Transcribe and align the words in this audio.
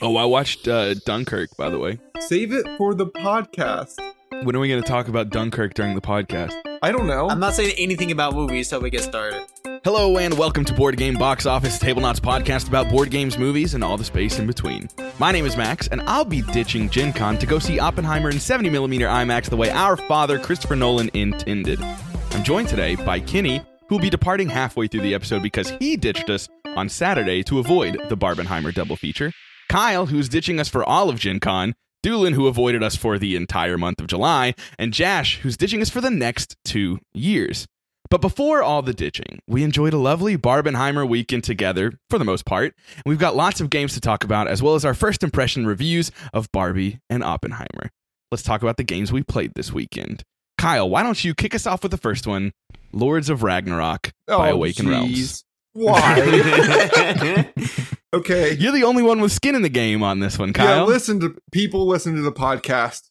Oh, 0.00 0.16
I 0.16 0.24
watched 0.26 0.68
uh, 0.68 0.94
Dunkirk, 0.94 1.56
by 1.56 1.70
the 1.70 1.78
way. 1.78 1.98
Save 2.20 2.52
it 2.52 2.64
for 2.76 2.94
the 2.94 3.06
podcast. 3.06 3.98
When 4.44 4.54
are 4.54 4.60
we 4.60 4.68
going 4.68 4.80
to 4.80 4.88
talk 4.88 5.08
about 5.08 5.30
Dunkirk 5.30 5.74
during 5.74 5.96
the 5.96 6.00
podcast? 6.00 6.54
I 6.82 6.92
don't 6.92 7.08
know. 7.08 7.28
I'm 7.28 7.40
not 7.40 7.54
saying 7.54 7.74
anything 7.76 8.12
about 8.12 8.32
movies 8.34 8.68
till 8.68 8.80
we 8.80 8.90
get 8.90 9.02
started. 9.02 9.44
Hello, 9.82 10.16
and 10.18 10.38
welcome 10.38 10.64
to 10.66 10.72
Board 10.72 10.96
Game 10.98 11.14
Box 11.14 11.46
Office, 11.46 11.80
Tablenauts 11.80 12.20
podcast 12.20 12.68
about 12.68 12.88
board 12.90 13.10
games, 13.10 13.38
movies, 13.38 13.74
and 13.74 13.82
all 13.82 13.96
the 13.96 14.04
space 14.04 14.38
in 14.38 14.46
between. 14.46 14.88
My 15.18 15.32
name 15.32 15.44
is 15.44 15.56
Max, 15.56 15.88
and 15.88 16.00
I'll 16.02 16.24
be 16.24 16.42
ditching 16.42 16.88
Gen 16.88 17.12
Con 17.12 17.36
to 17.38 17.46
go 17.46 17.58
see 17.58 17.80
Oppenheimer 17.80 18.30
in 18.30 18.36
70mm 18.36 19.00
IMAX 19.00 19.50
the 19.50 19.56
way 19.56 19.70
our 19.70 19.96
father, 19.96 20.38
Christopher 20.38 20.76
Nolan, 20.76 21.10
intended. 21.12 21.82
I'm 21.82 22.44
joined 22.44 22.68
today 22.68 22.94
by 22.94 23.18
Kenny, 23.18 23.64
who 23.88 23.96
will 23.96 24.02
be 24.02 24.10
departing 24.10 24.48
halfway 24.48 24.86
through 24.86 25.00
the 25.00 25.14
episode 25.14 25.42
because 25.42 25.70
he 25.80 25.96
ditched 25.96 26.30
us 26.30 26.48
on 26.76 26.88
Saturday 26.88 27.42
to 27.42 27.58
avoid 27.58 27.98
the 28.08 28.16
Barbenheimer 28.16 28.72
double 28.72 28.94
feature. 28.94 29.32
Kyle, 29.68 30.06
who's 30.06 30.28
ditching 30.28 30.58
us 30.58 30.68
for 30.68 30.82
all 30.82 31.08
of 31.10 31.18
Gen 31.18 31.40
Con, 31.40 31.74
Doolin, 32.02 32.34
who 32.34 32.46
avoided 32.46 32.82
us 32.82 32.96
for 32.96 33.18
the 33.18 33.36
entire 33.36 33.76
month 33.76 34.00
of 34.00 34.06
July, 34.06 34.54
and 34.78 34.92
Jash, 34.92 35.38
who's 35.40 35.56
ditching 35.56 35.82
us 35.82 35.90
for 35.90 36.00
the 36.00 36.10
next 36.10 36.56
two 36.64 37.00
years. 37.12 37.66
But 38.10 38.22
before 38.22 38.62
all 38.62 38.80
the 38.80 38.94
ditching, 38.94 39.40
we 39.46 39.62
enjoyed 39.62 39.92
a 39.92 39.98
lovely 39.98 40.38
Barbenheimer 40.38 41.06
weekend 41.06 41.44
together, 41.44 41.92
for 42.08 42.18
the 42.18 42.24
most 42.24 42.46
part, 42.46 42.74
and 42.94 43.02
we've 43.04 43.18
got 43.18 43.36
lots 43.36 43.60
of 43.60 43.68
games 43.68 43.92
to 43.94 44.00
talk 44.00 44.24
about, 44.24 44.48
as 44.48 44.62
well 44.62 44.74
as 44.74 44.84
our 44.84 44.94
first 44.94 45.22
impression 45.22 45.66
reviews 45.66 46.10
of 46.32 46.50
Barbie 46.52 47.00
and 47.10 47.22
Oppenheimer. 47.22 47.90
Let's 48.30 48.42
talk 48.42 48.62
about 48.62 48.78
the 48.78 48.84
games 48.84 49.12
we 49.12 49.22
played 49.22 49.52
this 49.54 49.72
weekend. 49.72 50.22
Kyle, 50.56 50.88
why 50.88 51.02
don't 51.02 51.22
you 51.22 51.34
kick 51.34 51.54
us 51.54 51.66
off 51.66 51.82
with 51.82 51.92
the 51.92 51.98
first 51.98 52.26
one 52.26 52.52
Lords 52.92 53.28
of 53.28 53.42
Ragnarok 53.42 54.12
by 54.26 54.50
Oh, 54.50 54.54
Awaken 54.54 54.88
Realms. 54.88 55.44
Why? 55.74 57.50
okay. 58.14 58.54
You're 58.54 58.72
the 58.72 58.84
only 58.84 59.02
one 59.02 59.20
with 59.20 59.32
skin 59.32 59.54
in 59.54 59.62
the 59.62 59.68
game 59.68 60.02
on 60.02 60.20
this 60.20 60.38
one, 60.38 60.48
Yeah, 60.48 60.54
Kyle. 60.54 60.86
listen 60.86 61.20
to 61.20 61.36
people 61.52 61.86
listen 61.86 62.14
to 62.16 62.22
the 62.22 62.32
podcast. 62.32 63.08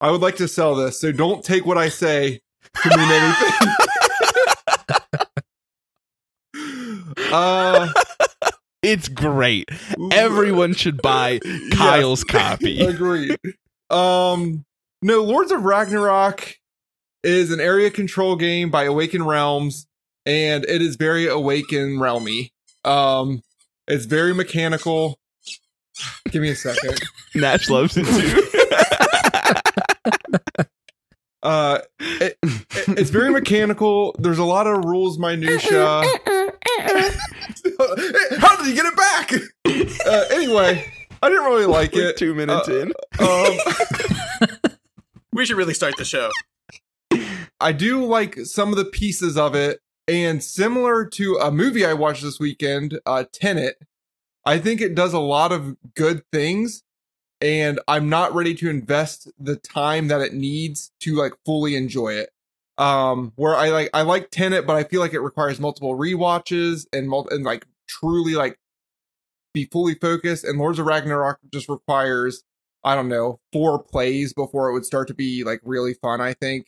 I 0.00 0.10
would 0.10 0.20
like 0.20 0.36
to 0.36 0.48
sell 0.48 0.74
this, 0.74 1.00
so 1.00 1.12
don't 1.12 1.44
take 1.44 1.64
what 1.66 1.78
I 1.78 1.88
say 1.88 2.40
to 2.82 2.88
mean 2.96 3.10
anything. 3.10 3.68
uh 7.32 7.88
it's 8.82 9.08
great. 9.08 9.68
Everyone 10.12 10.74
should 10.74 11.00
buy 11.00 11.40
yes. 11.44 11.72
Kyle's 11.74 12.24
copy. 12.24 12.80
Agreed. 12.84 13.38
Um 13.90 14.64
no, 15.02 15.22
Lords 15.22 15.52
of 15.52 15.64
Ragnarok 15.64 16.56
is 17.22 17.50
an 17.50 17.60
area 17.60 17.90
control 17.90 18.36
game 18.36 18.70
by 18.70 18.84
Awaken 18.84 19.24
Realms, 19.24 19.86
and 20.26 20.64
it 20.64 20.80
is 20.82 20.96
very 20.96 21.26
Awaken 21.26 21.96
Realmy. 21.98 22.50
Um 22.84 23.42
it's 23.88 24.04
very 24.06 24.34
mechanical. 24.34 25.18
Give 26.30 26.42
me 26.42 26.50
a 26.50 26.56
second. 26.56 27.00
Nash 27.34 27.68
loves 27.70 27.96
it 27.96 28.04
too. 28.06 28.42
Uh, 31.42 31.78
it, 32.00 32.38
it- 32.42 32.64
it's 32.98 33.10
very 33.10 33.30
mechanical. 33.30 34.14
There's 34.18 34.38
a 34.38 34.44
lot 34.44 34.66
of 34.66 34.82
rules 34.86 35.18
minutia. 35.18 35.78
How 35.84 36.02
did 38.56 38.66
he 38.66 38.72
get 38.74 38.86
it 38.86 38.96
back? 38.96 39.30
Uh, 40.06 40.24
anyway, 40.30 40.90
I 41.22 41.28
didn't 41.28 41.44
really 41.44 41.66
like 41.66 41.92
We're 41.92 42.08
it. 42.10 42.16
two 42.16 42.34
minutes 42.34 42.66
Uh, 42.66 42.80
in. 42.80 42.92
Um, 44.48 44.58
we 45.34 45.44
should 45.44 45.58
really 45.58 45.74
start 45.74 45.98
the 45.98 46.04
show. 46.06 46.30
I 47.60 47.72
do 47.72 48.06
like 48.06 48.36
some 48.44 48.70
of 48.70 48.76
the 48.76 48.86
pieces 48.86 49.36
of 49.36 49.54
it, 49.54 49.80
and 50.06 50.42
similar 50.42 51.04
to 51.06 51.36
a 51.36 51.50
movie 51.50 51.84
I 51.84 51.94
watched 51.94 52.22
this 52.22 52.38
weekend, 52.38 53.00
uh, 53.06 53.24
Tenet. 53.32 53.76
I 54.44 54.58
think 54.58 54.80
it 54.80 54.94
does 54.94 55.12
a 55.12 55.18
lot 55.18 55.52
of 55.52 55.76
good 55.94 56.22
things, 56.30 56.82
and 57.40 57.80
I'm 57.88 58.08
not 58.08 58.34
ready 58.34 58.54
to 58.56 58.68
invest 58.68 59.30
the 59.38 59.56
time 59.56 60.08
that 60.08 60.20
it 60.20 60.34
needs 60.34 60.92
to 61.00 61.14
like 61.16 61.32
fully 61.46 61.76
enjoy 61.76 62.14
it. 62.14 62.30
Um, 62.76 63.32
where 63.36 63.54
I 63.54 63.70
like 63.70 63.90
I 63.94 64.02
like 64.02 64.30
Tenet, 64.30 64.66
but 64.66 64.76
I 64.76 64.84
feel 64.84 65.00
like 65.00 65.14
it 65.14 65.20
requires 65.20 65.60
multiple 65.60 65.96
rewatches 65.96 66.86
and 66.92 67.08
mul- 67.08 67.28
and 67.30 67.44
like 67.44 67.66
truly 67.88 68.34
like 68.34 68.58
be 69.54 69.66
fully 69.66 69.94
focused. 69.94 70.44
And 70.44 70.58
Lords 70.58 70.78
of 70.78 70.86
Ragnarok 70.86 71.38
just 71.52 71.68
requires 71.68 72.42
I 72.82 72.94
don't 72.94 73.08
know 73.08 73.40
four 73.52 73.82
plays 73.82 74.34
before 74.34 74.68
it 74.68 74.74
would 74.74 74.84
start 74.84 75.08
to 75.08 75.14
be 75.14 75.44
like 75.44 75.60
really 75.64 75.94
fun. 75.94 76.20
I 76.20 76.34
think. 76.34 76.66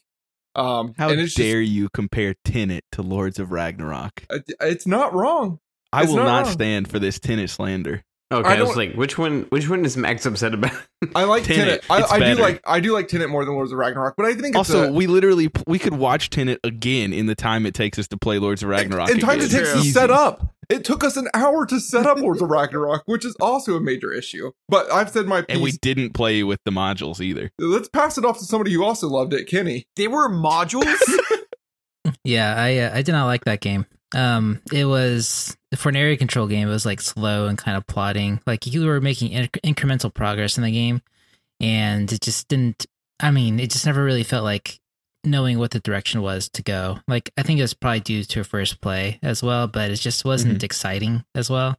Um, 0.56 0.94
How 0.98 1.10
and 1.10 1.20
it's 1.20 1.34
dare 1.34 1.60
you 1.60 1.88
compare 1.92 2.34
Tenet 2.44 2.84
to 2.92 3.02
Lords 3.02 3.38
of 3.38 3.52
Ragnarok? 3.52 4.24
it's 4.60 4.86
not 4.86 5.12
wrong. 5.14 5.58
I 5.92 6.02
It's 6.02 6.10
will 6.10 6.16
not 6.18 6.44
not 6.44 6.46
stand 6.48 6.88
for 6.90 6.98
this 6.98 7.18
Tenet 7.20 7.50
slander. 7.50 8.02
Okay, 8.32 8.48
I 8.48 8.56
I, 8.56 8.62
was 8.62 8.74
like, 8.76 8.94
which 8.94 9.16
one? 9.16 9.42
Which 9.50 9.68
one 9.68 9.84
is 9.84 9.96
Max 9.96 10.26
upset 10.26 10.52
about? 10.52 10.72
I 11.14 11.22
like 11.24 11.44
Tenet, 11.44 11.82
Tenet. 11.82 12.10
I, 12.10 12.16
I 12.16 12.34
do 12.34 12.40
like 12.40 12.60
I 12.66 12.80
do 12.80 12.92
like 12.92 13.06
Tenet 13.06 13.28
more 13.30 13.44
than 13.44 13.54
Lords 13.54 13.70
of 13.70 13.78
Ragnarok, 13.78 14.14
but 14.16 14.26
I 14.26 14.32
think 14.32 14.48
it's 14.48 14.56
Also, 14.56 14.88
a, 14.88 14.92
we 14.92 15.06
literally 15.06 15.48
we 15.68 15.78
could 15.78 15.94
watch 15.94 16.30
Tenet 16.30 16.58
again 16.64 17.12
in 17.12 17.26
the 17.26 17.36
time 17.36 17.66
it 17.66 17.74
takes 17.74 18.00
us 18.00 18.08
to 18.08 18.16
play 18.16 18.38
Lords 18.40 18.64
of 18.64 18.68
Ragnarok. 18.70 19.10
in 19.10 19.20
time 19.20 19.38
it 19.38 19.44
again. 19.46 19.60
takes 19.64 19.72
to 19.74 19.82
set 19.92 20.10
up. 20.10 20.55
It 20.68 20.84
took 20.84 21.04
us 21.04 21.16
an 21.16 21.28
hour 21.34 21.64
to 21.66 21.78
set 21.80 22.06
up 22.06 22.18
Lords 22.18 22.42
of 22.42 22.50
Ragnarok, 22.50 23.02
which 23.06 23.24
is 23.24 23.36
also 23.40 23.76
a 23.76 23.80
major 23.80 24.12
issue. 24.12 24.50
But 24.68 24.90
I've 24.92 25.10
said 25.10 25.26
my 25.26 25.42
piece. 25.42 25.54
and 25.54 25.62
we 25.62 25.72
didn't 25.72 26.12
play 26.12 26.42
with 26.42 26.60
the 26.64 26.70
modules 26.72 27.20
either. 27.20 27.50
Let's 27.58 27.88
pass 27.88 28.18
it 28.18 28.24
off 28.24 28.38
to 28.38 28.44
somebody 28.44 28.72
who 28.72 28.84
also 28.84 29.08
loved 29.08 29.32
it, 29.32 29.44
Kenny. 29.46 29.86
They 29.96 30.08
were 30.08 30.28
modules. 30.28 30.92
Yeah, 32.24 32.54
I 32.56 32.78
uh, 32.78 32.90
I 32.94 33.02
did 33.02 33.12
not 33.12 33.26
like 33.26 33.44
that 33.46 33.60
game. 33.60 33.84
Um, 34.14 34.60
it 34.72 34.84
was 34.84 35.56
for 35.74 35.88
an 35.88 35.96
area 35.96 36.16
control 36.16 36.46
game. 36.46 36.68
It 36.68 36.70
was 36.70 36.86
like 36.86 37.00
slow 37.00 37.46
and 37.46 37.58
kind 37.58 37.76
of 37.76 37.86
plotting. 37.86 38.40
Like 38.46 38.64
you 38.66 38.86
were 38.86 39.00
making 39.00 39.32
inc- 39.32 39.60
incremental 39.64 40.14
progress 40.14 40.56
in 40.56 40.62
the 40.62 40.70
game, 40.70 41.02
and 41.60 42.10
it 42.12 42.20
just 42.20 42.46
didn't. 42.46 42.86
I 43.18 43.30
mean, 43.32 43.58
it 43.58 43.70
just 43.70 43.86
never 43.86 44.04
really 44.04 44.22
felt 44.22 44.44
like 44.44 44.78
knowing 45.26 45.58
what 45.58 45.72
the 45.72 45.80
direction 45.80 46.22
was 46.22 46.48
to 46.50 46.62
go. 46.62 46.98
Like 47.08 47.30
I 47.36 47.42
think 47.42 47.58
it 47.58 47.62
was 47.62 47.74
probably 47.74 48.00
due 48.00 48.24
to 48.24 48.40
a 48.40 48.44
first 48.44 48.80
play 48.80 49.18
as 49.22 49.42
well, 49.42 49.66
but 49.66 49.90
it 49.90 49.96
just 49.96 50.24
wasn't 50.24 50.62
exciting 50.62 51.24
as 51.34 51.50
well. 51.50 51.76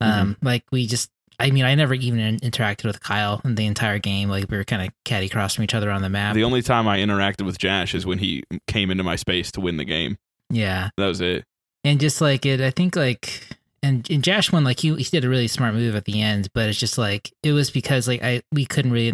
Um, 0.00 0.36
like 0.42 0.64
we 0.72 0.86
just. 0.86 1.10
I 1.40 1.52
mean, 1.52 1.64
I 1.64 1.76
never 1.76 1.94
even 1.94 2.38
interacted 2.38 2.84
with 2.86 3.00
Kyle 3.00 3.40
in 3.44 3.54
the 3.54 3.66
entire 3.66 4.00
game. 4.00 4.28
Like 4.28 4.50
we 4.50 4.56
were 4.56 4.64
kind 4.64 4.82
of 4.82 4.88
catty 5.04 5.28
crossing 5.28 5.62
each 5.62 5.72
other 5.74 5.88
on 5.88 6.02
the 6.02 6.08
map. 6.08 6.34
The 6.34 6.42
only 6.42 6.62
time 6.62 6.88
I 6.88 6.98
interacted 6.98 7.46
with 7.46 7.58
Jash 7.58 7.94
is 7.94 8.04
when 8.04 8.18
he 8.18 8.42
came 8.66 8.90
into 8.90 9.04
my 9.04 9.14
space 9.14 9.52
to 9.52 9.60
win 9.60 9.76
the 9.76 9.84
game. 9.84 10.18
yeah, 10.50 10.90
That 10.96 11.06
was 11.06 11.20
it. 11.20 11.44
and 11.84 12.00
just 12.00 12.20
like 12.20 12.44
it 12.44 12.60
i 12.60 12.70
think 12.70 12.96
like 12.96 13.40
and, 13.84 14.04
and 14.10 14.24
josh 14.24 14.50
won 14.50 14.64
like 14.64 14.80
he, 14.80 14.92
he 14.96 15.04
did 15.04 15.24
a 15.24 15.28
really 15.28 15.46
smart 15.46 15.74
move 15.74 15.94
at 15.94 16.06
the 16.06 16.20
end 16.20 16.48
but 16.52 16.68
it's 16.68 16.78
just 16.80 16.98
like 16.98 17.32
it 17.44 17.52
was 17.52 17.70
because 17.70 18.08
like 18.08 18.20
i 18.24 18.42
we 18.50 18.66
couldn't 18.66 18.90
really 18.90 19.12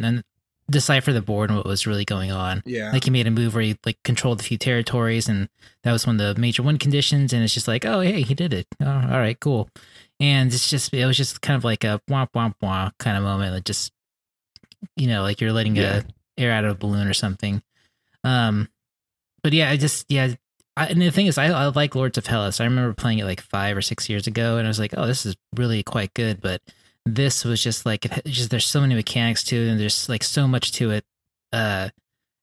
decipher 0.70 1.12
the 1.12 1.20
board 1.20 1.50
and 1.50 1.58
what 1.58 1.66
was 1.66 1.86
really 1.86 2.04
going 2.06 2.32
on. 2.32 2.62
Yeah. 2.64 2.90
like 2.92 3.04
he 3.04 3.10
made 3.10 3.26
a 3.26 3.30
move 3.30 3.54
where 3.54 3.62
he 3.62 3.78
like 3.84 4.02
controlled 4.02 4.40
a 4.40 4.42
few 4.44 4.56
territories 4.56 5.28
and 5.28 5.48
that 5.82 5.92
was 5.92 6.06
one 6.06 6.18
of 6.20 6.34
the 6.36 6.40
major 6.40 6.62
win 6.62 6.78
conditions 6.78 7.32
and 7.34 7.42
it's 7.44 7.52
just 7.52 7.68
like 7.68 7.84
oh 7.84 8.00
hey 8.00 8.22
he 8.22 8.34
did 8.34 8.54
it. 8.54 8.66
Oh, 8.80 8.86
all 8.90 9.18
right 9.18 9.38
cool. 9.38 9.68
And 10.20 10.52
it's 10.52 10.70
just 10.70 10.94
it 10.94 11.04
was 11.04 11.16
just 11.16 11.42
kind 11.42 11.56
of 11.56 11.64
like 11.64 11.84
a 11.84 12.00
womp 12.08 12.28
womp 12.34 12.54
womp 12.62 12.92
kind 12.98 13.16
of 13.18 13.22
moment 13.24 13.52
like 13.52 13.64
just 13.64 13.92
you 14.96 15.06
know 15.06 15.22
like 15.22 15.40
you're 15.40 15.52
letting 15.52 15.76
Yeah. 15.76 16.02
a 16.38 16.40
air 16.42 16.52
out 16.52 16.64
of 16.64 16.70
a 16.72 16.74
balloon 16.74 17.06
or 17.08 17.14
something. 17.14 17.62
Um 18.22 18.68
but 19.42 19.52
yeah 19.52 19.70
i 19.70 19.76
just 19.76 20.06
yeah 20.10 20.34
I, 20.76 20.86
and 20.86 21.00
the 21.00 21.10
thing 21.10 21.26
is 21.26 21.36
I, 21.38 21.46
I 21.46 21.66
like 21.66 21.94
lords 21.94 22.16
of 22.18 22.26
hellas. 22.26 22.60
I 22.60 22.64
remember 22.64 22.94
playing 22.94 23.18
it 23.18 23.24
like 23.24 23.40
five 23.42 23.76
or 23.76 23.82
six 23.82 24.08
years 24.08 24.26
ago 24.26 24.56
and 24.56 24.66
i 24.66 24.70
was 24.70 24.78
like 24.78 24.94
oh 24.96 25.06
this 25.06 25.26
is 25.26 25.36
really 25.54 25.82
quite 25.82 26.14
good 26.14 26.40
but 26.40 26.62
this 27.06 27.44
was 27.44 27.62
just 27.62 27.84
like 27.86 28.02
just 28.24 28.50
there's 28.50 28.66
so 28.66 28.80
many 28.80 28.94
mechanics 28.94 29.42
to 29.44 29.56
it 29.56 29.68
and 29.68 29.78
there's 29.80 30.08
like 30.08 30.22
so 30.22 30.48
much 30.48 30.72
to 30.72 30.90
it 30.90 31.04
uh 31.52 31.88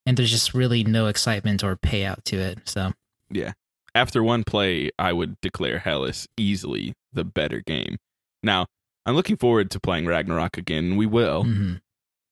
and 0.05 0.17
there's 0.17 0.31
just 0.31 0.53
really 0.53 0.83
no 0.83 1.07
excitement 1.07 1.63
or 1.63 1.75
payout 1.75 2.23
to 2.23 2.37
it 2.37 2.59
so 2.65 2.91
yeah 3.31 3.53
After 3.93 4.23
one 4.23 4.43
play, 4.45 4.89
I 4.97 5.11
would 5.13 5.35
declare 5.41 5.79
Hellas 5.79 6.27
easily 6.37 6.93
the 7.11 7.25
better 7.25 7.59
game. 7.59 7.97
Now, 8.41 8.67
I'm 9.05 9.15
looking 9.15 9.35
forward 9.35 9.69
to 9.71 9.79
playing 9.81 10.05
Ragnarok 10.05 10.57
again. 10.57 10.95
We 10.95 11.05
will. 11.05 11.43
mhm. 11.43 11.81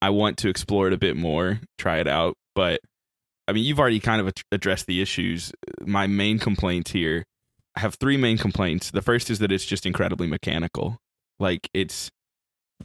I 0.02 0.10
want 0.12 0.38
to 0.38 0.48
explore 0.50 0.88
it 0.88 0.94
a 0.94 0.98
bit 0.98 1.18
more, 1.18 1.60
try 1.78 2.00
it 2.00 2.08
out. 2.08 2.38
But 2.56 2.80
I 3.48 3.52
mean, 3.52 3.66
you've 3.66 3.80
already 3.80 4.00
kind 4.00 4.22
of 4.22 4.32
addressed 4.54 4.86
the 4.88 5.02
issues. 5.02 5.52
My 5.82 6.08
main 6.08 6.40
complaints 6.40 6.92
here, 6.92 7.26
I 7.76 7.82
have 7.82 7.96
three 7.96 8.16
main 8.16 8.38
complaints. 8.38 8.92
The 8.92 9.02
first 9.02 9.30
is 9.30 9.40
that 9.40 9.52
it's 9.52 9.66
just 9.66 9.86
incredibly 9.86 10.28
mechanical. 10.28 10.98
Like 11.40 11.68
it's, 11.74 12.10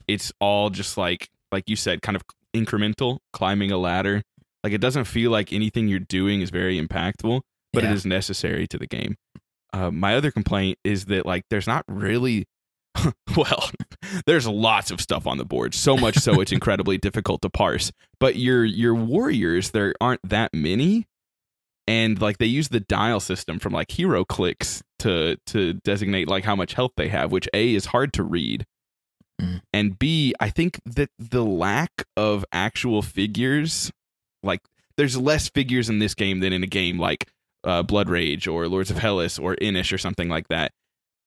it's 0.08 0.32
all 0.40 0.70
just 0.70 0.96
like 0.96 1.28
like 1.52 1.64
you 1.68 1.76
said, 1.76 2.02
kind 2.02 2.16
of 2.16 2.22
incremental, 2.54 3.18
climbing 3.32 3.70
a 3.70 3.78
ladder. 3.78 4.22
Like 4.62 4.72
it 4.72 4.80
doesn't 4.80 5.04
feel 5.04 5.30
like 5.30 5.52
anything 5.52 5.88
you're 5.88 5.98
doing 6.00 6.40
is 6.40 6.50
very 6.50 6.80
impactful, 6.80 7.42
but 7.72 7.84
it 7.84 7.88
Yeah. 7.88 7.92
is 7.94 8.06
necessary 8.06 8.66
to 8.68 8.78
the 8.78 8.86
game. 8.86 9.16
Uh, 9.72 9.90
my 9.90 10.14
other 10.14 10.30
complaint 10.30 10.78
is 10.84 11.06
that 11.06 11.26
like 11.26 11.44
there's 11.50 11.66
not 11.66 11.84
really 11.88 12.44
well, 13.36 13.70
there's 14.26 14.46
lots 14.46 14.90
of 14.90 15.00
stuff 15.00 15.26
on 15.26 15.36
the 15.38 15.44
board. 15.44 15.74
So 15.74 15.96
much 15.96 16.16
so 16.16 16.40
it's 16.40 16.52
incredibly 16.58 16.96
difficult 16.98 17.42
to 17.42 17.50
parse. 17.50 17.92
But 18.20 18.36
your 18.36 18.64
your 18.64 18.94
warriors, 18.94 19.70
there 19.72 19.94
aren't 20.00 20.20
that 20.28 20.50
many. 20.54 21.06
And 21.86 22.18
like 22.20 22.38
they 22.38 22.46
use 22.46 22.68
the 22.68 22.80
dial 22.80 23.20
system 23.20 23.58
from 23.58 23.72
like 23.74 23.88
HeroClix 23.88 24.80
to 25.00 25.36
to 25.46 25.74
designate 25.74 26.28
like 26.28 26.44
how 26.44 26.56
much 26.56 26.72
health 26.74 26.92
they 26.96 27.08
have, 27.08 27.30
which 27.30 27.48
A 27.52 27.74
is 27.74 27.86
hard 27.86 28.12
to 28.14 28.22
read. 28.22 28.64
Mm. 29.40 29.60
And 29.72 29.98
B, 29.98 30.34
I 30.40 30.50
think 30.50 30.80
that 30.86 31.10
the 31.18 31.44
lack 31.44 31.90
of 32.16 32.44
actual 32.52 33.02
figures, 33.02 33.90
like 34.42 34.60
there's 34.96 35.16
less 35.16 35.48
figures 35.48 35.88
in 35.88 35.98
this 35.98 36.14
game 36.14 36.40
than 36.40 36.52
in 36.52 36.62
a 36.62 36.68
game 36.68 36.98
like 36.98 37.28
uh, 37.64 37.82
Blood 37.82 38.08
Rage 38.08 38.46
or 38.46 38.68
Lords 38.68 38.90
of 38.90 38.98
Hellas 38.98 39.38
or 39.38 39.56
Inish 39.56 39.92
or 39.92 39.98
something 39.98 40.28
like 40.28 40.48
that. 40.48 40.72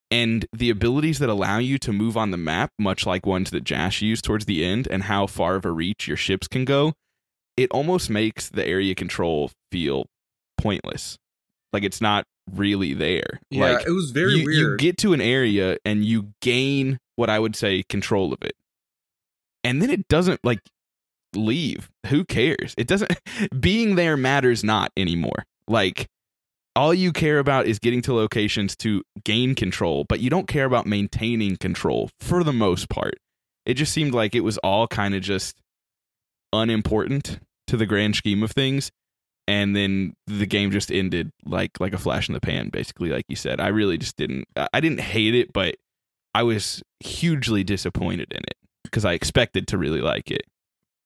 And 0.09 0.45
the 0.53 0.69
abilities 0.69 1.19
that 1.19 1.27
allow 1.29 1.57
you 1.57 1.77
to 1.79 1.91
move 1.91 2.15
on 2.15 2.31
the 2.31 2.37
map, 2.37 2.71
much 2.79 3.05
like 3.05 3.25
ones 3.25 3.51
that 3.51 3.65
Jash 3.65 4.01
used 4.01 4.23
towards 4.23 4.45
the 4.45 4.63
end, 4.63 4.87
and 4.89 5.03
how 5.03 5.27
far 5.27 5.55
of 5.55 5.65
a 5.65 5.71
reach 5.71 6.07
your 6.07 6.15
ships 6.15 6.47
can 6.47 6.63
go, 6.63 6.93
it 7.57 7.69
almost 7.71 8.09
makes 8.09 8.47
the 8.49 8.65
area 8.65 8.95
control 8.95 9.51
feel 9.69 10.05
pointless. 10.57 11.17
Like 11.73 11.83
it's 11.83 11.99
not 11.99 12.23
really 12.53 12.93
there. 12.93 13.41
Yeah, 13.49 13.71
like 13.71 13.85
it 13.85 13.91
was 13.91 14.11
very 14.11 14.35
you, 14.35 14.49
you 14.49 14.77
get 14.77 14.97
to 14.99 15.11
an 15.11 15.19
area 15.19 15.77
and 15.83 16.05
you 16.05 16.29
gain 16.41 16.99
what 17.17 17.29
I 17.29 17.39
would 17.39 17.55
say 17.55 17.83
control 17.83 18.31
of 18.31 18.41
it. 18.41 18.53
And 19.63 19.81
then 19.81 19.89
it 19.89 20.07
doesn't 20.07 20.39
like 20.45 20.61
leave. 21.35 21.89
Who 22.07 22.23
cares? 22.23 22.73
It 22.77 22.87
doesn't 22.87 23.11
being 23.59 23.95
there 23.95 24.15
matters 24.15 24.63
not 24.63 24.91
anymore. 24.95 25.45
Like 25.67 26.07
all 26.75 26.93
you 26.93 27.11
care 27.11 27.39
about 27.39 27.65
is 27.65 27.79
getting 27.79 28.01
to 28.03 28.13
locations 28.13 28.75
to 28.77 29.03
gain 29.25 29.55
control, 29.55 30.05
but 30.07 30.21
you 30.21 30.29
don't 30.29 30.47
care 30.47 30.65
about 30.65 30.85
maintaining 30.85 31.57
control 31.57 32.09
for 32.19 32.43
the 32.43 32.53
most 32.53 32.87
part. 32.87 33.15
It 33.65 33.73
just 33.73 33.91
seemed 33.91 34.13
like 34.13 34.33
it 34.33 34.41
was 34.41 34.57
all 34.59 34.87
kind 34.87 35.13
of 35.13 35.21
just 35.21 35.59
unimportant 36.53 37.39
to 37.67 37.75
the 37.75 37.85
grand 37.85 38.15
scheme 38.15 38.41
of 38.41 38.51
things 38.51 38.91
and 39.47 39.75
then 39.75 40.13
the 40.27 40.45
game 40.45 40.71
just 40.71 40.91
ended 40.91 41.31
like 41.45 41.79
like 41.79 41.93
a 41.93 41.97
flash 41.97 42.27
in 42.27 42.33
the 42.33 42.41
pan 42.41 42.69
basically 42.69 43.09
like 43.09 43.25
you 43.27 43.35
said 43.35 43.59
i 43.59 43.67
really 43.67 43.97
just 43.97 44.17
didn't 44.17 44.45
i 44.73 44.79
didn't 44.79 44.99
hate 44.99 45.33
it 45.33 45.51
but 45.53 45.75
i 46.33 46.43
was 46.43 46.81
hugely 46.99 47.63
disappointed 47.63 48.31
in 48.31 48.39
it 48.39 48.57
because 48.83 49.05
i 49.05 49.13
expected 49.13 49.67
to 49.67 49.77
really 49.77 50.01
like 50.01 50.31
it 50.31 50.43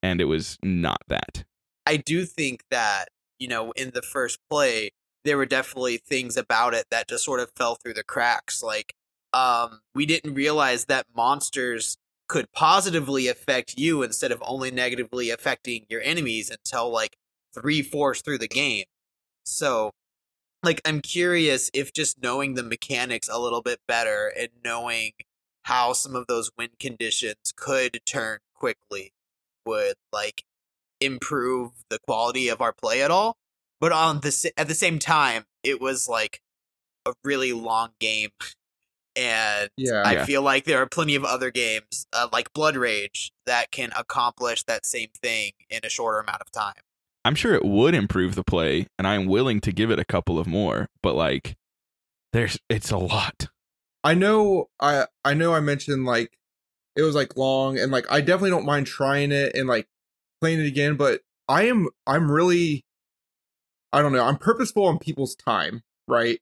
and 0.04 0.20
it 0.22 0.26
was 0.26 0.58
not 0.64 1.02
that 1.08 1.44
I 1.86 1.98
do 1.98 2.26
think 2.26 2.64
that, 2.72 3.10
you 3.40 3.48
know, 3.48 3.72
in 3.72 3.92
the 3.94 4.02
first 4.02 4.40
play, 4.50 4.92
there 5.24 5.38
were 5.38 5.46
definitely 5.46 5.98
things 5.98 6.38
about 6.38 6.74
it 6.74 6.86
that 6.92 7.08
just 7.08 7.26
sort 7.26 7.40
of 7.40 7.52
fell 7.56 7.76
through 7.76 7.96
the 7.96 8.04
cracks. 8.04 8.64
Like, 8.64 8.94
um, 9.34 9.82
we 9.96 10.06
didn't 10.06 10.34
realize 10.34 10.86
that 10.86 11.08
monsters 11.16 11.98
could 12.28 12.52
positively 12.54 13.28
affect 13.28 13.78
you 13.78 14.04
instead 14.04 14.32
of 14.32 14.42
only 14.46 14.72
negatively 14.72 15.30
affecting 15.30 15.86
your 15.90 16.02
enemies 16.02 16.50
until 16.50 16.90
like 16.90 17.18
three 17.54 17.82
fourths 17.82 18.22
through 18.22 18.38
the 18.38 18.48
game. 18.48 18.86
So, 19.44 19.92
like, 20.64 20.82
I'm 20.86 21.02
curious 21.02 21.70
if 21.74 21.94
just 21.94 22.22
knowing 22.22 22.56
the 22.56 22.64
mechanics 22.64 23.30
a 23.30 23.40
little 23.40 23.62
bit 23.62 23.80
better 23.88 24.32
and 24.38 24.50
knowing 24.64 25.12
how 25.64 25.94
some 25.94 26.16
of 26.16 26.28
those 26.28 26.52
win 26.58 26.70
conditions 26.80 27.54
could 27.56 28.00
turn 28.06 28.40
quickly 28.56 29.14
would 29.66 29.96
like 30.12 30.44
improve 31.00 31.72
the 31.90 32.00
quality 32.00 32.48
of 32.50 32.62
our 32.62 32.74
play 32.74 33.02
at 33.04 33.12
all. 33.12 33.38
But 33.80 33.92
on 33.92 34.22
the 34.22 34.52
at 34.58 34.68
the 34.68 34.76
same 34.76 35.00
time, 35.00 35.46
it 35.64 35.82
was 35.82 36.08
like 36.08 36.42
a 37.06 37.14
really 37.24 37.54
long 37.54 37.92
game, 38.00 38.30
and 39.16 39.70
Yeah. 39.78 40.04
I 40.06 40.14
Yeah. 40.16 40.26
feel 40.26 40.42
like 40.42 40.66
there 40.66 40.82
are 40.82 40.88
plenty 40.88 41.16
of 41.16 41.26
other 41.26 41.52
games 41.52 42.08
uh, 42.14 42.28
like 42.32 42.54
Blood 42.54 42.76
Rage 42.76 43.32
that 43.46 43.72
can 43.72 43.92
accomplish 43.98 44.64
that 44.66 44.86
same 44.86 45.10
thing 45.22 45.54
in 45.70 45.82
a 45.84 45.90
shorter 45.90 46.20
amount 46.20 46.42
of 46.42 46.52
time. 46.52 46.74
I'm 47.26 47.36
sure 47.36 47.54
it 47.54 47.66
would 47.66 47.94
improve 47.94 48.36
the 48.36 48.44
play 48.44 48.88
and 48.98 49.08
i'm 49.08 49.26
willing 49.26 49.60
to 49.62 49.72
give 49.72 49.92
it 49.92 50.00
a 50.00 50.06
couple 50.06 50.40
of 50.40 50.48
more 50.48 50.88
but 51.02 51.16
like 51.16 51.56
there's 52.34 52.58
it's 52.70 52.92
a 52.92 52.98
lot 52.98 53.48
I 54.04 54.14
know 54.14 54.70
I 54.80 55.06
I 55.24 55.34
know 55.34 55.54
I 55.54 55.60
mentioned 55.60 56.06
like 56.06 56.38
it 56.96 57.04
was 57.04 57.16
like 57.16 57.38
long 57.38 57.78
and 57.78 57.92
like 57.92 58.06
I 58.12 58.22
definitely 58.22 58.50
don't 58.50 58.66
mind 58.66 58.88
trying 58.88 59.32
it 59.32 59.56
and 59.56 59.68
like 59.68 59.88
playing 60.42 60.60
it 60.60 60.66
again, 60.66 60.96
but 60.96 61.22
I 61.48 61.64
am 61.64 61.88
I'm 62.08 62.32
really 62.32 62.84
I 63.94 64.02
don't 64.02 64.14
know, 64.14 64.24
I'm 64.24 64.38
purposeful 64.38 64.86
on 64.86 65.00
people's 65.00 65.36
time, 65.36 65.82
right? 66.08 66.40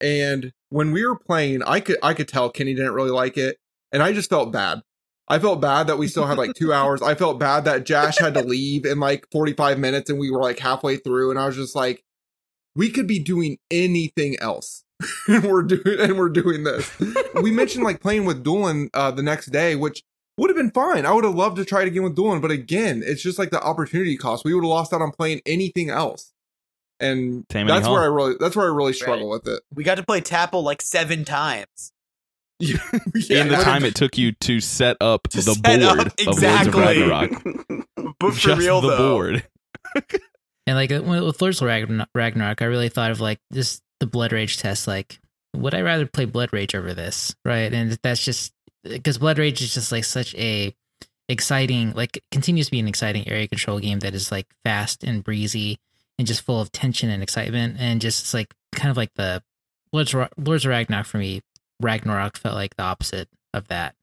And 0.00 0.52
when 0.70 0.92
we 0.92 1.04
were 1.06 1.18
playing, 1.18 1.62
I 1.62 1.80
could 1.80 1.98
I 2.02 2.14
could 2.14 2.28
tell 2.28 2.50
Kenny 2.50 2.74
didn't 2.74 2.94
really 2.94 3.10
like 3.10 3.36
it, 3.36 3.58
and 3.92 4.02
I 4.02 4.12
just 4.12 4.30
felt 4.30 4.52
bad. 4.52 4.82
I 5.28 5.38
felt 5.38 5.60
bad 5.60 5.86
that 5.88 5.98
we 5.98 6.08
still 6.08 6.26
had 6.26 6.38
like 6.38 6.54
two 6.54 6.72
hours. 6.72 7.02
I 7.02 7.14
felt 7.14 7.38
bad 7.38 7.64
that 7.66 7.84
Jash 7.84 8.18
had 8.18 8.34
to 8.34 8.40
leave 8.40 8.86
in 8.86 8.98
like 8.98 9.26
45 9.30 9.78
minutes 9.78 10.08
and 10.08 10.18
we 10.18 10.30
were 10.30 10.40
like 10.40 10.58
halfway 10.58 10.96
through, 10.96 11.30
and 11.30 11.38
I 11.38 11.46
was 11.46 11.56
just 11.56 11.76
like, 11.76 12.02
we 12.74 12.90
could 12.90 13.06
be 13.06 13.18
doing 13.18 13.58
anything 13.70 14.36
else. 14.40 14.84
and 15.28 15.44
we're 15.44 15.62
doing 15.62 16.00
and 16.00 16.18
we're 16.18 16.28
doing 16.28 16.64
this. 16.64 16.90
we 17.40 17.52
mentioned 17.52 17.84
like 17.84 18.00
playing 18.00 18.24
with 18.24 18.42
Doolin 18.42 18.90
uh 18.94 19.10
the 19.12 19.22
next 19.22 19.46
day, 19.46 19.76
which 19.76 20.02
would 20.38 20.50
have 20.50 20.56
been 20.56 20.70
fine. 20.70 21.04
I 21.04 21.12
would 21.12 21.24
have 21.24 21.34
loved 21.34 21.56
to 21.56 21.64
try 21.64 21.82
it 21.82 21.88
again 21.88 22.02
with 22.02 22.16
Doolin, 22.16 22.40
but 22.40 22.50
again, 22.50 23.02
it's 23.04 23.22
just 23.22 23.38
like 23.38 23.50
the 23.50 23.60
opportunity 23.60 24.16
cost. 24.16 24.44
We 24.44 24.54
would 24.54 24.64
have 24.64 24.70
lost 24.70 24.92
out 24.92 25.02
on 25.02 25.12
playing 25.12 25.40
anything 25.46 25.90
else. 25.90 26.32
And 27.00 27.48
Tammany 27.48 27.72
that's 27.72 27.86
Hall. 27.86 27.94
where 27.94 28.02
I 28.02 28.06
really 28.06 28.34
that's 28.40 28.56
where 28.56 28.66
I 28.66 28.74
really 28.74 28.92
struggle 28.92 29.28
with 29.28 29.46
it. 29.46 29.62
We 29.72 29.84
got 29.84 29.96
to 29.96 30.02
play 30.02 30.20
Tapple 30.20 30.62
like 30.62 30.82
seven 30.82 31.24
times. 31.24 31.92
Yeah, 32.60 32.78
in 33.42 33.48
the 33.48 33.60
time 33.62 33.84
it 33.84 33.94
took 33.94 34.18
you 34.18 34.32
to 34.32 34.60
set 34.60 34.96
up 35.00 35.28
To 35.28 35.36
the 35.36 35.54
set 35.54 35.82
up- 35.82 35.96
board 35.96 36.12
exactly. 36.18 37.02
of 37.02 37.12
Lords 37.12 37.36
of 37.38 37.44
Ragnarok. 37.44 37.84
But 38.20 38.32
for 38.34 38.38
Just 38.40 38.60
real 38.60 38.80
the 38.80 38.88
though, 38.88 39.12
board. 39.14 39.46
And 40.66 40.76
like 40.76 40.92
uh, 40.92 41.02
with 41.02 41.40
Lords 41.40 41.62
of 41.62 41.66
Ragnarok, 42.14 42.60
I 42.60 42.64
really 42.66 42.88
thought 42.90 43.10
of 43.10 43.20
like 43.20 43.38
this 43.50 43.80
the 44.00 44.06
Blood 44.06 44.32
Rage 44.32 44.58
test. 44.58 44.86
Like, 44.86 45.18
would 45.56 45.72
I 45.74 45.80
rather 45.80 46.04
play 46.04 46.26
Blood 46.26 46.52
Rage 46.52 46.74
over 46.74 46.92
this? 46.92 47.34
Right, 47.44 47.72
and 47.72 47.92
that's 48.02 48.22
just 48.22 48.52
because 48.84 49.16
Blood 49.16 49.38
Rage 49.38 49.62
is 49.62 49.72
just 49.72 49.90
like 49.92 50.04
such 50.04 50.34
a 50.34 50.74
exciting, 51.28 51.92
like 51.94 52.22
continues 52.30 52.66
to 52.66 52.70
be 52.72 52.80
an 52.80 52.88
exciting 52.88 53.26
area 53.28 53.48
control 53.48 53.78
game 53.78 54.00
that 54.00 54.14
is 54.14 54.30
like 54.30 54.46
fast 54.64 55.04
and 55.04 55.24
breezy 55.24 55.78
and 56.18 56.26
just 56.28 56.42
full 56.42 56.60
of 56.60 56.70
tension 56.72 57.08
and 57.08 57.22
excitement, 57.22 57.76
and 57.78 58.00
just 58.02 58.20
it's 58.24 58.34
like 58.34 58.52
kind 58.74 58.90
of 58.90 58.96
like 58.98 59.14
the 59.14 59.42
Lords 59.92 60.14
Lords 60.36 60.64
of 60.66 60.70
Ragnarok 60.70 61.06
for 61.06 61.16
me. 61.18 61.40
Ragnarok 61.80 62.36
felt 62.36 62.54
like 62.54 62.76
the 62.76 62.82
opposite 62.82 63.28
of 63.54 63.68
that. 63.68 63.94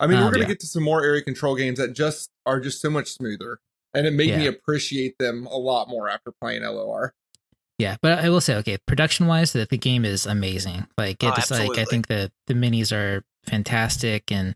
I 0.00 0.06
mean, 0.06 0.18
we're 0.18 0.26
Um, 0.26 0.32
gonna 0.32 0.42
yeah. 0.44 0.48
get 0.48 0.60
to 0.60 0.66
some 0.66 0.82
more 0.82 1.04
area 1.04 1.22
control 1.22 1.54
games 1.56 1.78
that 1.78 1.92
just 1.92 2.30
are 2.46 2.60
just 2.60 2.80
so 2.80 2.90
much 2.90 3.08
smoother, 3.12 3.58
and 3.94 4.06
it 4.06 4.12
made 4.12 4.36
me 4.36 4.46
appreciate 4.46 5.16
them 5.18 5.46
a 5.46 5.56
lot 5.56 5.88
more 5.88 6.08
after 6.08 6.32
playing 6.40 6.62
LOR. 6.62 7.14
Yeah, 7.78 7.96
but 8.02 8.18
I 8.20 8.28
will 8.28 8.40
say, 8.40 8.54
okay, 8.56 8.78
production 8.86 9.26
wise, 9.26 9.52
the, 9.52 9.66
the 9.68 9.76
game 9.78 10.04
is 10.04 10.26
amazing. 10.26 10.86
Like 10.96 11.22
Oh, 11.24 11.32
it's 11.36 11.50
like 11.50 11.78
I 11.78 11.84
think 11.84 12.06
the 12.08 12.30
the 12.46 12.54
minis 12.54 12.92
are 12.92 13.24
fantastic, 13.46 14.30
and 14.32 14.54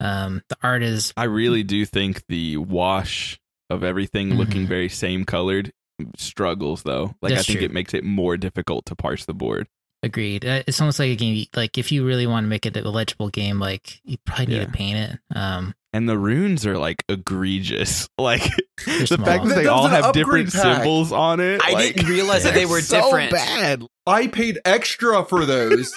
um, 0.00 0.42
the 0.48 0.56
art 0.62 0.82
is 0.82 1.12
I 1.16 1.24
really 1.24 1.62
do 1.62 1.84
think 1.84 2.24
the 2.28 2.56
wash 2.58 3.38
of 3.68 3.84
everything 3.84 4.34
looking 4.34 4.64
Mhm. 4.64 4.68
very 4.68 4.88
same 4.88 5.24
colored 5.24 5.72
struggles 6.16 6.82
though. 6.82 7.14
Like 7.22 7.34
That's 7.34 7.40
I 7.40 7.44
think 7.44 7.58
true. 7.60 7.66
it 7.66 7.72
makes 7.72 7.92
it 7.94 8.02
more 8.04 8.36
difficult 8.36 8.86
to 8.86 8.94
parse 8.96 9.24
the 9.26 9.34
board. 9.34 9.68
Agreed. 10.02 10.44
Uh, 10.44 10.62
It's 10.66 10.80
almost 10.80 10.98
like 10.98 11.10
a 11.10 11.16
game. 11.16 11.46
Like 11.54 11.78
if 11.78 11.90
you 11.92 12.06
really 12.06 12.26
want 12.26 12.44
to 12.44 12.48
make 12.48 12.66
it 12.66 12.76
a 12.76 12.88
legible 12.90 13.28
game, 13.28 13.58
like 13.58 14.00
you 14.04 14.16
probably 14.24 14.46
need 14.46 14.56
Yeah. 14.56 14.64
to 14.66 14.70
paint 14.72 14.98
it. 14.98 15.18
Um, 15.36 15.74
And 15.92 16.08
the 16.08 16.18
runes 16.18 16.64
are 16.66 16.78
like 16.78 17.04
egregious. 17.08 18.08
Like 18.18 18.42
the 18.86 19.06
small. 19.06 19.26
fact 19.26 19.42
that 19.44 19.48
That- 19.50 19.54
they 19.56 19.62
that 19.64 19.70
all 19.70 19.88
have 19.88 20.12
different 20.12 20.52
pack. 20.52 20.76
symbols 20.76 21.12
on 21.12 21.40
it. 21.40 21.60
I 21.64 21.72
like, 21.72 21.94
didn't 21.94 22.08
realize 22.10 22.44
that 22.44 22.54
they 22.54 22.66
were 22.66 22.80
so 22.82 23.02
different. 23.02 23.32
bad. 23.32 23.84
I 24.06 24.26
paid 24.28 24.58
extra 24.64 25.24
for 25.24 25.44
those. 25.44 25.92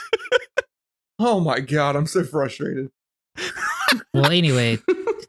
oh 1.20 1.40
my 1.40 1.60
god, 1.60 1.96
I'm 1.96 2.08
so 2.08 2.24
frustrated. 2.24 2.90
well, 4.14 4.28
anyway, 4.32 4.78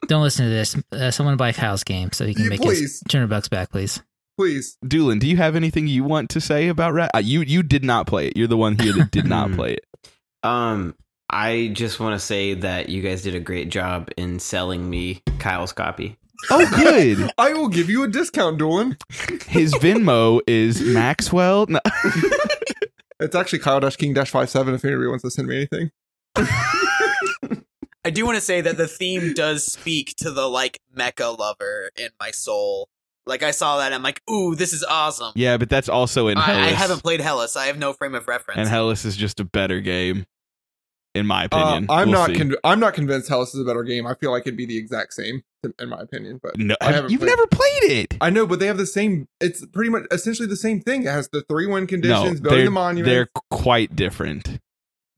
don't 0.07 0.21
listen 0.21 0.45
to 0.45 0.51
this. 0.51 0.75
Uh, 0.91 1.11
someone 1.11 1.37
buy 1.37 1.51
Kyle's 1.51 1.83
game 1.83 2.11
so 2.11 2.25
he 2.25 2.33
can 2.33 2.43
Yeah, 2.43 2.49
make 2.49 2.61
please. 2.61 2.79
his 2.81 3.03
two 3.07 3.17
hundred 3.17 3.29
bucks 3.29 3.47
back, 3.47 3.71
please. 3.71 4.01
Please, 4.37 4.77
Doolin, 4.85 5.19
do 5.19 5.27
you 5.27 5.37
have 5.37 5.55
anything 5.55 5.87
you 5.87 6.03
want 6.03 6.29
to 6.31 6.41
say 6.41 6.67
about 6.67 6.93
Rat? 6.93 7.11
Uh, 7.15 7.19
you 7.19 7.41
you 7.41 7.63
did 7.63 7.83
not 7.85 8.05
play 8.05 8.27
it. 8.27 8.37
You're 8.37 8.47
the 8.49 8.57
one 8.57 8.77
here 8.77 8.91
that 8.93 9.11
did 9.11 9.25
not 9.25 9.51
play 9.55 9.75
it. 9.75 9.85
Um, 10.43 10.95
I 11.29 11.69
just 11.73 11.99
want 11.99 12.19
to 12.19 12.25
say 12.25 12.53
that 12.53 12.89
you 12.89 13.01
guys 13.01 13.21
did 13.23 13.33
a 13.33 13.39
great 13.39 13.69
job 13.69 14.09
in 14.17 14.39
selling 14.39 14.89
me 14.89 15.21
Kyle's 15.39 15.71
copy. 15.71 16.17
Oh, 16.51 16.69
good. 16.75 17.31
I 17.37 17.53
will 17.53 17.69
give 17.69 17.89
you 17.89 18.03
a 18.03 18.07
discount, 18.09 18.57
Doolin. 18.57 18.97
His 19.47 19.73
Venmo 19.75 20.41
is 20.45 20.81
Maxwell. 20.85 21.65
No. 21.67 21.79
It's 23.19 23.35
actually 23.35 23.59
Kyle 23.59 23.79
Dash 23.79 23.95
King 23.95 24.13
Dash 24.13 24.29
Five 24.29 24.49
Seven. 24.49 24.73
If 24.75 24.83
anybody 24.83 25.07
wants 25.07 25.23
to 25.23 25.31
send 25.31 25.47
me 25.47 25.55
anything, 25.55 25.91
I 28.03 28.09
do 28.11 28.25
want 28.25 28.35
to 28.35 28.41
say 28.41 28.59
that 28.61 28.75
the 28.77 28.87
theme 28.87 29.33
does 29.33 29.65
speak 29.65 30.13
to 30.17 30.29
the 30.29 30.47
like 30.47 30.79
mecha 30.95 31.37
lover 31.37 31.89
in 31.97 32.09
my 32.19 32.31
soul. 32.31 32.89
Like 33.27 33.41
I 33.43 33.51
saw 33.51 33.77
that, 33.79 33.91
I'm 33.91 34.03
like, 34.03 34.21
ooh, 34.29 34.53
this 34.55 34.71
is 34.73 34.83
awesome. 34.83 35.31
Yeah, 35.35 35.57
but 35.57 35.69
that's 35.69 35.89
also 35.89 36.27
in 36.27 36.37
I, 36.37 36.41
Hellas. 36.41 36.67
I 36.67 36.69
haven't 36.75 37.01
played 37.03 37.21
Hellas. 37.21 37.55
I 37.55 37.65
have 37.67 37.77
no 37.77 37.91
frame 37.93 38.13
of 38.15 38.27
reference. 38.27 38.59
and 38.59 38.69
Hellas 38.69 39.03
is 39.05 39.17
just 39.17 39.39
a 39.39 39.43
better 39.43 39.81
game, 39.81 40.25
in 41.15 41.25
my 41.25 41.43
uh, 41.43 41.45
opinion. 41.45 41.87
I'm 41.89 42.09
We'll 42.11 42.19
not. 42.27 42.35
Con- 42.35 42.55
I'm 42.63 42.79
not 42.79 42.93
convinced 42.93 43.27
Hellas 43.27 43.55
is 43.55 43.61
a 43.61 43.65
better 43.65 43.83
game. 43.83 44.05
I 44.05 44.13
feel 44.13 44.31
like 44.31 44.43
it'd 44.43 44.55
be 44.57 44.67
the 44.67 44.77
exact 44.77 45.13
same, 45.13 45.41
in 45.79 45.89
my 45.89 45.99
opinion. 46.01 46.39
But 46.43 46.57
no, 46.57 46.75
I 46.81 46.99
you've 47.07 47.19
played- 47.19 47.29
never 47.29 47.47
played 47.47 47.83
it. 47.83 48.15
I 48.21 48.29
know, 48.29 48.45
but 48.45 48.59
they 48.59 48.67
have 48.67 48.77
the 48.77 48.85
same. 48.85 49.27
It's 49.41 49.65
pretty 49.65 49.89
much 49.89 50.03
essentially 50.11 50.47
the 50.47 50.55
same 50.55 50.81
thing. 50.81 51.01
It 51.03 51.07
has 51.09 51.27
the 51.29 51.41
three 51.49 51.65
win 51.65 51.83
No, 51.83 51.87
conditions, 51.87 52.41
building 52.41 52.65
the 52.65 52.71
monument. 52.71 53.05
they're 53.11 53.29
quite 53.49 53.95
different. 53.95 54.59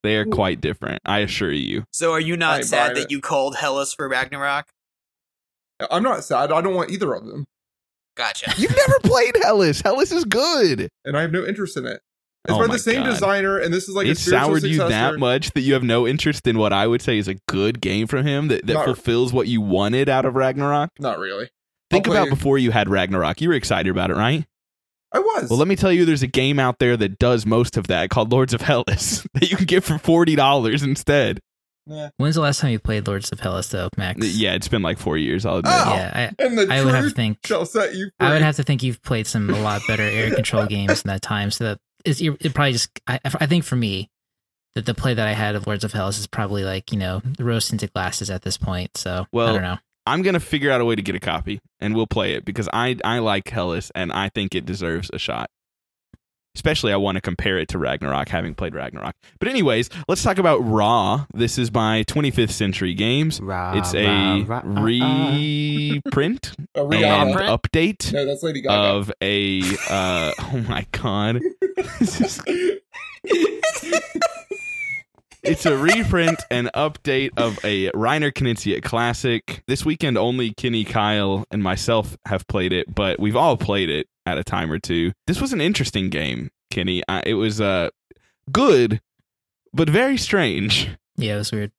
They 0.04 0.16
are 0.16 0.26
quite 0.26 0.62
different. 0.62 1.02
I 1.06 1.20
assure 1.20 1.52
you. 1.52 1.84
So 1.92 2.14
are 2.14 2.20
you 2.22 2.38
not 2.38 2.64
sad 2.64 2.96
that 2.96 3.04
it. 3.06 3.12
you 3.12 3.20
called 3.20 3.58
Hellas 3.58 3.94
for 3.94 4.08
Ragnarok? 4.08 4.68
I'm 5.92 6.04
not 6.04 6.24
sad. 6.24 6.54
I 6.54 6.62
don't 6.62 6.76
want 6.76 6.92
either 6.92 7.14
of 7.14 7.26
them, 7.26 7.46
Gotcha. 8.18 8.52
You've 8.58 8.76
never 8.76 9.00
played 9.00 9.36
Hellas. 9.42 9.82
Hellas 9.82 10.12
is 10.12 10.26
good. 10.26 10.90
and 11.06 11.16
I 11.18 11.22
have 11.22 11.32
no 11.32 11.46
interest 11.46 11.78
in 11.78 11.86
it. 11.86 12.02
It's 12.46 12.54
Oh 12.56 12.60
by 12.66 12.68
the 12.74 12.80
same 12.80 13.04
God. 13.04 13.12
designer, 13.12 13.58
and 13.60 13.74
this 13.74 13.88
is 13.90 13.96
like 13.96 14.08
it 14.08 14.18
spiritual 14.18 14.48
soured 14.60 14.64
you 14.64 14.78
that 14.88 15.20
much 15.20 15.52
that 15.52 15.62
you 15.62 15.74
have 15.74 15.84
no 15.84 16.08
interest 16.08 16.48
in 16.48 16.58
what 16.58 16.72
I 16.74 16.88
would 16.88 17.02
say 17.02 17.18
is 17.18 17.28
a 17.28 17.36
good 17.50 17.82
game 17.82 18.08
from 18.08 18.26
him 18.26 18.48
that, 18.48 18.66
that 18.66 18.74
Not- 18.74 18.86
fulfills 18.86 19.34
what 19.34 19.48
you 19.48 19.60
wanted 19.62 20.08
out 20.10 20.26
of 20.26 20.36
Ragnarok. 20.36 20.92
Not 21.00 21.20
really. 21.20 21.50
Think 21.92 22.08
I'll 22.08 22.14
about 22.14 22.24
play- 22.24 22.30
before 22.32 22.58
you 22.58 22.72
had 22.72 22.90
Ragnarok. 22.90 23.42
You 23.42 23.50
were 23.50 23.56
excited 23.56 23.90
about 23.90 24.12
it, 24.12 24.16
right? 24.16 24.46
I 25.12 25.20
was. 25.20 25.50
Well, 25.50 25.60
let 25.60 25.68
me 25.68 25.76
tell 25.76 25.92
you, 25.92 26.04
there's 26.06 26.24
a 26.24 26.28
game 26.28 26.60
out 26.60 26.80
there 26.80 26.98
that 26.98 27.18
does 27.20 27.46
most 27.46 27.78
of 27.78 27.88
that 27.88 28.10
called 28.10 28.32
Lords 28.32 28.54
of 28.54 28.62
Hellas 28.62 29.26
that 29.34 29.50
you 29.50 29.58
can 29.58 29.66
get 29.66 29.84
for 29.84 29.98
forty 29.98 30.36
dollars 30.36 30.84
instead. 30.84 31.40
Nah. 31.88 32.10
When's 32.18 32.36
the 32.36 32.42
last 32.42 32.60
time 32.60 32.72
you 32.72 32.80
played 32.80 33.08
Lords 33.08 33.32
of 33.32 33.40
Hellas, 33.40 33.70
though, 33.70 33.90
Max? 33.98 34.26
Yeah, 34.26 34.54
it's 34.54 34.68
been 34.68 34.82
like 34.82 34.98
four 34.98 35.18
years. 35.18 35.46
I'll 35.46 35.58
admit. 35.58 35.74
Oh! 35.74 35.94
yeah. 35.94 36.32
And 36.38 36.58
the 36.58 36.68
I, 36.70 36.78
I 36.78 36.84
would 36.84 36.94
have 36.94 37.04
to 37.06 37.10
truth 37.10 37.16
think. 37.16 37.40
shall 37.46 37.66
set 37.66 37.96
you 37.96 38.12
free. 38.20 38.28
I 38.28 38.34
would 38.34 38.42
have 38.42 38.58
to 38.58 38.64
think 38.64 38.84
you've 38.84 39.02
played 39.02 39.26
some 39.26 39.50
a 39.50 39.60
lot 39.60 39.82
better 39.88 40.04
air 40.04 40.36
control 40.36 40.66
games 40.68 41.02
in 41.04 41.08
that 41.08 41.22
time. 41.22 41.50
So 41.50 41.64
that 41.64 41.80
it's 42.04 42.22
it 42.22 42.54
probably 42.54 42.74
just. 42.74 42.90
I, 43.08 43.20
I 43.24 43.46
think 43.46 43.64
for 43.64 43.76
me, 43.76 44.10
that 44.76 44.86
the 44.86 44.94
play 44.94 45.14
that 45.14 45.28
I 45.28 45.34
had 45.34 45.56
of 45.56 45.66
Lords 45.66 45.84
of 45.84 45.94
Hellas 45.94 46.20
is 46.20 46.28
probably 46.28 46.64
like 46.64 46.92
you 46.92 47.00
know 47.00 47.22
rose 47.40 47.68
tinted 47.70 47.94
glasses 47.94 48.30
at 48.30 48.44
this 48.44 48.58
point. 48.58 48.96
So 48.98 49.26
Well, 49.32 49.48
I 49.48 49.54
don't 49.54 49.62
know. 49.64 49.78
I'm 50.06 50.22
gonna 50.22 50.40
figure 50.40 50.72
out 50.72 50.82
a 50.82 50.86
way 50.86 50.96
to 50.96 51.02
get 51.02 51.16
a 51.16 51.20
copy 51.20 51.60
and 51.80 51.96
we'll 51.96 52.08
play 52.08 52.34
it 52.34 52.46
because 52.46 52.70
I 52.72 52.98
I 53.04 53.20
like 53.20 53.50
Hellas 53.50 53.92
and 53.96 54.12
I 54.12 54.30
think 54.30 54.56
it 54.56 54.66
deserves 54.66 55.10
a 55.14 55.20
shot. 55.20 55.50
Especially, 56.58 56.92
I 56.92 56.96
want 56.96 57.18
to 57.18 57.22
compare 57.22 57.60
it 57.60 57.68
to 57.68 57.78
Ragnarok, 57.78 58.30
having 58.30 58.56
played 58.56 58.74
Ragnarok. 58.74 59.16
But 59.38 59.48
anyways, 59.48 59.92
let's 60.08 60.24
talk 60.24 60.40
about 60.40 60.58
Ra. 60.58 61.28
This 61.32 61.60
is 61.60 61.70
by 61.70 62.04
25th 62.06 62.50
Century 62.50 62.96
Games. 62.96 63.40
Rah, 63.40 63.78
It's 63.78 63.94
a 63.94 64.42
rah, 64.42 64.62
rah, 64.66 65.00
ah, 65.04 65.04
ah. 65.04 65.36
reprint 65.36 66.56
A 66.74 66.82
and 66.82 66.92
Rihanna. 66.92 67.60
Update 67.60 68.12
No, 68.12 68.26
that's 68.26 68.42
Lady 68.42 68.62
Gaga. 68.62 68.74
of 68.76 69.12
a. 69.22 69.62
Uh, 69.88 70.32
oh 70.40 70.66
my 70.68 70.88
god! 70.94 71.42
Is- 72.02 72.42
it's 75.44 75.66
a 75.68 75.78
reprint 75.78 76.40
and 76.50 76.72
update 76.74 77.30
of 77.38 77.64
a 77.64 77.92
Reiner 77.92 78.32
Knizia 78.32 78.82
classic. 78.82 79.62
This 79.68 79.86
weekend, 79.86 80.18
only 80.18 80.54
Kenny, 80.54 80.84
Kyle, 80.84 81.46
and 81.52 81.62
myself 81.62 82.18
have 82.26 82.48
played 82.48 82.74
it, 82.74 82.94
but 82.94 83.20
we've 83.20 83.36
all 83.36 83.58
played 83.58 83.90
it 83.92 84.08
at 84.28 84.38
a 84.38 84.44
time 84.44 84.72
or 84.72 84.78
two. 84.80 85.14
This 85.26 85.40
was 85.40 85.54
an 85.54 85.62
interesting 85.62 86.10
game, 86.10 86.50
Kenny. 86.70 87.02
Uh, 87.08 87.22
it 87.26 87.36
was 87.36 87.62
uh, 87.62 87.90
good, 88.52 89.00
but 89.74 89.90
very 89.90 90.18
strange. 90.18 90.90
Yeah, 91.16 91.36
it 91.36 91.38
was 91.38 91.52
weird. 91.52 91.72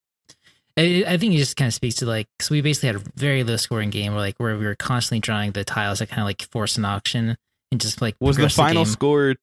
I, 0.76 1.04
I 1.06 1.16
think 1.18 1.34
it 1.34 1.38
just 1.38 1.56
kind 1.56 1.66
of 1.68 1.74
speaks 1.74 1.96
to 1.96 2.06
like, 2.06 2.26
so 2.40 2.52
we 2.54 2.60
basically 2.60 2.86
had 2.88 2.96
a 2.96 3.04
very 3.16 3.44
low 3.44 3.56
scoring 3.56 3.90
game 3.90 4.12
where 4.12 4.20
like 4.22 4.36
where 4.38 4.56
we 4.56 4.64
were 4.64 4.76
constantly 4.76 5.20
drawing 5.20 5.52
the 5.52 5.64
tiles 5.64 5.98
that 5.98 6.08
kind 6.08 6.20
of 6.20 6.26
like 6.26 6.42
force 6.42 6.76
an 6.76 6.84
auction 6.84 7.36
and 7.70 7.80
just 7.80 8.00
like 8.00 8.16
Was 8.20 8.36
the 8.36 8.48
final 8.48 8.84
game. 8.84 8.92
score 8.92 9.34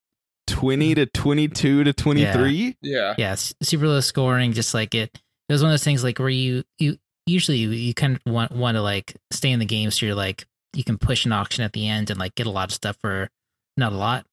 twenty 0.47 0.95
to 0.95 1.05
twenty-two 1.05 1.83
to 1.83 1.93
twenty-three? 1.93 2.77
yeah. 2.81 3.13
yeah, 3.17 3.31
s- 3.31 3.53
super 3.62 3.88
low 3.88 4.00
scoring. 4.00 4.53
Just 4.53 4.74
like 4.74 4.95
it, 4.95 5.12
it 5.50 5.53
was 5.53 5.62
one 5.62 5.69
of 5.69 5.74
those 5.74 5.83
things 5.83 6.03
like 6.03 6.19
where 6.19 6.29
you 6.29 6.63
you 6.79 6.97
usually 7.25 7.57
you, 7.57 7.69
you 7.71 7.93
kind 7.93 8.15
of 8.15 8.31
want 8.31 8.51
want 8.51 8.75
to 8.75 8.81
like 8.81 9.15
stay 9.31 9.51
in 9.51 9.59
the 9.59 9.65
game, 9.65 9.91
so 9.91 10.05
you're 10.05 10.15
like 10.15 10.45
you 10.75 10.84
can 10.84 10.98
push 10.98 11.25
an 11.25 11.32
auction 11.32 11.63
at 11.63 11.74
the 11.74 11.88
end 11.88 12.10
and 12.10 12.20
like 12.20 12.36
get 12.36 12.48
a 12.48 12.51
lot 12.51 12.70
of 12.70 12.74
stuff 12.74 12.98
for 13.01 13.29
not 13.77 13.94
a 13.94 13.98
lot. 13.98 14.25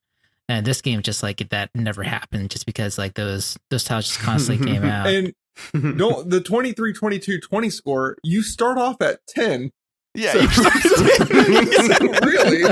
And 0.48 0.66
this 0.66 0.80
game 0.80 1.02
just 1.02 1.22
like 1.22 1.38
that 1.50 1.70
never 1.74 2.02
happened, 2.02 2.50
just 2.50 2.66
because 2.66 2.98
like 2.98 3.14
those 3.14 3.56
those 3.70 3.84
tiles 3.84 4.06
just 4.06 4.20
constantly 4.20 4.66
came 4.66 4.84
out. 4.84 5.06
And 5.06 5.32
don't 5.98 6.28
the 6.28 6.40
23 6.40 6.92
22 6.92 7.40
20 7.40 7.70
score, 7.70 8.16
you 8.22 8.42
start 8.42 8.78
off 8.78 9.00
at 9.00 9.20
10. 9.28 9.70
Yeah, 10.14 10.32
So- 10.32 10.40
really? 12.22 12.64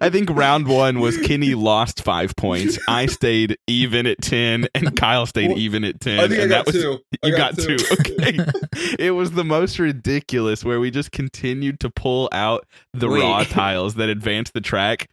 I 0.00 0.10
think 0.10 0.30
round 0.30 0.66
one 0.66 1.00
was 1.00 1.16
Kenny 1.18 1.54
lost 1.54 2.02
five 2.02 2.34
points. 2.36 2.78
I 2.88 3.06
stayed 3.06 3.56
even 3.66 4.06
at 4.06 4.20
ten, 4.20 4.66
and 4.74 4.96
Kyle 4.96 5.26
stayed 5.26 5.50
Well, 5.50 5.58
even 5.58 5.84
at 5.84 6.00
ten. 6.00 6.18
I 6.20 6.28
think 6.28 6.40
I 6.40 6.42
and 6.42 6.50
got 6.50 6.66
that 6.66 6.74
was 6.74 6.82
two. 6.82 6.98
I 7.22 7.26
you 7.28 7.36
got, 7.36 7.56
two. 7.58 7.76
Okay, 7.92 8.38
it 8.98 9.12
was 9.12 9.32
the 9.32 9.44
most 9.44 9.78
ridiculous 9.78 10.64
where 10.64 10.80
we 10.80 10.90
just 10.90 11.12
continued 11.12 11.80
to 11.80 11.90
pull 11.90 12.28
out 12.32 12.66
the 12.92 13.08
Wait. 13.08 13.20
Ra 13.20 13.44
tiles 13.44 13.94
that 13.94 14.08
advanced 14.08 14.54
the 14.54 14.60
track 14.60 15.08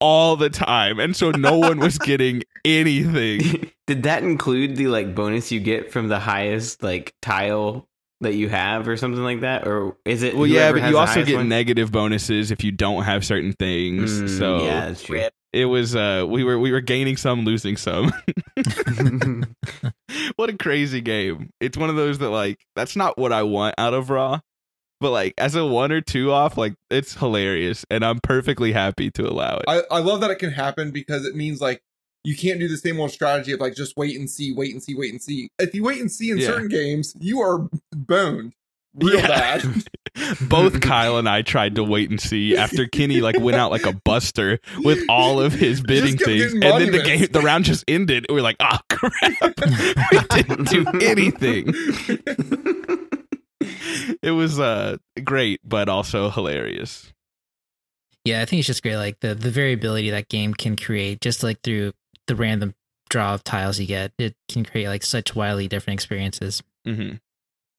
all 0.00 0.36
the 0.36 0.50
time, 0.50 1.00
and 1.00 1.16
so 1.16 1.30
no 1.32 1.58
one 1.58 1.80
was 1.80 1.98
getting 1.98 2.42
anything. 2.64 3.70
Did 3.86 4.04
that 4.04 4.22
include 4.22 4.76
the 4.76 4.86
like 4.88 5.14
bonus 5.14 5.50
you 5.50 5.60
get 5.60 5.90
from 5.92 6.08
the 6.08 6.18
highest 6.20 6.82
like 6.82 7.14
tile 7.20 7.88
that 8.24 8.34
you 8.34 8.48
have 8.48 8.88
or 8.88 8.96
something 8.96 9.22
like 9.22 9.40
that? 9.40 9.66
Or 9.66 9.96
is 10.04 10.22
it 10.22 10.36
Well, 10.36 10.46
yeah, 10.46 10.72
but 10.72 10.82
you 10.90 10.98
also 10.98 11.24
get 11.24 11.36
one? 11.36 11.48
negative 11.48 11.90
bonuses 11.90 12.50
if 12.50 12.62
you 12.64 12.72
don't 12.72 13.04
have 13.04 13.24
certain 13.24 13.52
things. 13.52 14.20
Mm, 14.20 14.38
so 14.38 14.64
yeah, 14.64 14.86
that's 14.88 15.02
true. 15.02 15.24
It 15.52 15.66
was 15.66 15.94
uh 15.94 16.26
we 16.28 16.42
were 16.42 16.58
we 16.58 16.72
were 16.72 16.80
gaining 16.80 17.16
some 17.16 17.44
losing 17.44 17.76
some 17.76 18.12
what 20.36 20.50
a 20.50 20.56
crazy 20.58 21.00
game 21.00 21.50
it's 21.60 21.78
one 21.78 21.90
of 21.90 21.96
those 21.96 22.18
that 22.18 22.30
like 22.30 22.58
that's 22.74 22.96
not 22.96 23.16
what 23.18 23.32
i 23.32 23.42
want 23.44 23.74
out 23.78 23.94
of 23.94 24.10
Ra 24.10 24.40
but 25.00 25.10
like 25.10 25.34
as 25.38 25.54
a 25.54 25.64
one 25.64 25.92
or 25.92 26.00
two 26.00 26.32
off 26.32 26.56
like 26.56 26.74
it's 26.90 27.14
hilarious 27.14 27.84
and 27.90 28.04
i'm 28.04 28.18
perfectly 28.20 28.72
happy 28.72 29.10
to 29.12 29.28
allow 29.28 29.56
it 29.56 29.64
I, 29.68 29.82
I 29.90 29.98
love 30.00 30.20
that 30.22 30.30
it 30.30 30.40
can 30.40 30.50
happen 30.50 30.90
because 30.90 31.24
it 31.24 31.36
means 31.36 31.60
like 31.60 31.82
you 32.24 32.36
can't 32.36 32.58
do 32.58 32.68
the 32.68 32.76
same 32.76 32.98
old 32.98 33.10
strategy 33.10 33.52
of 33.52 33.60
like 33.60 33.74
just 33.74 33.96
wait 33.96 34.18
and 34.18 34.28
see, 34.30 34.52
wait 34.52 34.72
and 34.72 34.82
see, 34.82 34.94
wait 34.94 35.12
and 35.12 35.22
see. 35.22 35.48
If 35.58 35.74
you 35.74 35.84
wait 35.84 36.00
and 36.00 36.10
see 36.10 36.30
in 36.30 36.38
Yeah. 36.38 36.46
certain 36.46 36.68
games, 36.68 37.14
you 37.20 37.40
are 37.40 37.68
boned 37.94 38.54
real 38.94 39.20
Yeah. 39.20 39.26
bad. 39.26 39.64
both 40.48 40.80
kyle 40.80 41.18
and 41.18 41.28
i 41.28 41.42
tried 41.42 41.74
to 41.74 41.82
wait 41.82 42.08
and 42.08 42.20
see 42.20 42.56
after 42.64 42.86
kenny 42.86 43.20
like 43.20 43.36
went 43.40 43.56
out 43.56 43.72
like 43.72 43.84
a 43.84 43.92
buster 44.04 44.60
with 44.84 45.02
all 45.08 45.40
of 45.40 45.52
his 45.52 45.80
bidding 45.82 46.16
things 46.16 46.52
getting 46.54 46.62
and 46.62 46.80
then 46.80 46.92
the 46.92 47.02
game 47.02 47.26
the 47.32 47.40
round 47.40 47.64
just 47.64 47.82
ended 47.88 48.24
we 48.30 48.38
are 48.38 48.42
like 48.42 48.54
oh 48.60 48.78
crap 48.90 49.32
we 50.12 50.18
didn't 50.30 50.68
do 50.68 50.86
anything 51.02 51.74
it 54.22 54.30
was 54.30 54.60
uh 54.60 54.96
great 55.24 55.60
but 55.64 55.88
also 55.88 56.30
hilarious 56.30 57.12
Yeah, 58.24 58.40
I 58.42 58.44
think 58.44 58.60
it's 58.60 58.66
just 58.68 58.82
great. 58.82 58.96
Like 58.96 59.18
the 59.20 59.34
the 59.34 59.50
variability 59.50 60.10
that 60.10 60.28
game 60.28 60.54
can 60.54 60.76
create, 60.76 61.20
just 61.20 61.42
like 61.42 61.60
through 61.62 61.92
the 62.26 62.36
random 62.36 62.74
draw 63.10 63.34
of 63.34 63.44
tiles 63.44 63.78
you 63.78 63.86
get, 63.86 64.12
it 64.18 64.34
can 64.48 64.64
create 64.64 64.88
like 64.88 65.04
such 65.04 65.34
wildly 65.34 65.68
different 65.68 65.98
experiences. 65.98 66.62
hmm 66.84 67.14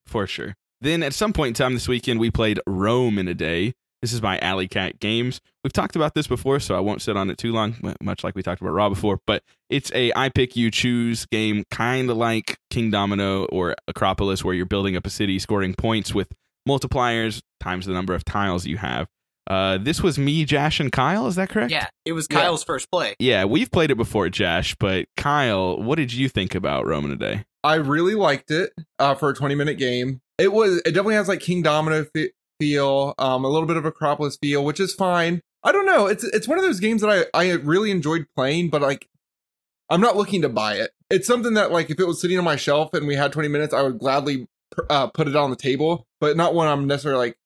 For 0.05 0.27
sure. 0.27 0.55
Then 0.81 1.03
at 1.03 1.13
some 1.13 1.33
point 1.33 1.49
in 1.49 1.53
time 1.53 1.73
this 1.73 1.87
weekend, 1.87 2.19
we 2.19 2.29
played 2.31 2.59
Rome 2.67 3.17
in 3.17 3.27
a 3.27 3.33
day. 3.33 3.73
This 4.01 4.13
is 4.13 4.21
by 4.21 4.37
Alley 4.37 4.67
Cat 4.67 4.99
Games. 4.99 5.41
We've 5.63 5.73
talked 5.73 5.95
about 5.95 6.13
this 6.13 6.27
before, 6.27 6.59
so 6.59 6.75
I 6.75 6.79
won't 6.79 7.01
sit 7.01 7.17
on 7.17 7.31
it 7.31 7.39
too 7.39 7.51
long, 7.51 7.75
much 8.01 8.23
like 8.23 8.35
we 8.35 8.43
talked 8.43 8.61
about 8.61 8.73
Ra 8.73 8.87
before. 8.87 9.19
But 9.25 9.41
it's 9.69 9.91
a 9.95 10.11
I 10.15 10.29
pick 10.29 10.55
you 10.55 10.69
choose 10.69 11.25
game, 11.25 11.63
kind 11.71 12.11
of 12.11 12.17
like 12.17 12.59
Kingdomino 12.71 13.47
or 13.51 13.75
Akropolis, 13.89 14.43
where 14.43 14.53
you're 14.53 14.67
building 14.67 14.95
up 14.95 15.07
a 15.07 15.09
city, 15.09 15.39
scoring 15.39 15.73
points 15.73 16.13
with 16.13 16.31
multipliers 16.67 17.41
times 17.59 17.87
the 17.87 17.93
number 17.93 18.13
of 18.13 18.23
tiles 18.23 18.67
you 18.67 18.77
have. 18.77 19.07
Uh, 19.47 19.77
this 19.77 20.01
was 20.01 20.17
me, 20.17 20.43
Jash, 20.45 20.79
and 20.79 20.91
Kyle. 20.91 21.27
Is 21.27 21.35
that 21.35 21.49
correct? 21.49 21.71
Yeah, 21.71 21.87
it 22.05 22.13
was 22.13 22.27
Yeah. 22.29 22.39
Kyle's 22.39 22.63
first 22.63 22.89
play. 22.91 23.15
Yeah, 23.19 23.45
we've 23.45 23.69
played 23.71 23.91
it 23.91 23.95
before, 23.95 24.29
Jash. 24.29 24.75
But 24.75 25.07
Kyle, 25.17 25.81
what 25.81 25.95
did 25.97 26.13
you 26.13 26.29
think 26.29 26.55
about 26.55 26.85
Rome 26.85 27.05
in 27.05 27.11
a 27.11 27.15
Day? 27.15 27.45
I 27.63 27.75
really 27.75 28.15
liked 28.15 28.51
it 28.51 28.71
uh, 28.99 29.15
for 29.15 29.29
a 29.29 29.35
20 29.35 29.55
minute 29.55 29.77
game. 29.77 30.21
It 30.37 30.51
was 30.51 30.77
it 30.79 30.91
definitely 30.91 31.15
has 31.15 31.27
like 31.27 31.39
Kingdomino 31.39 32.07
fe- 32.13 32.31
feel, 32.59 33.13
um, 33.17 33.43
a 33.45 33.47
little 33.49 33.67
bit 33.67 33.77
of 33.77 33.83
Akropolis 33.83 34.37
feel, 34.39 34.63
which 34.65 34.79
is 34.79 34.93
fine. 34.93 35.41
I 35.63 35.71
don't 35.71 35.85
know. 35.85 36.05
It's 36.07 36.23
it's 36.23 36.47
one 36.47 36.57
of 36.59 36.63
those 36.63 36.79
games 36.79 37.01
that 37.01 37.27
I 37.33 37.39
I 37.39 37.51
really 37.53 37.91
enjoyed 37.91 38.25
playing, 38.35 38.69
but 38.69 38.81
like 38.81 39.07
I'm 39.89 40.01
not 40.01 40.15
looking 40.17 40.41
to 40.41 40.49
buy 40.49 40.75
it. 40.75 40.91
It's 41.09 41.27
something 41.27 41.53
that 41.53 41.71
like 41.71 41.89
if 41.89 41.99
it 41.99 42.05
was 42.07 42.19
sitting 42.19 42.37
on 42.37 42.43
my 42.43 42.55
shelf 42.55 42.93
and 42.93 43.07
we 43.07 43.15
had 43.15 43.31
20 43.31 43.47
minutes, 43.47 43.73
I 43.73 43.81
would 43.83 43.99
gladly 43.99 44.47
pr- 44.71 44.81
uh, 44.89 45.07
put 45.07 45.27
it 45.27 45.35
on 45.35 45.49
the 45.51 45.55
table, 45.55 46.07
but 46.19 46.35
not 46.37 46.53
one 46.55 46.67
I'm 46.67 46.87
necessarily 46.87 47.27
like 47.27 47.37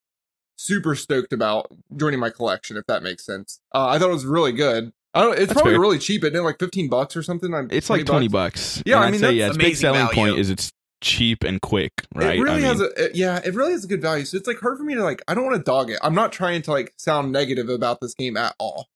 super 0.59 0.93
stoked 0.95 1.31
about 1.33 1.71
joining 1.95 2.19
my 2.19 2.29
collection. 2.29 2.75
If 2.77 2.85
that 2.87 3.01
makes 3.03 3.25
sense. 3.25 3.59
Uh, 3.73 3.87
I 3.87 3.97
thought 3.99 4.09
it 4.09 4.13
was 4.13 4.25
really 4.25 4.51
good. 4.51 4.91
I 5.13 5.21
don't. 5.23 5.31
It's 5.33 5.39
That's 5.47 5.53
probably 5.53 5.73
fair. 5.73 5.79
really 5.81 5.97
cheap. 5.99 6.23
Isn't 6.23 6.35
it 6.35 6.41
like 6.41 6.59
15 6.59 6.89
bucks 6.89 7.15
or 7.15 7.23
something? 7.23 7.53
I'm- 7.53 7.69
It's 7.71 7.89
like 7.89 8.05
twenty 8.05 8.27
bucks. 8.27 8.83
Yeah, 8.85 8.97
And 8.97 9.03
I 9.05 9.07
I'd 9.07 9.11
mean, 9.11 9.19
say, 9.21 9.25
that's 9.27 9.35
yeah, 9.37 9.47
its 9.47 9.57
big 9.57 9.75
selling 9.75 10.01
value. 10.01 10.13
point 10.15 10.37
is 10.37 10.49
it's 10.51 10.71
cheap 11.01 11.43
and 11.43 11.59
quick, 11.61 11.93
right? 12.13 12.37
It 12.37 12.41
really 12.43 12.63
I 12.63 12.67
has 12.67 12.79
a 12.81 13.05
it- 13.05 13.15
yeah, 13.15 13.39
it 13.43 13.55
really 13.55 13.71
has 13.71 13.83
a 13.85 13.87
good 13.87 14.01
value. 14.01 14.25
So 14.25 14.37
it's 14.37 14.47
like 14.47 14.59
hard 14.59 14.77
for 14.77 14.83
me 14.83 14.93
to 14.95 15.03
like. 15.03 15.21
I 15.27 15.33
don't 15.33 15.45
want 15.45 15.57
to 15.57 15.63
dog 15.63 15.89
it. 15.89 15.97
I'm 16.03 16.13
not 16.13 16.31
trying 16.31 16.61
to 16.63 16.71
like 16.71 16.93
sound 16.97 17.31
negative 17.31 17.69
about 17.69 18.01
this 18.01 18.13
game 18.13 18.37
at 18.37 18.53
all. 18.59 18.87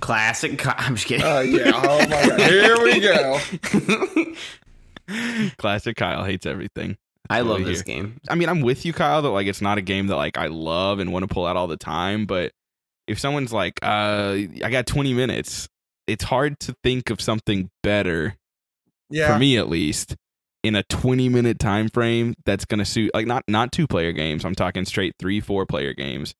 Classic. 0.00 0.58
Co- 0.58 0.72
I'm 0.76 0.96
just 0.96 1.06
kidding. 1.06 1.24
Uh, 1.24 1.40
yeah. 1.40 1.70
Oh 1.74 1.98
my 2.00 2.06
god. 2.28 2.40
Here 2.50 2.82
we 2.82 3.00
go. 3.00 4.34
classic 5.58 5.96
Kyle 5.96 6.24
hates 6.24 6.44
everything. 6.46 6.96
I 7.30 7.40
love 7.40 7.64
this 7.64 7.82
here. 7.82 7.96
game. 7.96 8.20
I 8.28 8.34
mean, 8.34 8.48
I'm 8.48 8.60
with 8.60 8.84
you, 8.84 8.92
Kyle. 8.92 9.22
That 9.22 9.30
like 9.30 9.46
it's 9.46 9.60
not 9.62 9.78
a 9.78 9.82
game 9.82 10.06
that 10.08 10.16
like 10.16 10.36
I 10.38 10.46
love 10.46 10.98
and 10.98 11.12
want 11.12 11.22
to 11.28 11.32
pull 11.32 11.46
out 11.46 11.56
all 11.56 11.66
the 11.66 11.76
time. 11.76 12.26
But 12.26 12.52
if 13.06 13.18
someone's 13.18 13.52
like, 13.52 13.78
uh, 13.82 14.36
I 14.64 14.68
got 14.70 14.86
20 14.86 15.14
minutes, 15.14 15.68
it's 16.06 16.24
hard 16.24 16.58
to 16.60 16.74
think 16.82 17.10
of 17.10 17.20
something 17.20 17.70
better 17.82 18.36
Yeah. 19.10 19.32
for 19.32 19.38
me 19.38 19.56
at 19.58 19.68
least 19.68 20.16
in 20.62 20.74
a 20.74 20.82
20 20.84 21.28
minute 21.28 21.58
time 21.60 21.88
frame 21.88 22.34
that's 22.44 22.64
going 22.64 22.78
to 22.80 22.84
suit 22.84 23.10
like 23.14 23.26
not 23.26 23.44
not 23.46 23.70
two 23.70 23.86
player 23.86 24.10
games 24.10 24.44
i'm 24.44 24.54
talking 24.56 24.84
straight 24.84 25.14
three 25.18 25.38
four 25.40 25.64
player 25.64 25.94
games 25.94 26.34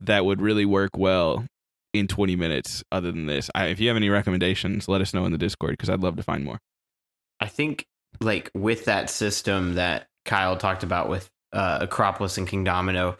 that 0.00 0.26
would 0.26 0.42
really 0.42 0.66
work 0.66 0.90
well 0.98 1.46
in 1.94 2.06
20 2.06 2.36
minutes 2.36 2.84
other 2.92 3.10
than 3.10 3.24
this 3.24 3.48
I, 3.54 3.66
if 3.68 3.80
you 3.80 3.88
have 3.88 3.96
any 3.96 4.10
recommendations 4.10 4.88
let 4.88 5.00
us 5.00 5.14
know 5.14 5.24
in 5.24 5.32
the 5.32 5.38
discord 5.38 5.70
because 5.72 5.88
i'd 5.88 6.00
love 6.02 6.16
to 6.16 6.22
find 6.22 6.44
more 6.44 6.58
I 7.40 7.46
think 7.46 7.86
like 8.20 8.50
with 8.54 8.86
that 8.86 9.10
system 9.10 9.74
that 9.74 10.08
Kyle 10.24 10.56
talked 10.56 10.82
about 10.82 11.08
with 11.08 11.30
uh, 11.52 11.86
Akropolis 11.86 12.38
and 12.38 12.48
Kingdomino, 12.48 13.16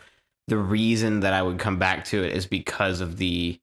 the 0.49 0.57
reason 0.57 1.21
that 1.21 1.33
I 1.33 1.43
would 1.43 1.59
come 1.59 1.79
back 1.79 2.05
to 2.07 2.23
it 2.23 2.33
is 2.33 2.47
because 2.47 3.01
of 3.01 3.17
the 3.17 3.59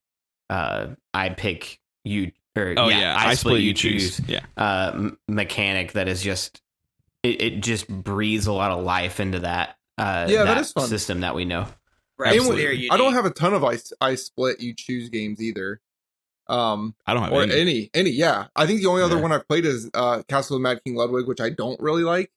uh, 0.50 0.88
I 1.14 1.30
pick 1.30 1.80
you 2.04 2.32
or 2.56 2.74
oh 2.78 2.90
yeah, 2.90 3.00
yeah, 3.00 3.16
I, 3.18 3.34
split, 3.34 3.62
you 3.62 3.74
choose, 3.74 4.20
yeah 4.28 4.42
uh, 4.58 4.92
m- 4.94 5.18
mechanic 5.28 5.94
that 5.94 6.08
is 6.08 6.22
just 6.22 6.62
it, 7.24 7.42
it 7.42 7.60
just 7.62 7.88
breathes 7.88 8.46
a 8.48 8.54
lot 8.54 8.72
of 8.72 8.84
life 8.84 9.20
into 9.20 9.40
that 9.40 9.78
uh, 9.98 10.28
Yeah, 10.30 10.44
that 10.44 10.56
that 10.56 10.58
is 10.60 10.72
fun. 10.72 10.88
system 10.88 11.22
that 11.22 11.34
we 11.36 11.46
know. 11.46 11.66
Right. 12.18 12.38
And 12.40 12.48
Very 12.56 12.78
we- 12.78 12.90
I 12.92 12.98
don't 12.98 13.14
have 13.14 13.26
a 13.26 13.32
ton 13.32 13.54
of 13.54 13.64
I, 13.64 13.80
I 14.02 14.16
split 14.16 14.60
you 14.60 14.74
choose 14.76 15.10
games 15.10 15.42
either. 15.42 15.82
Um, 16.48 16.96
i 17.08 17.14
don't 17.14 17.24
have 17.24 17.32
or 17.34 17.44
any. 17.44 17.54
any. 17.60 17.90
any, 17.94 18.10
yeah. 18.12 18.48
I 18.56 18.66
think 18.68 18.82
the 18.82 18.88
only 18.88 19.02
other 19.02 19.16
Yeah. 19.16 19.22
one 19.22 19.32
I've 19.32 19.48
played 19.48 19.66
is 19.66 19.90
uh 19.94 20.24
Castle 20.28 20.58
of 20.58 20.62
Mad 20.62 20.82
King 20.86 20.96
Ludwig, 20.96 21.28
which 21.28 21.40
I 21.42 21.50
don't 21.50 21.80
really 21.80 22.04
like. 22.04 22.32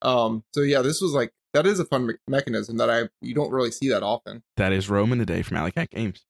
Um, 0.00 0.42
so 0.54 0.62
yeah, 0.62 0.82
this 0.82 1.00
was 1.00 1.12
like 1.12 1.32
that 1.54 1.66
is 1.66 1.78
a 1.78 1.84
fun 1.84 2.06
me- 2.06 2.14
mechanism 2.26 2.78
that 2.78 2.90
I 2.90 3.08
you 3.20 3.34
don't 3.34 3.50
really 3.52 3.70
see 3.70 3.88
that 3.90 4.02
often. 4.02 4.42
that 4.56 4.72
is 4.72 4.88
Rome 4.88 5.12
in 5.12 5.20
a 5.20 5.26
Day 5.26 5.42
from 5.42 5.56
Alley 5.58 5.70
Cat 5.72 5.90
games 5.90 6.24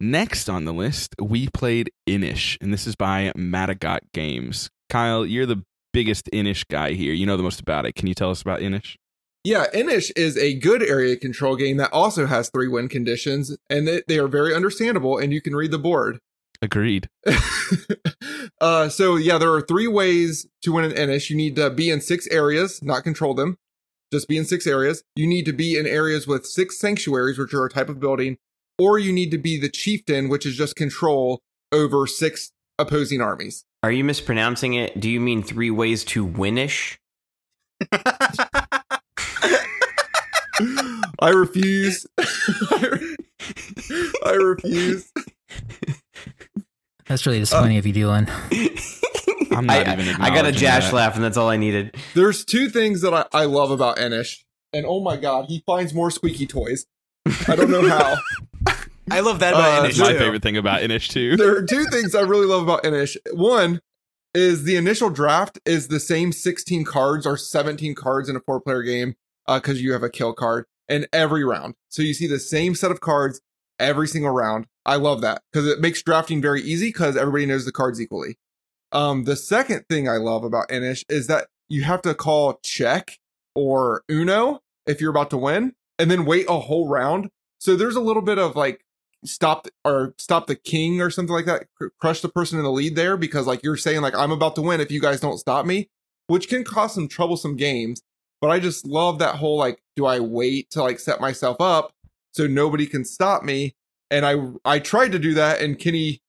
next 0.00 0.48
on 0.48 0.64
the 0.64 0.72
list 0.72 1.14
we 1.22 1.46
played 1.54 1.88
inish 2.08 2.58
and 2.60 2.72
this 2.72 2.84
is 2.84 2.96
by 2.96 3.30
Matagot 3.36 4.00
games 4.12 4.68
kyle 4.90 5.24
you're 5.24 5.46
the 5.46 5.62
biggest 5.92 6.28
inish 6.32 6.66
guy 6.68 6.90
here 6.94 7.12
you 7.12 7.24
know 7.24 7.36
the 7.36 7.44
most 7.44 7.60
about 7.60 7.86
it 7.86 7.94
can 7.94 8.08
you 8.08 8.14
tell 8.14 8.28
us 8.32 8.42
about 8.42 8.58
inish 8.58 8.96
Yeah, 9.44 9.66
Inish 9.72 10.10
is 10.16 10.36
a 10.36 10.54
good 10.58 10.82
area 10.82 11.16
control 11.16 11.54
game 11.54 11.76
that 11.76 11.92
also 11.92 12.26
has 12.26 12.50
three 12.50 12.66
win 12.66 12.88
conditions, 12.88 13.56
and 13.70 13.86
they, 13.86 14.02
they 14.08 14.18
are 14.18 14.26
very 14.26 14.52
understandable, 14.54 15.18
and 15.18 15.32
you 15.32 15.40
can 15.42 15.54
read 15.54 15.70
the 15.70 15.78
board. 15.78 16.18
Agreed 16.64 17.08
uh, 18.60 18.88
so 18.88 19.16
yeah, 19.16 19.38
there 19.38 19.52
are 19.52 19.60
three 19.60 19.86
ways 19.86 20.46
to 20.62 20.72
win 20.72 20.84
an 20.84 20.92
Inish. 20.92 21.30
You 21.30 21.36
need 21.36 21.56
to 21.56 21.70
be 21.70 21.90
in 21.90 22.00
six 22.00 22.26
areas, 22.28 22.82
not 22.82 23.04
control 23.04 23.34
them. 23.34 23.56
Just 24.12 24.28
be 24.28 24.36
in 24.36 24.44
six 24.44 24.66
areas. 24.66 25.02
You 25.16 25.26
need 25.26 25.44
to 25.46 25.52
be 25.52 25.76
in 25.78 25.86
areas 25.86 26.26
with 26.26 26.46
six 26.46 26.78
sanctuaries, 26.78 27.38
which 27.38 27.54
are 27.54 27.64
a 27.64 27.70
type 27.70 27.88
of 27.88 28.00
building, 28.00 28.36
or 28.78 28.98
you 28.98 29.12
need 29.12 29.30
to 29.30 29.38
be 29.38 29.58
the 29.58 29.70
chieftain, 29.70 30.28
which 30.28 30.46
is 30.46 30.56
just 30.56 30.76
control 30.76 31.40
over 31.72 32.06
six 32.06 32.52
opposing 32.78 33.20
armies. 33.20 33.64
Are 33.82 33.92
you 33.92 34.04
mispronouncing 34.04 34.74
it? 34.74 35.00
Do 35.00 35.10
you 35.10 35.20
mean 35.20 35.42
three 35.42 35.70
ways 35.70 36.04
to 36.04 36.26
winish? 36.26 36.96
I 41.20 41.30
refuse. 41.30 42.06
I 44.24 44.32
refuse. 44.32 45.12
That's 47.06 47.26
really 47.26 47.40
disappointing 47.40 47.76
if 47.76 47.86
you 47.86 47.92
do 47.92 48.08
one. 48.08 48.26
I'm 49.50 49.66
not 49.66 49.86
I, 49.86 49.92
even 49.92 50.08
I 50.20 50.34
got 50.34 50.46
a 50.46 50.52
Jash 50.52 50.86
that. 50.86 50.92
laugh, 50.92 51.14
and 51.14 51.22
that's 51.22 51.36
all 51.36 51.48
I 51.48 51.56
needed. 51.56 51.96
There's 52.14 52.44
two 52.44 52.68
things 52.68 53.02
that 53.02 53.14
I, 53.14 53.26
I 53.32 53.44
love 53.44 53.70
about 53.70 53.98
Inish. 53.98 54.38
And 54.72 54.84
oh 54.86 55.00
my 55.00 55.16
god, 55.16 55.46
he 55.48 55.62
finds 55.66 55.94
more 55.94 56.10
squeaky 56.10 56.46
toys. 56.46 56.86
I 57.46 57.54
don't 57.56 57.70
know 57.70 57.86
how. 57.88 58.16
I 59.10 59.20
love 59.20 59.38
that 59.40 59.52
about 59.54 59.84
Uh, 59.84 59.88
Inish 59.88 60.00
my 60.00 60.12
too. 60.12 60.18
favorite 60.18 60.42
thing 60.42 60.56
about 60.56 60.80
inish 60.80 61.08
too 61.10 61.36
there 61.36 61.54
are 61.56 61.62
two 61.62 61.84
things 61.84 62.14
I 62.14 62.22
really 62.22 62.46
love 62.46 62.62
about 62.62 62.82
Inish. 62.84 63.16
One 63.32 63.80
is 64.34 64.64
the 64.64 64.76
initial 64.76 65.10
draft 65.10 65.60
is 65.66 65.88
the 65.88 66.00
same 66.00 66.32
16 66.32 66.84
cards 66.84 67.26
or 67.26 67.36
17 67.36 67.94
cards 67.94 68.28
in 68.28 68.34
a 68.36 68.40
four 68.40 68.60
player 68.60 68.82
game 68.82 69.14
because 69.46 69.80
you 69.82 69.92
have 69.92 70.02
a 70.02 70.10
kill 70.10 70.32
card 70.32 70.64
in 70.88 71.06
every 71.12 71.44
round. 71.44 71.74
So 71.90 72.02
you 72.02 72.14
see 72.14 72.26
the 72.26 72.40
same 72.40 72.74
set 72.74 72.90
of 72.90 73.00
cards 73.00 73.40
every 73.78 74.08
single 74.08 74.30
round. 74.30 74.66
I 74.86 74.96
love 74.96 75.20
that 75.22 75.42
because 75.52 75.66
it 75.66 75.80
makes 75.80 76.02
drafting 76.02 76.42
very 76.42 76.62
easy 76.62 76.88
because 76.88 77.16
everybody 77.16 77.46
knows 77.46 77.64
the 77.64 77.72
cards 77.72 78.00
equally. 78.00 78.38
Um, 78.92 79.24
the 79.24 79.36
second 79.36 79.84
thing 79.88 80.08
I 80.08 80.16
love 80.16 80.44
about 80.44 80.68
Inish 80.68 81.04
is 81.08 81.26
that 81.26 81.48
you 81.68 81.82
have 81.82 82.02
to 82.02 82.14
call 82.14 82.60
check 82.62 83.18
or 83.54 84.02
Uno 84.10 84.60
if 84.86 85.00
you're 85.00 85.10
about 85.10 85.30
to 85.30 85.38
win 85.38 85.72
and 85.98 86.10
then 86.10 86.24
wait 86.24 86.46
a 86.48 86.60
whole 86.60 86.88
round. 86.88 87.30
So 87.58 87.76
there's 87.76 87.96
a 87.96 88.00
little 88.00 88.22
bit 88.22 88.38
of 88.38 88.56
like 88.56 88.84
stop 89.24 89.66
or 89.84 90.14
stop 90.18 90.46
the 90.46 90.54
king 90.54 91.00
or 91.00 91.10
something 91.10 91.34
like 91.34 91.46
that, 91.46 91.66
crush 92.00 92.20
the 92.20 92.28
person 92.28 92.58
in 92.58 92.64
the 92.64 92.70
lead 92.70 92.94
there 92.94 93.16
because 93.16 93.46
like 93.46 93.62
you're 93.62 93.76
saying 93.76 94.02
like 94.02 94.14
I'm 94.14 94.32
about 94.32 94.54
to 94.56 94.62
win 94.62 94.80
if 94.80 94.92
you 94.92 95.00
guys 95.00 95.20
don't 95.20 95.38
stop 95.38 95.64
me, 95.64 95.88
which 96.26 96.48
can 96.48 96.62
cause 96.62 96.94
some 96.94 97.08
troublesome 97.08 97.56
games. 97.56 98.02
But 98.40 98.50
I 98.50 98.60
just 98.60 98.86
love 98.86 99.20
that 99.20 99.36
whole 99.36 99.56
like, 99.56 99.80
do 99.96 100.04
I 100.04 100.20
wait 100.20 100.70
to 100.72 100.82
like 100.82 101.00
set 101.00 101.20
myself 101.20 101.56
up 101.60 101.93
so 102.34 102.46
nobody 102.46 102.86
can 102.86 103.04
stop 103.04 103.42
me? 103.42 103.74
And 104.10 104.26
I 104.26 104.36
I 104.64 104.78
tried 104.78 105.12
to 105.12 105.18
do 105.18 105.34
that 105.34 105.60
and 105.60 105.78
Kenny 105.78 106.20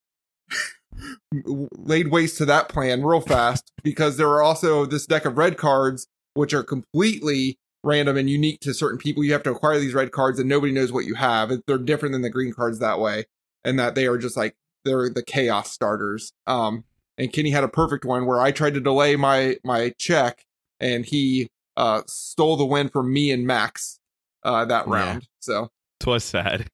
laid 1.34 2.10
waste 2.10 2.38
to 2.38 2.46
that 2.46 2.70
plan 2.70 3.04
real 3.04 3.22
fast 3.22 3.72
because 3.84 4.18
there 4.18 4.30
are 4.30 4.42
also 4.42 4.86
this 4.86 5.06
deck 5.06 5.26
of 5.26 5.38
red 5.38 5.58
cards 5.58 6.08
which 6.34 6.54
are 6.54 6.64
completely 6.64 7.58
random 7.84 8.18
and 8.18 8.30
unique 8.30 8.60
to 8.62 8.74
certain 8.74 8.98
people. 8.98 9.24
You 9.24 9.34
have 9.34 9.44
to 9.44 9.52
acquire 9.52 9.80
these 9.80 9.94
red 9.94 10.12
cards 10.12 10.40
and 10.40 10.50
nobody 10.50 10.74
knows 10.74 10.92
what 10.92 11.06
you 11.06 11.16
have. 11.16 11.52
They're 11.68 11.78
different 11.78 12.14
than 12.14 12.22
the 12.22 12.30
green 12.30 12.54
cards 12.54 12.80
that 12.80 13.00
way, 13.00 13.26
and 13.64 13.80
that 13.80 13.96
they 13.96 14.08
are 14.08 14.18
just 14.18 14.38
like 14.38 14.56
they're 14.84 15.10
the 15.10 15.24
chaos 15.24 15.72
starters. 15.72 16.34
Um, 16.48 16.84
and 17.18 17.32
Kenny 17.32 17.52
had 17.52 17.64
a 17.64 17.70
perfect 17.70 18.06
one 18.06 18.26
where 18.26 18.40
I 18.42 18.52
tried 18.52 18.74
to 18.74 18.82
delay 18.82 19.16
my 19.16 19.58
my 19.64 19.94
check, 19.98 20.46
and 20.80 21.06
he 21.06 21.50
uh 21.78 22.02
stole 22.08 22.58
the 22.58 22.66
win 22.66 22.90
from 22.90 23.12
me 23.14 23.32
and 23.32 23.46
Max 23.46 24.00
uh 24.44 24.66
that 24.66 24.88
Yeah. 24.88 24.94
round. 24.94 25.28
So 25.40 25.70
Twas 26.06 26.24
sad, 26.24 26.68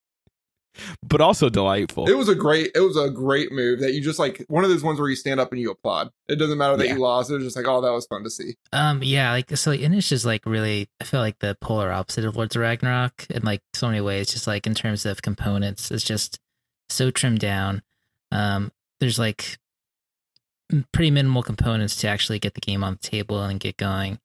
but 1.04 1.22
also 1.22 1.50
delightful. 1.50 2.08
it 2.10 2.14
was 2.18 2.28
a 2.30 2.36
great 2.36 2.72
it 2.76 2.82
was 2.82 2.98
a 2.98 3.10
great 3.10 3.52
move 3.52 3.80
that 3.80 3.94
you 3.94 4.02
just 4.02 4.20
like 4.20 4.46
one 4.50 4.64
of 4.64 4.70
those 4.70 4.84
ones 4.84 5.00
where 5.00 5.10
you 5.10 5.16
stand 5.16 5.40
up 5.40 5.52
and 5.52 5.60
you 5.62 5.72
applaud. 5.72 6.10
It 6.28 6.36
doesn't 6.36 6.58
matter 6.58 6.76
that 6.78 6.86
Yeah. 6.88 6.94
you 6.96 7.00
lost. 7.00 7.32
It 7.32 7.36
was 7.36 7.44
just 7.46 7.56
like 7.56 7.68
oh 7.68 7.80
that 7.82 7.92
was 7.94 8.06
fun 8.08 8.24
to 8.26 8.30
see. 8.30 8.56
Um, 8.74 9.02
yeah, 9.04 9.32
like 9.32 9.56
so, 9.58 9.72
Inish 9.72 10.12
is 10.12 10.26
like 10.26 10.46
really. 10.46 10.90
I 11.00 11.06
feel 11.06 11.20
like 11.22 11.40
the 11.40 11.58
polar 11.62 11.92
opposite 11.92 12.26
of 12.26 12.36
Lords 12.36 12.56
of 12.56 12.62
Ragnarok 12.62 13.26
in 13.30 13.44
like 13.44 13.62
so 13.74 13.88
many 13.88 14.02
ways. 14.02 14.32
Just 14.32 14.48
like 14.48 14.68
in 14.68 14.76
terms 14.76 15.06
of 15.06 15.22
components, 15.22 15.92
it's 15.92 16.04
just 16.04 16.40
so 16.90 17.10
trimmed 17.12 17.40
down. 17.40 17.82
Um, 18.34 18.72
there's 19.00 19.18
like 19.20 19.58
pretty 20.94 21.12
minimal 21.12 21.44
components 21.44 21.96
to 21.98 22.08
actually 22.08 22.40
get 22.40 22.54
the 22.54 22.62
game 22.62 22.84
on 22.84 22.94
the 23.02 23.08
table 23.10 23.42
and 23.44 23.60
get 23.60 23.78
going. 23.78 24.20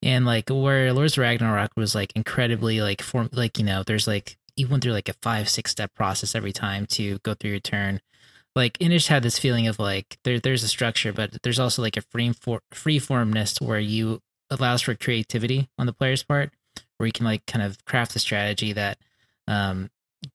And 0.00 0.24
like 0.24 0.48
where 0.48 0.92
Lords 0.92 1.14
of 1.14 1.22
Ragnarok 1.22 1.72
was 1.76 1.92
like 1.94 2.12
incredibly 2.14 2.80
like 2.80 3.02
form 3.02 3.28
like 3.32 3.58
you 3.58 3.64
know 3.64 3.82
there's 3.82 4.06
like 4.06 4.37
you 4.58 4.68
went 4.68 4.82
through 4.82 4.92
like 4.92 5.08
a 5.08 5.14
five 5.14 5.48
six 5.48 5.70
step 5.70 5.94
process 5.94 6.34
every 6.34 6.52
time 6.52 6.86
to 6.86 7.18
go 7.18 7.34
through 7.34 7.50
your 7.50 7.60
turn. 7.60 8.00
Like 8.54 8.78
Inish 8.78 9.06
had 9.06 9.22
this 9.22 9.38
feeling 9.38 9.68
of 9.68 9.78
like 9.78 10.18
there 10.24 10.40
there's 10.40 10.62
a 10.62 10.68
structure, 10.68 11.12
but 11.12 11.42
there's 11.42 11.58
also 11.58 11.82
like 11.82 11.96
a 11.96 12.02
free 12.02 12.32
for 12.32 12.60
free 12.72 12.98
formness 12.98 13.60
where 13.60 13.78
you 13.78 14.20
allows 14.50 14.82
for 14.82 14.94
creativity 14.94 15.68
on 15.78 15.86
the 15.86 15.92
player's 15.92 16.22
part, 16.22 16.50
where 16.96 17.06
you 17.06 17.12
can 17.12 17.26
like 17.26 17.46
kind 17.46 17.64
of 17.64 17.84
craft 17.84 18.16
a 18.16 18.18
strategy 18.18 18.72
that 18.72 18.98
um 19.46 19.90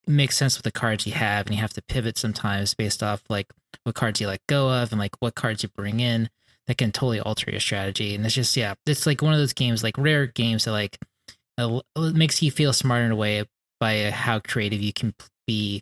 makes 0.07 0.37
sense 0.37 0.57
with 0.57 0.63
the 0.63 0.71
cards 0.71 1.05
you 1.05 1.13
have, 1.13 1.45
and 1.45 1.55
you 1.55 1.61
have 1.61 1.73
to 1.73 1.81
pivot 1.81 2.17
sometimes 2.17 2.73
based 2.73 3.03
off 3.03 3.23
like 3.29 3.51
what 3.83 3.95
cards 3.95 4.21
you 4.21 4.27
let 4.27 4.45
go 4.47 4.69
of 4.69 4.91
and 4.91 4.99
like 4.99 5.15
what 5.19 5.35
cards 5.35 5.63
you 5.63 5.69
bring 5.69 5.99
in 5.99 6.29
that 6.67 6.77
can 6.77 6.91
totally 6.91 7.19
alter 7.19 7.51
your 7.51 7.59
strategy. 7.59 8.15
And 8.15 8.25
it's 8.25 8.35
just 8.35 8.55
yeah, 8.55 8.75
it's 8.85 9.05
like 9.05 9.21
one 9.21 9.33
of 9.33 9.39
those 9.39 9.53
games, 9.53 9.83
like 9.83 9.97
rare 9.97 10.27
games 10.27 10.65
that 10.65 10.71
like 10.71 10.97
it 11.57 12.15
makes 12.15 12.41
you 12.41 12.51
feel 12.51 12.73
smarter 12.73 13.05
in 13.05 13.11
a 13.11 13.15
way 13.15 13.43
by 13.83 14.11
how 14.11 14.39
creative 14.39 14.81
you 14.81 14.93
can 14.93 15.13
be 15.45 15.81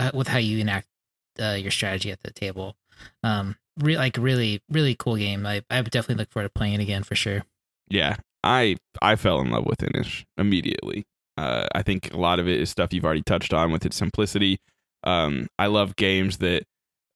uh, 0.00 0.10
with 0.12 0.26
how 0.26 0.38
you 0.38 0.58
enact 0.58 0.88
uh, 1.40 1.52
your 1.52 1.70
strategy 1.70 2.10
at 2.10 2.20
the 2.24 2.32
table. 2.32 2.74
Um, 3.22 3.54
re- 3.78 3.96
like 3.96 4.16
really, 4.18 4.62
really 4.68 4.96
cool 4.96 5.14
game. 5.14 5.46
I 5.46 5.62
I 5.70 5.80
would 5.80 5.92
definitely 5.92 6.16
look 6.16 6.32
forward 6.32 6.48
to 6.48 6.58
playing 6.58 6.74
it 6.74 6.80
again 6.80 7.04
for 7.04 7.14
sure. 7.14 7.44
yeah, 7.88 8.16
I 8.42 8.78
I 9.00 9.14
fell 9.14 9.40
in 9.40 9.50
love 9.50 9.64
with 9.64 9.78
Inish 9.78 10.24
immediately. 10.36 11.06
Uh, 11.36 11.68
I 11.72 11.82
think 11.82 12.12
a 12.12 12.16
lot 12.16 12.40
of 12.40 12.48
it 12.48 12.60
is 12.60 12.68
stuff 12.68 12.92
you've 12.92 13.04
already 13.04 13.22
touched 13.22 13.54
on 13.54 13.70
with 13.70 13.86
its 13.86 13.96
simplicity. 13.96 14.58
Um, 15.04 15.46
I 15.56 15.66
love 15.66 15.94
games 15.94 16.38
that 16.38 16.64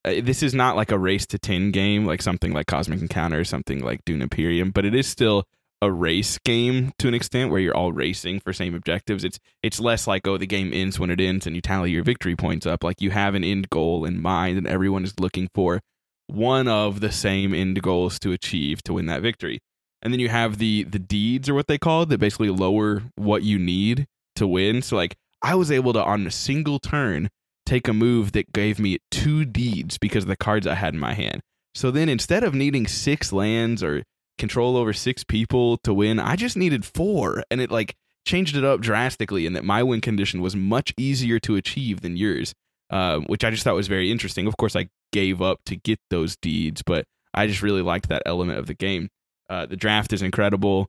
uh, 0.05 0.21
this 0.23 0.45
is 0.45 0.55
not 0.55 0.77
like 0.77 0.93
a 0.93 0.99
race 0.99 1.27
to 1.27 1.39
10 1.39 1.73
game, 1.73 2.07
like 2.07 2.23
something 2.23 2.53
like 2.53 2.69
Cosmic 2.69 3.01
Encounter 3.01 3.41
or 3.41 3.45
something 3.45 3.85
like 3.85 4.05
Dune 4.07 4.23
Imperium, 4.23 4.71
but 4.71 4.85
it 4.85 4.95
is 4.95 5.09
still 5.09 5.45
a 5.85 5.93
race 5.93 6.39
game 6.39 6.93
to 6.99 7.09
an 7.09 7.15
extent 7.15 7.51
where 7.51 7.61
you're 7.61 7.77
all 7.77 7.93
racing 7.93 8.41
for 8.41 8.53
same 8.53 8.75
objectives. 8.75 9.25
It's 9.25 9.39
it's 9.63 9.81
less 9.81 10.07
like 10.07 10.27
oh 10.27 10.39
the 10.39 10.47
game 10.47 10.71
ends 10.73 10.99
when 10.99 11.11
it 11.11 11.21
ends 11.21 11.47
and 11.47 11.55
you 11.55 11.63
tally 11.63 11.91
your 11.91 12.03
victory 12.03 12.35
points 12.35 12.67
up. 12.67 12.83
Like 12.83 13.01
you 13.01 13.11
have 13.11 13.35
an 13.35 13.45
end 13.45 13.71
goal 13.71 14.05
in 14.05 14.21
mind 14.21 14.59
and 14.59 14.67
everyone 14.67 15.05
is 15.05 15.21
looking 15.21 15.49
for 15.55 15.81
one 16.27 16.69
of 16.69 17.01
the 17.01 17.13
same 17.13 17.55
end 17.55 17.83
goals 17.83 18.19
to 18.21 18.33
achieve 18.33 18.83
to 18.85 18.95
win 18.95 19.07
that 19.07 19.23
victory. 19.23 19.61
And 20.03 20.13
then 20.13 20.21
you 20.21 20.31
have 20.31 20.59
the 20.59 20.85
the 20.85 20.99
deeds 20.99 21.49
or 21.49 21.55
what 21.55 21.69
they 21.69 21.79
call 21.79 22.07
that 22.07 22.19
basically 22.19 22.51
lower 22.51 23.03
what 23.17 23.43
you 23.43 23.59
need 23.59 24.07
to 24.37 24.47
win. 24.47 24.83
So 24.83 24.97
like 24.97 25.17
I 25.43 25.55
was 25.55 25.71
able 25.71 25.93
to 25.93 26.03
on 26.03 26.27
a 26.27 26.31
single 26.31 26.79
turn 26.79 27.29
take 27.67 27.89
a 27.89 27.93
move 27.93 28.33
that 28.33 28.53
gave 28.53 28.79
me 28.79 28.99
two 29.11 29.45
deeds 29.45 29.99
because 29.99 30.25
of 30.25 30.29
the 30.29 30.37
cards 30.37 30.67
I 30.67 30.75
had 30.75 30.95
in 30.95 31.01
my 31.01 31.15
hand. 31.15 31.41
So 31.75 31.91
then 31.91 32.09
instead 32.09 32.45
of 32.45 32.55
needing 32.55 32.87
six 32.87 33.33
lands 33.33 33.83
or 33.83 34.05
control 34.39 34.77
over 34.77 34.93
six 34.93 35.25
people 35.25 35.79
to 35.79 35.95
win, 35.95 36.19
I 36.19 36.37
just 36.37 36.57
needed 36.57 36.85
four. 36.85 37.45
And 37.51 37.61
it 37.61 37.71
like 37.71 37.95
changed 38.25 38.57
it 38.57 38.65
up 38.65 38.81
drastically, 38.81 39.47
and 39.47 39.55
that 39.55 39.65
my 39.65 39.83
win 39.83 40.01
condition 40.01 40.41
was 40.41 40.57
much 40.57 40.93
easier 40.97 41.39
to 41.41 41.57
achieve 41.57 42.01
than 42.01 42.17
yours, 42.17 42.55
uh, 42.91 43.19
which 43.19 43.45
I 43.45 43.51
just 43.51 43.65
thought 43.65 43.75
was 43.75 43.89
very 43.89 44.11
interesting. 44.11 44.47
Of 44.47 44.57
course, 44.57 44.75
I 44.75 44.89
gave 45.13 45.43
up 45.43 45.61
to 45.67 45.77
get 45.77 45.99
those 46.11 46.37
deeds, 46.37 46.83
but 46.83 47.05
I 47.33 47.47
just 47.47 47.63
really 47.63 47.83
liked 47.83 48.09
that 48.09 48.23
element 48.27 48.59
of 48.59 48.67
the 48.67 48.75
game. 48.75 49.09
Uh, 49.49 49.67
the 49.67 49.77
draft 49.77 50.13
is 50.13 50.23
incredible. 50.23 50.89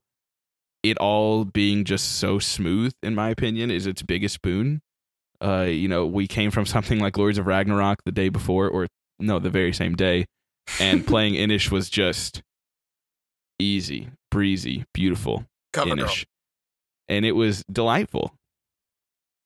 It 0.84 0.98
all 0.98 1.46
being 1.46 1.84
just 1.84 2.18
so 2.18 2.40
smooth, 2.40 2.94
in 3.04 3.16
my 3.16 3.30
opinion, 3.30 3.72
is 3.72 3.88
its 3.88 4.02
biggest 4.02 4.42
boon. 4.42 4.82
Uh, 5.44 5.64
you 5.64 5.88
know, 5.88 6.06
we 6.06 6.28
came 6.28 6.52
from 6.52 6.66
something 6.66 7.00
like 7.00 7.18
Lords 7.18 7.38
of 7.38 7.48
Ragnarok 7.48 8.04
the 8.06 8.12
day 8.12 8.30
before, 8.30 8.70
or 8.70 8.88
no, 9.20 9.40
the 9.40 9.50
very 9.50 9.74
same 9.74 9.96
day, 9.96 10.26
and 10.80 11.06
playing 11.08 11.34
Inish 11.34 11.70
was 11.72 11.90
just 11.90 12.42
easy, 13.60 14.10
breezy, 14.32 14.86
beautiful. 14.94 15.46
Girl. 15.74 16.10
And 17.08 17.26
it 17.26 17.34
was 17.34 17.64
delightful. 17.72 18.34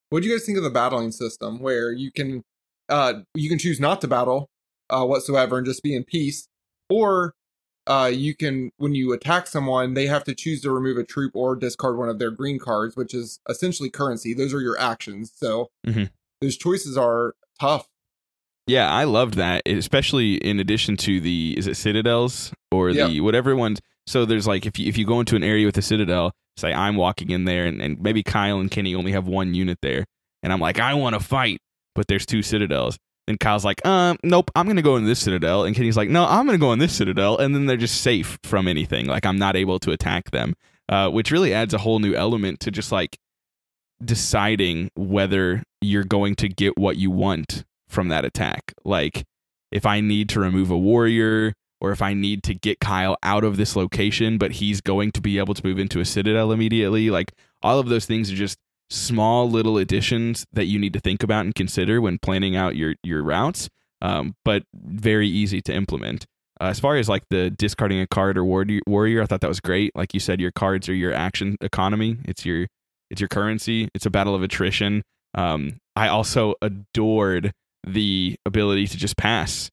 What 0.10 0.24
do 0.24 0.30
you 0.30 0.36
guys 0.36 0.46
think 0.46 0.58
of 0.58 0.64
the 0.64 0.70
battling 0.70 1.12
system 1.12 1.60
where 1.60 1.92
you 1.92 2.12
can 2.12 2.44
uh 2.88 3.22
you 3.36 3.50
can 3.50 3.60
choose 3.60 3.80
not 3.80 4.02
to 4.02 4.08
battle 4.08 4.50
uh 4.90 5.06
whatsoever 5.06 5.58
and 5.58 5.66
just 5.66 5.84
be 5.84 5.96
in 5.96 6.04
peace 6.04 6.48
or 6.90 7.36
uh 7.86 8.10
you 8.12 8.36
can 8.36 8.72
when 8.78 8.96
you 8.96 9.14
attack 9.14 9.46
someone 9.46 9.94
they 9.94 10.08
have 10.08 10.24
to 10.24 10.34
choose 10.34 10.62
to 10.62 10.72
remove 10.72 10.98
a 10.98 11.04
troop 11.04 11.36
or 11.36 11.56
discard 11.56 11.98
one 11.98 12.10
of 12.10 12.18
their 12.18 12.32
green 12.32 12.58
cards 12.58 12.96
which 12.96 13.14
is 13.14 13.40
essentially 13.48 13.92
currency 13.92 14.34
those 14.34 14.52
are 14.54 14.62
your 14.62 14.80
actions 14.80 15.32
so 15.36 15.70
Mhm. 15.86 16.10
those 16.42 16.58
choices 16.58 16.98
are 16.98 17.36
tough 17.60 17.88
Yeah, 18.70 18.92
I 18.92 19.06
loved 19.06 19.34
that, 19.36 19.64
especially 19.66 20.36
in 20.36 20.60
addition 20.60 20.96
to 20.98 21.20
the 21.20 21.56
is 21.58 21.66
it 21.66 21.76
citadels 21.76 22.54
or 22.72 22.94
the 23.08 23.20
whatever 23.22 23.56
ones. 23.56 23.80
So 24.06 24.26
there's 24.26 24.46
like 24.46 24.68
if 24.68 24.78
you 24.78 24.88
if 24.88 24.98
you 24.98 25.06
go 25.06 25.20
into 25.20 25.36
an 25.36 25.44
area 25.44 25.66
with 25.66 25.78
a 25.78 25.82
citadel, 25.82 26.34
say 26.56 26.72
I'm 26.72 26.96
walking 26.96 27.32
in 27.32 27.46
there 27.46 27.66
and, 27.66 27.82
and 27.82 28.00
maybe 28.00 28.22
Kyle 28.22 28.60
and 28.60 28.70
Kenny 28.70 28.94
only 28.94 29.12
have 29.12 29.28
one 29.28 29.56
unit 29.56 29.80
there, 29.82 30.06
and 30.44 30.54
I'm 30.54 30.60
like 30.60 30.80
I 30.80 30.94
want 30.94 31.16
to 31.16 31.20
fight, 31.20 31.60
but 31.96 32.08
there's 32.08 32.28
two 32.28 32.44
citadels. 32.44 32.98
Then 33.26 33.38
Kyle's 33.38 33.66
like, 33.66 33.84
um, 33.88 34.18
nope, 34.24 34.52
I'm 34.56 34.68
gonna 34.68 34.84
go 34.84 34.98
in 34.98 35.06
this 35.06 35.20
citadel, 35.20 35.64
and 35.64 35.76
Kenny's 35.76 35.98
like, 35.98 36.10
no, 36.10 36.26
I'm 36.26 36.46
gonna 36.46 36.60
go 36.60 36.72
in 36.72 36.80
this 36.80 36.94
citadel, 36.94 37.40
and 37.40 37.56
then 37.56 37.66
they're 37.66 37.76
just 37.78 38.02
safe 38.02 38.38
from 38.44 38.68
anything. 38.68 39.08
Like 39.08 39.26
I'm 39.26 39.40
not 39.40 39.56
able 39.56 39.80
to 39.80 39.92
attack 39.92 40.30
them, 40.30 40.54
uh, 40.90 41.10
which 41.10 41.32
really 41.32 41.56
adds 41.56 41.74
a 41.74 41.80
whole 41.80 41.98
new 41.98 42.14
element 42.14 42.60
to 42.62 42.72
just 42.72 42.92
like 42.92 43.18
deciding 44.04 44.92
whether 44.96 45.64
you're 45.82 46.04
going 46.04 46.36
to 46.36 46.48
get 46.48 46.78
what 46.78 46.98
you 46.98 47.10
want 47.10 47.64
from 47.90 48.08
that 48.10 48.26
attack. 48.26 48.74
Like 48.86 49.26
if 49.72 49.86
I 49.86 50.02
need 50.02 50.30
to 50.30 50.40
remove 50.40 50.72
a 50.72 50.78
warrior 50.78 51.54
or 51.82 51.92
if 51.92 52.02
I 52.02 52.14
need 52.14 52.44
to 52.44 52.54
get 52.54 52.80
Kyle 52.80 53.18
out 53.24 53.44
of 53.44 53.58
this 53.58 53.76
location, 53.76 54.38
but 54.38 54.54
he's 54.54 54.82
going 54.82 55.12
to 55.14 55.22
be 55.22 55.38
able 55.38 55.54
to 55.54 55.66
move 55.66 55.80
into 55.80 56.00
a 56.00 56.06
citadel 56.06 56.52
immediately, 56.52 57.10
like 57.10 57.32
all 57.62 57.80
of 57.80 57.88
those 57.88 58.06
things 58.06 58.32
are 58.32 58.36
just 58.36 58.58
small 58.90 59.50
little 59.50 59.78
additions 59.78 60.46
that 60.52 60.66
you 60.66 60.80
need 60.80 60.94
to 60.94 61.00
think 61.00 61.24
about 61.24 61.46
and 61.46 61.56
consider 61.56 62.02
when 62.02 62.18
planning 62.18 62.56
out 62.56 62.76
your 62.76 62.96
your 63.04 63.24
routes. 63.24 63.70
Um, 64.02 64.36
but 64.46 64.64
very 64.74 65.28
easy 65.28 65.62
to 65.64 65.74
implement. 65.74 66.26
Uh, 66.62 66.66
as 66.66 66.80
far 66.80 66.96
as 66.98 67.08
like 67.08 67.24
the 67.30 67.50
discarding 67.50 68.00
a 68.00 68.08
card 68.08 68.38
or 68.38 68.46
warrior, 68.46 69.22
I 69.22 69.26
thought 69.26 69.42
that 69.42 69.48
was 69.48 69.60
great. 69.60 69.96
Like 69.96 70.14
you 70.14 70.20
said, 70.20 70.40
your 70.42 70.52
cards 70.52 70.90
are 70.90 70.94
your 70.94 71.14
action 71.14 71.58
economy. 71.62 72.18
It's 72.26 72.46
your 72.46 72.68
it's 73.10 73.22
your 73.22 73.28
currency. 73.28 73.90
It's 73.94 74.06
a 74.06 74.10
battle 74.10 74.36
of 74.36 74.44
attrition. 74.44 75.04
Um, 75.34 75.80
I 75.96 76.08
also 76.08 76.56
adored 76.62 77.54
the 77.86 78.36
ability 78.46 78.88
to 78.88 78.98
just 78.98 79.18
pass. 79.18 79.70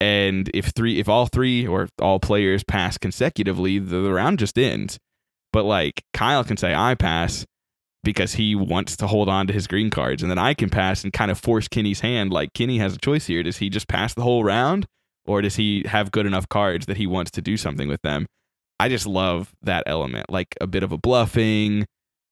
And 0.00 0.50
if 0.52 0.66
three, 0.66 0.98
if 0.98 1.08
all 1.08 1.26
three 1.26 1.66
or 1.66 1.88
all 2.00 2.20
players 2.20 2.64
pass 2.64 2.98
consecutively, 2.98 3.78
the, 3.78 4.00
the 4.00 4.12
round 4.12 4.38
just 4.38 4.58
ends. 4.58 4.98
But 5.52 5.64
like 5.64 6.02
Kyle 6.12 6.44
can 6.44 6.56
say, 6.56 6.74
I 6.74 6.94
pass 6.94 7.46
because 8.02 8.34
he 8.34 8.54
wants 8.54 8.96
to 8.98 9.06
hold 9.06 9.28
on 9.28 9.46
to 9.46 9.52
his 9.52 9.66
green 9.66 9.90
cards. 9.90 10.22
And 10.22 10.30
then 10.30 10.38
I 10.38 10.54
can 10.54 10.68
pass 10.68 11.04
and 11.04 11.12
kind 11.12 11.30
of 11.30 11.38
force 11.38 11.68
Kenny's 11.68 12.00
hand. 12.00 12.32
Like 12.32 12.52
Kenny 12.52 12.78
has 12.78 12.94
a 12.94 12.98
choice 12.98 13.26
here. 13.26 13.42
Does 13.42 13.58
he 13.58 13.70
just 13.70 13.88
pass 13.88 14.14
the 14.14 14.22
whole 14.22 14.44
round 14.44 14.86
or 15.26 15.40
does 15.40 15.56
he 15.56 15.84
have 15.86 16.12
good 16.12 16.26
enough 16.26 16.48
cards 16.48 16.86
that 16.86 16.96
he 16.96 17.06
wants 17.06 17.30
to 17.32 17.42
do 17.42 17.56
something 17.56 17.88
with 17.88 18.02
them? 18.02 18.26
I 18.78 18.88
just 18.88 19.06
love 19.06 19.52
that 19.62 19.84
element, 19.86 20.28
like 20.28 20.48
a 20.60 20.66
bit 20.66 20.82
of 20.82 20.92
a 20.92 20.98
bluffing, 20.98 21.86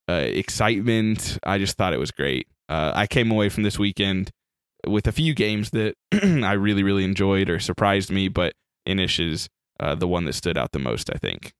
uh, 0.08 0.14
excitement. 0.14 1.38
I 1.44 1.58
just 1.58 1.76
thought 1.76 1.94
it 1.94 1.98
was 1.98 2.10
great. 2.10 2.46
Uh, 2.68 2.92
I 2.94 3.06
came 3.06 3.30
away 3.30 3.48
from 3.48 3.62
this 3.62 3.78
weekend 3.78 4.30
with 4.86 5.06
a 5.06 5.12
few 5.12 5.34
games 5.34 5.70
that 5.70 5.94
I 6.12 6.52
really, 6.52 6.82
really 6.82 7.04
enjoyed 7.04 7.48
or 7.48 7.58
surprised 7.58 8.10
me, 8.10 8.28
but 8.28 8.54
Inish 8.86 9.24
is 9.24 9.48
uh, 9.80 9.94
the 9.94 10.08
one 10.08 10.24
that 10.24 10.34
stood 10.34 10.56
out 10.58 10.72
the 10.72 10.78
most, 10.78 11.10
I 11.12 11.18
think. 11.18 11.52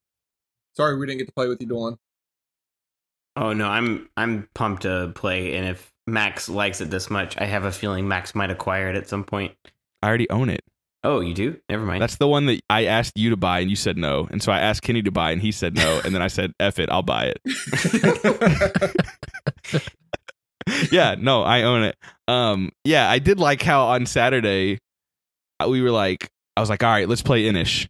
sorry 0.77 0.99
we 0.99 1.07
didn't 1.07 1.19
get 1.19 1.27
to 1.27 1.33
play 1.33 1.49
with 1.49 1.61
you 1.61 1.67
Doolin 1.67 1.99
Oh 3.37 3.53
no, 3.53 3.69
I'm 3.69 4.09
I'm 4.17 4.49
pumped 4.55 4.83
to 4.83 5.11
play, 5.15 5.55
and 5.57 5.67
if 5.67 5.91
Max 6.07 6.49
likes 6.49 6.81
it 6.83 6.91
this 6.91 7.09
much, 7.09 7.35
I 7.39 7.47
have 7.47 7.65
a 7.65 7.73
feeling 7.73 8.07
Max 8.07 8.35
might 8.35 8.51
acquire 8.51 8.91
it 8.91 8.97
at 8.97 9.09
some 9.09 9.25
point. 9.25 9.55
I 10.03 10.09
already 10.09 10.29
own 10.29 10.51
it. 10.51 10.63
Oh, 11.05 11.21
you 11.21 11.35
do? 11.35 11.59
Never 11.69 11.85
mind. 11.85 12.01
That's 12.03 12.17
the 12.17 12.29
one 12.29 12.47
that 12.47 12.61
I 12.71 12.85
asked 12.85 13.17
you 13.17 13.31
to 13.31 13.37
buy 13.37 13.59
and 13.61 13.69
you 13.71 13.75
said 13.75 13.97
no. 13.97 14.29
And 14.31 14.41
so 14.43 14.53
I 14.53 14.61
asked 14.61 14.83
Kenny 14.83 15.03
to 15.03 15.11
buy 15.11 15.33
and 15.33 15.43
he 15.43 15.51
said 15.51 15.75
no. 15.75 16.01
And 16.05 16.15
then 16.15 16.23
I 16.23 16.29
said, 16.29 16.53
F 16.61 16.79
it, 16.79 16.91
I'll 16.91 17.03
buy 17.03 17.33
it. 17.35 17.41
yeah, 20.93 21.15
no, 21.19 21.43
I 21.43 21.63
own 21.63 21.85
it. 21.85 21.97
Um, 22.29 22.71
yeah, 22.85 23.11
I 23.11 23.19
did 23.19 23.39
like 23.39 23.63
how 23.63 23.87
on 23.89 24.07
Saturday 24.07 24.79
uh, 25.61 25.69
we 25.69 25.83
were 25.83 25.91
like, 25.91 26.29
I 26.57 26.61
was 26.61 26.71
like, 26.71 26.83
all 26.83 26.91
right, 26.91 27.09
let's 27.09 27.23
play 27.23 27.45
Inish. 27.45 27.89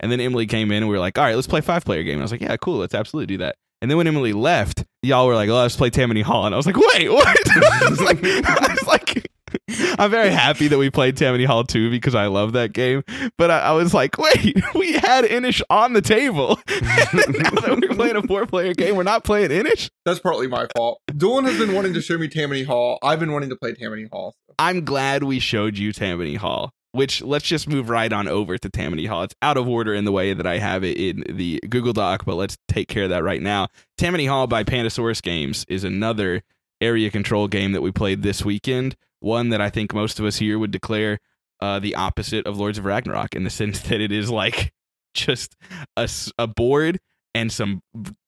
And 0.00 0.12
then 0.12 0.20
Emily 0.20 0.46
came 0.46 0.70
in 0.70 0.78
and 0.78 0.88
we 0.88 0.94
were 0.94 1.00
like, 1.00 1.18
all 1.18 1.24
right, 1.24 1.34
let's 1.34 1.46
play 1.46 1.60
five 1.60 1.84
player 1.84 2.02
game. 2.02 2.14
And 2.14 2.22
I 2.22 2.24
was 2.24 2.30
like, 2.30 2.40
yeah, 2.40 2.56
cool, 2.56 2.78
let's 2.78 2.94
absolutely 2.94 3.26
do 3.26 3.38
that. 3.38 3.56
And 3.80 3.90
then 3.90 3.98
when 3.98 4.06
Emily 4.06 4.32
left, 4.32 4.84
y'all 5.02 5.26
were 5.26 5.34
like, 5.34 5.48
oh, 5.48 5.56
let's 5.56 5.76
play 5.76 5.90
Tammany 5.90 6.22
Hall. 6.22 6.46
And 6.46 6.54
I 6.54 6.56
was 6.56 6.66
like, 6.66 6.76
wait, 6.76 7.08
what? 7.08 7.26
I 7.56 7.86
was 7.88 8.00
like, 8.00 8.18
I 8.24 8.66
was 8.70 8.86
like, 8.86 9.30
I'm 9.98 10.10
very 10.10 10.30
happy 10.30 10.68
that 10.68 10.78
we 10.78 10.90
played 10.90 11.16
Tammany 11.16 11.44
Hall 11.44 11.64
2 11.64 11.90
because 11.90 12.14
I 12.14 12.26
love 12.26 12.52
that 12.52 12.72
game. 12.72 13.02
But 13.36 13.50
I, 13.50 13.60
I 13.60 13.72
was 13.72 13.94
like, 13.94 14.18
wait, 14.18 14.56
we 14.74 14.92
had 14.92 15.24
Inish 15.24 15.60
on 15.70 15.92
the 15.92 16.02
table. 16.02 16.58
now 16.68 16.80
that 16.82 17.78
we're 17.82 17.96
playing 17.96 18.16
a 18.16 18.22
four 18.22 18.46
player 18.46 18.74
game, 18.74 18.96
we're 18.96 19.02
not 19.02 19.24
playing 19.24 19.50
Inish? 19.50 19.90
that's 20.04 20.20
partly 20.20 20.46
my 20.46 20.66
fault 20.74 21.02
Doolin 21.16 21.44
has 21.44 21.58
been 21.58 21.74
wanting 21.74 21.92
to 21.92 22.00
show 22.00 22.16
me 22.16 22.28
Tammany 22.28 22.62
Hall 22.62 22.98
I've 23.02 23.20
been 23.20 23.32
wanting 23.32 23.50
to 23.50 23.56
play 23.56 23.74
Tammany 23.74 24.08
Hall. 24.10 24.34
I'm 24.58 24.84
glad 24.84 25.22
we 25.22 25.38
showed 25.38 25.76
you 25.78 25.92
Tammany 25.92 26.36
Hall. 26.36 26.70
Which 26.92 27.20
let's 27.20 27.44
just 27.44 27.68
move 27.68 27.90
right 27.90 28.10
on 28.10 28.28
over 28.28 28.56
to 28.56 28.68
Tammany 28.70 29.04
Hall. 29.04 29.22
It's 29.22 29.34
out 29.42 29.58
of 29.58 29.68
order 29.68 29.94
in 29.94 30.06
the 30.06 30.10
way 30.10 30.32
that 30.32 30.46
I 30.46 30.56
have 30.56 30.82
it 30.84 30.96
in 30.96 31.22
the 31.28 31.60
Google 31.68 31.92
Doc, 31.92 32.24
but 32.24 32.36
let's 32.36 32.56
take 32.66 32.88
care 32.88 33.04
of 33.04 33.10
that 33.10 33.22
right 33.22 33.42
now. 33.42 33.68
Tammany 33.98 34.24
Hall 34.24 34.46
by 34.46 34.64
Pandasaurus 34.64 35.20
Games 35.20 35.66
is 35.68 35.84
another 35.84 36.42
area 36.80 37.10
control 37.10 37.46
game 37.46 37.72
that 37.72 37.82
we 37.82 37.92
played 37.92 38.22
this 38.22 38.42
weekend. 38.42 38.96
One 39.20 39.48
that 39.50 39.60
I 39.60 39.70
think 39.70 39.94
most 39.94 40.18
of 40.18 40.24
us 40.26 40.36
here 40.36 40.58
would 40.58 40.70
declare 40.70 41.18
uh, 41.60 41.78
the 41.78 41.94
opposite 41.94 42.46
of 42.46 42.58
Lords 42.58 42.78
of 42.78 42.84
Ragnarok 42.84 43.34
in 43.34 43.44
the 43.44 43.50
sense 43.60 43.80
that 43.80 44.00
it 44.00 44.12
is 44.12 44.30
like 44.30 44.72
just 45.14 45.56
a 45.96 46.46
board 46.46 46.98
and 47.34 47.52
some 47.52 47.82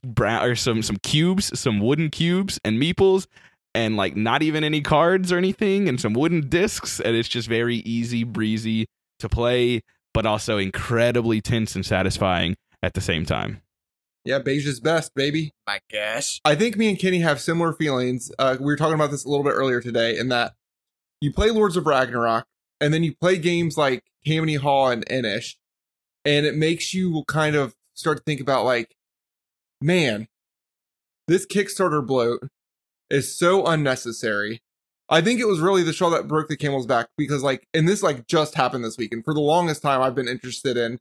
brown 0.05 0.45
or 0.45 0.55
some 0.55 0.83
some 0.83 0.97
cubes, 0.97 1.59
some 1.59 1.81
wooden 1.81 2.11
cubes 2.11 2.61
and 2.65 2.81
meeples, 2.81 3.27
and 3.75 3.97
like 3.97 4.17
not 4.17 4.43
even 4.43 4.65
any 4.65 4.81
cards 4.81 5.33
or 5.33 5.39
anything, 5.39 5.89
and 5.89 6.01
some 6.01 6.13
wooden 6.13 6.49
discs, 6.49 7.01
and 7.01 7.17
it's 7.17 7.29
just 7.29 7.49
very 7.49 7.77
easy 7.77 8.25
breezy 8.25 8.87
to 9.21 9.29
play, 9.29 9.83
but 10.13 10.27
also 10.27 10.59
incredibly 10.59 11.41
tense 11.41 11.75
and 11.75 11.87
satisfying 11.87 12.57
at 12.83 12.95
the 12.95 13.01
same 13.01 13.25
time. 13.27 13.61
yeah 14.25 14.39
beige 14.39 14.67
is 14.67 14.81
best 14.81 15.15
baby 15.15 15.53
My 15.67 15.81
gosh. 15.93 16.41
I 16.45 16.55
think 16.55 16.77
me 16.77 16.89
and 16.89 16.99
Kenny 16.99 17.21
have 17.21 17.41
similar 17.41 17.73
feelings. 17.73 18.31
Uh, 18.39 18.57
we 18.59 18.67
were 18.67 18.77
talking 18.77 18.95
about 18.95 19.11
this 19.11 19.25
a 19.25 19.29
little 19.29 19.45
bit 19.45 19.53
earlier 19.53 19.81
today, 19.81 20.19
in 20.19 20.29
that 20.29 20.55
you 21.21 21.33
play 21.33 21.51
Lords 21.51 21.77
of 21.77 21.87
Ragnarok, 21.87 22.47
and 22.81 22.93
then 22.95 23.03
you 23.03 23.15
play 23.15 23.39
games 23.39 23.77
like 23.77 24.05
Tammany 24.27 24.57
Hall 24.57 24.89
and 24.89 25.07
Inish, 25.07 25.57
and 26.25 26.47
it 26.47 26.55
makes 26.55 26.95
you 26.95 27.25
kind 27.29 27.57
of 27.57 27.75
start 27.95 28.19
to 28.19 28.25
think 28.25 28.41
about 28.41 28.65
like, 28.65 28.95
man, 29.81 30.29
this 31.29 31.47
Kickstarter 31.47 32.05
bloat 32.05 32.49
is 33.11 33.37
so 33.37 33.67
unnecessary. 33.67 34.63
I 35.09 35.21
think 35.21 35.41
it 35.41 35.49
was 35.49 35.61
really 35.61 35.83
the 35.83 35.93
show 35.93 36.09
that 36.11 36.29
broke 36.29 36.49
the 36.49 36.57
camel's 36.57 36.87
back 36.87 37.09
because, 37.19 37.43
like, 37.43 37.67
and 37.75 37.89
this 37.89 38.03
like 38.03 38.27
just 38.27 38.55
happened 38.55 38.85
this 38.85 38.97
week, 38.97 39.13
and 39.13 39.25
for 39.25 39.35
the 39.35 39.41
longest 39.41 39.83
time, 39.83 40.01
I've 40.01 40.15
been 40.15 40.29
interested 40.29 40.77
in 40.77 40.99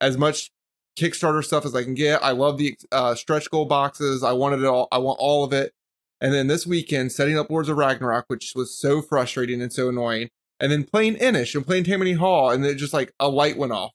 as 0.00 0.16
much 0.16 0.50
Kickstarter 0.98 1.44
stuff 1.44 1.64
as 1.64 1.74
I 1.74 1.84
can 1.84 1.94
get. 1.94 2.22
I 2.22 2.32
love 2.32 2.58
the 2.58 2.76
uh, 2.90 3.14
stretch 3.14 3.50
goal 3.50 3.66
boxes. 3.66 4.22
I 4.22 4.32
wanted 4.32 4.60
it 4.60 4.66
all. 4.66 4.88
I 4.90 4.98
want 4.98 5.18
all 5.20 5.44
of 5.44 5.52
it. 5.52 5.72
And 6.20 6.34
then 6.34 6.48
this 6.48 6.66
weekend, 6.66 7.12
setting 7.12 7.38
up 7.38 7.50
Lords 7.50 7.68
of 7.68 7.76
Ragnarok, 7.76 8.26
which 8.28 8.52
was 8.54 8.78
so 8.78 9.00
frustrating 9.00 9.62
and 9.62 9.72
so 9.72 9.88
annoying, 9.88 10.28
and 10.60 10.70
then 10.70 10.84
playing 10.84 11.16
Inish 11.16 11.54
and 11.54 11.64
playing 11.66 11.84
Tammany 11.84 12.12
Hall, 12.12 12.50
and 12.50 12.62
then 12.62 12.76
just 12.76 12.92
like 12.92 13.12
a 13.18 13.28
light 13.28 13.56
went 13.56 13.72
off. 13.72 13.92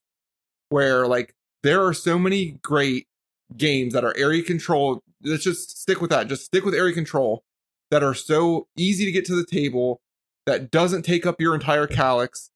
Where 0.69 1.07
like 1.07 1.33
there 1.61 1.85
are 1.85 1.93
so 1.93 2.17
many 2.17 2.57
great 2.63 3.07
games 3.55 3.93
that 3.93 4.03
are 4.03 4.17
area 4.17 4.41
control. 4.41 5.03
Let's 5.23 5.43
just 5.43 5.79
stick 5.79 6.01
with 6.01 6.09
that. 6.09 6.27
Just 6.27 6.45
stick 6.45 6.65
with 6.65 6.73
area 6.73 6.93
control 6.93 7.43
that 7.91 8.01
are 8.03 8.15
so 8.15 8.67
easy 8.75 9.05
to 9.05 9.11
get 9.11 9.25
to 9.25 9.35
the 9.35 9.45
table. 9.45 10.01
that 10.45 10.71
doesn't 10.71 11.03
take 11.03 11.25
up 11.25 11.41
your 11.41 11.53
entire 11.53 11.87
Kallax, 11.87 12.49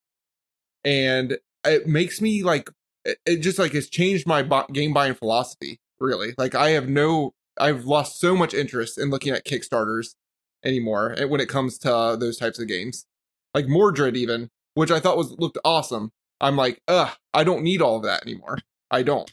and 0.84 1.38
it 1.66 1.88
makes 1.88 2.22
me 2.22 2.44
like 2.44 2.70
it, 3.06 3.38
just 3.38 3.60
like 3.60 3.74
has 3.74 3.90
changed 3.90 4.28
my 4.28 4.44
game 4.72 4.94
buying 4.94 5.16
philosophy. 5.16 5.80
Really, 6.00 6.34
like 6.38 6.56
I 6.56 6.72
have 6.72 6.88
no, 6.90 7.34
I've 7.60 7.86
lost 7.86 8.20
so 8.20 8.36
much 8.36 8.54
interest 8.54 8.98
in 8.98 9.10
looking 9.10 9.34
at 9.34 9.46
Kickstarters 9.46 10.16
anymore 10.64 11.16
eh, 11.18 11.26
when 11.26 11.42
it 11.42 11.50
comes 11.50 11.78
to 11.80 12.18
those 12.20 12.38
types 12.38 12.60
of 12.60 12.68
games, 12.68 13.06
like 13.54 13.68
Mordred 13.68 14.16
even, 14.18 14.50
which 14.74 14.92
I 14.92 15.00
thought 15.00 15.18
was 15.18 15.32
looked 15.40 15.58
awesome. 15.64 16.12
I'm 16.42 16.56
like, 16.56 16.82
ugh, 16.88 17.10
I 17.34 17.44
don't 17.44 17.64
need 17.64 17.82
all 17.82 17.98
of 17.98 18.04
that 18.04 18.24
anymore. 18.24 18.58
I 18.90 19.04
don't. 19.04 19.32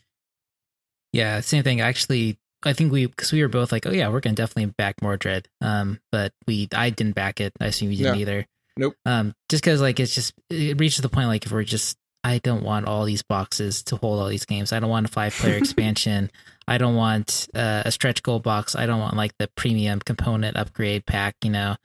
Yeah, 1.12 1.40
same 1.40 1.62
thing. 1.62 1.80
Actually, 1.80 2.38
I 2.64 2.72
think 2.72 2.92
we 2.92 3.06
because 3.06 3.32
we 3.32 3.42
were 3.42 3.48
both 3.48 3.72
like, 3.72 3.86
oh 3.86 3.92
yeah, 3.92 4.08
we're 4.08 4.20
gonna 4.20 4.34
definitely 4.34 4.72
back 4.76 5.00
Mordred. 5.02 5.48
Um, 5.60 6.00
but 6.10 6.32
we 6.46 6.68
I 6.74 6.90
didn't 6.90 7.14
back 7.14 7.40
it. 7.40 7.52
I 7.60 7.66
assume 7.66 7.90
you 7.90 7.98
didn't 7.98 8.16
Yeah. 8.16 8.20
either. 8.22 8.46
Nope. 8.76 8.94
Um, 9.06 9.34
just 9.48 9.62
because 9.62 9.80
like 9.80 10.00
it's 10.00 10.14
just 10.14 10.34
it 10.50 10.78
reaches 10.78 11.00
the 11.00 11.08
point 11.08 11.28
like 11.28 11.46
if 11.46 11.52
we're 11.52 11.64
just 11.64 11.96
I 12.26 12.38
don't 12.38 12.64
want 12.64 12.86
all 12.86 13.04
these 13.04 13.22
boxes 13.22 13.84
to 13.84 13.94
hold 13.94 14.18
all 14.18 14.26
these 14.26 14.44
games. 14.44 14.72
I 14.72 14.80
don't 14.80 14.90
want 14.90 15.06
a 15.06 15.08
five 15.08 15.32
player 15.32 15.56
expansion. 15.62 16.28
I 16.66 16.76
don't 16.76 16.96
want 16.96 17.48
uh, 17.54 17.84
a 17.84 17.92
stretch 17.92 18.24
goal 18.24 18.40
box. 18.40 18.74
I 18.74 18.84
don't 18.84 18.98
want 18.98 19.16
like 19.16 19.38
the 19.38 19.48
premium 19.54 20.00
component 20.00 20.56
upgrade 20.56 21.06
pack. 21.06 21.36
You 21.44 21.50
know, 21.50 21.76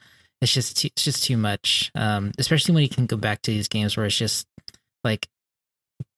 it's 0.41 0.51
just 0.51 0.77
too, 0.77 0.87
it's 0.87 1.03
just 1.03 1.23
too 1.25 1.37
much. 1.37 1.91
Um, 1.93 2.31
especially 2.39 2.73
when 2.73 2.81
you 2.81 2.89
can 2.89 3.05
go 3.05 3.17
back 3.17 3.43
to 3.43 3.51
these 3.51 3.67
games 3.67 3.95
where 3.95 4.07
it's 4.07 4.17
just 4.17 4.47
like 5.03 5.27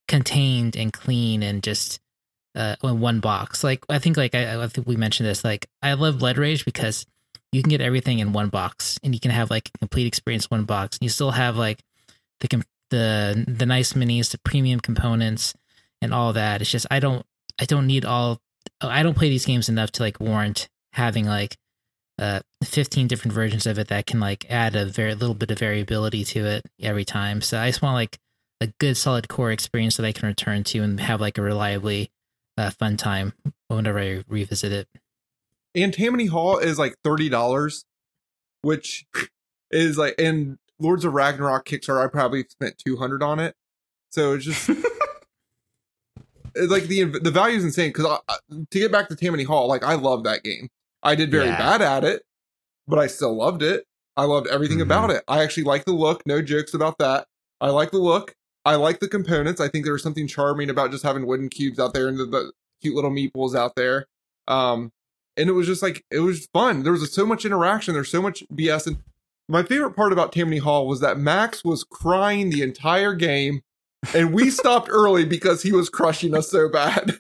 contained 0.08 0.78
and 0.78 0.94
clean 0.94 1.44
and 1.44 1.62
just 1.62 2.00
uh 2.56 2.78
in 2.82 3.02
one 3.02 3.20
box. 3.20 3.62
Like 3.62 3.84
I 3.90 4.00
think 4.00 4.16
like 4.16 4.36
I, 4.36 4.64
I 4.64 4.68
think 4.68 4.88
we 4.88 4.96
mentioned 4.96 5.28
this. 5.28 5.44
Like 5.44 5.68
I 5.82 5.96
love 5.96 6.20
Blood 6.20 6.38
Rage 6.38 6.64
because 6.64 7.06
you 7.52 7.62
can 7.62 7.72
get 7.72 7.82
everything 7.82 8.20
in 8.20 8.32
one 8.32 8.48
box 8.48 8.98
and 9.04 9.14
you 9.14 9.20
can 9.20 9.32
have 9.32 9.50
like 9.50 9.70
a 9.76 9.80
complete 9.80 10.08
experience 10.08 10.46
in 10.46 10.60
one 10.60 10.64
box. 10.64 10.96
And 10.96 11.04
you 11.04 11.10
still 11.10 11.32
have 11.32 11.58
like 11.58 11.84
the 12.40 12.48
the 12.94 13.44
the 13.48 13.66
nice 13.66 13.94
minis, 13.94 14.30
the 14.30 14.38
premium 14.38 14.80
components, 14.80 15.56
and 16.00 16.14
all 16.14 16.32
that. 16.34 16.62
It's 16.62 16.70
just 16.70 16.86
I 16.92 17.00
don't 17.00 17.26
I 17.60 17.66
don't 17.66 17.88
need 17.88 18.06
all. 18.06 18.40
I 18.80 19.02
don't 19.02 19.18
play 19.18 19.30
these 19.30 19.46
games 19.46 19.68
enough 19.68 19.92
to 19.94 20.04
like 20.04 20.20
warrant 20.20 20.70
having 20.94 21.26
like 21.26 21.58
uh 22.20 22.42
15 22.64 23.08
different 23.08 23.34
versions 23.34 23.66
of 23.66 23.80
it 23.80 23.88
that 23.88 24.06
can 24.06 24.20
like 24.20 24.46
add 24.50 24.76
a 24.76 24.86
very 24.86 25.16
little 25.16 25.34
bit 25.34 25.50
of 25.50 25.58
variability 25.58 26.24
to 26.24 26.46
it 26.46 26.66
every 26.80 27.04
time. 27.04 27.42
So 27.42 27.60
I 27.60 27.70
just 27.70 27.82
want 27.82 27.96
like 27.96 28.20
a 28.62 28.68
good 28.80 28.96
solid 28.96 29.28
core 29.28 29.52
experience 29.52 29.98
that 29.98 30.06
I 30.06 30.12
can 30.12 30.28
return 30.28 30.64
to 30.66 30.80
and 30.84 31.00
have 31.00 31.20
like 31.20 31.40
a 31.40 31.42
reliably 31.42 32.12
uh, 32.58 32.70
fun 32.70 32.96
time 32.96 33.34
whenever 33.70 34.00
I 34.00 34.24
revisit 34.28 34.72
it. 34.72 34.88
and 35.74 35.92
Tammany 35.92 36.28
Hall 36.28 36.60
is 36.60 36.78
like 36.78 36.96
thirty 37.04 37.28
dollars, 37.28 37.86
which 38.62 39.08
is 39.72 39.98
like 39.98 40.14
and 40.20 40.60
Lords 40.80 41.06
of 41.06 41.14
Ragnarok 41.14 41.66
Kickstarter. 41.66 42.04
I 42.04 42.08
probably 42.08 42.44
spent 42.50 42.78
two 42.86 42.98
hundred 42.98 43.22
on 43.24 43.40
it, 43.40 43.56
so 44.10 44.34
it's 44.34 44.46
just 44.46 44.70
it's 46.56 46.72
like 46.72 46.84
the 46.84 47.04
the 47.06 47.32
value 47.32 47.58
is 47.58 47.64
insane. 47.64 47.90
Because 47.90 48.20
to 48.50 48.80
get 48.80 48.92
back 48.92 49.10
to 49.10 49.16
Tammany 49.16 49.44
Hall, 49.44 49.68
like 49.68 49.84
I 49.84 49.96
love 49.96 50.24
that 50.24 50.44
game. 50.44 50.70
I 51.02 51.16
did 51.16 51.32
very 51.32 51.48
Yeah. 51.48 51.58
bad 51.58 51.82
at 51.82 52.04
it, 52.04 52.24
but 52.88 53.00
I 53.00 53.08
still 53.08 53.36
loved 53.36 53.62
it. 53.64 53.86
I 54.16 54.26
loved 54.26 54.48
everything 54.48 54.78
Mhm. 54.78 54.84
about 54.84 55.10
it. 55.10 55.24
I 55.28 55.44
actually 55.44 55.64
like 55.64 55.86
the 55.86 55.94
look. 55.94 56.22
No 56.26 56.42
jokes 56.42 56.74
about 56.74 56.98
that. 57.00 57.28
I 57.60 57.70
like 57.70 57.92
the 57.92 57.98
look. 57.98 58.36
I 58.66 58.76
like 58.76 59.00
the 59.00 59.08
components. 59.10 59.60
I 59.60 59.68
think 59.68 59.84
there 59.84 59.94
was 59.94 60.04
something 60.04 60.28
charming 60.28 60.70
about 60.70 60.92
just 60.92 61.04
having 61.04 61.26
wooden 61.26 61.50
cubes 61.50 61.80
out 61.80 61.94
there 61.94 62.08
and 62.08 62.18
the, 62.18 62.26
the 62.26 62.52
cute 62.82 62.96
little 62.96 63.12
meeples 63.12 63.56
out 63.56 63.76
there. 63.76 64.06
Um, 64.48 64.92
and 65.36 65.50
it 65.50 65.54
was 65.54 65.68
just 65.68 65.82
like 65.82 66.06
it 66.12 66.20
was 66.20 66.48
fun. 66.54 66.84
There 66.84 66.92
was 66.94 67.12
so 67.12 67.26
much 67.26 67.44
interaction. 67.46 67.94
There's 67.94 68.12
so 68.12 68.22
much 68.22 68.44
BS. 68.54 68.88
And 68.88 68.98
my 69.54 69.64
favorite 69.64 69.92
part 69.96 70.12
about 70.12 70.34
Tammany 70.34 70.58
Hall 70.58 70.86
was 70.88 71.00
that 71.00 71.18
Max 71.18 71.64
was 71.64 71.84
crying 71.86 72.50
the 72.50 72.62
entire 72.64 73.14
game, 73.14 73.62
and 74.14 74.34
we 74.34 74.50
stopped 74.50 74.90
early 74.92 75.24
because 75.24 75.64
he 75.64 75.72
was 75.72 75.90
crushing 75.90 76.36
us 76.36 76.50
so 76.52 76.68
bad. 76.70 77.18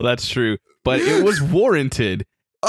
That's 0.00 0.28
true, 0.28 0.56
but 0.84 1.00
it 1.00 1.22
was 1.24 1.42
warranted. 1.42 2.24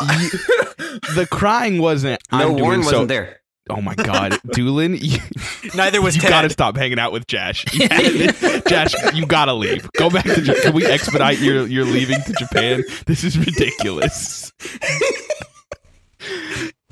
The 1.15 1.27
crying 1.31 1.79
wasn't. 1.81 2.19
No, 2.31 2.37
I'm 2.39 2.47
doing 2.49 2.61
Warren 2.63 2.83
so- 2.83 2.91
wasn't 2.91 3.07
there. 3.09 3.39
Oh 3.71 3.81
my 3.81 3.93
god, 3.95 4.39
Doolin, 4.51 4.97
you, 4.99 5.19
Neither 5.75 6.01
was 6.01 6.15
you 6.15 6.21
Ted. 6.21 6.29
gotta 6.31 6.49
stop 6.49 6.75
hanging 6.75 6.97
out 6.97 7.11
with 7.11 7.27
Jash. 7.27 7.65
Jash, 8.67 8.95
you 9.13 9.25
gotta 9.27 9.53
leave. 9.53 9.87
Go 9.93 10.09
back 10.09 10.25
to. 10.25 10.41
Ja- 10.41 10.55
Can 10.61 10.73
we 10.73 10.85
expedite 10.87 11.37
your 11.39 11.67
your 11.67 11.85
leaving 11.85 12.19
to 12.23 12.33
Japan? 12.33 12.83
This 13.05 13.23
is 13.23 13.37
ridiculous. 13.37 14.51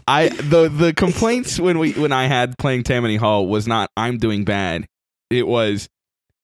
I 0.08 0.30
the 0.30 0.70
the 0.70 0.94
complaints 0.94 1.60
when 1.60 1.80
we 1.80 1.92
when 1.94 2.12
I 2.12 2.28
had 2.28 2.58
playing 2.58 2.84
Tammany 2.84 3.18
Hall 3.18 3.48
was 3.48 3.68
not 3.68 3.90
I'm 3.98 4.18
doing 4.18 4.46
bad. 4.46 4.86
It 5.30 5.48
was 5.48 5.90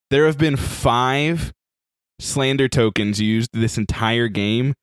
there 0.09 0.25
have 0.25 0.37
been 0.37 0.57
five 0.57 1.53
slander 2.19 2.67
tokens 2.67 3.19
used 3.21 3.49
this 3.53 3.77
entire 3.77 4.27
game, 4.27 4.73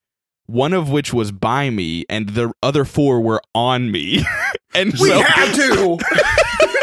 one 0.47 0.73
of 0.73 0.89
which 0.89 1.13
was 1.13 1.31
by 1.31 1.69
me, 1.69 2.05
and 2.09 2.29
the 2.29 2.51
other 2.63 2.83
four 2.83 3.21
were 3.21 3.41
on 3.53 3.91
me. 3.91 4.25
and 4.75 4.91
we 4.93 5.09
so 5.09 5.21
had 5.21 5.53
to. 5.55 5.97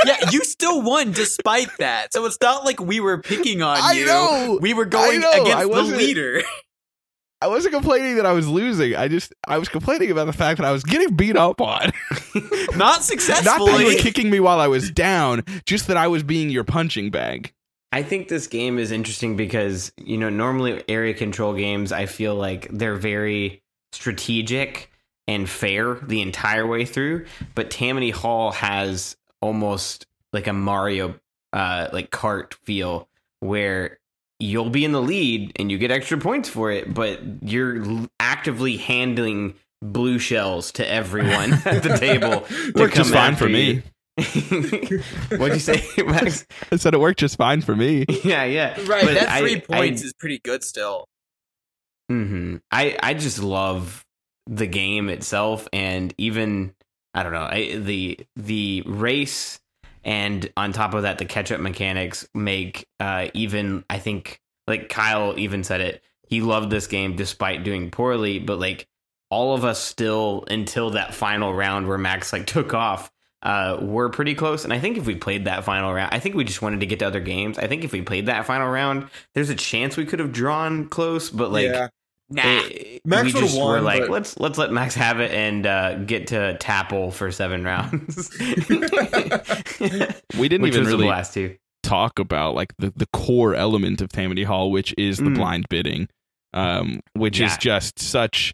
yeah, 0.07 0.31
you 0.31 0.45
still 0.45 0.81
won 0.83 1.13
despite 1.13 1.77
that. 1.79 2.13
So 2.13 2.25
it's 2.27 2.39
not 2.41 2.65
like 2.65 2.81
we 2.81 3.01
were 3.01 3.21
picking 3.21 3.61
on 3.63 3.77
I 3.81 3.93
you. 3.93 4.07
know. 4.07 4.59
We 4.61 4.73
were 4.73 4.85
going 4.85 5.21
know. 5.21 5.43
Against 5.43 5.69
the 5.69 5.83
leader. 5.97 6.43
I 7.41 7.47
wasn't 7.47 7.75
complaining 7.75 8.17
that 8.17 8.27
I 8.27 8.33
was 8.33 8.49
losing. 8.49 8.97
I 8.97 9.07
just 9.09 9.33
I 9.47 9.59
was 9.59 9.69
complaining 9.69 10.11
about 10.11 10.27
the 10.27 10.33
fact 10.33 10.59
that 10.59 10.67
I 10.67 10.73
was 10.73 10.83
getting 10.83 11.15
beat 11.15 11.37
up 11.37 11.61
on. 11.61 11.93
Not 12.77 13.03
Not 13.45 13.65
that 13.67 13.77
you 13.79 13.87
were 13.87 14.03
kicking 14.03 14.29
me 14.29 14.41
while 14.41 14.59
I 14.59 14.67
was 14.67 14.91
down, 14.91 15.45
just 15.65 15.87
that 15.87 15.97
I 15.97 16.09
was 16.09 16.23
being 16.23 16.51
your 16.51 16.65
punching 16.65 17.11
bag. 17.11 17.53
I 17.93 18.03
think 18.03 18.29
this 18.29 18.49
game 18.49 18.79
is 18.79 18.91
interesting 18.91 19.37
because, 19.37 19.93
you 19.97 20.19
know, 20.19 20.29
normally 20.29 20.83
area 20.89 21.15
control 21.15 21.55
games, 21.55 21.91
I 21.91 22.07
feel 22.07 22.35
like 22.35 22.69
they're 22.71 22.97
very 22.97 23.63
strategic 23.93 24.91
and 25.27 25.49
fair 25.49 25.95
the 25.95 26.21
entire 26.21 26.67
way 26.67 26.85
through. 26.85 27.27
But 27.55 27.71
Tammany 27.71 28.11
Hall 28.11 28.51
has 28.53 29.17
almost 29.41 30.07
like 30.33 30.49
a 30.49 30.53
Mario 30.53 31.15
uh 31.53 31.89
like 31.93 32.11
cart 32.11 32.55
feel 32.65 33.09
where 33.41 33.99
you'll 34.41 34.71
be 34.71 34.85
in 34.85 34.93
the 34.93 35.03
lead 35.03 35.53
and 35.57 35.71
you 35.71 35.79
get 35.79 35.91
extra 35.91 36.19
points 36.19 36.49
for 36.49 36.71
it, 36.71 36.93
but 36.95 37.21
you're 37.43 37.85
actively 38.21 38.77
handling 38.77 39.55
blue 39.83 40.19
shells 40.19 40.73
to 40.73 40.89
everyone 40.89 41.53
at 41.65 41.83
the 41.83 41.97
table. 41.99 42.41
to 42.43 42.73
Worked 42.75 42.95
just 42.97 43.13
fine 43.13 43.33
after 43.35 43.45
for 43.47 43.51
me. 43.51 43.83
What'd 45.39 45.55
you 45.55 45.61
say, 45.61 45.83
Max? 46.05 46.45
I 46.73 46.77
said 46.77 46.95
it 46.95 47.01
worked 47.01 47.21
just 47.21 47.37
fine 47.37 47.61
for 47.61 47.77
me. 47.77 48.05
yeah, 48.25 48.45
yeah. 48.45 48.75
right, 48.87 49.05
But 49.05 49.15
that 49.15 49.39
three 49.41 49.57
I- 49.57 49.61
points 49.61 50.03
is 50.03 50.13
pretty 50.19 50.41
good 50.43 50.65
still. 50.65 51.07
hmm 52.09 52.57
I 52.71 52.97
I 53.03 53.15
just 53.15 53.41
love 53.43 54.05
the 54.47 54.67
game 54.67 55.09
itself, 55.09 55.69
and 55.73 56.13
even 56.19 56.75
I 57.15 57.23
don't 57.23 57.33
know 57.33 57.43
I, 57.51 57.77
the 57.77 58.19
the 58.37 58.83
race, 58.87 59.61
and 60.05 60.51
on 60.57 60.73
top 60.73 60.95
of 60.95 61.03
that, 61.03 61.19
the 61.19 61.25
catch 61.25 61.53
up 61.53 61.61
mechanics 61.61 62.29
make 62.35 62.87
uh, 63.01 63.29
even 63.35 63.85
I 63.91 63.99
think 63.99 64.41
like 64.67 64.89
Kyle 64.89 65.35
even 65.39 65.65
said 65.65 65.81
it. 65.81 66.03
He 66.27 66.41
loved 66.41 66.71
this 66.71 66.87
game 66.87 67.17
despite 67.17 67.65
doing 67.65 67.91
poorly, 67.91 68.39
but 68.39 68.59
like 68.59 68.87
all 69.31 69.55
of 69.55 69.65
us 69.65 69.83
still 69.83 70.45
until 70.49 70.91
that 70.91 71.15
final 71.15 71.55
round 71.55 71.89
where 71.89 71.99
Max 71.99 72.33
like 72.33 72.47
took 72.47 72.75
off. 72.75 73.11
Uh, 73.41 73.79
we're 73.81 74.09
pretty 74.09 74.35
close, 74.35 74.65
and 74.65 74.73
I 74.73 74.81
think 74.81 74.99
if 74.99 75.07
we 75.07 75.15
played 75.15 75.45
that 75.45 75.63
final 75.63 75.95
round, 75.95 76.13
I 76.13 76.19
think 76.19 76.35
we 76.35 76.43
just 76.43 76.61
wanted 76.61 76.81
to 76.81 76.87
get 76.87 76.99
to 76.99 77.07
other 77.07 77.21
games. 77.21 77.57
I 77.57 77.69
think 77.69 77.85
if 77.85 77.93
we 77.93 78.03
played 78.03 78.27
that 78.27 78.47
final 78.47 78.69
round, 78.69 79.09
there's 79.33 79.49
a 79.49 79.55
chance 79.55 79.97
we 79.97 80.07
could 80.07 80.19
have 80.19 80.33
drawn 80.33 80.89
close, 80.89 81.31
but 81.31 81.53
like 81.53 81.67
yeah. 81.67 81.89
Nah. 82.31 82.43
it- 82.45 83.01
Max 83.07 83.25
we 83.25 83.33
would've 83.33 83.49
just 83.49 83.59
won, 83.59 83.69
were 83.71 83.81
like, 83.81 84.01
but- 84.03 84.11
let's 84.11 84.39
let's 84.39 84.59
let 84.59 84.71
Max 84.73 84.95
have 84.95 85.21
it 85.21 85.31
and 85.33 85.67
uh, 85.67 85.95
get 86.01 86.27
to 86.29 86.57
Tapple 86.61 87.11
for 87.13 87.31
seven 87.33 87.65
rounds. 87.65 88.31
We 90.39 90.49
didn't 90.49 90.63
Which 90.63 90.75
even 90.75 90.81
was 90.85 90.89
a 90.89 90.97
really 90.97 91.05
blast 91.07 91.35
too. 91.35 91.57
talk 91.83 92.19
about 92.19 92.55
like 92.55 92.73
the, 92.79 92.93
the 92.95 93.07
core 93.13 93.55
element 93.55 94.01
of 94.01 94.11
Tammany 94.11 94.43
Hall, 94.45 94.71
which 94.71 94.95
is 94.99 95.19
the 95.19 95.25
Mm. 95.25 95.37
blind 95.37 95.67
bidding, 95.69 96.09
um, 96.53 97.01
which 97.15 97.41
is 97.41 97.57
just 97.57 97.99
such 97.99 98.53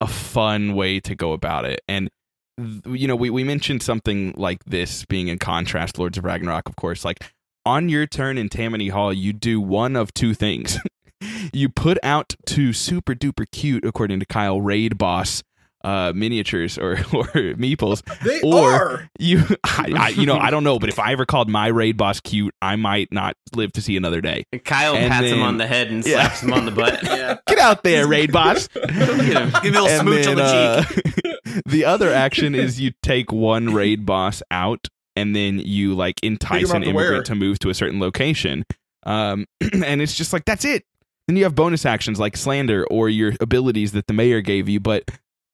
a 0.00 0.06
fun 0.06 0.74
way 0.74 1.00
to 1.00 1.14
go 1.14 1.32
about 1.32 1.64
it. 1.64 1.80
And 1.88 2.08
you 2.86 3.06
know, 3.08 3.16
we, 3.16 3.30
we 3.30 3.44
mentioned 3.44 3.82
something 3.82 4.32
like 4.36 4.64
this 4.64 5.04
being 5.06 5.28
in 5.28 5.38
contrast, 5.38 5.94
to 5.96 6.00
Lords 6.02 6.18
of 6.18 6.24
Ragnarok, 6.24 6.68
of 6.68 6.76
course. 6.76 7.04
Like 7.04 7.18
on 7.66 7.88
your 7.88 8.06
turn 8.06 8.38
in 8.38 8.48
Tammany 8.48 8.88
Hall, 8.88 9.12
you 9.12 9.32
do 9.32 9.60
one 9.60 9.96
of 9.96 10.12
two 10.14 10.34
things. 10.34 10.78
you 11.52 11.68
put 11.68 11.98
out 12.02 12.34
two 12.46 12.72
super 12.72 13.14
duper 13.14 13.44
cute, 13.50 13.84
according 13.84 14.20
to 14.20 14.26
Kyle, 14.26 14.60
raid 14.60 14.98
boss 14.98 15.42
uh 15.84 16.12
miniatures 16.12 16.76
or 16.76 16.94
or 17.14 17.26
meeples 17.54 18.02
They 18.24 18.40
Or- 18.42 18.68
are. 18.72 19.10
you 19.20 19.44
I, 19.62 19.92
I 19.96 20.08
you 20.08 20.26
know 20.26 20.36
i 20.36 20.50
don't 20.50 20.64
know 20.64 20.80
but 20.80 20.88
if 20.88 20.98
i 20.98 21.12
ever 21.12 21.24
called 21.24 21.48
my 21.48 21.68
raid 21.68 21.96
boss 21.96 22.18
cute 22.18 22.52
i 22.60 22.74
might 22.74 23.12
not 23.12 23.36
live 23.54 23.70
to 23.74 23.80
see 23.80 23.96
another 23.96 24.20
day 24.20 24.44
Kyle 24.64 24.96
And 24.96 25.08
pats 25.08 25.26
him 25.28 25.40
on 25.40 25.56
the 25.58 25.68
head 25.68 25.86
and 25.92 26.04
Yeah. 26.04 26.22
slaps 26.22 26.42
him 26.42 26.52
on 26.52 26.64
the 26.64 26.72
butt. 26.72 27.04
yeah. 27.04 27.36
get 27.46 27.60
out 27.60 27.84
there 27.84 28.08
raid 28.08 28.32
boss 28.32 28.66
Give 28.74 28.88
me 29.18 29.34
a 29.34 29.44
little 29.62 29.86
And 29.86 30.00
smooch 30.00 30.26
on 30.26 30.34
the 30.34 30.42
then, 30.42 30.84
cheek. 30.84 31.36
uh, 31.46 31.60
the 31.66 31.84
other 31.84 32.12
action 32.12 32.56
is 32.56 32.80
you 32.80 32.90
take 33.04 33.30
one 33.30 33.72
raid 33.72 34.04
boss 34.04 34.42
out 34.50 34.88
and 35.14 35.36
then 35.36 35.60
you 35.60 35.94
like 35.94 36.18
entice 36.24 36.72
an 36.72 36.82
to 36.82 36.88
immigrant 36.88 36.94
where? 37.12 37.22
to 37.22 37.34
move 37.36 37.60
to 37.60 37.70
a 37.70 37.74
certain 37.74 38.00
location. 38.00 38.64
Um, 39.04 39.46
and 39.60 40.02
it's 40.02 40.16
just 40.16 40.32
like 40.32 40.44
that's 40.44 40.64
it. 40.64 40.82
Then 41.28 41.36
you 41.36 41.44
have 41.44 41.54
bonus 41.54 41.84
actions 41.84 42.18
like 42.18 42.36
slander 42.36 42.86
or 42.90 43.10
your 43.10 43.34
abilities 43.40 43.92
that 43.92 44.06
the 44.06 44.14
mayor 44.14 44.40
gave 44.40 44.68
you, 44.68 44.80
but 44.80 45.04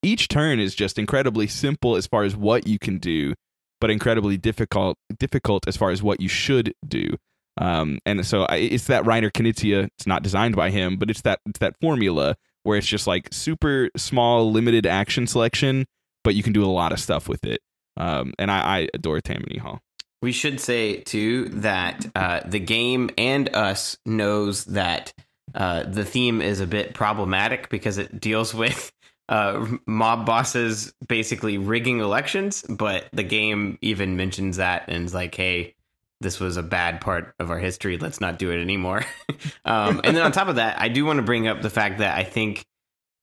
each 0.04 0.28
turn 0.28 0.60
is 0.60 0.74
just 0.74 0.98
incredibly 0.98 1.48
simple 1.48 1.96
as 1.96 2.06
far 2.06 2.22
as 2.22 2.36
what 2.36 2.66
you 2.68 2.78
can 2.78 2.98
do, 2.98 3.34
but 3.80 3.90
incredibly 3.90 4.36
difficult 4.36 4.96
difficult 5.18 5.66
as 5.66 5.76
far 5.76 5.90
as 5.90 6.02
what 6.02 6.20
you 6.20 6.28
should 6.28 6.72
do. 6.86 7.16
Um, 7.60 7.98
and 8.06 8.24
so 8.24 8.42
I, 8.42 8.56
it's 8.56 8.86
that 8.86 9.04
Reiner 9.04 9.32
Knizia. 9.32 9.88
It's 9.98 10.06
not 10.06 10.22
designed 10.22 10.54
by 10.54 10.70
him, 10.70 10.96
but 10.96 11.10
it's 11.10 11.22
that 11.22 11.40
it's 11.44 11.58
that 11.58 11.74
formula 11.80 12.36
where 12.62 12.78
it's 12.78 12.86
just 12.86 13.06
like 13.06 13.28
super 13.32 13.90
small, 13.96 14.50
limited 14.50 14.86
action 14.86 15.26
selection, 15.26 15.86
but 16.22 16.36
you 16.36 16.42
can 16.42 16.52
do 16.52 16.64
a 16.64 16.66
lot 16.66 16.92
of 16.92 17.00
stuff 17.00 17.28
with 17.28 17.44
it. 17.44 17.60
Um, 17.96 18.32
and 18.38 18.50
I, 18.50 18.60
I 18.60 18.88
adore 18.94 19.20
Tammany 19.20 19.58
Hall. 19.58 19.80
We 20.22 20.32
should 20.32 20.60
say 20.60 21.00
too 21.00 21.48
that 21.50 22.06
uh, 22.14 22.40
the 22.46 22.60
game 22.60 23.10
and 23.18 23.54
us 23.54 23.98
knows 24.06 24.64
that 24.66 25.12
uh, 25.54 25.84
the 25.84 26.04
theme 26.04 26.40
is 26.40 26.60
a 26.60 26.66
bit 26.66 26.94
problematic 26.94 27.68
because 27.68 27.98
it 27.98 28.20
deals 28.20 28.54
with 28.54 28.92
uh, 29.28 29.66
mob 29.86 30.26
bosses 30.26 30.92
basically 31.06 31.58
rigging 31.58 32.00
elections. 32.00 32.64
But 32.68 33.06
the 33.12 33.22
game 33.22 33.78
even 33.82 34.16
mentions 34.16 34.56
that 34.56 34.84
and 34.88 35.04
is 35.04 35.14
like, 35.14 35.34
"Hey, 35.34 35.74
this 36.20 36.40
was 36.40 36.56
a 36.56 36.62
bad 36.62 37.00
part 37.00 37.34
of 37.38 37.50
our 37.50 37.58
history. 37.58 37.98
Let's 37.98 38.20
not 38.20 38.38
do 38.38 38.50
it 38.50 38.60
anymore." 38.60 39.04
um, 39.64 40.00
and 40.04 40.16
then 40.16 40.24
on 40.24 40.32
top 40.32 40.48
of 40.48 40.56
that, 40.56 40.80
I 40.80 40.88
do 40.88 41.04
want 41.04 41.18
to 41.18 41.22
bring 41.22 41.46
up 41.46 41.62
the 41.62 41.70
fact 41.70 41.98
that 41.98 42.16
I 42.16 42.24
think 42.24 42.66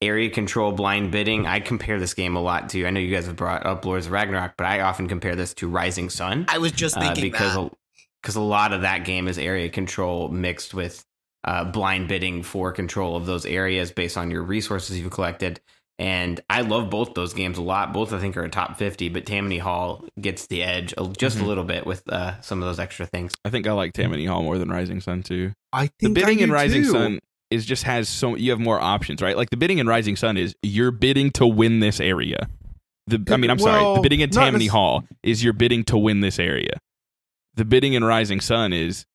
area 0.02 0.30
control 0.30 0.72
blind 0.72 1.12
bidding. 1.12 1.46
I 1.46 1.60
compare 1.60 2.00
this 2.00 2.14
game 2.14 2.36
a 2.36 2.42
lot 2.42 2.70
to. 2.70 2.86
I 2.86 2.90
know 2.90 3.00
you 3.00 3.14
guys 3.14 3.28
have 3.28 3.36
brought 3.36 3.66
up 3.66 3.86
Lords 3.86 4.08
of 4.08 4.12
Ragnarok, 4.12 4.54
but 4.58 4.66
I 4.66 4.82
often 4.82 5.08
compare 5.08 5.36
this 5.36 5.54
to 5.56 5.68
Rising 5.68 6.10
Sun 6.10 6.46
I 6.48 6.58
was 6.58 6.72
just 6.72 6.98
uh, 6.98 7.02
thinking 7.02 7.24
because 7.24 7.54
that. 7.54 7.62
a, 7.62 7.72
because 8.22 8.36
a 8.36 8.42
lot 8.42 8.74
of 8.74 8.82
that 8.82 9.06
game 9.06 9.28
is 9.28 9.38
area 9.38 9.70
control 9.70 10.30
mixed 10.30 10.74
with 10.74 11.06
uh, 11.44 11.64
blind 11.66 12.08
bidding 12.08 12.44
for 12.44 12.72
control 12.72 13.16
of 13.16 13.26
those 13.26 13.46
areas 13.46 13.92
based 13.92 14.18
on 14.18 14.30
your 14.32 14.44
resources 14.44 15.00
you've 15.00 15.12
collected. 15.12 15.60
And 16.00 16.42
I 16.50 16.62
love 16.62 16.90
both 16.90 17.14
those 17.14 17.34
games 17.34 17.58
a 17.60 17.62
lot. 17.62 17.94
Both 17.94 18.12
I 18.12 18.20
think 18.20 18.36
are 18.36 18.44
a 18.44 18.50
top 18.50 18.78
fifty, 18.80 19.08
but 19.10 19.26
Tammany 19.28 19.60
Hall 19.60 20.04
gets 20.20 20.48
the 20.48 20.64
edge 20.64 20.94
a- 20.98 21.08
just 21.10 21.38
Mhm. 21.38 21.42
a 21.42 21.46
little 21.46 21.64
bit 21.64 21.86
with 21.86 22.08
uh, 22.10 22.42
some 22.42 22.60
of 22.62 22.68
those 22.68 22.80
extra 22.80 23.06
things. 23.06 23.36
I 23.46 23.50
think 23.52 23.68
I 23.68 23.72
like 23.74 23.94
Tammany 23.94 24.26
Hall 24.26 24.42
more 24.42 24.58
than 24.58 24.70
Rising 24.70 25.00
Sun 25.00 25.24
too. 25.24 25.52
I 25.72 25.88
think 26.00 26.16
The 26.16 26.22
bidding 26.22 26.40
I 26.40 26.44
in 26.44 26.52
Rising 26.52 26.84
too. 26.84 26.92
Sun 26.92 27.20
is 27.52 27.66
just 27.66 27.84
has 27.84 28.10
so 28.10 28.36
you 28.36 28.50
have 28.52 28.60
more 28.60 28.80
options, 28.80 29.22
right? 29.22 29.38
Like 29.38 29.50
the 29.52 29.58
bidding 29.58 29.78
in 29.78 29.86
Rising 29.86 30.16
Sun 30.16 30.38
is 30.38 30.56
you're 30.64 30.90
bidding 30.92 31.30
to 31.32 31.46
win 31.46 31.82
this 31.82 32.00
area. 32.00 32.48
The 33.08 33.22
I 33.30 33.38
mean, 33.38 33.52
I'm 33.52 33.60
sorry. 33.60 33.96
The 33.96 34.02
bidding 34.02 34.22
in 34.22 34.30
Tammany 34.32 34.66
nec- 34.66 34.72
Hall 34.72 35.04
is 35.22 35.44
you're 35.44 35.54
bidding 35.54 35.84
to 35.86 35.98
win 35.98 36.22
this 36.22 36.40
area. 36.40 36.80
The 37.56 37.66
bidding 37.66 37.94
in 37.94 38.04
Rising 38.04 38.40
Sun 38.40 38.74
is 38.74 39.06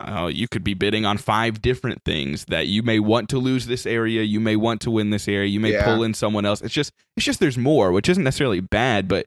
oh, 0.00 0.26
you 0.26 0.48
could 0.48 0.64
be 0.64 0.74
bidding 0.74 1.04
on 1.04 1.18
five 1.18 1.62
different 1.62 2.02
things 2.04 2.46
that 2.46 2.66
you 2.66 2.82
may 2.82 2.98
want 2.98 3.28
to 3.30 3.38
lose 3.38 3.66
this 3.66 3.86
area, 3.86 4.22
you 4.22 4.40
may 4.40 4.56
want 4.56 4.80
to 4.82 4.90
win 4.90 5.10
this 5.10 5.28
area, 5.28 5.48
you 5.48 5.60
may 5.60 5.72
Yeah. 5.72 5.84
pull 5.84 6.02
in 6.02 6.14
someone 6.14 6.44
else. 6.44 6.60
It's 6.62 6.74
just 6.74 6.92
it's 7.16 7.24
just 7.26 7.40
there's 7.40 7.58
more, 7.58 7.92
which 7.92 8.08
isn't 8.08 8.24
necessarily 8.24 8.60
bad, 8.60 9.06
but 9.08 9.26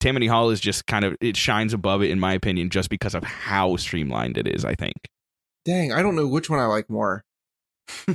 Tammany 0.00 0.26
Hall 0.26 0.50
is 0.50 0.60
just 0.60 0.86
kind 0.86 1.04
of 1.04 1.16
it 1.20 1.36
shines 1.36 1.72
above 1.72 2.02
it 2.02 2.10
in 2.10 2.18
my 2.20 2.32
opinion 2.34 2.70
just 2.70 2.90
because 2.90 3.14
of 3.14 3.22
how 3.24 3.76
streamlined 3.76 4.36
it 4.36 4.46
is, 4.48 4.64
I 4.64 4.74
think. 4.74 4.96
Dang, 5.64 5.92
I 5.92 6.02
don't 6.02 6.16
know 6.16 6.26
which 6.26 6.50
one 6.50 6.58
I 6.58 6.66
like 6.66 6.90
more. 6.90 7.24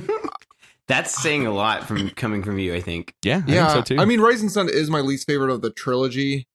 That's 0.86 1.22
saying 1.22 1.46
a 1.46 1.52
lot 1.52 1.86
from 1.86 2.08
coming 2.10 2.42
from 2.42 2.58
you, 2.58 2.74
I 2.74 2.80
think. 2.80 3.14
Yeah, 3.22 3.42
I 3.46 3.50
yeah, 3.50 3.72
think 3.74 3.86
so 3.86 3.94
too. 3.96 4.00
I 4.00 4.06
mean, 4.06 4.20
Rising 4.20 4.48
Sun 4.48 4.70
is 4.70 4.88
my 4.88 5.00
least 5.00 5.26
favorite 5.26 5.50
of 5.52 5.60
the 5.60 5.70
trilogy. 5.70 6.46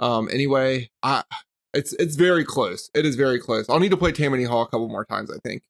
Um, 0.00 0.28
anyway, 0.32 0.90
I 1.04 1.22
it's 1.74 1.92
it's 1.94 2.16
very 2.16 2.44
close. 2.44 2.90
It 2.94 3.06
is 3.06 3.16
very 3.16 3.40
close. 3.40 3.68
I'll 3.68 3.80
need 3.80 3.90
to 3.90 3.96
play 3.96 4.12
Tammany 4.12 4.44
Hall 4.44 4.62
a 4.62 4.66
couple 4.66 4.88
more 4.88 5.04
times. 5.04 5.30
I 5.30 5.38
think. 5.38 5.62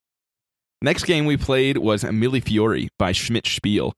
Next 0.83 1.05
game 1.05 1.25
we 1.25 1.37
played 1.37 1.79
was 1.79 2.05
Mille 2.05 2.41
Fiori 2.41 2.89
by 2.99 3.13
Schmidt 3.13 3.47
Spiel. 3.47 3.95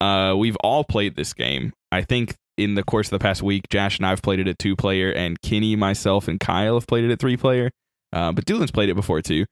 Uh, 0.00 0.34
we've 0.36 0.56
all 0.56 0.84
played 0.84 1.16
this 1.16 1.32
game. 1.32 1.72
I 1.90 2.02
think 2.02 2.36
in 2.56 2.74
the 2.74 2.82
course 2.82 3.06
of 3.06 3.12
the 3.12 3.18
past 3.18 3.42
week, 3.42 3.68
Jash 3.70 3.98
and 3.98 4.06
I 4.06 4.10
have 4.10 4.22
played 4.22 4.40
it 4.40 4.48
at 4.48 4.58
two 4.58 4.76
player, 4.76 5.10
and 5.10 5.40
Kenny, 5.40 5.74
myself, 5.74 6.28
and 6.28 6.38
Kyle 6.38 6.74
have 6.74 6.86
played 6.86 7.04
it 7.04 7.10
at 7.10 7.18
three 7.18 7.36
player. 7.36 7.70
Uh, 8.12 8.32
but 8.32 8.44
Doolin's 8.44 8.70
played 8.70 8.88
it 8.88 8.94
before 8.94 9.22
too. 9.22 9.46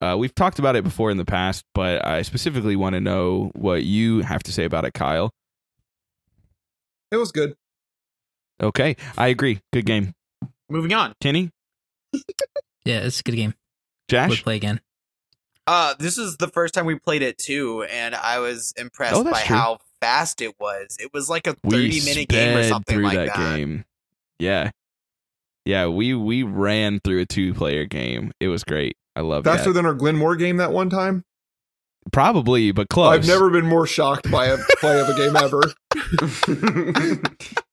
Uh, 0.00 0.16
we've 0.18 0.34
talked 0.34 0.58
about 0.58 0.76
it 0.76 0.84
before 0.84 1.10
in 1.10 1.16
the 1.16 1.24
past, 1.24 1.64
but 1.74 2.04
I 2.06 2.22
specifically 2.22 2.76
want 2.76 2.94
to 2.94 3.00
know 3.00 3.50
what 3.54 3.84
you 3.84 4.20
have 4.20 4.42
to 4.44 4.52
say 4.52 4.64
about 4.64 4.84
it, 4.84 4.92
Kyle. 4.92 5.30
It 7.10 7.16
was 7.16 7.32
good. 7.32 7.54
Okay, 8.62 8.96
I 9.16 9.28
agree. 9.28 9.60
Good 9.72 9.86
game. 9.86 10.14
Moving 10.68 10.92
on. 10.94 11.14
Kenny, 11.20 11.50
Yeah, 12.84 13.00
it's 13.00 13.20
a 13.20 13.22
good 13.22 13.36
game. 13.36 13.50
Would 13.50 14.08
Jash. 14.08 14.42
play 14.42 14.56
again. 14.56 14.80
Uh, 15.66 15.94
this 15.98 16.18
is 16.18 16.36
the 16.36 16.48
first 16.48 16.74
time 16.74 16.84
we 16.84 16.98
played 16.98 17.22
it 17.22 17.38
too, 17.38 17.84
and 17.84 18.14
I 18.14 18.38
was 18.38 18.74
impressed 18.76 19.14
Oh, 19.14 19.24
by 19.24 19.42
true. 19.42 19.56
how 19.56 19.78
fast 20.00 20.42
it 20.42 20.54
was. 20.60 20.96
It 21.00 21.10
was 21.14 21.30
like 21.30 21.46
a 21.46 21.56
we 21.64 21.70
thirty 21.70 22.04
minute 22.04 22.28
game 22.28 22.50
or 22.56 22.60
sped 22.62 22.68
something 22.68 22.94
through 22.96 23.04
like 23.04 23.16
that, 23.16 23.34
that. 23.34 23.56
game. 23.56 23.84
Yeah, 24.38 24.70
yeah. 25.64 25.86
We 25.86 26.12
we 26.14 26.42
ran 26.42 27.00
through 27.00 27.20
a 27.20 27.26
two 27.26 27.54
player 27.54 27.86
game. 27.86 28.32
It 28.40 28.48
was 28.48 28.62
great. 28.64 28.96
I 29.16 29.20
love 29.22 29.44
Faster 29.44 29.70
that. 29.70 29.74
than 29.74 29.86
our 29.86 29.94
Glenmore 29.94 30.36
game 30.36 30.58
that 30.58 30.72
one 30.72 30.90
time. 30.90 31.24
Probably, 32.12 32.70
but 32.72 32.90
close. 32.90 33.14
I've 33.14 33.26
never 33.26 33.48
been 33.48 33.64
more 33.64 33.86
shocked 33.86 34.30
by 34.30 34.48
a 34.48 34.58
play 34.80 35.00
of 35.00 35.08
a 35.08 35.14
game 35.14 35.34
ever. 35.36 35.62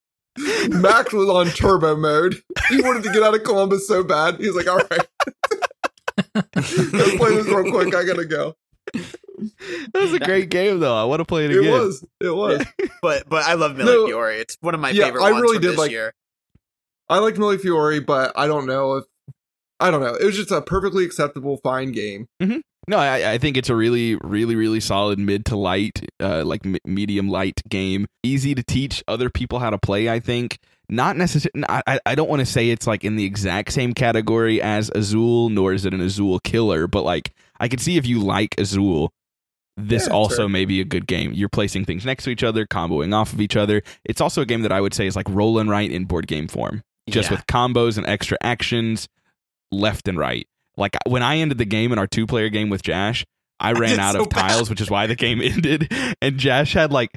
Max 0.69 1.13
was 1.13 1.29
on 1.29 1.47
turbo 1.47 1.95
mode. 1.95 2.41
He 2.69 2.81
wanted 2.81 3.03
to 3.03 3.11
get 3.11 3.23
out 3.23 3.33
of 3.35 3.43
Columbus 3.43 3.87
so 3.87 4.03
bad. 4.03 4.39
He 4.39 4.47
was 4.49 4.55
like, 4.55 4.67
"All 4.69 4.77
right, 4.77 5.07
let's 6.55 7.15
play 7.17 7.35
this 7.35 7.45
real 7.47 7.71
quick. 7.71 7.93
I 7.95 8.03
gotta 8.03 8.25
go." 8.25 8.55
That 8.93 10.01
was 10.01 10.13
a 10.13 10.19
great 10.19 10.49
game, 10.49 10.79
though. 10.79 10.95
I 10.95 11.03
want 11.05 11.19
to 11.19 11.25
play 11.25 11.45
it 11.45 11.51
It 11.51 11.59
again. 11.59 11.73
It 11.73 11.77
was. 11.79 12.05
It 12.21 12.35
was. 12.35 12.65
But 13.01 13.27
but 13.27 13.43
I 13.45 13.55
love 13.55 13.75
Millie 13.75 13.91
No. 13.91 14.05
Fiore. 14.07 14.35
It's 14.37 14.57
one 14.61 14.75
of 14.75 14.79
my 14.79 14.91
Yeah, 14.91 15.05
favorite 15.05 15.23
I 15.23 15.31
ones 15.31 15.41
really 15.41 15.57
did 15.59 15.71
this 15.71 15.77
like- 15.79 15.89
year. 15.91 16.13
I 17.09 17.17
liked 17.17 17.37
Mille 17.39 17.57
Fiori, 17.57 17.99
but 17.99 18.31
I 18.35 18.45
don't 18.47 18.67
know 18.67 18.95
if 18.97 19.05
I 19.79 19.89
don't 19.89 20.01
know. 20.01 20.13
It 20.13 20.23
was 20.23 20.35
just 20.37 20.51
a 20.51 20.61
perfectly 20.61 21.03
acceptable, 21.03 21.57
fine 21.57 21.91
game. 21.91 22.27
Mm-hmm. 22.41 22.59
No, 22.87 22.97
I, 22.97 23.33
I 23.33 23.37
think 23.37 23.57
it's 23.57 23.69
a 23.69 23.75
really, 23.75 24.15
really, 24.15 24.55
really 24.55 24.79
solid 24.79 25.19
mid 25.19 25.45
to 25.45 25.55
light, 25.55 26.09
uh, 26.19 26.43
like 26.43 26.65
m- 26.65 26.77
medium 26.83 27.29
light 27.29 27.61
game. 27.69 28.07
Easy 28.23 28.55
to 28.55 28.63
teach 28.63 29.03
other 29.07 29.29
people 29.29 29.59
how 29.59 29.69
to 29.69 29.77
play. 29.77 30.09
I 30.09 30.19
think 30.19 30.57
not 30.89 31.15
necessarily. 31.15 31.63
I, 31.69 31.99
I 32.05 32.15
don't 32.15 32.29
want 32.29 32.39
to 32.39 32.45
say 32.45 32.69
it's 32.69 32.87
like 32.87 33.03
in 33.03 33.15
the 33.15 33.23
exact 33.23 33.71
same 33.71 33.93
category 33.93 34.61
as 34.61 34.89
Azul, 34.95 35.49
nor 35.49 35.73
is 35.73 35.85
it 35.85 35.93
an 35.93 36.01
Azul 36.01 36.39
killer. 36.39 36.87
But 36.87 37.03
like, 37.03 37.33
I 37.59 37.67
could 37.67 37.79
see 37.79 37.97
if 37.97 38.05
you 38.07 38.19
like 38.19 38.55
Azul, 38.59 39.11
this 39.77 40.07
Yeah, 40.07 40.13
also 40.13 40.47
may 40.47 40.65
be 40.65 40.81
a 40.81 40.85
good 40.85 41.05
game. 41.05 41.31
You're 41.33 41.49
placing 41.49 41.85
things 41.85 42.03
next 42.03 42.23
to 42.25 42.31
each 42.31 42.43
other, 42.43 42.65
comboing 42.65 43.13
off 43.13 43.31
of 43.31 43.39
each 43.39 43.55
other. 43.55 43.83
It's 44.03 44.21
also 44.21 44.41
a 44.41 44.45
game 44.45 44.63
that 44.63 44.71
I 44.71 44.81
would 44.81 44.93
say 44.95 45.05
is 45.05 45.15
like 45.15 45.29
roll 45.29 45.59
and 45.59 45.69
write 45.69 45.91
in 45.91 46.05
board 46.05 46.27
game 46.27 46.47
form, 46.47 46.81
just 47.09 47.29
Yeah. 47.29 47.37
with 47.37 47.45
combos 47.47 47.97
and 47.97 48.07
extra 48.07 48.37
actions 48.41 49.07
left 49.71 50.07
and 50.07 50.17
right. 50.17 50.47
Like 50.77 50.95
when 51.07 51.23
I 51.23 51.37
ended 51.37 51.57
the 51.57 51.65
game 51.65 51.91
in 51.91 51.99
our 51.99 52.07
two 52.07 52.25
player 52.27 52.49
game 52.49 52.69
with 52.69 52.81
Jash, 52.83 53.25
I 53.59 53.73
ran 53.73 53.99
out 53.99 54.13
so 54.15 54.21
of 54.21 54.29
tiles, 54.29 54.69
which 54.69 54.81
is 54.81 54.89
why 54.89 55.07
the 55.07 55.15
game 55.15 55.41
ended. 55.43 55.91
And 56.21 56.37
Jash 56.37 56.73
had 56.73 56.91
like 56.91 57.11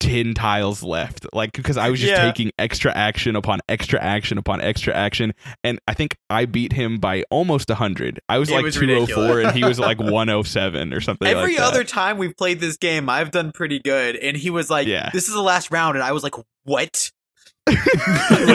10 0.00 0.34
tiles 0.34 0.82
left. 0.82 1.24
Like, 1.32 1.52
because 1.52 1.78
I 1.78 1.88
was 1.88 1.98
just 2.00 2.12
Yeah. 2.12 2.26
taking 2.30 2.50
extra 2.58 2.92
action 2.94 3.34
upon 3.34 3.60
extra 3.66 3.98
action 4.02 4.36
upon 4.36 4.60
extra 4.60 4.92
action. 4.94 5.32
And 5.64 5.78
I 5.88 5.94
think 5.94 6.16
I 6.28 6.44
beat 6.44 6.74
him 6.74 6.98
by 6.98 7.24
almost 7.30 7.70
100. 7.70 8.20
I 8.28 8.36
was 8.36 8.50
It 8.50 8.54
like 8.56 8.64
was 8.64 8.74
204 8.74 8.98
ridiculous. 8.98 9.44
Oh 9.44 9.48
and 9.48 9.56
he 9.56 9.64
was 9.64 9.78
like 9.80 9.98
107 10.00 10.92
or 10.92 11.00
something 11.00 11.26
Every 11.26 11.52
like 11.52 11.56
that. 11.56 11.62
other 11.66 11.82
time 11.84 12.18
we've 12.18 12.36
played 12.36 12.60
this 12.60 12.76
game, 12.76 13.08
I've 13.08 13.30
done 13.30 13.52
pretty 13.52 13.78
good, 13.78 14.16
and 14.16 14.36
he 14.36 14.50
was 14.50 14.68
like, 14.68 14.86
Yeah. 14.86 15.08
"This 15.14 15.28
is 15.28 15.32
the 15.34 15.40
last 15.40 15.70
round," 15.70 15.96
and 15.96 16.04
I 16.04 16.12
was 16.12 16.22
like, 16.22 16.34
"What?" 16.64 17.10
like, 17.66 17.78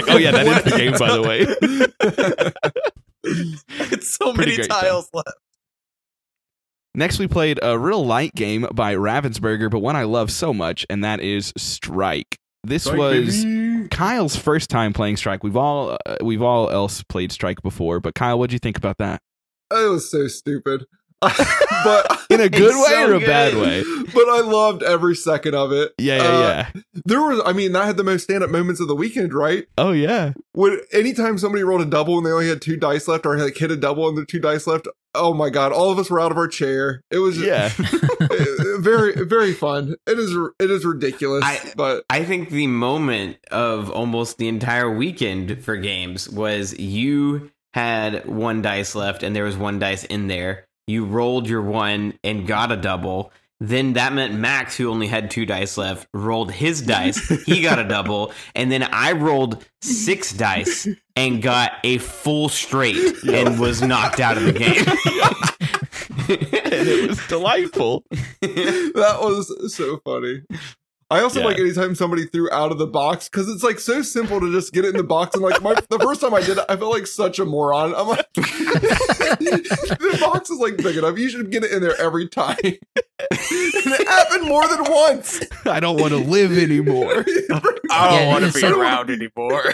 oh, 0.10 0.18
yeah, 0.18 0.32
that 0.32 0.46
is 0.48 0.64
the 0.72 0.78
game, 0.78 0.94
by 0.98 1.12
the 1.12 1.22
way. 1.24 2.62
it's 3.24 4.16
so 4.16 4.34
Pretty 4.34 4.52
many 4.52 4.56
great, 4.58 4.70
though. 4.70 4.82
tiles 4.82 5.10
left. 5.14 5.38
Next, 6.94 7.20
we 7.20 7.28
played 7.28 7.60
a 7.62 7.80
real 7.80 8.06
light 8.06 8.36
game 8.36 8.68
by 8.74 8.96
Ravensburger, 8.96 9.72
but 9.72 9.80
one 9.80 9.96
I 9.96 10.04
love 10.04 10.30
so 10.30 10.54
much, 10.54 10.86
and 10.90 11.04
that 11.04 11.22
is 11.22 11.54
Strike. 11.58 12.38
This 12.64 12.86
was 12.86 13.46
Kyle's 13.90 14.36
first 14.36 14.70
time 14.70 14.94
playing 14.94 15.18
Strike. 15.18 15.44
We've 15.44 15.56
all 15.56 15.98
uh, 16.06 16.18
we've 16.22 16.42
all 16.42 16.70
else 16.70 17.02
played 17.04 17.32
Strike 17.32 17.62
before, 17.64 18.00
but 18.00 18.14
Kyle, 18.14 18.38
what 18.38 18.50
do 18.50 18.56
you 18.56 18.60
think 18.60 18.78
about 18.78 18.98
that? 19.00 19.22
It 19.72 19.90
was 19.90 20.12
so 20.12 20.28
stupid. 20.28 20.86
but 21.84 22.20
In 22.30 22.42
a 22.42 22.50
good 22.50 22.74
way 22.76 22.90
so 22.92 23.12
or 23.12 23.14
a 23.16 23.20
bad 23.20 23.54
way? 23.56 23.84
but 24.14 24.28
I 24.30 24.42
loved 24.42 24.82
every 24.84 25.16
second 25.16 25.56
of 25.56 25.72
it. 25.72 25.94
Yeah, 25.98 26.18
yeah, 26.18 26.24
Uh, 26.24 26.40
yeah. 26.42 26.70
There 27.06 27.22
was, 27.22 27.42
I 27.46 27.54
mean, 27.54 27.72
that 27.74 27.86
had 27.86 27.98
the 27.98 28.04
most 28.04 28.24
stand 28.24 28.44
up 28.44 28.50
moments 28.50 28.82
of 28.82 28.88
the 28.88 28.96
weekend, 28.96 29.34
right? 29.34 29.66
Oh 29.78 29.92
yeah. 29.92 30.34
When 30.54 30.80
anytime 30.92 31.38
somebody 31.38 31.64
rolled 31.64 31.82
a 31.82 31.86
double 31.86 32.18
and 32.18 32.26
they 32.26 32.32
only 32.32 32.50
had 32.50 32.62
two 32.62 32.76
dice 32.78 33.08
left, 33.08 33.26
or 33.26 33.38
like 33.38 33.56
hit 33.58 33.72
a 33.72 33.76
double 33.78 34.08
and 34.10 34.18
the 34.18 34.26
two 34.26 34.40
dice 34.40 34.66
left, 34.68 34.88
oh 35.16 35.34
my 35.34 35.50
god, 35.50 35.72
all 35.72 35.92
of 35.92 36.00
us 36.00 36.10
were 36.10 36.20
out 36.20 36.32
of 36.32 36.38
our 36.38 36.48
chair. 36.48 37.02
It 37.12 37.20
was 37.20 37.40
Yeah. 37.40 37.70
very, 38.80 39.14
very 39.26 39.54
fun. 39.54 39.96
It 40.08 40.18
is, 40.20 40.36
it 40.60 40.72
is 40.72 40.86
ridiculous, 40.86 41.44
I- 41.46 41.74
but 41.76 42.04
I 42.10 42.24
think 42.24 42.50
the 42.50 42.68
moment 42.68 43.38
of 43.52 43.90
almost 43.92 44.38
the 44.38 44.48
entire 44.48 44.90
weekend 44.90 45.64
for 45.64 45.76
games 45.78 46.30
was 46.30 46.78
you 46.80 47.52
had 47.74 48.26
one 48.26 48.62
dice 48.62 48.96
left 48.96 49.24
and 49.24 49.36
there 49.36 49.46
was 49.46 49.56
one 49.58 49.80
dice 49.80 50.04
in 50.04 50.28
there. 50.28 50.66
You 50.88 51.06
rolled 51.06 51.48
your 51.48 51.62
one 51.62 52.18
and 52.24 52.48
got 52.48 52.72
a 52.72 52.78
double. 52.78 53.32
Then 53.60 53.94
that 53.94 54.12
meant 54.12 54.34
Max, 54.34 54.76
who 54.76 54.90
only 54.90 55.06
had 55.06 55.30
two 55.30 55.46
dice 55.46 55.78
left, 55.78 56.08
rolled 56.16 56.52
his 56.52 56.82
dice. 56.82 57.28
He 57.46 57.62
got 57.62 57.78
a 57.78 57.84
double. 57.84 58.34
And 58.56 58.72
then 58.72 58.84
I 58.84 59.14
rolled 59.14 59.64
six 59.82 60.34
dice 60.34 60.88
and 61.16 61.42
got 61.42 61.74
a 61.84 62.00
full 62.00 62.50
straight 62.50 62.98
and 63.28 63.60
was 63.60 63.82
knocked 63.82 64.20
out 64.20 64.38
of 64.38 64.44
the 64.44 64.52
game. 64.52 64.86
and 66.28 66.88
it 66.88 67.10
was 67.10 67.28
delightful. 67.28 68.04
that 68.42 69.18
was 69.22 69.74
so 69.76 70.02
funny. 70.04 70.42
I 71.12 71.20
also 71.22 71.42
Yeah. 71.42 71.48
like 71.48 71.60
anytime 71.60 71.94
somebody 71.94 72.26
threw 72.26 72.50
out 72.52 72.72
of 72.72 72.78
the 72.78 72.88
box 72.88 73.28
because 73.28 73.50
it's 73.50 73.64
like 73.64 73.80
so 73.80 74.02
simple 74.02 74.40
to 74.40 74.50
just 74.52 74.72
get 74.72 74.86
it 74.86 74.90
in 74.90 74.98
the 74.98 75.04
box. 75.04 75.36
And 75.36 75.44
like 75.44 75.62
my, 75.62 75.76
the 75.90 76.00
first 76.00 76.22
time 76.22 76.34
I 76.34 76.40
did 76.40 76.58
it, 76.58 76.64
I 76.70 76.78
felt 76.78 76.94
like 76.94 77.06
such 77.06 77.38
a 77.38 77.46
moron. 77.46 77.94
I'm 77.94 78.08
like, 78.08 78.26
the 78.36 80.18
box 80.22 80.50
is 80.50 80.60
like 80.60 80.78
big 80.78 80.96
enough. 80.98 81.18
You 81.18 81.30
should 81.30 81.52
get 81.52 81.64
it 81.66 81.72
in 81.72 81.82
there 81.82 82.00
every 82.00 82.28
time. 82.30 82.56
and 82.64 82.78
it 83.32 84.08
happened 84.08 84.48
more 84.48 84.68
than 84.68 84.84
once. 84.90 85.42
I 85.66 85.80
don't 85.82 86.00
want 86.00 86.12
to 86.14 86.18
live 86.18 86.58
anymore. 86.58 87.12
I 87.28 87.60
don't 87.60 87.80
Yeah, 87.90 88.28
want 88.28 88.46
to 88.52 88.60
be 88.60 88.66
around 88.66 89.10
anymore. 89.10 89.74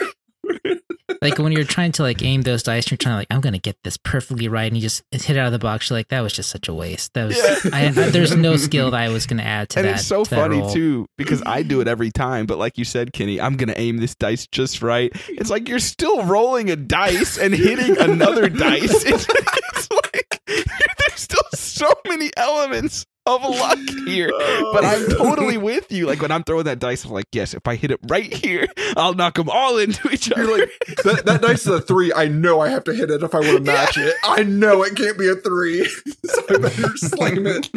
like 1.22 1.38
when 1.38 1.52
you're 1.52 1.64
trying 1.64 1.92
to 1.94 2.04
like 2.04 2.22
aim 2.22 2.42
those 2.42 2.64
dice, 2.64 2.90
you're 2.92 2.98
trying 2.98 3.14
to 3.14 3.18
like, 3.18 3.28
I'm 3.32 3.42
gonna 3.42 3.58
get 3.58 3.78
this 3.84 3.98
perfectly 3.98 4.48
right, 4.48 4.66
and 4.68 4.76
you 4.76 4.82
just 4.82 5.04
hit 5.12 5.32
it 5.32 5.38
out 5.38 5.48
of 5.48 5.52
the 5.52 5.60
box. 5.60 5.90
You're 5.90 6.00
like, 6.00 6.10
that 6.10 6.22
was 6.22 6.34
just 6.34 6.50
such 6.50 6.68
a 6.68 6.74
waste. 6.74 7.14
That 7.14 7.26
was, 7.26 7.38
Yeah. 7.38 7.72
I, 7.74 7.88
I, 7.88 7.92
there's 7.92 8.36
no 8.36 8.58
skill 8.58 8.92
that 8.92 9.02
I 9.02 9.10
was 9.10 9.26
gonna 9.26 9.44
add 9.44 9.70
to 9.70 9.80
and 9.80 9.88
that. 9.88 9.96
it's 9.96 10.08
so 10.08 10.24
to 10.24 10.36
funny 10.36 10.74
too 10.74 11.08
because 11.18 11.42
I 11.46 11.64
do 11.64 11.82
it 11.82 11.88
every 11.88 12.12
time. 12.12 12.46
But 12.46 12.58
like 12.58 12.78
you 12.78 12.86
said, 12.86 13.14
Kenny, 13.14 13.40
I'm 13.40 13.56
gonna 13.58 13.74
aim 13.76 13.98
this 13.98 14.16
dice 14.16 14.48
just 14.48 14.82
right. 14.82 15.12
It's 15.30 15.50
like 15.50 15.68
you're 15.70 15.80
still 15.80 16.24
rolling 16.26 16.70
a 16.70 16.76
dice 16.76 17.38
and 17.38 17.54
hitting 17.54 17.98
another 17.98 18.50
dice. 18.50 19.04
It's, 19.06 19.28
it's 19.76 19.90
like 19.92 20.42
there's 20.46 21.20
still 21.20 21.44
so 21.54 21.92
many 22.08 22.32
elements 22.38 23.06
of 23.28 23.44
luck 23.44 23.80
here. 24.06 24.30
But 24.30 24.86
I'm 24.86 25.04
oh. 25.04 25.18
totally 25.18 25.58
with 25.58 25.92
you. 25.92 26.08
Like 26.08 26.22
when 26.22 26.32
I'm 26.32 26.44
throwing 26.44 26.66
that 26.66 26.80
dice, 26.80 27.06
I'm 27.06 27.12
like, 27.12 27.28
yes, 27.32 27.54
if 27.54 27.68
I 27.68 27.76
hit 27.76 27.92
it 27.92 28.00
right 28.08 28.34
here, 28.34 28.68
I'll 28.96 29.14
knock 29.14 29.36
them 29.36 29.50
all 29.50 29.78
into 29.78 30.10
each 30.10 30.32
other. 30.32 30.44
You're 30.44 30.58
like, 30.60 30.70
that, 31.04 31.26
that 31.26 31.42
dice 31.42 31.62
is 31.62 31.68
a 31.68 31.82
three. 31.82 32.14
I 32.14 32.28
know 32.28 32.62
I 32.62 32.70
have 32.70 32.84
to 32.86 32.94
hit 32.94 33.12
it 33.12 33.22
if 33.22 33.36
I 33.36 33.40
want 33.40 33.58
to 33.58 33.60
match 33.60 33.98
it. 33.98 34.16
I 34.24 34.44
know 34.44 34.84
it 34.84 34.96
can't 34.96 35.18
be 35.18 35.30
a 35.30 35.36
three. 35.36 35.86
so 36.26 36.42
I 36.50 36.58
better 36.58 36.98
slam 36.98 37.46
it. 37.48 37.70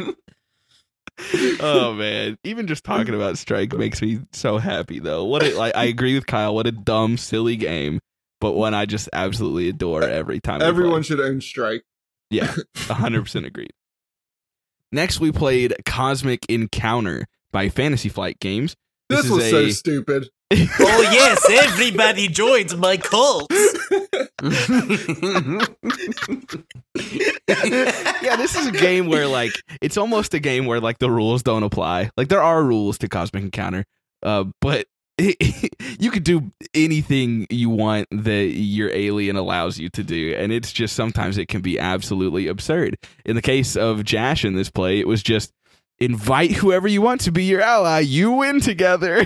oh 1.60 1.92
man, 1.94 2.38
even 2.44 2.66
just 2.66 2.84
talking 2.84 3.14
about 3.14 3.38
Strike 3.38 3.72
makes 3.74 4.00
me 4.00 4.20
so 4.32 4.58
happy 4.58 4.98
though. 4.98 5.24
What 5.24 5.42
a, 5.42 5.56
like 5.56 5.76
I 5.76 5.84
agree 5.84 6.14
with 6.14 6.26
Kyle. 6.26 6.54
What 6.54 6.66
a 6.66 6.72
dumb, 6.72 7.16
silly 7.16 7.56
game, 7.56 8.00
but 8.40 8.52
one 8.52 8.74
I 8.74 8.86
just 8.86 9.08
absolutely 9.12 9.68
adore 9.68 10.02
every 10.02 10.40
time. 10.40 10.62
Everyone 10.62 11.02
should 11.02 11.20
own 11.20 11.40
Strike. 11.40 11.82
Yeah, 12.30 12.46
100% 12.74 13.44
agreed. 13.44 13.72
Next, 14.92 15.20
we 15.20 15.30
played 15.32 15.74
Cosmic 15.86 16.44
Encounter 16.48 17.26
by 17.52 17.68
Fantasy 17.68 18.08
Flight 18.08 18.40
Games. 18.40 18.76
This, 19.08 19.24
is 19.24 19.30
was 19.30 19.50
so 19.50 19.58
a- 19.58 19.70
stupid. 19.70 20.28
oh 20.52 21.08
yes, 21.12 21.48
everybody 21.48 22.26
joins 22.26 22.74
my 22.74 22.96
cult. 22.96 23.46
yeah, 28.22 28.36
this 28.36 28.56
is 28.56 28.66
a 28.66 28.72
game 28.72 29.06
where 29.06 29.28
like 29.28 29.52
it's 29.80 29.96
almost 29.96 30.34
a 30.34 30.40
game 30.40 30.66
where 30.66 30.80
like 30.80 30.98
the 30.98 31.10
rules 31.10 31.44
don't 31.44 31.62
apply. 31.62 32.10
Like 32.16 32.28
there 32.28 32.42
are 32.42 32.64
rules 32.64 32.98
to 32.98 33.08
Cosmic 33.08 33.44
Encounter, 33.44 33.84
uh, 34.24 34.44
but 34.60 34.86
you 35.98 36.10
could 36.10 36.24
do 36.24 36.50
anything 36.74 37.46
you 37.50 37.68
want 37.70 38.08
that 38.10 38.46
your 38.46 38.90
alien 38.90 39.36
allows 39.36 39.78
you 39.78 39.88
to 39.90 40.02
do, 40.02 40.34
and 40.36 40.52
it's 40.52 40.72
just 40.72 40.96
sometimes 40.96 41.38
it 41.38 41.48
can 41.48 41.60
be 41.60 41.78
absolutely 41.78 42.46
absurd. 42.48 42.96
In 43.24 43.36
the 43.36 43.42
case 43.42 43.76
of 43.76 44.04
Jash 44.04 44.44
in 44.44 44.54
this 44.54 44.70
play, 44.70 44.98
it 44.98 45.06
was 45.06 45.22
just 45.22 45.52
invite 45.98 46.52
whoever 46.52 46.88
you 46.88 47.02
want 47.02 47.20
to 47.22 47.32
be 47.32 47.44
your 47.44 47.60
ally. 47.60 48.00
You 48.00 48.32
win 48.32 48.60
together. 48.60 49.24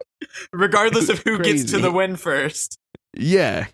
Regardless 0.52 1.08
of 1.08 1.18
who 1.20 1.40
gets 1.40 1.70
to 1.72 1.78
the 1.78 1.90
win 1.90 2.16
first. 2.16 2.78
yeah, 3.12 3.66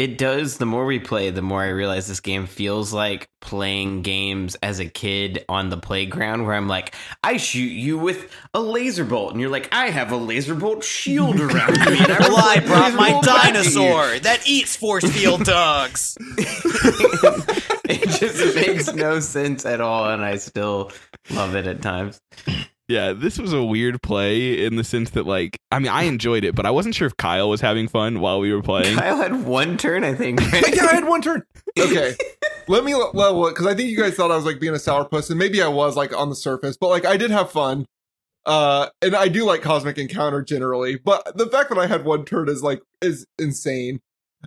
It 0.00 0.16
does. 0.16 0.56
The 0.56 0.64
more 0.64 0.86
we 0.86 0.98
play, 0.98 1.28
the 1.28 1.42
more 1.42 1.60
I 1.60 1.68
realize 1.68 2.08
this 2.08 2.20
game 2.20 2.46
feels 2.46 2.90
like 2.90 3.28
playing 3.42 4.00
games 4.00 4.56
as 4.62 4.78
a 4.80 4.86
kid 4.86 5.44
on 5.46 5.68
the 5.68 5.76
playground 5.76 6.46
where 6.46 6.54
I'm 6.54 6.68
like, 6.68 6.94
I 7.22 7.36
shoot 7.36 7.70
you 7.70 7.98
with 7.98 8.34
a 8.54 8.62
laser 8.62 9.04
bolt. 9.04 9.32
And 9.32 9.42
you're 9.42 9.50
like, 9.50 9.68
I 9.72 9.90
have 9.90 10.10
a 10.10 10.16
laser 10.16 10.54
bolt 10.54 10.84
shield 10.84 11.38
around 11.40 11.78
me. 11.80 11.98
And 11.98 12.08
Well, 12.08 12.38
I 12.38 12.54
reflect 12.54 12.66
brought 12.66 12.94
my 12.94 13.10
bolt 13.10 13.26
back 13.26 13.52
dinosaur 13.52 14.18
that 14.20 14.40
eats 14.46 14.74
force 14.74 15.04
field 15.04 15.44
dogs. 15.44 16.16
it 16.30 18.08
just 18.08 18.54
makes 18.56 18.90
no 18.94 19.20
sense 19.20 19.66
at 19.66 19.82
all. 19.82 20.08
And 20.08 20.24
I 20.24 20.36
still 20.36 20.92
love 21.28 21.54
it 21.54 21.66
at 21.66 21.82
times. 21.82 22.22
Yeah, 22.90 23.12
this 23.12 23.38
was 23.38 23.52
a 23.52 23.62
weird 23.62 24.02
play 24.02 24.64
in 24.64 24.74
the 24.74 24.82
sense 24.82 25.10
that, 25.10 25.24
like, 25.24 25.60
I 25.70 25.78
mean, 25.78 25.92
I 25.92 26.02
enjoyed 26.02 26.42
it, 26.42 26.56
but 26.56 26.66
I 26.66 26.72
wasn't 26.72 26.96
sure 26.96 27.06
if 27.06 27.16
Kyle 27.16 27.48
was 27.48 27.60
having 27.60 27.86
fun 27.86 28.18
while 28.18 28.40
we 28.40 28.52
were 28.52 28.62
playing. 28.62 28.96
Kyle 28.98 29.16
had 29.16 29.44
one 29.44 29.78
turn, 29.78 30.02
I 30.02 30.12
think. 30.12 30.40
yeah, 30.52 30.86
I 30.86 30.94
had 30.94 31.06
one 31.06 31.22
turn. 31.22 31.44
Okay, 31.78 32.16
let 32.66 32.82
me 32.82 32.96
level 32.96 33.46
it 33.46 33.52
because 33.52 33.68
I 33.68 33.76
think 33.76 33.90
you 33.90 33.96
guys 33.96 34.14
thought 34.14 34.32
I 34.32 34.36
was 34.36 34.44
like 34.44 34.58
being 34.58 34.74
a 34.74 34.78
sourpuss, 34.78 35.30
and 35.30 35.38
maybe 35.38 35.62
I 35.62 35.68
was 35.68 35.96
like 35.96 36.12
on 36.16 36.30
the 36.30 36.34
surface, 36.34 36.76
but 36.76 36.88
like 36.88 37.04
I 37.04 37.16
did 37.16 37.30
have 37.30 37.52
fun. 37.52 37.86
Uh, 38.44 38.88
and 39.02 39.14
I 39.14 39.28
do 39.28 39.44
like 39.44 39.62
Cosmic 39.62 39.96
Encounter 39.96 40.42
generally, 40.42 40.96
but 40.96 41.36
the 41.36 41.46
fact 41.46 41.68
that 41.68 41.78
I 41.78 41.86
had 41.86 42.04
one 42.04 42.24
turn 42.24 42.48
is 42.48 42.60
like 42.60 42.82
is 43.00 43.24
insane. 43.38 44.00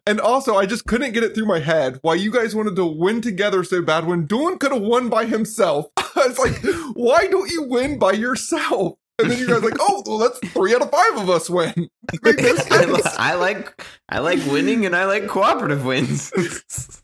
And 0.06 0.20
also, 0.20 0.56
I 0.56 0.66
just 0.66 0.86
couldn't 0.86 1.14
get 1.14 1.24
it 1.24 1.34
through 1.36 1.46
my 1.46 1.60
head 1.60 2.00
why 2.02 2.16
you 2.16 2.32
guys 2.32 2.56
wanted 2.56 2.76
to 2.76 2.86
win 2.86 3.22
together 3.22 3.64
so 3.64 3.82
bad 3.82 4.06
when 4.06 4.26
Doolin 4.26 4.58
could 4.58 4.72
have 4.72 4.82
won 4.82 5.10
by 5.10 5.26
himself. 5.26 5.88
it's 6.18 6.40
like, 6.40 6.62
why 6.96 7.28
don't 7.28 7.50
you 7.52 7.64
win 7.70 8.00
by 8.00 8.12
yourself? 8.12 8.98
And 9.20 9.30
then 9.30 9.38
you 9.40 9.48
guys 9.48 9.62
like, 9.64 9.78
oh, 9.80 10.04
well, 10.06 10.18
that's 10.18 10.40
three 10.50 10.74
out 10.74 10.82
of 10.82 10.90
five 10.90 11.18
of 11.18 11.30
us 11.30 11.50
win. 11.50 11.74
No 11.78 12.32
I. 12.32 13.16
I 13.18 13.34
like 13.36 13.86
I 14.10 14.20
like 14.20 14.40
winning 14.48 14.86
and 14.86 14.96
I 14.96 15.06
like 15.06 15.28
cooperative 15.28 15.86
wins. 15.86 16.32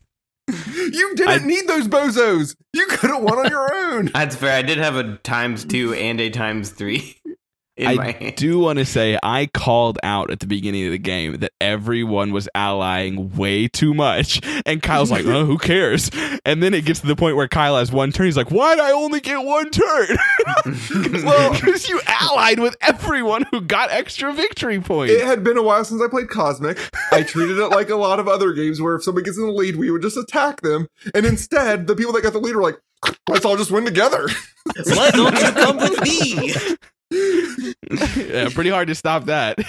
You 0.68 1.14
didn't 1.16 1.44
I- 1.44 1.46
need 1.46 1.68
those 1.68 1.88
bozos. 1.88 2.56
You 2.74 2.88
could 2.88 3.12
have 3.12 3.22
won 3.22 3.38
on 3.38 3.52
your 3.52 3.72
own. 3.72 4.06
That's 4.08 4.36
fair. 4.36 4.56
I 4.58 4.64
did 4.64 4.80
have 4.80 4.96
a 4.96 5.18
times 5.18 5.64
two 5.64 5.94
and 5.94 6.20
a 6.20 6.32
times 6.32 6.72
three 6.72 7.18
I 7.88 8.12
hand. 8.12 8.36
do 8.36 8.60
want 8.60 8.80
to 8.80 8.86
say 8.86 9.18
I 9.22 9.46
called 9.48 10.00
out 10.04 10.32
at 10.32 10.40
the 10.40 10.48
beginning 10.48 10.86
of 10.86 10.92
the 10.92 10.98
game 10.98 11.38
that 11.40 11.52
everyone 11.62 12.32
was 12.32 12.50
allying 12.56 13.36
way 13.36 13.68
too 13.68 13.94
much, 13.94 14.42
and 14.66 14.82
Kyle's 14.82 15.12
like, 15.12 15.26
"Oh, 15.26 15.46
who 15.46 15.58
cares?" 15.58 16.10
And 16.46 16.62
then 16.62 16.74
it 16.74 16.86
gets 16.86 17.00
to 17.02 17.08
the 17.08 17.16
point 17.16 17.36
where 17.36 17.48
Kyle 17.48 17.78
has 17.78 17.92
one 17.92 18.12
turn. 18.12 18.26
He's 18.26 18.38
like, 18.38 18.52
"Why'd 18.52 18.80
I 18.80 18.92
only 18.92 19.20
get 19.20 19.44
one 19.44 19.70
turn?" 19.70 20.18
well, 21.24 21.54
because 21.54 21.90
you 21.90 22.00
allied 22.08 22.60
with 22.60 22.76
everyone 22.82 23.46
who 23.52 23.62
got 23.62 23.92
extra 23.92 24.34
victory 24.34 24.80
points. 24.80 25.14
It 25.14 25.26
had 25.26 25.44
been 25.44 25.58
a 25.58 25.64
while 25.64 25.84
since 25.84 26.02
I 26.02 26.08
played 26.08 26.30
Cosmic. 26.30 26.78
I 27.12 27.24
treated 27.24 27.58
it 27.58 27.70
like 27.70 27.90
a 27.90 27.96
lot 27.96 28.20
of 28.20 28.28
other 28.28 28.54
games 28.54 28.82
where 28.82 28.96
if 28.96 29.04
somebody 29.04 29.26
gets 29.26 29.38
in 29.38 29.46
the 29.46 29.52
lead, 29.52 29.76
we 29.76 29.92
would 29.92 30.02
just 30.02 30.18
attack 30.18 30.62
them. 30.62 30.88
And 31.14 31.26
instead, 31.26 31.88
the 31.88 31.96
people 31.96 32.14
that 32.14 32.24
got 32.24 32.34
the 32.34 32.40
lead 32.40 32.56
were 32.56 32.64
like, 32.64 32.78
let's 33.28 33.46
all 33.46 33.58
just 33.58 33.72
win 33.72 33.86
together. 33.86 34.28
Why 34.86 35.12
don't 35.12 35.34
you 35.34 35.52
come 35.52 35.78
with 35.78 36.02
me? 36.02 36.76
yeah, 37.12 38.50
pretty 38.54 38.70
hard 38.70 38.88
to 38.90 38.96
stop 38.96 39.26
that. 39.26 39.58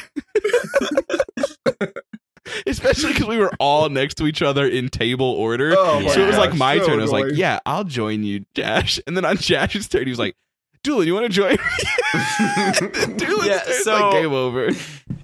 Especially 2.67 3.13
because 3.13 3.29
we 3.29 3.39
were 3.39 3.53
all 3.61 3.89
next 3.89 4.15
to 4.15 4.27
each 4.27 4.43
other 4.43 4.67
in 4.67 4.89
table 4.89 5.27
order. 5.31 5.75
Oh, 5.77 6.01
my 6.01 6.09
so 6.11 6.21
it 6.23 6.27
was 6.27 6.37
like 6.39 6.55
my 6.55 6.79
so 6.79 6.87
turn. 6.87 6.99
I 6.99 7.03
was 7.03 7.13
like, 7.13 7.27
yeah, 7.35 7.61
I'll 7.65 7.85
join 7.85 8.25
you, 8.25 8.45
Jash. 8.55 8.99
And 9.07 9.17
then 9.17 9.25
on 9.25 9.37
Jash's 9.37 9.89
turn, 9.89 10.05
he 10.05 10.11
was 10.11 10.19
like, 10.19 10.35
Doolin, 10.83 11.07
you 11.07 11.15
want 11.15 11.27
to 11.27 11.33
join 11.33 11.53
me? 11.53 11.57
Doolin's 13.17 13.47
Yeah, 13.47 13.59
turn's 13.61 13.85
so- 13.85 13.93
like 14.11 14.13
game 14.23 14.33
over. 14.33 14.71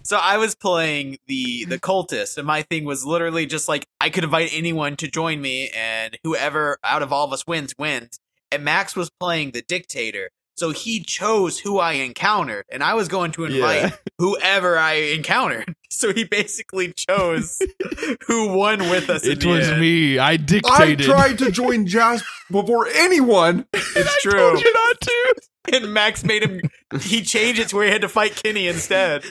So 0.02 0.18
I 0.18 0.36
was 0.36 0.54
playing 0.54 1.18
the 1.26 1.64
the 1.64 1.80
cultist, 1.80 2.38
and 2.38 2.46
my 2.46 2.62
thing 2.62 2.84
was 2.84 3.04
literally 3.04 3.44
just 3.44 3.66
like 3.68 3.88
I 4.00 4.08
could 4.08 4.22
invite 4.22 4.50
anyone 4.52 4.94
to 4.98 5.08
join 5.08 5.40
me, 5.40 5.70
and 5.76 6.16
whoever 6.22 6.78
out 6.84 7.02
of 7.02 7.12
all 7.12 7.24
of 7.24 7.32
us 7.32 7.44
wins 7.44 7.74
wins. 7.76 8.20
And 8.52 8.62
Max 8.64 8.94
was 8.94 9.10
playing 9.10 9.50
the 9.50 9.62
dictator, 9.62 10.30
so 10.57 10.70
he 10.70 11.00
chose 11.00 11.59
who 11.59 11.78
I 11.78 11.92
encountered, 11.92 12.64
and 12.70 12.82
I 12.82 12.94
was 12.94 13.09
going 13.09 13.32
to 13.32 13.44
invite 13.44 13.82
Yeah. 13.82 13.90
whoever 14.18 14.78
I 14.78 14.94
encountered. 14.94 15.74
So 15.88 16.12
he 16.12 16.24
basically 16.24 16.92
chose 16.92 17.59
who 18.26 18.48
won 18.52 18.80
with 18.90 19.09
us. 19.09 19.24
in 19.24 19.32
It 19.32 19.44
was 19.46 19.66
end. 19.66 19.80
me. 19.80 20.18
I 20.18 20.36
dictated. 20.36 21.00
I 21.00 21.04
tried 21.04 21.38
to 21.38 21.50
join 21.50 21.86
Jash 21.86 22.20
before 22.50 22.86
anyone. 22.88 23.66
It's 23.72 24.07
I 24.07 24.18
true. 24.20 24.32
told 24.38 24.61
you 24.61 24.72
not 24.74 25.00
to. 25.00 25.34
And 25.72 25.94
Max 25.94 26.22
made 26.22 26.42
him. 26.42 26.61
He 27.00 27.22
changed 27.22 27.61
it 27.61 27.68
to 27.68 27.76
where 27.76 27.86
he 27.86 27.92
had 27.92 28.02
to 28.02 28.11
fight 28.11 28.36
Kenny 28.36 28.66
instead. 28.66 29.24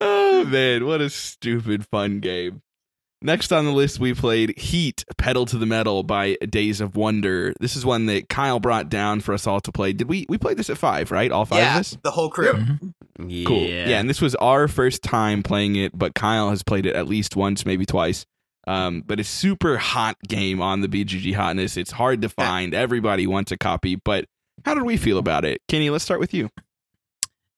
oh 0.00 0.44
man, 0.46 0.86
what 0.86 1.00
a 1.00 1.10
stupid 1.10 1.86
fun 1.86 2.20
game. 2.20 2.62
Next 3.22 3.52
on 3.52 3.64
the 3.64 3.72
list, 3.72 4.00
we 4.00 4.14
played 4.14 4.58
Heat 4.58 5.04
Pedal 5.16 5.46
to 5.46 5.58
the 5.58 5.66
Metal 5.66 6.02
by 6.02 6.34
Days 6.48 6.80
of 6.80 6.96
Wonder. 6.96 7.54
This 7.60 7.76
is 7.76 7.86
one 7.86 8.06
that 8.06 8.28
Kyle 8.28 8.58
brought 8.58 8.88
down 8.88 9.20
for 9.20 9.32
us 9.32 9.46
all 9.46 9.60
to 9.60 9.72
play. 9.72 9.92
Did 9.92 10.08
we 10.08 10.26
we 10.28 10.38
played 10.38 10.56
this 10.56 10.70
at 10.70 10.78
five, 10.78 11.10
right? 11.10 11.30
All 11.30 11.44
five 11.44 11.58
yeah, 11.60 11.74
of 11.74 11.80
us? 11.80 11.98
the 12.02 12.10
whole 12.10 12.30
crew. 12.30 12.52
Mhm. 12.52 12.94
yeah. 13.26 13.46
Cool. 13.46 13.60
Yeah, 13.62 14.00
and 14.00 14.10
this 14.10 14.20
was 14.20 14.34
our 14.36 14.66
first 14.68 15.02
time 15.02 15.42
playing 15.42 15.76
it, 15.76 15.96
but 15.96 16.14
Kyle 16.14 16.50
has 16.50 16.62
played 16.62 16.86
it 16.86 16.96
at 16.96 17.06
least 17.06 17.36
once, 17.36 17.64
maybe 17.64 17.86
twice. 17.86 18.26
Um, 18.66 19.02
but 19.06 19.18
it's 19.18 19.28
super 19.28 19.76
hot 19.76 20.16
game 20.26 20.60
on 20.60 20.80
the 20.80 20.88
BGG 20.88 21.34
hotness. 21.34 21.76
It's 21.76 21.90
hard 21.92 22.22
to 22.22 22.28
find. 22.28 22.74
Everybody 22.74 23.26
wants 23.26 23.50
a 23.52 23.56
copy, 23.56 23.96
but 23.96 24.26
how 24.64 24.74
did 24.74 24.84
we 24.84 24.96
feel 24.96 25.18
about 25.18 25.44
it? 25.44 25.60
Kenny, 25.68 25.90
let's 25.90 26.04
start 26.04 26.20
with 26.20 26.32
you. 26.32 26.48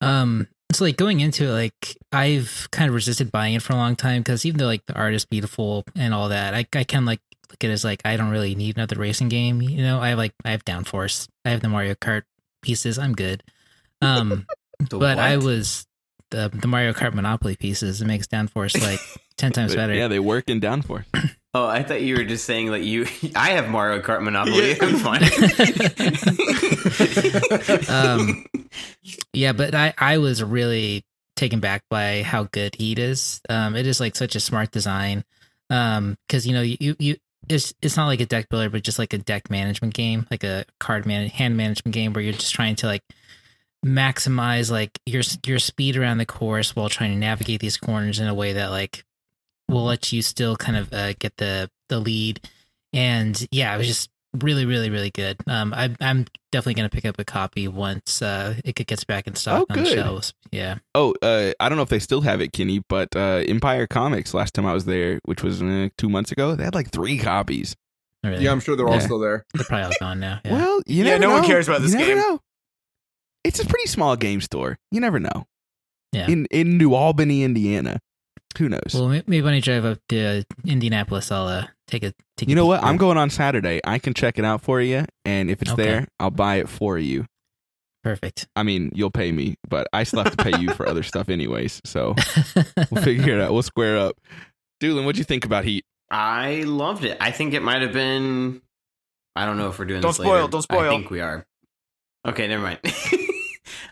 Um, 0.00 0.48
so 0.74 0.84
like 0.84 0.96
going 0.96 1.20
into 1.20 1.44
it, 1.44 1.52
like 1.52 1.96
I've 2.12 2.68
kind 2.70 2.88
of 2.88 2.94
resisted 2.94 3.32
buying 3.32 3.54
it 3.54 3.62
for 3.62 3.72
a 3.72 3.76
long 3.76 3.96
time 3.96 4.20
because 4.20 4.44
even 4.44 4.58
though 4.58 4.66
like 4.66 4.84
the 4.86 4.94
art 4.94 5.14
is 5.14 5.24
beautiful 5.24 5.84
and 5.96 6.12
all 6.12 6.28
that, 6.28 6.54
I 6.54 6.66
I 6.74 6.84
of 6.84 7.04
like 7.04 7.20
look 7.50 7.62
at 7.64 7.70
it 7.70 7.72
as 7.72 7.84
like 7.84 8.02
I 8.04 8.16
don't 8.16 8.30
really 8.30 8.54
need 8.54 8.76
another 8.76 8.96
racing 8.96 9.28
game. 9.28 9.62
You 9.62 9.82
know, 9.82 10.00
I 10.00 10.10
have 10.10 10.18
like 10.18 10.34
I 10.44 10.50
have 10.50 10.64
Downforce, 10.64 11.28
I 11.44 11.50
have 11.50 11.60
the 11.60 11.68
Mario 11.68 11.94
Kart 11.94 12.22
pieces, 12.62 12.98
I'm 12.98 13.12
good. 13.12 13.42
Um, 14.02 14.46
but 14.90 15.18
I 15.18 15.36
was 15.36 15.86
the 16.30 16.50
the 16.52 16.68
Mario 16.68 16.92
Kart 16.92 17.14
Monopoly 17.14 17.56
pieces. 17.56 18.02
It 18.02 18.06
makes 18.06 18.26
Downforce 18.26 18.80
like 18.82 19.00
ten 19.36 19.52
times 19.52 19.74
better. 19.74 19.94
Yeah, 19.94 20.08
they 20.08 20.20
work 20.20 20.50
in 20.50 20.60
downforce. 20.60 21.04
Oh, 21.54 21.66
I 21.66 21.84
thought 21.84 22.02
you 22.02 22.16
were 22.16 22.24
just 22.24 22.44
saying 22.44 22.72
that 22.72 22.82
you. 22.82 23.06
I 23.36 23.50
have 23.50 23.68
Mario 23.68 24.02
Kart 24.02 24.22
Monopoly. 24.22 24.72
Yeah. 24.72 24.78
I'm 24.82 24.96
fine. 24.96 25.22
um, 27.88 28.46
yeah, 29.32 29.52
but 29.52 29.74
I 29.74 29.94
I 29.96 30.18
was 30.18 30.42
really 30.42 31.04
taken 31.36 31.60
back 31.60 31.84
by 31.88 32.22
how 32.22 32.44
good 32.44 32.74
Heat 32.74 32.98
is. 32.98 33.40
Um, 33.48 33.76
it 33.76 33.86
is 33.86 34.00
like 34.00 34.16
such 34.16 34.34
a 34.34 34.40
smart 34.40 34.72
design. 34.72 35.24
Um, 35.70 36.18
because 36.26 36.46
you 36.46 36.54
know 36.54 36.62
you 36.62 36.96
you 36.98 37.16
it's 37.48 37.72
it's 37.80 37.96
not 37.96 38.06
like 38.06 38.20
a 38.20 38.26
deck 38.26 38.48
builder, 38.48 38.68
but 38.70 38.82
just 38.82 38.98
like 38.98 39.12
a 39.12 39.18
deck 39.18 39.48
management 39.48 39.94
game, 39.94 40.26
like 40.32 40.42
a 40.42 40.64
card 40.80 41.06
man 41.06 41.28
hand 41.28 41.56
management 41.56 41.94
game 41.94 42.12
where 42.12 42.22
you're 42.22 42.32
just 42.32 42.54
trying 42.54 42.74
to 42.76 42.86
like 42.86 43.02
maximize 43.84 44.70
like 44.70 44.98
your 45.06 45.22
your 45.46 45.58
speed 45.58 45.96
around 45.96 46.18
the 46.18 46.26
course 46.26 46.74
while 46.74 46.88
trying 46.88 47.12
to 47.12 47.18
navigate 47.18 47.60
these 47.60 47.76
corners 47.76 48.18
in 48.18 48.26
a 48.26 48.34
way 48.34 48.54
that 48.54 48.70
like 48.70 49.04
will 49.74 49.84
let 49.84 50.12
you 50.12 50.22
still 50.22 50.56
kind 50.56 50.76
of 50.76 50.92
uh, 50.92 51.12
get 51.18 51.36
the 51.36 51.70
the 51.88 51.98
lead. 52.00 52.40
And 52.92 53.46
yeah, 53.50 53.74
it 53.74 53.78
was 53.78 53.86
just 53.88 54.08
really, 54.40 54.64
really, 54.64 54.88
really 54.90 55.10
good. 55.10 55.36
Um, 55.46 55.74
I, 55.74 55.94
I'm 56.00 56.26
definitely 56.52 56.74
gonna 56.74 56.88
pick 56.88 57.04
up 57.04 57.16
a 57.18 57.24
copy 57.24 57.66
once 57.68 58.22
uh, 58.22 58.54
it 58.64 58.74
gets 58.86 59.04
back 59.04 59.26
in 59.26 59.34
stock 59.34 59.60
Oh, 59.62 59.66
on 59.72 59.78
the 59.78 59.84
good. 59.84 59.94
shelves. 59.94 60.32
Yeah, 60.52 60.78
Oh, 60.94 61.14
uh, 61.22 61.52
I 61.58 61.68
don't 61.68 61.76
know 61.76 61.82
if 61.82 61.88
they 61.88 61.98
still 61.98 62.20
have 62.22 62.40
it, 62.40 62.52
Kenny, 62.52 62.82
but 62.88 63.14
uh, 63.16 63.42
Empire 63.48 63.86
Comics 63.88 64.32
last 64.34 64.54
time 64.54 64.66
I 64.66 64.72
was 64.72 64.84
there, 64.84 65.20
which 65.24 65.42
was 65.42 65.60
uh, 65.62 65.88
two 65.98 66.08
months 66.08 66.30
ago, 66.32 66.54
they 66.54 66.62
had 66.64 66.74
like 66.74 66.90
three 66.90 67.18
copies. 67.18 67.74
really. 68.22 68.44
Yeah, 68.44 68.52
I'm 68.52 68.60
sure 68.60 68.76
they're 68.76 68.86
all 68.88 69.00
still 69.00 69.18
there. 69.18 69.44
they're 69.54 69.64
probably 69.64 69.86
all 69.86 69.92
gone 70.00 70.20
now. 70.20 70.40
Yeah. 70.44 70.52
Well, 70.52 70.82
you 70.86 71.04
Yeah, 71.04 71.18
never 71.18 71.22
no 71.22 71.30
one 71.30 71.44
cares 71.44 71.66
about 71.68 71.80
You 71.80 71.86
this 71.88 71.94
never 71.94 72.06
game. 72.06 72.18
know. 72.18 72.40
It's 73.42 73.58
a 73.60 73.66
pretty 73.66 73.88
small 73.88 74.14
game 74.16 74.40
store. 74.40 74.78
You 74.92 75.00
never 75.00 75.18
know. 75.20 75.46
Yeah. 76.12 76.28
In 76.28 76.46
in 76.52 76.78
New 76.78 76.94
Albany, 76.94 77.42
Indiana. 77.42 77.98
Who 78.58 78.68
knows? 78.68 78.80
well, 78.94 79.08
may- 79.08 79.22
maybe 79.26 79.42
when 79.42 79.54
I 79.54 79.60
drive 79.60 79.84
up 79.84 79.98
to 80.10 80.44
Indianapolis, 80.66 81.30
I'll 81.32 81.46
uh, 81.48 81.66
take 81.88 82.02
a 82.04 82.12
take. 82.36 82.48
you 82.48 82.54
know 82.54 82.62
peek 82.64 82.68
what? 82.68 82.84
I'm 82.84 82.96
going 82.96 83.18
on 83.18 83.30
Saturday. 83.30 83.80
I 83.84 83.98
can 83.98 84.14
check 84.14 84.38
it 84.38 84.44
out 84.44 84.62
for 84.62 84.80
you, 84.80 85.04
and 85.24 85.50
if 85.50 85.62
it's 85.62 85.72
Okay. 85.72 85.82
there, 85.84 86.08
I'll 86.20 86.30
buy 86.30 86.56
it 86.56 86.68
for 86.68 86.98
you. 86.98 87.26
Perfect. 88.02 88.46
I 88.54 88.62
mean, 88.64 88.90
you'll 88.94 89.10
pay 89.10 89.32
me, 89.32 89.56
but 89.68 89.86
I 89.92 90.04
still 90.04 90.22
have 90.22 90.36
to 90.36 90.44
pay 90.44 90.58
you 90.60 90.72
for 90.74 90.86
other 90.86 91.02
stuff 91.02 91.28
anyways. 91.30 91.80
So 91.86 92.14
we'll 92.90 93.02
figure 93.02 93.34
it 93.34 93.40
out. 93.40 93.52
We'll 93.52 93.62
square 93.62 93.96
up. 93.96 94.16
Doolin, 94.80 95.06
what'd 95.06 95.16
you 95.18 95.24
think 95.24 95.44
about 95.46 95.64
Heat? 95.64 95.84
I 96.10 96.64
loved 96.66 97.04
it. 97.04 97.16
I 97.20 97.30
think 97.30 97.54
it 97.54 97.62
might 97.62 97.80
have 97.82 97.92
been. 97.94 98.60
I 99.34 99.46
don't 99.46 99.56
know 99.56 99.68
if 99.68 99.78
we're 99.78 99.86
doing 99.86 100.02
Don't 100.02 100.10
this 100.10 100.16
spoil, 100.16 100.34
later. 100.42 100.48
don't 100.48 100.62
spoil. 100.62 100.80
I 100.80 100.88
think 100.90 101.10
we 101.10 101.20
are. 101.20 101.46
Okay, 102.26 102.46
never 102.46 102.62
mind. 102.62 102.78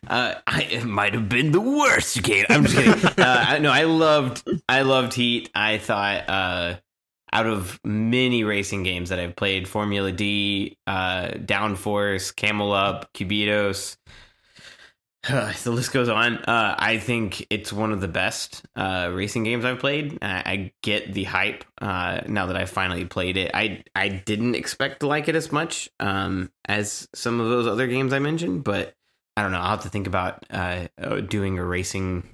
uh, 0.09 0.35
I, 0.47 0.63
it 0.63 0.85
might 0.85 1.15
have 1.15 1.29
been 1.29 1.53
the 1.53 1.61
worst 1.61 2.23
game. 2.23 2.47
I'm 2.49 2.65
just 2.65 2.77
kidding. 2.77 3.05
uh, 3.25 3.45
I, 3.49 3.59
no, 3.59 3.71
I 3.71 3.85
loved. 3.85 4.49
I 4.69 4.83
loved 4.83 5.15
Heat. 5.15 5.51
I 5.55 5.79
thought 5.79 6.29
uh, 6.29 6.77
out 7.33 7.47
of 7.47 7.81
many 7.85 8.45
racing 8.45 8.83
games 8.83 9.11
that 9.11 9.19
I've 9.19 9.37
played, 9.37 9.69
Formula 9.69 10.13
D, 10.13 10.77
uh, 10.87 11.29
Downforce, 11.29 12.35
Camel 12.35 12.73
Up, 12.73 13.13
Cubitos. 13.13 13.97
the 15.29 15.71
list 15.71 15.93
goes 15.93 16.09
on. 16.09 16.39
Uh, 16.39 16.75
I 16.77 16.99
think 16.99 17.47
it's 17.49 17.73
one 17.73 17.93
of 17.93 18.01
the 18.01 18.09
best 18.09 18.65
uh, 18.75 19.09
racing 19.13 19.45
games 19.45 19.65
I've 19.65 19.79
played. 19.79 20.19
I, 20.21 20.43
I 20.45 20.73
get 20.83 21.15
the 21.15 21.23
hype 21.25 21.65
uh, 21.81 22.23
now 22.27 22.47
that 22.47 22.57
I 22.57 22.65
finally 22.65 23.05
played 23.05 23.37
it. 23.37 23.53
I 23.55 23.85
I 23.95 24.09
didn't 24.09 24.57
expect 24.57 25.01
to 25.01 25.07
like 25.07 25.29
it 25.29 25.37
as 25.37 25.53
much 25.53 25.89
um, 26.01 26.51
as 26.67 27.09
some 27.15 27.39
of 27.39 27.49
those 27.49 27.69
other 27.69 27.87
games 27.87 28.13
I 28.13 28.19
mentioned, 28.19 28.65
but 28.65 28.97
I 29.37 29.43
don't 29.43 29.53
know. 29.53 29.59
I'll 29.59 29.71
have 29.71 29.83
to 29.83 29.89
think 29.89 30.07
about 30.07 30.45
uh, 30.51 30.89
uh, 31.01 31.21
doing 31.21 31.59
a 31.59 31.65
racing 31.65 32.29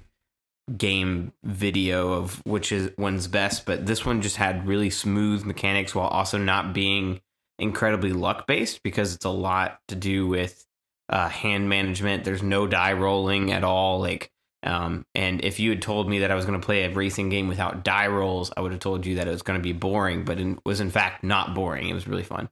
game 0.77 1.33
video 1.43 2.13
of 2.13 2.45
which 2.45 2.71
is 2.71 2.91
one's 2.97 3.27
best. 3.27 3.65
But 3.65 3.85
this 3.85 4.05
one 4.05 4.21
just 4.21 4.35
had 4.35 4.67
really 4.67 4.89
smooth 4.89 5.45
mechanics 5.45 5.95
while 5.95 6.07
also 6.07 6.37
not 6.37 6.73
being 6.73 7.21
incredibly 7.57 8.13
luck 8.13 8.47
based 8.47 8.83
because 8.83 9.15
it's 9.15 9.25
a 9.25 9.29
lot 9.29 9.79
to 9.87 9.95
do 9.95 10.27
with 10.27 10.65
uh, 11.09 11.29
hand 11.29 11.69
management. 11.69 12.23
There's 12.23 12.43
no 12.43 12.67
die 12.67 12.93
rolling 12.93 13.51
at 13.51 13.63
all. 13.63 13.99
Like, 13.99 14.29
um, 14.63 15.05
and 15.15 15.43
if 15.43 15.59
you 15.59 15.69
had 15.69 15.81
told 15.81 16.09
me 16.09 16.19
that 16.19 16.31
I 16.31 16.35
was 16.35 16.45
going 16.45 16.59
to 16.59 16.65
play 16.65 16.83
a 16.83 16.93
racing 16.93 17.29
game 17.29 17.47
without 17.47 17.83
die 17.83 18.07
rolls, 18.07 18.51
I 18.55 18.61
would 18.61 18.71
have 18.73 18.81
told 18.81 19.05
you 19.05 19.15
that 19.15 19.27
it 19.27 19.31
was 19.31 19.41
going 19.41 19.57
to 19.57 19.63
be 19.63 19.73
boring. 19.73 20.25
But 20.25 20.39
it 20.39 20.59
was 20.65 20.81
in 20.81 20.91
fact 20.91 21.23
not 21.23 21.55
boring. 21.55 21.89
It 21.89 21.93
was 21.93 22.07
really 22.07 22.23
fun. 22.23 22.49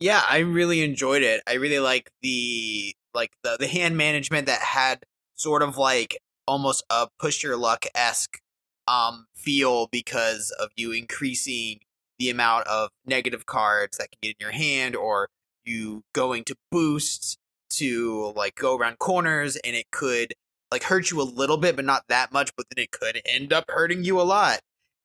yeah 0.00 0.22
i 0.28 0.38
really 0.38 0.82
enjoyed 0.82 1.22
it 1.22 1.42
i 1.46 1.54
really 1.54 1.78
like 1.78 2.10
the 2.22 2.94
like 3.14 3.32
the, 3.42 3.56
the 3.58 3.68
hand 3.68 3.96
management 3.96 4.46
that 4.46 4.60
had 4.60 5.04
sort 5.34 5.62
of 5.62 5.76
like 5.76 6.18
almost 6.46 6.84
a 6.90 7.08
push 7.18 7.42
your 7.42 7.56
luck 7.56 7.86
esque 7.94 8.40
um 8.86 9.26
feel 9.34 9.86
because 9.86 10.54
of 10.60 10.68
you 10.76 10.92
increasing 10.92 11.80
the 12.18 12.30
amount 12.30 12.66
of 12.66 12.90
negative 13.06 13.46
cards 13.46 13.96
that 13.96 14.10
can 14.10 14.18
get 14.22 14.28
in 14.30 14.36
your 14.40 14.52
hand 14.52 14.94
or 14.94 15.28
you 15.64 16.02
going 16.12 16.44
to 16.44 16.54
boost 16.70 17.38
to 17.70 18.32
like 18.36 18.54
go 18.54 18.76
around 18.76 18.98
corners 18.98 19.56
and 19.56 19.74
it 19.74 19.90
could 19.90 20.34
like 20.70 20.82
hurt 20.82 21.10
you 21.10 21.20
a 21.20 21.24
little 21.24 21.56
bit 21.56 21.76
but 21.76 21.84
not 21.84 22.04
that 22.08 22.32
much 22.32 22.50
but 22.56 22.66
then 22.70 22.82
it 22.82 22.90
could 22.90 23.20
end 23.24 23.52
up 23.52 23.64
hurting 23.68 24.04
you 24.04 24.20
a 24.20 24.22
lot. 24.22 24.60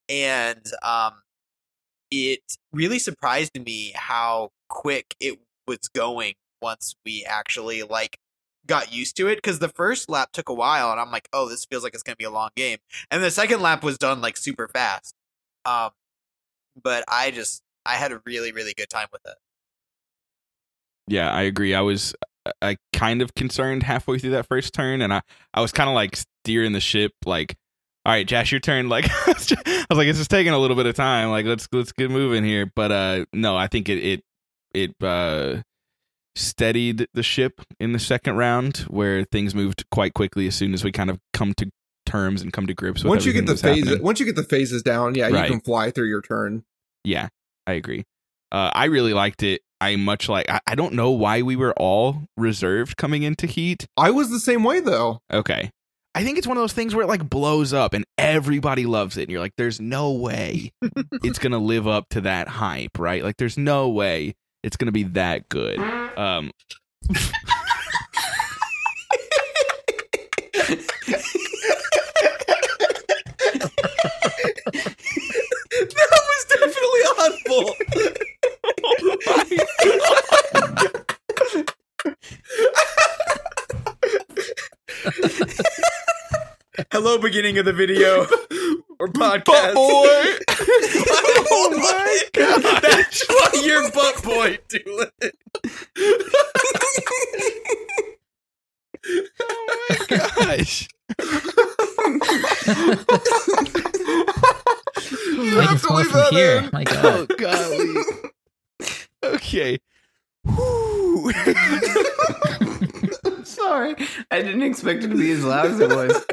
And 0.08 0.64
um 0.82 1.22
it 2.10 2.40
really 2.72 2.98
surprised 2.98 3.58
me 3.64 3.92
how 3.94 4.50
quick 4.68 5.14
it 5.20 5.38
was 5.66 5.88
going 5.94 6.34
once 6.62 6.96
we 7.04 7.24
actually 7.24 7.82
like 7.82 8.18
got 8.66 8.92
used 8.92 9.16
to 9.16 9.26
it 9.28 9.36
because 9.36 9.58
the 9.58 9.68
first 9.68 10.08
lap 10.10 10.30
took 10.32 10.48
a 10.48 10.54
while 10.54 10.90
and 10.90 11.00
i'm 11.00 11.10
like 11.10 11.28
oh 11.32 11.48
this 11.48 11.64
feels 11.64 11.82
like 11.82 11.94
it's 11.94 12.02
gonna 12.02 12.16
be 12.16 12.24
a 12.24 12.30
long 12.30 12.50
game 12.56 12.78
and 13.10 13.22
the 13.22 13.30
second 13.30 13.60
lap 13.62 13.82
was 13.82 13.98
done 13.98 14.20
like 14.20 14.36
super 14.36 14.68
fast 14.68 15.14
um 15.64 15.90
but 16.82 17.04
i 17.08 17.30
just 17.30 17.62
i 17.86 17.94
had 17.94 18.12
a 18.12 18.20
really 18.26 18.52
really 18.52 18.74
good 18.76 18.90
time 18.90 19.08
with 19.12 19.22
it 19.26 19.36
Yeah, 21.06 21.30
I 21.30 21.42
agree. 21.42 21.74
I 21.74 21.80
was 21.80 22.14
I 22.62 22.76
kind 22.92 23.20
of 23.20 23.34
concerned 23.34 23.82
halfway 23.82 24.18
through 24.18 24.30
that 24.30 24.46
first 24.46 24.72
turn, 24.72 25.02
and 25.02 25.12
I 25.12 25.22
I 25.52 25.60
was 25.60 25.72
kind 25.72 25.88
of 25.90 25.94
like 25.94 26.16
steering 26.44 26.72
the 26.72 26.80
ship, 26.80 27.12
like, 27.26 27.56
all 28.06 28.12
right, 28.12 28.26
Jash, 28.26 28.52
your 28.52 28.60
turn. 28.60 28.88
Like, 28.88 29.06
I 29.10 29.32
was 29.90 29.98
like, 29.98 30.08
it's 30.08 30.18
just 30.18 30.30
taking 30.30 30.52
a 30.52 30.58
little 30.58 30.76
bit 30.76 30.86
of 30.86 30.94
time. 30.94 31.30
Like, 31.30 31.46
let's 31.46 31.68
let's 31.72 31.92
get 31.92 32.10
moving 32.10 32.44
here. 32.44 32.70
But 32.74 32.92
uh, 32.92 33.24
no, 33.32 33.56
I 33.56 33.66
think 33.66 33.88
it 33.88 33.98
it 33.98 34.24
it 34.72 34.94
uh 35.02 35.62
steadied 36.40 37.06
the 37.14 37.22
ship 37.22 37.60
in 37.78 37.92
the 37.92 37.98
second 37.98 38.36
round, 38.36 38.78
where 38.88 39.24
things 39.24 39.54
moved 39.54 39.84
quite 39.90 40.14
quickly 40.14 40.46
as 40.46 40.54
soon 40.54 40.74
as 40.74 40.82
we 40.84 40.92
kind 40.92 41.10
of 41.10 41.18
come 41.32 41.54
to 41.54 41.70
terms 42.06 42.42
and 42.42 42.52
come 42.52 42.66
to 42.66 42.74
grips. 42.74 43.02
with 43.04 43.10
Once 43.10 43.24
you 43.24 43.32
get 43.32 43.46
the 43.46 43.56
phases, 43.56 43.84
happening. 43.88 44.04
once 44.04 44.18
you 44.20 44.26
get 44.26 44.36
the 44.36 44.42
phases 44.44 44.82
down, 44.82 45.14
yeah, 45.14 45.28
Right. 45.28 45.44
you 45.44 45.50
can 45.52 45.60
fly 45.60 45.90
through 45.90 46.08
your 46.08 46.22
turn. 46.22 46.64
Yeah, 47.04 47.28
I 47.66 47.74
agree. 47.74 48.04
Uh, 48.52 48.70
I 48.74 48.86
really 48.86 49.14
liked 49.14 49.42
it. 49.42 49.60
I 49.80 49.96
much 49.96 50.28
like. 50.28 50.50
I, 50.50 50.60
I 50.66 50.74
don't 50.74 50.94
know 50.94 51.10
why 51.10 51.40
we 51.42 51.56
were 51.56 51.72
all 51.78 52.24
reserved 52.36 52.96
coming 52.96 53.22
into 53.22 53.46
Heat. 53.46 53.86
I 53.96 54.10
was 54.10 54.28
the 54.30 54.40
same 54.40 54.64
way 54.64 54.80
though. 54.80 55.20
Okay. 55.32 55.70
I 56.14 56.24
think 56.24 56.36
it's 56.38 56.46
one 56.48 56.56
of 56.56 56.62
those 56.62 56.72
things 56.72 56.92
where 56.94 57.04
it 57.04 57.08
like 57.08 57.30
blows 57.30 57.72
up 57.72 57.94
and 57.94 58.04
everybody 58.18 58.84
loves 58.84 59.16
it. 59.16 59.22
And 59.22 59.30
you're 59.30 59.40
like, 59.40 59.54
there's 59.56 59.80
no 59.80 60.10
way 60.10 60.72
it's 61.22 61.38
going 61.38 61.52
to 61.52 61.58
live 61.58 61.86
up 61.86 62.08
to 62.10 62.22
that 62.22 62.48
hype, 62.48 62.98
right? 62.98 63.22
Like, 63.22 63.36
there's 63.36 63.56
no 63.56 63.88
way 63.88 64.34
it's 64.64 64.76
going 64.76 64.86
to 64.86 64.92
be 64.92 65.04
that 65.04 65.48
good. 65.48 65.78
Um, 66.16 66.50
that 75.80 76.20
was 76.28 76.44
definitely 76.48 77.02
audible. 77.18 77.74
Hello, 86.92 87.18
beginning 87.18 87.58
of 87.58 87.64
the 87.64 87.72
video 87.72 88.26
or 89.00 89.08
podcast. 89.08 89.44
Butt 89.44 89.74
boy. 89.74 90.38
oh 91.50 91.70
my 91.76 92.22
god! 92.34 92.62
That's 92.82 93.24
why 93.28 93.50
you're 93.64 93.90
butt 93.90 94.22
boy, 94.22 94.58
Doolin. 94.68 95.10
oh 99.40 99.86
my 99.88 99.96
gosh. 100.08 100.88
I 105.56 105.66
can 105.66 105.78
smell 105.78 105.98
it 105.98 106.04
from 106.06 106.24
here. 106.30 106.68
My 106.72 106.84
Oh 106.88 107.26
God. 107.26 107.38
golly. 107.38 107.94
Okay. 109.24 109.78
Whew. 110.44 111.32
Sorry, 113.44 113.94
I 114.30 114.40
didn't 114.42 114.62
expect 114.62 115.04
it 115.04 115.08
to 115.08 115.16
be 115.16 115.30
as 115.32 115.44
loud 115.44 115.66
as 115.66 115.80
it 115.80 115.90
was. 115.90 116.24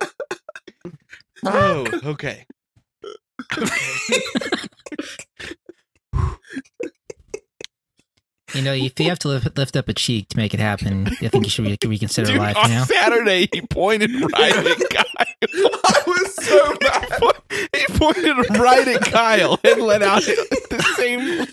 oh, 1.44 1.86
okay. 2.04 2.46
You 8.54 8.62
know, 8.62 8.72
if 8.72 8.98
you 8.98 9.08
have 9.10 9.18
to 9.20 9.28
lift, 9.28 9.58
lift 9.58 9.76
up 9.76 9.88
a 9.88 9.92
cheek 9.92 10.28
to 10.30 10.36
make 10.38 10.54
it 10.54 10.60
happen, 10.60 11.06
I 11.20 11.28
think 11.28 11.44
you 11.44 11.50
should 11.50 11.66
re- 11.66 11.76
reconsider 11.84 12.28
Dude, 12.28 12.38
life. 12.38 12.56
on 12.56 12.70
You 12.70 12.76
know, 12.78 12.84
Saturday 12.84 13.46
he 13.52 13.60
pointed 13.60 14.10
right 14.10 14.56
at 14.56 14.90
Kyle. 14.90 15.04
I 15.84 16.02
was 16.06 16.34
so 16.34 16.74
mad. 16.82 17.20
he 17.76 17.84
pointed 17.98 18.58
right 18.58 18.88
at 18.88 19.02
Kyle 19.02 19.60
and 19.62 19.82
let 19.82 20.02
out 20.02 20.22
the 20.22 20.82
same. 20.96 21.46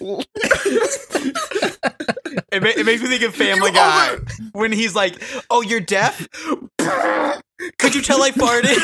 It, 2.52 2.62
ma- 2.64 2.70
it 2.70 2.86
makes 2.86 3.02
me 3.02 3.08
think 3.10 3.24
of 3.24 3.36
Family 3.36 3.72
Guy 3.72 4.18
when 4.54 4.72
he's 4.72 4.96
like, 4.96 5.22
"Oh, 5.50 5.62
you're 5.62 5.80
deaf? 5.80 6.28
Could 7.78 7.96
you 7.96 8.02
tell 8.02 8.22
I 8.24 8.32
farted?" 8.32 8.80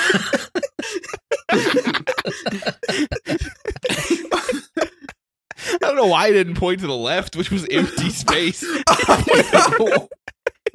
I 5.73 5.77
don't 5.79 5.95
know 5.95 6.07
why 6.07 6.25
I 6.25 6.31
didn't 6.31 6.55
point 6.55 6.79
to 6.81 6.87
the 6.87 6.95
left, 6.95 7.35
which 7.35 7.51
was 7.51 7.67
empty 7.69 8.09
space. 8.09 8.63
Oh 8.97 10.07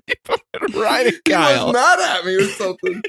he 0.07 0.15
right 0.79 1.07
at 1.07 1.15
He 1.15 1.21
Kyle. 1.33 1.67
was 1.67 1.73
mad 1.75 1.99
at 2.01 2.25
me 2.25 2.35
or 2.37 2.45
something. 2.45 3.03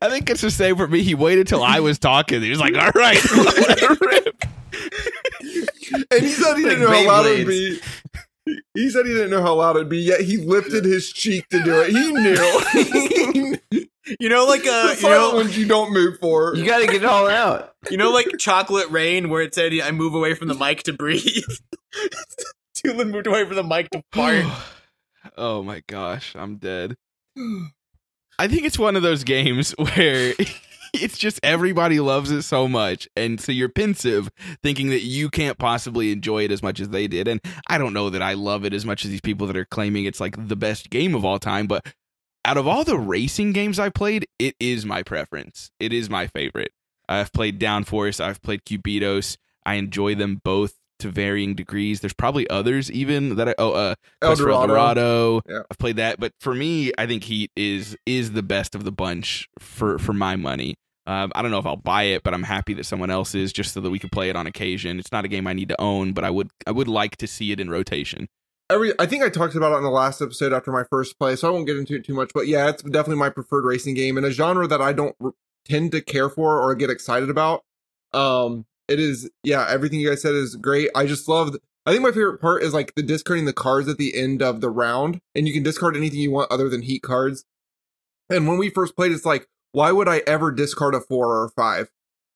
I 0.00 0.08
think 0.08 0.30
it's 0.30 0.40
the 0.42 0.50
same 0.50 0.76
for 0.76 0.86
me. 0.86 1.02
He 1.02 1.16
waited 1.16 1.48
till 1.48 1.62
I 1.64 1.80
was 1.80 1.98
talking. 1.98 2.40
He 2.40 2.50
was 2.50 2.60
like, 2.60 2.76
"All 2.76 2.90
right, 2.94 3.18
let 3.36 3.80
her 3.80 3.96
rip." 4.00 4.44
And 5.92 6.22
he 6.22 6.32
said 6.32 6.56
he 6.56 6.64
didn't 6.64 6.84
Like 6.84 7.04
know 7.04 7.10
how 7.10 7.22
loud 7.22 7.26
it'd 7.26 7.46
be. 7.46 7.80
He 8.74 8.90
said 8.90 9.06
he 9.06 9.12
didn't 9.12 9.30
know 9.30 9.42
how 9.42 9.54
loud 9.54 9.76
it'd 9.76 9.88
be, 9.88 9.98
yet 9.98 10.20
he 10.22 10.36
lifted 10.38 10.84
his 10.84 11.12
cheek 11.12 11.48
to 11.50 11.62
do 11.62 11.80
it. 11.80 11.90
He 11.90 12.12
knew. 12.12 13.56
You 14.18 14.28
know, 14.28 14.44
like 14.46 14.66
uh, 14.66 14.94
the 14.94 15.00
you 15.02 15.08
know, 15.08 15.34
ones 15.36 15.56
you 15.56 15.68
don't 15.68 15.92
move 15.92 16.18
for. 16.18 16.56
You 16.56 16.64
got 16.66 16.78
to 16.78 16.86
get 16.86 16.96
it 16.96 17.04
all 17.04 17.28
out. 17.28 17.74
you 17.90 17.96
know, 17.96 18.10
like 18.10 18.26
Chocolate 18.38 18.90
Rain, 18.90 19.28
where 19.28 19.42
it 19.42 19.54
said, 19.54 19.72
"I 19.72 19.92
move 19.92 20.14
away 20.14 20.34
from 20.34 20.48
the 20.48 20.54
mic 20.54 20.82
to 20.84 20.92
breathe." 20.92 21.44
Doolin 22.82 23.10
moved 23.10 23.28
away 23.28 23.44
from 23.44 23.54
the 23.54 23.62
mic 23.62 23.88
to 23.90 24.02
fart. 24.12 24.46
oh 25.36 25.62
my 25.62 25.82
gosh, 25.86 26.34
I'm 26.34 26.56
dead. 26.56 26.96
I 28.38 28.48
think 28.48 28.64
it's 28.64 28.78
one 28.78 28.96
of 28.96 29.02
those 29.02 29.22
games 29.22 29.72
where 29.78 30.34
it's 30.94 31.18
just 31.18 31.40
everybody 31.42 32.00
loves 32.00 32.30
it 32.30 32.42
so 32.42 32.68
much, 32.68 33.08
and 33.16 33.40
so 33.40 33.52
you're 33.52 33.68
pensive, 33.68 34.30
thinking 34.62 34.90
that 34.90 35.02
you 35.02 35.30
can't 35.30 35.58
possibly 35.58 36.12
enjoy 36.12 36.44
it 36.44 36.52
as 36.52 36.62
much 36.62 36.80
as 36.80 36.88
they 36.90 37.06
did. 37.06 37.28
And 37.28 37.40
I 37.68 37.78
don't 37.78 37.92
know 37.92 38.10
that 38.10 38.22
I 38.22 38.34
love 38.34 38.64
it 38.64 38.74
as 38.74 38.84
much 38.84 39.04
as 39.04 39.10
these 39.10 39.20
people 39.20 39.46
that 39.46 39.56
are 39.56 39.64
claiming 39.64 40.04
it's 40.04 40.20
like 40.20 40.48
the 40.48 40.56
best 40.56 40.90
game 40.90 41.14
of 41.14 41.24
all 41.24 41.38
time, 41.38 41.66
but 41.66 41.86
out 42.44 42.56
of 42.56 42.66
all 42.66 42.84
the 42.84 42.98
racing 42.98 43.52
games 43.52 43.78
I 43.78 43.90
played, 43.90 44.26
it 44.38 44.56
is 44.58 44.86
my 44.86 45.02
preference. 45.02 45.70
It 45.78 45.92
is 45.92 46.08
my 46.08 46.26
favorite. 46.26 46.72
I've 47.08 47.32
played 47.32 47.60
Downforce, 47.60 48.20
I've 48.20 48.42
played 48.42 48.64
Cubitos. 48.64 49.36
I 49.66 49.74
enjoy 49.74 50.14
them 50.14 50.40
both 50.42 50.79
to 51.00 51.10
varying 51.10 51.54
degrees. 51.54 52.00
There's 52.00 52.14
probably 52.14 52.48
others 52.48 52.90
even 52.90 53.36
that 53.36 53.48
I 53.48 53.54
oh 53.58 53.72
uh 53.72 53.94
El 54.22 54.36
Dorado. 54.36 55.40
Yeah. 55.48 55.62
I've 55.70 55.78
played 55.78 55.96
that, 55.96 56.20
but 56.20 56.32
for 56.40 56.54
me, 56.54 56.92
I 56.98 57.06
think 57.06 57.24
Heat 57.24 57.50
is 57.56 57.96
is 58.06 58.32
the 58.32 58.42
best 58.42 58.74
of 58.74 58.84
the 58.84 58.92
bunch 58.92 59.48
for 59.58 59.98
for 59.98 60.12
my 60.12 60.36
money. 60.36 60.76
Um, 61.06 61.32
I 61.34 61.42
don't 61.42 61.50
know 61.50 61.58
if 61.58 61.66
I'll 61.66 61.76
buy 61.76 62.04
it, 62.04 62.22
but 62.22 62.34
I'm 62.34 62.42
happy 62.42 62.74
that 62.74 62.84
someone 62.84 63.10
else 63.10 63.34
is 63.34 63.52
just 63.52 63.72
so 63.72 63.80
that 63.80 63.90
we 63.90 63.98
can 63.98 64.10
play 64.10 64.28
it 64.28 64.36
on 64.36 64.46
occasion. 64.46 64.98
It's 64.98 65.10
not 65.10 65.24
a 65.24 65.28
game 65.28 65.46
I 65.46 65.54
need 65.54 65.68
to 65.70 65.80
own, 65.80 66.12
but 66.12 66.24
I 66.24 66.30
would 66.30 66.50
I 66.66 66.70
would 66.70 66.88
like 66.88 67.16
to 67.16 67.26
see 67.26 67.52
it 67.52 67.60
in 67.60 67.70
rotation. 67.70 68.28
Every, 68.70 68.92
I 69.00 69.06
think 69.06 69.24
I 69.24 69.28
talked 69.28 69.56
about 69.56 69.72
it 69.72 69.78
in 69.78 69.82
the 69.82 69.90
last 69.90 70.22
episode 70.22 70.52
after 70.52 70.70
my 70.70 70.84
first 70.84 71.18
play, 71.18 71.34
so 71.34 71.48
I 71.48 71.50
won't 71.50 71.66
get 71.66 71.76
into 71.76 71.96
it 71.96 72.04
too 72.04 72.14
much. 72.14 72.30
But 72.32 72.46
yeah, 72.46 72.68
it's 72.68 72.82
definitely 72.84 73.16
my 73.16 73.30
preferred 73.30 73.64
racing 73.64 73.94
game 73.94 74.16
in 74.16 74.24
a 74.24 74.30
genre 74.30 74.68
that 74.68 74.80
I 74.80 74.92
don't 74.92 75.16
tend 75.64 75.90
to 75.92 76.00
care 76.00 76.30
for 76.30 76.60
or 76.60 76.74
get 76.76 76.90
excited 76.90 77.30
about. 77.30 77.64
Um, 78.12 78.66
it 78.90 78.98
is, 78.98 79.30
yeah, 79.44 79.66
everything 79.68 80.00
you 80.00 80.08
guys 80.08 80.22
said 80.22 80.34
is 80.34 80.56
great. 80.56 80.90
I 80.94 81.06
just 81.06 81.28
love. 81.28 81.56
I 81.86 81.92
think 81.92 82.02
my 82.02 82.10
favorite 82.10 82.40
part 82.40 82.62
is 82.62 82.74
like 82.74 82.94
the 82.94 83.02
discarding 83.02 83.44
the 83.44 83.52
cards 83.52 83.88
at 83.88 83.98
the 83.98 84.16
end 84.16 84.42
of 84.42 84.60
the 84.60 84.68
round, 84.68 85.20
and 85.34 85.46
you 85.46 85.54
can 85.54 85.62
discard 85.62 85.96
anything 85.96 86.18
you 86.18 86.32
want 86.32 86.50
other 86.50 86.68
than 86.68 86.82
heat 86.82 87.02
cards. 87.02 87.44
And 88.28 88.46
when 88.48 88.58
we 88.58 88.68
first 88.68 88.96
played, 88.96 89.12
it's 89.12 89.24
like, 89.24 89.48
why 89.72 89.92
would 89.92 90.08
I 90.08 90.22
ever 90.26 90.50
discard 90.50 90.94
a 90.94 91.00
four 91.00 91.28
or 91.28 91.44
a 91.46 91.50
five? 91.50 91.90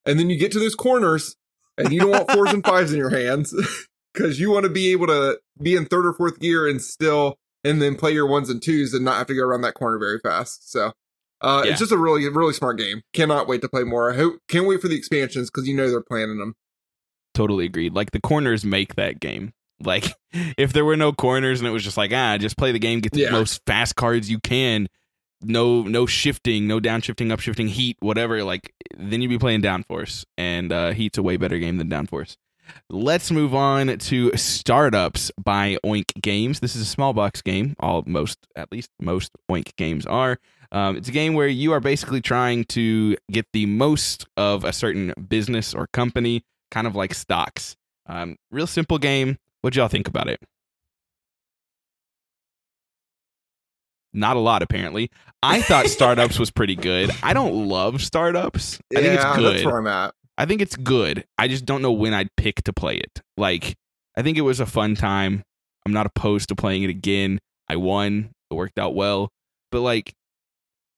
And 0.06 0.18
then 0.18 0.30
you 0.30 0.38
get 0.38 0.52
to 0.52 0.60
those 0.60 0.74
corners, 0.74 1.36
and 1.76 1.92
you 1.92 2.00
don't 2.00 2.10
want 2.10 2.30
fours 2.30 2.52
and 2.52 2.64
fives 2.64 2.92
in 2.92 2.98
your 2.98 3.10
hands 3.10 3.52
because 4.14 4.38
you 4.38 4.50
want 4.50 4.64
to 4.64 4.70
be 4.70 4.92
able 4.92 5.08
to 5.08 5.40
be 5.60 5.74
in 5.74 5.86
third 5.86 6.06
or 6.06 6.12
fourth 6.12 6.38
gear 6.38 6.68
and 6.68 6.80
still, 6.80 7.36
and 7.64 7.82
then 7.82 7.96
play 7.96 8.12
your 8.12 8.26
ones 8.26 8.48
and 8.48 8.62
twos 8.62 8.94
and 8.94 9.04
not 9.04 9.18
have 9.18 9.26
to 9.26 9.34
go 9.34 9.42
around 9.42 9.62
that 9.62 9.74
corner 9.74 9.98
very 9.98 10.20
fast. 10.20 10.70
So. 10.70 10.92
Uh, 11.40 11.62
Yeah. 11.64 11.70
It's 11.72 11.80
just 11.80 11.92
a 11.92 11.98
really, 11.98 12.28
really 12.28 12.52
smart 12.52 12.78
game. 12.78 13.02
Cannot 13.12 13.46
wait 13.48 13.60
to 13.62 13.68
play 13.68 13.84
more. 13.84 14.12
I 14.12 14.16
hope, 14.16 14.36
can't 14.48 14.66
wait 14.66 14.80
for 14.80 14.88
the 14.88 14.96
expansions 14.96 15.50
because 15.50 15.68
you 15.68 15.76
know 15.76 15.88
they're 15.90 16.02
planning 16.02 16.38
them. 16.38 16.54
Totally 17.34 17.64
agreed. 17.66 17.94
Like 17.94 18.12
the 18.12 18.20
corners 18.20 18.64
make 18.64 18.94
that 18.96 19.20
game. 19.20 19.52
Like 19.84 20.14
if 20.32 20.72
there 20.72 20.84
were 20.84 20.96
no 20.96 21.12
corners 21.12 21.60
and 21.60 21.66
it 21.68 21.72
was 21.72 21.82
just 21.82 21.96
like 21.96 22.12
ah, 22.12 22.38
just 22.38 22.56
play 22.56 22.70
the 22.70 22.78
game, 22.78 23.00
get 23.00 23.12
the 23.12 23.22
Yeah. 23.22 23.30
most 23.30 23.60
fast 23.66 23.96
cards 23.96 24.30
you 24.30 24.38
can. 24.38 24.86
No, 25.42 25.82
no 25.82 26.06
shifting, 26.06 26.68
no 26.68 26.78
downshifting, 26.78 27.26
upshifting, 27.32 27.68
heat, 27.68 27.96
whatever. 27.98 28.44
Like 28.44 28.72
then 28.96 29.20
you'd 29.20 29.28
be 29.30 29.38
playing 29.38 29.62
Downforce, 29.62 30.24
and 30.38 30.72
uh, 30.72 30.92
Heat's 30.92 31.18
a 31.18 31.22
way 31.24 31.36
better 31.36 31.58
game 31.58 31.76
than 31.78 31.90
Downforce. 31.90 32.36
Let's 32.88 33.32
move 33.32 33.52
on 33.54 33.98
to 33.98 34.30
Startups 34.36 35.32
by 35.42 35.76
Oink 35.84 36.22
Games. 36.22 36.60
This 36.60 36.76
is 36.76 36.82
a 36.82 36.86
small 36.86 37.12
box 37.12 37.42
game. 37.42 37.74
All 37.80 38.04
most, 38.06 38.38
at 38.56 38.70
least 38.72 38.90
most 39.02 39.32
Oink 39.50 39.74
games 39.76 40.06
are. 40.06 40.38
Um, 40.74 40.96
it's 40.96 41.08
a 41.08 41.12
game 41.12 41.34
where 41.34 41.46
you 41.46 41.70
are 41.72 41.78
basically 41.78 42.20
trying 42.20 42.64
to 42.64 43.16
get 43.30 43.46
the 43.52 43.64
most 43.64 44.26
of 44.36 44.64
a 44.64 44.72
certain 44.72 45.14
business 45.28 45.72
or 45.72 45.86
company, 45.92 46.42
kind 46.72 46.88
of 46.88 46.96
like 46.96 47.14
stocks. 47.14 47.76
Um, 48.06 48.36
real 48.50 48.66
simple 48.66 48.98
game. 48.98 49.38
What'd 49.60 49.76
y'all 49.76 49.86
think 49.86 50.08
about 50.08 50.28
it? 50.28 50.40
Not 54.12 54.36
a 54.36 54.40
lot, 54.40 54.62
apparently. 54.62 55.10
I 55.44 55.62
thought 55.62 55.86
Startups 55.86 56.40
was 56.40 56.50
pretty 56.50 56.74
good. 56.74 57.12
I 57.22 57.34
don't 57.34 57.68
love 57.68 58.02
Startups. 58.02 58.80
I 58.92 59.00
think 59.00 59.14
it's 59.14 59.24
yeah, 59.24 59.36
good. 59.36 59.54
that's 59.54 59.64
where 59.64 59.78
I'm 59.78 59.86
at. 59.86 60.12
I 60.36 60.44
think 60.44 60.60
it's 60.60 60.74
good. 60.76 61.24
I 61.38 61.46
just 61.46 61.64
don't 61.64 61.82
know 61.82 61.92
when 61.92 62.12
I'd 62.12 62.34
pick 62.36 62.64
to 62.64 62.72
play 62.72 62.96
it. 62.96 63.22
Like, 63.36 63.76
I 64.16 64.22
think 64.22 64.38
it 64.38 64.42
was 64.42 64.58
a 64.58 64.66
fun 64.66 64.96
time. 64.96 65.44
I'm 65.86 65.92
not 65.92 66.06
opposed 66.06 66.48
to 66.48 66.56
playing 66.56 66.82
it 66.82 66.90
again. 66.90 67.38
I 67.68 67.76
won. 67.76 68.30
It 68.50 68.54
worked 68.54 68.78
out 68.78 68.96
well. 68.96 69.30
But 69.70 69.80
like 69.80 70.12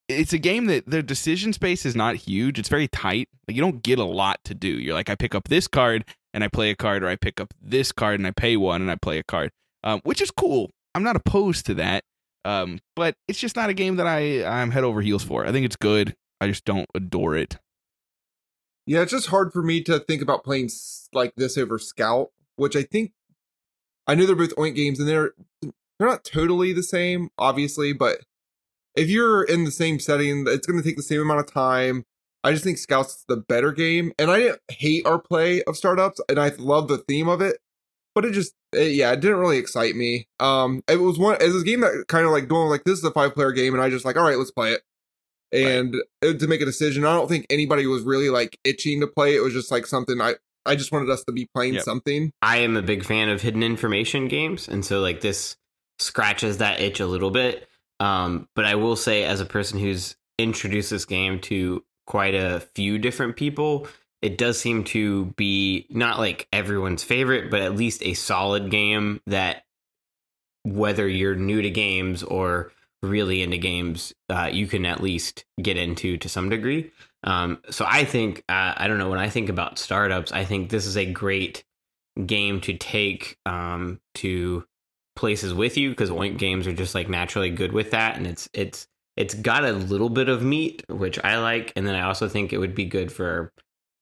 it's 0.08 0.32
a 0.32 0.38
game 0.38 0.66
that 0.66 0.88
the 0.88 1.02
decision 1.02 1.52
space 1.52 1.84
is 1.84 1.96
not 1.96 2.16
huge. 2.16 2.58
It's 2.58 2.68
very 2.68 2.88
tight. 2.88 3.28
Like 3.48 3.56
you 3.56 3.62
don't 3.62 3.82
get 3.82 3.98
a 3.98 4.04
lot 4.04 4.38
to 4.44 4.54
do. 4.54 4.68
You're 4.68 4.94
like 4.94 5.10
I 5.10 5.14
pick 5.14 5.34
up 5.34 5.48
this 5.48 5.66
card 5.66 6.04
and 6.32 6.44
I 6.44 6.48
play 6.48 6.70
a 6.70 6.76
card 6.76 7.02
or 7.02 7.08
I 7.08 7.16
pick 7.16 7.40
up 7.40 7.52
this 7.60 7.92
card 7.92 8.20
and 8.20 8.26
I 8.26 8.30
pay 8.30 8.56
one 8.56 8.82
and 8.82 8.90
I 8.90 8.96
play 8.96 9.18
a 9.18 9.24
card. 9.24 9.50
Um, 9.82 10.00
which 10.04 10.20
is 10.20 10.30
cool. 10.30 10.70
I'm 10.94 11.02
not 11.02 11.16
opposed 11.16 11.66
to 11.66 11.74
that. 11.74 12.04
Um, 12.44 12.78
but 12.94 13.14
it's 13.26 13.40
just 13.40 13.56
not 13.56 13.70
a 13.70 13.74
game 13.74 13.96
that 13.96 14.06
I 14.06 14.44
I'm 14.44 14.70
head 14.70 14.84
over 14.84 15.00
heels 15.00 15.24
for. 15.24 15.44
I 15.44 15.52
think 15.52 15.66
it's 15.66 15.76
good. 15.76 16.14
I 16.40 16.46
just 16.48 16.64
don't 16.64 16.88
adore 16.94 17.36
it. 17.36 17.58
Yeah, 18.86 19.02
it's 19.02 19.10
just 19.10 19.28
hard 19.28 19.52
for 19.52 19.62
me 19.62 19.82
to 19.82 19.98
think 19.98 20.22
about 20.22 20.44
playing 20.44 20.70
like 21.12 21.34
this 21.34 21.58
over 21.58 21.78
Scout, 21.78 22.30
which 22.54 22.76
I 22.76 22.84
think 22.84 23.12
I 24.06 24.14
know 24.14 24.26
they're 24.26 24.36
both 24.36 24.54
Oink 24.54 24.76
games 24.76 25.00
and 25.00 25.08
they're 25.08 25.32
they're 25.62 26.08
not 26.08 26.24
totally 26.24 26.72
the 26.72 26.82
same, 26.84 27.30
obviously, 27.36 27.92
but 27.92 28.20
if 28.96 29.08
you're 29.08 29.42
in 29.44 29.64
the 29.64 29.70
same 29.70 30.00
setting, 30.00 30.44
it's 30.48 30.66
going 30.66 30.80
to 30.80 30.86
take 30.86 30.96
the 30.96 31.02
same 31.02 31.20
amount 31.20 31.40
of 31.40 31.52
time. 31.52 32.04
I 32.44 32.52
just 32.52 32.64
think 32.64 32.78
Scout's 32.78 33.16
is 33.16 33.24
the 33.28 33.36
better 33.36 33.72
game, 33.72 34.12
and 34.18 34.30
I 34.30 34.38
didn't 34.38 34.60
hate 34.70 35.06
our 35.06 35.18
play 35.18 35.62
of 35.64 35.76
startups, 35.76 36.20
and 36.28 36.38
I 36.38 36.48
love 36.58 36.88
the 36.88 36.98
theme 36.98 37.28
of 37.28 37.40
it. 37.40 37.58
but 38.14 38.24
it 38.24 38.32
just 38.32 38.54
it, 38.72 38.92
yeah, 38.92 39.12
it 39.12 39.20
didn't 39.20 39.38
really 39.38 39.58
excite 39.58 39.94
me. 39.96 40.26
Um, 40.40 40.82
it 40.88 40.96
was 41.00 41.18
one 41.18 41.36
it 41.40 41.52
was 41.52 41.62
a 41.62 41.64
game 41.64 41.80
that 41.80 42.04
kind 42.08 42.24
of 42.24 42.32
like 42.32 42.48
doing 42.48 42.68
like 42.68 42.84
this 42.84 42.98
is 42.98 43.04
a 43.04 43.10
five 43.10 43.34
player 43.34 43.52
game, 43.52 43.74
and 43.74 43.82
I 43.82 43.90
just 43.90 44.04
like 44.04 44.16
all 44.16 44.24
right, 44.24 44.38
let's 44.38 44.50
play 44.52 44.72
it. 44.72 44.82
And 45.52 45.94
it- 46.22 46.38
to 46.40 46.46
make 46.46 46.60
a 46.60 46.64
decision, 46.64 47.04
I 47.04 47.14
don't 47.14 47.28
think 47.28 47.46
anybody 47.50 47.86
was 47.86 48.02
really 48.02 48.30
like 48.30 48.58
itching 48.64 49.00
to 49.00 49.06
play. 49.06 49.34
It 49.36 49.40
was 49.42 49.52
just 49.52 49.70
like 49.70 49.86
something 49.86 50.20
I 50.20 50.34
I 50.64 50.74
just 50.76 50.90
wanted 50.92 51.10
us 51.10 51.22
to 51.24 51.32
be 51.32 51.48
playing 51.54 51.74
Yep. 51.74 51.82
something. 51.84 52.32
I 52.42 52.58
am 52.58 52.76
a 52.76 52.82
big 52.82 53.04
fan 53.04 53.28
of 53.28 53.42
hidden 53.42 53.62
information 53.62 54.28
games, 54.28 54.66
and 54.68 54.84
so 54.84 55.00
like 55.00 55.20
this 55.20 55.56
scratches 55.98 56.58
that 56.58 56.80
itch 56.80 57.00
a 57.00 57.06
little 57.06 57.30
bit. 57.30 57.68
Um, 58.00 58.48
but 58.54 58.64
I 58.64 58.74
will 58.74 58.96
say, 58.96 59.24
as 59.24 59.40
a 59.40 59.46
person 59.46 59.78
who's 59.78 60.16
introduced 60.38 60.90
this 60.90 61.04
game 61.04 61.40
to 61.40 61.84
quite 62.06 62.34
a 62.34 62.60
few 62.74 62.98
different 62.98 63.36
people, 63.36 63.88
it 64.22 64.38
does 64.38 64.58
seem 64.58 64.84
to 64.84 65.26
be 65.36 65.86
not 65.90 66.18
like 66.18 66.48
everyone's 66.52 67.04
favorite, 67.04 67.50
but 67.50 67.62
at 67.62 67.76
least 67.76 68.02
a 68.02 68.14
solid 68.14 68.70
game 68.70 69.20
that 69.26 69.64
whether 70.64 71.06
you're 71.08 71.34
new 71.34 71.62
to 71.62 71.70
games 71.70 72.22
or 72.22 72.72
really 73.02 73.42
into 73.42 73.58
games, 73.58 74.12
uh, 74.28 74.48
you 74.52 74.66
can 74.66 74.84
at 74.84 75.02
least 75.02 75.44
get 75.62 75.76
into 75.76 76.16
to 76.18 76.28
some 76.28 76.48
degree. 76.48 76.90
Um, 77.24 77.58
so 77.70 77.84
I 77.88 78.04
think 78.04 78.42
uh, 78.48 78.74
I 78.76 78.88
don't 78.88 78.98
know 78.98 79.10
when 79.10 79.18
I 79.18 79.28
think 79.28 79.48
about 79.48 79.78
startups, 79.78 80.32
I 80.32 80.44
think 80.44 80.70
this 80.70 80.86
is 80.86 80.96
a 80.96 81.06
great 81.06 81.64
game 82.24 82.60
to 82.62 82.74
take 82.74 83.36
um, 83.46 84.00
to 84.14 84.64
places 85.16 85.52
with 85.52 85.76
you 85.76 85.90
because 85.90 86.10
Oink 86.10 86.38
games 86.38 86.66
are 86.66 86.72
just 86.72 86.94
like 86.94 87.08
naturally 87.08 87.50
good 87.50 87.72
with 87.72 87.90
that, 87.90 88.16
and 88.16 88.26
it's 88.26 88.48
it's 88.52 88.86
it's 89.16 89.34
got 89.34 89.64
a 89.64 89.72
little 89.72 90.10
bit 90.10 90.28
of 90.28 90.42
meat, 90.42 90.84
which 90.88 91.18
I 91.24 91.38
like, 91.38 91.72
and 91.74 91.86
then 91.86 91.94
I 91.94 92.02
also 92.02 92.28
think 92.28 92.52
it 92.52 92.58
would 92.58 92.74
be 92.74 92.84
good 92.84 93.10
for 93.10 93.52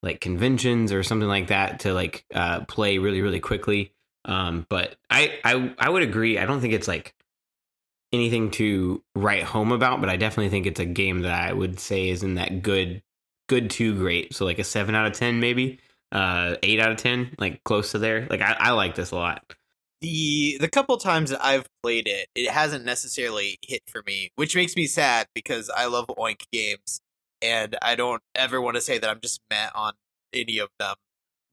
like 0.02 0.20
conventions 0.20 0.92
or 0.92 1.02
something 1.02 1.28
like 1.28 1.46
that 1.46 1.80
to 1.80 1.94
like 1.94 2.24
uh, 2.34 2.64
play 2.64 2.98
really 2.98 3.22
really 3.22 3.40
quickly. 3.40 3.92
Um, 4.26 4.66
but 4.68 4.96
I, 5.08 5.38
I 5.44 5.74
I 5.78 5.88
would 5.88 6.02
agree. 6.02 6.38
I 6.38 6.46
don't 6.46 6.60
think 6.60 6.74
it's 6.74 6.88
like 6.88 7.14
anything 8.12 8.50
to 8.52 9.02
write 9.14 9.42
home 9.42 9.72
about, 9.72 10.00
but 10.00 10.10
I 10.10 10.16
definitely 10.16 10.50
think 10.50 10.66
it's 10.66 10.80
a 10.80 10.84
game 10.84 11.20
that 11.20 11.48
I 11.48 11.52
would 11.52 11.80
say 11.80 12.08
is 12.08 12.22
in 12.22 12.34
that 12.34 12.62
good 12.62 13.02
good 13.48 13.70
to 13.70 13.94
great. 13.96 14.34
So 14.34 14.44
like 14.44 14.58
a 14.58 14.64
seven 14.64 14.94
out 14.94 15.06
of 15.06 15.12
ten 15.12 15.40
maybe, 15.40 15.78
uh, 16.12 16.56
eight 16.62 16.80
out 16.80 16.92
of 16.92 16.96
ten, 16.96 17.34
like 17.38 17.62
close 17.64 17.92
to 17.92 17.98
there. 17.98 18.26
Like 18.28 18.40
I, 18.40 18.56
I 18.58 18.70
like 18.72 18.94
this 18.94 19.10
a 19.10 19.16
lot. 19.16 19.54
The 20.04 20.58
the 20.60 20.68
couple 20.68 20.98
times 20.98 21.30
that 21.30 21.42
I've 21.42 21.66
played 21.82 22.06
it, 22.06 22.28
it 22.34 22.50
hasn't 22.50 22.84
necessarily 22.84 23.58
hit 23.62 23.80
for 23.86 24.02
me, 24.06 24.32
which 24.36 24.54
makes 24.54 24.76
me 24.76 24.86
sad 24.86 25.28
because 25.34 25.70
I 25.74 25.86
love 25.86 26.04
Oink 26.18 26.42
games 26.52 27.00
and 27.40 27.74
I 27.80 27.94
don't 27.96 28.20
ever 28.34 28.60
want 28.60 28.74
to 28.74 28.82
say 28.82 28.98
that 28.98 29.08
I'm 29.08 29.20
just 29.22 29.40
met 29.48 29.72
on 29.74 29.94
any 30.34 30.58
of 30.58 30.68
them. 30.78 30.96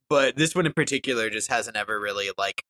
But 0.10 0.36
this 0.36 0.54
one 0.54 0.66
in 0.66 0.74
particular 0.74 1.30
just 1.30 1.50
hasn't 1.50 1.78
ever 1.78 1.98
really 1.98 2.30
like 2.38 2.64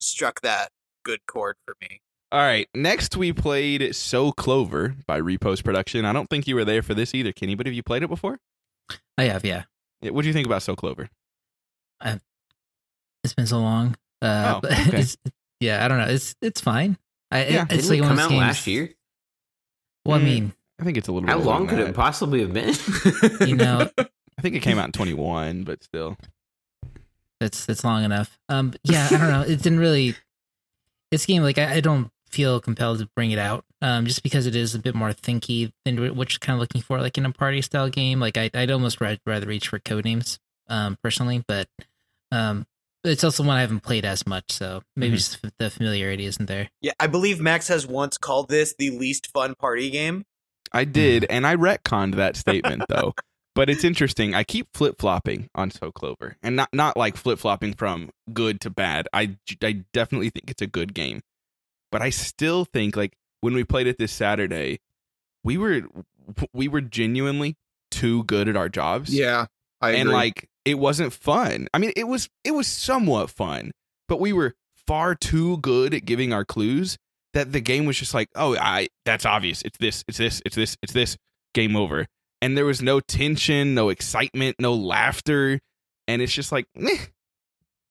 struck 0.00 0.40
that 0.40 0.70
good 1.04 1.20
chord 1.26 1.56
for 1.66 1.76
me. 1.82 2.00
All 2.32 2.40
right. 2.40 2.66
Next, 2.74 3.18
we 3.18 3.34
played 3.34 3.94
So 3.94 4.32
Clover 4.32 4.94
by 5.06 5.18
Repos 5.18 5.60
Production. 5.60 6.06
I 6.06 6.14
don't 6.14 6.30
think 6.30 6.46
you 6.46 6.54
were 6.54 6.64
there 6.64 6.80
for 6.80 6.94
this 6.94 7.14
either, 7.14 7.32
Kenny, 7.32 7.54
but 7.54 7.66
have 7.66 7.74
you 7.74 7.82
played 7.82 8.02
it 8.02 8.08
before? 8.08 8.38
I 9.18 9.24
have, 9.24 9.44
yeah. 9.44 9.64
What 10.00 10.22
do 10.22 10.28
you 10.28 10.32
think 10.32 10.46
about 10.46 10.62
So 10.62 10.74
Clover? 10.74 11.10
It's 12.02 13.34
been 13.34 13.46
so 13.46 13.58
long. 13.58 13.94
Uh, 14.26 14.54
Oh, 14.56 14.60
but 14.62 14.72
okay. 14.88 15.04
yeah, 15.60 15.84
I 15.84 15.88
don't 15.88 15.98
know. 15.98 16.08
It's 16.08 16.34
it's 16.42 16.60
fine. 16.60 16.98
I, 17.30 17.44
Yeah. 17.46 17.62
it- 17.64 17.72
it's 17.74 17.88
Didn't 17.88 17.88
like 17.90 17.98
it 17.98 18.02
come 18.08 18.18
out 18.18 18.30
games- 18.30 18.40
last 18.40 18.66
year? 18.66 18.90
Well, 20.04 20.18
I 20.18 20.20
Mm, 20.20 20.24
mean, 20.24 20.52
I 20.80 20.84
think 20.84 20.96
it's 20.98 21.08
a 21.08 21.12
little 21.12 21.28
How 21.28 21.38
long 21.38 21.66
could 21.66 21.78
than 21.78 21.88
it 21.88 21.94
possibly 21.94 22.40
have 22.40 22.52
been? 22.52 22.74
you 23.46 23.56
know, 23.56 23.90
I 23.98 24.42
think 24.42 24.54
it 24.56 24.60
came 24.60 24.78
out 24.78 24.86
in 24.86 24.92
21, 24.92 25.64
but 25.64 25.82
still. 25.82 26.16
that's 27.40 27.66
that's 27.66 27.84
long 27.84 28.04
enough. 28.04 28.38
Um, 28.48 28.72
yeah, 28.84 29.08
I 29.10 29.18
don't 29.18 29.30
know. 29.30 29.42
It 29.42 29.62
didn't 29.62 29.78
really. 29.80 30.14
This 31.10 31.24
game, 31.26 31.42
like, 31.42 31.58
I, 31.58 31.74
I 31.74 31.80
don't 31.80 32.10
feel 32.28 32.60
compelled 32.60 32.98
to 32.98 33.08
bring 33.14 33.30
it 33.30 33.38
out. 33.38 33.64
Um, 33.80 34.06
just 34.06 34.22
because 34.22 34.46
it 34.46 34.56
is 34.56 34.74
a 34.74 34.78
bit 34.78 34.94
more 34.94 35.10
thinky 35.10 35.72
than 35.84 36.16
what 36.16 36.32
you're 36.32 36.38
kind 36.40 36.54
of 36.56 36.60
looking 36.60 36.82
for, 36.82 37.00
like 37.00 37.16
in 37.16 37.24
a 37.26 37.32
party 37.32 37.62
style 37.62 37.88
game. 37.88 38.18
Like, 38.20 38.36
I, 38.36 38.50
I'd 38.54 38.70
almost 38.70 39.00
rather 39.00 39.46
reach 39.46 39.68
for 39.68 39.78
code 39.78 40.04
names, 40.04 40.38
um, 40.68 40.98
personally. 41.02 41.44
But, 41.46 41.68
um, 42.32 42.66
it's 43.06 43.24
also 43.24 43.42
one 43.42 43.56
I 43.56 43.60
haven't 43.62 43.80
played 43.80 44.04
as 44.04 44.26
much, 44.26 44.52
so 44.52 44.82
maybe 44.96 45.14
Mhm. 45.14 45.18
just 45.18 45.58
the 45.58 45.70
familiarity 45.70 46.26
isn't 46.26 46.46
there. 46.46 46.68
Yeah, 46.80 46.92
I 47.00 47.06
believe 47.06 47.40
Max 47.40 47.68
has 47.68 47.86
once 47.86 48.18
called 48.18 48.48
this 48.48 48.74
the 48.78 48.90
least 48.90 49.28
fun 49.32 49.54
party 49.54 49.90
game. 49.90 50.24
I 50.72 50.84
did, 50.84 51.24
and 51.30 51.46
I 51.46 51.56
retconned 51.56 52.16
that 52.16 52.36
statement 52.36 52.84
though. 52.88 53.14
But 53.54 53.70
it's 53.70 53.84
interesting. 53.84 54.34
I 54.34 54.44
keep 54.44 54.68
flip 54.74 54.96
flopping 54.98 55.48
on 55.54 55.70
So 55.70 55.90
Clover, 55.90 56.36
and 56.42 56.56
not 56.56 56.68
not 56.74 56.94
like 56.94 57.16
flip 57.16 57.38
flopping 57.38 57.72
from 57.72 58.10
good 58.34 58.60
to 58.60 58.68
bad. 58.68 59.08
I 59.14 59.38
I 59.62 59.84
definitely 59.94 60.28
think 60.28 60.50
it's 60.50 60.60
a 60.60 60.66
good 60.66 60.92
game, 60.92 61.22
but 61.90 62.02
I 62.02 62.10
still 62.10 62.66
think 62.66 62.96
like 62.96 63.14
when 63.40 63.54
we 63.54 63.64
played 63.64 63.86
it 63.86 63.96
this 63.96 64.12
Saturday, 64.12 64.80
we 65.42 65.56
were 65.56 65.84
we 66.52 66.68
were 66.68 66.82
genuinely 66.82 67.56
too 67.90 68.24
good 68.24 68.46
at 68.46 68.56
our 68.58 68.68
jobs. 68.68 69.14
Yeah, 69.14 69.46
I 69.80 69.90
agree. 69.90 70.00
and 70.00 70.10
like 70.10 70.48
it 70.64 70.78
wasn't 70.78 71.12
fun. 71.12 71.68
I 71.74 71.78
mean, 71.78 71.92
it 71.96 72.04
was 72.08 72.28
it 72.44 72.52
was 72.52 72.66
somewhat 72.66 73.30
fun, 73.30 73.72
but 74.08 74.20
we 74.20 74.32
were 74.32 74.54
far 74.86 75.14
too 75.14 75.58
good 75.58 75.92
at 75.94 76.04
giving 76.04 76.32
our 76.32 76.44
clues 76.44 76.96
that 77.34 77.52
the 77.52 77.60
game 77.60 77.84
was 77.86 77.98
just 77.98 78.14
like, 78.14 78.28
oh, 78.36 78.56
I 78.56 78.88
that's 79.04 79.26
obvious. 79.26 79.62
It's 79.62 79.78
this, 79.78 80.04
it's 80.08 80.18
this, 80.18 80.40
it's 80.46 80.56
this, 80.56 80.76
it's 80.82 80.92
this. 80.92 81.16
Game 81.54 81.74
over. 81.76 82.06
And 82.42 82.56
there 82.56 82.64
was 82.66 82.82
no 82.82 83.00
tension, 83.00 83.74
no 83.74 83.88
excitement, 83.88 84.56
no 84.58 84.74
laughter, 84.74 85.58
and 86.06 86.20
it's 86.20 86.32
just 86.32 86.52
like, 86.52 86.66
meh. 86.76 86.96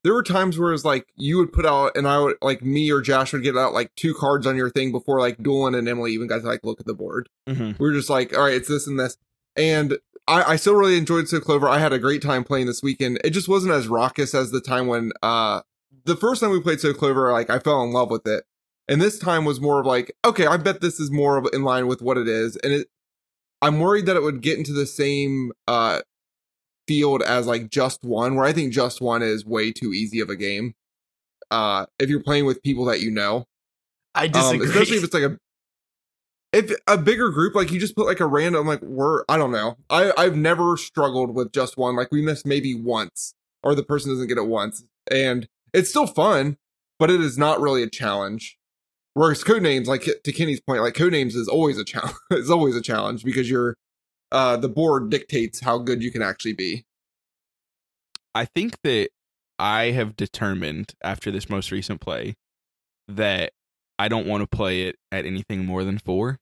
there 0.03 0.13
were 0.13 0.21
times 0.23 0.59
where 0.59 0.71
it's 0.71 0.85
like 0.85 1.07
you 1.15 1.37
would 1.39 1.51
put 1.51 1.65
out, 1.65 1.97
and 1.97 2.07
I 2.07 2.19
would 2.19 2.35
like 2.41 2.61
me 2.63 2.91
or 2.91 3.01
Jash 3.01 3.33
would 3.33 3.41
get 3.43 3.57
out 3.57 3.73
like 3.73 3.89
two 3.95 4.13
cards 4.13 4.45
on 4.45 4.55
your 4.55 4.69
thing 4.69 4.91
before 4.91 5.19
like 5.19 5.41
Doolin 5.41 5.73
and 5.75 5.89
Emily 5.89 6.11
even 6.13 6.27
got 6.27 6.41
to 6.41 6.47
like 6.47 6.59
look 6.63 6.79
at 6.79 6.85
the 6.85 6.93
board. 6.93 7.27
Mhm. 7.49 7.77
we 7.79 7.87
were 7.87 7.93
just 7.93 8.09
like, 8.09 8.37
all 8.37 8.43
right, 8.43 8.53
it's 8.53 8.67
this 8.69 8.85
and 8.87 8.99
this. 8.99 9.17
And 9.55 9.97
I, 10.27 10.43
I 10.43 10.55
still 10.55 10.75
really 10.75 10.97
enjoyed 10.97 11.27
So 11.27 11.39
Clover. 11.39 11.67
I 11.69 11.79
had 11.79 11.93
a 11.93 11.99
great 11.99 12.21
time 12.21 12.43
playing 12.43 12.65
this 12.65 12.81
weekend. 12.81 13.19
It 13.23 13.29
just 13.31 13.47
wasn't 13.47 13.73
as 13.73 13.87
raucous 13.87 14.33
as 14.33 14.51
the 14.51 14.61
time 14.61 14.87
when 14.87 15.11
uh 15.21 15.61
the 16.05 16.15
first 16.15 16.41
time 16.41 16.51
we 16.51 16.61
played 16.61 16.79
So 16.79 16.93
Clover, 16.93 17.31
like 17.31 17.49
I 17.49 17.59
fell 17.59 17.83
in 17.83 17.91
love 17.91 18.09
with 18.09 18.27
it. 18.27 18.43
And 18.87 19.01
this 19.01 19.17
time 19.17 19.45
was 19.45 19.59
more 19.59 19.79
of 19.79 19.85
like, 19.87 20.15
okay, 20.23 20.45
I 20.45 20.57
bet 20.57 20.81
this 20.81 20.99
is 20.99 21.09
more 21.11 21.37
of 21.37 21.47
in 21.53 21.63
line 21.63 21.87
with 21.87 22.01
what 22.01 22.17
it 22.17 22.27
is. 22.27 22.55
And 22.57 22.73
it 22.73 22.87
I'm 23.61 23.79
worried 23.79 24.05
that 24.07 24.15
it 24.15 24.23
would 24.23 24.41
get 24.41 24.57
into 24.57 24.73
the 24.73 24.85
same 24.85 25.51
uh 25.67 26.01
field 26.87 27.21
as 27.23 27.47
like 27.47 27.69
Just 27.69 28.03
One, 28.03 28.35
where 28.35 28.45
I 28.45 28.53
think 28.53 28.73
Just 28.73 29.01
One 29.01 29.21
is 29.23 29.45
way 29.45 29.71
too 29.71 29.93
easy 29.93 30.19
of 30.19 30.29
a 30.29 30.35
game. 30.35 30.73
Uh 31.51 31.85
if 31.99 32.09
you're 32.09 32.23
playing 32.23 32.45
with 32.45 32.63
people 32.63 32.85
that 32.85 33.01
you 33.01 33.11
know. 33.11 33.45
I 34.15 34.25
Um, 34.25 34.31
disagree. 34.31 34.67
especially 34.67 34.97
if 34.97 35.03
it's 35.03 35.13
like 35.13 35.23
a 35.23 35.37
if 36.55 36.71
a 36.87 36.97
bigger 36.97 37.29
group, 37.29 37.53
like 37.53 37.71
you 37.71 37.79
just 37.79 37.95
put 37.95 38.07
like 38.07 38.21
a 38.21 38.25
random 38.25 38.65
like 38.65 38.81
word. 38.81 39.25
I 39.27 39.37
don't 39.37 39.51
know. 39.51 39.77
I 39.89 40.13
I've 40.17 40.37
never 40.37 40.77
struggled 40.77 41.35
with 41.35 41.51
just 41.51 41.77
one. 41.77 41.95
Like 41.95 42.11
we 42.11 42.21
missed 42.21 42.45
maybe 42.45 42.73
once, 42.73 43.33
or 43.61 43.75
the 43.75 43.83
person 43.83 44.11
doesn't 44.11 44.27
get 44.27 44.37
it 44.37 44.47
once, 44.47 44.85
and 45.11 45.47
it's 45.73 45.89
still 45.89 46.07
fun, 46.07 46.57
but 46.97 47.11
it 47.11 47.19
is 47.19 47.37
not 47.37 47.59
really 47.59 47.83
a 47.83 47.89
challenge. 47.89 48.57
Whereas 49.13 49.43
code 49.43 49.61
names, 49.61 49.87
like 49.87 50.09
to 50.23 50.31
Kenny's 50.31 50.61
point, 50.61 50.81
like 50.81 50.93
code 50.93 51.11
names 51.11 51.35
is 51.35 51.47
always 51.47 51.77
a 51.77 51.83
challenge. 51.83 52.15
it's 52.31 52.49
always 52.49 52.75
a 52.75 52.81
challenge 52.81 53.23
because 53.23 53.49
you're 53.49 53.75
uh 54.31 54.57
the 54.57 54.69
board 54.69 55.09
dictates 55.09 55.59
how 55.59 55.77
good 55.77 56.01
you 56.01 56.11
can 56.11 56.21
actually 56.21 56.53
be. 56.53 56.85
I 58.33 58.45
think 58.45 58.81
that 58.83 59.09
I 59.59 59.91
have 59.91 60.15
determined 60.15 60.93
after 61.03 61.31
this 61.31 61.49
most 61.49 61.71
recent 61.71 62.01
play 62.01 62.35
that 63.07 63.51
I 63.97 64.07
don't 64.07 64.27
want 64.27 64.41
to 64.41 64.47
play 64.47 64.83
it 64.83 64.97
at 65.11 65.25
anything 65.25 65.65
more 65.65 65.83
than 65.83 65.97
four. 65.97 66.39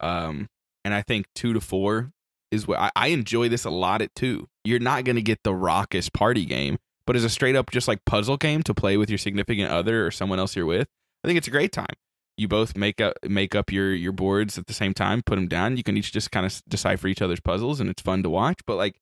Um, 0.00 0.48
and 0.84 0.94
I 0.94 1.02
think 1.02 1.26
two 1.34 1.52
to 1.52 1.60
four 1.60 2.12
is 2.50 2.66
what 2.66 2.78
I, 2.78 2.90
I 2.94 3.08
enjoy 3.08 3.48
this 3.48 3.64
a 3.64 3.70
lot 3.70 4.02
at 4.02 4.14
two. 4.14 4.48
You're 4.64 4.78
not 4.78 5.04
going 5.04 5.16
to 5.16 5.22
get 5.22 5.40
the 5.42 5.54
raucous 5.54 6.08
party 6.08 6.44
game, 6.44 6.78
but 7.06 7.16
as 7.16 7.24
a 7.24 7.30
straight 7.30 7.56
up 7.56 7.70
just 7.70 7.88
like 7.88 8.04
puzzle 8.04 8.36
game 8.36 8.62
to 8.64 8.74
play 8.74 8.96
with 8.96 9.10
your 9.10 9.18
significant 9.18 9.70
other 9.70 10.06
or 10.06 10.10
someone 10.10 10.38
else 10.38 10.56
you're 10.56 10.66
with, 10.66 10.88
I 11.24 11.28
think 11.28 11.38
it's 11.38 11.48
a 11.48 11.52
great 11.52 11.72
time. 11.72 11.94
You 12.36 12.48
both 12.48 12.76
make 12.76 13.00
up 13.00 13.14
make 13.26 13.54
up 13.54 13.72
your 13.72 13.94
your 13.94 14.12
boards 14.12 14.58
at 14.58 14.66
the 14.66 14.74
same 14.74 14.92
time, 14.92 15.22
put 15.24 15.36
them 15.36 15.48
down. 15.48 15.78
You 15.78 15.82
can 15.82 15.96
each 15.96 16.12
just 16.12 16.30
kind 16.30 16.44
of 16.44 16.60
decipher 16.68 17.08
each 17.08 17.22
other's 17.22 17.40
puzzles, 17.40 17.80
and 17.80 17.88
it's 17.88 18.02
fun 18.02 18.22
to 18.24 18.28
watch. 18.28 18.60
But 18.66 18.76
like 18.76 19.00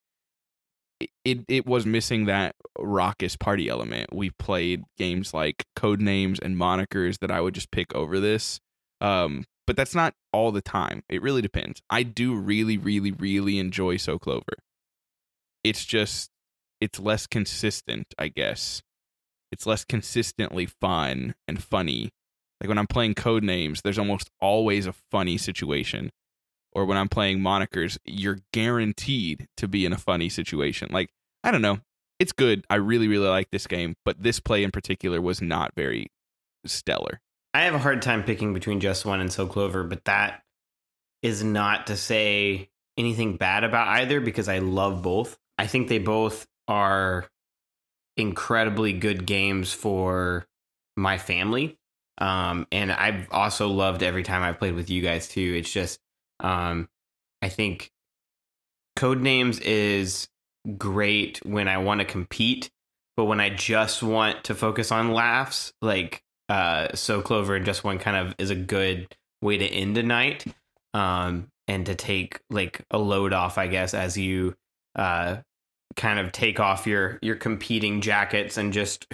it, 1.24 1.40
it 1.48 1.66
was 1.66 1.86
missing 1.86 2.26
that 2.26 2.54
raucous 2.78 3.36
party 3.36 3.68
element. 3.68 4.14
We 4.14 4.30
played 4.30 4.84
games 4.96 5.34
like 5.34 5.64
code 5.74 6.00
names 6.00 6.38
and 6.38 6.56
monikers 6.56 7.18
that 7.18 7.30
I 7.30 7.40
would 7.40 7.54
just 7.54 7.70
pick 7.70 7.94
over 7.94 8.20
this. 8.20 8.60
Um, 9.00 9.44
but 9.66 9.76
that's 9.76 9.94
not 9.94 10.14
all 10.32 10.52
the 10.52 10.62
time. 10.62 11.02
It 11.08 11.22
really 11.22 11.42
depends. 11.42 11.82
I 11.90 12.02
do 12.02 12.34
really, 12.34 12.76
really, 12.76 13.12
really 13.12 13.58
enjoy 13.58 13.96
So 13.96 14.18
Clover. 14.18 14.58
It's 15.62 15.84
just 15.84 16.30
it's 16.80 17.00
less 17.00 17.26
consistent, 17.26 18.14
I 18.18 18.28
guess. 18.28 18.82
It's 19.50 19.66
less 19.66 19.84
consistently 19.84 20.66
fun 20.66 21.34
and 21.46 21.62
funny. 21.62 22.10
Like 22.60 22.68
when 22.68 22.78
I'm 22.78 22.86
playing 22.86 23.14
code 23.14 23.44
names, 23.44 23.82
there's 23.82 23.98
almost 23.98 24.30
always 24.40 24.86
a 24.86 24.94
funny 25.10 25.38
situation 25.38 26.10
or 26.74 26.84
when 26.84 26.98
I'm 26.98 27.08
playing 27.08 27.38
monikers, 27.38 27.98
you're 28.04 28.40
guaranteed 28.52 29.46
to 29.56 29.68
be 29.68 29.86
in 29.86 29.92
a 29.92 29.98
funny 29.98 30.28
situation. 30.28 30.88
Like, 30.90 31.10
I 31.42 31.50
don't 31.50 31.62
know. 31.62 31.78
it's 32.18 32.32
good. 32.32 32.64
I 32.70 32.76
really 32.76 33.08
really 33.08 33.28
like 33.28 33.50
this 33.50 33.66
game, 33.66 33.96
but 34.04 34.22
this 34.22 34.40
play 34.40 34.64
in 34.64 34.70
particular 34.70 35.20
was 35.20 35.42
not 35.42 35.72
very 35.76 36.08
stellar. 36.64 37.20
I 37.54 37.62
have 37.62 37.74
a 37.74 37.78
hard 37.78 38.02
time 38.02 38.24
picking 38.24 38.52
between 38.52 38.80
Just 38.80 39.06
One 39.06 39.20
and 39.20 39.32
So 39.32 39.46
Clover, 39.46 39.84
but 39.84 40.04
that 40.06 40.42
is 41.22 41.44
not 41.44 41.86
to 41.86 41.96
say 41.96 42.68
anything 42.98 43.36
bad 43.36 43.62
about 43.62 43.88
either 43.88 44.20
because 44.20 44.48
I 44.48 44.58
love 44.58 45.02
both. 45.02 45.38
I 45.56 45.68
think 45.68 45.88
they 45.88 45.98
both 45.98 46.46
are 46.66 47.26
incredibly 48.16 48.92
good 48.92 49.24
games 49.24 49.72
for 49.72 50.46
my 50.96 51.16
family. 51.16 51.78
Um, 52.18 52.66
and 52.70 52.92
I've 52.92 53.28
also 53.30 53.68
loved 53.68 54.02
every 54.02 54.24
time 54.24 54.42
I've 54.42 54.58
played 54.58 54.74
with 54.74 54.90
you 54.90 55.00
guys 55.00 55.28
too. 55.28 55.54
It's 55.56 55.72
just, 55.72 56.00
um, 56.40 56.88
I 57.40 57.48
think 57.48 57.90
Codenames 58.96 59.60
is 59.60 60.28
great 60.76 61.40
when 61.44 61.68
I 61.68 61.78
want 61.78 62.00
to 62.00 62.04
compete, 62.04 62.70
but 63.16 63.24
when 63.24 63.40
I 63.40 63.50
just 63.50 64.02
want 64.02 64.44
to 64.44 64.54
focus 64.54 64.92
on 64.92 65.12
laughs, 65.12 65.72
like 65.80 66.22
uh, 66.48 66.88
So 66.94 67.22
Clover 67.22 67.54
and 67.56 67.64
Just 67.64 67.84
One 67.84 67.98
kind 67.98 68.16
of 68.16 68.34
is 68.38 68.50
a 68.50 68.54
good 68.54 69.14
way 69.40 69.58
to 69.58 69.66
end 69.66 69.98
a 69.98 70.02
night 70.02 70.44
um, 70.92 71.48
and 71.68 71.86
to 71.86 71.94
take 71.94 72.40
like 72.50 72.84
a 72.90 72.98
load 72.98 73.32
off, 73.32 73.58
I 73.58 73.66
guess, 73.66 73.94
as 73.94 74.16
you 74.16 74.54
uh, 74.96 75.38
kind 75.96 76.18
of 76.18 76.32
take 76.32 76.60
off 76.60 76.86
your 76.86 77.18
your 77.22 77.36
competing 77.36 78.00
jackets 78.00 78.56
and 78.56 78.72
just 78.72 79.06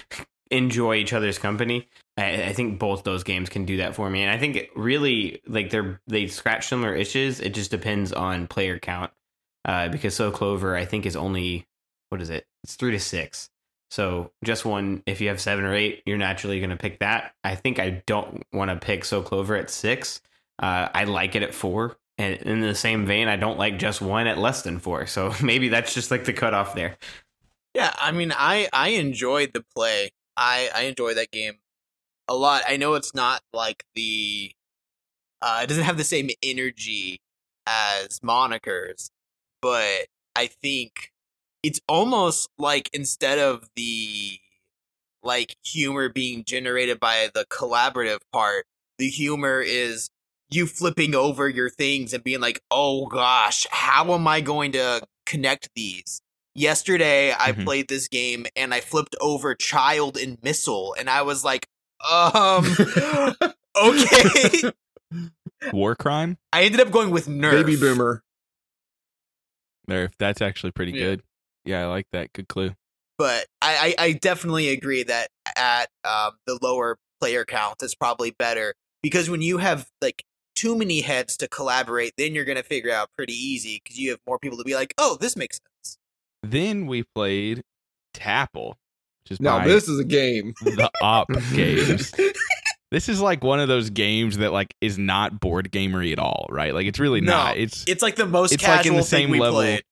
enjoy 0.50 0.96
each 0.96 1.12
other's 1.12 1.38
company. 1.38 1.88
I, 2.16 2.44
I, 2.44 2.52
think 2.54 2.78
both 2.78 3.04
those 3.04 3.24
games 3.24 3.50
can 3.50 3.66
do 3.66 3.78
that 3.78 3.94
for 3.94 4.08
me, 4.08 4.22
and 4.22 4.30
I 4.30 4.38
think 4.38 4.70
really 4.74 5.42
like 5.46 5.70
they're 5.70 6.00
they 6.06 6.26
scratch 6.28 6.68
similar 6.68 6.94
issues. 6.94 7.40
It 7.40 7.54
just 7.54 7.70
depends 7.70 8.12
on 8.12 8.46
player 8.46 8.78
count 8.78 9.12
uh, 9.64 9.88
because 9.88 10.14
So 10.14 10.30
Clover 10.30 10.76
I 10.76 10.84
think 10.84 11.06
is 11.06 11.16
only 11.16 11.66
what 12.08 12.22
is 12.22 12.30
it? 12.30 12.46
It's 12.64 12.76
three 12.76 12.92
to 12.92 13.00
six. 13.00 13.50
So 13.90 14.32
just 14.44 14.64
one. 14.64 15.02
If 15.06 15.20
you 15.20 15.28
have 15.28 15.40
seven 15.40 15.64
or 15.64 15.74
eight, 15.74 16.02
you're 16.06 16.18
naturally 16.18 16.58
going 16.60 16.70
to 16.70 16.76
pick 16.76 16.98
that. 17.00 17.32
I 17.44 17.54
think 17.54 17.78
I 17.78 18.02
don't 18.06 18.42
want 18.52 18.70
to 18.70 18.76
pick 18.76 19.04
So 19.04 19.22
Clover 19.22 19.56
at 19.56 19.70
six. 19.70 20.20
Uh, 20.58 20.88
I 20.92 21.04
like 21.04 21.34
it 21.34 21.42
at 21.42 21.54
four. 21.54 21.96
And 22.18 22.36
in 22.42 22.60
the 22.60 22.74
same 22.74 23.04
vein, 23.04 23.28
I 23.28 23.36
don't 23.36 23.58
like 23.58 23.78
just 23.78 24.00
one 24.00 24.26
at 24.26 24.38
less 24.38 24.62
than 24.62 24.78
four. 24.78 25.06
So 25.06 25.34
maybe 25.42 25.68
that's 25.68 25.94
just 25.94 26.10
like 26.10 26.24
the 26.24 26.32
cutoff 26.32 26.74
there. 26.74 26.96
Yeah, 27.74 27.92
I 27.98 28.10
mean, 28.12 28.32
I 28.34 28.68
I 28.72 28.88
enjoyed 28.88 29.52
the 29.52 29.64
play. 29.74 30.10
I 30.36 30.70
I 30.74 30.82
enjoy 30.82 31.14
that 31.14 31.30
game 31.30 31.58
a 32.26 32.34
lot. 32.34 32.62
I 32.66 32.76
know 32.78 32.94
it's 32.94 33.14
not 33.14 33.42
like 33.52 33.84
the 33.94 34.52
uh, 35.42 35.60
it 35.62 35.66
doesn't 35.66 35.84
have 35.84 35.98
the 35.98 36.04
same 36.04 36.30
energy 36.42 37.20
as 37.66 38.20
monikers, 38.20 39.10
but 39.60 40.06
I 40.34 40.46
think 40.46 41.12
it's 41.66 41.80
almost 41.88 42.48
like 42.58 42.88
instead 42.92 43.40
of 43.40 43.68
the 43.74 44.38
like 45.24 45.56
humor 45.64 46.08
being 46.08 46.44
generated 46.44 47.00
by 47.00 47.28
the 47.34 47.44
collaborative 47.46 48.20
part, 48.32 48.66
the 48.98 49.08
humor 49.08 49.60
is 49.60 50.08
you 50.48 50.68
flipping 50.68 51.16
over 51.16 51.48
your 51.48 51.68
things 51.68 52.14
and 52.14 52.22
being 52.22 52.40
like, 52.40 52.62
"Oh 52.70 53.06
gosh, 53.06 53.66
how 53.72 54.14
am 54.14 54.28
I 54.28 54.42
going 54.42 54.72
to 54.72 55.02
connect 55.26 55.70
these?" 55.74 56.22
Yesterday, 56.54 57.32
I 57.32 57.50
mm-hmm. 57.50 57.64
played 57.64 57.88
this 57.88 58.06
game 58.06 58.46
and 58.54 58.72
I 58.72 58.78
flipped 58.78 59.16
over 59.20 59.56
child 59.56 60.16
and 60.16 60.38
missile, 60.44 60.94
and 60.96 61.10
I 61.10 61.22
was 61.22 61.44
like, 61.44 61.66
"Um, 62.08 62.64
okay." 63.82 64.70
War 65.72 65.96
crime. 65.96 66.38
I 66.52 66.62
ended 66.62 66.80
up 66.80 66.92
going 66.92 67.10
with 67.10 67.26
Nerf. 67.26 67.50
Baby 67.50 67.74
boomer. 67.74 68.22
Nerf. 69.90 70.12
That's 70.20 70.40
actually 70.40 70.70
pretty 70.70 70.92
yeah. 70.92 71.00
good. 71.00 71.22
Yeah, 71.66 71.84
I 71.84 71.86
like 71.86 72.06
that. 72.12 72.32
Good 72.32 72.48
clue. 72.48 72.74
But 73.18 73.46
I, 73.60 73.94
I, 73.98 74.04
I 74.06 74.12
definitely 74.12 74.68
agree 74.68 75.02
that 75.02 75.28
at 75.56 75.88
um, 76.04 76.32
the 76.46 76.58
lower 76.60 76.98
player 77.20 77.44
count 77.44 77.82
is 77.82 77.94
probably 77.94 78.30
better 78.30 78.74
because 79.02 79.30
when 79.30 79.42
you 79.42 79.58
have 79.58 79.88
like 80.02 80.22
too 80.54 80.76
many 80.76 81.00
heads 81.00 81.36
to 81.38 81.48
collaborate, 81.48 82.12
then 82.16 82.34
you're 82.34 82.44
going 82.44 82.56
to 82.56 82.62
figure 82.62 82.92
out 82.92 83.10
pretty 83.16 83.32
easy 83.32 83.80
because 83.82 83.98
you 83.98 84.10
have 84.10 84.20
more 84.26 84.38
people 84.38 84.58
to 84.58 84.64
be 84.64 84.74
like, 84.74 84.94
oh, 84.98 85.16
this 85.20 85.36
makes 85.36 85.58
sense. 85.58 85.98
Then 86.42 86.86
we 86.86 87.04
played 87.14 87.62
Tapple, 88.14 88.74
which 89.24 89.32
is 89.32 89.40
now 89.40 89.64
this 89.64 89.88
is 89.88 89.98
a 89.98 90.04
game. 90.04 90.54
The 90.62 90.90
Op 91.02 91.28
games. 91.54 92.12
This 92.92 93.08
is 93.08 93.20
like 93.20 93.42
one 93.42 93.60
of 93.60 93.68
those 93.68 93.90
games 93.90 94.38
that 94.38 94.52
like 94.52 94.74
is 94.80 94.98
not 94.98 95.40
board 95.40 95.72
gamery 95.72 96.12
at 96.12 96.18
all, 96.18 96.46
right? 96.50 96.72
Like 96.72 96.86
it's 96.86 97.00
really 97.00 97.20
no, 97.20 97.32
not. 97.32 97.56
It's 97.56 97.84
it's 97.88 98.02
like 98.02 98.16
the 98.16 98.26
most 98.26 98.52
it's 98.52 98.66
like 98.66 98.86
in 98.86 98.94
the 98.96 99.02
same 99.02 99.30
level. 99.30 99.60
Played. 99.60 99.82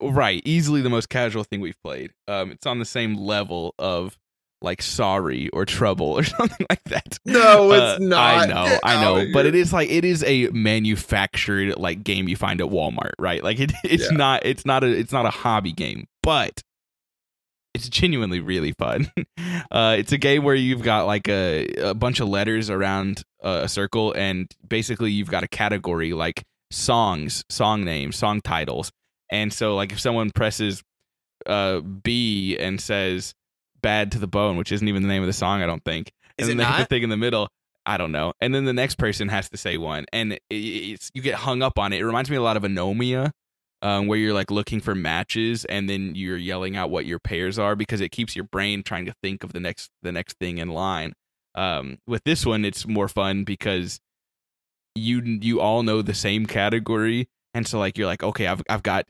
Right, 0.00 0.42
easily 0.44 0.80
the 0.80 0.90
most 0.90 1.08
casual 1.08 1.44
thing 1.44 1.60
we've 1.60 1.80
played. 1.82 2.12
Um, 2.28 2.50
it's 2.50 2.66
on 2.66 2.78
the 2.78 2.84
same 2.84 3.16
level 3.16 3.74
of 3.78 4.18
like 4.64 4.82
sorry 4.82 5.48
or 5.50 5.64
trouble 5.64 6.06
or 6.06 6.24
something 6.24 6.66
like 6.68 6.82
that. 6.84 7.18
No, 7.24 7.70
it's 7.72 7.80
uh, 7.80 7.98
not. 8.00 8.18
I 8.18 8.46
know, 8.46 8.64
Get 8.64 8.80
I 8.82 9.00
know, 9.00 9.26
but 9.32 9.46
it 9.46 9.54
is 9.54 9.72
like 9.72 9.90
it 9.90 10.04
is 10.04 10.24
a 10.24 10.48
manufactured 10.48 11.78
like 11.78 12.02
game 12.02 12.28
you 12.28 12.36
find 12.36 12.60
at 12.60 12.68
Walmart, 12.68 13.12
right? 13.18 13.44
Like 13.44 13.60
it, 13.60 13.72
it's 13.84 14.10
yeah. 14.10 14.16
not 14.16 14.44
it's 14.44 14.66
not 14.66 14.82
a 14.82 14.88
it's 14.88 15.12
not 15.12 15.26
a 15.26 15.30
hobby 15.30 15.72
game, 15.72 16.06
but 16.22 16.62
it's 17.74 17.88
genuinely 17.88 18.40
really 18.40 18.72
fun. 18.72 19.12
Uh, 19.70 19.96
it's 19.98 20.12
a 20.12 20.18
game 20.18 20.44
where 20.44 20.54
you've 20.54 20.82
got 20.82 21.06
like 21.06 21.28
a, 21.28 21.66
a 21.78 21.94
bunch 21.94 22.20
of 22.20 22.28
letters 22.28 22.70
around 22.70 23.22
a 23.40 23.68
circle, 23.68 24.12
and 24.12 24.48
basically 24.66 25.10
you've 25.10 25.30
got 25.30 25.42
a 25.42 25.48
category 25.48 26.12
like 26.12 26.44
songs, 26.70 27.44
song 27.48 27.84
names, 27.84 28.16
song 28.16 28.40
titles. 28.40 28.92
And 29.30 29.52
so, 29.52 29.74
like, 29.74 29.92
if 29.92 30.00
someone 30.00 30.30
presses 30.30 30.82
uh, 31.46 31.80
B 31.80 32.56
and 32.58 32.80
says 32.80 33.34
"Bad 33.82 34.12
to 34.12 34.18
the 34.18 34.26
Bone," 34.26 34.56
which 34.56 34.72
isn't 34.72 34.86
even 34.86 35.02
the 35.02 35.08
name 35.08 35.22
of 35.22 35.26
the 35.26 35.32
song, 35.32 35.62
I 35.62 35.66
don't 35.66 35.84
think, 35.84 36.12
Is 36.38 36.48
and 36.48 36.58
then 36.58 36.66
they 36.66 36.72
hit 36.72 36.88
the 36.88 36.94
thing 36.94 37.02
in 37.02 37.10
the 37.10 37.16
middle. 37.16 37.48
I 37.86 37.98
don't 37.98 38.12
know. 38.12 38.32
And 38.40 38.54
then 38.54 38.64
the 38.64 38.72
next 38.72 38.96
person 38.96 39.28
has 39.28 39.50
to 39.50 39.56
say 39.56 39.76
one, 39.76 40.06
and 40.12 40.38
it's 40.50 41.10
you 41.14 41.22
get 41.22 41.34
hung 41.34 41.62
up 41.62 41.78
on 41.78 41.92
it. 41.92 42.00
It 42.00 42.06
reminds 42.06 42.30
me 42.30 42.36
a 42.36 42.42
lot 42.42 42.56
of 42.56 42.62
Anomia, 42.62 43.32
um, 43.84 44.06
where 44.06 44.18
you're 44.18 44.32
like 44.32 44.50
looking 44.50 44.80
for 44.80 44.94
matches 44.94 45.66
and 45.66 45.90
then 45.90 46.14
you're 46.14 46.38
yelling 46.38 46.74
out 46.74 46.88
what 46.88 47.04
your 47.04 47.18
pairs 47.18 47.58
are 47.58 47.76
because 47.76 48.00
it 48.00 48.08
keeps 48.08 48.34
your 48.34 48.46
brain 48.46 48.82
trying 48.82 49.04
to 49.04 49.12
think 49.22 49.44
of 49.44 49.52
the 49.52 49.60
next 49.60 49.90
the 50.02 50.10
next 50.10 50.38
thing 50.38 50.56
in 50.56 50.68
line. 50.68 51.12
Um, 51.54 51.98
with 52.06 52.24
this 52.24 52.46
one, 52.46 52.64
it's 52.64 52.88
more 52.88 53.08
fun 53.08 53.44
because 53.44 54.00
you 54.94 55.20
you 55.20 55.60
all 55.60 55.82
know 55.82 56.00
the 56.00 56.14
same 56.14 56.46
category, 56.46 57.28
and 57.54 57.66
so 57.66 57.78
like 57.78 57.96
you're 57.96 58.06
like, 58.06 58.22
okay, 58.22 58.46
I've 58.46 58.62
I've 58.68 58.82
got 58.82 59.06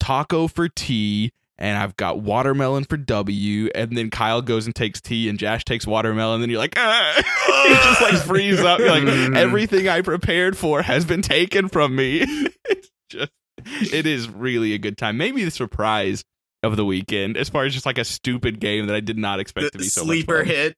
taco 0.00 0.48
for 0.48 0.68
T, 0.68 1.32
and 1.58 1.78
I've 1.78 1.96
got 1.96 2.20
watermelon 2.20 2.84
for 2.84 2.96
W, 2.96 3.68
and 3.74 3.96
then 3.96 4.10
Kyle 4.10 4.42
goes 4.42 4.66
and 4.66 4.74
takes 4.74 5.00
T, 5.00 5.28
and 5.28 5.38
Jash 5.38 5.64
takes 5.64 5.86
watermelon, 5.86 6.36
and 6.36 6.42
then 6.42 6.50
you're 6.50 6.58
like, 6.58 6.74
ah! 6.76 7.16
you 7.68 7.74
just 7.74 8.02
like 8.02 8.14
freeze 8.14 8.60
up. 8.60 8.80
You're 8.80 8.90
like, 8.90 9.04
mm. 9.04 9.36
everything 9.36 9.88
I 9.88 10.00
prepared 10.00 10.56
for 10.56 10.82
has 10.82 11.04
been 11.04 11.22
taken 11.22 11.68
from 11.68 11.94
me. 11.94 12.22
it's 12.64 12.90
just 13.08 13.30
it 13.66 14.06
is 14.06 14.28
really 14.28 14.72
a 14.72 14.78
good 14.78 14.98
time. 14.98 15.16
Maybe 15.16 15.44
the 15.44 15.50
surprise 15.50 16.24
of 16.62 16.76
the 16.76 16.84
weekend, 16.84 17.36
as 17.36 17.48
far 17.48 17.64
as 17.64 17.74
just 17.74 17.86
like 17.86 17.98
a 17.98 18.04
stupid 18.04 18.58
game 18.58 18.86
that 18.86 18.96
I 18.96 19.00
did 19.00 19.18
not 19.18 19.38
expect 19.38 19.66
the 19.66 19.70
to 19.72 19.78
be 19.78 19.84
so 19.84 20.02
sleeper 20.02 20.42
hit. 20.42 20.76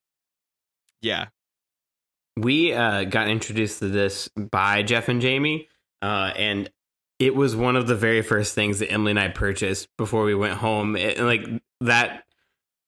Yeah, 1.00 1.28
we 2.36 2.72
uh, 2.72 3.04
got 3.04 3.28
introduced 3.28 3.78
to 3.78 3.88
this 3.88 4.28
by 4.36 4.82
Jeff 4.82 5.08
and 5.08 5.20
Jamie, 5.20 5.68
uh, 6.02 6.32
and 6.36 6.70
it 7.18 7.34
was 7.34 7.54
one 7.54 7.76
of 7.76 7.86
the 7.86 7.94
very 7.94 8.22
first 8.22 8.54
things 8.54 8.80
that 8.80 8.90
Emily 8.90 9.10
and 9.10 9.20
I 9.20 9.28
purchased 9.28 9.88
before 9.96 10.24
we 10.24 10.34
went 10.34 10.54
home. 10.54 10.96
It, 10.96 11.18
and 11.18 11.26
like 11.26 11.46
that 11.80 12.24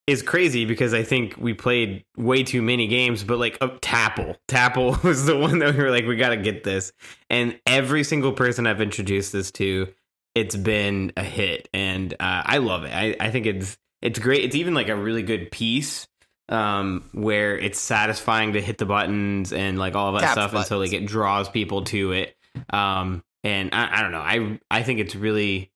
is 0.06 0.22
crazy 0.22 0.64
because 0.64 0.94
I 0.94 1.02
think 1.02 1.36
we 1.36 1.54
played 1.54 2.04
way 2.16 2.42
too 2.42 2.62
many 2.62 2.86
games, 2.86 3.24
but 3.24 3.38
like 3.38 3.58
uh, 3.60 3.68
Tapple, 3.80 4.36
Tapple 4.48 4.96
was 5.04 5.26
the 5.26 5.36
one 5.36 5.58
that 5.60 5.74
we 5.74 5.82
were 5.82 5.90
like, 5.90 6.06
we 6.06 6.16
got 6.16 6.30
to 6.30 6.36
get 6.36 6.64
this. 6.64 6.92
And 7.28 7.58
every 7.66 8.04
single 8.04 8.32
person 8.32 8.66
I've 8.66 8.80
introduced 8.80 9.32
this 9.32 9.50
to, 9.52 9.88
it's 10.34 10.54
been 10.54 11.12
a 11.16 11.24
hit, 11.24 11.68
and 11.72 12.12
uh, 12.14 12.42
I 12.44 12.58
love 12.58 12.84
it. 12.84 12.92
I, 12.92 13.16
I 13.18 13.30
think 13.30 13.46
it's 13.46 13.78
it's 14.02 14.18
great. 14.18 14.44
It's 14.44 14.54
even 14.54 14.74
like 14.74 14.90
a 14.90 14.96
really 14.96 15.22
good 15.22 15.50
piece 15.50 16.06
um, 16.50 17.08
where 17.12 17.58
it's 17.58 17.80
satisfying 17.80 18.52
to 18.52 18.60
hit 18.60 18.76
the 18.76 18.84
buttons 18.84 19.52
and 19.54 19.78
like 19.78 19.94
all 19.94 20.14
of 20.14 20.20
that 20.20 20.32
stuff, 20.32 20.52
buttons. 20.52 20.64
and 20.64 20.68
so 20.68 20.78
like 20.78 20.92
it 20.92 21.06
draws 21.06 21.48
people 21.48 21.84
to 21.84 22.12
it. 22.12 22.36
Um, 22.68 23.24
and 23.46 23.70
I, 23.72 23.98
I 23.98 24.02
don't 24.02 24.10
know, 24.10 24.18
I 24.18 24.58
I 24.70 24.82
think 24.82 24.98
it's 24.98 25.14
really 25.14 25.70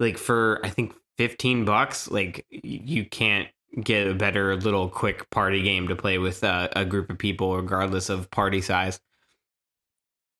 like 0.00 0.16
for 0.16 0.60
I 0.64 0.70
think 0.70 0.94
15 1.18 1.66
bucks 1.66 2.10
like 2.10 2.46
you 2.50 3.04
can't 3.04 3.48
get 3.82 4.08
a 4.08 4.14
better 4.14 4.56
little 4.56 4.88
quick 4.88 5.28
party 5.28 5.62
game 5.62 5.88
to 5.88 5.96
play 5.96 6.16
with 6.16 6.42
a 6.42 6.86
group 6.88 7.10
of 7.10 7.18
people, 7.18 7.54
regardless 7.54 8.08
of 8.08 8.30
party 8.30 8.62
size. 8.62 8.98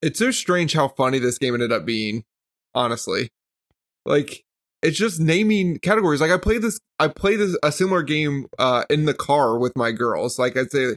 It's 0.01 0.19
so 0.19 0.31
strange 0.31 0.73
how 0.73 0.89
funny 0.89 1.19
this 1.19 1.39
game 1.39 1.55
ended 1.55 1.73
up 1.73 1.85
being, 1.85 2.25
honestly. 2.75 3.31
Like, 4.05 4.45
it's 4.83 4.99
just 4.99 5.21
naming 5.21 5.79
categories. 5.79 6.21
Like, 6.21 6.31
I 6.31 6.39
played 6.39 6.63
this, 6.63 6.81
I 6.99 7.09
played 7.09 7.37
this, 7.37 7.57
a 7.63 7.71
similar 7.71 8.03
game 8.03 8.47
uh, 8.59 8.85
in 8.91 9.05
the 9.05 9.15
car 9.15 9.59
with 9.59 9.77
my 9.77 9.93
girls. 9.93 10.39
Like, 10.39 10.57
I'd 10.57 10.73
say 10.73 10.97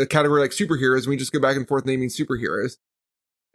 a 0.00 0.06
category 0.06 0.40
like 0.40 0.50
superheroes, 0.50 1.02
and 1.02 1.08
we 1.08 1.16
just 1.16 1.32
go 1.32 1.40
back 1.40 1.56
and 1.56 1.68
forth 1.68 1.86
naming 1.86 2.08
superheroes. 2.08 2.76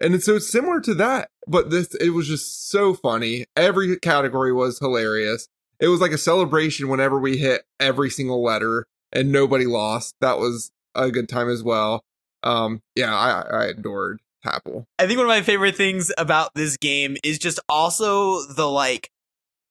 And 0.02 0.22
so 0.22 0.36
it's 0.36 0.48
so 0.48 0.60
similar 0.60 0.82
to 0.82 0.93
that, 0.96 1.30
but 1.48 1.70
this, 1.70 1.93
it 1.96 2.10
was 2.10 2.28
just 2.28 2.70
so 2.70 2.93
funny. 2.93 3.46
Every 3.56 3.98
category 3.98 4.52
was 4.52 4.80
hilarious 4.80 5.48
it 5.80 5.88
was 5.88 6.02
like 6.02 6.12
a 6.12 6.18
celebration 6.18 6.88
whenever 6.88 7.20
we 7.20 7.38
hit 7.38 7.66
every 7.80 8.10
single 8.10 8.43
letter 8.43 8.88
and 9.12 9.32
nobody 9.32 9.66
lost. 9.66 10.16
That 10.22 10.38
was 10.38 10.72
a 10.93 11.12
good 11.12 11.30
time 11.30 11.50
as 11.50 11.64
well. 11.64 12.04
Um, 12.43 12.82
yeah, 12.96 13.16
I, 13.16 13.41
I 13.41 13.66
adored 13.66 14.22
Tapple. 14.43 14.86
I 15.00 15.08
think 15.08 15.18
one 15.18 15.26
of 15.26 15.30
my 15.30 15.41
favorite 15.41 15.76
things 15.76 16.12
about 16.18 16.54
this 16.56 16.78
game 16.78 17.18
is 17.24 17.39
just 17.39 17.60
also 17.68 18.43
the 18.43 18.68
like 18.70 19.10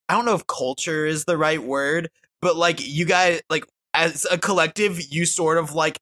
I 0.09 0.15
don't 0.15 0.27
know 0.27 0.35
if 0.35 0.47
culture 0.47 1.07
is 1.07 1.25
the 1.25 1.39
right 1.39 1.63
word, 1.63 2.11
but 2.43 2.57
like 2.57 2.87
you 2.87 3.07
guys 3.07 3.41
like 3.49 3.67
as 3.95 4.27
a 4.31 4.37
collective 4.37 5.01
you 5.11 5.25
sort 5.25 5.57
of 5.57 5.73
like 5.75 5.99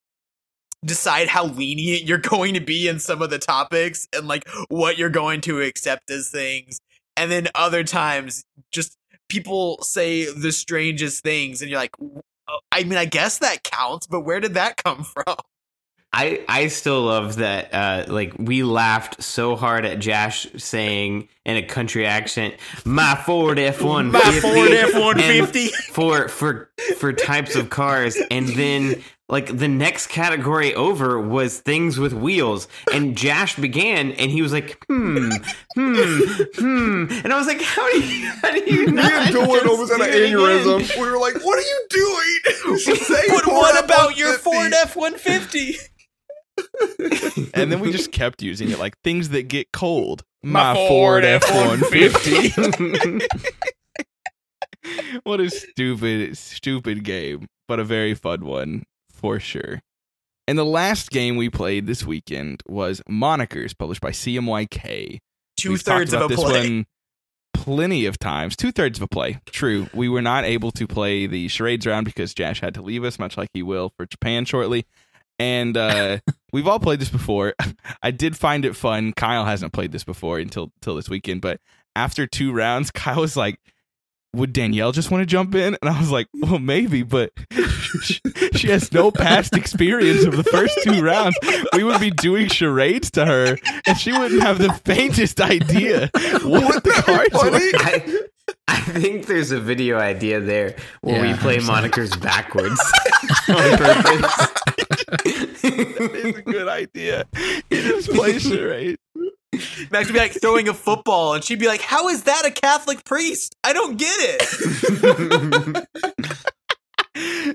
decide 0.84 1.28
how 1.28 1.46
lenient 1.46 2.04
you're 2.04 2.18
going 2.34 2.54
to 2.54 2.60
be 2.60 2.88
in 2.88 2.98
some 2.98 3.22
of 3.22 3.30
the 3.30 3.38
topics 3.38 4.08
and 4.14 4.28
like 4.28 4.48
what 4.68 4.98
you're 4.98 5.10
going 5.10 5.40
to 5.42 5.60
accept 5.60 6.10
as 6.10 6.30
things. 6.30 6.78
And 7.16 7.30
then 7.30 7.48
other 7.54 7.84
times 7.84 8.44
just 8.70 8.96
people 9.28 9.78
say 9.82 10.32
the 10.32 10.52
strangest 10.52 11.22
things 11.22 11.62
and 11.62 11.70
you're 11.70 11.80
like 11.80 11.94
I 12.70 12.84
mean 12.84 12.98
I 12.98 13.04
guess 13.04 13.38
that 13.38 13.62
counts, 13.62 14.06
but 14.06 14.20
where 14.20 14.40
did 14.40 14.54
that 14.54 14.76
come 14.84 15.04
from? 15.04 15.36
I 16.12 16.44
I 16.48 16.66
still 16.68 17.02
love 17.02 17.36
that. 17.36 17.72
Uh, 17.72 18.04
like 18.08 18.34
we 18.38 18.62
laughed 18.62 19.22
so 19.22 19.56
hard 19.56 19.86
at 19.86 19.98
Jash 19.98 20.46
saying 20.56 21.28
in 21.44 21.56
a 21.56 21.62
country 21.62 22.06
accent, 22.06 22.54
"My 22.84 23.14
Ford 23.14 23.58
F 23.58 23.82
one 23.82 24.10
My 24.12 24.20
Ford 24.20 24.70
F-150. 24.70 25.70
for 25.92 26.28
for 26.28 26.70
for 26.98 27.12
types 27.12 27.56
of 27.56 27.70
cars," 27.70 28.16
and 28.30 28.48
then 28.48 29.02
like 29.28 29.56
the 29.56 29.66
next 29.66 30.08
category 30.08 30.74
over 30.74 31.18
was 31.20 31.58
things 31.58 31.98
with 31.98 32.12
wheels, 32.12 32.68
and 32.92 33.16
Jash 33.16 33.56
began, 33.56 34.12
and 34.12 34.30
he 34.30 34.42
was 34.42 34.52
like, 34.52 34.84
"Hmm, 34.88 35.30
hmm, 35.74 36.20
hmm," 36.56 37.06
and 37.10 37.32
I 37.32 37.38
was 37.38 37.46
like, 37.46 37.62
"How 37.62 37.90
do 37.90 37.98
you? 38.00 38.30
How 38.30 38.50
do 38.52 38.60
you 38.64 38.86
Me 38.86 38.92
not 38.92 39.12
and 39.12 39.32
Doolin 39.32 39.50
just 39.50 39.66
almost 39.66 39.92
had 39.92 40.00
an 40.02 40.08
it 40.08 40.32
aneurysm. 40.32 41.00
We 41.00 41.10
were 41.10 41.18
like, 41.18 41.42
"What 41.42 41.58
are 41.58 41.62
you 41.62 41.86
doing?" 41.90 42.78
Say 42.96 43.22
But 43.28 43.46
what 43.46 43.82
about 43.82 44.16
your 44.16 44.34
F-150. 44.34 44.42
Ford 44.42 44.72
F 44.74 44.96
one 44.96 45.16
fifty? 45.16 45.76
and 47.54 47.72
then 47.72 47.80
we 47.80 47.90
just 47.90 48.12
kept 48.12 48.42
using 48.42 48.70
it 48.70 48.78
like 48.78 48.98
things 49.00 49.30
that 49.30 49.48
get 49.48 49.72
cold. 49.72 50.24
My 50.42 50.74
Ford 50.74 51.24
F-150. 51.24 53.22
what 55.24 55.40
a 55.40 55.50
stupid, 55.50 56.36
stupid 56.36 57.04
game, 57.04 57.46
but 57.68 57.78
a 57.78 57.84
very 57.84 58.14
fun 58.14 58.44
one 58.44 58.82
for 59.10 59.38
sure. 59.38 59.80
And 60.48 60.58
the 60.58 60.64
last 60.64 61.10
game 61.10 61.36
we 61.36 61.48
played 61.48 61.86
this 61.86 62.04
weekend 62.04 62.62
was 62.68 63.00
Monikers, 63.08 63.76
published 63.78 64.00
by 64.00 64.10
CMYK. 64.10 65.18
Two 65.56 65.76
thirds 65.76 66.12
of 66.12 66.22
a 66.22 66.28
this 66.28 66.40
play. 66.40 66.68
one 66.68 66.86
plenty 67.54 68.06
of 68.06 68.18
times. 68.18 68.56
Two 68.56 68.72
thirds 68.72 68.98
of 68.98 69.02
a 69.02 69.08
play. 69.08 69.38
True. 69.46 69.86
We 69.94 70.08
were 70.08 70.22
not 70.22 70.44
able 70.44 70.72
to 70.72 70.86
play 70.88 71.26
the 71.26 71.46
charades 71.46 71.86
round 71.86 72.04
because 72.06 72.34
Jash 72.34 72.60
had 72.60 72.74
to 72.74 72.82
leave 72.82 73.04
us, 73.04 73.18
much 73.18 73.36
like 73.36 73.50
he 73.54 73.62
will 73.62 73.92
for 73.96 74.04
Japan 74.04 74.44
shortly. 74.44 74.84
And 75.42 75.76
uh, 75.76 76.18
we've 76.52 76.68
all 76.68 76.78
played 76.78 77.00
this 77.00 77.08
before. 77.08 77.54
I 78.02 78.12
did 78.12 78.36
find 78.36 78.64
it 78.64 78.76
fun. 78.76 79.12
Kyle 79.12 79.44
hasn't 79.44 79.72
played 79.72 79.90
this 79.90 80.04
before 80.04 80.38
until 80.38 80.72
until 80.76 80.94
this 80.94 81.08
weekend, 81.10 81.40
but 81.40 81.60
after 81.96 82.28
two 82.28 82.52
rounds, 82.52 82.90
Kyle 82.92 83.20
was 83.20 83.36
like, 83.36 83.58
"Would 84.34 84.52
Danielle 84.52 84.92
just 84.92 85.10
want 85.10 85.22
to 85.22 85.26
jump 85.26 85.56
in?" 85.56 85.76
And 85.82 85.90
I 85.90 85.98
was 85.98 86.12
like, 86.12 86.28
"Well, 86.32 86.60
maybe, 86.60 87.02
but 87.02 87.32
she 88.54 88.68
has 88.68 88.92
no 88.92 89.10
past 89.10 89.56
experience 89.56 90.24
of 90.24 90.36
the 90.36 90.44
first 90.44 90.78
two 90.84 91.02
rounds. 91.02 91.36
We 91.74 91.82
would 91.82 92.00
be 92.00 92.10
doing 92.10 92.46
charades 92.46 93.10
to 93.12 93.26
her, 93.26 93.58
and 93.86 93.98
she 93.98 94.12
wouldn't 94.12 94.42
have 94.42 94.58
the 94.58 94.72
faintest 94.84 95.40
idea 95.40 96.08
what 96.44 96.84
the 96.84 97.02
cards 97.04 97.34
were." 97.34 97.50
I, 97.80 98.28
I 98.68 98.80
think 98.80 99.26
there's 99.26 99.50
a 99.50 99.60
video 99.60 99.98
idea 99.98 100.38
there 100.40 100.76
where 101.00 101.20
we 101.20 101.34
play 101.34 101.58
monikers 101.58 102.20
backwards 102.20 102.80
on 103.48 103.76
purpose. 103.76 104.81
It's 105.24 106.38
a 106.38 106.42
good 106.42 106.68
idea. 106.68 107.26
You 107.70 107.82
just 107.82 108.10
play 108.10 108.38
charades. 108.38 108.98
Max 109.90 110.08
would 110.08 110.14
be 110.14 110.18
like 110.18 110.40
throwing 110.40 110.68
a 110.68 110.74
football, 110.74 111.34
and 111.34 111.44
she'd 111.44 111.58
be 111.58 111.66
like, 111.66 111.82
"How 111.82 112.08
is 112.08 112.22
that 112.24 112.46
a 112.46 112.50
Catholic 112.50 113.04
priest? 113.04 113.54
I 113.62 113.72
don't 113.72 113.98
get 113.98 114.16
it." 114.18 115.86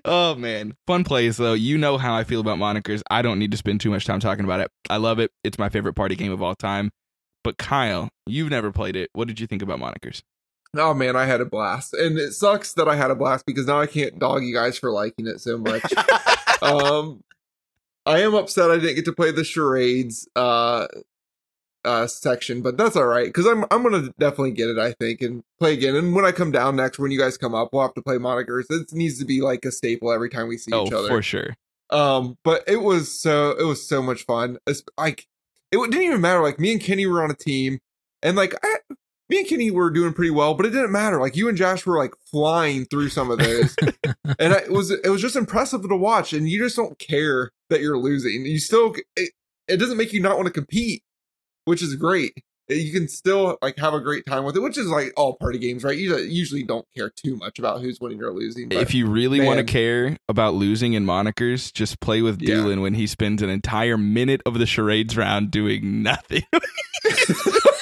oh 0.05 0.35
man, 0.35 0.75
fun 0.85 1.03
plays 1.03 1.37
though. 1.37 1.53
You 1.53 1.77
know 1.77 1.97
how 1.97 2.15
I 2.15 2.23
feel 2.23 2.39
about 2.39 2.59
monikers. 2.59 3.01
I 3.09 3.23
don't 3.23 3.39
need 3.39 3.51
to 3.51 3.57
spend 3.57 3.81
too 3.81 3.89
much 3.89 4.05
time 4.05 4.19
talking 4.19 4.45
about 4.45 4.59
it. 4.59 4.69
I 4.89 4.97
love 4.97 5.19
it. 5.19 5.31
It's 5.43 5.57
my 5.57 5.69
favorite 5.69 5.93
party 5.93 6.15
game 6.15 6.31
of 6.31 6.43
all 6.43 6.55
time. 6.55 6.91
But 7.43 7.57
Kyle, 7.57 8.09
you've 8.27 8.49
never 8.49 8.71
played 8.71 8.95
it. 8.95 9.09
What 9.13 9.27
did 9.27 9.39
you 9.39 9.47
think 9.47 9.61
about 9.61 9.79
monikers? 9.79 10.21
Oh 10.75 10.93
man, 10.93 11.15
I 11.15 11.25
had 11.25 11.41
a 11.41 11.45
blast, 11.45 11.93
and 11.93 12.17
it 12.17 12.33
sucks 12.33 12.73
that 12.73 12.87
I 12.87 12.95
had 12.95 13.09
a 13.09 13.15
blast 13.15 13.45
because 13.45 13.65
now 13.65 13.79
I 13.79 13.87
can't 13.87 14.19
dog 14.19 14.43
you 14.43 14.53
guys 14.53 14.77
for 14.77 14.91
liking 14.91 15.25
it 15.25 15.39
so 15.39 15.57
much. 15.57 15.81
um, 16.61 17.21
I 18.07 18.21
am 18.21 18.33
upset 18.33 18.71
I 18.71 18.77
didn't 18.77 18.95
get 18.95 19.05
to 19.05 19.13
play 19.13 19.31
the 19.31 19.43
charades 19.43 20.27
uh, 20.35 20.87
uh 21.83 22.07
section, 22.07 22.61
but 22.61 22.77
that's 22.77 22.95
all 22.95 23.05
right 23.05 23.27
because 23.27 23.45
I'm 23.45 23.65
I'm 23.69 23.83
gonna 23.83 24.09
definitely 24.17 24.51
get 24.51 24.69
it. 24.69 24.79
I 24.79 24.93
think 24.93 25.21
and 25.21 25.43
play 25.59 25.73
again. 25.73 25.95
And 25.95 26.15
when 26.15 26.25
I 26.25 26.31
come 26.31 26.51
down 26.51 26.77
next, 26.77 26.99
when 26.99 27.11
you 27.11 27.19
guys 27.19 27.37
come 27.37 27.53
up, 27.53 27.69
we'll 27.73 27.81
have 27.81 27.93
to 27.95 28.01
play 28.01 28.15
monikers. 28.15 28.63
It 28.69 28.93
needs 28.93 29.19
to 29.19 29.25
be 29.25 29.41
like 29.41 29.65
a 29.65 29.71
staple 29.71 30.11
every 30.11 30.29
time 30.29 30.47
we 30.47 30.57
see 30.57 30.71
oh, 30.73 30.85
each 30.85 30.93
other. 30.93 31.09
for 31.09 31.21
sure. 31.21 31.55
Um, 31.89 32.37
but 32.43 32.63
it 32.65 32.81
was 32.81 33.11
so 33.11 33.51
it 33.51 33.63
was 33.63 33.87
so 33.87 34.01
much 34.01 34.25
fun. 34.25 34.57
Like 34.97 35.27
it 35.71 35.77
didn't 35.77 36.01
even 36.01 36.21
matter. 36.21 36.41
Like 36.41 36.59
me 36.59 36.71
and 36.71 36.81
Kenny 36.81 37.05
were 37.05 37.21
on 37.21 37.29
a 37.29 37.35
team, 37.35 37.79
and 38.23 38.37
like 38.37 38.53
I, 38.63 38.77
me 39.29 39.39
and 39.39 39.47
Kenny 39.47 39.71
were 39.71 39.89
doing 39.89 40.13
pretty 40.13 40.31
well, 40.31 40.53
but 40.53 40.65
it 40.65 40.69
didn't 40.69 40.91
matter. 40.91 41.19
Like 41.19 41.35
you 41.35 41.49
and 41.49 41.57
Josh 41.57 41.85
were 41.85 41.97
like 41.97 42.13
flying 42.31 42.85
through 42.85 43.09
some 43.09 43.29
of 43.29 43.39
those, 43.39 43.75
and 44.39 44.53
I, 44.53 44.57
it 44.57 44.71
was 44.71 44.91
it 44.91 45.09
was 45.09 45.21
just 45.21 45.35
impressive 45.35 45.87
to 45.87 45.95
watch. 45.95 46.33
And 46.33 46.49
you 46.49 46.59
just 46.59 46.75
don't 46.75 46.97
care 46.97 47.51
that 47.69 47.81
you're 47.81 47.97
losing. 47.97 48.45
You 48.45 48.59
still 48.59 48.95
it, 49.15 49.31
it 49.67 49.77
doesn't 49.77 49.97
make 49.97 50.13
you 50.13 50.21
not 50.21 50.37
want 50.37 50.47
to 50.47 50.53
compete, 50.53 51.03
which 51.65 51.81
is 51.81 51.95
great. 51.95 52.33
You 52.69 52.91
can 52.91 53.07
still 53.07 53.57
like 53.61 53.77
have 53.77 53.93
a 53.93 54.01
great 54.01 54.25
time 54.25 54.43
with 54.43 54.57
it, 54.57 54.59
which 54.59 54.77
is 54.77 54.87
like 54.87 55.13
all 55.15 55.37
party 55.37 55.57
games, 55.57 55.85
right? 55.85 55.97
You 55.97 56.17
usually 56.17 56.63
don't 56.63 56.85
care 56.95 57.09
too 57.09 57.37
much 57.37 57.59
about 57.59 57.79
who's 57.79 58.01
winning 58.01 58.21
or 58.21 58.31
losing. 58.33 58.67
But 58.67 58.79
if 58.79 58.93
you 58.93 59.07
really 59.07 59.39
want 59.39 59.59
to 59.59 59.63
care 59.63 60.17
about 60.27 60.53
losing 60.53 60.91
in 60.91 61.05
monikers, 61.05 61.71
just 61.71 62.01
play 62.01 62.21
with 62.21 62.41
Yeah. 62.41 62.55
Doolin 62.55 62.81
when 62.81 62.93
he 62.93 63.07
spends 63.07 63.41
an 63.41 63.49
entire 63.49 63.97
minute 63.97 64.41
of 64.45 64.59
the 64.59 64.65
charades 64.65 65.15
round 65.15 65.49
doing 65.49 66.03
nothing. 66.03 66.43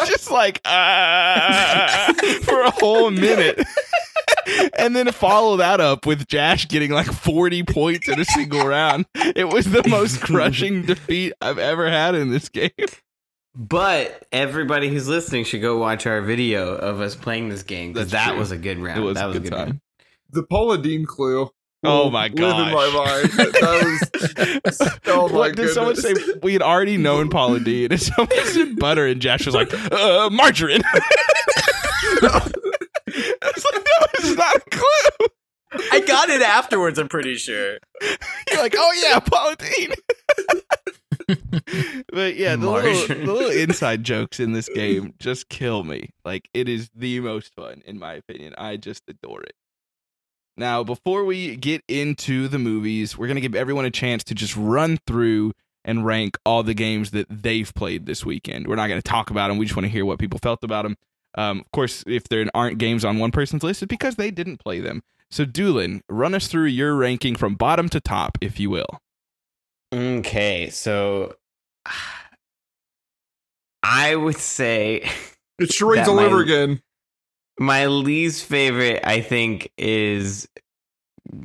He's 0.00 0.08
just 0.08 0.30
like 0.30 0.60
ah, 0.64 2.12
for 2.42 2.62
a 2.62 2.70
whole 2.70 3.10
minute. 3.10 3.60
and 4.78 4.94
then 4.96 5.10
follow 5.12 5.56
that 5.56 5.80
up 5.80 6.06
with 6.06 6.26
Jash 6.26 6.68
getting 6.68 6.90
like 6.90 7.06
40 7.06 7.64
points 7.64 8.08
in 8.08 8.20
a 8.20 8.24
single 8.24 8.66
round. 8.66 9.06
It 9.14 9.48
was 9.48 9.66
the 9.66 9.86
most 9.88 10.20
crushing 10.22 10.82
defeat 10.82 11.32
I've 11.40 11.58
ever 11.58 11.90
had 11.90 12.14
in 12.14 12.30
this 12.30 12.48
game. 12.48 12.70
But 13.54 14.26
everybody 14.30 14.88
who's 14.88 15.08
listening 15.08 15.44
should 15.44 15.62
go 15.62 15.78
watch 15.78 16.06
our 16.06 16.20
video 16.22 16.74
of 16.74 17.00
us 17.00 17.14
playing 17.16 17.48
this 17.48 17.62
game 17.62 17.92
because 17.92 18.12
that 18.12 18.30
true. 18.30 18.38
was 18.38 18.52
a 18.52 18.56
good 18.56 18.78
round. 18.78 19.00
It 19.00 19.02
was 19.02 19.16
that 19.16 19.24
a 19.24 19.28
was 19.28 19.38
good 19.38 19.50
time. 19.50 19.58
round. 19.58 19.80
the 20.30 20.42
Paula 20.44 20.78
Deen 20.78 21.04
clue. 21.06 21.50
Oh 21.84 22.10
my 22.10 22.28
god! 22.28 22.68
in 22.68 22.74
my 22.74 22.90
mind. 22.90 23.30
That 23.52 24.60
was 24.68 24.98
oh 25.06 25.28
my 25.28 25.34
what 25.34 25.56
did 25.56 25.70
someone 25.70 25.94
say? 25.94 26.12
We 26.42 26.52
had 26.52 26.62
already 26.62 26.96
known 26.96 27.30
Paula 27.30 27.60
Deen, 27.60 27.92
and 27.92 28.00
someone 28.00 28.46
said 28.46 28.76
butter, 28.78 29.06
and 29.06 29.20
Josh 29.20 29.46
was 29.46 29.54
like, 29.54 29.72
uh, 29.92 30.28
margarine. 30.30 30.82
I 32.20 32.50
was 33.54 33.64
like, 33.64 33.74
no, 33.74 34.06
it's 34.14 34.36
not 34.36 34.56
a 34.56 34.60
clue. 34.70 35.28
I 35.92 36.00
got 36.00 36.30
it 36.30 36.42
afterwards. 36.42 36.98
I'm 36.98 37.08
pretty 37.08 37.36
sure. 37.36 37.78
You're 38.50 38.60
like, 38.60 38.74
oh 38.76 38.92
yeah, 39.00 39.20
Paula 39.20 39.56
Deen. 39.56 39.92
but 42.12 42.36
yeah, 42.36 42.56
the 42.56 42.68
little, 42.70 43.06
the 43.06 43.32
little 43.32 43.50
inside 43.50 44.02
jokes 44.02 44.40
in 44.40 44.52
this 44.52 44.68
game 44.68 45.14
just 45.20 45.48
kill 45.48 45.84
me. 45.84 46.10
Like, 46.24 46.48
it 46.54 46.68
is 46.68 46.90
the 46.94 47.20
most 47.20 47.54
fun, 47.54 47.82
in 47.86 47.98
my 47.98 48.14
opinion. 48.14 48.54
I 48.58 48.78
just 48.78 49.04
adore 49.08 49.42
it. 49.42 49.54
Now, 50.58 50.82
before 50.82 51.24
we 51.24 51.54
get 51.56 51.84
into 51.86 52.48
the 52.48 52.58
movies, 52.58 53.16
we're 53.16 53.28
going 53.28 53.36
to 53.36 53.40
give 53.40 53.54
everyone 53.54 53.84
a 53.84 53.90
chance 53.90 54.24
to 54.24 54.34
just 54.34 54.56
run 54.56 54.98
through 55.06 55.52
and 55.84 56.04
rank 56.04 56.36
all 56.44 56.64
the 56.64 56.74
games 56.74 57.12
that 57.12 57.26
they've 57.30 57.72
played 57.74 58.06
this 58.06 58.24
weekend. 58.24 58.66
We're 58.66 58.74
not 58.76 58.88
going 58.88 59.00
to 59.00 59.08
talk 59.08 59.30
about 59.30 59.48
them. 59.48 59.58
We 59.58 59.66
just 59.66 59.76
want 59.76 59.86
to 59.86 59.90
hear 59.90 60.04
what 60.04 60.18
people 60.18 60.40
felt 60.42 60.64
about 60.64 60.82
them. 60.82 60.96
Um, 61.36 61.60
of 61.60 61.70
course, 61.70 62.02
if 62.06 62.24
there 62.24 62.44
aren't 62.54 62.78
games 62.78 63.04
on 63.04 63.18
one 63.18 63.30
person's 63.30 63.62
list, 63.62 63.82
it's 63.82 63.88
because 63.88 64.16
they 64.16 64.32
didn't 64.32 64.58
play 64.58 64.80
them. 64.80 65.02
So, 65.30 65.44
Doolin, 65.44 66.02
run 66.08 66.34
us 66.34 66.48
through 66.48 66.66
your 66.66 66.96
ranking 66.96 67.36
from 67.36 67.54
bottom 67.54 67.88
to 67.90 68.00
top, 68.00 68.36
if 68.40 68.58
you 68.58 68.70
will. 68.70 69.00
Okay, 69.94 70.70
so 70.70 71.36
I 73.82 74.16
would 74.16 74.38
say 74.38 75.08
It's 75.58 75.74
charades 75.74 76.06
That 76.06 76.12
all 76.12 76.20
over 76.20 76.40
again. 76.40 76.82
My 77.58 77.86
least 77.86 78.44
favorite, 78.44 79.00
I 79.04 79.20
think, 79.20 79.72
is 79.76 80.48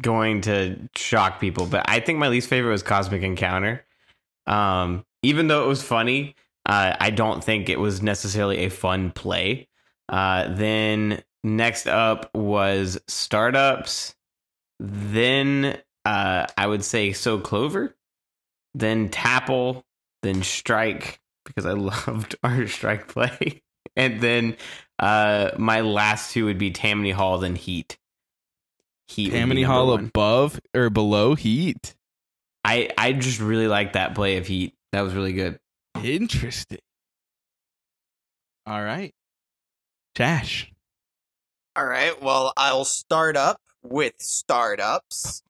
going 0.01 0.41
to 0.41 0.78
shock 0.95 1.39
people, 1.39 1.66
but 1.66 1.86
I 1.88 1.99
think 1.99 2.20
my 2.20 2.30
least 2.30 2.49
favorite 2.49 2.72
was 2.72 2.84
Cosmic 2.84 3.24
Encounter. 3.24 3.86
Um, 4.47 5.05
even 5.22 5.47
though 5.47 5.64
it 5.64 5.68
was 5.68 5.84
funny, 5.84 6.36
uh, 6.66 6.95
I 6.99 7.09
don't 7.09 7.43
think 7.43 7.70
it 7.70 7.80
was 7.80 8.01
necessarily 8.01 8.59
a 8.59 8.70
fun 8.70 9.11
play. 9.11 9.68
Uh, 10.09 10.53
then 10.53 11.24
next 11.43 11.88
up 11.88 12.30
was 12.34 12.99
startups. 13.07 14.16
Then 14.80 15.78
uh, 16.05 16.47
I 16.57 16.68
would 16.68 16.84
say 16.84 17.14
so 17.14 17.39
Clover. 17.39 17.95
Then 18.74 19.09
Tapple. 19.09 19.84
Then 20.22 20.43
Strike 20.43 21.20
because 21.45 21.66
I 21.66 21.72
loved 22.07 22.36
our 22.43 22.68
Strike 22.68 23.07
play. 23.07 23.61
and 23.95 24.22
then 24.22 24.55
uh, 25.00 25.52
my 25.58 25.82
last 25.82 26.32
two 26.34 26.46
would 26.46 26.58
be 26.58 26.72
Tammany 26.72 27.12
Hall. 27.12 27.38
Then 27.39 27.56
Heat. 27.56 27.98
Heat. 29.08 29.32
Tammany 29.32 29.64
Hall 29.64 29.88
one. 29.88 30.06
above 30.06 30.60
or 30.76 30.89
below 30.89 31.36
Heat. 31.36 31.96
I 32.64 32.89
I 32.98 33.14
just 33.14 33.39
really 33.39 33.68
liked 33.68 33.94
that 33.94 34.16
play 34.16 34.38
of 34.38 34.48
Heat. 34.48 34.74
That 34.91 35.02
was 35.02 35.14
really 35.14 35.34
good. 35.34 35.60
Interesting. 36.04 36.80
All 38.66 38.82
right. 38.84 39.14
Jash. 40.16 40.72
All 41.76 41.86
right. 41.86 42.22
Well, 42.22 42.54
I'll 42.56 42.86
start 42.86 43.36
up 43.36 43.60
with 43.84 44.14
startups, 44.20 45.41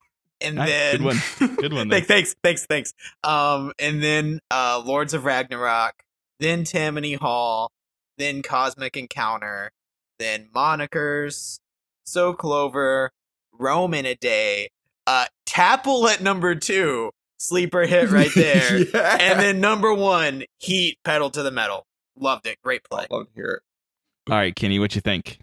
and 0.41 0.55
Nice. 0.55 0.69
then 0.69 0.91
Good 0.97 1.03
one. 1.05 1.55
Good 1.57 1.73
one 1.73 1.87
there. 1.89 1.99
thanks, 2.01 2.33
thanks, 2.43 2.65
thanks, 2.65 2.93
thanks. 2.93 2.93
Um, 3.23 3.73
and 3.77 4.01
then 4.01 4.39
uh, 4.49 4.81
Lords 4.83 5.13
of 5.13 5.25
Ragnarok, 5.25 5.93
then 6.39 6.63
Tammany 6.63 7.13
Hall, 7.13 7.71
then 8.17 8.41
Cosmic 8.41 8.95
Encounter, 8.97 9.71
then 10.19 10.49
Monikers, 10.55 11.59
So 12.05 12.33
Clover, 12.33 13.11
Rome 13.51 13.93
in 13.93 14.05
a 14.05 14.15
Day, 14.15 14.69
uh, 15.07 15.25
Tapple 15.45 16.07
at 16.07 16.21
number 16.21 16.55
two, 16.55 17.11
sleeper 17.37 17.81
hit 17.85 18.09
right 18.11 18.31
there, 18.35 18.79
yeah. 18.79 19.17
and 19.19 19.39
then 19.39 19.59
number 19.61 19.93
one, 19.93 20.43
Heat, 20.59 20.97
pedal 21.03 21.29
to 21.31 21.43
the 21.43 21.51
metal. 21.51 21.85
Loved 22.17 22.45
it. 22.47 22.57
Great 22.63 22.83
play. 22.83 23.03
I'd 23.03 23.11
love 23.11 23.27
to 23.27 23.33
hear 23.33 23.61
it. 23.61 24.31
All 24.31 24.37
right, 24.37 24.55
Kenny, 24.55 24.79
what 24.79 24.95
you 24.95 25.01
think? 25.01 25.39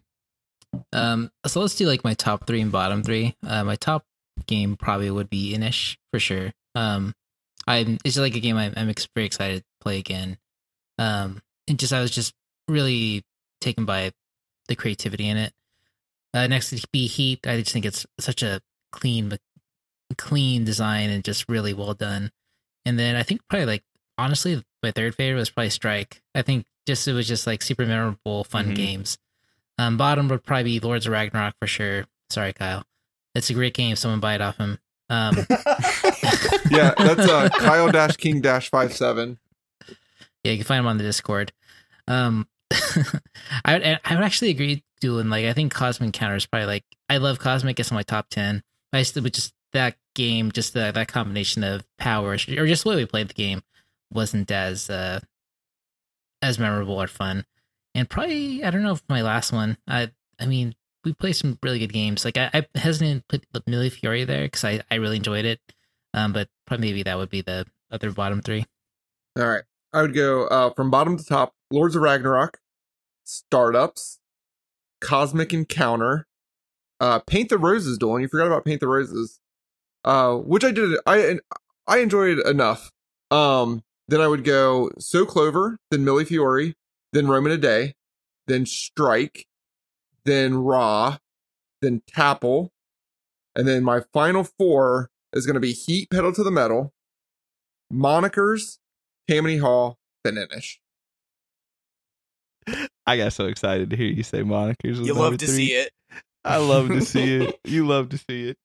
Um, 0.92 1.30
so 1.46 1.60
let's 1.60 1.74
do 1.74 1.86
like 1.86 2.04
my 2.04 2.14
top 2.14 2.46
three 2.46 2.60
and 2.60 2.70
bottom 2.72 3.02
three. 3.02 3.34
Uh, 3.46 3.64
my 3.64 3.76
top 3.76 4.04
game 4.46 4.76
probably 4.76 5.10
would 5.10 5.28
be 5.28 5.52
Inish 5.54 5.96
for 6.12 6.20
sure. 6.20 6.52
Um, 6.74 7.12
I'm 7.66 7.98
it's 8.04 8.16
like 8.16 8.36
a 8.36 8.40
game 8.40 8.56
I'm, 8.56 8.72
I'm 8.76 8.88
ex- 8.88 9.08
very 9.14 9.26
excited 9.26 9.58
to 9.60 9.64
play 9.82 9.98
again. 9.98 10.38
Um, 10.98 11.42
and 11.68 11.78
just 11.78 11.92
I 11.92 12.00
was 12.00 12.10
just 12.10 12.32
really 12.70 13.24
taken 13.60 13.84
by 13.84 14.12
the 14.68 14.76
creativity 14.76 15.28
in 15.28 15.36
it. 15.36 15.52
Uh, 16.32 16.46
next 16.46 16.70
to 16.70 16.86
be 16.92 17.06
Heat, 17.06 17.46
I 17.46 17.58
just 17.58 17.72
think 17.72 17.84
it's 17.84 18.06
such 18.18 18.42
a 18.42 18.60
clean, 18.92 19.36
clean 20.16 20.64
design 20.64 21.10
and 21.10 21.24
just 21.24 21.48
really 21.48 21.74
well 21.74 21.94
done. 21.94 22.30
And 22.86 22.98
then 22.98 23.16
I 23.16 23.22
think 23.22 23.40
probably 23.48 23.66
like 23.66 23.82
honestly, 24.16 24.62
my 24.82 24.90
third 24.92 25.14
favorite 25.14 25.38
was 25.40 25.50
probably 25.50 25.70
Strike. 25.70 26.22
I 26.34 26.42
think 26.42 26.66
just 26.86 27.06
it 27.08 27.12
was 27.12 27.26
just 27.28 27.46
like 27.46 27.62
super 27.62 27.84
memorable, 27.86 28.44
fun 28.44 28.68
Mhm. 28.72 28.76
games. 28.76 29.18
Um, 29.78 29.96
bottom 29.96 30.28
would 30.28 30.44
probably 30.44 30.64
be 30.64 30.80
Lords 30.80 31.06
of 31.06 31.12
Ragnarok 31.12 31.54
for 31.60 31.66
sure. 31.66 32.06
Sorry, 32.30 32.52
Kyle. 32.52 32.84
It's 33.34 33.50
a 33.50 33.54
great 33.54 33.74
game. 33.74 33.96
Someone 33.96 34.20
buy 34.20 34.34
it 34.34 34.40
off 34.40 34.56
him. 34.58 34.78
Um, 35.08 35.36
Yeah, 36.70 36.94
that's 36.96 37.28
uh, 37.28 37.48
Kyle 37.58 37.90
Dash 37.90 38.16
King 38.16 38.40
Dash 38.40 38.70
five 38.70 38.94
seven. 38.94 39.38
yeah, 40.44 40.52
you 40.52 40.58
can 40.58 40.64
find 40.66 40.80
him 40.80 40.86
on 40.86 40.98
the 40.98 41.04
Discord. 41.04 41.52
Um, 42.06 42.46
I 43.64 43.72
would 43.74 44.00
I 44.04 44.14
would 44.14 44.24
actually 44.24 44.50
agree, 44.50 44.84
doing 45.00 45.28
like 45.28 45.44
I 45.44 45.52
think 45.52 45.72
Cosmic 45.72 46.12
Counter 46.12 46.36
is 46.36 46.46
probably 46.46 46.66
like 46.66 46.84
I 47.08 47.16
love 47.18 47.38
Cosmic. 47.38 47.78
It's 47.80 47.90
in 47.90 47.94
my 47.94 48.02
top 48.02 48.28
ten. 48.30 48.62
I 48.92 49.02
still 49.02 49.22
but 49.22 49.32
just 49.32 49.54
that 49.72 49.96
game, 50.14 50.50
just 50.52 50.74
the, 50.74 50.90
that 50.92 51.08
combination 51.08 51.62
of 51.62 51.84
powers 51.98 52.48
or 52.48 52.66
just 52.66 52.84
the 52.84 52.90
way 52.90 52.96
we 52.96 53.06
played 53.06 53.28
the 53.28 53.34
game 53.34 53.62
wasn't 54.12 54.50
as 54.50 54.90
uh 54.90 55.20
as 56.42 56.58
memorable 56.58 57.00
or 57.00 57.06
fun. 57.06 57.44
And 57.94 58.08
probably 58.08 58.64
I 58.64 58.70
don't 58.70 58.82
know 58.82 58.92
if 58.92 59.02
my 59.08 59.22
last 59.22 59.52
one. 59.52 59.78
I 59.86 60.10
I 60.38 60.46
mean 60.46 60.74
we 61.04 61.12
played 61.14 61.36
some 61.36 61.58
really 61.62 61.78
good 61.78 61.92
games. 61.92 62.24
Like 62.24 62.36
I, 62.36 62.50
I 62.52 62.66
hesitant 62.78 63.24
to 63.28 63.40
put 63.52 63.66
Mille 63.66 63.90
Fiori 63.90 64.24
there 64.24 64.44
because 64.44 64.64
I 64.64 64.80
I 64.90 64.96
really 64.96 65.16
enjoyed 65.16 65.44
it. 65.44 65.60
Um, 66.12 66.32
but 66.32 66.48
probably 66.66 66.88
maybe 66.88 67.02
that 67.04 67.16
would 67.16 67.30
be 67.30 67.42
the 67.42 67.66
other 67.90 68.10
bottom 68.10 68.42
three. 68.42 68.66
All 69.38 69.46
right, 69.46 69.62
I 69.92 70.02
would 70.02 70.14
go 70.14 70.46
uh, 70.48 70.70
from 70.70 70.90
bottom 70.90 71.16
to 71.16 71.24
top: 71.24 71.54
Lords 71.70 71.94
of 71.94 72.02
Ragnarok, 72.02 72.58
Startups, 73.30 74.18
Cosmic 75.00 75.52
Encounter, 75.52 76.26
uh, 77.00 77.20
Paint 77.20 77.48
the 77.48 77.58
Roses. 77.58 77.96
Doolin, 77.96 78.22
you 78.22 78.28
forgot 78.28 78.46
about 78.46 78.64
Paint 78.64 78.80
the 78.80 78.88
Roses, 78.88 79.40
uh, 80.04 80.34
which 80.34 80.64
I 80.64 80.72
did. 80.72 80.98
I 81.06 81.38
I 81.86 81.98
enjoyed 81.98 82.38
it 82.38 82.46
enough. 82.46 82.90
Um, 83.30 83.82
then 84.08 84.20
I 84.20 84.26
would 84.26 84.44
go 84.44 84.90
So 84.98 85.24
Clover, 85.24 85.78
then 85.90 86.04
Mille 86.04 86.24
Fiori, 86.24 86.74
then 87.12 87.28
Rome 87.28 87.46
in 87.46 87.52
a 87.52 87.56
Day, 87.56 87.94
then 88.48 88.66
Strike, 88.66 89.46
then 90.24 90.56
Ra, 90.56 91.18
then 91.80 92.02
Tapple, 92.12 92.70
and 93.54 93.68
then 93.68 93.84
my 93.84 94.00
final 94.12 94.44
four 94.44 95.10
is 95.32 95.46
going 95.46 95.54
to 95.54 95.60
be 95.60 95.72
Heat 95.72 96.10
Pedal 96.10 96.32
to 96.32 96.42
the 96.42 96.50
Metal, 96.50 96.92
Monikers, 97.92 98.78
Tammany 99.28 99.58
Hall, 99.58 99.98
then 100.24 100.34
Inish. 100.34 100.78
I 103.06 103.16
got 103.16 103.32
so 103.32 103.46
excited 103.46 103.90
to 103.90 103.96
hear 103.96 104.06
you 104.06 104.22
say 104.22 104.42
monikers. 104.42 105.04
You 105.04 105.14
love 105.14 105.38
to 105.38 105.46
three. 105.46 105.54
see 105.54 105.72
it. 105.72 105.90
I 106.44 106.56
love 106.56 106.88
to 106.88 107.00
see 107.00 107.36
it. 107.36 107.58
You 107.64 107.86
love 107.86 108.08
to 108.10 108.18
see 108.18 108.48
it. 108.48 108.56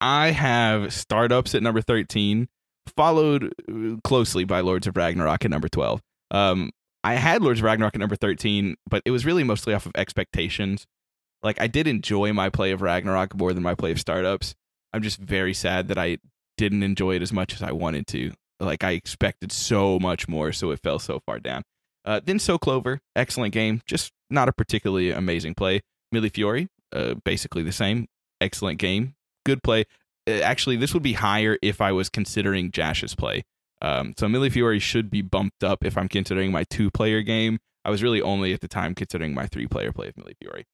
I 0.00 0.30
have 0.30 0.92
startups 0.92 1.54
at 1.54 1.62
number 1.62 1.82
13, 1.82 2.48
followed 2.96 3.52
uh, 3.68 3.96
closely 4.02 4.44
by 4.44 4.60
Lords 4.60 4.86
of 4.86 4.96
Ragnarok 4.96 5.44
at 5.44 5.50
number 5.50 5.68
12. 5.68 6.00
Um, 6.30 6.70
I 7.04 7.14
had 7.14 7.42
Lords 7.42 7.60
of 7.60 7.64
Ragnarok 7.64 7.94
at 7.94 8.00
number 8.00 8.16
13, 8.16 8.76
but 8.88 9.02
it 9.04 9.10
was 9.10 9.26
really 9.26 9.44
mostly 9.44 9.74
off 9.74 9.86
of 9.86 9.92
expectations. 9.94 10.86
Like, 11.42 11.60
I 11.60 11.66
did 11.66 11.86
enjoy 11.86 12.32
my 12.32 12.50
play 12.50 12.72
of 12.72 12.82
Ragnarok 12.82 13.34
more 13.36 13.52
than 13.52 13.62
my 13.62 13.74
play 13.74 13.92
of 13.92 14.00
startups. 14.00 14.54
I'm 14.92 15.02
just 15.02 15.18
very 15.18 15.54
sad 15.54 15.88
that 15.88 15.98
I 15.98 16.18
didn't 16.56 16.82
enjoy 16.82 17.16
it 17.16 17.22
as 17.22 17.32
much 17.32 17.54
as 17.54 17.62
I 17.62 17.72
wanted 17.72 18.06
to. 18.08 18.32
Like, 18.58 18.84
I 18.84 18.92
expected 18.92 19.52
so 19.52 19.98
much 19.98 20.28
more, 20.28 20.52
so 20.52 20.70
it 20.70 20.80
fell 20.82 20.98
so 20.98 21.20
far 21.26 21.40
down. 21.40 21.62
Uh, 22.04 22.20
then 22.24 22.38
So 22.38 22.58
Clover, 22.58 23.00
excellent 23.14 23.52
game, 23.52 23.82
just 23.86 24.12
not 24.30 24.48
a 24.48 24.52
particularly 24.52 25.10
amazing 25.10 25.54
play. 25.54 25.80
Mille 26.12 26.28
Fiori, 26.28 26.68
uh, 26.92 27.14
basically 27.24 27.62
the 27.62 27.72
same. 27.72 28.06
Excellent 28.40 28.78
game. 28.78 29.14
Good 29.44 29.62
play. 29.62 29.84
Uh, 30.28 30.32
actually, 30.32 30.76
this 30.76 30.94
would 30.94 31.02
be 31.02 31.14
higher 31.14 31.58
if 31.62 31.80
I 31.80 31.92
was 31.92 32.08
considering 32.08 32.70
Jash's 32.70 33.14
play. 33.14 33.42
Um, 33.82 34.14
so 34.18 34.28
Mille 34.28 34.50
Fiori 34.50 34.78
should 34.78 35.10
be 35.10 35.22
bumped 35.22 35.64
up 35.64 35.84
if 35.84 35.96
I'm 35.96 36.08
considering 36.08 36.52
my 36.52 36.64
two 36.64 36.90
player 36.90 37.22
game. 37.22 37.58
I 37.84 37.90
was 37.90 38.02
really 38.02 38.20
only 38.20 38.52
at 38.52 38.60
the 38.60 38.68
time 38.68 38.94
considering 38.94 39.34
my 39.34 39.46
three 39.46 39.66
player 39.66 39.92
play 39.92 40.08
of 40.08 40.16
Mille 40.16 40.34
Fiori. 40.40 40.66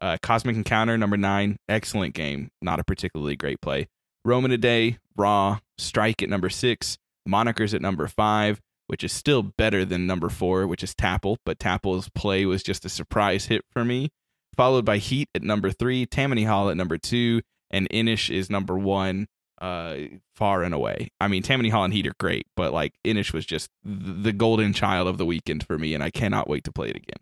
Uh, 0.00 0.16
Cosmic 0.22 0.56
Encounter, 0.56 0.96
number 0.98 1.16
nine. 1.16 1.56
Excellent 1.68 2.14
game. 2.14 2.50
Not 2.62 2.80
a 2.80 2.84
particularly 2.84 3.36
great 3.36 3.60
play. 3.60 3.88
Rome 4.24 4.46
in 4.46 4.52
a 4.52 4.58
Day, 4.58 4.98
Ra, 5.16 5.58
Strike 5.78 6.22
at 6.22 6.28
number 6.28 6.48
six. 6.48 6.98
Monikers 7.28 7.74
at 7.74 7.80
number 7.80 8.06
five, 8.06 8.60
which 8.86 9.04
is 9.04 9.12
still 9.12 9.42
better 9.42 9.84
than 9.84 10.06
number 10.06 10.28
four, 10.28 10.66
which 10.66 10.82
is 10.82 10.94
Tapple, 10.94 11.38
but 11.44 11.58
Tapple's 11.58 12.08
play 12.10 12.44
was 12.44 12.62
just 12.62 12.84
a 12.84 12.88
surprise 12.88 13.46
hit 13.46 13.64
for 13.72 13.84
me 13.84 14.10
followed 14.54 14.84
by 14.84 14.98
Heat 14.98 15.28
at 15.34 15.42
number 15.42 15.70
three, 15.70 16.06
Tammany 16.06 16.44
Hall 16.44 16.70
at 16.70 16.76
number 16.76 16.96
two, 16.96 17.42
and 17.70 17.88
Inish 17.90 18.34
is 18.34 18.48
number 18.48 18.78
one, 18.78 19.26
uh, 19.60 19.96
far 20.34 20.62
and 20.62 20.74
away. 20.74 21.10
I 21.20 21.28
mean, 21.28 21.42
Tammany 21.42 21.68
Hall 21.68 21.84
and 21.84 21.92
Heat 21.92 22.06
are 22.06 22.14
great, 22.18 22.46
but 22.56 22.72
like 22.72 22.94
Inish 23.04 23.32
was 23.32 23.44
just 23.44 23.70
the 23.84 24.32
golden 24.32 24.72
child 24.72 25.08
of 25.08 25.18
the 25.18 25.26
weekend 25.26 25.66
for 25.66 25.78
me, 25.78 25.94
and 25.94 26.02
I 26.02 26.10
cannot 26.10 26.48
wait 26.48 26.64
to 26.64 26.72
play 26.72 26.88
it 26.88 26.96
again. 26.96 27.20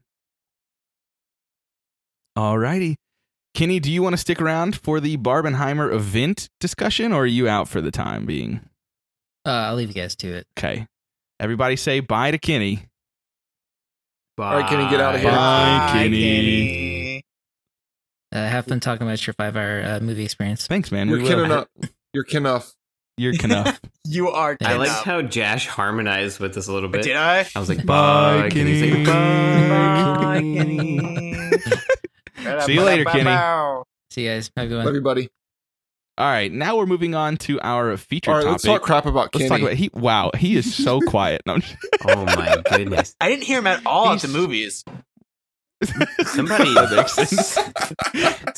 All 2.36 2.58
righty. 2.58 2.96
Kenny, 3.54 3.80
do 3.80 3.92
you 3.92 4.02
want 4.02 4.14
to 4.14 4.18
stick 4.18 4.40
around 4.40 4.76
for 4.76 4.98
the 4.98 5.18
Barbenheimer 5.18 5.92
event 5.92 6.48
discussion, 6.58 7.12
or 7.12 7.22
are 7.22 7.26
you 7.26 7.48
out 7.48 7.68
for 7.68 7.82
the 7.82 7.90
time 7.90 8.24
being? 8.24 8.60
Uh, 9.44 9.50
I'll 9.50 9.74
leave 9.74 9.88
you 9.88 9.94
guys 9.94 10.16
to 10.16 10.32
it. 10.32 10.46
Okay. 10.58 10.86
Everybody 11.42 11.74
say 11.74 11.98
bye 11.98 12.30
to 12.30 12.38
Kenny. 12.38 12.86
All 14.38 14.56
right, 14.56 14.68
Kenny, 14.70 14.88
get 14.88 15.00
out 15.00 15.16
of 15.16 15.20
here. 15.20 15.30
Bye, 15.30 15.36
Bye, 15.36 15.90
Kenny. 15.92 16.22
Kenny. 16.22 17.22
Uh, 18.32 18.48
have 18.48 18.66
fun 18.66 18.78
talking 18.78 19.06
about 19.06 19.26
your 19.26 19.34
five 19.34 19.56
hour 19.56 19.82
uh, 19.84 20.00
movie 20.00 20.24
experience. 20.24 20.68
Thanks, 20.68 20.92
man. 20.92 21.08
You're 21.08 21.18
we 21.18 21.26
kin 21.26 21.40
enough. 21.40 21.66
You're 22.12 22.22
kin 22.22 22.46
enough. 22.46 22.72
You're 23.18 23.34
enough. 23.42 23.80
You 24.04 24.30
are. 24.30 24.56
I 24.60 24.74
I 24.74 24.76
liked 24.76 24.90
enough. 24.90 25.04
how 25.04 25.22
Jash 25.22 25.68
harmonized 25.68 26.40
with 26.40 26.56
us 26.56 26.66
a 26.66 26.72
little 26.72 26.88
bit. 26.88 27.04
Did 27.04 27.16
I? 27.16 27.46
I 27.54 27.58
was 27.60 27.68
like, 27.68 27.86
Bye, 27.86 28.42
bye, 28.42 28.50
Kenny. 28.50 28.80
Kenny. 28.80 29.04
like, 29.04 29.06
bye, 29.06 30.24
Bye, 30.24 30.40
Kenny. 30.40 32.60
See 32.66 32.74
you 32.74 32.82
later, 32.82 33.04
Kenny. 33.04 33.82
See 34.10 34.24
you 34.24 34.30
guys. 34.30 34.50
Have 34.56 34.66
a 34.66 34.68
good 34.68 34.76
one. 34.76 34.86
Love 34.86 34.94
you, 34.94 35.00
buddy. 35.02 35.28
All 36.18 36.26
right, 36.26 36.52
now 36.52 36.76
we're 36.76 36.86
moving 36.86 37.14
on 37.14 37.38
to 37.38 37.58
our 37.62 37.96
feature 37.96 38.30
All 38.30 38.36
right, 38.36 38.42
topic. 38.42 38.52
let's 38.52 38.64
talk 38.64 38.82
crap 38.82 39.06
about 39.06 39.34
Let's 39.34 39.48
talk 39.48 39.60
about 39.60 39.72
he. 39.72 39.88
Wow, 39.94 40.30
he 40.36 40.56
is 40.56 40.74
so 40.74 41.00
quiet. 41.08 41.40
No, 41.46 41.58
just- 41.58 41.74
Oh 42.06 42.24
my 42.26 42.62
goodness. 42.70 43.16
I 43.20 43.28
didn't 43.30 43.44
hear 43.44 43.58
him 43.60 43.66
at 43.66 43.84
all 43.86 44.10
at 44.12 44.20
the 44.20 44.28
movies. 44.28 44.84
Somebody, 46.26 46.72
That 46.74 46.92
makes 46.94 47.12
sense. 47.14 47.58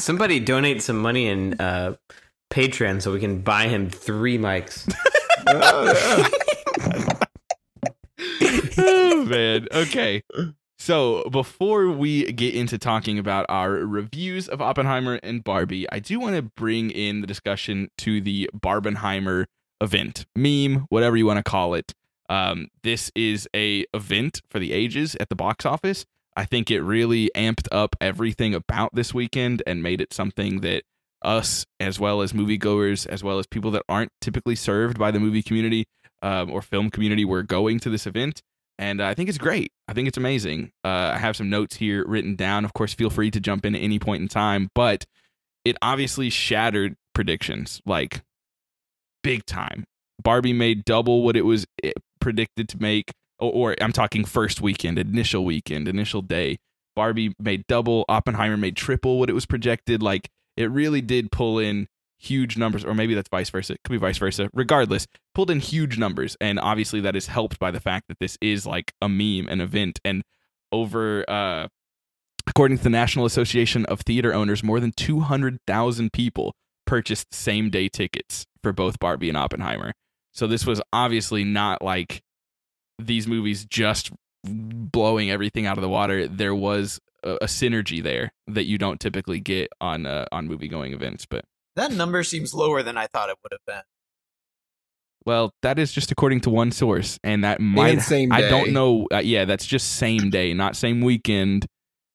somebody 0.03 0.41
donate 0.41 0.83
some 0.83 0.99
money 0.99 1.27
in 1.29 1.55
uh, 1.61 1.95
Patreon 2.51 3.01
so 3.01 3.13
we 3.13 3.21
can 3.21 3.41
buy 3.43 3.69
him 3.69 3.89
three 3.89 4.37
mics. 4.37 4.93
Oh, 5.47 6.29
yeah. 8.41 8.69
oh 8.79 9.25
man. 9.27 9.69
Okay. 9.73 10.23
So, 10.85 11.27
before 11.31 11.89
we 11.89 12.31
get 12.31 12.55
into 12.55 12.77
talking 12.77 13.19
about 13.19 13.47
our 13.49 13.71
reviews 13.71 14.49
of 14.51 14.61
Oppenheimer 14.61 15.19
and 15.23 15.43
Barbie, 15.43 15.91
I 15.91 15.99
do 15.99 16.21
want 16.21 16.37
to 16.37 16.43
bring 16.43 16.91
in 16.91 17.23
the 17.23 17.27
discussion 17.27 17.89
to 17.97 18.21
the 18.21 18.51
Barbenheimer 18.55 19.47
event, 19.81 20.27
meme, 20.37 20.85
whatever 20.91 21.17
you 21.17 21.25
want 21.25 21.39
to 21.39 21.43
call 21.43 21.73
it. 21.73 21.95
Um, 22.29 22.69
this 22.83 23.11
is 23.15 23.49
a 23.57 23.87
event 23.95 24.43
for 24.51 24.59
the 24.59 24.75
ages 24.75 25.17
at 25.19 25.31
the 25.31 25.35
box 25.35 25.65
office. 25.65 26.05
I 26.37 26.45
think 26.45 26.71
it 26.71 26.83
really 26.83 27.31
amped 27.35 27.67
up 27.73 27.97
everything 27.99 28.55
about 28.55 28.95
this 28.95 29.15
weekend 29.15 29.63
and 29.67 29.83
made 29.83 30.03
it 30.03 30.13
something 30.13 30.61
that 30.61 30.83
us, 31.23 31.65
as 31.81 31.99
well 31.99 32.21
as 32.21 32.35
moviegoers, 32.35 33.07
as 33.07 33.25
well 33.25 33.39
as 33.39 33.47
people 33.47 33.71
that 33.71 33.85
aren't 33.89 34.13
typically 34.21 34.55
served 34.55 34.99
by 34.99 35.11
the 35.11 35.19
movie 35.19 35.43
community 35.43 35.87
um, 36.21 36.51
or 36.51 36.61
film 36.61 36.91
community, 36.91 37.25
were 37.25 37.43
going 37.43 37.81
to 37.81 37.89
this 37.89 38.07
event. 38.07 38.43
And 38.79 39.01
I 39.01 39.15
think 39.15 39.29
it's 39.29 39.39
great. 39.39 39.73
I 39.87 39.93
think 39.93 40.09
it's 40.09 40.19
amazing. 40.19 40.73
Uh, 40.85 41.13
I 41.15 41.19
have 41.19 41.37
some 41.37 41.49
notes 41.49 41.77
here 41.77 42.05
written 42.07 42.35
down. 42.35 42.65
Of 42.65 42.73
course, 42.73 42.93
feel 42.93 43.11
free 43.11 43.31
to 43.31 43.41
jump 43.41 43.65
in 43.65 43.75
at 43.75 43.81
any 43.81 43.99
point 43.99 44.23
in 44.23 44.29
time, 44.29 44.69
but 44.75 45.05
it 45.65 45.77
obviously 45.81 46.31
shattered 46.31 46.97
predictions 47.15 47.81
like 47.87 48.23
big 49.23 49.47
time. 49.47 49.85
Barbie 50.23 50.53
made 50.53 50.85
double 50.85 51.23
what 51.23 51.37
it 51.37 51.45
was 51.45 51.67
eh, 51.83 51.93
predicted 52.21 52.69
to 52.71 52.81
make, 52.81 53.13
or, 53.39 53.53
or 53.53 53.77
I'm 53.81 53.93
talking 53.93 54.25
first 54.25 54.61
weekend, 54.61 54.99
initial 54.99 55.45
weekend, 55.45 55.89
initial 55.89 56.23
day. 56.23 56.59
Barbie 56.97 57.35
made 57.39 57.67
double, 57.67 58.05
Oppenheimer 58.09 58.57
made 58.57 58.77
triple 58.77 59.19
what 59.19 59.31
it 59.31 59.35
was 59.35 59.47
projected. 59.47 60.03
Like 60.03 60.29
it 60.57 60.71
really 60.71 61.01
did 61.01 61.33
pull 61.33 61.59
in 61.59 61.89
huge 62.25 62.57
numbers, 62.57 62.85
or 62.85 62.95
maybe 62.95 63.15
that's 63.15 63.29
vice 63.29 63.51
versa. 63.51 63.75
It 63.75 63.81
could 63.85 63.93
be 63.93 63.99
vice 63.99 64.19
versa. 64.19 64.49
Regardless, 64.53 65.07
pulled 65.35 65.51
in 65.51 65.61
huge 65.61 65.99
numbers, 65.99 66.37
and 66.41 66.59
obviously 66.59 67.01
that 67.01 67.17
is 67.17 67.27
helped 67.27 67.59
by 67.59 67.71
the 67.71 67.81
fact 67.81 68.09
that 68.09 68.19
this 68.19 68.37
is 68.41 68.67
like 68.67 68.93
a 69.01 69.09
meme, 69.09 69.49
an 69.49 69.61
event, 69.61 70.01
and 70.05 70.23
over. 70.73 71.29
uh 71.29 71.69
According 72.47 72.77
to 72.77 72.85
the 72.85 72.91
National 72.91 73.25
Association 73.25 73.87
of 73.87 74.03
Theater 74.03 74.35
Owners, 74.35 74.63
more 74.63 74.79
than 74.79 74.93
200,000 74.93 76.13
people 76.13 76.55
purchased 76.87 77.33
same 77.33 77.71
day 77.71 77.89
tickets 77.89 78.45
for 78.63 78.71
both 78.71 78.99
Barbie 78.99 79.31
and 79.31 79.39
Oppenheimer. 79.39 79.95
So 80.33 80.47
this 80.47 80.67
was 80.67 80.83
obviously 80.93 81.43
not 81.43 81.81
like 81.81 82.23
these 82.99 83.27
movies 83.27 83.65
just 83.65 84.11
blowing 84.45 85.31
everything 85.31 85.67
out 85.67 85.79
of 85.79 85.83
the 85.83 85.89
water. 85.89 86.29
There 86.29 86.55
was 86.55 87.01
a, 87.23 87.37
a 87.37 87.47
synergy 87.47 88.03
there 88.03 88.33
that 88.47 88.65
you 88.65 88.79
don't 88.79 89.01
typically 89.01 89.41
get 89.41 89.71
on 89.81 90.07
uh, 90.07 90.27
on 90.33 90.47
movie 90.47 90.69
going 90.69 90.93
events. 90.93 91.27
But 91.27 91.45
That 91.77 91.93
number 91.93 92.23
seems 92.23 92.55
lower 92.55 92.83
than 92.83 92.97
I 92.97 93.07
thought 93.07 93.29
it 93.29 93.37
would 93.43 93.53
have 93.53 93.65
been. 93.67 93.83
well, 95.27 95.53
that 95.63 95.79
is 95.79 95.93
just 95.93 96.11
according 96.13 96.41
to 96.43 96.51
one 96.51 96.71
source, 96.71 97.19
and 97.25 97.45
that 97.45 97.61
might 97.61 98.01
same 98.01 98.29
day. 98.31 98.37
I 98.37 98.41
don't 98.49 98.73
know. 98.73 99.07
Uh, 99.13 99.19
yeah, 99.19 99.45
that's 99.45 99.67
just 99.67 99.95
same 99.95 100.31
day, 100.31 100.55
not 100.55 100.77
same 100.77 101.01
weekend, 101.01 101.67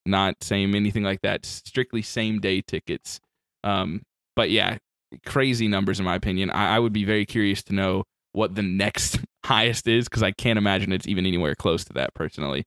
not 0.05 0.35
same 0.43 0.75
anything 0.75 1.03
like 1.03 1.21
that. 1.21 1.45
Strictly 1.45 2.01
same 2.01 2.39
day 2.39 2.61
tickets. 2.61 3.19
Um, 3.63 4.03
but 4.35 4.49
yeah, 4.49 4.77
crazy 5.25 5.67
numbers 5.67 5.99
in 5.99 6.05
my 6.05 6.15
opinion. 6.15 6.49
I, 6.51 6.75
I 6.75 6.79
would 6.79 6.93
be 6.93 7.03
very 7.03 7.25
curious 7.25 7.63
to 7.63 7.73
know 7.73 8.03
what 8.31 8.55
the 8.55 8.61
next 8.61 9.19
highest 9.45 9.87
is 9.87 10.07
because 10.07 10.23
I 10.23 10.31
can't 10.31 10.57
imagine 10.57 10.91
it's 10.91 11.07
even 11.07 11.25
anywhere 11.25 11.55
close 11.55 11.83
to 11.85 11.93
that 11.93 12.13
personally. 12.13 12.65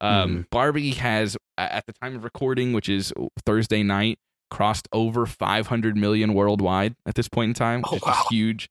Um, 0.00 0.46
Barbie 0.50 0.90
has 0.92 1.36
at 1.56 1.86
the 1.86 1.92
time 1.92 2.16
of 2.16 2.24
recording, 2.24 2.72
which 2.72 2.88
is 2.88 3.12
Thursday 3.46 3.84
night, 3.84 4.18
crossed 4.52 4.86
over 4.92 5.24
500 5.26 5.96
million 5.96 6.34
worldwide 6.34 6.94
at 7.06 7.14
this 7.16 7.28
point 7.28 7.48
in 7.50 7.54
time, 7.54 7.80
which 7.80 7.92
Oh, 7.92 7.96
is 7.96 8.02
wow. 8.02 8.24
huge. 8.30 8.68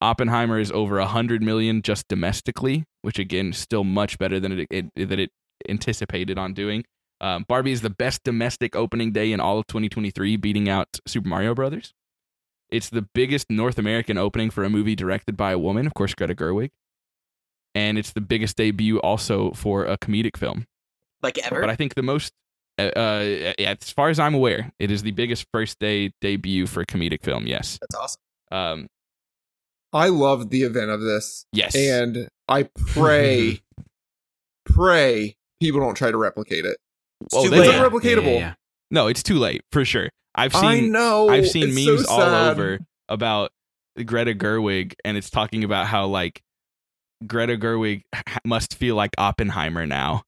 Oppenheimer 0.00 0.58
is 0.58 0.72
over 0.72 0.98
100 0.98 1.42
million 1.42 1.80
just 1.80 2.08
domestically, 2.08 2.84
which 3.02 3.18
again 3.20 3.50
is 3.50 3.58
still 3.58 3.84
much 3.84 4.18
better 4.18 4.40
than 4.40 4.58
it, 4.60 4.66
it 4.96 5.08
that 5.08 5.20
it 5.20 5.30
anticipated 5.68 6.36
on 6.38 6.52
doing. 6.54 6.84
Um, 7.20 7.44
Barbie 7.48 7.70
is 7.70 7.82
the 7.82 7.90
best 7.90 8.24
domestic 8.24 8.74
opening 8.74 9.12
day 9.12 9.30
in 9.30 9.38
all 9.38 9.60
of 9.60 9.68
2023, 9.68 10.36
beating 10.36 10.68
out 10.68 10.88
Super 11.06 11.28
Mario 11.28 11.54
Brothers. 11.54 11.94
It's 12.68 12.90
the 12.90 13.02
biggest 13.14 13.48
North 13.48 13.78
American 13.78 14.18
opening 14.18 14.50
for 14.50 14.64
a 14.64 14.70
movie 14.70 14.96
directed 14.96 15.36
by 15.36 15.52
a 15.52 15.58
woman, 15.58 15.86
of 15.86 15.94
course, 15.94 16.14
Greta 16.14 16.34
Gerwig. 16.34 16.70
And 17.76 17.96
it's 17.96 18.12
the 18.12 18.20
biggest 18.20 18.56
debut 18.56 18.98
also 19.00 19.52
for 19.52 19.84
a 19.84 19.96
comedic 19.96 20.36
film. 20.36 20.66
Like 21.22 21.38
ever? 21.46 21.60
But 21.60 21.70
I 21.70 21.76
think 21.76 21.94
the 21.94 22.02
most, 22.02 22.32
uh, 22.96 23.52
as 23.58 23.90
far 23.90 24.08
as 24.08 24.18
I'm 24.18 24.34
aware, 24.34 24.70
it 24.78 24.90
is 24.90 25.02
the 25.02 25.10
biggest 25.12 25.46
first 25.52 25.78
day 25.78 26.12
debut 26.20 26.66
for 26.66 26.80
a 26.82 26.86
comedic 26.86 27.22
film. 27.22 27.46
Yes. 27.46 27.78
That's 27.80 27.94
awesome. 27.94 28.20
Um, 28.50 28.86
I 29.92 30.08
loved 30.08 30.50
the 30.50 30.62
event 30.62 30.90
of 30.90 31.00
this, 31.02 31.44
yes. 31.52 31.74
and 31.74 32.28
I 32.48 32.64
pray, 32.76 33.60
pray 34.64 35.36
people 35.60 35.80
don't 35.80 35.94
try 35.94 36.10
to 36.10 36.16
replicate 36.16 36.64
it. 36.64 36.76
It's 37.22 37.34
Oh, 37.34 37.44
too 37.44 37.50
they 37.50 37.58
It's 37.58 37.68
will. 37.68 37.82
late. 37.82 37.92
unreplicatable. 37.92 38.54
no, 38.90 39.06
it's 39.08 39.22
too 39.22 39.38
late 39.38 39.62
for 39.70 39.84
sure. 39.84 40.10
I've 40.34 40.54
I 40.54 40.76
seen 40.80 40.92
know. 40.92 41.28
I've 41.28 41.46
seen 41.48 41.74
memes 41.74 42.06
so 42.06 42.10
all 42.12 42.20
over 42.22 42.80
about 43.08 43.50
Greta 44.06 44.34
Gerwig, 44.34 44.94
and 45.04 45.16
it's 45.16 45.28
talking 45.30 45.62
about 45.62 45.86
how 45.86 46.06
like 46.06 46.40
Greta 47.26 47.56
Gerwig 47.58 48.02
must 48.46 48.74
feel 48.74 48.96
like 48.96 49.10
Oppenheimer 49.18 49.86
now, 49.86 50.22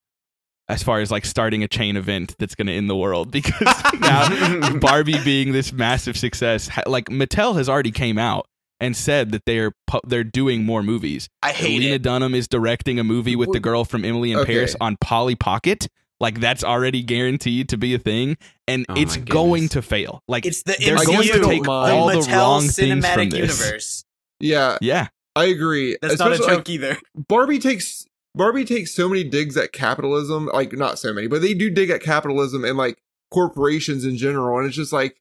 as 0.69 0.83
far 0.83 1.01
as 1.01 1.11
like 1.11 1.25
starting 1.25 1.63
a 1.63 1.69
chain 1.69 1.97
event 1.97 2.35
that's 2.39 2.55
going 2.55 2.67
to 2.67 2.73
end 2.73 2.89
the 2.89 2.97
world 2.97 3.31
because 3.31 3.61
now 4.01 4.79
Barbie 4.81 5.23
being 5.25 5.53
this 5.53 5.73
massive 5.73 6.17
success, 6.17 6.71
like 6.87 7.07
Mattel 7.07 7.57
has 7.57 7.69
already 7.69 7.91
came 7.91 8.19
out 8.19 8.47
and 8.81 8.97
said 8.97 9.31
that 9.33 9.43
they're 9.47 9.73
pu- 9.87 10.01
they're 10.07 10.25
doing 10.25 10.65
more 10.65 10.83
movies. 10.83 11.29
I 11.43 11.53
hate 11.53 11.81
Lena 11.81 11.95
it. 11.95 12.03
Dunham 12.03 12.35
is 12.35 12.49
directing 12.49 12.99
a 12.99 13.05
movie 13.05 13.37
with 13.37 13.53
the 13.53 13.61
girl 13.61 13.85
from 13.85 14.05
Emily 14.05 14.33
in 14.33 14.39
okay. 14.41 14.55
Paris 14.55 14.75
on 14.81 14.97
Polly 15.01 15.37
Pocket. 15.37 15.87
Like 16.21 16.41
that's 16.41 16.65
already 16.65 17.03
guaranteed 17.03 17.69
to 17.71 17.77
be 17.77 17.93
a 17.95 17.99
thing, 17.99 18.37
and 18.69 18.87
Oh 18.89 18.95
it's 18.97 19.17
going 19.17 19.69
to 19.71 19.83
fail. 19.83 20.23
Like 20.29 20.47
It's 20.47 20.63
the 20.63 20.77
they're 20.79 20.97
I 20.97 21.05
going 21.05 21.23
to 21.29 21.41
take 21.45 21.67
mind. 21.67 21.93
all 21.93 22.07
the 22.09 22.15
Mattel 22.15 22.37
wrong 22.37 22.61
things 22.63 22.79
from 22.79 23.01
cinematic 23.01 23.31
this. 23.31 23.61
universe. 23.61 24.05
Yeah, 24.41 24.79
Yeah, 24.81 25.09
I 25.37 25.47
agree. 25.47 25.97
That's 26.01 26.19
not 26.19 26.31
a 26.31 26.35
Especially, 26.35 26.57
joke 26.57 26.69
either. 26.71 26.99
Barbie 27.29 27.59
takes 27.59 28.07
Barbie 28.35 28.65
takes 28.65 28.95
so 28.95 29.09
many 29.09 29.25
digs 29.25 29.57
at 29.57 29.73
capitalism. 29.73 30.47
Like 30.53 30.73
not 30.73 30.99
so 30.99 31.13
many, 31.13 31.27
but 31.27 31.41
they 31.43 31.55
do 31.55 31.71
dig 31.71 31.91
at 31.91 32.03
capitalism 32.03 32.65
and 32.65 32.77
like 32.77 32.99
corporations 33.31 34.05
in 34.05 34.17
general. 34.17 34.59
And 34.59 34.67
it's 34.67 34.77
just 34.77 34.93
like, 34.93 35.17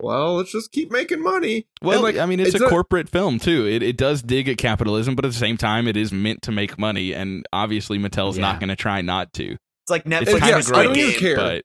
well, 0.00 0.34
let's 0.36 0.50
just 0.50 0.72
keep 0.72 0.90
making 0.90 1.22
money. 1.22 1.66
well, 1.82 1.94
and, 1.94 2.02
like, 2.02 2.16
I 2.16 2.26
mean, 2.26 2.40
it's, 2.40 2.54
it's 2.54 2.62
a 2.62 2.66
a- 2.66 2.70
corporate 2.70 3.08
film 3.08 3.38
too. 3.38 3.66
It 3.66 3.82
it 3.82 3.96
does 3.96 4.22
dig 4.22 4.48
at 4.48 4.58
capitalism, 4.58 5.14
but 5.14 5.24
at 5.24 5.30
the 5.32 5.38
same 5.38 5.56
time, 5.56 5.86
it 5.86 5.96
is 5.96 6.12
meant 6.12 6.42
to 6.42 6.52
make 6.52 6.78
money, 6.78 7.12
and 7.14 7.46
obviously, 7.52 7.98
Mattel's 7.98 8.36
Yeah. 8.36 8.42
not 8.42 8.60
going 8.60 8.70
to 8.70 8.76
try 8.76 9.02
not 9.02 9.32
to. 9.34 9.52
It's 9.52 9.90
like 9.90 10.04
Netflix. 10.04 10.22
It's 10.22 10.32
Yeah, 10.32 10.38
kind 10.40 10.50
and 10.52 10.58
of 10.60 10.64
Squid 10.64 10.80
I 10.80 10.82
don't 10.84 10.94
Game. 10.94 11.08
even 11.10 11.20
care. 11.20 11.36
but 11.36 11.64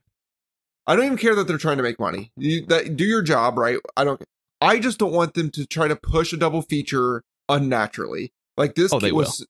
I 0.86 0.96
don't 0.96 1.06
even 1.06 1.18
care 1.18 1.36
that 1.36 1.48
they're 1.48 1.58
trying 1.58 1.78
to 1.78 1.84
make 1.84 2.00
money. 2.00 2.32
You 2.36 2.66
that 2.68 2.96
do 2.98 3.04
your 3.06 3.22
job 3.22 3.58
right. 3.58 3.78
I 3.98 4.04
don't. 4.04 4.22
I 4.62 4.78
just 4.80 5.00
don't 5.00 5.14
want 5.14 5.34
them 5.36 5.50
to 5.52 5.66
try 5.66 5.88
to 5.88 5.96
push 5.96 6.32
a 6.34 6.38
double 6.38 6.62
feature 6.62 7.24
unnaturally. 7.48 8.32
Like 8.58 8.76
this 8.76 8.92
Oh, 8.94 9.00
they 9.00 9.12
was 9.12 9.46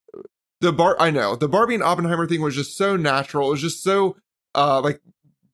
the 0.62 0.72
bar. 0.74 0.96
I 1.00 1.10
know 1.12 1.36
the 1.36 1.48
Barbie 1.48 1.76
and 1.76 1.84
Oppenheimer 1.84 2.28
thing 2.28 2.42
was 2.42 2.56
just 2.56 2.76
so 2.78 2.96
natural. 2.96 3.48
It 3.48 3.52
was 3.52 3.62
just 3.62 3.84
so 3.84 4.16
uh 4.56 4.82
like 4.82 5.02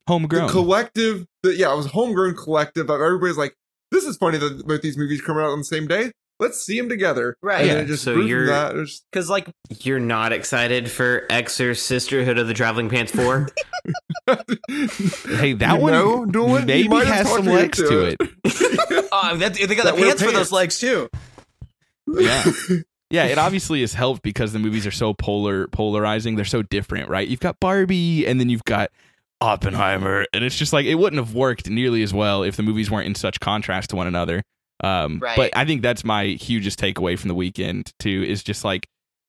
homegrown. 0.08 0.48
the 0.48 0.52
collective. 0.52 1.26
The, 1.44 1.56
yeah, 1.56 1.72
it 1.74 1.78
was 1.78 1.88
homegrown 1.88 2.36
collective 2.36 2.90
of 2.90 3.02
everybody's 3.02 3.38
like, 3.38 3.56
this 3.92 4.04
is 4.06 4.18
funny 4.18 4.38
that 4.40 4.66
both 4.68 4.82
these 4.82 4.98
movies 4.98 5.22
come 5.22 5.38
out 5.38 5.46
on 5.52 5.60
the 5.60 5.64
same 5.66 5.88
day. 5.88 6.12
Let's 6.38 6.62
see 6.62 6.78
them 6.78 6.90
together. 6.90 7.38
Right. 7.42 7.62
And 7.70 7.80
Yeah, 7.80 7.84
just 7.86 8.04
so 8.04 8.16
you're- 8.18 8.48
that. 8.48 8.76
It 8.76 8.80
was- 8.80 9.04
Because 9.10 9.30
like 9.30 9.50
You're 9.82 10.00
not 10.02 10.34
excited 10.34 10.92
for 10.92 11.26
Xer 11.30 11.78
Sisterhood 11.78 12.38
of 12.38 12.48
the 12.48 12.54
Traveling 12.54 12.90
Pants 12.90 13.14
4? 13.14 13.48
hey, 14.28 15.54
that 15.54 15.76
You 15.76 15.82
one 15.82 15.92
know, 15.94 16.26
Doolin, 16.26 16.66
maybe 16.66 16.90
might 16.90 17.08
has 17.08 17.30
some 17.32 17.46
legs 17.46 17.78
to 17.78 18.06
it. 18.08 18.18
it. 18.20 19.08
uh, 19.14 19.36
that, 19.38 19.54
they 19.54 19.76
got 19.76 19.86
That 19.86 19.96
the 19.96 20.02
wear 20.02 20.10
pants 20.10 20.24
for 20.24 20.32
those 20.32 20.52
legs 20.52 20.78
too. 20.80 21.08
Yeah. 22.08 22.44
Yeah, 23.12 23.26
it 23.26 23.38
obviously 23.38 23.82
has 23.82 23.94
helped 23.94 24.24
because 24.24 24.52
the 24.52 24.60
movies 24.60 24.88
are 24.88 24.92
so 24.92 25.14
polar 25.14 25.68
polarizing. 25.68 26.36
They're 26.36 26.46
so 26.46 26.64
different, 26.64 27.08
right? 27.10 27.28
You've 27.28 27.40
got 27.40 27.60
Barbie 27.60 28.26
and 28.26 28.40
then 28.40 28.50
you've 28.50 28.64
got 28.64 28.90
Oppenheimer, 29.42 30.26
and 30.34 30.44
it's 30.44 30.58
just 30.58 30.74
like 30.74 30.86
it 30.86 30.96
wouldn't 30.96 31.24
have 31.24 31.36
worked 31.36 31.70
nearly 31.70 32.02
as 32.04 32.14
well 32.14 32.44
if 32.44 32.56
the 32.56 32.64
movies 32.64 32.90
weren't 32.90 33.06
in 33.06 33.16
such 33.16 33.40
contrast 33.40 33.92
to 33.92 33.96
one 33.96 34.08
another. 34.08 34.42
Um, 34.84 35.20
Right. 35.22 35.38
But 35.38 35.56
I 35.56 35.66
think 35.66 35.82
that's 35.82 36.04
my 36.04 36.26
hugest 36.26 36.80
takeaway 36.80 37.18
from 37.18 37.28
the 37.28 37.36
weekend 37.36 37.92
too. 38.00 38.24
Is 38.28 38.44
just 38.44 38.64
like 38.64 38.88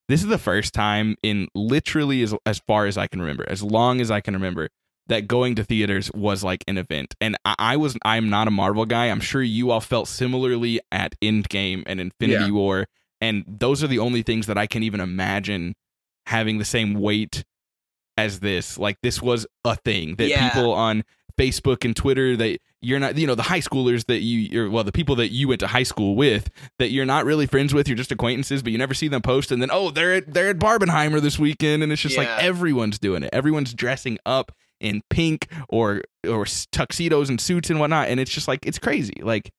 this 0.09 0.23
is 0.23 0.29
the 0.29 0.39
first 0.39 0.73
time 0.73 1.17
in 1.23 1.49
literally 1.55 2.23
as 2.23 2.35
as 2.47 2.61
far 2.67 2.87
as 2.87 2.97
I 2.97 3.07
can 3.09 3.21
remember, 3.21 3.45
as 3.49 3.63
long 3.63 4.01
as 4.01 4.11
I 4.11 4.21
can 4.21 4.35
remember, 4.35 4.69
that 5.09 5.29
going 5.29 5.55
to 5.57 5.65
theaters 5.65 6.11
was 6.15 6.43
like 6.43 6.65
an 6.67 6.79
event. 6.79 7.15
And 7.21 7.37
I, 7.45 7.55
I 7.59 7.77
was 7.77 7.97
I'm 8.05 8.31
not 8.31 8.49
a 8.49 8.51
Marvel 8.53 8.87
guy. 8.87 9.07
I'm 9.07 9.21
sure 9.21 9.43
you 9.43 9.71
all 9.71 9.81
felt 9.81 10.09
similarly 10.09 10.81
at 10.91 11.15
Endgame 11.21 11.83
and 11.87 12.01
Infinity 12.01 12.47
Yeah. 12.47 12.51
War. 12.51 12.87
And 13.21 13.45
those 13.47 13.83
are 13.83 13.87
the 13.87 13.99
only 13.99 14.23
things 14.23 14.47
that 14.47 14.59
I 14.59 14.67
can 14.67 14.83
even 14.83 15.01
imagine 15.01 15.75
having 16.27 16.59
the 16.59 16.65
same 16.65 16.95
weight 16.95 17.45
as 18.17 18.41
this. 18.41 18.79
Like 18.79 18.99
this 19.03 19.23
was 19.23 19.47
a 19.65 19.77
thing 19.77 20.17
that 20.17 20.29
Yeah. 20.29 20.49
people 20.49 20.73
on 20.73 21.05
Facebook 21.39 21.85
and 21.85 21.95
Twitter 21.95 22.37
that 22.37 22.59
you're 22.81 22.99
not, 22.99 23.17
you 23.17 23.27
know, 23.27 23.35
the 23.35 23.43
high 23.43 23.61
schoolers 23.61 24.07
that 24.07 24.21
you, 24.21 24.39
you're, 24.41 24.71
well, 24.71 24.85
the 24.85 24.93
people 24.93 25.17
that 25.17 25.29
you 25.29 25.49
went 25.49 25.61
to 25.61 25.67
high 25.67 25.83
school 25.83 26.15
with 26.17 26.49
that 26.79 26.91
you're 26.91 27.05
not 27.05 27.25
really 27.27 27.47
friends 27.47 27.75
with, 27.75 27.89
you're 27.89 27.97
just 27.97 28.13
acquaintances, 28.13 28.63
but 28.63 28.73
you 28.73 28.79
never 28.79 28.95
see 28.95 29.09
them 29.09 29.23
post. 29.23 29.51
And 29.51 29.61
then, 29.61 29.69
oh, 29.71 29.91
they're 29.91 30.15
at, 30.15 30.33
they're 30.33 30.49
at 30.49 30.59
Barbenheimer 30.59 31.21
this 31.21 31.39
weekend. 31.39 31.83
And 31.83 31.93
it's 31.93 32.01
just 32.01 32.17
like 32.17 32.29
everyone's 32.29 32.99
doing 32.99 33.23
it. 33.23 33.31
Everyone's 33.33 33.75
dressing 33.75 34.19
up 34.25 34.53
in 34.81 35.03
pink 35.11 35.49
or, 35.69 36.03
or 36.27 36.47
tuxedos 36.73 37.29
and 37.29 37.41
suits 37.41 37.71
and 37.71 37.81
whatnot. 37.81 38.09
And 38.09 38.19
it's 38.21 38.31
just 38.31 38.49
like, 38.49 38.65
it's 38.67 38.79
crazy. 38.79 39.21
Like, 39.21 39.51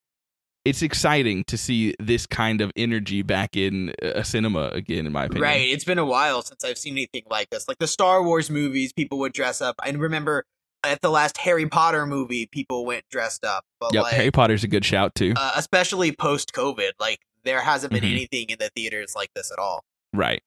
it's 0.68 0.82
exciting 0.82 1.44
to 1.46 1.58
see 1.58 1.96
this 2.00 2.26
kind 2.26 2.62
of 2.62 2.72
energy 2.76 3.22
back 3.22 3.56
in 3.56 3.94
a 4.02 4.24
cinema 4.24 4.68
again, 4.74 5.06
in 5.06 5.12
my 5.12 5.26
opinion. 5.26 5.44
Right. 5.44 5.68
It's 5.70 5.84
been 5.86 5.98
a 6.00 6.06
while 6.06 6.42
since 6.42 6.64
I've 6.64 6.78
seen 6.78 6.94
anything 6.94 7.24
like 7.30 7.50
this. 7.50 7.68
Like 7.68 7.78
the 7.80 7.88
Star 7.88 8.24
Wars 8.24 8.50
movies, 8.50 8.94
people 8.94 9.20
would 9.20 9.34
dress 9.34 9.62
up. 9.62 9.76
I 9.80 9.90
remember 9.92 10.46
at 10.84 11.02
the 11.02 11.10
last 11.10 11.38
Harry 11.38 11.68
Potter 11.68 12.06
movie, 12.06 12.46
people 12.46 12.86
went 12.86 13.04
dressed 13.10 13.44
up. 13.44 13.64
But 13.80 13.94
Yep. 13.94 14.04
like, 14.04 14.14
Harry 14.14 14.32
Potter's 14.32 14.64
a 14.64 14.68
good 14.68 14.86
shout 14.86 15.16
too. 15.16 15.34
uh, 15.36 15.52
especially 15.56 16.12
post 16.12 16.54
COVID, 16.54 16.92
like 17.00 17.20
there 17.44 17.62
hasn't 17.62 17.94
been 17.94 18.04
Mhm. 18.04 18.12
anything 18.12 18.46
in 18.50 18.58
the 18.60 18.70
theaters 18.76 19.14
like 19.16 19.30
this 19.36 19.52
at 19.52 19.60
all. 19.60 19.84
right. 20.14 20.42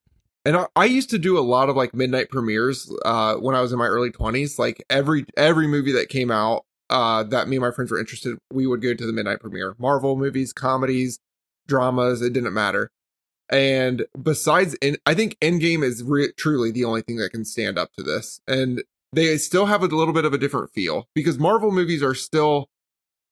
And 0.47 0.57
I, 0.57 0.67
I 0.75 0.85
used 0.87 1.11
to 1.11 1.19
do 1.19 1.39
a 1.39 1.41
lot 1.41 1.69
of 1.69 1.77
like 1.77 1.93
midnight 1.95 2.31
premieres 2.31 2.91
uh, 3.05 3.35
when 3.35 3.55
I 3.55 3.61
was 3.61 3.73
in 3.73 3.79
my 3.79 3.87
early 3.87 4.11
twenties. 4.11 4.59
Like 4.59 4.83
every 4.89 5.27
every 5.37 5.67
movie 5.67 5.93
that 5.93 6.09
came 6.09 6.31
out 6.31 6.65
uh, 6.91 7.23
that 7.23 7.49
me 7.49 7.57
and 7.57 7.65
my 7.65 7.71
friends 7.71 7.91
were 7.91 7.99
interested, 7.99 8.37
we 8.53 8.67
would 8.67 8.83
go 8.83 8.95
to 8.95 9.07
the 9.07 9.13
midnight 9.13 9.41
premiere. 9.41 9.75
Marvel 9.79 10.17
movies, 10.17 10.53
comedies, 10.53 11.19
dramas, 11.67 12.21
it 12.21 12.33
didn't 12.33 12.53
matter. 12.53 12.91
And 13.49 14.07
besides, 14.21 14.75
in, 14.83 14.97
I 15.07 15.15
think 15.15 15.37
Endgame 15.41 15.83
is 15.83 16.03
re- 16.03 16.33
truly 16.37 16.71
the 16.71 16.85
only 16.85 17.03
thing 17.03 17.17
that 17.17 17.31
can 17.31 17.45
stand 17.45 17.79
up 17.79 17.93
to 17.97 18.03
this. 18.03 18.41
And 18.47 18.83
they 19.13 19.37
still 19.39 19.67
have 19.67 19.83
a 19.83 19.87
little 19.87 20.15
bit 20.15 20.25
of 20.25 20.33
a 20.33 20.39
different 20.39 20.73
feel 20.73 21.09
because 21.15 21.39
Marvel 21.39 21.73
movies 21.73 22.03
are 22.03 22.15
still 22.15 22.69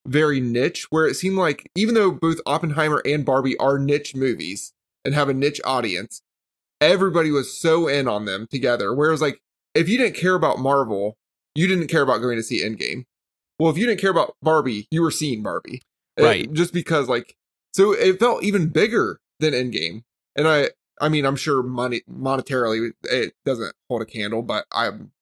very 0.07 0.41
niche. 0.41 0.87
Where 0.91 1.07
it 1.07 1.15
seemed 1.15 1.37
like 1.37 1.71
even 1.77 1.95
though 1.95 2.11
both 2.11 2.41
Oppenheimer 2.47 3.03
and 3.05 3.25
Barbie 3.25 3.57
are 3.59 3.79
niche 3.79 4.15
movies 4.15 4.73
and 5.05 5.15
have 5.15 5.29
a 5.29 5.35
niche 5.35 5.61
audience, 5.65 6.23
everybody 6.81 7.31
was 7.31 7.57
so 7.57 7.87
in 7.87 8.09
on 8.09 8.25
them 8.25 8.47
together. 8.51 8.95
Whereas, 8.95 9.21
like, 9.21 9.41
if 9.75 9.89
you 9.89 9.99
didn't 9.99 10.17
care 10.17 10.35
about 10.35 10.59
Marvel, 10.59 11.17
you 11.55 11.69
didn't 11.69 11.89
care 11.89 12.03
about 12.03 12.21
going 12.21 12.37
to 12.37 12.43
see 12.43 12.65
Endgame. 12.65 13.05
Well, 13.59 13.71
if 13.71 13.79
you 13.79 13.87
didn't 13.87 14.01
care 14.01 14.11
about 14.11 14.35
Barbie, 14.43 14.87
you 14.91 15.03
were 15.03 15.11
seeing 15.11 15.43
Barbie, 15.43 15.83
Right. 16.19 16.53
just 16.53 16.73
because, 16.73 17.09
like, 17.09 17.35
so 17.75 17.93
it 17.93 18.19
felt 18.19 18.43
even 18.45 18.69
bigger 18.69 19.19
than 19.41 19.53
Endgame. 19.53 20.03
And 20.37 20.47
I, 20.49 20.71
I 21.01 21.09
mean, 21.09 21.25
I'm 21.25 21.37
sure 21.37 21.63
money 21.63 22.03
monetarily 22.11 22.91
it 23.05 23.33
doesn't 23.45 23.75
hold 23.89 24.03
a 24.03 24.07
candle, 24.07 24.43
but 24.43 24.65
I'm 24.73 25.13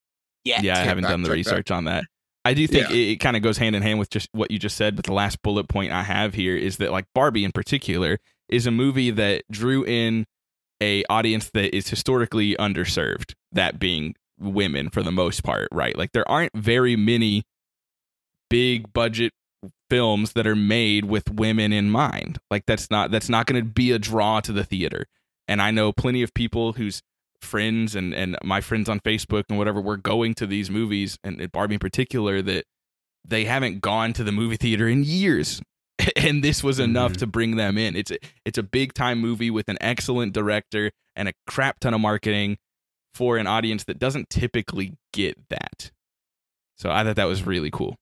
Yeah. 0.44 0.60
yeah, 0.62 0.78
I 0.78 0.84
haven't 0.84 1.04
done 1.04 1.22
the 1.22 1.28
fact 1.28 1.38
check 1.38 1.44
that. 1.44 1.50
research 1.52 1.70
on 1.70 1.84
that. 1.84 2.04
I 2.44 2.54
do 2.54 2.66
think 2.66 2.88
Yeah. 2.90 2.94
it, 2.96 3.08
it 3.12 3.16
kind 3.16 3.36
of 3.36 3.42
goes 3.42 3.58
hand 3.58 3.74
in 3.74 3.82
hand 3.82 3.98
with 3.98 4.08
just 4.10 4.28
what 4.32 4.50
you 4.50 4.58
just 4.58 4.76
said. 4.76 4.94
But 4.96 5.04
the 5.06 5.12
last 5.12 5.42
bullet 5.42 5.68
point 5.68 5.92
I 5.92 6.02
have 6.04 6.34
here 6.34 6.56
is 6.56 6.76
that 6.76 6.92
like 6.92 7.06
Barbie 7.14 7.44
in 7.44 7.52
particular 7.52 8.18
is 8.48 8.66
a 8.66 8.70
movie 8.70 9.10
that 9.10 9.42
drew 9.50 9.84
in 9.84 10.26
a 10.80 11.02
audience 11.10 11.50
that 11.50 11.74
is 11.74 11.88
historically 11.88 12.54
underserved. 12.56 13.32
That 13.52 13.78
being 13.78 14.14
women 14.38 14.90
for 14.90 15.02
the 15.02 15.10
most 15.10 15.42
part, 15.42 15.68
right? 15.72 15.96
Like 15.96 16.12
there 16.12 16.28
aren't 16.30 16.54
very 16.56 16.94
many 16.94 17.42
big 18.50 18.92
budget 18.92 19.32
films 19.88 20.32
that 20.32 20.46
are 20.46 20.56
made 20.56 21.04
with 21.04 21.30
women 21.30 21.72
in 21.72 21.90
mind. 21.90 22.38
Like 22.50 22.64
that's 22.66 22.90
not 22.90 23.10
that's 23.10 23.28
not 23.28 23.46
going 23.46 23.62
to 23.62 23.68
be 23.68 23.92
a 23.92 23.98
draw 23.98 24.40
to 24.40 24.52
the 24.52 24.64
theater. 24.64 25.06
And 25.48 25.62
I 25.62 25.70
know 25.70 25.92
plenty 25.92 26.22
of 26.22 26.34
people 26.34 26.72
whose 26.74 27.02
friends 27.40 27.94
and 27.94 28.12
and 28.14 28.36
my 28.42 28.60
friends 28.60 28.88
on 28.88 29.00
Facebook 29.00 29.44
and 29.48 29.58
whatever 29.58 29.80
were 29.80 29.96
going 29.96 30.34
to 30.34 30.46
these 30.46 30.70
movies 30.70 31.18
and 31.22 31.50
Barbie 31.52 31.74
in 31.74 31.78
particular 31.80 32.42
that 32.42 32.64
they 33.24 33.44
haven't 33.44 33.80
gone 33.80 34.12
to 34.14 34.24
the 34.24 34.32
movie 34.32 34.56
theater 34.56 34.88
in 34.88 35.04
years. 35.04 35.60
And 36.14 36.44
this 36.44 36.62
was 36.62 36.78
enough 36.78 37.12
Mhm. 37.12 37.16
to 37.18 37.26
bring 37.26 37.56
them 37.56 37.78
in. 37.78 37.96
It's 37.96 38.10
a, 38.10 38.18
it's 38.44 38.58
a 38.58 38.62
big 38.62 38.92
time 38.94 39.18
movie 39.18 39.50
with 39.50 39.68
an 39.68 39.78
excellent 39.80 40.34
director 40.34 40.90
and 41.16 41.28
a 41.28 41.32
crap 41.46 41.80
ton 41.80 41.94
of 41.94 42.00
marketing 42.00 42.58
for 43.14 43.38
an 43.38 43.46
audience 43.46 43.84
that 43.84 43.98
doesn't 43.98 44.28
typically 44.28 44.92
get 45.12 45.36
that. 45.48 45.90
So 46.76 46.90
I 46.90 47.02
thought 47.02 47.16
that 47.16 47.24
was 47.28 47.44
really 47.46 47.70
cool. 47.70 47.96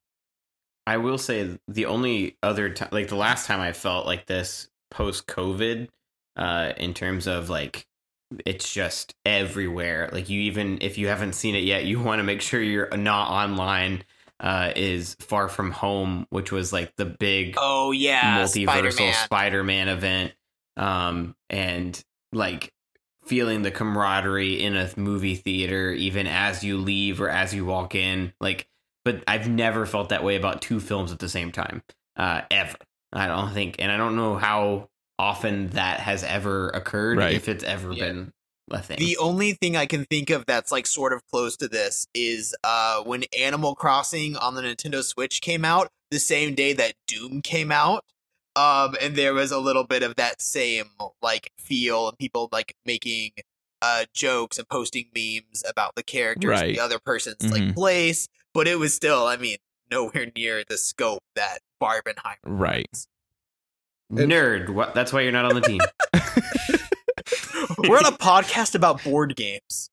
I 0.87 0.97
will 0.97 1.17
say 1.17 1.57
the 1.67 1.85
only 1.85 2.37
other 2.43 2.69
time, 2.69 2.89
like 2.91 3.07
the 3.07 3.15
last 3.15 3.47
time 3.47 3.59
I 3.59 3.73
felt 3.73 4.05
like 4.05 4.25
this 4.25 4.69
post 4.91 5.27
COVID, 5.27 5.87
uh, 6.35 6.73
in 6.77 6.93
terms 6.93 7.27
of 7.27 7.49
like 7.49 7.87
it's 8.45 8.73
just 8.73 9.15
everywhere. 9.25 10.09
Like 10.11 10.29
you 10.29 10.41
even 10.41 10.79
if 10.81 10.97
you 10.97 11.07
haven't 11.07 11.33
seen 11.33 11.55
it 11.55 11.63
yet, 11.63 11.85
you 11.85 11.99
want 12.01 12.19
to 12.19 12.23
make 12.23 12.41
sure 12.41 12.61
you're 12.61 12.95
not 12.95 13.29
online. 13.29 14.03
Uh, 14.37 14.73
is 14.75 15.15
Far 15.21 15.47
From 15.47 15.71
Home, 15.71 16.27
which 16.29 16.51
was 16.51 16.73
like 16.73 16.93
the 16.97 17.05
big 17.05 17.55
Oh 17.57 17.91
yeah. 17.91 18.43
multiversal 18.43 18.67
Spider-Man. 18.67 19.13
Spider-Man 19.13 19.87
event, 19.87 20.33
um, 20.75 21.37
and 21.49 22.03
like 22.33 22.73
feeling 23.25 23.61
the 23.61 23.71
camaraderie 23.71 24.61
in 24.61 24.75
a 24.75 24.89
movie 24.97 25.35
theater, 25.35 25.91
even 25.93 26.27
as 26.27 26.65
you 26.65 26.77
leave 26.77 27.21
or 27.21 27.29
as 27.29 27.53
you 27.53 27.65
walk 27.65 27.95
in. 27.95 28.33
Like, 28.41 28.67
but 29.05 29.23
I've 29.27 29.47
never 29.47 29.85
felt 29.85 30.09
that 30.09 30.23
way 30.23 30.35
about 30.35 30.61
two 30.61 30.79
films 30.81 31.11
at 31.13 31.19
the 31.19 31.29
same 31.29 31.51
time, 31.51 31.81
uh, 32.17 32.41
ever. 32.51 32.75
I 33.13 33.27
don't 33.27 33.53
think, 33.53 33.75
and 33.79 33.91
I 33.91 33.97
don't 33.97 34.15
know 34.17 34.35
how 34.35 34.89
often 35.17 35.69
that 35.69 36.01
has 36.01 36.23
ever 36.23 36.69
occurred, 36.71 37.17
Right. 37.19 37.33
if 37.33 37.47
it's 37.47 37.63
ever 37.63 37.93
Yeah. 37.93 38.05
been 38.07 38.31
a 38.71 38.81
thing. 38.81 38.97
The 38.97 39.15
only 39.17 39.53
thing 39.53 39.77
I 39.77 39.85
can 39.85 40.05
think 40.05 40.29
of 40.31 40.45
that's 40.47 40.71
like 40.71 40.87
sort 40.87 41.13
of 41.13 41.21
close 41.31 41.55
to 41.57 41.67
this 41.69 42.07
is 42.13 42.53
uh 42.63 43.03
when 43.03 43.23
Animal 43.37 43.75
Crossing 43.75 44.35
on 44.35 44.55
the 44.55 44.61
Nintendo 44.63 45.03
Switch 45.03 45.39
came 45.39 45.63
out, 45.63 45.87
the 46.11 46.19
same 46.19 46.55
day 46.55 46.73
that 46.73 46.95
Doom 47.07 47.41
came 47.43 47.71
out. 47.71 48.03
Um 48.55 48.95
and 48.99 49.15
there 49.15 49.33
was 49.35 49.51
a 49.51 49.59
little 49.59 49.83
bit 49.85 50.01
of 50.03 50.15
that 50.15 50.41
same 50.41 50.85
like 51.21 51.51
feel 51.59 52.09
and 52.09 52.17
people 52.17 52.49
like 52.51 52.73
making 52.85 53.31
uh 53.83 54.05
jokes 54.13 54.57
and 54.57 54.67
posting 54.67 55.09
memes 55.15 55.63
about 55.69 55.93
the 55.95 56.03
characters 56.03 56.49
Right. 56.49 56.69
and 56.69 56.75
the 56.75 56.81
other 56.83 56.99
person's 56.99 57.37
Mhm. 57.43 57.51
like 57.51 57.75
place, 57.75 58.27
but 58.55 58.67
it 58.67 58.79
was 58.79 58.95
still, 58.95 59.27
I 59.27 59.35
mean, 59.35 59.57
nowhere 59.91 60.31
near 60.35 60.63
the 60.67 60.77
scope 60.77 61.21
that 61.35 61.59
Barbenheimer 61.83 62.37
Right. 62.45 62.87
Nerd. 64.11 64.69
What? 64.69 64.95
That's 64.95 65.11
why 65.11 65.21
you're 65.21 65.31
not 65.31 65.45
on 65.45 65.55
the 65.55 65.61
team. 65.61 65.81
We're 67.89 67.97
on 67.97 68.05
a 68.05 68.17
podcast 68.17 68.73
about 68.73 69.03
board 69.03 69.35
games. 69.35 69.89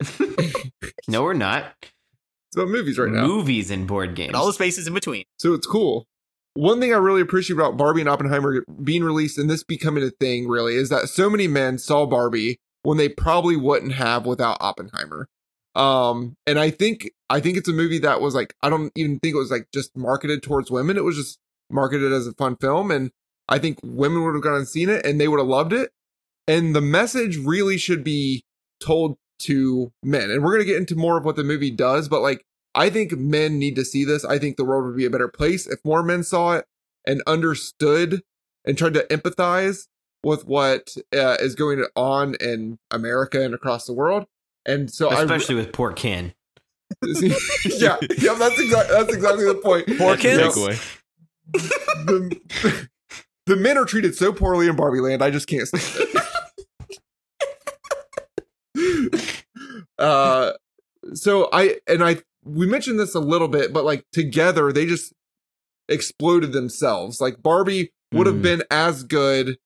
no, 1.08 1.22
we're 1.22 1.34
not. 1.34 1.72
it's 1.82 2.56
about 2.56 2.68
movies 2.68 2.98
right 2.98 3.10
now. 3.10 3.26
Movies 3.26 3.70
and 3.70 3.86
board 3.86 4.14
games. 4.16 4.28
And 4.28 4.36
all 4.36 4.46
the 4.46 4.52
spaces 4.52 4.86
in 4.88 4.94
between. 4.94 5.24
So 5.38 5.54
it's 5.54 5.66
cool. 5.66 6.06
One 6.54 6.80
thing 6.80 6.92
I 6.92 6.96
really 6.96 7.20
appreciate 7.20 7.56
about 7.56 7.76
Barbie 7.76 8.00
and 8.00 8.08
Oppenheimer 8.08 8.64
being 8.82 9.04
released 9.04 9.38
and 9.38 9.48
this 9.48 9.62
becoming 9.62 10.02
a 10.02 10.10
thing 10.10 10.48
really 10.48 10.74
is 10.74 10.88
that 10.88 11.08
so 11.08 11.30
many 11.30 11.46
men 11.46 11.78
saw 11.78 12.06
Barbie 12.06 12.58
when 12.82 12.98
they 12.98 13.08
probably 13.08 13.56
wouldn't 13.56 13.92
have 13.92 14.26
without 14.26 14.56
Oppenheimer. 14.60 15.28
Um, 15.74 16.36
and 16.46 16.58
I 16.58 16.70
think 16.70 17.10
I 17.30 17.40
think 17.40 17.56
it's 17.56 17.68
a 17.68 17.72
movie 17.72 17.98
that 18.00 18.20
was 18.20 18.34
like 18.34 18.54
I 18.62 18.70
don't 18.70 18.92
even 18.96 19.18
think 19.18 19.34
it 19.34 19.38
was 19.38 19.50
like 19.50 19.68
just 19.72 19.96
marketed 19.96 20.42
towards 20.42 20.70
women. 20.70 20.96
It 20.96 21.04
was 21.04 21.16
just 21.16 21.38
marketed 21.70 22.12
as 22.12 22.26
a 22.26 22.32
fun 22.34 22.56
film, 22.56 22.90
and 22.90 23.10
I 23.48 23.58
think 23.58 23.78
women 23.82 24.24
would 24.24 24.34
have 24.34 24.42
gone 24.42 24.54
and 24.54 24.68
seen 24.68 24.88
it 24.88 25.04
and 25.04 25.20
they 25.20 25.28
would 25.28 25.40
have 25.40 25.48
loved 25.48 25.72
it. 25.72 25.90
And 26.46 26.74
the 26.74 26.80
message 26.80 27.36
really 27.36 27.78
should 27.78 28.04
be 28.04 28.44
told 28.80 29.16
to 29.40 29.92
men. 30.02 30.30
And 30.30 30.42
we're 30.42 30.52
gonna 30.52 30.64
get 30.64 30.76
into 30.76 30.96
more 30.96 31.18
of 31.18 31.24
what 31.24 31.36
the 31.36 31.44
movie 31.44 31.70
does, 31.70 32.08
but 32.08 32.22
like 32.22 32.44
I 32.74 32.90
think 32.90 33.12
men 33.12 33.58
need 33.58 33.76
to 33.76 33.84
see 33.84 34.04
this. 34.04 34.24
I 34.24 34.38
think 34.38 34.56
the 34.56 34.64
world 34.64 34.84
would 34.84 34.96
be 34.96 35.04
a 35.04 35.10
better 35.10 35.28
place 35.28 35.66
if 35.66 35.78
more 35.84 36.02
men 36.02 36.22
saw 36.22 36.52
it 36.52 36.66
and 37.06 37.22
understood 37.26 38.22
and 38.64 38.76
tried 38.78 38.94
to 38.94 39.06
empathize 39.08 39.86
with 40.24 40.46
what 40.46 40.96
uh, 41.14 41.36
is 41.40 41.54
going 41.54 41.84
on 41.94 42.34
in 42.40 42.78
America 42.90 43.42
and 43.42 43.54
across 43.54 43.86
the 43.86 43.92
world. 43.92 44.24
And 44.66 44.90
so 44.90 45.10
especially 45.10 45.54
with 45.56 45.72
poor 45.72 45.92
Ken. 45.92 46.32
I, 47.02 47.06
yeah, 47.64 47.96
yeah, 48.18 48.34
that's 48.34 48.58
exactly 48.60 48.96
that's 48.96 49.12
exactly 49.14 49.44
the 49.44 49.54
point. 49.56 49.86
Poor 49.98 50.12
You 50.12 50.16
kids. 50.18 50.38
know, 50.38 50.50
Takeaway. 50.50 50.98
the, 52.06 52.88
the 53.46 53.56
men 53.56 53.76
are 53.78 53.84
treated 53.84 54.14
so 54.14 54.32
poorly 54.32 54.68
in 54.68 54.76
Barbie 54.76 55.00
Land. 55.00 55.22
I 55.22 55.30
just 55.30 55.46
can't 55.46 55.66
stand 55.68 56.08
it. 58.76 59.44
uh, 59.98 60.52
so 61.14 61.48
I 61.52 61.78
and 61.86 62.02
I 62.02 62.18
we 62.44 62.66
mentioned 62.66 62.98
this 62.98 63.14
a 63.14 63.20
little 63.20 63.48
bit, 63.48 63.72
but 63.72 63.84
like 63.84 64.04
together 64.12 64.72
they 64.72 64.86
just 64.86 65.12
exploded 65.88 66.52
themselves. 66.52 67.20
Like 67.20 67.42
Barbie 67.42 67.92
would 68.12 68.26
have 68.26 68.36
Mm. 68.36 68.42
been 68.42 68.62
as 68.70 69.02
good, 69.02 69.58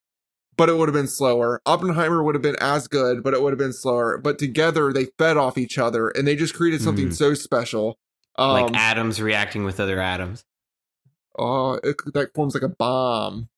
but 0.58 0.68
it 0.68 0.76
would 0.76 0.88
have 0.88 0.94
been 0.94 1.08
slower. 1.08 1.62
Oppenheimer 1.64 2.22
would 2.22 2.34
have 2.34 2.42
been 2.42 2.56
as 2.60 2.86
good, 2.88 3.22
but 3.22 3.32
it 3.32 3.40
would 3.40 3.52
have 3.52 3.58
been 3.58 3.72
slower. 3.72 4.18
But 4.18 4.38
together 4.38 4.92
they 4.92 5.06
fed 5.16 5.36
off 5.38 5.56
each 5.56 5.78
other 5.78 6.08
and 6.10 6.26
they 6.28 6.36
just 6.36 6.54
created 6.54 6.82
something 6.82 7.08
Mm. 7.08 7.14
so 7.14 7.32
special. 7.34 7.98
Um, 8.36 8.50
like 8.50 8.74
atoms 8.76 9.20
reacting 9.22 9.64
with 9.64 9.80
other 9.80 10.00
atoms. 10.00 10.44
oh, 11.38 11.74
it, 11.82 11.96
that 12.14 12.34
forms 12.34 12.52
like 12.54 12.62
a 12.64 12.68
bomb. 12.68 13.48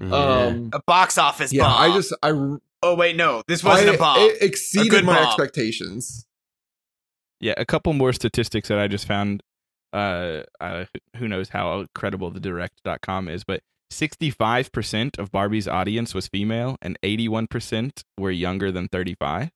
Yeah. 0.00 0.08
Um, 0.10 0.70
A 0.72 0.82
box 0.86 1.16
office 1.18 1.52
yeah, 1.52 1.62
bomb. 1.64 1.80
I 1.92 1.94
just 1.94 2.12
I 2.22 2.30
Oh 2.84 2.96
wait, 2.96 3.14
no, 3.16 3.42
this 3.46 3.62
wasn't 3.62 3.90
I- 3.90 3.94
a 3.94 3.98
bomb. 3.98 4.18
It 4.18 4.42
exceeded 4.42 5.04
my 5.04 5.14
bomb. 5.14 5.26
expectations. 5.28 6.26
Yeah, 7.40 7.54
a 7.56 7.64
couple 7.64 7.92
more 7.92 8.12
statistics 8.12 8.68
that 8.68 8.78
I 8.78 8.88
just 8.88 9.06
found 9.06 9.42
Uh, 9.92 10.44
uh, 10.60 10.86
who 11.16 11.28
knows 11.28 11.50
how 11.50 11.84
credible 11.94 12.30
the 12.30 12.40
direct.com 12.40 13.28
is, 13.28 13.44
but 13.44 13.60
65% 13.92 15.18
of 15.18 15.30
Barbie's 15.30 15.68
audience 15.68 16.14
was 16.14 16.28
female 16.28 16.76
and 16.82 16.98
81% 17.02 18.02
were 18.18 18.30
younger 18.30 18.72
than 18.72 18.88
35. 18.88 19.50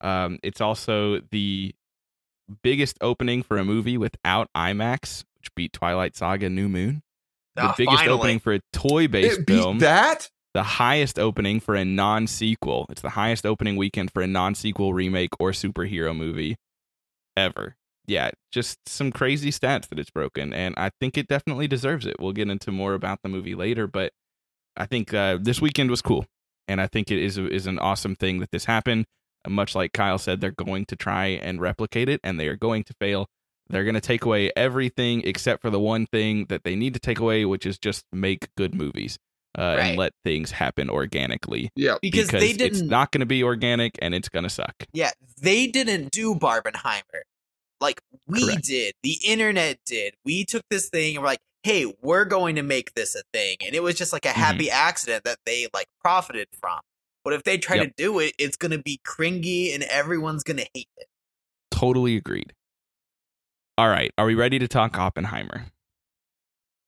Um, 0.00 0.38
it's 0.42 0.60
also 0.60 1.20
the 1.30 1.74
biggest 2.62 2.96
opening 3.00 3.42
for 3.42 3.58
a 3.58 3.64
movie 3.64 3.98
without 3.98 4.48
IMAX, 4.56 5.24
which 5.38 5.54
beat 5.54 5.72
Twilight 5.72 6.16
Saga 6.16 6.48
New 6.48 6.68
Moon. 6.68 7.02
The 7.56 7.62
Ah, 7.62 7.74
biggest 7.76 7.98
finally. 7.98 8.18
opening 8.18 8.38
for 8.38 8.52
a 8.54 8.60
toy 8.72 9.08
based 9.08 9.40
film. 9.46 9.78
that. 9.80 10.30
the 10.54 10.62
highest 10.62 11.18
opening 11.18 11.60
for 11.60 11.74
a 11.74 11.84
non 11.84 12.26
sequel. 12.26 12.86
It's 12.88 13.02
the 13.02 13.10
highest 13.10 13.44
opening 13.44 13.76
weekend 13.76 14.12
for 14.12 14.22
a 14.22 14.26
non 14.26 14.54
sequel 14.54 14.94
remake 14.94 15.30
or 15.40 15.50
superhero 15.50 16.16
movie 16.16 16.56
ever. 17.36 17.76
Yeah, 18.08 18.30
just 18.50 18.78
some 18.88 19.12
crazy 19.12 19.50
stats 19.50 19.88
that 19.88 19.98
it's 19.98 20.10
broken, 20.10 20.52
and 20.52 20.74
I 20.76 20.90
think 21.00 21.16
it 21.16 21.28
definitely 21.28 21.68
deserves 21.68 22.06
it. 22.06 22.16
We'll 22.18 22.32
get 22.32 22.48
into 22.48 22.72
more 22.72 22.94
about 22.94 23.20
the 23.22 23.28
movie 23.28 23.54
later, 23.54 23.86
but 23.86 24.12
I 24.76 24.86
think 24.86 25.12
uh, 25.14 25.38
this 25.40 25.60
weekend 25.60 25.90
was 25.90 26.02
cool, 26.02 26.24
and 26.66 26.80
I 26.80 26.86
think 26.86 27.10
it 27.10 27.18
is 27.22 27.38
is 27.38 27.66
an 27.66 27.78
awesome 27.78 28.16
thing 28.16 28.40
that 28.40 28.50
this 28.50 28.64
happened. 28.64 29.04
Much 29.46 29.74
like 29.74 29.92
Kyle 29.92 30.18
said, 30.18 30.40
they're 30.40 30.50
going 30.50 30.84
to 30.86 30.96
try 30.96 31.26
and 31.26 31.60
replicate 31.60 32.08
it, 32.08 32.20
and 32.24 32.40
they 32.40 32.48
are 32.48 32.56
going 32.56 32.82
to 32.84 32.94
fail. 33.00 33.26
They're 33.70 33.84
going 33.84 33.94
to 33.94 34.00
take 34.00 34.24
away 34.24 34.50
everything 34.56 35.22
except 35.26 35.60
for 35.60 35.68
the 35.70 35.78
one 35.78 36.06
thing 36.06 36.46
that 36.48 36.64
they 36.64 36.74
need 36.74 36.94
to 36.94 37.00
take 37.00 37.18
away, 37.20 37.44
which 37.44 37.66
is 37.66 37.78
just 37.78 38.04
make 38.12 38.48
good 38.56 38.74
movies 38.74 39.18
uh, 39.58 39.62
Right. 39.76 39.80
and 39.90 39.98
let 39.98 40.12
things 40.24 40.50
happen 40.52 40.88
organically. 40.88 41.68
Yeah. 41.76 41.96
because, 42.00 42.28
they 42.30 42.54
didn't. 42.54 42.88
not 42.88 43.12
going 43.12 43.20
to 43.20 43.26
be 43.26 43.42
organic 43.44 43.98
and 44.00 44.14
it's 44.14 44.30
going 44.30 44.44
to 44.44 44.48
suck. 44.50 44.74
yeah, 44.94 45.10
they 45.40 45.66
didn't 45.66 46.10
do 46.12 46.34
Barbenheimer. 46.34 47.22
Like 47.80 48.00
we 48.26 48.44
Correct. 48.44 48.64
did. 48.64 48.94
The 49.02 49.18
internet 49.24 49.78
did. 49.86 50.14
We 50.24 50.44
took 50.44 50.62
this 50.70 50.88
thing 50.88 51.16
and 51.16 51.22
we're 51.22 51.28
like, 51.30 51.40
hey, 51.62 51.92
we're 52.02 52.24
going 52.24 52.56
to 52.56 52.62
make 52.62 52.94
this 52.94 53.14
a 53.14 53.22
thing. 53.32 53.56
And 53.64 53.74
it 53.74 53.82
was 53.82 53.94
just 53.96 54.12
like 54.12 54.24
a 54.24 54.28
Mm-hmm. 54.28 54.40
happy 54.40 54.70
accident 54.70 55.24
that 55.24 55.38
they 55.46 55.68
like 55.74 55.86
profited 56.00 56.48
from. 56.60 56.78
But 57.24 57.34
if 57.34 57.44
they 57.44 57.58
try 57.58 57.76
Yep. 57.76 57.86
to 57.88 57.92
do 57.96 58.18
it, 58.20 58.34
it's 58.38 58.56
gonna 58.56 58.78
be 58.78 59.00
cringy 59.06 59.74
and 59.74 59.82
everyone's 59.84 60.42
gonna 60.44 60.64
hate 60.74 60.88
it. 60.96 61.06
Totally 61.70 62.16
agreed. 62.16 62.54
All 63.76 63.88
right, 63.88 64.10
are 64.18 64.26
we 64.26 64.34
ready 64.34 64.58
to 64.58 64.66
talk 64.66 64.98
Oppenheimer? 64.98 65.66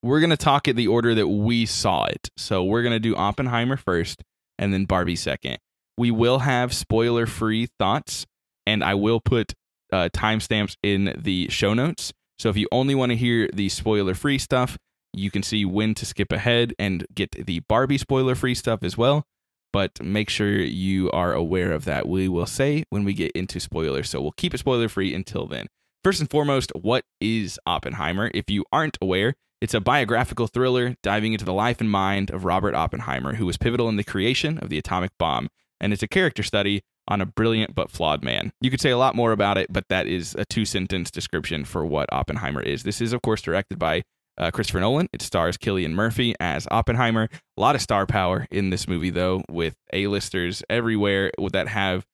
We're 0.02 0.20
going 0.20 0.30
to 0.30 0.36
talk 0.36 0.66
it 0.66 0.76
the 0.76 0.88
order 0.88 1.14
that 1.14 1.28
we 1.28 1.66
saw 1.66 2.06
it. 2.06 2.30
So 2.36 2.64
we're 2.64 2.82
going 2.82 2.94
to 2.94 2.98
do 2.98 3.14
Oppenheimer 3.14 3.76
first 3.76 4.24
and 4.58 4.72
then 4.72 4.86
Barbie 4.86 5.14
second. 5.14 5.58
We 5.98 6.10
will 6.10 6.38
have 6.38 6.72
spoiler 6.72 7.26
free 7.26 7.68
thoughts 7.78 8.26
and 8.66 8.82
I 8.82 8.94
will 8.94 9.20
put 9.20 9.52
uh, 9.92 10.08
timestamps 10.12 10.76
in 10.82 11.14
the 11.18 11.48
show 11.48 11.74
notes. 11.74 12.12
So 12.38 12.48
if 12.48 12.56
you 12.56 12.68
only 12.72 12.94
want 12.94 13.10
to 13.10 13.16
hear 13.16 13.48
the 13.52 13.68
spoiler 13.68 14.14
free 14.14 14.38
stuff, 14.38 14.78
you 15.12 15.30
can 15.30 15.42
see 15.42 15.64
when 15.64 15.94
to 15.94 16.06
skip 16.06 16.32
ahead 16.32 16.74
and 16.78 17.06
get 17.14 17.32
the 17.32 17.60
Barbie 17.60 17.98
spoiler 17.98 18.34
free 18.34 18.54
stuff 18.54 18.82
as 18.82 18.96
well. 18.96 19.24
But 19.72 20.02
make 20.02 20.30
sure 20.30 20.58
you 20.58 21.10
are 21.12 21.32
aware 21.32 21.72
of 21.72 21.84
that. 21.84 22.08
We 22.08 22.28
will 22.28 22.46
say 22.46 22.84
when 22.90 23.04
we 23.04 23.14
get 23.14 23.32
into 23.32 23.60
spoilers. 23.60 24.10
So 24.10 24.20
we'll 24.20 24.32
keep 24.32 24.54
it 24.54 24.58
spoiler 24.58 24.88
free 24.88 25.14
until 25.14 25.46
then. 25.46 25.66
First 26.02 26.20
and 26.20 26.30
foremost, 26.30 26.72
what 26.74 27.04
is 27.20 27.58
Oppenheimer? 27.66 28.30
If 28.34 28.50
you 28.50 28.64
aren't 28.72 28.98
aware, 29.02 29.34
it's 29.60 29.74
a 29.74 29.80
biographical 29.80 30.46
thriller 30.46 30.96
diving 31.02 31.34
into 31.34 31.44
the 31.44 31.52
life 31.52 31.80
and 31.80 31.90
mind 31.90 32.30
of 32.30 32.44
Robert 32.44 32.74
Oppenheimer, 32.74 33.34
who 33.34 33.46
was 33.46 33.58
pivotal 33.58 33.88
in 33.88 33.96
the 33.96 34.04
creation 34.04 34.58
of 34.58 34.70
the 34.70 34.78
atomic 34.78 35.10
bomb. 35.18 35.48
And 35.78 35.92
it's 35.92 36.02
a 36.02 36.08
character 36.08 36.42
study 36.42 36.82
on 37.08 37.20
a 37.20 37.26
brilliant 37.26 37.74
but 37.74 37.90
flawed 37.90 38.22
man. 38.22 38.52
You 38.60 38.70
could 38.70 38.80
say 38.80 38.90
a 38.90 38.98
lot 38.98 39.14
more 39.14 39.32
about 39.32 39.58
it, 39.58 39.72
but 39.72 39.84
that 39.88 40.06
is 40.06 40.34
a 40.38 40.44
two 40.44 40.64
sentence 40.64 41.10
description 41.10 41.64
for 41.64 41.84
what 41.84 42.08
Oppenheimer 42.12 42.62
is. 42.62 42.82
This 42.82 43.00
is, 43.00 43.12
of 43.12 43.22
course, 43.22 43.42
directed 43.42 43.78
by 43.78 44.02
uh, 44.38 44.50
Christopher 44.50 44.80
Nolan. 44.80 45.08
It 45.12 45.22
stars 45.22 45.58
Cillian 45.58 45.92
Murphy 45.92 46.34
as 46.40 46.66
Oppenheimer. 46.70 47.28
A 47.56 47.60
lot 47.60 47.74
of 47.74 47.82
star 47.82 48.06
power 48.06 48.46
in 48.50 48.70
this 48.70 48.88
movie, 48.88 49.10
though, 49.10 49.42
with 49.48 49.74
A-listers 49.92 50.62
everywhere 50.70 51.30
that 51.52 51.68
have 51.68 52.04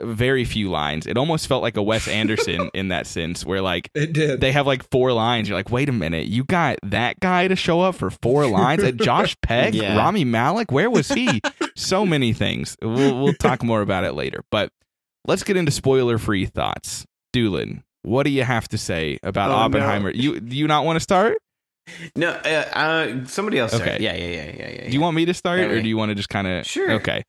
very 0.00 0.44
few 0.44 0.70
lines. 0.70 1.06
It 1.06 1.16
almost 1.16 1.46
felt 1.46 1.62
like 1.62 1.76
a 1.76 1.82
Wes 1.82 2.08
Anderson 2.20 2.70
in 2.74 2.88
that 2.88 3.06
sense, 3.06 3.44
where 3.44 3.60
like 3.60 3.90
It 3.94 4.12
did. 4.12 4.40
they 4.40 4.52
have 4.52 4.66
like 4.66 4.88
four 4.90 5.12
lines. 5.12 5.48
You're 5.48 5.56
like, 5.58 5.70
wait 5.70 5.88
a 5.88 5.92
minute, 5.92 6.26
you 6.26 6.44
got 6.44 6.78
that 6.82 7.20
guy 7.20 7.48
to 7.48 7.56
show 7.56 7.80
up 7.80 7.94
for 7.94 8.10
four 8.10 8.46
lines? 8.46 8.82
Uh, 8.82 8.90
Josh 8.92 9.36
Peck, 9.42 9.74
Yeah. 9.74 9.96
Rami 9.96 10.24
Malek, 10.24 10.72
where 10.72 10.90
was 10.90 11.08
he? 11.08 11.40
so 11.76 12.04
many 12.04 12.32
things. 12.32 12.76
We'll, 12.82 13.22
we'll 13.22 13.34
talk 13.34 13.62
more 13.62 13.80
about 13.82 14.04
it 14.04 14.12
later. 14.14 14.42
But 14.50 14.70
let's 15.26 15.42
get 15.44 15.56
into 15.56 15.70
spoiler 15.70 16.18
free 16.18 16.46
thoughts. 16.46 17.04
Doolin, 17.32 17.82
what 18.02 18.24
do 18.24 18.30
you 18.30 18.42
have 18.44 18.68
to 18.68 18.78
say 18.78 19.18
about 19.22 19.50
Oh, 19.50 19.54
no. 19.54 19.60
Oppenheimer? 19.60 20.10
You 20.10 20.38
do 20.40 20.56
you 20.56 20.66
not 20.66 20.84
want 20.84 20.96
to 20.96 21.00
start? 21.00 21.38
No, 22.16 22.30
uh, 22.30 22.48
uh, 22.72 23.24
somebody 23.26 23.58
else. 23.58 23.72
start. 23.72 23.86
Okay. 23.88 24.02
Yeah, 24.02 24.14
yeah, 24.14 24.26
yeah, 24.26 24.56
yeah, 24.56 24.68
yeah. 24.82 24.86
Do 24.86 24.92
you 24.92 25.00
want 25.00 25.16
me 25.16 25.26
to 25.26 25.34
start, 25.34 25.60
Yeah, 25.60 25.66
or 25.66 25.70
wait. 25.74 25.82
do 25.82 25.88
you 25.88 25.96
want 25.98 26.10
to 26.10 26.14
just 26.14 26.28
kind 26.30 26.46
of? 26.46 26.64
Sure. 26.66 26.92
Okay. 26.92 27.22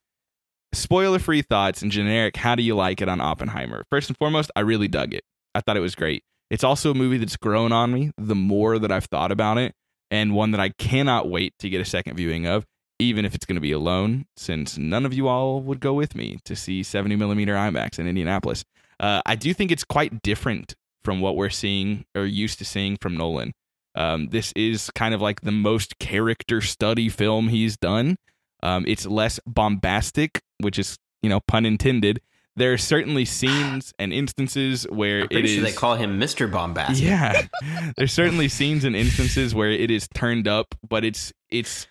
Spoiler 0.76 1.20
free 1.20 1.42
thoughts 1.42 1.82
and 1.82 1.92
generic. 1.92 2.36
How 2.36 2.54
do 2.54 2.62
you 2.62 2.76
like 2.76 3.02
it 3.02 3.08
on 3.08 3.22
Oppenheimer? 3.22 3.86
First 3.90 4.10
and 4.10 4.18
foremost, 4.18 4.52
I 4.58 4.60
really 4.60 4.90
dug 4.90 5.14
it. 5.14 5.24
I 5.56 5.62
thought 5.62 5.78
it 5.78 5.82
was 5.82 5.96
great. 5.96 6.24
It's 6.52 6.66
also 6.66 6.92
a 6.92 6.96
movie 6.96 7.18
that's 7.18 7.38
grown 7.38 7.72
on 7.72 7.94
me 7.94 8.12
the 8.18 8.36
more 8.36 8.78
that 8.78 8.92
I've 8.92 9.06
thought 9.06 9.32
about 9.32 9.58
it, 9.58 9.74
and 10.12 10.36
one 10.36 10.52
that 10.52 10.60
I 10.60 10.70
cannot 10.70 11.30
wait 11.30 11.54
to 11.60 11.70
get 11.70 11.80
a 11.80 11.86
second 11.86 12.18
viewing 12.18 12.46
of, 12.46 12.66
even 13.00 13.24
if 13.24 13.34
it's 13.34 13.46
going 13.46 13.56
to 13.56 13.62
be 13.62 13.72
alone, 13.72 14.26
since 14.36 14.78
none 14.78 15.06
of 15.06 15.14
you 15.14 15.30
all 15.30 15.62
would 15.62 15.80
go 15.80 15.94
with 15.94 16.14
me 16.14 16.40
to 16.44 16.56
see 16.56 16.84
70 16.84 17.16
millimeter 17.16 17.56
IMAX 17.56 17.98
in 17.98 18.08
Indianapolis. 18.08 18.66
Uh, 19.00 19.22
I 19.26 19.36
do 19.36 19.54
think 19.54 19.72
it's 19.72 19.86
quite 19.86 20.22
different 20.22 20.76
from 21.06 21.22
what 21.22 21.38
we're 21.38 21.50
seeing 21.50 22.06
or 22.16 22.26
used 22.26 22.60
to 22.60 22.66
seeing 22.66 22.98
from 23.02 23.16
Nolan. 23.16 23.54
Um, 23.96 24.28
this 24.28 24.52
is 24.58 24.92
kind 24.92 25.14
of 25.14 25.22
like 25.22 25.42
the 25.42 25.52
most 25.54 26.00
character 26.00 26.60
study 26.60 27.08
film 27.08 27.48
he's 27.48 27.78
done. 27.78 28.18
Um, 28.64 28.86
it's 28.88 29.06
less 29.06 29.40
bombastic, 29.46 30.42
which 30.60 30.80
is, 30.80 30.98
you 31.22 31.30
know, 31.30 31.40
pun 31.48 31.66
intended. 31.66 32.22
There 32.56 32.74
are 32.74 32.78
certainly 32.78 33.26
scenes 33.26 33.94
and 34.00 34.14
instances 34.14 34.86
where 34.90 35.22
I'm 35.22 35.28
it 35.32 35.48
sure 35.48 35.64
they 35.64 35.72
call 35.72 35.96
him 35.96 36.20
Mr. 36.20 36.52
Bombastic. 36.52 37.06
Yeah, 37.06 37.48
there's 37.98 38.14
certainly 38.14 38.48
scenes 38.48 38.84
and 38.84 38.96
instances 38.96 39.54
where 39.54 39.70
it 39.70 39.92
is 39.92 40.08
turned 40.14 40.48
up, 40.48 40.76
but 40.88 41.04
it's 41.04 41.34
it's. 41.50 41.88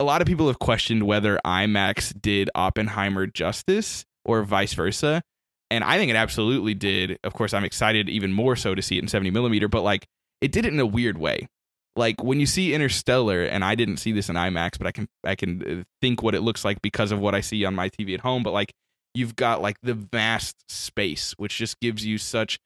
A 0.00 0.04
lot 0.04 0.20
of 0.20 0.28
people 0.28 0.46
have 0.46 0.60
questioned 0.60 1.02
whether 1.02 1.40
IMAX 1.44 2.14
did 2.20 2.50
Oppenheimer 2.54 3.26
justice 3.26 4.04
or 4.24 4.44
vice 4.44 4.72
versa, 4.72 5.22
and 5.70 5.82
I 5.82 5.98
think 5.98 6.10
it 6.10 6.16
absolutely 6.16 6.74
did. 6.74 7.18
Of 7.24 7.34
course, 7.34 7.52
I'm 7.52 7.64
excited 7.64 8.08
even 8.08 8.32
more 8.32 8.54
so 8.54 8.76
to 8.76 8.82
see 8.82 8.96
it 8.96 9.02
in 9.02 9.08
70 9.08 9.30
millimeter, 9.30 9.66
but 9.66 9.82
like 9.82 10.06
it 10.40 10.52
did 10.52 10.64
it 10.66 10.72
in 10.72 10.78
a 10.80 10.86
weird 10.86 11.18
way. 11.18 11.48
Like 11.98 12.22
when 12.22 12.38
you 12.38 12.46
see 12.46 12.74
Interstellar, 12.74 13.42
and 13.42 13.64
I 13.64 13.74
didn't 13.74 13.96
see 13.96 14.12
this 14.12 14.28
in 14.28 14.36
IMAX, 14.36 14.78
but 14.78 14.86
I 14.86 14.92
can 14.92 15.08
I 15.24 15.34
can 15.34 15.80
uh, 15.80 15.84
think 16.00 16.22
what 16.22 16.36
it 16.36 16.42
looks 16.42 16.64
like 16.64 16.80
because 16.80 17.10
of 17.10 17.18
what 17.18 17.34
I 17.34 17.40
see 17.40 17.64
on 17.64 17.74
my 17.74 17.90
TV 17.90 18.14
at 18.14 18.20
home. 18.20 18.44
But 18.44 18.52
like 18.52 18.72
you've 19.14 19.34
got 19.34 19.60
like 19.60 19.78
the 19.82 19.94
vast 19.94 20.56
space, 20.70 21.34
which 21.38 21.56
just 21.56 21.80
gives 21.80 22.06
you 22.06 22.16
such 22.16 22.60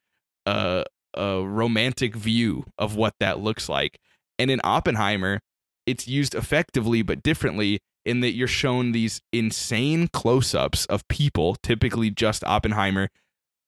a 0.44 0.84
a 1.14 1.42
romantic 1.42 2.14
view 2.14 2.66
of 2.76 2.94
what 2.96 3.14
that 3.20 3.40
looks 3.40 3.70
like. 3.70 3.98
And 4.38 4.50
in 4.50 4.60
Oppenheimer, 4.64 5.40
it's 5.86 6.06
used 6.06 6.34
effectively 6.34 7.00
but 7.00 7.22
differently 7.22 7.80
in 8.04 8.20
that 8.20 8.32
you're 8.32 8.48
shown 8.48 8.92
these 8.92 9.20
insane 9.32 10.08
close-ups 10.08 10.86
of 10.86 11.06
people, 11.08 11.56
typically 11.62 12.10
just 12.10 12.44
Oppenheimer, 12.44 13.08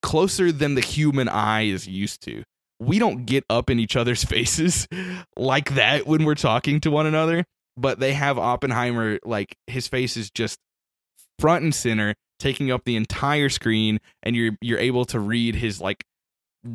closer 0.02 0.50
than 0.50 0.74
the 0.74 0.80
human 0.80 1.28
eye 1.28 1.62
is 1.62 1.86
used 1.86 2.22
to. 2.22 2.44
We 2.84 2.98
don't 2.98 3.24
get 3.24 3.44
up 3.48 3.70
in 3.70 3.78
each 3.78 3.96
other's 3.96 4.24
faces 4.34 4.86
like 5.36 5.74
that 5.74 6.06
when 6.06 6.24
we're 6.24 6.34
talking 6.34 6.80
to 6.80 6.90
one 6.90 7.06
another, 7.06 7.44
but 7.76 8.00
they 8.00 8.12
have 8.12 8.38
Oppenheimer 8.38 9.18
like 9.24 9.56
his 9.66 9.88
face 9.88 10.16
is 10.16 10.30
just 10.30 10.58
front 11.38 11.64
and 11.64 11.74
center 11.74 12.14
taking 12.38 12.70
up 12.70 12.84
the 12.84 12.96
entire 12.96 13.48
screen 13.48 13.98
and 14.22 14.36
you're 14.36 14.56
you're 14.60 14.78
able 14.78 15.04
to 15.04 15.18
read 15.18 15.54
his 15.54 15.80
like 15.80 16.04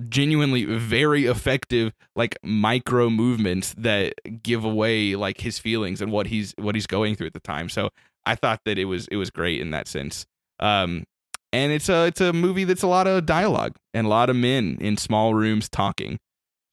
genuinely 0.07 0.65
very 0.65 1.25
effective 1.25 1.91
like 2.15 2.37
micro 2.43 3.09
movements 3.09 3.73
that 3.77 4.13
give 4.43 4.63
away 4.63 5.15
like 5.15 5.41
his 5.41 5.57
feelings 5.57 6.01
and 6.01 6.11
what 6.11 6.27
he's 6.27 6.53
what 6.57 6.75
he's 6.75 6.87
going 6.87 7.15
through 7.15 7.27
at 7.27 7.33
the 7.33 7.39
time. 7.39 7.69
So 7.69 7.89
i 8.25 8.35
thought 8.35 8.61
that 8.65 8.77
it 8.77 8.85
was 8.85 9.07
it 9.07 9.15
was 9.15 9.29
great 9.29 9.61
in 9.61 9.71
that 9.71 9.87
sense. 9.87 10.25
Um 10.59 11.05
and 11.51 11.71
it's 11.71 11.89
a 11.89 12.05
it's 12.05 12.21
a 12.21 12.33
movie 12.33 12.63
that's 12.63 12.83
a 12.83 12.87
lot 12.87 13.07
of 13.07 13.25
dialogue 13.25 13.75
and 13.93 14.05
a 14.05 14.09
lot 14.09 14.29
of 14.29 14.35
men 14.35 14.77
in 14.79 14.97
small 14.97 15.33
rooms 15.33 15.69
talking 15.69 16.17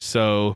so 0.01 0.55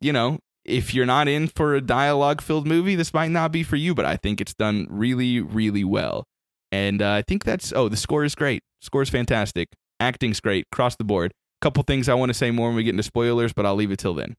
you 0.00 0.12
know 0.12 0.38
if 0.64 0.94
you're 0.94 1.06
not 1.06 1.28
in 1.28 1.46
for 1.46 1.74
a 1.74 1.80
dialogue 1.80 2.40
filled 2.40 2.66
movie 2.66 2.94
this 2.94 3.14
might 3.14 3.30
not 3.30 3.52
be 3.52 3.62
for 3.62 3.76
you 3.76 3.94
but 3.94 4.04
i 4.04 4.16
think 4.16 4.40
it's 4.40 4.54
done 4.54 4.86
really 4.90 5.40
really 5.40 5.84
well 5.84 6.24
and 6.72 7.00
uh, 7.02 7.12
i 7.12 7.22
think 7.22 7.44
that's 7.44 7.72
oh 7.74 7.88
the 7.88 7.96
score 7.96 8.24
is 8.24 8.34
great 8.34 8.62
score 8.80 9.02
is 9.02 9.10
fantastic 9.10 9.68
acting's 10.00 10.40
great 10.40 10.66
across 10.72 10.96
the 10.96 11.04
board 11.04 11.32
couple 11.64 11.82
things 11.82 12.08
I 12.08 12.14
want 12.14 12.28
to 12.28 12.34
say 12.34 12.50
more 12.50 12.68
when 12.68 12.76
we 12.76 12.84
get 12.84 12.90
into 12.90 13.02
spoilers, 13.02 13.54
but 13.54 13.64
I'll 13.64 13.74
leave 13.74 13.90
it 13.90 13.98
till 13.98 14.14
then. 14.14 14.36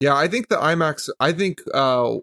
Yeah, 0.00 0.14
I 0.14 0.28
think 0.28 0.48
the 0.48 0.56
IMAX. 0.56 1.08
I 1.18 1.32
think 1.32 1.60
uh 1.72 2.16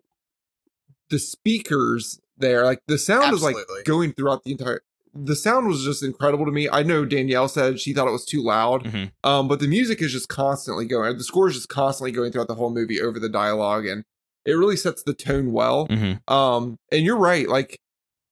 the 1.09 1.19
speakers 1.19 2.19
there, 2.38 2.63
like 2.63 2.81
the 2.88 2.97
sound 2.97 3.33
is 3.33 3.41
like 3.43 3.55
going 3.85 4.13
throughout 4.13 4.43
the 4.43 4.51
entire. 4.51 4.81
The 5.13 5.35
sound 5.35 5.67
was 5.67 5.83
just 5.83 6.03
incredible 6.03 6.45
to 6.45 6.51
me. 6.51 6.69
I 6.69 6.83
know 6.83 7.03
Danielle 7.05 7.47
said 7.49 7.79
she 7.79 7.93
thought 7.93 8.07
it 8.07 8.11
was 8.11 8.25
too 8.25 8.41
loud, 8.41 8.85
Mhm. 8.85 9.11
um, 9.23 9.47
but 9.47 9.59
the 9.59 9.67
music 9.67 10.01
is 10.01 10.11
just 10.11 10.29
constantly 10.29 10.85
going. 10.85 11.17
The 11.17 11.23
score 11.23 11.47
is 11.49 11.55
just 11.55 11.69
constantly 11.69 12.11
going 12.11 12.31
throughout 12.31 12.47
the 12.47 12.55
whole 12.55 12.69
movie 12.73 13.01
over 13.01 13.19
the 13.19 13.29
dialogue, 13.29 13.85
and 13.85 14.03
it 14.45 14.53
really 14.53 14.77
sets 14.77 15.03
the 15.03 15.13
tone 15.13 15.51
well. 15.51 15.88
Mhm. 15.89 16.21
Um, 16.31 16.77
and 16.91 17.03
you're 17.05 17.17
right. 17.17 17.47
Like, 17.49 17.77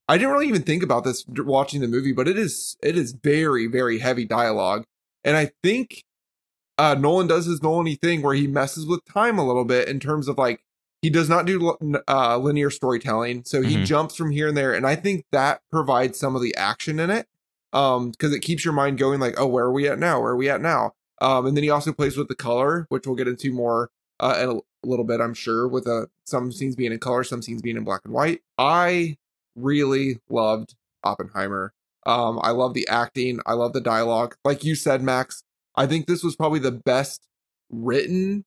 I 0.08 0.18
didn't 0.18 0.32
really 0.34 0.48
even 0.48 0.64
think 0.64 0.82
about 0.82 1.04
this 1.04 1.24
watching 1.28 1.82
the 1.82 1.88
movie, 1.88 2.14
but 2.14 2.28
it 2.28 2.38
is 2.38 2.76
it 2.82 2.98
is 2.98 3.12
very 3.12 3.68
very 3.68 4.00
heavy 4.00 4.26
dialogue, 4.26 4.86
and 5.24 5.36
I 5.38 5.52
think 5.64 6.04
uh, 6.78 6.96
Nolan 6.98 7.28
does 7.28 7.46
his 7.46 7.62
Nolan 7.62 7.94
thing 7.98 8.22
where 8.22 8.34
he 8.34 8.48
messes 8.48 8.86
with 8.86 9.02
time 9.04 9.38
a 9.38 9.46
little 9.46 9.66
bit 9.66 9.90
in 9.90 10.00
terms 10.00 10.30
of 10.30 10.38
like 10.38 10.62
he 11.02 11.10
does 11.10 11.30
not 11.30 11.46
do 11.46 11.76
uh, 12.08 12.38
linear 12.38 12.70
storytelling, 12.70 13.44
so 13.46 13.62
he 13.62 13.78
Mhm. 13.78 13.86
jumps 13.86 14.16
from 14.16 14.32
here 14.32 14.48
and 14.50 14.58
there, 14.58 14.74
and 14.74 14.86
I 14.86 14.96
think 14.96 15.26
that 15.32 15.62
provides 15.72 16.20
some 16.20 16.36
of 16.36 16.42
the 16.42 16.56
action 16.56 17.00
in 17.00 17.10
it, 17.10 17.28
um, 17.74 18.12
because 18.12 18.34
it 18.34 18.40
keeps 18.42 18.66
your 18.66 18.74
mind 18.74 18.98
going 18.98 19.20
like, 19.20 19.40
oh, 19.40 19.48
where 19.48 19.66
are 19.66 19.72
we 19.72 19.88
at 19.88 20.00
now? 20.00 20.20
Where 20.22 20.32
are 20.32 20.36
we 20.38 20.50
at 20.50 20.62
now? 20.62 20.94
Um, 21.22 21.46
and 21.46 21.56
then 21.58 21.64
he 21.64 21.70
also 21.70 21.92
plays 21.94 22.18
with 22.18 22.28
the 22.30 22.36
color, 22.36 22.86
which 22.90 23.06
we'll 23.06 23.16
get 23.16 23.28
into 23.28 23.52
more 23.54 23.90
uh, 24.22 24.38
in 24.42 24.50
a 24.50 24.60
little 24.88 25.06
bit, 25.06 25.22
I'm 25.22 25.34
sure, 25.34 25.66
with 25.68 25.88
uh, 25.88 26.08
some 26.26 26.52
scenes 26.52 26.76
being 26.76 26.92
in 26.92 27.00
color, 27.00 27.24
some 27.24 27.42
scenes 27.42 27.62
being 27.62 27.78
in 27.78 27.86
black 27.86 28.02
and 28.04 28.14
white. 28.14 28.42
I 28.58 29.18
really 29.56 30.20
loved 30.30 30.76
Oppenheimer. 31.06 31.72
Um, 32.06 32.40
I 32.42 32.52
love 32.52 32.74
the 32.74 32.88
acting. 32.90 33.40
I 33.46 33.54
love 33.54 33.72
the 33.72 33.80
dialogue. 33.82 34.36
Like 34.44 34.64
you 34.66 34.76
said, 34.76 35.02
Max, 35.02 35.42
I 35.76 35.88
think 35.88 36.08
this 36.08 36.24
was 36.24 36.36
probably 36.36 36.60
the 36.60 36.72
best 36.72 37.28
written 37.70 38.44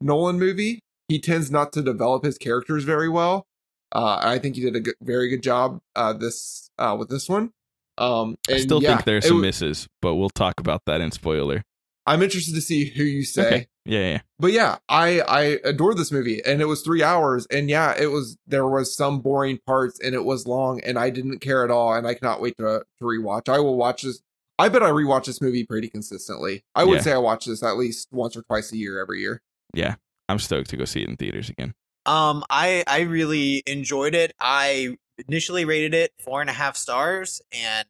Nolan 0.00 0.38
movie. 0.38 0.80
He 1.12 1.20
tends 1.20 1.50
not 1.50 1.72
to 1.74 1.82
develop 1.82 2.24
his 2.24 2.38
characters 2.38 2.84
very 2.84 3.08
well. 3.08 3.46
Uh, 3.94 4.18
I 4.22 4.38
think 4.38 4.56
he 4.56 4.62
did 4.62 4.76
a 4.76 4.80
good, 4.80 4.94
very 5.02 5.28
good 5.28 5.42
job 5.42 5.80
uh, 5.94 6.14
this 6.14 6.70
uh, 6.78 6.96
with 6.98 7.10
this 7.10 7.28
one. 7.28 7.52
Um, 7.98 8.36
I 8.48 8.56
still 8.56 8.82
yeah, 8.82 8.94
think 8.94 9.04
there's 9.04 9.24
it 9.26 9.28
some 9.28 9.36
wa- 9.38 9.42
misses, 9.42 9.86
but 10.00 10.14
we'll 10.14 10.30
talk 10.30 10.58
about 10.58 10.82
that 10.86 11.00
in 11.02 11.10
spoiler. 11.10 11.62
I'm 12.06 12.22
interested 12.22 12.54
to 12.54 12.62
see 12.62 12.86
who 12.86 13.02
you 13.04 13.24
say. 13.24 13.46
Okay. 13.46 13.66
Yeah, 13.84 13.98
yeah. 14.12 14.20
but 14.38 14.52
yeah 14.52 14.76
i 14.88 15.20
i 15.22 15.58
adored 15.64 15.96
this 15.96 16.12
movie 16.12 16.40
and 16.46 16.60
it 16.62 16.66
was 16.66 16.82
three 16.82 17.02
hours 17.02 17.48
and 17.50 17.68
yeah 17.68 17.92
it 18.00 18.12
was 18.12 18.38
there 18.46 18.64
was 18.68 18.96
some 18.96 19.18
boring 19.20 19.58
parts 19.66 19.98
and 19.98 20.14
it 20.14 20.24
was 20.24 20.46
long 20.46 20.80
and 20.82 20.96
i 21.00 21.10
didn't 21.10 21.40
care 21.40 21.64
at 21.64 21.70
all 21.72 21.92
and 21.92 22.06
i 22.06 22.14
cannot 22.14 22.40
wait 22.40 22.54
to 22.58 22.84
to 23.00 23.04
rewatch 23.04 23.48
i 23.48 23.58
will 23.58 23.76
watch 23.76 24.02
this 24.02 24.22
i 24.56 24.68
bet 24.68 24.84
i 24.84 24.88
rewatch 24.88 25.24
this 25.24 25.40
movie 25.42 25.64
pretty 25.66 25.88
consistently 25.88 26.62
i 26.76 26.84
would 26.84 26.98
Yeah. 26.98 27.00
say 27.00 27.12
i 27.14 27.18
watch 27.18 27.46
this 27.46 27.60
at 27.64 27.76
least 27.76 28.06
once 28.12 28.36
or 28.36 28.42
twice 28.42 28.70
a 28.70 28.76
year 28.76 29.00
every 29.02 29.20
year 29.20 29.42
I'm 30.28 30.38
stoked 30.38 30.70
to 30.70 30.76
go 30.76 30.84
see 30.84 31.02
it 31.02 31.08
in 31.08 31.16
theaters 31.16 31.50
again. 31.50 31.74
Um, 32.06 32.44
I 32.50 32.84
I 32.86 33.00
really 33.02 33.62
enjoyed 33.66 34.14
it. 34.14 34.32
I 34.40 34.96
initially 35.28 35.64
rated 35.64 35.94
it 35.94 36.12
four 36.18 36.40
and 36.40 36.50
a 36.50 36.52
half 36.52 36.76
stars, 36.76 37.40
and 37.52 37.86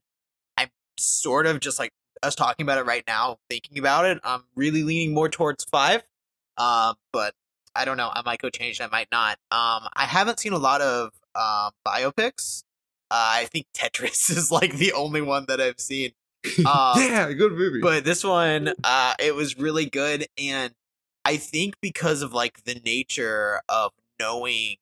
I'm 0.57 0.69
sort 0.99 1.47
of 1.47 1.61
just 1.61 1.79
like 1.79 1.93
us 2.23 2.35
talking 2.35 2.65
about 2.65 2.79
it 2.79 2.87
right 2.87 3.05
now, 3.07 3.39
thinking 3.49 3.79
about 3.79 4.05
it. 4.05 4.19
I'm 4.23 4.45
really 4.55 4.83
leaning 4.83 5.15
more 5.15 5.29
towards 5.29 5.65
five. 5.65 6.03
Um, 6.59 6.95
but 7.13 7.35
I 7.75 7.85
don't 7.85 7.97
know. 7.97 8.11
I 8.13 8.23
might 8.25 8.41
go 8.41 8.51
change. 8.51 8.81
I 8.81 8.89
might 8.89 9.09
not. 9.11 9.39
Um, 9.51 9.89
I 9.95 10.05
haven't 10.05 10.41
seen 10.41 10.53
a 10.53 10.59
lot 10.59 10.81
of 10.81 11.11
um 11.35 11.73
biopics. 11.87 12.65
Uh, 13.11 13.41
I 13.41 13.45
think 13.47 13.67
Tetris 13.75 14.31
is 14.37 14.51
like 14.51 14.75
the 14.75 14.93
only 14.93 15.21
one 15.23 15.47
that 15.49 15.61
I've 15.61 15.81
seen. 15.81 16.13
Um, 16.67 16.95
yeah 16.97 17.31
good 17.33 17.53
movie 17.53 17.81
but 17.81 18.05
this 18.05 18.25
one 18.25 18.75
uh 18.83 19.15
it 19.21 19.33
was 19.33 19.57
really 19.57 19.87
good 19.87 20.27
and 20.37 20.75
i 21.25 21.37
think 21.37 21.75
because 21.81 22.23
of 22.23 22.33
like 22.33 22.65
the 22.65 22.81
nature 22.85 23.61
of 23.69 23.93
knowing 24.19 24.77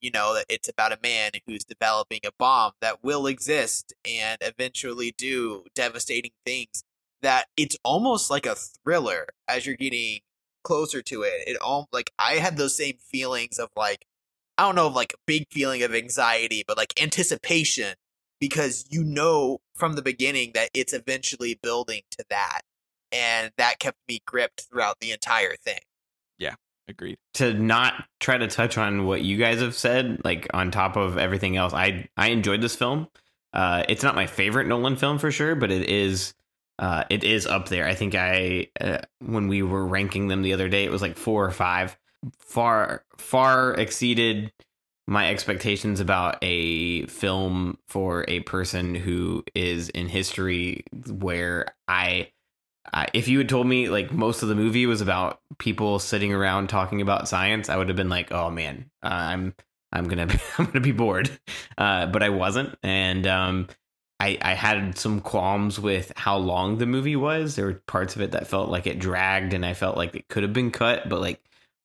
you 0.00 0.10
know 0.10 0.34
that 0.34 0.44
it's 0.48 0.68
about 0.68 0.92
a 0.92 0.98
man 1.02 1.30
who's 1.46 1.64
developing 1.64 2.20
a 2.26 2.30
bomb 2.38 2.72
that 2.80 3.02
will 3.02 3.26
exist 3.26 3.94
and 4.04 4.36
eventually 4.42 5.14
do 5.16 5.64
devastating 5.74 6.32
things 6.44 6.84
that 7.22 7.46
it's 7.56 7.76
almost 7.82 8.30
like 8.30 8.44
a 8.44 8.54
thriller 8.54 9.26
as 9.48 9.64
you're 9.64 9.76
getting 9.76 10.20
closer 10.62 11.00
to 11.00 11.22
it. 11.22 11.32
It 11.46 11.56
all 11.60 11.88
like 11.92 12.10
i 12.18 12.34
had 12.34 12.56
those 12.56 12.76
same 12.76 12.96
feelings 12.98 13.58
of 13.58 13.70
like 13.76 14.04
i 14.58 14.62
don't 14.62 14.74
know 14.74 14.88
like 14.88 15.14
a 15.14 15.22
big 15.26 15.46
feeling 15.50 15.82
of 15.82 15.94
anxiety 15.94 16.64
but 16.66 16.76
like 16.76 17.00
anticipation 17.00 17.94
because 18.40 18.84
you 18.90 19.02
know 19.04 19.60
from 19.74 19.94
the 19.94 20.02
beginning 20.02 20.52
that 20.54 20.70
it's 20.74 20.92
eventually 20.92 21.58
building 21.62 22.02
to 22.10 22.24
that 22.30 22.60
and 23.14 23.52
that 23.56 23.78
kept 23.78 23.98
me 24.08 24.20
gripped 24.26 24.62
throughout 24.68 24.98
the 25.00 25.12
entire 25.12 25.54
thing 25.56 25.78
Yeah, 26.38 26.54
Agreed. 26.88 27.18
to 27.34 27.54
not 27.54 27.94
try 28.20 28.36
to 28.36 28.48
touch 28.48 28.76
on 28.76 29.06
what 29.06 29.22
you 29.22 29.36
guys 29.36 29.60
have 29.60 29.74
said, 29.74 30.20
like 30.24 30.48
on 30.52 30.70
top 30.70 30.96
of 30.96 31.16
everything 31.16 31.56
else, 31.56 31.72
I 31.72 32.08
I 32.16 32.28
enjoyed 32.28 32.60
this 32.60 32.76
film. 32.76 33.08
Uh, 33.52 33.84
it's 33.88 34.02
not 34.02 34.16
my 34.16 34.26
favorite 34.26 34.66
Nolan 34.66 34.96
film 34.96 35.18
for 35.18 35.30
sure, 35.30 35.54
but 35.54 35.70
it 35.70 35.88
is 35.88 36.34
uh, 36.80 37.04
it 37.08 37.22
is 37.22 37.46
up 37.46 37.68
there. 37.68 37.86
I 37.86 37.94
think 37.94 38.14
I 38.16 38.66
uh, 38.80 38.98
when 39.20 39.46
we 39.48 39.62
were 39.62 39.86
ranking 39.86 40.26
them 40.28 40.42
the 40.42 40.52
other 40.54 40.68
day, 40.68 40.84
it 40.84 40.90
was 40.90 41.02
like 41.02 41.16
four 41.16 41.44
or 41.44 41.52
five. 41.52 41.96
Far 42.40 43.04
far 43.16 43.74
exceeded 43.74 44.52
my 45.06 45.28
expectations 45.30 46.00
about 46.00 46.38
a 46.42 47.04
film 47.06 47.78
for 47.86 48.24
a 48.26 48.40
person 48.40 48.94
who 48.94 49.44
is 49.54 49.88
in 49.90 50.08
history 50.08 50.82
where 51.08 51.66
I 51.86 52.30
if 53.12 53.28
you 53.28 53.38
had 53.38 53.48
told 53.48 53.66
me 53.66 53.88
like 53.88 54.12
most 54.12 54.42
of 54.42 54.48
the 54.48 54.54
movie 54.54 54.86
was 54.86 55.00
about 55.00 55.40
people 55.58 55.98
sitting 55.98 56.32
around 56.32 56.68
talking 56.68 57.00
about 57.00 57.28
science, 57.28 57.68
I 57.68 57.76
would 57.76 57.88
have 57.88 57.96
been 57.96 58.08
like, 58.08 58.32
"Oh 58.32 58.50
man, 58.50 58.90
uh, 59.02 59.08
I'm 59.08 59.54
I'm 59.92 60.08
gonna 60.08 60.26
be, 60.26 60.38
I'm 60.58 60.66
gonna 60.66 60.80
be 60.80 60.92
bored," 60.92 61.30
uh, 61.78 62.06
but 62.06 62.22
I 62.22 62.28
wasn't, 62.30 62.76
and 62.82 63.26
um, 63.26 63.68
I 64.20 64.38
I 64.42 64.54
had 64.54 64.98
some 64.98 65.20
qualms 65.20 65.78
with 65.80 66.12
how 66.16 66.36
long 66.36 66.78
the 66.78 66.86
movie 66.86 67.16
was. 67.16 67.56
There 67.56 67.66
were 67.66 67.82
parts 67.86 68.16
of 68.16 68.22
it 68.22 68.32
that 68.32 68.46
felt 68.46 68.70
like 68.70 68.86
it 68.86 68.98
dragged, 68.98 69.54
and 69.54 69.64
I 69.64 69.74
felt 69.74 69.96
like 69.96 70.14
it 70.14 70.28
could 70.28 70.42
have 70.42 70.52
been 70.52 70.70
cut, 70.70 71.08
but 71.08 71.20
like 71.20 71.40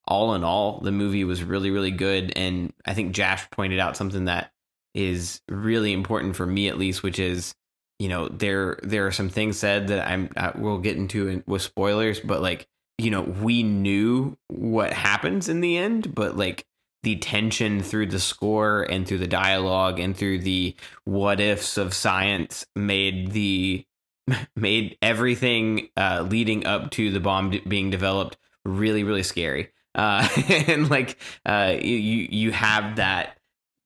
all 0.05 0.33
in 0.35 0.43
all, 0.43 0.79
the 0.81 0.91
movie 0.91 1.23
was 1.23 1.43
really 1.43 1.71
really 1.71 1.91
good, 1.91 2.33
and 2.35 2.73
I 2.85 2.93
think 2.93 3.13
Josh 3.13 3.49
pointed 3.51 3.79
out 3.79 3.97
something 3.97 4.25
that 4.25 4.51
is 4.93 5.41
really 5.47 5.93
important 5.93 6.35
for 6.35 6.45
me 6.45 6.67
at 6.67 6.77
least, 6.77 7.03
which 7.03 7.19
is 7.19 7.53
you 7.99 8.07
know 8.07 8.29
there 8.29 8.79
there 8.81 9.05
are 9.05 9.11
some 9.11 9.29
things 9.29 9.57
said 9.57 9.89
that 9.89 10.07
I'm 10.07 10.29
I 10.35 10.57
will 10.57 10.79
get 10.79 10.97
into 10.97 11.27
in, 11.27 11.43
with 11.45 11.61
spoilers, 11.61 12.19
but 12.19 12.41
like 12.41 12.67
you 12.97 13.11
know 13.11 13.21
we 13.21 13.63
knew 13.63 14.37
what 14.47 14.93
happens 14.93 15.49
in 15.49 15.61
the 15.61 15.77
end, 15.77 16.15
but 16.15 16.37
like 16.37 16.65
the 17.03 17.17
tension 17.17 17.81
through 17.81 18.07
the 18.07 18.19
score 18.19 18.83
and 18.83 19.07
through 19.07 19.19
the 19.19 19.27
dialogue 19.27 19.99
and 19.99 20.15
through 20.17 20.39
the 20.39 20.75
what 21.05 21.39
ifs 21.39 21.77
of 21.77 21.93
science 21.93 22.65
made 22.75 23.31
the 23.31 23.85
made 24.55 24.97
everything 25.01 25.89
uh, 25.95 26.25
leading 26.27 26.65
up 26.65 26.91
to 26.91 27.11
the 27.11 27.19
bomb 27.19 27.51
d- 27.51 27.61
being 27.67 27.89
developed 27.89 28.37
really 28.65 29.03
really 29.03 29.23
scary. 29.23 29.71
Uh, 29.95 30.27
and 30.67 30.89
like 30.89 31.17
uh, 31.45 31.75
you 31.79 31.95
you 32.29 32.51
have 32.51 32.95
that 32.97 33.37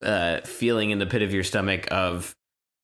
uh, 0.04 0.42
feeling 0.42 0.92
in 0.92 1.00
the 1.00 1.06
pit 1.06 1.22
of 1.22 1.34
your 1.34 1.44
stomach 1.44 1.88
of 1.92 2.36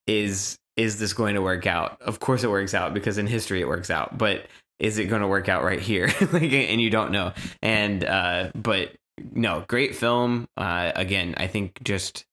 is 0.07 0.58
is 0.75 0.99
this 0.99 1.13
going 1.13 1.35
to 1.35 1.41
work 1.41 1.67
out? 1.67 2.01
Of 2.01 2.19
course 2.19 2.43
it 2.43 2.49
works 2.49 2.73
out 2.73 2.93
because 2.93 3.17
in 3.17 3.27
history 3.27 3.61
it 3.61 3.67
works 3.67 3.89
out, 3.89 4.17
but 4.17 4.47
is 4.79 4.97
it 4.97 5.05
going 5.05 5.21
to 5.21 5.27
work 5.27 5.49
out 5.49 5.63
right 5.63 5.79
here? 5.79 6.07
like, 6.31 6.53
and 6.53 6.81
you 6.81 6.89
don't 6.89 7.11
know. 7.11 7.33
And 7.61 8.03
uh, 8.03 8.51
but 8.55 8.95
no, 9.31 9.65
great 9.67 9.95
film. 9.95 10.47
Uh, 10.55 10.91
again, 10.95 11.35
I 11.37 11.47
think 11.47 11.83
just 11.83 12.25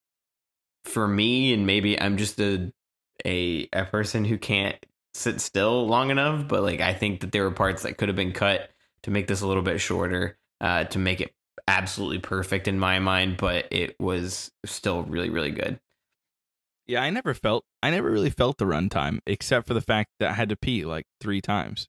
for 0.84 1.06
me, 1.06 1.52
and 1.52 1.66
maybe 1.66 2.00
I'm 2.00 2.16
just 2.16 2.40
a 2.40 2.72
a 3.24 3.68
a 3.72 3.84
person 3.86 4.24
who 4.24 4.38
can't 4.38 4.76
sit 5.14 5.40
still 5.40 5.86
long 5.86 6.10
enough. 6.10 6.46
But 6.46 6.62
like, 6.62 6.80
I 6.80 6.94
think 6.94 7.20
that 7.20 7.32
there 7.32 7.44
were 7.44 7.50
parts 7.50 7.82
that 7.82 7.98
could 7.98 8.08
have 8.08 8.16
been 8.16 8.32
cut 8.32 8.70
to 9.02 9.10
make 9.10 9.26
this 9.26 9.40
a 9.40 9.46
little 9.46 9.62
bit 9.62 9.80
shorter, 9.80 10.38
uh, 10.60 10.84
to 10.84 10.98
make 10.98 11.20
it 11.20 11.32
absolutely 11.68 12.18
perfect 12.18 12.68
in 12.68 12.78
my 12.78 13.00
mind. 13.00 13.36
But 13.38 13.66
it 13.72 13.96
was 13.98 14.52
still 14.64 15.02
really, 15.02 15.30
really 15.30 15.50
good. 15.50 15.80
Yeah, 16.86 17.02
I 17.02 17.10
never 17.10 17.34
felt 17.34 17.64
I 17.82 17.90
never 17.90 18.10
really 18.10 18.30
felt 18.30 18.58
the 18.58 18.64
runtime 18.64 19.18
except 19.26 19.66
for 19.66 19.74
the 19.74 19.80
fact 19.80 20.10
that 20.20 20.30
I 20.30 20.34
had 20.34 20.50
to 20.50 20.56
pee 20.56 20.84
like 20.84 21.06
three 21.20 21.40
times 21.40 21.88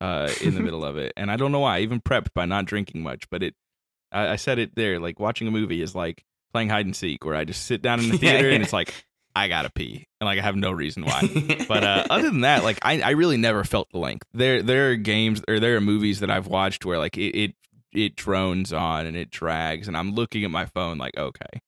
uh, 0.00 0.30
in 0.40 0.54
the 0.54 0.60
middle 0.60 0.84
of 0.84 0.96
it, 0.96 1.12
and 1.16 1.30
I 1.30 1.36
don't 1.36 1.52
know 1.52 1.60
why. 1.60 1.78
I 1.78 1.80
even 1.80 2.00
prepped 2.00 2.34
by 2.34 2.44
not 2.44 2.64
drinking 2.64 3.02
much, 3.02 3.30
but 3.30 3.42
it. 3.42 3.54
I, 4.10 4.30
I 4.30 4.36
said 4.36 4.58
it 4.58 4.74
there. 4.74 4.98
Like 4.98 5.20
watching 5.20 5.46
a 5.46 5.52
movie 5.52 5.80
is 5.80 5.94
like 5.94 6.24
playing 6.52 6.70
hide 6.70 6.86
and 6.86 6.96
seek, 6.96 7.24
where 7.24 7.36
I 7.36 7.44
just 7.44 7.66
sit 7.66 7.82
down 7.82 8.00
in 8.00 8.10
the 8.10 8.18
theater 8.18 8.50
and 8.50 8.62
it's 8.62 8.72
like 8.72 8.92
I 9.34 9.48
gotta 9.48 9.70
pee, 9.70 10.08
and 10.20 10.26
like 10.26 10.38
I 10.38 10.42
have 10.42 10.56
no 10.56 10.72
reason 10.72 11.04
why. 11.04 11.22
But 11.68 11.84
uh, 11.84 12.06
other 12.10 12.30
than 12.30 12.40
that, 12.40 12.64
like 12.64 12.78
I, 12.82 13.00
I 13.00 13.10
really 13.10 13.36
never 13.36 13.62
felt 13.64 13.90
the 13.90 13.98
length. 13.98 14.26
There 14.34 14.60
there 14.62 14.90
are 14.90 14.96
games 14.96 15.40
or 15.46 15.60
there 15.60 15.76
are 15.76 15.80
movies 15.80 16.20
that 16.20 16.30
I've 16.30 16.48
watched 16.48 16.84
where 16.84 16.98
like 16.98 17.16
it, 17.16 17.36
it 17.36 17.54
it 17.92 18.16
drones 18.16 18.72
on 18.72 19.06
and 19.06 19.16
it 19.16 19.30
drags, 19.30 19.86
and 19.86 19.96
I'm 19.96 20.14
looking 20.14 20.44
at 20.44 20.50
my 20.50 20.66
phone 20.66 20.98
like 20.98 21.16
okay, 21.16 21.60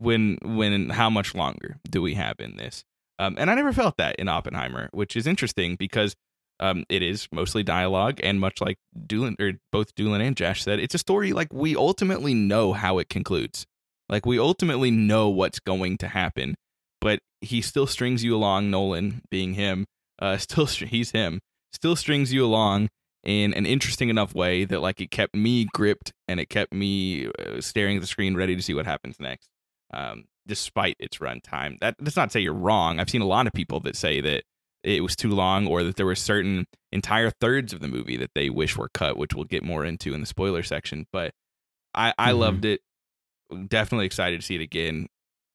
when 0.00 0.38
when 0.42 0.90
how 0.90 1.10
much 1.10 1.34
longer 1.34 1.76
do 1.88 2.02
we 2.02 2.14
have 2.14 2.36
in 2.40 2.56
this? 2.56 2.84
Um, 3.18 3.36
and 3.38 3.50
I 3.50 3.54
never 3.54 3.72
felt 3.72 3.98
that 3.98 4.16
in 4.16 4.28
Oppenheimer, 4.28 4.88
which 4.92 5.14
is 5.14 5.26
interesting 5.26 5.76
because 5.76 6.16
um, 6.58 6.84
it 6.88 7.02
is 7.02 7.28
mostly 7.30 7.62
dialogue, 7.62 8.18
and 8.22 8.40
much 8.40 8.60
like 8.60 8.78
Doolin 9.06 9.36
or 9.38 9.52
both 9.70 9.94
Doolin 9.94 10.22
and 10.22 10.36
Josh 10.36 10.62
said, 10.62 10.80
it's 10.80 10.94
a 10.94 10.98
story 10.98 11.32
like 11.32 11.52
we 11.52 11.76
ultimately 11.76 12.34
know 12.34 12.72
how 12.72 12.98
it 12.98 13.08
concludes. 13.08 13.66
Like 14.08 14.26
we 14.26 14.38
ultimately 14.38 14.90
know 14.90 15.28
what's 15.28 15.60
going 15.60 15.98
to 15.98 16.08
happen, 16.08 16.56
but 17.00 17.20
he 17.40 17.60
still 17.60 17.86
strings 17.86 18.24
you 18.24 18.34
along. 18.34 18.70
Nolan, 18.70 19.22
being 19.30 19.54
him, 19.54 19.86
uh, 20.18 20.36
still 20.38 20.66
he's 20.66 21.10
him, 21.10 21.40
still 21.72 21.96
strings 21.96 22.32
you 22.32 22.44
along 22.44 22.88
in 23.22 23.52
an 23.52 23.66
interesting 23.66 24.08
enough 24.08 24.34
way 24.34 24.64
that 24.64 24.80
like 24.80 25.00
it 25.00 25.10
kept 25.10 25.34
me 25.34 25.66
gripped 25.74 26.12
and 26.26 26.40
it 26.40 26.48
kept 26.48 26.72
me 26.72 27.26
uh, 27.26 27.60
staring 27.60 27.96
at 27.96 28.00
the 28.00 28.06
screen, 28.06 28.34
ready 28.34 28.56
to 28.56 28.62
see 28.62 28.72
what 28.72 28.86
happens 28.86 29.16
next. 29.20 29.48
Um, 29.92 30.24
despite 30.46 30.96
its 30.98 31.18
runtime, 31.18 31.78
that 31.80 31.96
does 32.02 32.16
not 32.16 32.32
say 32.32 32.40
you're 32.40 32.52
wrong. 32.54 32.98
I've 33.00 33.10
seen 33.10 33.20
a 33.22 33.26
lot 33.26 33.46
of 33.46 33.52
people 33.52 33.80
that 33.80 33.96
say 33.96 34.20
that 34.20 34.44
it 34.82 35.02
was 35.02 35.14
too 35.14 35.28
long 35.30 35.66
or 35.66 35.82
that 35.84 35.96
there 35.96 36.06
were 36.06 36.14
certain 36.14 36.66
entire 36.92 37.30
thirds 37.40 37.72
of 37.72 37.80
the 37.80 37.88
movie 37.88 38.16
that 38.16 38.30
they 38.34 38.48
wish 38.50 38.76
were 38.76 38.88
cut, 38.94 39.16
which 39.18 39.34
we'll 39.34 39.44
get 39.44 39.62
more 39.62 39.84
into 39.84 40.14
in 40.14 40.20
the 40.20 40.26
spoiler 40.26 40.62
section. 40.62 41.06
But 41.12 41.32
I, 41.94 42.14
I 42.18 42.30
Mhm. 42.32 42.38
loved 42.38 42.64
it. 42.64 42.80
Definitely 43.68 44.06
excited 44.06 44.40
to 44.40 44.46
see 44.46 44.54
it 44.54 44.60
again. 44.60 45.08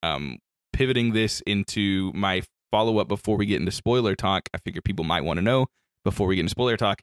Um, 0.04 0.38
pivoting 0.74 1.14
this 1.14 1.42
into 1.48 2.12
my 2.14 2.44
follow 2.72 3.00
up 3.00 3.08
before 3.08 3.38
we 3.38 3.46
get 3.46 3.60
into 3.60 3.72
spoiler 3.72 4.16
talk, 4.16 4.50
I 4.54 4.58
figure 4.60 4.82
people 4.82 5.06
might 5.06 5.24
want 5.24 5.38
to 5.38 5.42
know 5.42 5.68
before 6.04 6.28
we 6.28 6.36
get 6.36 6.42
into 6.42 6.50
spoiler 6.52 6.78
talk. 6.78 7.02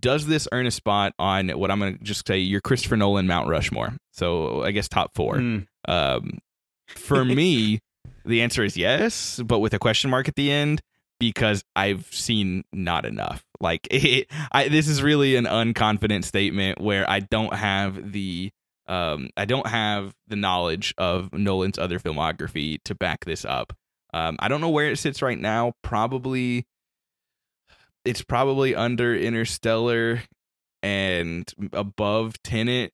Does 0.00 0.26
this 0.26 0.48
earn 0.52 0.66
a 0.66 0.70
spot 0.70 1.12
on 1.18 1.50
what 1.50 1.70
I'm 1.70 1.78
going 1.80 1.98
to 1.98 2.04
just 2.04 2.26
say 2.26 2.38
your 2.38 2.60
Christopher 2.60 2.96
Nolan 2.96 3.26
Mount 3.26 3.48
Rushmore? 3.48 3.96
So 4.12 4.62
I 4.64 4.70
guess 4.70 4.88
top 4.88 5.10
four. 5.14 5.36
Mm. 5.36 5.66
Um, 5.86 6.38
for 6.94 7.24
me, 7.24 7.80
the 8.24 8.42
answer 8.42 8.64
is 8.64 8.76
yes, 8.76 9.40
but 9.44 9.58
with 9.58 9.74
a 9.74 9.78
question 9.78 10.10
mark 10.10 10.28
at 10.28 10.36
the 10.36 10.50
end 10.50 10.80
because 11.18 11.62
I've 11.76 12.06
seen 12.10 12.64
not 12.72 13.04
enough. 13.04 13.44
Like 13.60 13.86
it, 13.90 14.26
I, 14.50 14.68
this 14.68 14.88
is 14.88 15.02
really 15.02 15.36
an 15.36 15.44
unconfident 15.44 16.24
statement 16.24 16.80
where 16.80 17.08
I 17.08 17.20
don't 17.20 17.54
have 17.54 18.12
the 18.12 18.50
um, 18.88 19.30
I 19.36 19.44
don't 19.44 19.68
have 19.68 20.12
the 20.26 20.36
knowledge 20.36 20.92
of 20.98 21.32
Nolan's 21.32 21.78
other 21.78 22.00
filmography 22.00 22.78
to 22.84 22.94
back 22.94 23.24
this 23.24 23.44
up. 23.44 23.72
Um, 24.12 24.36
I 24.40 24.48
don't 24.48 24.60
know 24.60 24.68
where 24.68 24.90
it 24.90 24.98
sits 24.98 25.22
right 25.22 25.38
now. 25.38 25.72
Probably, 25.82 26.66
it's 28.04 28.22
probably 28.22 28.74
under 28.74 29.14
Interstellar 29.14 30.22
and 30.82 31.50
above 31.72 32.42
Tenet 32.42 32.92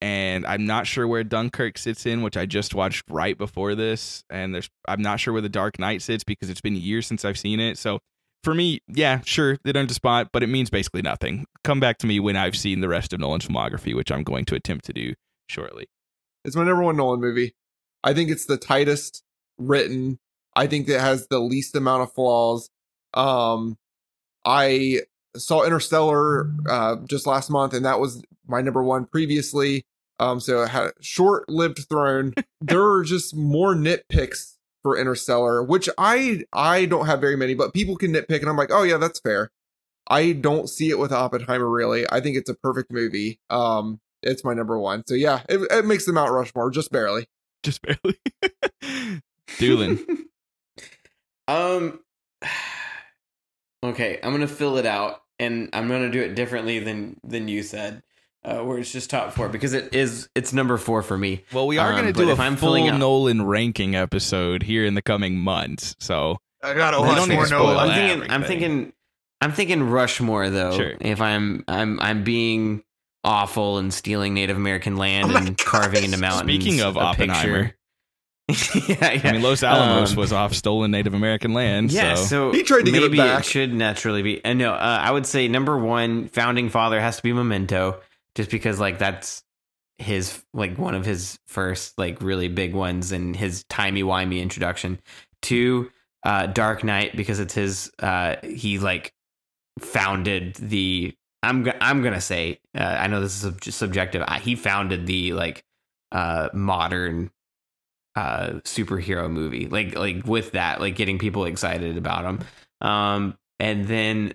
and 0.00 0.46
I'm 0.46 0.66
not 0.66 0.86
sure 0.86 1.06
where 1.08 1.24
Dunkirk 1.24 1.78
sits 1.78 2.06
in, 2.06 2.22
which 2.22 2.36
I 2.36 2.46
just 2.46 2.74
watched 2.74 3.04
right 3.08 3.36
before 3.36 3.74
this, 3.74 4.24
and 4.30 4.54
there's 4.54 4.68
I'm 4.86 5.02
not 5.02 5.20
sure 5.20 5.32
where 5.32 5.42
The 5.42 5.48
Dark 5.48 5.78
Knight 5.78 6.02
sits 6.02 6.24
because 6.24 6.50
it's 6.50 6.60
been 6.60 6.76
years 6.76 7.06
since 7.06 7.24
I've 7.24 7.38
seen 7.38 7.60
it. 7.60 7.78
So 7.78 8.00
for 8.44 8.54
me, 8.54 8.80
yeah, 8.86 9.20
sure, 9.24 9.58
they 9.64 9.72
don't 9.72 9.90
spot, 9.90 10.28
but 10.32 10.42
it 10.42 10.48
means 10.48 10.70
basically 10.70 11.02
nothing. 11.02 11.46
Come 11.64 11.80
back 11.80 11.98
to 11.98 12.06
me 12.06 12.20
when 12.20 12.36
I've 12.36 12.56
seen 12.56 12.80
the 12.80 12.88
rest 12.88 13.12
of 13.12 13.20
Nolan's 13.20 13.46
filmography, 13.46 13.94
which 13.94 14.12
I'm 14.12 14.22
going 14.22 14.44
to 14.46 14.54
attempt 14.54 14.84
to 14.86 14.92
do 14.92 15.14
shortly. 15.48 15.86
It's 16.44 16.54
my 16.54 16.64
number 16.64 16.82
one 16.82 16.96
Nolan 16.96 17.20
movie. 17.20 17.54
I 18.04 18.14
think 18.14 18.30
it's 18.30 18.46
the 18.46 18.56
tightest 18.56 19.24
written. 19.58 20.18
I 20.54 20.68
think 20.68 20.88
it 20.88 21.00
has 21.00 21.26
the 21.26 21.40
least 21.40 21.74
amount 21.74 22.02
of 22.02 22.12
flaws. 22.12 22.70
Um, 23.14 23.78
I 24.44 25.00
saw 25.38 25.64
Interstellar 25.64 26.50
uh, 26.68 26.96
just 27.08 27.26
last 27.26 27.50
month, 27.50 27.74
and 27.74 27.84
that 27.84 28.00
was 28.00 28.22
my 28.46 28.60
number 28.60 28.82
one 28.82 29.06
previously. 29.06 29.84
Um, 30.18 30.40
so 30.40 30.62
it 30.62 30.68
had 30.70 30.84
a 30.84 30.92
short-lived 31.00 31.88
throne. 31.88 32.34
there 32.60 32.84
are 32.84 33.04
just 33.04 33.36
more 33.36 33.74
nitpicks 33.74 34.54
for 34.82 34.96
Interstellar, 34.96 35.62
which 35.62 35.88
I 35.98 36.44
I 36.52 36.86
don't 36.86 37.06
have 37.06 37.20
very 37.20 37.36
many, 37.36 37.54
but 37.54 37.74
people 37.74 37.96
can 37.96 38.12
nitpick, 38.12 38.40
and 38.40 38.48
I'm 38.48 38.56
like, 38.56 38.70
oh 38.72 38.82
yeah, 38.82 38.98
that's 38.98 39.20
fair. 39.20 39.50
I 40.08 40.32
don't 40.32 40.68
see 40.68 40.90
it 40.90 40.98
with 40.98 41.12
Oppenheimer 41.12 41.68
really. 41.68 42.06
I 42.10 42.20
think 42.20 42.36
it's 42.36 42.48
a 42.48 42.54
perfect 42.54 42.92
movie. 42.92 43.40
Um, 43.50 44.00
it's 44.22 44.44
my 44.44 44.54
number 44.54 44.78
one. 44.78 45.04
So 45.06 45.14
yeah, 45.14 45.42
it, 45.48 45.60
it 45.70 45.84
makes 45.84 46.06
the 46.06 46.12
Mount 46.12 46.30
Rushmore 46.30 46.70
just 46.70 46.92
barely. 46.92 47.26
Just 47.62 47.82
barely. 47.82 48.18
Doolin. 49.58 50.04
Um. 51.48 52.00
Okay, 53.84 54.18
I'm 54.20 54.32
gonna 54.32 54.48
fill 54.48 54.78
it 54.78 54.86
out, 54.86 55.20
and 55.38 55.68
I'm 55.72 55.88
gonna 55.88 56.10
do 56.10 56.20
it 56.20 56.34
differently 56.34 56.78
than 56.78 57.18
than 57.24 57.48
you 57.48 57.62
said, 57.62 58.02
uh, 58.44 58.58
where 58.58 58.78
it's 58.78 58.92
just 58.92 59.10
top 59.10 59.32
four 59.32 59.48
because 59.48 59.72
it 59.74 59.94
is 59.94 60.28
it's 60.34 60.52
number 60.52 60.76
four 60.78 61.02
for 61.02 61.16
me. 61.18 61.44
Well, 61.52 61.66
we 61.66 61.78
are 61.78 61.88
Um, 61.92 62.00
going 62.00 62.12
to 62.12 62.18
but 62.18 62.24
do 62.26 62.30
if 62.32 62.38
a 62.38 62.42
I'm 62.42 62.56
full 62.56 62.68
filling 62.74 62.88
out- 62.88 62.98
Nolan 62.98 63.44
ranking 63.46 63.94
episode 63.94 64.62
here 64.62 64.84
in 64.84 64.94
the 64.94 65.02
coming 65.02 65.36
months. 65.38 65.96
So 65.98 66.38
I 66.62 66.74
gotta 66.74 67.00
We 67.00 67.08
watch 67.08 67.16
don't 67.18 67.28
need 67.28 67.34
more 67.34 67.44
to 67.44 67.48
spoil 67.48 67.66
Nolan. 67.74 67.78
I'm 67.78 67.88
that. 67.88 68.08
thinking. 68.08 68.30
I'm 68.30 68.42
thinking. 68.44 68.92
I'm 69.42 69.52
thinking 69.52 69.82
Rushmore 69.90 70.48
though. 70.50 70.76
Sure. 70.76 70.94
If 71.00 71.20
I'm 71.20 71.64
I'm 71.68 72.00
I'm 72.00 72.24
being 72.24 72.82
awful 73.24 73.78
and 73.78 73.92
stealing 73.92 74.34
Native 74.34 74.56
American 74.56 74.96
land 74.96 75.30
Oh 75.30 75.34
my 75.34 75.40
and 75.40 75.58
carving 75.58 76.04
into 76.04 76.16
mountains. 76.18 76.50
Speaking 76.62 76.80
of 76.80 76.96
a 76.96 77.00
Oppenheimer. 77.00 77.62
picture. 77.64 77.76
yeah, 78.88 79.12
yeah. 79.12 79.20
I 79.24 79.32
mean, 79.32 79.42
Los 79.42 79.62
Alamos 79.62 80.12
Um, 80.12 80.16
was 80.16 80.32
off 80.32 80.54
stolen 80.54 80.90
Native 80.92 81.14
American 81.14 81.52
land. 81.52 81.90
Yeah, 81.90 82.14
so, 82.14 82.24
so 82.24 82.52
He 82.52 82.62
tried 82.62 82.84
to 82.84 82.90
get 82.92 83.02
it 83.02 83.10
maybe 83.10 83.18
back. 83.18 83.44
should 83.44 83.74
naturally 83.74 84.22
be. 84.22 84.44
And 84.44 84.58
no, 84.58 84.72
uh, 84.72 85.00
I 85.02 85.10
would 85.10 85.26
say 85.26 85.48
number 85.48 85.76
one, 85.76 86.28
founding 86.28 86.68
father 86.68 87.00
has 87.00 87.16
to 87.16 87.22
be 87.24 87.32
Memento, 87.32 88.00
just 88.36 88.50
because 88.50 88.78
like 88.78 88.98
that's 88.98 89.42
his 89.98 90.42
like 90.54 90.78
one 90.78 90.94
of 90.94 91.04
his 91.04 91.38
first 91.48 91.98
like 91.98 92.20
really 92.20 92.48
big 92.48 92.72
ones 92.74 93.10
and 93.12 93.34
his 93.34 93.64
timey 93.64 94.02
wimey 94.04 94.40
introduction. 94.40 95.00
Two, 95.42 95.90
uh, 96.22 96.46
Dark 96.46 96.84
Knight 96.84 97.16
because 97.16 97.40
it's 97.40 97.54
his. 97.54 97.90
Uh, 97.98 98.36
he 98.44 98.78
like 98.78 99.12
founded 99.80 100.54
the. 100.54 101.14
I'm 101.42 101.70
I'm 101.80 102.02
gonna 102.02 102.20
say 102.20 102.60
uh, 102.76 102.82
I 102.82 103.06
know 103.08 103.20
this 103.20 103.34
is 103.34 103.40
sub- 103.42 103.62
subjective. 103.64 104.22
Uh, 104.26 104.38
he 104.38 104.56
founded 104.56 105.06
the 105.06 105.32
like 105.32 105.64
uh 106.12 106.48
modern 106.54 107.30
uh 108.16 108.54
superhero 108.64 109.30
movie 109.30 109.68
like 109.68 109.94
like 109.94 110.26
with 110.26 110.52
that 110.52 110.80
like 110.80 110.96
getting 110.96 111.18
people 111.18 111.44
excited 111.44 111.96
about 111.96 112.24
him 112.24 112.40
um 112.80 113.36
and 113.60 113.86
then 113.86 114.34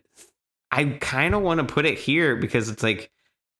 i 0.72 0.86
kind 0.86 1.36
of 1.36 1.42
want 1.42 1.60
to 1.60 1.74
put 1.74 1.86
it 1.86 1.98
here 1.98 2.36
because 2.36 2.70
it's 2.70 2.84
like 2.84 3.12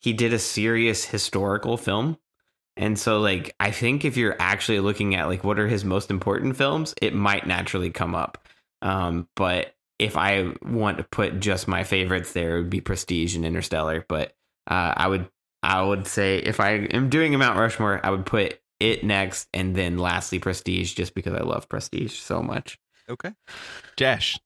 he 0.02 0.14
did 0.14 0.34
a 0.34 0.40
serious 0.40 1.06
historical 1.06 1.78
film. 1.78 2.18
And 2.78 2.98
so 2.98 3.20
like 3.20 3.54
i 3.60 3.70
think 3.70 4.06
if 4.06 4.18
you're 4.18 4.36
actually 4.40 4.80
looking 4.80 5.16
at 5.16 5.28
like 5.28 5.44
what 5.44 5.60
are 5.60 5.68
his 5.68 5.86
most 5.86 6.10
important 6.10 6.56
films 6.56 6.94
it 7.02 7.14
might 7.14 7.46
naturally 7.46 7.92
come 7.92 8.16
up. 8.16 8.48
Um 8.82 9.28
but 9.36 9.76
if 10.00 10.16
i 10.18 10.54
want 10.64 10.98
to 10.98 11.04
put 11.04 11.40
just 11.40 11.68
my 11.68 11.84
favorites 11.84 12.32
there 12.32 12.58
it 12.58 12.62
would 12.62 12.70
be 12.70 12.82
prestige 12.82 13.36
and 13.36 13.46
interstellar. 13.46 14.06
But 14.08 14.34
uh 14.68 14.94
i 14.96 15.08
would 15.08 15.30
i 15.62 15.82
would 15.82 16.08
say 16.08 16.38
if 16.38 16.60
i 16.62 16.72
am 16.72 17.10
doing 17.10 17.36
a 17.36 17.38
mount 17.38 17.60
rushmore 17.60 18.00
i 18.04 18.10
would 18.10 18.26
put 18.26 18.61
it 18.82 19.04
next 19.04 19.48
and 19.54 19.76
then 19.76 19.98
lastly 19.98 20.40
prestige 20.40 20.94
just 20.94 21.14
because 21.14 21.34
i 21.34 21.40
love 21.42 21.70
prestige 21.70 22.18
so 22.18 22.42
much 22.42 22.78
okay. 23.10 23.32
Jash. 23.98 24.40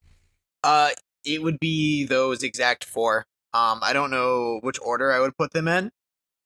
Uh, 0.64 0.90
it 1.24 1.44
would 1.44 1.60
be 1.60 2.06
those 2.06 2.42
exact 2.42 2.84
four. 2.84 3.28
Um, 3.54 3.80
I 3.84 3.94
don't 3.94 4.10
know 4.10 4.60
which 4.64 4.80
order 4.82 5.12
I 5.12 5.20
would 5.20 5.38
put 5.38 5.54
them 5.54 5.68
in. 5.68 5.92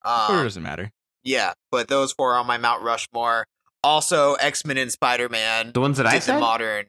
Or 0.04 0.12
Um, 0.36 0.44
doesn't 0.44 0.62
matter. 0.62 0.92
yeah, 1.24 1.54
but 1.72 1.88
those 1.88 2.12
four 2.12 2.34
are 2.34 2.40
on 2.40 2.46
my 2.48 2.58
Mount 2.58 2.84
Rushmore. 2.84 3.48
Also, 3.84 4.34
X 4.36 4.66
Men 4.66 4.78
and 4.78 4.92
Spider 4.92 5.30
Man. 5.30 5.72
the 5.74 5.80
ones 5.80 5.98
that 5.98 6.06
i 6.06 6.12
did 6.12 6.22
the 6.22 6.26
said 6.26 6.40
modern 6.40 6.88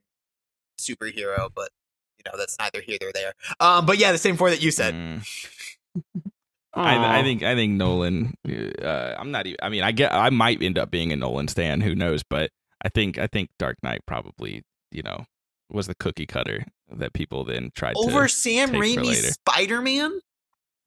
superhero, 0.80 1.48
but 1.54 1.70
you 2.18 2.24
know 2.26 2.36
that's 2.36 2.56
neither 2.58 2.80
here 2.80 2.98
nor 3.00 3.12
there. 3.12 3.34
Um, 3.60 3.86
but 3.86 3.98
yeah, 3.98 4.10
the 4.10 4.18
same 4.18 4.36
four 4.36 4.50
that 4.50 4.62
you 4.62 4.72
said. 4.72 4.94
Mm. 4.94 5.52
I, 6.72 7.18
I 7.20 7.22
think 7.22 7.42
I 7.42 7.54
think 7.54 7.72
Nolan. 7.74 8.34
Uh, 8.48 9.14
I'm 9.18 9.30
not 9.30 9.46
even. 9.46 9.56
I 9.62 9.68
mean, 9.68 9.82
I 9.82 9.92
get. 9.92 10.12
I 10.12 10.30
might 10.30 10.62
end 10.62 10.78
up 10.78 10.90
being 10.90 11.12
a 11.12 11.16
Nolan 11.16 11.48
stan. 11.48 11.80
Who 11.80 11.94
knows? 11.94 12.22
But 12.22 12.50
I 12.84 12.88
think 12.88 13.18
I 13.18 13.26
think 13.26 13.50
Dark 13.58 13.76
Knight 13.82 14.00
probably 14.06 14.62
you 14.92 15.02
know 15.02 15.24
was 15.70 15.86
the 15.86 15.94
cookie 15.94 16.26
cutter 16.26 16.64
that 16.92 17.12
people 17.12 17.44
then 17.44 17.70
tried 17.74 17.94
Over 17.96 18.22
to. 18.24 18.28
Sam 18.28 18.70
take. 18.70 18.80
Raimi's 18.80 19.34
Spider 19.34 19.80
Man. 19.80 20.20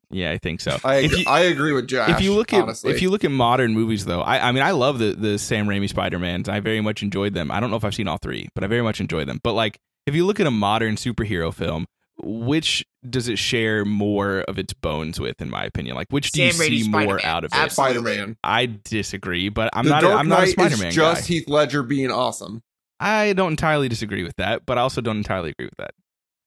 Yeah, 0.09 0.31
I 0.31 0.37
think 0.37 0.61
so. 0.61 0.77
I 0.83 0.95
agree, 0.95 1.19
you- 1.19 1.25
I 1.27 1.39
agree 1.41 1.71
with 1.73 1.87
Jash. 1.87 2.09
if 2.11 2.21
you 2.21 2.33
look 2.33 2.53
at 2.53 2.61
honestly. 2.63 2.91
if 2.91 3.01
you 3.01 3.09
look 3.09 3.23
at 3.23 3.31
modern 3.31 3.73
movies 3.73 4.05
though 4.05 4.21
I, 4.21 4.49
I 4.49 4.51
mean 4.51 4.61
i 4.61 4.69
love 4.71 4.99
the 4.99 5.13
the 5.15 5.39
sam 5.39 5.65
raimi 5.65 5.89
spider-mans 5.89 6.47
i 6.47 6.59
very 6.59 6.81
much 6.81 7.01
enjoyed 7.01 7.33
them 7.33 7.49
i 7.49 7.59
don't 7.59 7.71
know 7.71 7.77
if 7.77 7.83
i've 7.85 7.95
seen 7.95 8.07
all 8.07 8.17
three 8.17 8.47
but 8.53 8.63
i 8.63 8.67
very 8.67 8.83
much 8.83 8.99
enjoy 9.01 9.25
them 9.25 9.39
but 9.43 9.53
like 9.53 9.79
if 10.05 10.13
you 10.13 10.25
look 10.27 10.39
at 10.39 10.45
a 10.45 10.51
modern 10.51 10.97
superhero 10.97 11.51
film 11.51 11.85
which 12.21 12.85
does 13.09 13.27
it 13.27 13.37
share 13.39 13.83
more 13.85 14.41
of 14.41 14.59
its 14.59 14.71
bones 14.73 15.19
with 15.19 15.41
in 15.41 15.49
my 15.49 15.63
opinion 15.65 15.95
like 15.95 16.07
which 16.11 16.31
do 16.31 16.43
you 16.43 16.51
Sam 16.51 16.61
Raimi's 16.67 16.83
see 16.83 16.89
more 16.89 17.01
Spider-Man. 17.19 17.25
out 17.25 17.43
of 17.43 17.51
it 17.53 17.57
Absolutely. 17.57 17.93
Spider 18.13 18.17
Man, 18.27 18.37
i 18.43 18.65
disagree 18.83 19.49
but 19.49 19.69
i'm 19.73 19.85
the 19.85 19.91
not 19.91 20.03
a, 20.03 20.07
Dark 20.07 20.19
i'm 20.19 20.27
not 20.27 20.39
a 20.39 20.41
Knight 20.43 20.51
spider-man 20.51 20.87
is 20.89 20.95
just 20.95 21.21
guy 21.21 21.27
Heath 21.27 21.49
Ledger 21.49 21.81
being 21.83 22.11
awesome. 22.11 22.61
i 22.99 23.33
don't 23.33 23.51
entirely 23.51 23.89
disagree 23.89 24.23
with 24.23 24.35
that 24.37 24.65
but 24.65 24.77
i 24.77 24.81
also 24.81 25.01
don't 25.01 25.17
entirely 25.17 25.49
agree 25.49 25.65
with 25.65 25.77
that 25.77 25.91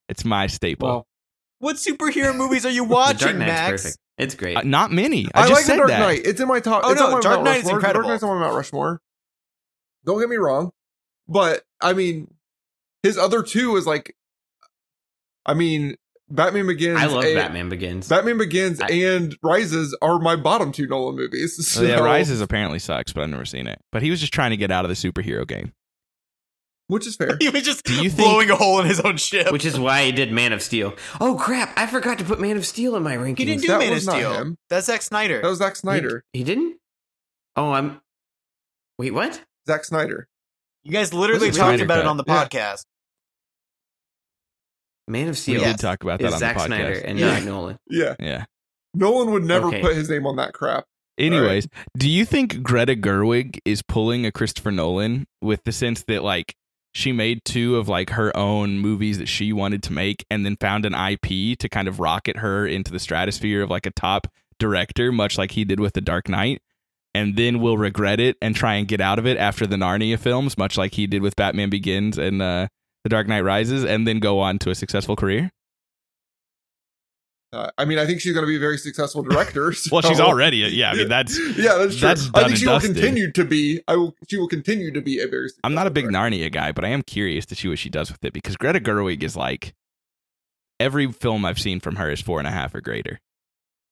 it's 0.09 0.24
my 0.24 0.47
staple 0.47 0.88
Well, 0.88 1.06
What 1.59 1.76
superhero 1.76 2.34
movies 2.36 2.64
are 2.64 2.70
you 2.70 2.84
watching, 2.98 3.38
Knight's 3.38 3.48
Max? 3.51 3.82
perfect 3.82 3.98
it's 4.18 4.34
great 4.36 4.56
Uh, 4.56 4.62
not 4.62 4.93
many 4.93 5.26
i, 5.34 5.43
I, 5.43 5.48
just 5.48 5.52
like 5.52 5.62
the 5.64 5.66
said 5.66 5.76
Dark 5.78 5.88
that 5.88 5.98
Knight. 5.98 6.20
It's 6.24 6.40
in 6.40 6.48
my 6.48 6.60
top. 6.60 6.82
Oh, 6.84 6.93
it's 6.93 7.01
no, 7.01 7.06
on 7.09 7.12
my 7.14 7.20
Dark 7.20 7.34
Mount 7.34 7.44
Knight 7.44 7.56
is 7.59 7.64
Rushmore. 7.64 7.72
The 7.72 7.76
incredible. 7.76 8.02
Dark 8.09 8.12
Knight's 8.14 8.22
on 8.22 8.38
my 8.38 8.44
Mount 8.44 8.56
Rushmore. 8.56 9.01
Don't 10.06 10.20
get 10.20 10.28
me 10.30 10.36
wrong, 10.36 10.70
but 11.28 11.64
I 11.82 11.93
mean, 11.93 12.32
his 13.02 13.18
other 13.18 13.43
two 13.43 13.76
is 13.76 13.86
like, 13.86 14.14
I 15.47 15.55
mean, 15.55 15.94
Batman 16.28 16.66
Begins. 16.66 16.98
i 17.01 17.06
love 17.06 17.23
and- 17.24 17.35
batman 17.36 17.68
begins 17.68 18.09
Batman 18.09 18.36
Begins 18.36 18.81
I- 18.81 18.89
and 18.89 19.36
Rises 19.44 19.97
are 20.02 20.18
my 20.18 20.35
bottom 20.35 20.73
two 20.73 20.86
Nolan 20.89 21.14
movies. 21.16 21.77
Oh, 21.78 21.82
yeah 21.85 22.01
rises 22.01 22.40
apparently 22.40 22.81
sucks 22.81 23.12
but 23.12 23.23
i've 23.23 23.31
never 23.31 23.44
seen 23.44 23.68
it 23.68 23.78
but 23.93 24.02
he 24.02 24.10
was 24.10 24.18
just 24.20 24.32
trying 24.35 24.51
to 24.51 24.56
get 24.56 24.73
out 24.73 24.85
of 24.85 24.89
the 24.89 24.94
superhero 24.97 25.47
game 25.47 25.73
which 26.89 27.05
is 27.06 27.16
fair. 27.16 27.36
He 27.40 27.48
was 27.48 27.62
just 27.62 27.85
Do 27.85 27.94
you 27.94 28.10
think- 28.10 28.28
blowing 28.28 28.48
a 28.51 28.55
hole 28.56 28.78
in 28.81 28.86
his 28.86 29.01
own 29.01 29.16
ship. 29.16 29.51
Which 29.52 29.64
is 29.64 29.77
why 29.78 30.05
he 30.05 30.12
did 30.12 30.31
Man 30.31 30.52
of 30.52 30.62
Steel. 30.62 30.94
Oh 31.20 31.35
crap! 31.35 31.73
I 31.77 31.86
forgot 31.89 32.18
to 32.18 32.24
put 32.24 32.40
Man 32.40 32.56
of 32.56 32.64
Steel 32.64 32.94
in 32.94 33.02
my 33.02 33.16
rankings. 33.16 33.39
he 33.39 33.44
didn't 33.44 33.62
do 33.62 33.66
That 33.68 33.78
Man 33.81 33.93
of 33.93 34.02
Steel. 34.02 34.32
him. 34.35 34.56
That's 34.70 34.86
Zack 34.86 35.02
Snyder. 35.02 35.43
That 35.43 35.48
was 35.48 35.59
Zack 35.59 35.74
Snyder. 35.74 36.23
He, 36.32 36.40
he 36.40 36.44
didn't. 36.44 36.77
Oh, 37.56 37.73
I'm. 37.73 38.01
Wait, 39.01 39.10
what? 39.12 39.43
Zack 39.66 39.85
Snyder. 39.85 40.28
you 40.85 40.93
guys 40.93 41.12
literally 41.12 41.48
talked 41.48 41.56
Snyder 41.56 41.82
about 41.85 41.98
it 41.98 42.06
on 42.06 42.16
the 42.18 42.24
podcast. 42.24 42.85
Man 45.08 45.24
of 45.28 45.28
We 45.30 45.34
Steel 45.34 45.60
Yeah. 45.60 45.68
did 45.72 45.78
talk 45.80 46.02
about 46.02 46.20
that 46.20 46.32
on 46.32 46.38
Zack 46.38 46.56
the 46.56 46.62
podcast. 46.62 46.66
Snyder 46.66 46.92
and 47.04 47.18
Yeah. 47.18 47.26
not 47.34 47.44
Nolan. 47.44 47.78
Yeah. 47.90 48.14
yeah. 48.20 48.44
Nolan 48.94 49.30
would 49.32 49.44
never 49.44 49.68
Okay. 49.68 49.80
put 49.80 49.94
his 49.96 50.08
name 50.10 50.26
on 50.26 50.36
that 50.36 50.52
crap. 50.52 50.84
Anyways, 51.18 51.66
do 51.96 52.10
you 52.10 52.24
think 52.26 52.62
Greta 52.62 52.94
Gerwig 52.94 53.58
is 53.64 53.80
pulling 53.82 54.26
a 54.26 54.32
Christopher 54.32 54.70
Nolan 54.70 55.26
with 55.40 55.64
the 55.64 55.72
sense 55.72 56.02
that 56.08 56.22
like 56.22 56.54
she 56.94 57.10
made 57.12 57.42
two 57.44 57.76
of 57.76 57.88
like 57.88 58.10
her 58.10 58.34
own 58.36 58.78
movies 58.78 59.18
that 59.18 59.28
she 59.28 59.52
wanted 59.52 59.82
to 59.84 59.92
make 59.92 60.24
and 60.30 60.44
then 60.44 60.56
found 60.56 60.84
an 60.86 60.94
IP 60.94 61.56
to 61.58 61.68
kind 61.70 61.88
of 61.88 62.00
rocket 62.00 62.38
her 62.38 62.66
into 62.66 62.90
the 62.92 62.98
stratosphere 62.98 63.62
of 63.62 63.70
like 63.70 63.86
a 63.86 63.90
top 63.90 64.26
director, 64.58 65.10
much 65.12 65.36
like 65.38 65.52
he 65.52 65.64
did 65.64 65.78
with 65.80 65.92
The 65.94 66.00
Dark 66.00 66.28
Knight, 66.28 66.60
and 67.14 67.36
then 67.36 67.60
will 67.60 67.76
regret 67.78 68.18
it 68.20 68.36
and 68.42 68.54
try 68.54 68.74
and 68.74 68.88
get 68.88 69.00
out 69.00 69.18
of 69.18 69.26
it 69.26 69.36
after 69.38 69.66
the 69.66 69.76
Narnia 69.76 70.18
films, 70.18 70.56
much 70.58 70.76
like 70.78 70.94
he 70.94 71.06
did 71.06 71.20
with 71.22 71.36
Batman 71.36 71.68
Begins 71.70 72.16
and 72.18 72.40
uh, 72.42 72.68
The 73.06 73.10
Dark 73.10 73.28
Knight 73.28 73.42
Rises, 73.42 73.84
and 73.84 74.04
then 74.04 74.18
go 74.18 74.40
on 74.40 74.58
to 74.58 74.70
a 74.70 74.74
successful 74.74 75.14
career? 75.14 75.52
Uh, 77.52 77.70
I 77.78 77.84
mean, 77.84 78.00
I 78.00 78.04
think 78.04 78.20
she's 78.20 78.32
going 78.32 78.42
to 78.42 78.48
be 78.48 78.56
a 78.56 78.58
very 78.58 78.78
successful 78.78 79.22
director. 79.30 79.72
Well, 79.92 80.02
she's 80.02 80.16
so- 80.16 80.26
already, 80.26 80.56
yeah. 80.56 80.90
I 80.90 80.94
mean, 80.96 81.08
that's 81.08 81.38
yeah, 81.56 81.76
that's 81.76 81.96
true. 81.96 82.08
that's 82.08 82.30
I 82.34 82.46
think 82.46 82.56
she 82.56 82.66
will 82.66 82.80
continue 82.80 83.30
to 83.30 83.44
be. 83.44 83.80
I 83.86 83.94
will. 83.94 84.16
She 84.28 84.38
will 84.38 84.48
continue 84.48 84.90
to 84.90 85.00
be 85.00 85.20
a 85.20 85.28
very. 85.28 85.50
I'm 85.62 85.72
not 85.72 85.86
a 85.86 85.90
big 85.90 86.06
successful 86.06 86.30
Narnia 86.30 86.50
guy, 86.50 86.72
but 86.72 86.84
I 86.84 86.88
am 86.88 87.02
curious 87.02 87.46
to 87.46 87.54
see 87.54 87.68
what 87.68 87.78
she 87.78 87.90
does 87.90 88.10
with 88.10 88.24
it 88.24 88.32
because 88.32 88.56
Greta 88.56 88.80
Gerwig 88.80 89.22
is 89.22 89.36
like 89.36 89.72
every 90.80 91.12
film 91.12 91.44
I've 91.44 91.60
seen 91.60 91.78
from 91.78 91.94
her 91.94 92.10
is 92.10 92.20
four 92.20 92.40
and 92.40 92.48
a 92.48 92.50
half 92.50 92.74
or 92.74 92.80
greater, 92.80 93.20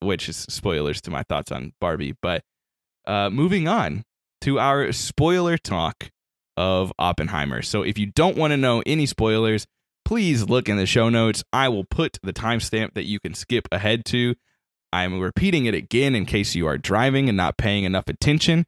which 0.00 0.28
is 0.28 0.38
spoilers 0.48 1.00
to 1.02 1.12
my 1.12 1.22
thoughts 1.22 1.52
on 1.52 1.72
Barbie. 1.80 2.16
But 2.20 2.42
uh, 3.06 3.30
moving 3.30 3.68
on 3.68 4.02
to 4.40 4.58
our 4.58 4.90
spoiler 4.90 5.56
talk 5.56 6.10
of 6.56 6.92
Oppenheimer. 6.98 7.62
So 7.62 7.82
if 7.82 7.98
you 7.98 8.06
don't 8.06 8.36
want 8.36 8.52
to 8.52 8.56
know 8.56 8.82
any 8.86 9.06
spoilers, 9.06 9.66
please 10.04 10.44
look 10.48 10.68
in 10.68 10.76
the 10.76 10.86
show 10.86 11.08
notes. 11.08 11.42
I 11.52 11.68
will 11.68 11.84
put 11.84 12.18
the 12.22 12.32
timestamp 12.32 12.94
that 12.94 13.04
you 13.04 13.20
can 13.20 13.34
skip 13.34 13.66
ahead 13.72 14.04
to. 14.06 14.34
I'm 14.92 15.18
repeating 15.20 15.66
it 15.66 15.74
again 15.74 16.14
in 16.14 16.24
case 16.26 16.54
you 16.54 16.66
are 16.66 16.78
driving 16.78 17.28
and 17.28 17.36
not 17.36 17.56
paying 17.56 17.84
enough 17.84 18.08
attention. 18.08 18.66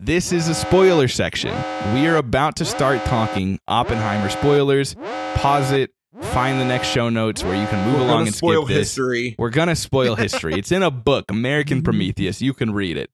This 0.00 0.32
is 0.32 0.48
a 0.48 0.54
spoiler 0.54 1.08
section. 1.08 1.52
We 1.94 2.06
are 2.06 2.16
about 2.16 2.56
to 2.56 2.64
start 2.64 3.04
talking 3.04 3.58
Oppenheimer 3.68 4.28
spoilers. 4.28 4.94
Pause 5.34 5.72
it, 5.72 5.90
find 6.20 6.60
the 6.60 6.64
next 6.64 6.88
show 6.88 7.08
notes 7.08 7.42
where 7.44 7.54
you 7.60 7.66
can 7.66 7.84
move 7.84 8.00
We're 8.00 8.06
along 8.06 8.26
and 8.26 8.34
spoil 8.34 8.64
skip 8.64 8.76
this. 8.76 8.88
history. 8.88 9.34
We're 9.38 9.50
gonna 9.50 9.76
spoil 9.76 10.14
history. 10.16 10.54
it's 10.54 10.70
in 10.72 10.82
a 10.84 10.90
book, 10.90 11.30
American 11.30 11.82
Prometheus. 11.82 12.40
You 12.42 12.54
can 12.54 12.72
read 12.72 12.96
it. 12.96 13.10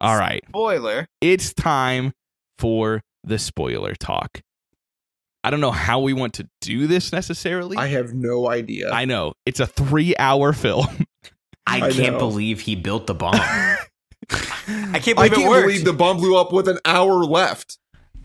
All 0.00 0.16
right, 0.18 0.42
Spoiler. 0.48 1.08
it's 1.22 1.54
time 1.54 2.12
for 2.58 3.02
the 3.26 3.38
spoiler 3.38 3.94
talk. 3.94 4.40
I 5.44 5.50
don't 5.50 5.60
know 5.60 5.70
how 5.70 6.00
we 6.00 6.12
want 6.12 6.34
to 6.34 6.48
do 6.60 6.86
this 6.86 7.12
necessarily. 7.12 7.76
I 7.76 7.88
have 7.88 8.14
no 8.14 8.48
idea. 8.50 8.90
I 8.90 9.04
know 9.04 9.34
it's 9.44 9.60
a 9.60 9.66
three-hour 9.66 10.52
film. 10.54 11.06
I, 11.66 11.82
I 11.82 11.92
can't 11.92 12.14
know. 12.14 12.18
believe 12.18 12.60
he 12.60 12.74
built 12.76 13.06
the 13.06 13.14
bomb. 13.14 13.34
I 14.28 15.00
can't 15.00 15.16
believe 15.16 15.32
it 15.32 15.36
can't 15.36 15.48
worked. 15.48 15.66
believe 15.68 15.84
the 15.84 15.92
bomb 15.92 16.16
blew 16.16 16.36
up 16.36 16.52
with 16.52 16.68
an 16.68 16.78
hour 16.84 17.24
left. 17.24 17.78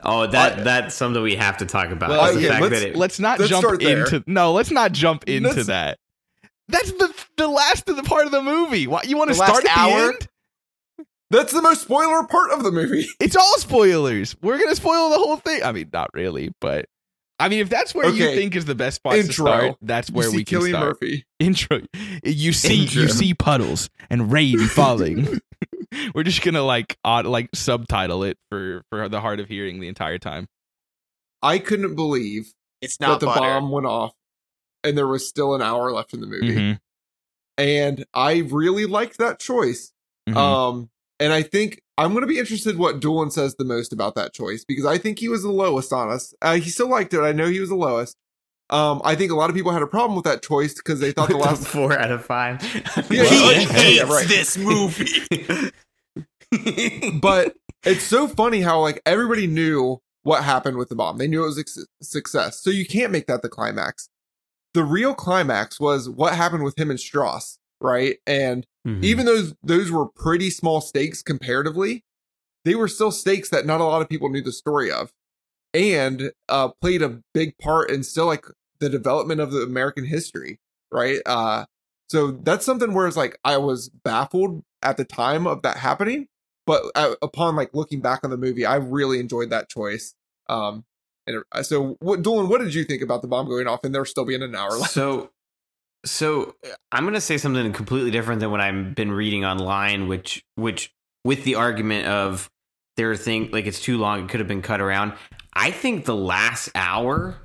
oh, 0.04 0.26
that 0.28 0.60
I- 0.60 0.64
that's 0.64 0.96
something 0.96 1.22
we 1.22 1.36
have 1.36 1.58
to 1.58 1.66
talk 1.66 1.90
about. 1.92 2.10
Well, 2.10 2.26
is 2.26 2.36
the 2.38 2.40
okay, 2.40 2.48
fact 2.50 2.62
let's- 2.62 2.82
it, 2.84 2.96
let's 2.96 3.20
not 3.20 3.40
Let's 3.40 3.50
jump 3.52 3.82
into 3.82 4.24
no. 4.26 4.54
Let's 4.54 4.72
not 4.72 4.92
jump 4.92 5.26
into 5.28 5.50
Let's- 5.50 5.68
that. 5.68 6.00
That's 6.70 6.92
the 6.94 7.14
the 7.38 7.48
last 7.48 7.88
of 7.90 7.98
the 7.98 8.04
part 8.04 8.26
of 8.26 8.32
the 8.32 8.42
movie. 8.42 8.88
Why 8.88 9.02
you 9.04 9.18
want 9.18 9.30
to 9.30 9.36
start 9.36 9.66
at 9.66 9.76
the 9.90 9.94
end? 9.94 10.28
That's 11.32 11.52
the 11.54 11.62
most 11.62 11.82
spoiler 11.82 12.24
part 12.28 12.52
of 12.52 12.62
the 12.64 12.72
movie. 12.72 13.08
It's 13.20 13.36
all 13.36 13.58
spoilers. 13.58 14.36
We're 14.42 14.60
gonna 14.60 14.76
spoil 14.76 15.10
the 15.10 15.18
whole 15.18 15.38
thing. 15.38 15.64
I 15.64 15.72
mean, 15.72 15.90
not 15.92 16.14
really, 16.14 16.54
but 16.62 16.86
I 17.40 17.50
mean, 17.50 17.60
if 17.60 17.70
that's 17.70 17.96
where 17.96 18.08
you 18.10 18.26
think 18.36 18.56
is 18.56 18.66
the 18.66 18.76
best 18.76 18.98
spot 18.98 19.14
to 19.14 19.20
Intro. 19.22 19.46
start, 19.46 19.76
that's 19.82 20.12
where 20.12 20.26
you 20.28 20.32
see 20.32 20.38
we 20.38 20.44
can 20.46 20.60
Cillian 20.60 20.70
start. 20.70 20.86
Murphy. 21.02 21.26
Intro. 21.40 21.82
You 22.24 22.54
see, 22.54 22.84
Intro. 22.84 23.02
you 23.02 23.08
see 23.10 23.34
puddles 23.34 23.90
and 24.12 24.32
rain 24.32 24.60
falling. 24.68 25.40
We're 26.14 26.24
just 26.24 26.44
gonna 26.44 26.62
like 26.62 26.98
odd, 27.04 27.26
like 27.26 27.50
subtitle 27.56 28.24
it 28.24 28.38
for 28.50 28.84
for 28.92 29.10
the 29.10 29.20
hard 29.22 29.40
of 29.40 29.48
hearing 29.50 29.80
the 29.80 29.88
entire 29.88 30.20
time. 30.20 30.48
I 31.42 31.58
couldn't 31.58 31.96
believe 31.96 32.54
it's 32.82 33.00
not 33.00 33.20
that 33.22 33.26
not 33.26 33.34
the 33.36 33.40
bomb 33.40 33.72
went 33.72 33.88
off, 33.88 34.14
and 34.84 34.96
there 34.98 35.08
was 35.08 35.28
still 35.28 35.56
an 35.56 35.62
hour 35.64 35.92
left 35.92 36.14
in 36.14 36.22
the 36.22 36.28
movie. 36.28 36.54
Mhm, 36.56 36.80
And 37.58 38.06
I 38.14 38.40
really 38.40 38.86
liked 38.86 39.18
that 39.18 39.40
choice. 39.40 39.92
mhm. 40.30 40.36
Um, 40.38 40.90
and 41.22 41.32
I 41.32 41.44
think 41.44 41.82
I'm 42.00 42.12
going 42.12 42.22
to 42.22 42.28
be 42.28 42.40
interested 42.40 42.78
what 42.78 43.00
Doolin 43.00 43.30
says 43.30 43.56
the 43.56 43.64
most 43.64 43.94
about 43.94 44.16
that 44.16 44.34
choice 44.34 44.66
because 44.66 44.86
I 44.88 44.98
think 44.98 45.20
he 45.20 45.30
was 45.30 45.44
the 45.44 45.52
lowest 45.52 45.94
on 45.94 46.10
us. 46.10 46.34
Uh, 46.42 46.56
he 46.56 46.70
still 46.72 46.90
liked 46.90 47.14
it. 47.14 47.22
I 47.22 47.32
know 47.32 47.48
he 47.48 47.60
was 47.60 47.70
the 47.70 47.76
lowest. 47.76 48.18
Um, 48.72 49.02
I 49.06 49.16
think 49.16 49.32
a 49.32 49.36
lot 49.36 49.50
of 49.50 49.56
people 49.56 49.72
had 49.72 49.84
a 49.84 49.88
problem 49.88 50.16
with 50.16 50.26
that 50.26 50.42
choice 50.42 50.74
because 50.74 51.00
they 51.00 51.12
thought 51.12 51.30
the 51.30 51.38
last. 51.38 51.68
four 51.68 51.98
out 51.98 52.12
of 52.12 52.26
five. 52.26 52.62
Yeah, 53.12 53.26
He 53.26 53.66
hates 53.66 53.98
yeah, 53.98 54.04
right. 54.04 54.28
this 54.28 54.58
movie. 54.58 55.72
but 57.20 57.56
it's 57.86 58.04
so 58.04 58.28
funny 58.28 58.62
how 58.62 58.80
like 58.80 59.02
everybody 59.06 59.46
knew 59.46 60.00
what 60.24 60.44
happened 60.44 60.78
with 60.78 60.90
the 60.90 60.96
bomb. 60.96 61.18
They 61.18 61.28
knew 61.28 61.44
it 61.44 61.48
was 61.48 61.60
a 61.60 62.04
success. 62.04 62.62
So 62.62 62.70
you 62.72 62.86
can't 62.86 63.12
make 63.12 63.28
that 63.28 63.44
the 63.44 63.50
climax. 63.50 64.10
The 64.74 64.84
real 64.84 65.14
climax 65.14 65.80
was 65.80 66.10
what 66.10 66.34
happened 66.34 66.64
with 66.64 66.80
him 66.80 66.90
and 66.90 67.00
Strauss, 67.00 67.60
right? 67.80 68.18
And 68.26 68.66
Mhm. 68.86 69.04
even 69.04 69.26
though 69.26 69.44
those 69.64 69.92
were 69.92 70.08
pretty 70.08 70.50
small 70.50 70.82
stakes 70.82 71.22
comparatively, 71.22 72.04
they 72.66 72.76
were 72.76 72.88
still 72.88 73.12
stakes 73.12 73.50
that 73.50 73.66
not 73.66 73.82
a 73.82 73.84
lot 73.84 74.02
of 74.02 74.10
people 74.10 74.30
knew 74.30 74.42
the 74.42 74.52
story 74.52 74.92
of, 74.92 75.12
and 75.74 76.32
uh, 76.50 76.70
played 76.82 77.02
a 77.02 77.22
big 77.34 77.58
part 77.58 77.90
in 77.90 78.04
still 78.04 78.26
like 78.26 78.46
the 78.80 78.90
development 78.90 79.40
of 79.40 79.52
the 79.52 79.62
American 79.62 80.06
history, 80.06 80.60
right? 80.92 81.20
Uh, 81.26 81.66
so 82.10 82.32
that's 82.32 82.66
something 82.66 82.94
where 82.94 83.08
it's 83.08 83.18
like 83.18 83.40
I 83.46 83.58
was 83.58 83.90
baffled 83.90 84.64
at 84.82 84.98
the 84.98 85.06
time 85.06 85.48
of 85.48 85.62
that 85.62 85.78
happening, 85.78 86.28
but 86.66 86.84
uh, 86.96 87.16
upon 87.22 87.56
like 87.56 87.74
looking 87.74 88.02
back 88.02 88.22
on 88.24 88.32
the 88.32 88.38
movie, 88.38 88.66
I 88.66 88.76
really 88.76 89.20
enjoyed 89.20 89.50
that 89.52 89.70
choice. 89.70 90.14
Um, 90.50 90.86
and 91.28 91.44
so, 91.62 91.98
what, 92.00 92.22
Doolin, 92.24 92.50
what 92.50 92.62
did 92.62 92.74
you 92.74 92.84
think 92.84 93.02
about 93.02 93.22
the 93.22 93.28
bomb 93.28 93.48
going 93.48 93.68
off 93.68 93.84
and 93.84 93.94
there 93.94 94.04
still 94.06 94.26
being 94.26 94.42
an 94.42 94.56
hour 94.56 94.72
left? 94.72 94.92
So, 94.92 95.30
so 96.06 96.56
uh, 96.66 96.70
I'm 96.92 97.04
going 97.04 97.14
to 97.14 97.22
say 97.22 97.38
something 97.38 97.72
completely 97.74 98.12
different 98.12 98.42
than 98.42 98.52
what 98.52 98.62
I've 98.62 98.96
been 98.96 99.12
reading 99.12 99.46
online, 99.46 100.08
which, 100.08 100.44
which, 100.56 100.94
with 101.24 101.44
the 101.44 101.56
argument 101.56 102.08
of 102.08 102.50
there 102.98 103.12
are 103.12 103.18
things 103.18 103.52
like 103.54 103.68
it's 103.68 103.80
too 103.80 103.98
long, 103.98 104.24
it 104.24 104.30
could 104.30 104.40
have 104.40 104.48
been 104.48 104.64
cut 104.64 104.82
around. 104.82 105.14
I 105.54 105.72
think 105.72 106.06
the 106.06 106.16
last 106.16 106.70
hour 106.74 107.38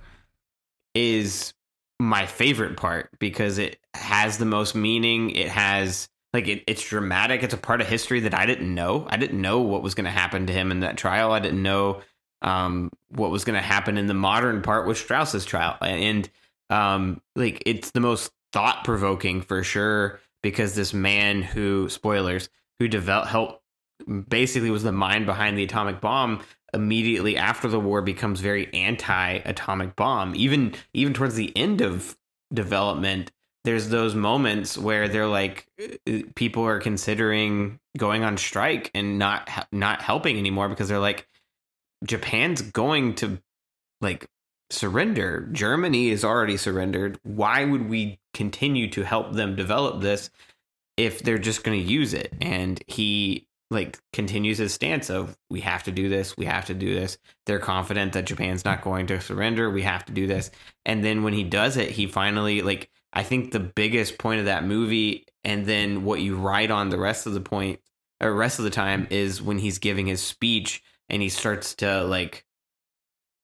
is 0.94 1.52
my 1.98 2.26
favorite 2.26 2.76
part 2.76 3.10
because 3.18 3.58
it 3.58 3.78
has 3.94 4.38
the 4.38 4.44
most 4.44 4.74
meaning. 4.74 5.30
It 5.30 5.48
has 5.48 6.08
like 6.32 6.48
it, 6.48 6.64
it's 6.66 6.86
dramatic. 6.86 7.42
It's 7.42 7.54
a 7.54 7.58
part 7.58 7.80
of 7.80 7.88
history 7.88 8.20
that 8.20 8.34
I 8.34 8.46
didn't 8.46 8.74
know. 8.74 9.06
I 9.08 9.16
didn't 9.16 9.40
know 9.40 9.60
what 9.60 9.82
was 9.82 9.94
going 9.94 10.04
to 10.04 10.10
happen 10.10 10.46
to 10.46 10.52
him 10.52 10.70
in 10.70 10.80
that 10.80 10.96
trial. 10.96 11.32
I 11.32 11.40
didn't 11.40 11.62
know 11.62 12.00
um, 12.42 12.90
what 13.08 13.30
was 13.30 13.44
going 13.44 13.60
to 13.60 13.66
happen 13.66 13.98
in 13.98 14.06
the 14.06 14.14
modern 14.14 14.62
part 14.62 14.86
with 14.86 14.98
Strauss's 14.98 15.44
trial, 15.44 15.76
and 15.80 16.28
um, 16.70 17.20
like 17.34 17.62
it's 17.66 17.90
the 17.92 18.00
most 18.00 18.30
thought 18.52 18.84
provoking 18.84 19.42
for 19.42 19.62
sure 19.62 20.20
because 20.42 20.74
this 20.74 20.94
man 20.94 21.42
who 21.42 21.88
spoilers 21.88 22.48
who 22.78 22.88
developed 22.88 23.28
helped 23.28 23.62
basically 24.28 24.70
was 24.70 24.82
the 24.82 24.92
mind 24.92 25.26
behind 25.26 25.56
the 25.56 25.64
atomic 25.64 26.00
bomb 26.00 26.42
immediately 26.74 27.36
after 27.36 27.68
the 27.68 27.80
war 27.80 28.02
becomes 28.02 28.40
very 28.40 28.72
anti-atomic 28.74 29.96
bomb. 29.96 30.34
Even 30.34 30.74
even 30.92 31.14
towards 31.14 31.34
the 31.34 31.56
end 31.56 31.80
of 31.80 32.16
development 32.52 33.32
there's 33.66 33.88
those 33.88 34.14
moments 34.14 34.78
where 34.78 35.08
they're 35.08 35.26
like 35.26 35.66
uh, 35.82 36.20
people 36.36 36.62
are 36.62 36.78
considering 36.78 37.80
going 37.98 38.22
on 38.22 38.36
strike 38.36 38.92
and 38.94 39.18
not 39.18 39.50
not 39.72 40.00
helping 40.00 40.38
anymore 40.38 40.68
because 40.68 40.88
they're 40.88 41.00
like 41.00 41.26
Japan's 42.04 42.62
going 42.62 43.16
to 43.16 43.42
like 44.00 44.28
surrender. 44.70 45.48
Germany 45.52 46.10
is 46.10 46.24
already 46.24 46.56
surrendered. 46.56 47.18
Why 47.22 47.64
would 47.64 47.88
we 47.88 48.18
continue 48.34 48.90
to 48.90 49.02
help 49.02 49.32
them 49.32 49.56
develop 49.56 50.00
this 50.00 50.30
if 50.96 51.22
they're 51.22 51.38
just 51.38 51.64
going 51.64 51.78
to 51.80 51.92
use 51.92 52.14
it? 52.14 52.32
And 52.40 52.82
he 52.86 53.46
like 53.70 53.98
continues 54.12 54.58
his 54.58 54.72
stance 54.72 55.10
of 55.10 55.36
we 55.50 55.60
have 55.60 55.82
to 55.84 55.92
do 55.92 56.08
this. 56.08 56.36
We 56.36 56.46
have 56.46 56.66
to 56.66 56.74
do 56.74 56.94
this. 56.94 57.18
They're 57.46 57.58
confident 57.58 58.12
that 58.12 58.26
japan's 58.26 58.64
not 58.64 58.82
going 58.82 59.08
to 59.08 59.20
surrender. 59.20 59.70
We 59.70 59.82
have 59.82 60.04
to 60.06 60.12
do 60.12 60.26
this. 60.26 60.50
And 60.84 61.04
then 61.04 61.22
when 61.22 61.32
he 61.32 61.44
does 61.44 61.76
it 61.76 61.90
he 61.90 62.06
finally 62.06 62.62
like 62.62 62.90
i 63.12 63.22
think 63.22 63.50
the 63.50 63.60
biggest 63.60 64.18
point 64.18 64.38
of 64.38 64.46
that 64.46 64.64
movie 64.64 65.26
and 65.42 65.66
then 65.66 66.04
what 66.04 66.20
you 66.20 66.36
write 66.36 66.70
on 66.70 66.90
the 66.90 66.98
rest 66.98 67.26
of 67.26 67.34
the 67.34 67.40
point 67.40 67.80
or 68.20 68.32
rest 68.32 68.58
of 68.58 68.64
the 68.64 68.70
time 68.70 69.06
is 69.10 69.42
when 69.42 69.58
he's 69.58 69.78
giving 69.78 70.06
his 70.06 70.22
speech 70.22 70.82
and 71.08 71.20
he 71.22 71.28
starts 71.28 71.74
to 71.76 72.04
like 72.04 72.45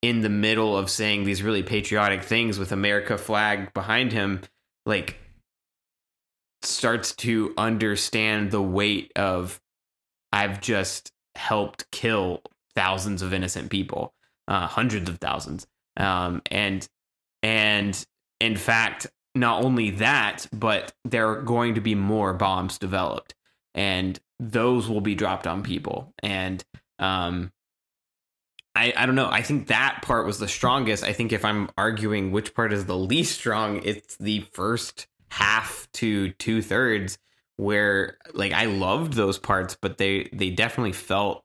in 0.02 0.20
the 0.20 0.28
middle 0.28 0.76
of 0.76 0.90
saying 0.90 1.24
these 1.24 1.42
really 1.42 1.62
patriotic 1.62 2.24
things 2.24 2.58
with 2.58 2.72
America 2.72 3.16
flag 3.16 3.72
behind 3.72 4.12
him, 4.12 4.42
like 4.84 5.16
starts 6.62 7.14
to 7.14 7.54
understand 7.56 8.50
the 8.50 8.62
weight 8.62 9.12
of 9.16 9.60
I've 10.32 10.60
just 10.60 11.12
helped 11.36 11.90
kill 11.92 12.42
thousands 12.74 13.22
of 13.22 13.32
innocent 13.32 13.70
people, 13.70 14.12
uh, 14.48 14.66
hundreds 14.66 15.08
of 15.08 15.18
thousands, 15.18 15.66
um, 15.96 16.42
and 16.50 16.86
and 17.42 18.04
in 18.40 18.56
fact, 18.56 19.06
not 19.34 19.64
only 19.64 19.90
that, 19.90 20.46
but 20.52 20.92
there 21.04 21.28
are 21.30 21.42
going 21.42 21.74
to 21.76 21.80
be 21.80 21.94
more 21.94 22.32
bombs 22.32 22.78
developed, 22.78 23.34
and 23.74 24.18
those 24.40 24.88
will 24.88 25.00
be 25.00 25.14
dropped 25.14 25.46
on 25.46 25.62
people, 25.62 26.12
and 26.22 26.64
um, 26.98 27.52
I, 28.74 28.92
I 28.96 29.06
don't 29.06 29.14
know. 29.14 29.28
I 29.30 29.42
think 29.42 29.66
that 29.66 30.00
part 30.02 30.26
was 30.26 30.38
the 30.38 30.48
strongest. 30.48 31.04
I 31.04 31.12
think 31.12 31.32
if 31.32 31.44
I'm 31.44 31.68
arguing 31.76 32.32
which 32.32 32.54
part 32.54 32.72
is 32.72 32.86
the 32.86 32.96
least 32.96 33.38
strong, 33.38 33.82
it's 33.84 34.16
the 34.16 34.40
first 34.52 35.06
half 35.30 35.88
to 35.94 36.30
two 36.32 36.62
thirds 36.62 37.18
where 37.56 38.16
like 38.32 38.52
I 38.52 38.66
loved 38.66 39.12
those 39.12 39.38
parts, 39.38 39.76
but 39.80 39.98
they 39.98 40.28
they 40.32 40.50
definitely 40.50 40.92
felt 40.92 41.44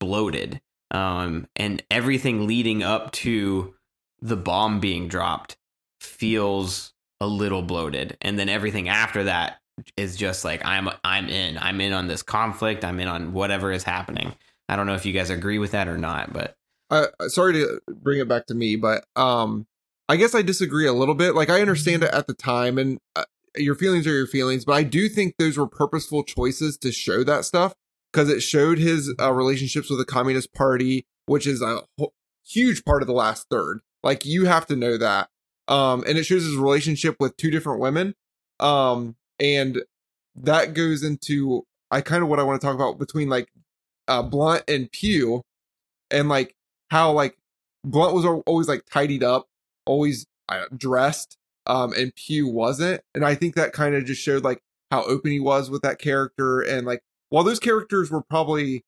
bloated. 0.00 0.60
Um, 0.90 1.46
and 1.56 1.82
everything 1.90 2.46
leading 2.46 2.82
up 2.82 3.12
to 3.12 3.74
the 4.20 4.36
bomb 4.36 4.80
being 4.80 5.08
dropped 5.08 5.56
feels 6.00 6.92
a 7.20 7.26
little 7.26 7.62
bloated, 7.62 8.16
and 8.20 8.38
then 8.38 8.48
everything 8.48 8.88
after 8.88 9.24
that 9.24 9.60
is 9.96 10.16
just 10.16 10.44
like 10.44 10.64
I'm 10.64 10.88
I'm 11.04 11.28
in. 11.28 11.58
I'm 11.58 11.80
in 11.80 11.92
on 11.92 12.08
this 12.08 12.22
conflict. 12.22 12.84
I'm 12.84 12.98
in 12.98 13.08
on 13.08 13.32
whatever 13.32 13.72
is 13.72 13.84
happening. 13.84 14.34
I 14.68 14.76
don't 14.76 14.86
know 14.86 14.94
if 14.94 15.04
you 15.04 15.12
guys 15.12 15.30
agree 15.30 15.58
with 15.58 15.72
that 15.72 15.88
or 15.88 15.98
not, 15.98 16.32
but 16.32 16.56
uh, 16.92 17.28
sorry 17.28 17.54
to 17.54 17.80
bring 17.88 18.20
it 18.20 18.28
back 18.28 18.46
to 18.46 18.54
me, 18.54 18.76
but 18.76 19.04
um, 19.16 19.66
I 20.08 20.16
guess 20.16 20.34
I 20.34 20.42
disagree 20.42 20.86
a 20.86 20.92
little 20.92 21.14
bit. 21.14 21.34
Like 21.34 21.50
I 21.50 21.60
understand 21.60 22.02
it 22.02 22.12
at 22.12 22.26
the 22.26 22.34
time, 22.34 22.78
and 22.78 22.98
uh, 23.16 23.24
your 23.56 23.74
feelings 23.74 24.06
are 24.06 24.12
your 24.12 24.26
feelings, 24.26 24.64
but 24.64 24.74
I 24.74 24.82
do 24.82 25.08
think 25.08 25.36
those 25.38 25.56
were 25.56 25.66
purposeful 25.66 26.22
choices 26.22 26.76
to 26.78 26.92
show 26.92 27.24
that 27.24 27.44
stuff 27.44 27.74
because 28.12 28.28
it 28.28 28.40
showed 28.40 28.78
his 28.78 29.14
uh, 29.18 29.32
relationships 29.32 29.88
with 29.88 29.98
the 29.98 30.04
Communist 30.04 30.52
Party, 30.52 31.06
which 31.26 31.46
is 31.46 31.62
a 31.62 31.82
ho- 31.98 32.12
huge 32.44 32.84
part 32.84 33.02
of 33.02 33.06
the 33.08 33.14
last 33.14 33.46
third. 33.50 33.80
Like 34.02 34.26
you 34.26 34.44
have 34.44 34.66
to 34.66 34.76
know 34.76 34.98
that, 34.98 35.30
um, 35.68 36.04
and 36.06 36.18
it 36.18 36.24
shows 36.24 36.44
his 36.44 36.56
relationship 36.56 37.16
with 37.20 37.36
two 37.38 37.50
different 37.50 37.80
women, 37.80 38.14
um, 38.60 39.16
and 39.40 39.82
that 40.34 40.74
goes 40.74 41.02
into 41.02 41.64
I 41.90 42.00
kind 42.00 42.22
of 42.22 42.28
what 42.28 42.40
I 42.40 42.42
want 42.42 42.60
to 42.60 42.66
talk 42.66 42.74
about 42.74 42.98
between 42.98 43.28
like 43.28 43.48
uh, 44.08 44.22
Blunt 44.22 44.64
and 44.68 44.90
Pugh, 44.90 45.42
and 46.10 46.28
like 46.28 46.54
how 46.92 47.10
like 47.10 47.38
Blunt 47.84 48.14
was 48.14 48.26
always 48.46 48.68
like 48.68 48.84
tidied 48.84 49.24
up, 49.24 49.48
always 49.86 50.26
uh, 50.50 50.66
dressed, 50.76 51.38
um, 51.66 51.94
and 51.94 52.14
Pugh 52.14 52.46
wasn't, 52.46 53.00
and 53.14 53.24
I 53.24 53.34
think 53.34 53.54
that 53.54 53.72
kind 53.72 53.94
of 53.94 54.04
just 54.04 54.22
showed 54.22 54.44
like 54.44 54.62
how 54.90 55.02
open 55.04 55.32
he 55.32 55.40
was 55.40 55.70
with 55.70 55.80
that 55.82 55.98
character, 55.98 56.60
and 56.60 56.86
like 56.86 57.00
while 57.30 57.44
those 57.44 57.58
characters 57.58 58.10
were 58.10 58.22
probably 58.22 58.84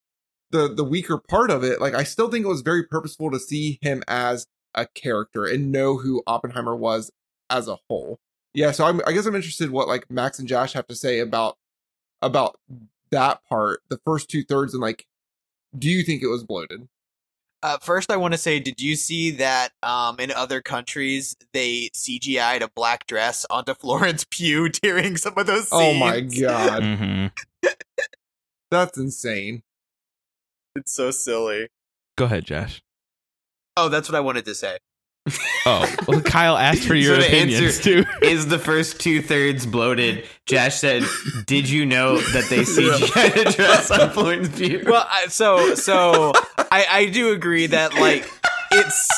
the 0.51 0.73
the 0.73 0.85
weaker 0.85 1.17
part 1.17 1.51
of 1.51 1.65
it, 1.65 1.81
like 1.81 1.95
I 1.95 2.05
still 2.05 2.31
think 2.31 2.45
it 2.45 2.49
was 2.49 2.61
very 2.61 2.83
purposeful 2.85 3.31
to 3.31 3.41
see 3.41 3.79
him 3.81 4.03
as 4.07 4.47
a 4.75 4.87
character 4.87 5.47
and 5.47 5.73
know 5.73 5.97
who 5.97 6.23
Oppenheimer 6.27 6.77
was 6.77 7.11
as 7.49 7.69
a 7.69 7.79
whole. 7.89 8.19
Yeah, 8.53 8.73
so 8.73 8.85
I'm, 8.85 9.01
I 9.07 9.13
guess 9.13 9.25
I'm 9.25 9.35
interested 9.35 9.71
what 9.71 9.89
like 9.89 10.11
Max 10.11 10.39
and 10.39 10.47
Jash 10.47 10.75
have 10.75 10.87
to 10.89 10.95
say 10.95 11.21
about 11.21 11.57
about 12.21 12.61
that 13.11 13.41
part, 13.49 13.81
the 13.89 13.99
first 14.05 14.29
two 14.29 14.45
thirds, 14.45 14.75
and 14.75 14.83
like, 14.83 15.07
do 15.77 15.89
you 15.89 16.03
think 16.03 16.23
it 16.23 16.29
was 16.29 16.45
bloated? 16.45 16.87
Uh, 17.65 17.79
first, 17.79 18.13
I 18.13 18.19
want 18.19 18.35
to 18.35 18.39
say, 18.39 18.61
did 18.61 18.79
you 18.79 18.95
see 18.95 19.31
that 19.31 19.71
um, 19.83 20.21
in 20.21 20.31
other 20.31 20.61
countries 20.61 21.35
they 21.55 21.89
CGI'd 21.95 22.61
a 22.61 22.69
black 22.69 23.07
dress 23.07 23.47
onto 23.49 23.73
Florence 23.81 24.27
Pugh 24.31 24.69
during 24.69 25.17
some 25.17 25.33
of 25.39 25.47
those 25.47 25.71
scenes? 25.71 25.73
Oh 25.73 25.95
my 25.95 26.21
god, 26.21 26.83
Mm-hmm. 26.83 27.69
that's 28.71 28.99
insane. 28.99 29.63
It's 30.77 30.95
so 30.95 31.11
silly. 31.11 31.69
Go 32.19 32.27
ahead, 32.27 32.45
Jash. 32.45 32.83
Oh, 33.79 33.89
that's 33.89 34.11
what 34.11 34.17
I 34.17 34.21
wanted 34.21 34.45
to 34.45 34.55
say. 34.55 34.77
Oh, 35.67 35.95
well, 36.09 36.21
Kyle 36.21 36.57
asked 36.57 36.85
for 36.85 36.95
your 36.95 37.15
So 37.17 37.21
the 37.23 37.27
opinions 37.29 37.77
answer- 37.79 38.05
too. 38.05 38.11
is 38.23 38.47
the 38.49 38.59
first 38.59 39.01
two 39.01 39.23
thirds 39.23 39.65
bloated? 39.67 40.27
Jash 40.47 40.77
said, 40.77 41.03
"Did 41.47 41.69
you 41.69 41.87
know 41.87 42.19
that 42.19 42.45
they 42.51 42.61
CGI 42.61 43.47
a 43.47 43.53
dress 43.53 43.91
on 43.91 44.11
Florence 44.11 44.57
Pugh?" 44.57 44.85
Well, 44.87 45.07
I, 45.11 45.27
so 45.29 45.75
so 45.75 46.33
I 46.59 46.87
I 46.91 47.07
do 47.07 47.33
agree 47.33 47.67
that 47.69 47.95
like 47.95 48.31
it's 48.71 49.11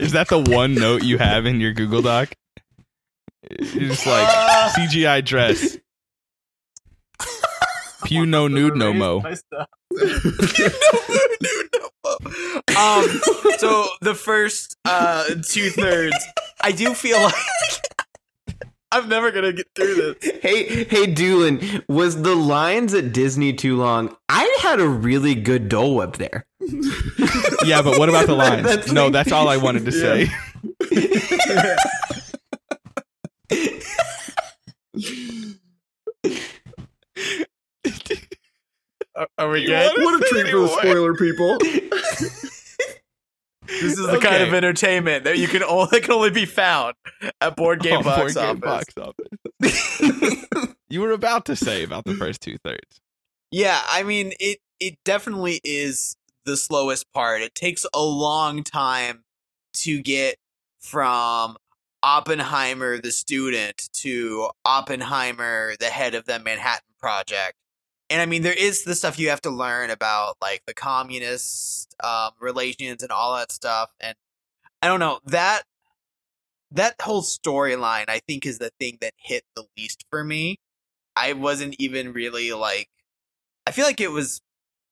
Is 0.00 0.12
that 0.12 0.28
the 0.28 0.38
one 0.38 0.74
note 0.74 1.02
you 1.02 1.18
have 1.18 1.46
in 1.46 1.60
your 1.60 1.72
Google 1.72 2.02
Doc? 2.02 2.34
You're 3.50 3.88
just 3.90 4.06
like 4.06 4.26
Uh. 4.28 4.70
CGI 4.76 5.24
dress. 5.24 5.78
Pugh 8.04 8.26
no 8.26 8.48
nude 8.48 8.76
no 8.76 8.92
mo. 8.92 9.18
um 9.24 9.34
so 13.58 13.86
the 14.00 14.14
first 14.14 14.76
uh 14.84 15.24
two 15.48 15.70
thirds 15.70 16.16
i 16.60 16.72
do 16.72 16.92
feel 16.94 17.20
like 17.20 17.34
i'm 18.92 19.08
never 19.08 19.30
gonna 19.30 19.52
get 19.52 19.66
through 19.74 19.94
this 20.20 20.32
Hey, 20.42 20.84
hey, 20.84 21.06
Doolin, 21.06 21.82
was 21.88 22.20
the 22.22 22.34
lines 22.34 22.92
at 22.92 23.12
Disney 23.14 23.52
too 23.54 23.76
long? 23.76 24.14
I 24.28 24.58
had 24.60 24.78
a 24.78 24.86
really 24.88 25.34
good 25.34 25.68
Dole 25.70 25.94
Whip 25.96 26.16
there. 26.18 26.44
Yeah, 27.64 27.80
but 27.80 27.98
what 27.98 28.08
about 28.10 28.26
the 28.26 28.34
lines? 28.34 28.62
That's 28.64 28.92
no, 28.92 29.04
like- 29.04 29.12
that's 29.14 29.32
all 29.32 29.48
I 29.48 29.56
wanted 29.56 29.86
to 29.86 29.92
say. 29.92 30.28
are 39.38 39.48
we 39.48 39.62
You 39.62 39.68
good 39.68 39.92
What 40.04 40.22
a 40.22 40.26
say 40.26 40.42
treat 40.42 40.50
for 40.50 40.58
the 40.60 40.68
spoiler 40.68 41.14
people. 41.14 41.58
this 43.66 43.98
is 43.98 44.06
the 44.06 44.18
kind 44.18 44.42
of 44.42 44.54
entertainment 44.54 45.24
that 45.24 45.38
you 45.38 45.48
can 45.48 45.62
only 45.62 45.88
that 45.92 46.02
can 46.02 46.12
only 46.12 46.30
be 46.30 46.46
found 46.46 46.94
at 47.40 47.56
board 47.56 47.80
game 47.80 47.94
Oh, 48.00 48.02
box 48.02 48.34
board 48.34 48.34
game 48.34 48.62
office 48.64 48.94
box 48.96 49.14
office. 49.62 50.76
you 50.88 51.00
were 51.00 51.12
about 51.12 51.46
to 51.46 51.56
say 51.56 51.82
about 51.82 52.04
the 52.04 52.14
first 52.14 52.40
two 52.40 52.58
thirds. 52.64 53.00
Yeah, 53.50 53.80
I 53.88 54.02
mean 54.02 54.32
it 54.40 54.58
it 54.80 54.98
definitely 55.04 55.60
is 55.64 56.16
the 56.44 56.56
slowest 56.56 57.10
part. 57.12 57.40
It 57.40 57.54
takes 57.54 57.86
a 57.94 58.02
long 58.02 58.62
time 58.62 59.24
to 59.74 60.02
get 60.02 60.36
from 60.80 61.56
Oppenheimer 62.02 62.98
the 62.98 63.10
student 63.10 63.88
to 63.94 64.50
Oppenheimer 64.64 65.74
the 65.80 65.86
head 65.86 66.14
of 66.14 66.26
the 66.26 66.38
Manhattan 66.38 66.82
Project. 66.98 67.54
And 68.10 68.20
I 68.20 68.26
mean 68.26 68.42
there 68.42 68.52
is 68.52 68.84
the 68.84 68.94
stuff 68.94 69.18
you 69.18 69.30
have 69.30 69.40
to 69.42 69.50
learn 69.50 69.90
about 69.90 70.36
like 70.40 70.62
the 70.66 70.74
communist 70.74 71.94
um, 72.02 72.32
relations 72.40 73.02
and 73.02 73.10
all 73.10 73.36
that 73.36 73.52
stuff 73.52 73.94
and 74.00 74.14
I 74.82 74.86
don't 74.86 75.00
know 75.00 75.20
that 75.26 75.62
that 76.72 77.00
whole 77.00 77.22
storyline 77.22 78.04
I 78.08 78.20
think 78.26 78.46
is 78.46 78.58
the 78.58 78.70
thing 78.78 78.98
that 79.00 79.14
hit 79.16 79.44
the 79.56 79.64
least 79.76 80.04
for 80.10 80.24
me. 80.24 80.58
I 81.16 81.32
wasn't 81.32 81.76
even 81.78 82.12
really 82.12 82.52
like 82.52 82.88
I 83.66 83.70
feel 83.70 83.86
like 83.86 84.00
it 84.00 84.10
was 84.10 84.40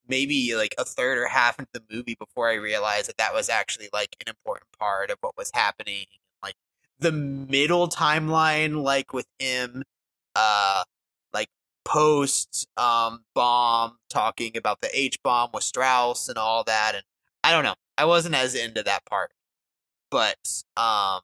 maybe 0.09 0.55
like 0.55 0.75
a 0.79 0.85
third 0.85 1.19
or 1.19 1.27
half 1.27 1.59
into 1.59 1.71
the 1.73 1.83
movie 1.91 2.17
before 2.19 2.49
I 2.49 2.55
realized 2.55 3.09
that 3.09 3.19
that 3.19 3.35
was 3.35 3.49
actually 3.49 3.89
like 3.93 4.17
an 4.25 4.29
important 4.31 4.67
part 4.79 5.11
of 5.11 5.19
what 5.21 5.37
was 5.37 5.51
happening. 5.55 6.07
Like 6.43 6.55
the 6.99 7.13
middle 7.13 7.89
timeline, 7.89 8.83
like 8.83 9.13
with 9.13 9.27
him, 9.39 9.83
uh, 10.35 10.85
post 11.85 12.67
um 12.77 13.25
bomb 13.35 13.99
talking 14.09 14.57
about 14.57 14.81
the 14.81 14.89
H 14.93 15.19
bomb 15.23 15.51
with 15.53 15.65
Strauss 15.65 16.29
and 16.29 16.39
all 16.39 16.65
that, 16.65 16.95
and 16.95 17.05
I 17.45 17.53
don't 17.53 17.65
know. 17.65 17.75
I 17.99 18.05
wasn't 18.05 18.35
as 18.35 18.55
into 18.55 18.83
that 18.83 19.05
part, 19.07 19.33
but 20.11 20.63
um, 20.77 21.21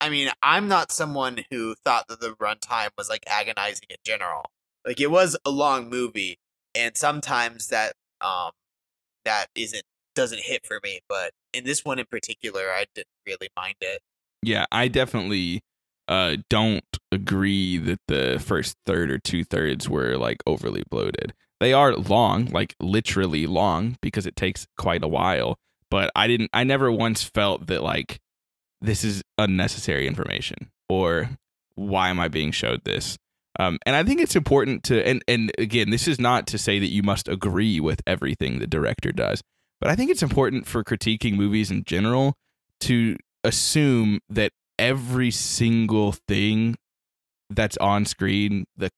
I 0.00 0.08
mean, 0.10 0.30
I'm 0.42 0.68
not 0.68 0.92
someone 0.92 1.44
who 1.50 1.74
thought 1.84 2.08
that 2.08 2.20
the 2.20 2.34
runtime 2.40 2.90
was 2.96 3.08
like 3.08 3.24
agonizing 3.26 3.86
in 3.90 3.96
general. 4.04 4.44
Like 4.86 5.00
it 5.00 5.10
was 5.10 5.36
a 5.44 5.50
long 5.50 5.90
movie, 5.90 6.38
and 6.74 6.96
sometimes 6.96 7.68
that 7.68 7.94
um 8.20 8.52
that 9.24 9.46
isn't 9.54 9.84
doesn't 10.14 10.40
hit 10.40 10.66
for 10.66 10.78
me 10.84 11.00
but 11.08 11.30
in 11.54 11.64
this 11.64 11.84
one 11.84 11.98
in 11.98 12.04
particular 12.04 12.70
i 12.70 12.84
didn't 12.94 13.08
really 13.26 13.48
mind 13.56 13.76
it 13.80 14.00
Yeah, 14.42 14.66
I 14.72 14.88
definitely 14.88 15.62
uh, 16.08 16.36
don't 16.50 16.84
agree 17.10 17.78
that 17.78 18.00
the 18.08 18.42
first 18.44 18.76
third 18.86 19.10
or 19.10 19.18
two 19.18 19.44
thirds 19.44 19.88
were 19.88 20.16
like 20.16 20.42
overly 20.46 20.82
bloated. 20.90 21.32
They 21.60 21.72
are 21.72 21.94
long, 21.94 22.46
like 22.46 22.74
literally 22.80 23.46
long, 23.46 23.96
because 24.02 24.26
it 24.26 24.34
takes 24.34 24.66
quite 24.76 25.04
a 25.04 25.08
while. 25.08 25.58
But 25.90 26.10
I 26.16 26.26
didn't. 26.26 26.50
I 26.52 26.64
never 26.64 26.90
once 26.90 27.22
felt 27.22 27.66
that 27.66 27.82
like 27.82 28.18
this 28.80 29.04
is 29.04 29.22
unnecessary 29.38 30.06
information 30.06 30.70
or 30.88 31.30
why 31.74 32.10
am 32.10 32.20
I 32.20 32.28
being 32.28 32.50
showed 32.50 32.84
this? 32.84 33.16
Um, 33.58 33.78
and 33.86 33.94
I 33.94 34.02
think 34.02 34.20
it's 34.20 34.36
important 34.36 34.82
to 34.84 35.06
and 35.06 35.22
and 35.28 35.52
again, 35.58 35.90
this 35.90 36.08
is 36.08 36.18
not 36.18 36.46
to 36.48 36.58
say 36.58 36.78
that 36.78 36.90
you 36.90 37.02
must 37.02 37.28
agree 37.28 37.80
with 37.80 38.00
everything 38.06 38.58
the 38.58 38.66
director 38.66 39.12
does, 39.12 39.42
but 39.80 39.90
I 39.90 39.94
think 39.94 40.10
it's 40.10 40.22
important 40.22 40.66
for 40.66 40.82
critiquing 40.82 41.34
movies 41.34 41.70
in 41.70 41.84
general 41.84 42.34
to 42.80 43.16
assume 43.44 44.20
that 44.30 44.52
every 44.78 45.30
single 45.30 46.12
thing 46.12 46.76
that's 47.50 47.76
on 47.78 48.04
screen, 48.04 48.64
the 48.76 48.90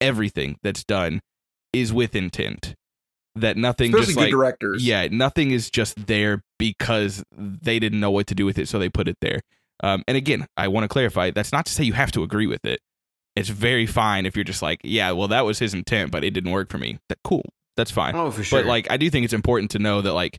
everything 0.00 0.56
that's 0.62 0.84
done 0.84 1.20
is 1.72 1.92
with 1.92 2.14
intent. 2.16 2.74
That 3.36 3.56
nothing 3.56 3.94
Especially 3.94 4.06
just 4.06 4.18
like 4.18 4.30
directors. 4.30 4.84
yeah, 4.84 5.06
nothing 5.10 5.52
is 5.52 5.70
just 5.70 6.06
there 6.06 6.42
because 6.58 7.22
they 7.32 7.78
didn't 7.78 8.00
know 8.00 8.10
what 8.10 8.26
to 8.26 8.34
do 8.34 8.44
with 8.44 8.58
it, 8.58 8.68
so 8.68 8.78
they 8.78 8.88
put 8.88 9.06
it 9.06 9.16
there. 9.20 9.40
Um, 9.82 10.02
and 10.08 10.16
again, 10.16 10.46
I 10.56 10.68
want 10.68 10.84
to 10.84 10.88
clarify 10.88 11.30
that's 11.30 11.52
not 11.52 11.64
to 11.66 11.72
say 11.72 11.84
you 11.84 11.92
have 11.92 12.10
to 12.12 12.22
agree 12.24 12.48
with 12.48 12.64
it. 12.64 12.80
It's 13.36 13.48
very 13.48 13.86
fine 13.86 14.26
if 14.26 14.34
you're 14.36 14.44
just 14.44 14.62
like, 14.62 14.80
yeah, 14.82 15.12
well, 15.12 15.28
that 15.28 15.46
was 15.46 15.60
his 15.60 15.74
intent, 15.74 16.10
but 16.10 16.24
it 16.24 16.32
didn't 16.32 16.50
work 16.50 16.70
for 16.70 16.78
me. 16.78 16.98
That 17.08 17.18
cool, 17.22 17.44
that's 17.76 17.92
fine. 17.92 18.16
Oh, 18.16 18.32
for 18.32 18.42
sure. 18.42 18.58
But 18.60 18.66
like, 18.66 18.90
I 18.90 18.96
do 18.96 19.08
think 19.08 19.24
it's 19.24 19.32
important 19.32 19.70
to 19.70 19.78
know 19.78 20.02
that 20.02 20.12
like 20.12 20.38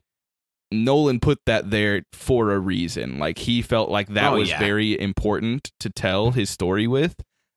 Nolan 0.72 1.20
put 1.20 1.38
that 1.46 1.70
there 1.70 2.02
for 2.12 2.52
a 2.52 2.58
reason. 2.58 3.18
Like 3.18 3.38
he 3.38 3.62
felt 3.62 3.90
like 3.90 4.08
that 4.08 4.32
Oh, 4.32 4.38
was 4.38 4.48
yeah. 4.50 4.58
very 4.58 4.98
important 5.00 5.70
to 5.80 5.90
tell 5.90 6.30
his 6.32 6.50
story 6.50 6.86
with. 6.86 7.14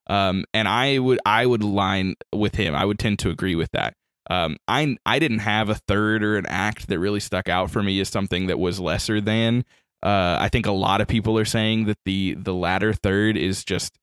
Um, 0.07 0.45
and 0.53 0.67
I 0.67 0.99
would 0.99 1.19
I 1.25 1.45
would 1.45 1.63
line 1.63 2.15
with 2.33 2.55
him. 2.55 2.75
I 2.75 2.85
would 2.85 2.99
tend 2.99 3.19
to 3.19 3.29
agree 3.29 3.55
with 3.55 3.71
that. 3.71 3.93
Um, 4.29 4.57
I 4.67 4.97
I 5.05 5.19
didn't 5.19 5.39
have 5.39 5.69
a 5.69 5.75
third 5.87 6.23
or 6.23 6.37
an 6.37 6.45
act 6.47 6.87
that 6.87 6.99
really 6.99 7.19
stuck 7.19 7.49
out 7.49 7.71
for 7.71 7.81
me 7.81 7.99
as 7.99 8.09
something 8.09 8.47
that 8.47 8.59
was 8.59 8.79
lesser 8.79 9.19
than. 9.21 9.65
Uh, 10.03 10.37
I 10.39 10.49
think 10.49 10.67
a 10.67 10.71
lot 10.71 11.01
of 11.01 11.07
people 11.07 11.37
are 11.39 11.45
saying 11.45 11.85
that 11.85 11.97
the 12.05 12.35
the 12.35 12.53
latter 12.53 12.93
third 12.93 13.37
is 13.37 13.63
just 13.63 13.95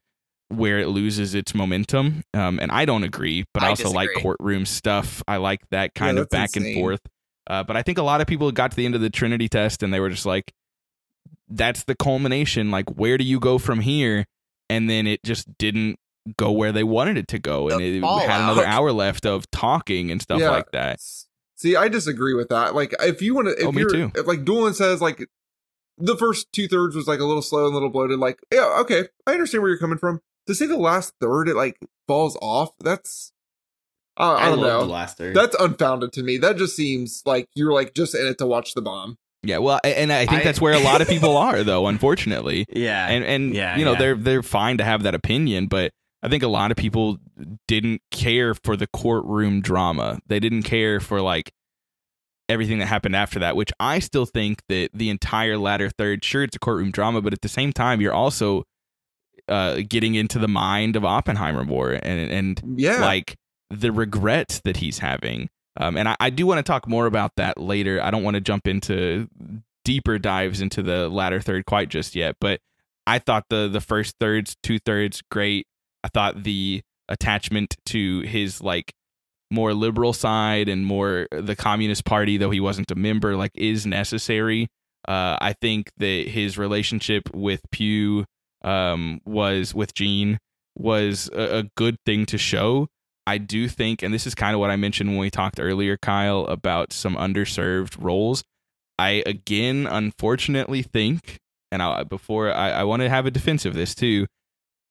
where 0.49 0.79
it 0.79 0.89
loses 0.89 1.35
its 1.35 1.55
momentum. 1.55 2.23
Um, 2.35 2.59
and 2.61 2.71
I 2.73 2.85
don't 2.85 3.05
agree, 3.05 3.45
but 3.55 3.63
I, 3.63 3.67
I 3.67 3.69
also 3.71 3.91
like 3.91 4.11
courtroom 4.21 4.67
stuff. 4.67 5.23
I 5.27 5.37
like 5.39 5.61
that 5.71 5.95
kind 5.95 6.17
Yeah, 6.17 6.23
of 6.25 6.29
back 6.31 6.57
and 6.57 6.75
forth. 6.75 7.01
Uh, 7.53 7.63
but 7.63 7.77
I 7.77 7.83
think 7.83 7.99
a 7.99 8.03
lot 8.03 8.21
of 8.23 8.27
people 8.27 8.51
got 8.51 8.71
to 8.71 8.77
the 8.77 8.87
end 8.87 8.95
of 8.95 9.03
the 9.03 9.11
Trinity 9.11 9.47
test 9.49 9.83
and 9.83 9.93
they 9.93 10.01
were 10.01 10.09
just 10.09 10.25
like, 10.25 10.53
that's 11.49 11.85
the 11.85 11.95
culmination. 11.95 12.71
Like, 12.71 12.89
where 12.97 13.19
do 13.19 13.25
you 13.25 13.39
go 13.39 13.59
from 13.59 13.81
here? 13.81 14.25
And 14.71 14.89
then 14.89 15.07
it 15.07 15.23
just 15.23 15.59
didn't 15.59 15.99
go 16.39 16.51
where 16.51 16.73
they 16.73 16.85
wanted 16.85 17.19
it 17.19 17.29
to 17.29 17.39
go. 17.39 17.69
And 17.69 17.83
it 17.83 18.03
had 18.03 18.41
another 18.41 18.65
hour 18.65 18.91
left 18.91 19.27
of 19.27 19.51
talking 19.51 20.11
and 20.11 20.23
stuff 20.23 20.41
Yeah. 20.41 20.51
like 20.51 20.71
that. 20.71 20.99
See, 21.57 21.77
I 21.77 21.89
disagree 21.89 22.33
with 22.33 22.49
that. 22.49 22.75
Like, 22.75 22.95
if 23.01 23.21
you 23.21 23.35
want 23.35 23.49
to, 23.49 23.55
if 23.61 23.67
Oh, 23.67 23.73
me 23.73 23.85
too. 23.85 24.11
if 24.15 24.27
like 24.27 24.45
Doolin 24.45 24.73
says, 24.73 25.03
like 25.03 25.29
the 25.99 26.17
first 26.17 26.51
two 26.53 26.69
thirds 26.69 26.97
was 26.97 27.07
like 27.07 27.21
a 27.21 27.25
little 27.25 27.43
slow 27.43 27.67
and 27.67 27.73
a 27.73 27.75
little 27.75 27.91
bloated. 27.91 28.19
Like, 28.19 28.41
yeah, 28.53 28.79
okay, 28.81 29.09
I 29.27 29.33
understand 29.33 29.63
where 29.63 29.69
you're 29.71 29.79
coming 29.79 29.99
from. 29.99 30.21
To 30.47 30.55
say 30.55 30.67
the 30.67 30.79
last 30.79 31.13
third 31.21 31.49
it 31.49 31.55
like 31.57 31.77
falls 32.09 32.37
off, 32.41 32.71
that's 32.81 33.32
uh, 34.19 34.35
I, 34.35 34.47
I, 34.47 34.49
don't 34.51 34.61
know. 34.61 34.81
the 34.87 34.93
last 34.93 35.17
third. 35.19 35.35
That's 35.35 35.57
unfounded 35.59 36.13
to 36.15 36.23
me. 36.23 36.37
That 36.39 36.57
just 36.57 36.77
seems 36.77 37.23
like 37.25 37.47
you're 37.55 37.73
like 37.73 37.95
just 37.95 38.15
in 38.15 38.27
it 38.27 38.39
to 38.39 38.47
watch 38.47 38.75
the 38.75 38.83
bomb. 38.83 39.17
Yeah. 39.45 39.59
Well, 39.59 39.81
and 39.85 40.13
I 40.13 40.27
think 40.27 40.43
I- 40.43 40.45
that's 40.45 40.61
where 40.61 40.75
a 40.75 40.79
lot 40.81 41.01
of 41.01 41.09
people 41.09 41.37
are, 41.49 41.65
though, 41.65 41.87
unfortunately. 41.89 42.67
yeah. 42.73 43.09
and 43.09 43.25
and 43.25 43.55
Yeah, 43.55 43.77
you 43.77 43.85
know 43.85 43.93
yeah. 43.93 43.99
they're 43.99 44.15
they're 44.17 44.43
fine 44.43 44.79
to 44.79 44.85
have 44.85 45.03
that 45.05 45.15
opinion 45.15 45.67
but 45.67 45.93
i 46.23 46.29
think 46.29 46.43
a 46.45 46.49
lot 46.49 46.71
of 46.71 46.77
people 46.77 47.19
didn't 47.67 48.01
care 48.13 48.55
for 48.55 48.77
the 48.77 48.87
courtroom 48.87 49.61
drama 49.61 50.21
they 50.29 50.39
didn't 50.39 50.63
care 50.63 51.01
for 51.01 51.21
like 51.21 51.51
everything 52.49 52.79
that 52.79 52.87
happened 52.87 53.17
after 53.17 53.41
that 53.41 53.57
which 53.57 53.73
i 53.81 53.99
still 53.99 54.25
think 54.27 54.61
that 54.69 54.91
the 54.95 55.11
entire 55.11 55.59
latter 55.59 55.91
third 55.91 56.25
sure 56.25 56.45
it's 56.45 56.55
a 56.55 56.59
courtroom 56.61 56.93
drama 56.93 57.21
but 57.21 57.33
at 57.33 57.41
the 57.41 57.49
same 57.49 57.73
time 57.73 58.01
you're 58.01 58.13
also 58.15 58.63
uh 59.49 59.81
getting 59.89 60.15
into 60.15 60.39
the 60.39 60.47
mind 60.49 60.95
of 60.95 61.05
oppenheimer 61.05 61.65
more 61.65 61.91
and 61.91 62.31
and 62.31 62.63
Yeah, 62.79 63.01
like 63.01 63.37
the 63.73 63.93
regret 63.93 64.61
that 64.65 64.79
he's 64.79 64.99
having. 64.99 65.49
Um, 65.79 65.97
and 65.97 66.09
I, 66.09 66.17
I 66.21 66.31
do 66.31 66.47
want 66.47 66.59
to 66.59 66.63
talk 66.63 66.87
more 66.87 67.07
about 67.07 67.33
that 67.37 67.59
later. 67.59 68.03
I 68.03 68.11
don't 68.11 68.23
want 68.23 68.35
to 68.35 68.41
jump 68.41 68.67
into 68.67 69.29
deeper 69.85 70.19
dives 70.19 70.61
into 70.61 70.83
the 70.83 71.09
latter 71.09 71.41
third 71.41 71.67
quite 71.67 71.89
just 71.89 72.15
yet, 72.15 72.37
but 72.41 72.61
I 73.07 73.19
thought 73.19 73.47
the 73.49 73.69
the 73.69 73.81
first 73.81 74.17
thirds, 74.21 74.57
two 74.63 74.79
thirds, 74.79 75.23
great. 75.31 75.67
I 76.05 76.09
thought 76.09 76.43
the 76.43 76.83
attachment 77.09 77.77
to 77.87 78.21
his 78.21 78.61
like 78.61 78.93
more 79.51 79.75
liberal 79.75 80.13
side 80.13 80.69
and 80.69 80.87
more 80.87 81.27
the 81.31 81.57
Communist 81.57 82.05
Party, 82.05 82.37
though 82.37 82.51
he 82.51 82.61
wasn't 82.61 82.91
a 82.91 82.95
member, 82.95 83.37
like 83.37 83.53
is 83.55 83.87
necessary. 83.87 84.69
Uh, 85.07 85.37
I 85.41 85.55
think 85.61 85.91
that 85.97 86.29
his 86.29 86.57
relationship 86.57 87.25
with 87.35 87.61
Pugh 87.71 88.25
um, 88.63 89.21
was 89.25 89.75
with 89.75 89.95
Jean 89.95 90.39
was 90.77 91.29
a, 91.35 91.59
a 91.59 91.63
good 91.77 91.97
thing 92.07 92.25
to 92.27 92.39
show. 92.39 92.89
I 93.27 93.39
do 93.39 93.69
think, 93.69 94.03
and 94.03 94.13
this 94.13 94.27
is 94.27 94.35
kind 94.35 94.55
of 94.55 94.61
what 94.61 94.71
I 94.71 94.77
mentioned 94.77 95.11
when 95.11 95.19
we 95.19 95.31
talked 95.31 95.61
earlier, 95.61 95.97
Kyle, 95.97 96.45
about 96.47 96.93
some 96.93 97.15
underserved 97.17 98.03
roles. 98.03 98.43
I 98.99 99.23
again, 99.27 99.87
unfortunately, 99.87 100.83
think, 100.83 101.39
and 101.71 101.83
I, 101.83 102.03
before 102.05 102.53
I, 102.53 102.71
I 102.71 102.85
want 102.85 103.03
to 103.03 103.09
have 103.09 103.27
a 103.27 103.31
defense 103.31 103.65
of 103.65 103.75
this 103.75 103.95
too. 103.95 104.27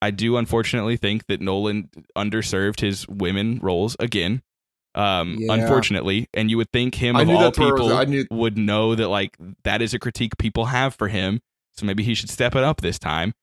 I 0.01 0.09
do 0.11 0.37
unfortunately 0.37 0.97
think 0.97 1.27
that 1.27 1.41
Nolan 1.41 1.89
underserved 2.17 2.79
his 2.79 3.07
women 3.07 3.59
roles 3.61 3.95
again. 3.99 4.41
Um, 4.95 5.35
Yeah. 5.39 5.53
unfortunately, 5.53 6.27
and 6.33 6.49
you 6.49 6.57
would 6.57 6.71
think 6.73 6.95
him 6.95 7.15
I 7.15 7.21
of 7.21 7.29
all 7.29 7.39
that's 7.39 7.59
where 7.59 7.69
it 7.69 7.73
was- 7.73 7.81
people 7.83 7.97
I 7.97 8.05
knew- 8.05 8.25
would 8.31 8.57
know 8.57 8.95
that 8.95 9.09
like 9.09 9.37
that 9.63 9.81
is 9.81 9.93
a 9.93 9.99
critique 9.99 10.37
people 10.37 10.65
have 10.65 10.95
for 10.95 11.07
him. 11.07 11.39
So 11.73 11.85
maybe 11.85 12.03
he 12.03 12.15
should 12.15 12.29
step 12.29 12.55
it 12.55 12.63
up 12.63 12.81
this 12.81 12.97
time. 12.99 13.33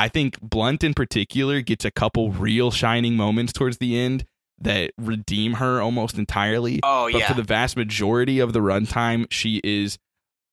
I 0.00 0.08
think 0.08 0.40
Blunt 0.40 0.82
in 0.82 0.94
particular 0.94 1.60
gets 1.60 1.84
a 1.84 1.90
couple 1.90 2.30
real 2.32 2.70
shining 2.70 3.16
moments 3.16 3.52
towards 3.52 3.78
the 3.78 3.98
end 3.98 4.24
that 4.58 4.92
redeem 4.98 5.54
her 5.54 5.80
almost 5.80 6.16
entirely. 6.18 6.80
Oh 6.82 7.10
but 7.12 7.18
yeah. 7.20 7.28
for 7.28 7.34
the 7.34 7.42
vast 7.42 7.76
majority 7.76 8.40
of 8.40 8.52
the 8.52 8.60
runtime, 8.60 9.26
she 9.30 9.60
is 9.62 9.98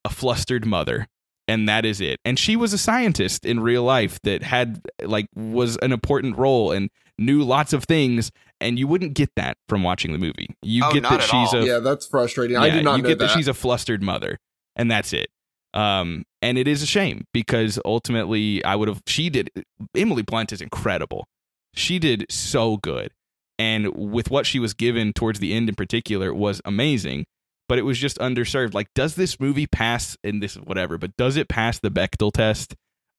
a 0.05 0.09
flustered 0.09 0.65
mother. 0.65 1.07
And 1.47 1.69
that 1.69 1.85
is 1.85 2.01
it. 2.01 2.19
And 2.25 2.37
she 2.37 2.57
was 2.57 2.73
a 2.73 2.77
scientist 2.77 3.45
in 3.45 3.61
real 3.61 3.83
life 3.83 4.19
that 4.23 4.43
had 4.43 4.81
like 5.01 5.27
was 5.33 5.77
an 5.77 5.93
important 5.93 6.37
role 6.37 6.73
and 6.73 6.89
knew 7.17 7.41
lots 7.41 7.71
of 7.71 7.85
things. 7.85 8.31
And 8.59 8.77
you 8.77 8.85
wouldn't 8.85 9.13
get 9.13 9.29
that 9.37 9.57
from 9.69 9.81
watching 9.81 10.11
the 10.11 10.17
movie. 10.17 10.49
You 10.61 10.83
Oh, 10.83 10.91
get 10.91 11.03
not 11.03 11.11
that 11.11 11.19
at 11.21 11.25
she's 11.27 11.53
all. 11.53 11.63
a 11.63 11.65
yeah, 11.65 11.79
that's 11.79 12.05
frustrating. 12.05 12.57
I 12.57 12.65
yeah, 12.67 12.75
did 12.75 12.83
not 12.83 12.97
you 12.97 13.03
know 13.03 13.09
get 13.09 13.19
that. 13.19 13.27
that. 13.27 13.33
she's 13.37 13.47
a 13.47 13.53
flustered 13.53 14.03
mother, 14.03 14.39
and 14.75 14.91
that's 14.91 15.13
it. 15.13 15.27
Um, 15.73 16.25
and 16.41 16.57
it 16.57 16.67
is 16.67 16.81
a 16.81 16.85
shame 16.85 17.25
because 17.33 17.79
ultimately, 17.85 18.63
I 18.63 18.75
would 18.75 18.87
have. 18.87 19.01
She 19.07 19.29
did. 19.29 19.49
Emily 19.95 20.21
Blunt 20.21 20.51
is 20.51 20.61
incredible. 20.61 21.27
She 21.73 21.99
did 21.99 22.25
so 22.29 22.77
good, 22.77 23.11
and 23.57 23.93
with 23.95 24.29
what 24.29 24.45
she 24.45 24.59
was 24.59 24.73
given 24.73 25.13
towards 25.13 25.39
the 25.39 25.53
end, 25.53 25.69
in 25.69 25.75
particular, 25.75 26.33
was 26.33 26.61
amazing. 26.65 27.25
But 27.69 27.79
it 27.79 27.83
was 27.83 27.99
just 27.99 28.17
underserved. 28.19 28.73
Like, 28.73 28.87
does 28.95 29.15
this 29.15 29.39
movie 29.39 29.67
pass? 29.67 30.15
And 30.23 30.41
this 30.41 30.55
whatever, 30.55 30.97
but 30.97 31.15
does 31.17 31.37
it 31.37 31.49
pass 31.49 31.79
the 31.79 31.91
Bechdel 31.91 32.31
test? 32.31 32.75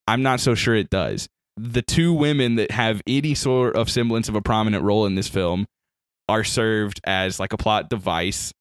I'm 0.06 0.22
not 0.22 0.40
so 0.40 0.54
sure 0.54 0.74
it 0.74 0.90
does. 0.90 1.28
The 1.56 1.82
two 1.82 2.14
women 2.14 2.54
that 2.54 2.70
have 2.70 3.02
any 3.06 3.34
sort 3.34 3.76
of 3.76 3.90
semblance 3.90 4.28
of 4.28 4.34
a 4.34 4.40
prominent 4.40 4.84
role 4.84 5.06
in 5.06 5.16
this 5.16 5.28
film 5.28 5.66
are 6.28 6.44
served 6.44 7.00
as 7.04 7.40
like 7.40 7.52
a 7.52 7.58
plot 7.58 7.90
device, 7.90 8.52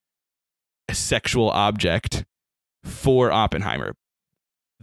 a 0.89 0.95
sexual 0.95 1.49
object 1.49 2.25
for 2.84 3.31
Oppenheimer. 3.31 3.93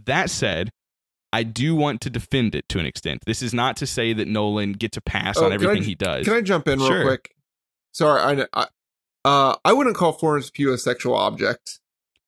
That 0.03 0.29
said, 0.29 0.71
I 1.33 1.43
do 1.43 1.75
want 1.75 2.01
to 2.01 2.09
defend 2.09 2.55
it 2.55 2.67
to 2.69 2.79
an 2.79 2.85
extent. 2.85 3.23
This 3.25 3.41
is 3.41 3.53
not 3.53 3.77
to 3.77 3.87
say 3.87 4.13
that 4.13 4.27
Nolan 4.27 4.73
gets 4.73 4.97
a 4.97 5.01
pass 5.01 5.37
Oh, 5.37 5.45
on 5.45 5.51
can 5.51 5.51
I 5.51 5.55
everything 5.55 5.83
he 5.83 5.95
does. 5.95 6.25
Can 6.25 6.33
I 6.35 6.41
jump 6.41 6.67
in 6.67 6.79
real 6.79 7.03
quick? 7.03 7.31
Sorry, 7.93 8.21
I, 8.21 8.45
I 8.53 8.67
uh 9.23 9.55
I 9.65 9.73
wouldn't 9.73 9.95
call 9.95 10.11
Florence 10.13 10.49
Pugh 10.49 10.71
a 10.73 10.77
sexual 10.77 11.15
object. 11.15 11.79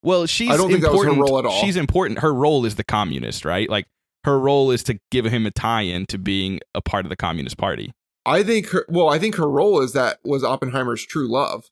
well, 0.01 0.25
she's 0.25 0.49
I 0.49 0.57
don't 0.57 0.69
think 0.69 0.81
that 0.83 0.91
was 0.91 1.03
her 1.03 1.09
important. 1.09 1.29
role 1.29 1.39
at 1.39 1.45
all. 1.45 1.61
She's 1.61 1.75
important. 1.77 2.19
Her 2.19 2.33
role 2.33 2.65
is 2.65 2.75
the 2.75 2.83
communist, 2.83 3.45
right? 3.45 3.69
Like 3.69 3.85
her 4.23 4.39
role 4.39 4.71
is 4.71 4.83
to 4.83 4.99
give 5.11 5.25
him 5.25 5.45
a 5.45 5.51
tie-in 5.51 6.05
to 6.07 6.17
being 6.17 6.59
a 6.75 6.81
part 6.81 7.05
of 7.05 7.09
the 7.09 7.15
Communist 7.15 7.57
Party. 7.57 7.93
I 8.25 8.43
think 8.43 8.69
her 8.69 8.85
well, 8.89 9.09
I 9.09 9.19
think 9.19 9.35
her 9.35 9.49
role 9.49 9.81
is 9.81 9.93
that 9.93 10.19
was 10.23 10.43
Oppenheimer's 10.43 11.05
true 11.05 11.31
love. 11.31 11.65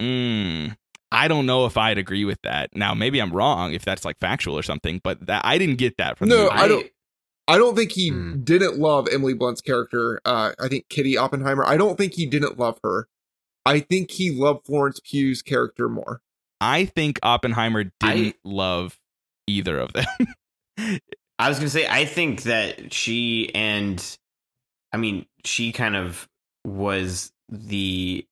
Mm, 0.00 0.76
I 1.10 1.28
don't 1.28 1.46
know 1.46 1.64
if 1.66 1.76
I'd 1.76 1.98
agree 1.98 2.24
with 2.24 2.40
that. 2.42 2.70
Now, 2.76 2.94
maybe 2.94 3.18
I'm 3.20 3.32
wrong 3.32 3.72
if 3.72 3.84
that's 3.84 4.04
like 4.04 4.18
factual 4.18 4.58
or 4.58 4.62
something, 4.62 5.00
but 5.02 5.26
that 5.26 5.42
I 5.44 5.56
didn't 5.58 5.76
get 5.76 5.96
that 5.98 6.18
from 6.18 6.28
the 6.28 6.36
No, 6.36 6.42
movie. 6.44 6.54
I 6.54 6.68
don't- 6.68 6.90
I 7.50 7.56
don't 7.56 7.74
think 7.74 7.92
he 7.92 8.10
Hmm. 8.10 8.42
didn't 8.44 8.78
love 8.78 9.08
Emily 9.10 9.32
Blunt's 9.32 9.62
character. 9.62 10.20
Uh, 10.26 10.52
I 10.60 10.68
think 10.68 10.90
Kitty 10.90 11.16
Oppenheimer. 11.16 11.64
I 11.64 11.78
don't 11.78 11.96
think 11.96 12.12
he 12.12 12.26
didn't 12.26 12.58
love 12.58 12.78
her. 12.84 13.08
I 13.64 13.80
think 13.80 14.10
he 14.10 14.30
loved 14.30 14.66
Florence 14.66 15.00
Pugh's 15.00 15.40
character 15.40 15.88
more. 15.88 16.20
I 16.60 16.84
think 16.84 17.18
Oppenheimer 17.22 17.84
didn't 18.00 18.36
love 18.44 18.98
either 19.46 19.78
of 19.78 19.94
them. 19.94 20.04
I 21.38 21.48
was 21.48 21.58
gonna 21.58 21.70
say 21.70 21.86
I 21.88 22.04
think 22.04 22.42
that 22.42 22.92
she 22.92 23.50
and 23.54 24.04
I 24.92 24.98
mean 24.98 25.24
she 25.46 25.72
kind 25.72 25.96
of 25.96 26.28
was 26.66 27.32
the 27.48 28.26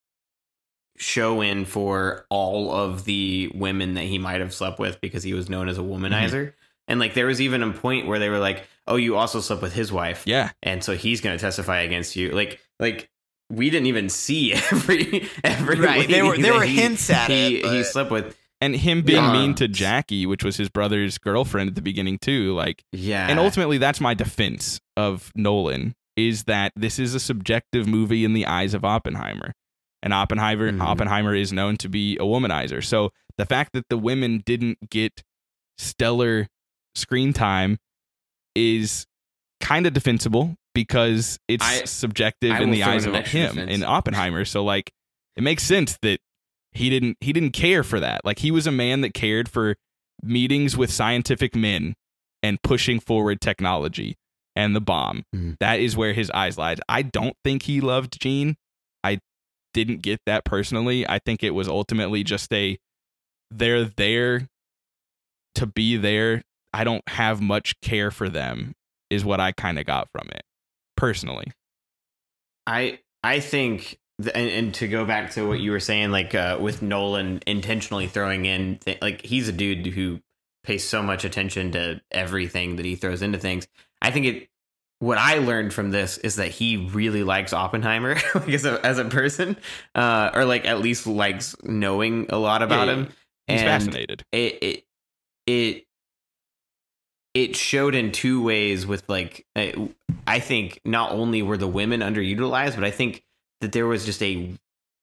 show 0.99 1.41
in 1.41 1.65
for 1.65 2.27
all 2.31 2.73
of 2.73 3.05
the 3.05 3.51
women 3.55 3.95
that 3.95 4.05
he 4.05 4.19
might 4.19 4.41
have 4.41 4.53
slept 4.55 4.79
with 4.79 5.01
because 5.01 5.23
he 5.23 5.35
was 5.35 5.49
known 5.51 5.69
as 5.69 5.79
a 5.79 5.83
womanizer. 5.83 6.31
Mm-hmm. 6.49 6.57
And 6.89 7.01
like 7.01 7.15
there 7.15 7.27
was 7.27 7.41
even 7.41 7.63
a 7.63 7.73
point 7.73 8.07
where 8.07 8.19
they 8.19 8.29
were 8.29 8.39
like, 8.39 8.65
"Oh, 8.87 8.97
you 8.97 9.17
also 9.17 9.41
slept 9.41 9.61
with 9.63 9.73
his 9.73 9.93
wife." 9.93 10.23
Yeah. 10.27 10.51
and 10.63 10.85
so 10.85 10.95
he's 10.95 11.21
going 11.21 11.37
to 11.37 11.41
testify 11.41 11.81
against 11.81 12.15
you. 12.17 12.31
Like, 12.31 12.61
like 12.79 13.11
we 13.51 13.71
didn't 13.71 13.87
even 13.87 14.09
see 14.09 14.53
every 14.73 15.29
every 15.43 15.81
Right, 15.81 16.09
there 16.09 16.25
were- 16.25 16.39
there 16.39 16.55
were 16.55 16.63
he- 16.65 16.77
hints 16.81 17.11
at 17.11 17.29
he, 17.31 17.57
it, 17.59 17.65
He 17.65 17.79
but- 17.79 17.87
slept 17.87 18.11
with, 18.11 18.37
And 18.61 18.75
him 18.77 19.03
being 19.03 19.23
Yeah. 19.23 19.33
mean 19.33 19.55
to 19.57 19.67
Jackie, 19.69 20.27
which 20.27 20.45
was 20.45 20.57
his 20.57 20.69
brother's 20.69 21.19
girlfriend 21.19 21.69
at 21.69 21.75
the 21.75 21.83
beginning 21.83 22.19
too, 22.19 22.55
like 22.55 22.85
yeah, 22.93 23.29
and 23.29 23.39
ultimately 23.41 23.79
that's 23.79 24.01
my 24.01 24.15
defense 24.15 24.81
of 24.97 25.33
Nolan 25.35 25.95
is 26.17 26.45
that 26.45 26.73
this 26.77 26.99
is 26.99 27.15
a 27.15 27.21
subjective 27.21 27.87
movie 27.87 28.25
in 28.25 28.33
the 28.33 28.47
eyes 28.47 28.73
of 28.75 28.85
Oppenheimer. 28.85 29.53
And 30.07 30.15
Oppenheimer 30.15 30.71
Mhm. 30.71 30.81
Oppenheimer 30.81 31.35
is 31.35 31.53
known 31.53 31.77
to 31.79 31.89
be 31.89 32.15
a 32.19 32.21
womanizer. 32.21 32.85
So 32.85 33.11
the 33.39 33.45
fact 33.45 33.73
that 33.73 33.89
the 33.91 33.99
women 33.99 34.41
didn't 34.47 34.89
get 34.89 35.25
stellar 35.79 36.47
screen 36.95 37.33
time 37.33 37.79
is 38.55 39.05
kind 39.61 39.85
of 39.85 39.95
defensible 39.95 40.55
because 40.77 41.41
it's 41.49 41.65
I- 41.65 41.85
subjective 41.87 42.53
I 42.53 42.61
in 42.63 42.71
the 42.71 42.85
eyes 42.85 43.05
of 43.05 43.15
him 43.27 43.57
defense. 43.57 43.71
in 43.73 43.83
Oppenheimer. 43.83 44.45
So 44.45 44.63
like 44.63 44.93
it 45.35 45.43
makes 45.43 45.65
sense 45.65 45.99
that 46.03 46.21
he 46.71 46.89
didn't 46.89 47.17
he 47.21 47.33
didn't 47.33 47.51
care 47.53 47.83
for 47.83 47.99
that. 47.99 48.25
Like 48.25 48.39
he 48.39 48.53
was 48.53 48.69
a 48.69 48.73
man 48.73 49.01
that 49.01 49.13
cared 49.13 49.49
for 49.49 49.75
meetings 50.23 50.77
with 50.77 50.93
scientific 50.93 51.57
men 51.57 51.97
and 52.45 52.63
pushing 52.63 53.01
forward 53.01 53.41
technology 53.41 54.17
and 54.55 54.77
the 54.77 54.81
bomb. 54.81 55.25
Mhm. 55.35 55.57
That 55.59 55.81
is 55.81 55.97
where 55.97 56.13
his 56.13 56.31
eyes 56.31 56.57
lied. 56.57 56.81
I 56.89 57.03
don't 57.03 57.37
think 57.43 57.65
he 57.65 57.81
loved 57.81 58.21
Jean. 58.21 58.57
I 59.03 59.19
didn't 59.77 60.01
get 60.01 60.21
that 60.25 60.47
personally. 60.47 61.07
I 61.07 61.19
think 61.19 61.43
it 61.43 61.51
was 61.51 61.69
ultimately 61.69 62.25
just 62.25 62.51
a 62.51 62.79
they're 63.51 63.85
there 63.85 64.49
to 65.57 65.67
be 65.67 65.99
there. 65.99 66.43
I 66.73 66.83
don't 66.83 67.07
have 67.09 67.43
much 67.43 67.79
care 67.83 68.11
for 68.11 68.31
them 68.31 68.75
is 69.11 69.23
what 69.23 69.39
I 69.39 69.53
kind 69.53 69.79
of 69.79 69.85
got 69.85 70.09
from 70.11 70.29
it 70.31 70.43
personally. 70.97 71.53
I 72.67 73.01
I 73.23 73.41
think, 73.41 73.99
and, 74.19 74.49
and 74.49 74.75
to 74.77 74.89
go 74.89 75.05
back 75.05 75.33
to 75.33 75.47
what 75.47 75.61
you 75.61 75.73
were 75.73 75.81
saying, 75.81 76.11
like 76.11 76.35
uh, 76.35 76.57
with 76.59 76.81
Nolan 76.81 77.43
intentionally 77.47 78.07
throwing 78.07 78.47
in, 78.47 78.79
th- 78.79 79.03
like 79.03 79.27
he's 79.27 79.49
a 79.49 79.53
dude 79.53 79.87
who 79.89 80.21
pays 80.65 80.85
so 80.85 81.03
much 81.03 81.25
attention 81.25 81.73
to 81.73 82.01
everything 82.11 82.77
that 82.77 82.87
he 82.87 82.97
throws 82.97 83.21
into 83.21 83.39
things. 83.39 83.69
I 84.01 84.11
think 84.11 84.27
it. 84.27 84.49
What 84.99 85.19
I 85.19 85.39
learned 85.39 85.75
from 85.75 85.91
this 85.91 86.17
is 86.19 86.37
that 86.37 86.49
he 86.51 86.77
really 86.77 87.23
likes 87.23 87.53
Oppenheimer 87.53 88.15
like 88.35 88.49
as 88.49 88.65
a 88.65 88.85
as 88.85 88.99
a 88.99 89.05
person, 89.05 89.57
uh, 89.95 90.31
or 90.35 90.45
like 90.47 90.65
at 90.65 90.81
least 90.81 91.07
likes 91.07 91.55
knowing 91.63 92.27
a 92.31 92.39
lot 92.39 92.63
about 92.63 92.89
Yeah, 92.89 92.95
him. 92.95 93.05
He's 93.47 93.61
And 93.61 93.69
fascinated. 93.69 94.23
it 94.33 94.59
it 94.63 94.85
it 95.47 95.87
it 97.35 97.55
showed 97.57 97.95
in 97.95 98.11
two 98.13 98.43
ways 98.43 98.87
with 98.87 99.07
like 99.09 99.47
I, 99.55 99.91
I 100.27 100.39
think 100.41 100.81
not 100.85 101.13
only 101.13 101.43
were 101.43 101.59
the 101.59 101.69
women 101.69 102.01
underutilized 102.01 102.75
but 102.75 102.83
i 102.85 102.91
think 102.91 103.23
that 103.61 103.73
there 103.73 103.87
was 103.87 104.05
just 104.07 104.23
a 104.23 104.55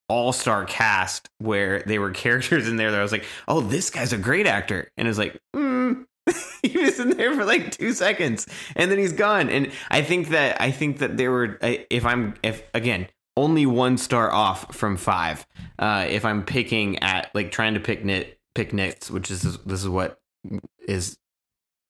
all-star 0.10 0.66
cast 0.66 1.30
where 1.38 1.82
they 1.86 2.00
were 2.00 2.12
characters 2.24 2.68
in 2.68 2.76
there 2.76 2.90
that 2.92 3.00
i 3.00 3.04
was 3.04 3.12
like 3.12 3.26
oh 3.48 3.62
this 3.62 3.90
guy's 3.92 4.14
a 4.14 4.18
great 4.18 4.48
actor 4.48 4.90
and 4.98 5.08
it's 5.08 5.18
like 5.20 5.40
mm. 5.56 5.73
he 6.72 6.78
was 6.78 7.00
in 7.00 7.10
there 7.12 7.34
for 7.36 7.46
like 7.46 7.72
two 7.72 7.94
seconds 7.94 8.48
and 8.76 8.90
then 8.90 8.98
he's 8.98 9.14
gone. 9.14 9.50
And 9.50 9.72
i 9.90 10.02
think 10.02 10.30
that 10.30 10.60
i 10.62 10.72
think 10.72 11.00
that 11.00 11.18
there 11.18 11.32
were 11.32 11.58
if 11.62 12.06
i'm 12.06 12.36
if 12.44 12.64
again 12.74 13.08
only 13.36 13.66
one 13.66 13.98
star 13.98 14.32
off 14.32 14.76
from 14.76 14.98
five 14.98 15.46
uh 15.80 16.06
if 16.08 16.26
i'm 16.26 16.44
picking 16.44 17.00
at 17.00 17.30
like 17.34 17.52
trying 17.52 17.74
to 17.74 17.80
pick 17.80 18.04
nit 18.04 18.40
pick 18.56 18.74
nits 18.74 19.10
which 19.10 19.32
is 19.32 19.42
this 19.42 19.82
is 19.82 19.90
what 19.90 20.20
is 20.88 21.18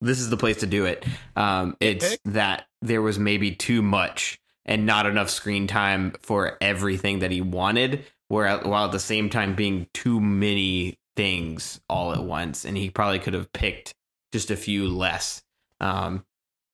this 0.01 0.19
is 0.19 0.29
the 0.29 0.37
place 0.37 0.57
to 0.57 0.67
do 0.67 0.85
it 0.85 1.05
um 1.35 1.75
it's 1.79 2.17
that 2.25 2.65
there 2.81 3.01
was 3.01 3.19
maybe 3.19 3.51
too 3.51 3.81
much 3.81 4.39
and 4.65 4.85
not 4.85 5.05
enough 5.05 5.29
screen 5.29 5.67
time 5.67 6.13
for 6.21 6.57
everything 6.61 7.19
that 7.19 7.31
he 7.31 7.41
wanted 7.41 8.05
where 8.27 8.57
while 8.59 8.85
at 8.85 8.91
the 8.91 8.99
same 8.99 9.29
time 9.29 9.55
being 9.55 9.87
too 9.93 10.19
many 10.19 10.97
things 11.15 11.79
all 11.89 12.13
at 12.13 12.23
once 12.23 12.65
and 12.65 12.77
he 12.77 12.89
probably 12.89 13.19
could 13.19 13.33
have 13.33 13.51
picked 13.53 13.93
just 14.33 14.51
a 14.51 14.57
few 14.57 14.89
less 14.89 15.41
um 15.79 16.25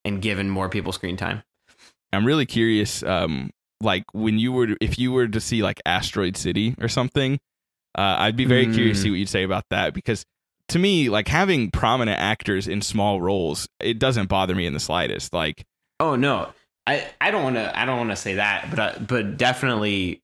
and 0.04 0.20
given 0.22 0.50
more 0.50 0.68
people 0.70 0.92
screen 0.92 1.16
time 1.18 1.44
I'm 2.12 2.26
really 2.26 2.48
curious. 2.48 3.04
Um, 3.04 3.52
like 3.82 4.04
when 4.14 4.40
you 4.40 4.52
were, 4.52 4.66
to, 4.66 4.78
if 4.82 4.98
you 4.98 5.12
were 5.12 5.28
to 5.28 5.40
see 5.40 5.62
like 5.62 5.80
Asteroid 5.86 6.36
City 6.38 6.74
or 6.82 6.88
something, 6.88 7.40
uh, 7.96 8.16
I'd 8.18 8.36
be 8.36 8.46
very 8.46 8.66
curious 8.74 8.98
to 8.98 9.04
see 9.04 9.08
Mm. 9.10 9.12
what 9.12 9.20
you'd 9.20 9.30
say 9.30 9.44
about 9.44 9.66
that 9.70 9.94
because 9.94 10.26
to 10.70 10.80
me, 10.80 11.10
like 11.10 11.28
having 11.28 11.70
prominent 11.70 12.20
actors 12.20 12.68
in 12.68 12.82
small 12.82 13.22
roles, 13.22 13.68
it 13.80 14.00
doesn't 14.00 14.28
bother 14.28 14.56
me 14.56 14.66
in 14.66 14.74
the 14.74 14.80
slightest. 14.80 15.34
Like, 15.34 15.66
Oh 16.00 16.16
no, 16.16 16.50
I 16.88 17.08
I 17.22 17.30
don't 17.30 17.44
want 17.44 17.58
to 17.58 17.80
I 17.80 17.86
don't 17.86 17.98
want 18.00 18.10
to 18.10 18.16
say 18.16 18.34
that, 18.36 18.72
but 18.72 18.80
uh, 18.80 19.00
but 19.08 19.38
definitely, 19.38 20.24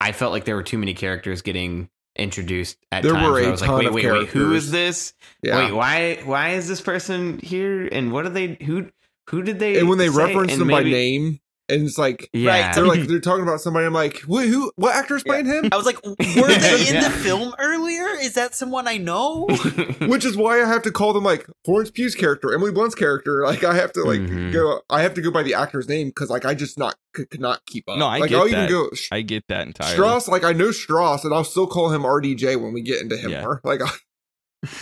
I 0.00 0.12
felt 0.12 0.30
like 0.32 0.44
there 0.44 0.54
were 0.54 0.62
too 0.62 0.78
many 0.78 0.94
characters 0.94 1.42
getting 1.42 1.88
introduced 2.16 2.78
at 2.92 3.02
There 3.02 3.12
times. 3.12 3.28
were 3.28 3.40
a 3.40 3.46
I 3.46 3.50
was 3.50 3.60
like, 3.60 3.70
wait, 3.70 3.86
of 3.88 3.94
wait, 3.94 4.06
wait, 4.10 4.28
who 4.28 4.52
is 4.54 4.70
this? 4.70 5.14
Yeah. 5.42 5.58
Wait, 5.66 5.72
why 5.72 6.20
why 6.24 6.50
is 6.50 6.68
this 6.68 6.80
person 6.80 7.38
here? 7.38 7.88
And 7.90 8.12
what 8.12 8.26
are 8.26 8.30
they? 8.30 8.56
Who 8.62 8.88
who 9.30 9.42
did 9.42 9.58
they? 9.58 9.78
and 9.78 9.88
when 9.88 9.98
they 9.98 10.08
reference 10.08 10.56
them 10.56 10.68
by 10.68 10.82
name, 10.82 11.40
and 11.68 11.82
it's 11.86 11.96
like 11.98 12.28
yeah, 12.32 12.72
they're 12.74 12.86
like 12.86 13.06
they're 13.08 13.20
talking 13.20 13.42
about 13.42 13.60
somebody. 13.60 13.86
I'm 13.86 13.92
like, 13.92 14.18
who? 14.18 14.38
who 14.40 14.72
what 14.76 14.94
actor's 14.94 15.22
playing 15.22 15.46
him? 15.46 15.68
I 15.72 15.76
was 15.76 15.86
like, 15.86 16.04
were 16.04 16.14
they 16.18 16.88
in 16.88 16.94
Yeah. 16.94 17.08
the 17.08 17.10
film 17.10 17.54
earlier? 17.58 18.06
Is 18.20 18.34
that 18.34 18.54
someone 18.54 18.86
I 18.86 18.98
know? 18.98 19.46
Which 20.00 20.24
is 20.24 20.36
why 20.36 20.62
I 20.62 20.66
have 20.66 20.82
to 20.82 20.90
call 20.90 21.12
them 21.12 21.24
like 21.24 21.46
Florence 21.64 21.90
Pugh's 21.90 22.14
character, 22.14 22.52
Emily 22.54 22.72
Blunt's 22.72 22.94
character. 22.94 23.42
Like 23.44 23.64
I 23.64 23.74
have 23.74 23.92
to 23.94 24.02
like 24.02 24.20
Mhm. 24.20 24.52
go. 24.52 24.80
I 24.90 25.02
have 25.02 25.14
to 25.14 25.22
go 25.22 25.30
by 25.30 25.42
the 25.42 25.54
actor's 25.54 25.88
name 25.88 26.08
because 26.08 26.30
like 26.30 26.44
I 26.44 26.54
just 26.54 26.78
not 26.78 26.96
could, 27.14 27.30
could 27.30 27.40
not 27.40 27.64
keep 27.66 27.88
up. 27.88 27.98
No, 27.98 28.06
I 28.06 28.18
like 28.18 28.30
get 28.30 28.38
I'll 28.38 28.48
that. 28.48 28.68
even 28.68 28.68
go 28.68 28.88
I 29.12 29.22
get 29.22 29.44
that 29.48 29.66
entirely. 29.66 29.94
Strauss. 29.94 30.28
Like 30.28 30.44
I 30.44 30.52
know 30.52 30.70
Strauss, 30.70 31.24
and 31.24 31.32
I'll 31.32 31.44
still 31.44 31.66
call 31.66 31.90
him 31.90 32.02
RDJ 32.02 32.60
when 32.60 32.72
we 32.72 32.82
get 32.82 33.00
into 33.00 33.16
him 33.16 33.30
Yeah. 33.30 33.42
more. 33.42 33.60
Like 33.64 33.80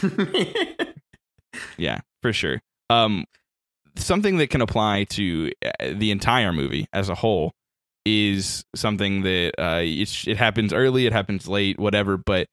Yeah, 1.76 2.00
for 2.22 2.32
sure. 2.32 2.62
Um, 2.90 3.24
something 3.96 4.38
that 4.38 4.50
can 4.50 4.60
apply 4.60 5.04
to 5.04 5.52
uh, 5.64 5.70
the 5.94 6.10
entire 6.10 6.52
movie 6.52 6.86
as 6.92 7.08
a 7.08 7.14
whole 7.14 7.52
is 8.04 8.64
something 8.74 9.22
that 9.22 9.52
uh, 9.58 9.80
it, 9.82 10.26
it 10.26 10.36
happens 10.36 10.72
early, 10.72 11.06
it 11.06 11.12
happens 11.12 11.46
late, 11.48 11.78
whatever. 11.78 12.16
But 12.16 12.48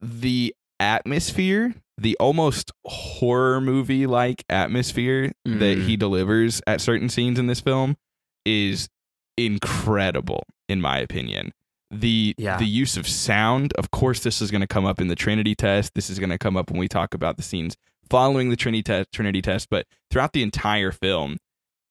the 0.00 0.54
atmosphere, 0.80 1.74
the 1.98 2.16
almost 2.18 2.72
horror 2.86 3.60
movie 3.60 4.06
like 4.06 4.44
atmosphere 4.48 5.32
that 5.44 5.78
Mhm. 5.78 5.86
he 5.86 5.96
delivers 5.96 6.60
at 6.66 6.80
certain 6.80 7.08
scenes 7.08 7.38
in 7.38 7.46
this 7.46 7.60
film 7.60 7.96
is 8.44 8.88
incredible, 9.36 10.44
in 10.68 10.80
my 10.80 10.98
opinion. 10.98 11.52
The 11.90 12.34
Yeah. 12.38 12.56
the 12.58 12.66
use 12.66 12.96
of 12.96 13.06
sound, 13.06 13.72
of 13.74 13.90
course, 13.90 14.20
this 14.20 14.40
is 14.42 14.50
going 14.50 14.62
to 14.62 14.66
come 14.66 14.84
up 14.86 15.00
in 15.00 15.08
the 15.08 15.14
Trinity 15.14 15.54
test. 15.54 15.94
This 15.94 16.10
is 16.10 16.18
going 16.18 16.30
to 16.30 16.38
come 16.38 16.56
up 16.56 16.70
when 16.70 16.78
we 16.80 16.88
talk 16.88 17.14
about 17.14 17.36
the 17.36 17.42
scenes 17.42 17.76
following 18.10 18.50
the 18.50 18.56
Trinity 18.56 18.82
test. 18.82 19.12
Trinity 19.12 19.42
test, 19.42 19.68
but 19.70 19.86
throughout 20.10 20.32
the 20.32 20.42
entire 20.42 20.92
film, 20.92 21.38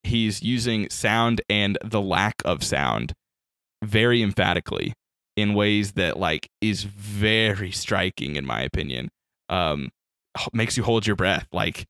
he's 0.03 0.41
using 0.43 0.89
sound 0.89 1.41
and 1.49 1.77
the 1.83 2.01
lack 2.01 2.41
of 2.45 2.63
sound 2.63 3.13
very 3.83 4.21
emphatically 4.21 4.93
in 5.35 5.53
ways 5.53 5.93
that 5.93 6.17
like 6.17 6.49
is 6.61 6.83
very 6.83 7.71
striking 7.71 8.35
in 8.35 8.45
my 8.45 8.61
opinion 8.61 9.09
um 9.49 9.89
makes 10.53 10.77
you 10.77 10.83
hold 10.83 11.07
your 11.07 11.15
breath 11.15 11.47
like 11.51 11.85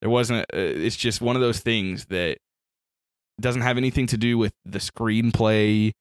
there 0.00 0.10
wasn't 0.10 0.40
uh, 0.52 0.58
it's 0.58 0.96
just 0.96 1.20
one 1.20 1.36
of 1.36 1.42
those 1.42 1.60
things 1.60 2.06
that 2.06 2.38
doesn't 3.40 3.62
have 3.62 3.76
anything 3.76 4.06
to 4.06 4.16
do 4.16 4.36
with 4.36 4.52
the 4.64 4.78
screenplay 4.78 5.92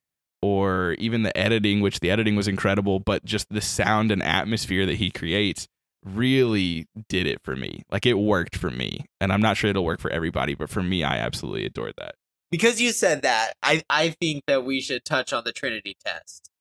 or 0.41 0.93
even 0.93 1.23
the 1.23 1.35
editing 1.37 1.81
which 1.81 1.99
the 2.01 2.11
editing 2.11 2.35
was 2.35 2.47
incredible 2.47 2.99
but 2.99 3.23
just 3.23 3.47
the 3.49 3.61
sound 3.61 4.11
and 4.11 4.21
atmosphere 4.21 4.85
that 4.85 4.95
he 4.95 5.09
creates 5.09 5.67
really 6.03 6.87
did 7.09 7.27
it 7.27 7.39
for 7.43 7.55
me 7.55 7.83
like 7.91 8.05
it 8.05 8.15
worked 8.15 8.55
for 8.55 8.71
me 8.71 9.05
and 9.19 9.31
i'm 9.31 9.41
not 9.41 9.55
sure 9.55 9.69
it'll 9.69 9.85
work 9.85 9.99
for 9.99 10.09
everybody 10.11 10.55
but 10.55 10.69
for 10.69 10.81
me 10.81 11.03
i 11.03 11.17
absolutely 11.17 11.65
adored 11.65 11.93
that 11.97 12.15
because 12.51 12.81
you 12.81 12.91
said 12.91 13.21
that, 13.21 13.53
I, 13.63 13.81
I 13.89 14.09
think 14.09 14.43
that 14.45 14.65
we 14.65 14.81
should 14.81 15.05
touch 15.05 15.31
on 15.31 15.45
the 15.45 15.53
Trinity 15.53 15.95
test. 16.05 16.51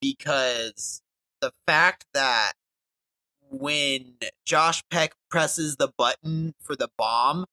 Because 0.00 1.00
the 1.40 1.52
fact 1.66 2.04
that 2.12 2.52
when 3.50 4.16
Josh 4.44 4.82
Peck 4.90 5.14
presses 5.30 5.76
the 5.76 5.88
button 5.96 6.54
for 6.60 6.76
the 6.76 6.90
bomb, 6.98 7.46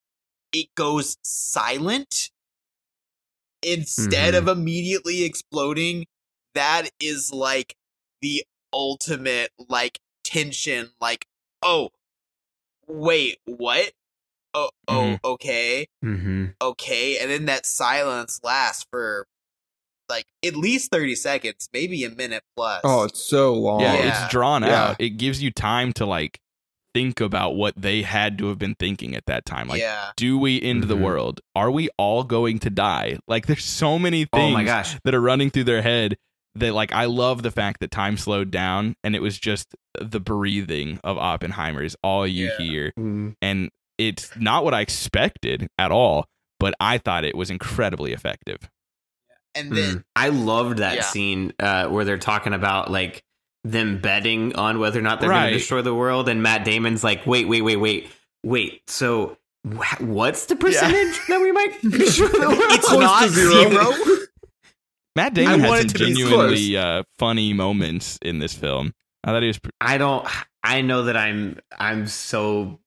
it 0.52 0.76
goes 0.76 1.18
silent 1.24 2.32
instead 3.64 4.34
Mhm. 4.34 4.38
of 4.38 4.48
immediately 4.50 5.24
exploding, 5.24 6.06
that 6.54 6.90
is 7.00 7.32
like 7.32 7.76
the 8.22 8.44
ultimate 8.74 9.52
like 9.70 10.00
tension, 10.24 10.92
like, 11.00 11.28
oh, 11.66 11.90
wait, 12.88 13.38
what? 13.46 13.92
Oh, 14.54 14.70
oh, 14.88 14.94
Mhm. 14.94 15.20
okay 15.26 15.88
mm-hmm. 16.02 16.46
okay 16.62 17.18
and 17.18 17.30
then 17.30 17.44
that 17.48 17.66
silence 17.66 18.40
lasts 18.42 18.86
for 18.90 19.28
like 20.08 20.24
at 20.46 20.56
least 20.56 20.92
30 20.92 21.14
seconds 21.16 21.68
maybe 21.74 22.06
a 22.06 22.10
minute 22.10 22.42
plus 22.56 22.80
oh, 22.86 23.04
it's 23.04 23.22
so 23.22 23.54
long. 23.54 23.82
yeah, 23.82 23.96
Yeah. 23.96 24.24
it's 24.24 24.32
drawn 24.32 24.62
Yeah. 24.64 24.84
out 24.92 24.96
it 25.00 25.18
gives 25.18 25.44
you 25.44 25.52
time 25.52 25.92
to 25.94 26.06
like 26.06 26.40
think 26.94 27.20
about 27.20 27.56
what 27.58 27.74
they 27.76 28.04
had 28.04 28.38
to 28.38 28.48
have 28.48 28.58
been 28.58 28.76
thinking 28.76 29.14
at 29.14 29.26
that 29.26 29.44
time. 29.46 29.68
Like, 29.68 29.82
yeah. 29.82 30.12
do 30.16 30.38
we 30.40 30.62
end 30.62 30.84
the 30.84 30.96
Mhm. 30.96 31.02
world? 31.02 31.42
Are 31.54 31.70
we 31.70 31.90
all 31.98 32.24
going 32.24 32.58
to 32.60 32.70
die? 32.70 33.18
Like, 33.28 33.48
there's 33.48 33.66
so 33.66 34.00
many 34.00 34.26
Oh 34.32 34.38
things 34.38 34.54
my 34.54 34.64
gosh. 34.64 34.96
that 35.04 35.14
are 35.14 35.20
running 35.20 35.50
through 35.50 35.66
their 35.66 35.82
head 35.82 36.18
that 36.56 36.74
like 36.74 36.92
I 36.94 37.06
love 37.06 37.44
the 37.44 37.52
fact 37.52 37.80
that 37.82 37.92
time 37.92 38.18
slowed 38.18 38.52
down 38.52 38.96
and 39.04 39.16
it 39.16 39.22
was 39.22 39.38
just 39.38 39.76
the 40.00 40.20
breathing 40.20 41.00
of 41.04 41.18
Oppenheimer 41.18 41.84
is 41.84 41.96
all 42.04 42.26
you 42.28 42.46
Yeah. 42.48 42.58
hear 42.66 42.94
Mm. 42.98 43.36
and 43.42 43.70
it's 43.98 44.36
not 44.38 44.64
what 44.64 44.74
I 44.74 44.82
expected 44.82 45.68
at 45.78 45.92
all 45.92 46.26
but 46.60 46.74
I 46.80 46.98
thought 46.98 47.26
it 47.26 47.36
was 47.36 47.50
incredibly 47.50 48.14
effective. 48.14 48.58
And 49.54 49.72
then 49.76 49.96
Mm. 49.98 50.04
I 50.16 50.30
loved 50.30 50.78
that 50.80 50.96
Yeah. 50.96 51.02
scene 51.04 51.54
uh, 51.60 51.88
where 51.88 52.06
they're 52.06 52.18
talking 52.18 52.54
about 52.54 52.90
like 52.92 53.22
them 53.64 53.98
betting 54.00 54.56
on 54.56 54.80
whether 54.80 55.00
or 55.00 55.02
not 55.02 55.20
they're 55.20 55.30
going 55.30 55.48
to 55.52 55.58
destroy 55.58 55.82
the 55.82 55.94
world, 55.96 56.30
and 56.30 56.44
Matt 56.44 56.64
Damon's 56.66 57.04
like, 57.04 57.26
"Wait, 57.26 57.48
wait, 57.48 57.62
wait, 57.62 57.78
wait, 57.78 58.10
wait." 58.44 58.82
So, 58.88 59.38
wh- 59.68 60.02
what's 60.02 60.46
the 60.46 60.56
percentage 60.56 61.20
that 61.28 61.42
we 61.42 61.52
might 61.52 61.82
destroy 61.90 62.28
the 62.28 62.48
world? 62.48 62.60
it's 62.72 62.88
Close 62.88 63.00
not 63.02 63.24
to 63.24 63.30
zero. 63.30 63.70
zero. 63.70 63.94
Matt 65.16 65.34
Damon 65.34 65.62
I 65.62 65.68
had 65.68 65.78
some 65.78 65.86
it 65.86 65.90
to 65.90 65.98
be 66.00 66.06
genuinely 66.14 66.78
uh, 66.78 67.04
funny 67.18 67.54
moments 67.54 68.18
in 68.22 68.40
this 68.40 68.54
film. 68.54 68.94
I 69.24 69.32
thought 69.32 69.42
he 69.42 69.48
was. 69.48 69.60
pr- 69.60 69.70
I 69.82 69.98
don't. 69.98 70.28
I 70.64 70.82
know 70.82 71.04
that 71.04 71.16
I'm. 71.18 71.60
I'm 71.78 72.08
so 72.08 72.80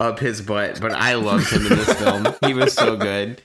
up 0.00 0.18
his 0.18 0.42
butt, 0.42 0.80
but 0.80 0.92
I 0.92 1.14
loved 1.14 1.50
him 1.50 1.62
in 1.66 1.68
this 1.70 1.92
film. 1.94 2.26
He 2.46 2.54
was 2.54 2.74
so 2.74 2.96
good. 2.96 3.40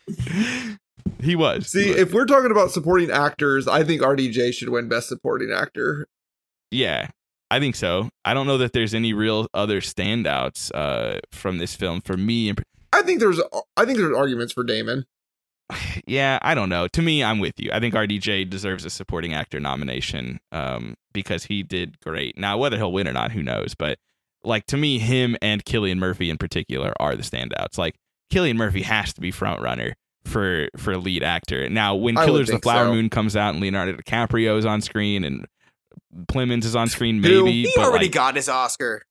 he 1.22 1.36
was. 1.36 1.68
See, 1.72 1.84
He 1.86 1.90
was. 1.92 2.00
if 2.00 2.14
we're 2.14 2.26
talking 2.26 2.52
about 2.52 2.72
supporting 2.72 3.10
actors, 3.12 3.68
I 3.68 3.84
think 3.84 4.02
RDJ 4.02 4.54
should 4.54 4.70
win 4.70 4.90
Best 4.90 5.08
Supporting 5.08 5.52
Actor. 5.52 6.08
yeah, 6.72 7.10
I 7.50 7.60
think 7.60 7.76
so. 7.76 8.10
I 8.26 8.34
don't 8.34 8.48
know 8.48 8.58
that 8.58 8.74
there's 8.74 8.94
any 8.94 9.14
real 9.14 9.48
other 9.54 9.82
standouts 9.82 10.72
uh, 10.74 11.20
from 11.32 11.58
this 11.58 11.76
film 11.76 12.02
for 12.02 12.18
me. 12.18 12.54
I 12.94 13.02
think 13.04 13.20
there's 13.20 13.40
I 13.78 13.86
think 13.86 13.98
there's 13.98 14.16
arguments 14.16 14.52
for 14.54 14.64
Damon. 14.64 15.06
yeah, 16.06 16.40
I 16.42 16.56
don't 16.56 16.70
know. 16.70 16.88
To 16.88 17.02
me, 17.02 17.24
I'm 17.24 17.40
with 17.40 17.60
you. 17.60 17.72
I 17.72 17.80
think 17.80 17.94
RDJ 17.96 18.50
deserves 18.50 18.86
a 18.86 18.90
supporting 18.90 19.34
actor 19.34 19.60
nomination 19.60 20.40
um, 20.52 20.96
because 21.14 21.46
he 21.46 21.64
did 21.64 22.00
great. 22.00 22.38
Now, 22.38 22.58
whether 22.58 22.78
he'll 22.78 22.92
win 22.92 23.08
or 23.08 23.14
not, 23.14 23.32
who 23.32 23.44
knows? 23.44 23.76
But 23.76 24.00
like 24.44 24.66
to 24.68 24.78
me, 24.78 25.00
him 25.00 25.36
and 25.42 25.64
Cillian 25.66 25.98
Murphy 25.98 26.30
in 26.30 26.38
particular 26.38 26.94
are 27.00 27.16
the 27.16 27.24
standouts. 27.24 27.78
Like 27.78 27.96
Cillian 28.32 28.56
Murphy 28.56 28.82
has 28.82 29.14
to 29.14 29.22
be 29.22 29.32
front 29.32 29.62
runner 29.62 29.96
for 30.26 30.68
for 30.78 30.98
lead 30.98 31.24
actor. 31.24 31.70
Now, 31.70 31.96
when 31.96 32.18
I 32.18 32.26
Killers 32.26 32.50
of 32.50 32.58
the 32.58 32.62
Flower 32.62 32.86
so. 32.86 32.94
Moon 32.94 33.10
comes 33.10 33.36
out 33.36 33.54
and 33.54 33.62
Leonardo 33.62 33.94
DiCaprio 33.94 34.58
is 34.58 34.66
on 34.66 34.82
screen 34.82 35.24
and 35.24 35.46
Plemons 36.28 36.66
is 36.66 36.76
on 36.76 36.88
screen, 36.88 37.22
maybe. 37.22 37.64
He 37.64 37.74
but 37.76 37.86
already 37.86 38.06
like, 38.06 38.14
got 38.14 38.36
his 38.36 38.50
Oscar. 38.50 39.04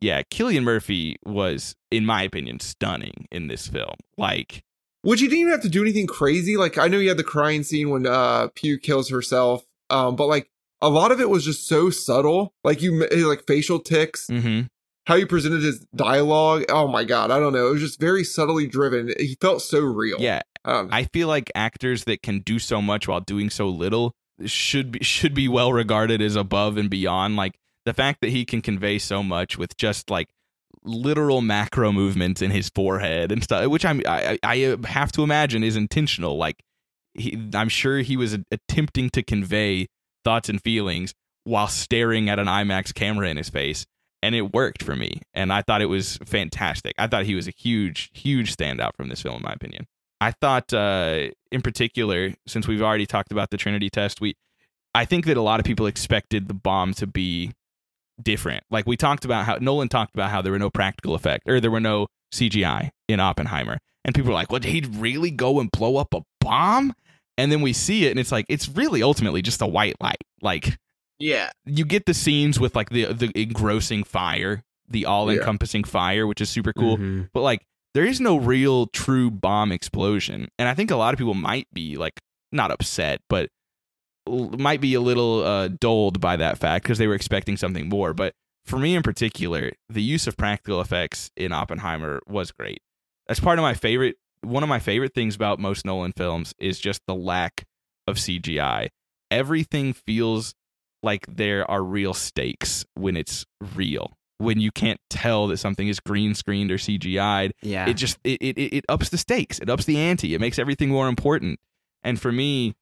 yeah, 0.00 0.22
Cillian 0.22 0.64
Murphy 0.64 1.16
was, 1.24 1.76
in 1.90 2.04
my 2.04 2.22
opinion, 2.22 2.60
stunning 2.60 3.28
in 3.30 3.46
this 3.46 3.68
film. 3.68 3.94
Like, 4.16 4.64
Which 5.02 5.20
he 5.20 5.26
didn't 5.26 5.40
even 5.40 5.52
have 5.52 5.62
to 5.62 5.68
do 5.68 5.82
anything 5.82 6.06
crazy. 6.06 6.56
Like 6.56 6.78
I 6.78 6.88
know 6.88 6.98
you 6.98 7.08
had 7.08 7.18
the 7.18 7.24
crying 7.24 7.62
scene 7.62 7.90
when 7.90 8.06
uh 8.06 8.48
Pugh 8.54 8.78
kills 8.78 9.10
herself, 9.10 9.64
um, 9.90 10.16
but 10.16 10.26
like 10.26 10.48
a 10.80 10.88
lot 10.88 11.12
of 11.12 11.20
it 11.20 11.28
was 11.28 11.44
just 11.44 11.66
so 11.66 11.90
subtle. 11.90 12.54
Like 12.64 12.82
you 12.82 13.06
like 13.28 13.44
facial 13.46 13.78
ticks, 13.80 14.26
mhm. 14.28 14.68
how 15.06 15.14
you 15.14 15.26
presented 15.26 15.62
his 15.62 15.86
dialogue. 15.94 16.64
Oh 16.68 16.88
my 16.88 17.04
god, 17.04 17.30
I 17.30 17.38
don't 17.38 17.52
know. 17.52 17.68
It 17.68 17.72
was 17.72 17.80
just 17.80 18.00
very 18.00 18.24
subtly 18.24 18.66
driven. 18.66 19.12
He 19.18 19.36
felt 19.40 19.62
so 19.62 19.80
real. 19.80 20.18
yeah, 20.20 20.42
Um, 20.64 20.88
I 20.92 21.04
feel 21.04 21.28
like 21.28 21.50
actors 21.54 22.04
that 22.04 22.22
can 22.22 22.40
do 22.40 22.58
so 22.58 22.82
much 22.82 23.08
while 23.08 23.20
doing 23.20 23.50
so 23.50 23.68
little 23.68 24.14
should 24.46 24.92
be 24.92 25.00
should 25.04 25.34
be 25.34 25.48
well 25.48 25.72
regarded 25.72 26.20
as 26.22 26.36
above 26.36 26.76
and 26.76 26.90
beyond. 26.90 27.36
Like 27.36 27.54
the 27.84 27.94
fact 27.94 28.20
that 28.20 28.30
he 28.30 28.44
can 28.44 28.60
convey 28.62 28.98
so 28.98 29.22
much 29.22 29.58
with 29.58 29.76
just 29.76 30.10
like 30.10 30.28
literal 30.84 31.40
macro 31.40 31.92
movements 31.92 32.42
in 32.42 32.50
his 32.50 32.68
forehead 32.68 33.32
and 33.32 33.42
stuff, 33.42 33.66
which 33.68 33.84
I'm 33.84 34.02
I, 34.06 34.38
I 34.42 34.76
have 34.84 35.12
to 35.12 35.22
imagine 35.22 35.62
is 35.62 35.76
intentional. 35.76 36.36
Like 36.36 36.62
he, 37.14 37.50
I'm 37.54 37.68
sure 37.68 37.98
he 37.98 38.16
was 38.16 38.36
attempting 38.50 39.10
to 39.10 39.22
convey 39.22 39.86
thoughts 40.24 40.48
and 40.48 40.62
feelings 40.62 41.14
while 41.44 41.68
staring 41.68 42.28
at 42.28 42.38
an 42.38 42.46
IMAX 42.46 42.94
camera 42.94 43.28
in 43.28 43.36
his 43.36 43.48
face. 43.48 43.86
And 44.24 44.36
it 44.36 44.54
worked 44.54 44.84
for 44.84 44.94
me. 44.94 45.20
And 45.34 45.52
I 45.52 45.62
thought 45.62 45.82
it 45.82 45.86
was 45.86 46.16
fantastic. 46.24 46.94
I 46.96 47.08
thought 47.08 47.24
he 47.24 47.34
was 47.34 47.48
a 47.48 47.52
huge, 47.52 48.08
huge 48.12 48.56
standout 48.56 48.90
from 48.96 49.08
this 49.08 49.20
film, 49.20 49.36
in 49.36 49.42
my 49.42 49.52
opinion. 49.52 49.86
I 50.20 50.30
thought, 50.30 50.72
uh, 50.72 51.30
in 51.50 51.62
particular, 51.62 52.32
since 52.46 52.68
we've 52.68 52.82
already 52.82 53.06
talked 53.06 53.32
about 53.32 53.50
the 53.50 53.56
Trinity 53.56 53.90
test, 53.90 54.20
we, 54.20 54.36
I 54.94 55.04
think 55.04 55.26
that 55.26 55.36
a 55.36 55.42
lot 55.42 55.58
of 55.58 55.66
people 55.66 55.86
expected 55.86 56.46
the 56.46 56.54
bomb 56.54 56.94
to 56.94 57.08
be 57.08 57.50
different. 58.22 58.64
Like 58.70 58.86
we 58.86 58.96
talked 58.96 59.24
about 59.24 59.44
how 59.46 59.56
Nolan 59.60 59.88
talked 59.88 60.14
about 60.14 60.30
how 60.30 60.42
there 60.42 60.52
were 60.52 60.58
no 60.58 60.70
practical 60.70 61.14
effect 61.14 61.48
or 61.48 61.60
there 61.60 61.70
were 61.70 61.80
no 61.80 62.08
CGI 62.34 62.90
in 63.08 63.20
Oppenheimer, 63.20 63.78
and 64.04 64.14
people 64.14 64.28
were 64.30 64.34
like, 64.34 64.50
"Well, 64.50 64.60
did 64.60 64.70
he 64.72 64.80
really 64.98 65.30
go 65.30 65.60
and 65.60 65.70
blow 65.70 65.96
up 65.96 66.14
a 66.14 66.22
bomb?" 66.40 66.94
And 67.38 67.50
then 67.50 67.60
we 67.62 67.72
see 67.72 68.06
it, 68.06 68.10
and 68.10 68.20
it's 68.20 68.32
like 68.32 68.46
it's 68.48 68.68
really 68.68 69.02
ultimately 69.02 69.42
just 69.42 69.62
a 69.62 69.66
white 69.66 69.96
light. 70.00 70.22
Like 70.40 70.78
Yeah. 71.18 71.50
you 71.64 71.84
get 71.84 72.06
the 72.06 72.14
scenes 72.14 72.58
with 72.60 72.74
like 72.76 72.90
the 72.90 73.06
the 73.12 73.30
engrossing 73.34 74.04
fire, 74.04 74.62
the 74.88 75.06
all 75.06 75.28
encompassing 75.30 75.84
fire, 75.84 76.26
which 76.26 76.40
is 76.40 76.48
super 76.50 76.72
cool 76.72 76.98
Mhm. 76.98 77.28
but 77.32 77.40
like 77.42 77.62
there 77.94 78.04
is 78.06 78.20
no 78.20 78.36
real 78.36 78.86
true 78.86 79.30
bomb 79.30 79.70
explosion 79.70 80.48
and 80.58 80.66
i 80.66 80.72
think 80.74 80.90
a 80.90 80.96
lot 80.96 81.12
of 81.12 81.18
people 81.18 81.34
might 81.34 81.68
be 81.74 81.96
like 81.96 82.14
not 82.50 82.70
upset 82.70 83.20
but 83.28 83.42
l- 83.44 83.51
might 84.26 84.80
be 84.80 84.94
a 84.94 85.00
little 85.00 85.42
uh 85.44 85.68
dulled 85.68 86.20
by 86.20 86.36
that 86.36 86.58
fact 86.58 86.84
because 86.84 86.98
they 86.98 87.06
were 87.06 87.14
expecting 87.14 87.56
something 87.56 87.88
more 87.88 88.14
but 88.14 88.32
for 88.64 88.78
me 88.78 88.94
in 88.94 89.02
particular 89.02 89.72
the 89.88 90.02
use 90.02 90.26
of 90.26 90.36
practical 90.36 90.80
effects 90.80 91.30
in 91.36 91.52
oppenheimer 91.52 92.20
was 92.26 92.52
great. 92.52 92.80
That's 93.26 93.40
part 93.40 93.58
of 93.58 93.62
my 93.62 93.74
favorite 93.74 94.16
one 94.42 94.62
of 94.62 94.68
my 94.68 94.78
favorite 94.78 95.14
things 95.14 95.34
about 95.34 95.58
most 95.58 95.84
nolan 95.84 96.12
films 96.16 96.54
is 96.58 96.78
just 96.78 97.00
the 97.06 97.14
lack 97.14 97.64
of 98.06 98.16
cgi 98.16 98.88
everything 99.30 99.92
feels 99.92 100.54
like 101.02 101.26
there 101.28 101.68
are 101.70 101.82
real 101.82 102.14
stakes 102.14 102.84
when 102.94 103.16
it's 103.16 103.44
real. 103.74 104.12
When 104.38 104.60
you 104.60 104.70
can't 104.70 105.00
tell 105.10 105.48
that 105.48 105.56
something 105.56 105.88
is 105.88 105.98
green 106.00 106.34
screened 106.34 106.70
or 106.70 106.76
CGI'd 106.76 107.54
Yeah. 107.62 107.88
it 107.88 107.94
just 107.94 108.18
it, 108.24 108.40
it 108.42 108.58
it 108.58 108.84
ups 108.88 109.08
the 109.08 109.18
stakes. 109.18 109.58
It 109.58 109.68
ups 109.70 109.84
the 109.84 109.98
ante. 109.98 110.34
It 110.34 110.40
makes 110.40 110.58
everything 110.58 110.90
more 110.90 111.08
important. 111.08 111.58
And 112.04 112.20
for 112.20 112.30
me 112.32 112.74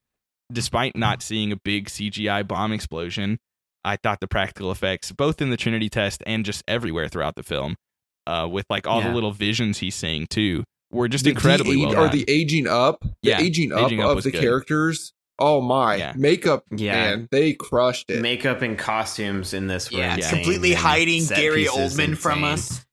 despite 0.53 0.95
not 0.95 1.21
seeing 1.21 1.51
a 1.51 1.55
big 1.57 1.87
cgi 1.87 2.47
bomb 2.47 2.71
explosion 2.71 3.37
i 3.85 3.95
thought 3.95 4.19
the 4.19 4.27
practical 4.27 4.71
effects 4.71 5.11
both 5.11 5.41
in 5.41 5.49
the 5.49 5.57
trinity 5.57 5.89
test 5.89 6.21
and 6.25 6.45
just 6.45 6.63
everywhere 6.67 7.07
throughout 7.07 7.35
the 7.35 7.43
film 7.43 7.75
uh, 8.27 8.47
with 8.49 8.65
like 8.69 8.85
all 8.85 9.01
the 9.01 9.11
little 9.11 9.31
visions 9.31 9.79
he's 9.79 9.95
seeing 9.95 10.27
too 10.27 10.63
were 10.91 11.07
just 11.07 11.23
the 11.23 11.31
incredibly 11.31 11.77
de- 11.77 11.85
well 11.87 12.03
or 12.05 12.09
the 12.09 12.23
aging 12.27 12.67
up, 12.67 12.99
the 13.23 13.29
Yeah, 13.29 13.39
aging 13.41 13.71
up 13.71 13.85
aging 13.87 14.01
up 14.01 14.17
of 14.17 14.23
the 14.23 14.31
good. 14.31 14.41
characters. 14.41 15.13
Oh 15.39 15.59
my 15.61 15.95
Yeah. 15.95 16.13
makeup, 16.15 16.63
Yeah. 16.75 16.91
man, 16.93 17.27
they 17.31 17.53
crushed 17.53 18.11
it. 18.11 18.21
Makeup 18.21 18.61
and 18.61 18.77
costumes 18.77 19.53
in 19.55 19.65
this 19.67 19.89
were 19.89 19.97
Yeah. 19.99 20.15
insane, 20.17 20.35
Completely 20.35 20.71
and 20.73 20.81
hiding 20.81 21.25
Gary 21.25 21.63
pieces 21.63 21.97
Oldman 21.97 22.15
from 22.17 22.43
us. 22.43 22.85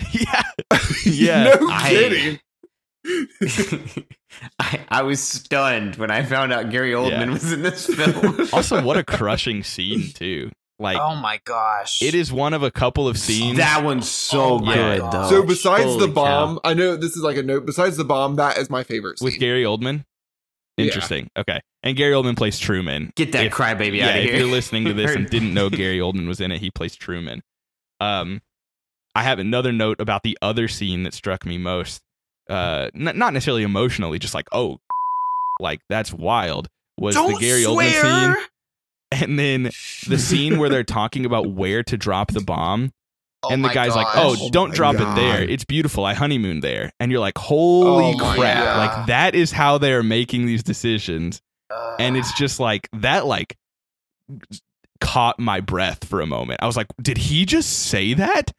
yeah 0.12 0.42
yeah 1.04 1.44
no 1.44 1.68
I- 1.70 1.90
kidding. 1.90 2.40
I, 4.58 4.80
I 4.88 5.02
was 5.02 5.20
stunned 5.22 5.96
when 5.96 6.10
I 6.10 6.22
found 6.24 6.52
out 6.52 6.70
Gary 6.70 6.92
Oldman 6.92 7.10
Yeah. 7.26 7.30
was 7.30 7.52
in 7.52 7.62
this 7.62 7.86
film. 7.86 8.48
also 8.52 8.82
what 8.82 8.96
a 8.96 9.04
crushing 9.04 9.62
scene 9.62 10.10
too 10.12 10.50
like 10.80 10.98
oh 11.00 11.14
my 11.14 11.40
gosh. 11.44 12.02
it 12.02 12.14
is 12.16 12.32
one 12.32 12.52
of 12.52 12.62
a 12.64 12.70
couple 12.70 13.06
of 13.06 13.16
scenes 13.16 13.58
that 13.58 13.84
one's 13.84 14.08
so 14.10 14.54
Oh 14.54 14.58
good, 14.58 14.98
gosh. 15.00 15.12
though. 15.12 15.28
So 15.42 15.46
besides 15.46 15.84
Holy 15.84 16.00
the 16.00 16.06
cow. 16.08 16.12
bomb, 16.14 16.60
I 16.64 16.74
know 16.74 16.96
this 16.96 17.16
is 17.16 17.22
like 17.22 17.36
a 17.36 17.42
note. 17.44 17.64
Besides 17.64 17.96
the 17.96 18.04
bomb, 18.04 18.36
that 18.36 18.58
is 18.58 18.68
my 18.68 18.82
favorite. 18.82 19.18
with. 19.20 19.38
Gary 19.38 19.62
Oldman. 19.62 20.04
Yeah. 20.76 20.86
Interesting. 20.86 21.28
Okay. 21.38 21.60
And 21.84 21.96
Gary 21.96 22.12
Oldman 22.12 22.36
plays 22.36 22.58
Truman. 22.58 23.12
get 23.14 23.30
that 23.32 23.46
If- 23.46 23.52
crybaby 23.52 23.98
yeah, 23.98 24.08
out 24.08 24.16
of 24.16 24.24
if 24.24 24.30
here. 24.30 24.40
you're 24.40 24.50
listening 24.50 24.86
to 24.86 24.92
this 24.94 25.14
and 25.14 25.30
didn't 25.30 25.54
know 25.54 25.70
Gary 25.70 25.98
Oldman 25.98 26.26
was 26.26 26.40
in 26.40 26.50
it, 26.50 26.60
he 26.60 26.72
plays 26.72 26.96
Truman. 26.96 27.42
Um, 28.00 28.42
I 29.14 29.22
have 29.22 29.38
another 29.38 29.70
note 29.72 30.00
about 30.00 30.24
the 30.24 30.36
other 30.42 30.66
scene 30.66 31.04
that 31.04 31.14
struck 31.14 31.46
me 31.46 31.56
most. 31.56 32.02
Uh, 32.48 32.90
n- 32.94 33.16
not 33.16 33.32
necessarily 33.32 33.62
emotionally, 33.62 34.18
just 34.18 34.34
like 34.34 34.48
oh, 34.52 34.78
like 35.60 35.80
that's 35.88 36.12
wild. 36.12 36.68
Was 36.98 37.14
Don't 37.14 37.32
the 37.34 37.38
Gary 37.40 37.62
swear. 37.64 37.92
Oldman 38.04 38.34
scene, 38.34 38.44
and 39.22 39.38
then 39.38 39.62
the 40.08 40.18
scene 40.18 40.58
where 40.58 40.68
they're 40.68 40.84
talking 40.84 41.24
about 41.26 41.50
where 41.50 41.82
to 41.82 41.96
drop 41.96 42.32
the 42.32 42.40
bomb, 42.40 42.92
Oh 43.42 43.48
and 43.50 43.64
the 43.64 43.68
my 43.68 43.74
guy's 43.74 43.96
like, 43.96 44.06
gosh. 44.06 44.16
"Oh, 44.16 44.36
Oh 44.38 44.50
don't 44.50 44.68
my 44.70 44.74
drop 44.74 44.96
God. 44.96 45.18
it 45.18 45.20
there. 45.20 45.42
It's 45.42 45.64
beautiful. 45.64 46.04
I 46.04 46.14
honeymoon 46.14 46.60
there." 46.60 46.92
And 47.00 47.10
you're 47.10 47.20
like, 47.20 47.36
"Holy 47.38 48.14
Oh 48.14 48.34
crap!" 48.34 48.64
God. 48.64 48.78
Like 48.98 49.06
that 49.08 49.34
is 49.34 49.50
how 49.52 49.78
they 49.78 49.92
are 49.92 50.02
making 50.04 50.46
these 50.46 50.62
decisions, 50.62 51.40
Uh, 51.70 51.96
and 51.98 52.16
it's 52.16 52.32
just 52.34 52.60
like 52.60 52.88
that. 52.92 53.26
Like 53.26 53.56
caught 55.00 55.38
my 55.38 55.60
breath 55.60 56.04
for 56.06 56.20
a 56.20 56.26
moment. 56.26 56.60
I 56.62 56.66
was 56.66 56.76
like, 56.76 56.86
"Did 57.02 57.18
he 57.18 57.44
just 57.44 57.70
say 57.88 58.14
that?" 58.14 58.52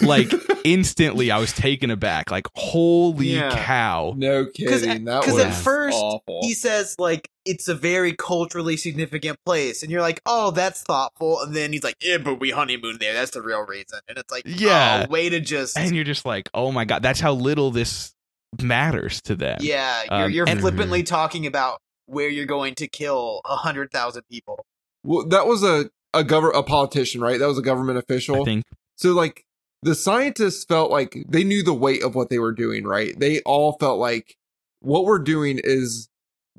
Like 0.00 0.30
instantly 0.64 1.30
I 1.30 1.38
was 1.38 1.52
taken 1.52 1.90
aback. 1.90 2.30
Like, 2.30 2.46
holy 2.54 3.28
Yeah. 3.34 3.50
cow. 3.64 4.14
No 4.16 4.44
Because 4.44 4.82
kidding. 4.82 5.04
Because 5.04 5.38
at 5.38 5.52
first 5.54 5.96
awful. 5.96 6.40
he 6.42 6.54
says 6.54 6.94
like 6.98 7.28
it's 7.44 7.66
a 7.68 7.74
very 7.74 8.12
culturally 8.12 8.76
significant 8.76 9.36
place, 9.44 9.82
and 9.82 9.90
you're 9.90 10.00
like, 10.00 10.20
oh, 10.26 10.52
that's 10.52 10.82
thoughtful. 10.82 11.40
And 11.40 11.54
then 11.56 11.72
he's 11.72 11.82
like, 11.82 11.96
yeah, 12.00 12.18
but 12.18 12.38
we 12.38 12.50
honeymoon 12.50 12.98
there. 13.00 13.12
That's 13.14 13.32
the 13.32 13.42
real 13.42 13.62
reason. 13.66 13.98
And 14.08 14.16
it's 14.18 14.30
like, 14.30 14.44
Yeah. 14.46 15.06
oh, 15.08 15.10
way 15.10 15.28
to 15.28 15.40
just 15.40 15.76
And 15.76 15.94
you're 15.94 16.04
just 16.04 16.24
like, 16.24 16.48
oh 16.54 16.70
my 16.70 16.84
God, 16.84 17.02
that's 17.02 17.18
how 17.20 17.32
little 17.32 17.70
this 17.72 18.14
matters 18.60 19.20
to 19.22 19.34
them. 19.34 19.58
yeah, 19.60 20.02
you're 20.10 20.24
Um, 20.26 20.30
you're 20.30 20.48
and- 20.48 20.60
flippantly 20.60 21.02
talking 21.04 21.46
about 21.46 21.80
where 22.06 22.28
you're 22.28 22.46
going 22.46 22.74
to 22.76 22.86
kill 22.88 23.40
a 23.44 23.56
hundred 23.56 23.90
thousand 23.92 24.22
people. 24.30 24.64
well, 25.04 25.26
that 25.28 25.46
was 25.46 25.62
a 25.62 25.90
a 26.14 26.22
govern 26.22 26.52
a 26.54 26.62
politician, 26.62 27.20
right? 27.22 27.38
That 27.38 27.46
was 27.48 27.56
a 27.58 27.62
government 27.62 27.98
official. 27.98 28.42
I 28.42 28.44
think, 28.44 28.64
So 28.96 29.12
like 29.12 29.44
the 29.82 29.94
scientists 29.94 30.64
felt 30.64 30.90
like 30.90 31.24
they 31.28 31.44
knew 31.44 31.62
the 31.62 31.74
weight 31.74 32.02
of 32.02 32.14
what 32.14 32.30
they 32.30 32.38
were 32.38 32.52
doing, 32.52 32.84
right? 32.84 33.18
They 33.18 33.40
all 33.42 33.72
felt 33.78 33.98
like 33.98 34.36
what 34.80 35.04
we're 35.04 35.18
doing 35.18 35.60
is 35.62 36.08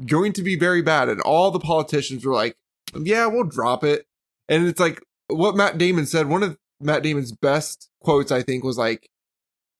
going 0.05 0.33
to 0.33 0.43
be 0.43 0.55
very 0.57 0.81
bad. 0.81 1.09
And 1.09 1.21
all 1.21 1.51
the 1.51 1.59
politicians 1.59 2.25
were 2.25 2.33
like, 2.33 2.55
yeah, 2.99 3.25
we'll 3.27 3.43
drop 3.45 3.83
it. 3.83 4.05
And 4.49 4.67
it's 4.67 4.79
like 4.79 5.01
what 5.27 5.55
Matt 5.55 5.77
Damon 5.77 6.05
said, 6.05 6.27
one 6.27 6.43
of 6.43 6.57
Matt 6.81 7.01
Damon's 7.03 7.31
best 7.31 7.89
quotes, 8.01 8.31
I 8.31 8.41
think, 8.41 8.63
was 8.63 8.77
like, 8.77 9.09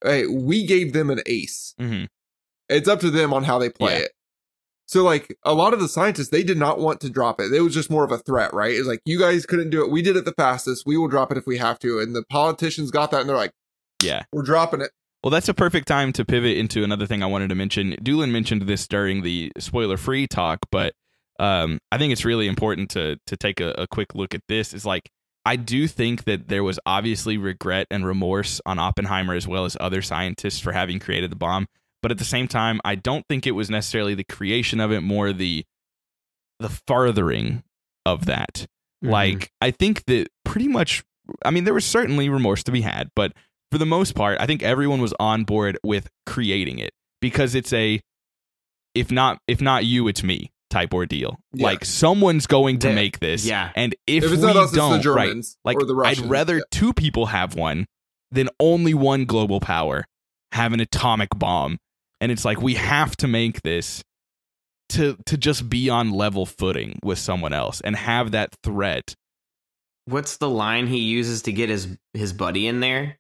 Hey, 0.03 0.25
we 0.27 0.65
gave 0.65 0.93
them 0.93 1.09
an 1.09 1.21
ace. 1.25 1.75
mhm. 1.79 2.07
It's 2.69 2.87
up 2.87 2.99
to 3.01 3.09
them 3.11 3.33
on 3.33 3.43
how 3.43 3.57
they 3.59 3.69
play 3.69 3.93
Yeah. 3.99 4.05
it. 4.05 4.11
So 4.93 5.03
like 5.03 5.35
a 5.41 5.55
lot 5.55 5.73
of 5.73 5.79
the 5.79 5.87
scientists, 5.87 6.29
they 6.29 6.43
did 6.43 6.59
not 6.59 6.77
want 6.77 7.01
to 7.01 7.09
drop 7.09 7.41
it. 7.41 7.51
It 7.51 7.61
was 7.61 7.73
just 7.73 7.89
more 7.89 8.03
of 8.03 8.11
a 8.11 8.19
threat, 8.19 8.53
right? 8.53 8.73
It's 8.73 8.87
like 8.87 9.01
you 9.05 9.17
guys 9.17 9.43
couldn't 9.43 9.71
do 9.71 9.83
it. 9.83 9.89
We 9.89 10.03
did 10.03 10.15
it 10.15 10.23
the 10.23 10.33
fastest. 10.33 10.83
We 10.85 10.97
will 10.97 11.07
drop 11.07 11.31
it 11.31 11.37
if 11.39 11.47
we 11.47 11.57
have 11.57 11.79
to. 11.79 11.97
And 11.99 12.15
the 12.15 12.23
politicians 12.29 12.91
got 12.91 13.09
that 13.09 13.21
and 13.21 13.27
they're 13.27 13.35
like, 13.35 13.53
yeah. 14.03 14.21
we're 14.31 14.43
dropping 14.43 14.81
it. 14.81 14.91
Well, 15.23 15.31
that's 15.31 15.49
a 15.49 15.53
perfect 15.55 15.87
time 15.87 16.13
to 16.13 16.23
pivot 16.23 16.57
into 16.57 16.83
another 16.83 17.07
thing 17.07 17.23
I 17.23 17.25
wanted 17.25 17.49
to 17.49 17.55
mention. 17.55 17.95
Doolin 18.03 18.31
mentioned 18.31 18.61
this 18.61 18.87
during 18.87 19.23
the 19.23 19.51
spoiler 19.57 19.97
free 19.97 20.27
talk, 20.27 20.59
but 20.71 20.93
um, 21.39 21.79
I 21.91 21.97
think 21.97 22.13
it's 22.13 22.23
really 22.23 22.47
important 22.47 22.91
to 22.91 23.17
to 23.25 23.35
take 23.35 23.61
a, 23.61 23.71
a 23.71 23.87
quick 23.87 24.13
look 24.13 24.35
at 24.35 24.41
this. 24.47 24.75
Is 24.75 24.85
like 24.85 25.09
I 25.43 25.55
do 25.55 25.87
think 25.87 26.25
that 26.25 26.49
there 26.49 26.63
was 26.63 26.79
obviously 26.85 27.39
regret 27.39 27.87
and 27.89 28.05
remorse 28.05 28.61
on 28.67 28.77
Oppenheimer 28.77 29.33
as 29.33 29.47
well 29.47 29.65
as 29.65 29.75
other 29.79 30.03
scientists 30.03 30.59
for 30.59 30.71
having 30.71 30.99
created 30.99 31.31
the 31.31 31.35
bomb, 31.35 31.65
but 32.03 32.11
at 32.11 32.19
the 32.19 32.25
same 32.25 32.47
time, 32.47 32.79
I 32.85 32.93
don't 32.95 33.25
think 33.27 33.47
it 33.47 33.51
was 33.53 33.69
necessarily 33.71 34.13
the 34.13 34.23
creation 34.25 34.79
of 34.79 34.91
it, 34.91 35.01
more 35.01 35.33
the 35.33 35.65
the 36.59 36.69
furthering 36.69 37.63
of 38.05 38.25
that. 38.27 38.67
Mhm. 39.03 39.09
Like, 39.09 39.51
I 39.59 39.71
think 39.71 40.05
that 40.05 40.27
pretty 40.45 40.67
much, 40.67 41.03
I 41.43 41.49
mean, 41.51 41.63
there 41.63 41.73
was 41.73 41.83
certainly 41.85 42.29
remorse 42.29 42.63
to 42.65 42.71
be 42.71 42.81
had, 42.81 43.09
but 43.15 43.33
for 43.71 43.77
the 43.79 43.85
most 43.87 44.13
part, 44.15 44.37
I 44.39 44.45
think 44.45 44.61
everyone 44.61 45.01
was 45.01 45.13
on 45.19 45.43
board 45.45 45.79
with 45.83 46.09
creating 46.27 46.77
it 46.79 46.91
because 47.21 47.55
it's 47.55 47.73
a, 47.73 47.99
if 48.93 49.11
not, 49.11 49.39
if 49.47 49.59
not 49.61 49.83
you, 49.85 50.07
it's 50.07 50.23
me 50.23 50.51
type 50.69 50.93
ordeal. 50.93 51.37
Yeah. 51.53 51.65
Like 51.65 51.83
someone's 51.85 52.45
going 52.47 52.79
to 52.79 52.87
There- 52.87 52.95
make 52.95 53.19
this. 53.19 53.45
yeah. 53.45 53.71
And 53.75 53.95
if, 54.07 54.23
If 54.23 54.31
it's 54.33 54.41
we 54.41 54.47
not 54.47 54.55
us, 54.57 54.71
don't, 54.71 55.01
the 55.03 55.11
right, 55.11 55.35
like 55.65 55.77
or 55.77 55.85
the 55.85 55.95
I'd 56.05 56.19
rather 56.19 56.57
Yeah. 56.57 56.63
two 56.71 56.93
people 56.93 57.25
have 57.27 57.55
one 57.55 57.87
than 58.31 58.49
only 58.59 58.93
one 58.93 59.25
global 59.25 59.59
power 59.59 60.05
have 60.51 60.71
an 60.73 60.79
atomic 60.79 61.29
bomb. 61.35 61.77
And 62.23 62.31
it's 62.31 62.45
like 62.45 62.61
we 62.61 62.75
have 62.75 63.17
to 63.17 63.27
make 63.27 63.63
this 63.63 64.01
to 64.89 65.17
to 65.25 65.35
just 65.35 65.67
be 65.67 65.89
on 65.89 66.11
level 66.11 66.45
footing 66.45 66.97
with 67.03 67.19
someone 67.19 67.51
else 67.51 67.81
and 67.81 67.97
have 67.97 68.31
that 68.31 68.55
threat. 68.63 69.13
What's 70.05 70.37
the 70.37 70.49
line 70.49 70.87
he 70.87 70.99
uses 70.99 71.41
to 71.41 71.51
get 71.51 71.67
his 71.67 71.97
his 72.13 72.31
buddy 72.31 72.65
in 72.65 72.79
there? 72.79 73.19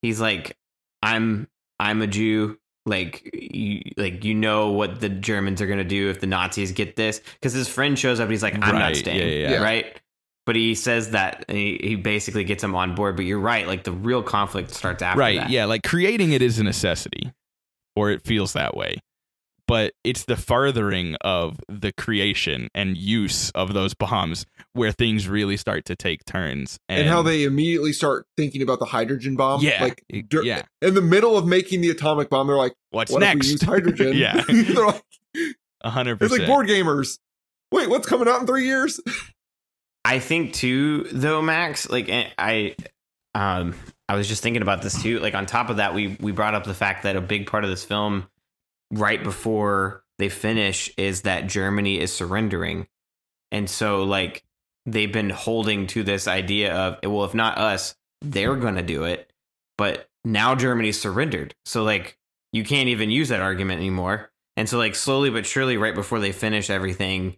He's 0.00 0.18
like, 0.18 0.56
"I'm 1.02 1.46
I'm 1.78 2.00
a 2.00 2.06
Jew. 2.06 2.58
Like 2.86 3.28
you 3.34 3.82
like 3.98 4.24
you 4.24 4.34
know 4.34 4.70
what 4.70 4.98
the 4.98 5.10
Germans 5.10 5.60
are 5.60 5.66
gonna 5.66 5.84
do 5.84 6.08
if 6.08 6.20
the 6.20 6.26
Nazis 6.26 6.72
get 6.72 6.96
this." 6.96 7.20
Because 7.34 7.52
his 7.52 7.68
friend 7.68 7.98
shows 7.98 8.18
up. 8.18 8.30
He's 8.30 8.42
like, 8.42 8.54
"I'm 8.54 8.60
Right, 8.62 8.78
not 8.78 8.96
staying." 8.96 9.18
yeah, 9.18 9.24
yeah, 9.24 9.50
yeah. 9.50 9.62
Right. 9.62 10.00
But 10.46 10.56
he 10.56 10.74
says 10.74 11.10
that 11.10 11.44
he, 11.50 11.78
he 11.82 11.96
basically 11.96 12.44
gets 12.44 12.64
him 12.64 12.74
on 12.74 12.94
board. 12.94 13.14
But 13.14 13.26
you're 13.26 13.38
right. 13.38 13.66
Like 13.66 13.84
the 13.84 13.92
real 13.92 14.22
conflict 14.22 14.70
starts 14.70 15.02
after 15.02 15.20
right. 15.20 15.38
that. 15.38 15.50
Yeah. 15.50 15.66
Like 15.66 15.82
creating 15.82 16.32
it 16.32 16.40
is 16.40 16.58
a 16.58 16.64
necessity, 16.64 17.30
or 17.98 18.10
it 18.10 18.22
feels 18.22 18.52
that 18.52 18.76
way. 18.76 18.98
But 19.66 19.92
it's 20.02 20.24
the 20.24 20.36
furthering 20.36 21.16
of 21.20 21.58
the 21.68 21.92
creation 21.92 22.68
and 22.74 22.96
use 22.96 23.50
of 23.50 23.74
those 23.74 23.92
bombs 23.92 24.46
where 24.72 24.92
things 24.92 25.28
really 25.28 25.56
start 25.58 25.84
to 25.86 25.96
take 25.96 26.24
turns. 26.24 26.78
And, 26.88 27.06
how 27.08 27.20
they 27.22 27.42
immediately 27.44 27.92
start 27.92 28.24
thinking 28.36 28.62
about 28.62 28.78
the 28.78 28.86
hydrogen 28.86 29.36
bomb. 29.36 29.60
Yeah, 29.60 29.82
Like, 29.82 30.04
dur- 30.28 30.44
yeah. 30.44 30.62
in 30.80 30.94
the 30.94 31.02
middle 31.02 31.36
of 31.36 31.46
making 31.46 31.80
the 31.82 31.90
atomic 31.90 32.30
bomb, 32.30 32.46
they're 32.46 32.56
like, 32.56 32.74
what's 32.90 33.12
what 33.12 33.20
next? 33.20 33.46
if 33.46 33.46
we 33.46 33.52
use 33.52 33.62
hydrogen? 33.62 34.12
yeah, 34.16 34.42
they're 34.48 34.86
like, 34.86 35.02
a 35.82 35.90
hundred 35.90 36.22
it's 36.22 36.32
like 36.32 36.46
board 36.46 36.68
gamers. 36.68 37.18
Wait, 37.70 37.90
what's 37.90 38.06
coming 38.06 38.26
out 38.28 38.40
in 38.40 38.46
three 38.46 38.64
years? 38.64 39.00
I 40.04 40.18
think 40.20 40.54
too, 40.54 41.04
though, 41.12 41.42
Max. 41.42 41.90
Like 41.90 42.08
eh, 42.08 42.28
I, 42.38 42.74
um, 43.34 43.74
I 44.08 44.16
was 44.16 44.26
just 44.26 44.42
thinking 44.42 44.62
about 44.62 44.82
this 44.82 45.00
too. 45.02 45.20
Like 45.20 45.34
on 45.34 45.46
top 45.46 45.68
of 45.68 45.76
that, 45.76 45.94
we 45.94 46.16
we 46.20 46.32
brought 46.32 46.54
up 46.54 46.64
the 46.64 46.74
fact 46.74 47.02
that 47.02 47.16
a 47.16 47.20
big 47.20 47.46
part 47.46 47.64
of 47.64 47.70
this 47.70 47.84
film, 47.84 48.26
right 48.90 49.22
before 49.22 50.02
they 50.18 50.28
finish, 50.28 50.90
is 50.96 51.22
that 51.22 51.46
Germany 51.46 52.00
is 52.00 52.12
surrendering, 52.12 52.88
and 53.52 53.68
so 53.68 54.04
like 54.04 54.44
they've 54.86 55.12
been 55.12 55.30
holding 55.30 55.86
to 55.88 56.02
this 56.02 56.26
idea 56.26 56.74
of 56.74 56.98
well, 57.04 57.24
if 57.24 57.34
not 57.34 57.58
us, 57.58 57.94
they're 58.22 58.56
gonna 58.56 58.82
do 58.82 59.04
it. 59.04 59.30
But 59.76 60.08
now 60.24 60.54
Germany's 60.54 61.00
surrendered, 61.00 61.54
so 61.66 61.84
like 61.84 62.16
you 62.52 62.64
can't 62.64 62.88
even 62.88 63.10
use 63.10 63.28
that 63.28 63.42
argument 63.42 63.78
anymore. 63.78 64.30
And 64.56 64.68
so 64.68 64.78
like 64.78 64.94
slowly 64.94 65.30
but 65.30 65.46
surely, 65.46 65.76
right 65.76 65.94
before 65.94 66.18
they 66.18 66.32
finish 66.32 66.70
everything, 66.70 67.36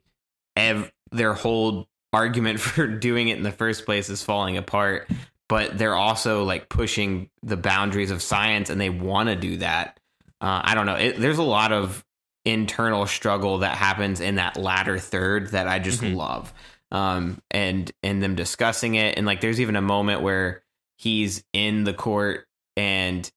ev- 0.57 0.93
their 1.11 1.35
whole 1.35 1.89
argument 2.13 2.61
for 2.61 2.87
doing 2.87 3.27
it 3.29 3.39
in 3.39 3.43
the 3.43 3.51
first 3.51 3.85
place 3.85 4.09
is 4.09 4.23
falling 4.23 4.57
apart 4.57 5.09
but 5.51 5.77
they're 5.77 5.95
also 5.97 6.45
like 6.45 6.71
pushing 6.71 7.29
the 7.43 7.57
boundaries 7.59 8.11
of 8.11 8.23
science 8.23 8.71
and 8.71 8.81
they 8.81 8.89
want 8.89 9.29
to 9.29 9.37
do 9.37 9.59
that 9.59 10.01
uh, 10.41 10.63
i 10.65 10.75
don't 10.75 10.87
know 10.87 10.95
it, 10.95 11.19
there's 11.19 11.37
a 11.39 11.43
lot 11.43 11.73
of 11.73 12.03
internal 12.47 13.07
struggle 13.07 13.59
that 13.59 13.77
happens 13.77 14.21
in 14.21 14.37
that 14.37 14.57
latter 14.57 14.99
third 14.99 15.49
that 15.51 15.67
i 15.69 15.79
just 15.79 16.01
Mhm. 16.01 16.15
love 16.17 16.55
um, 16.93 17.41
and 17.51 17.93
and 18.03 18.23
them 18.23 18.35
discussing 18.35 18.95
it 18.95 19.17
and 19.19 19.27
like 19.27 19.41
there's 19.43 19.61
even 19.61 19.77
a 19.77 19.83
moment 19.83 20.23
where 20.23 20.63
he's 20.97 21.45
in 21.53 21.85
the 21.85 21.93
court 21.95 22.47
and 22.77 23.31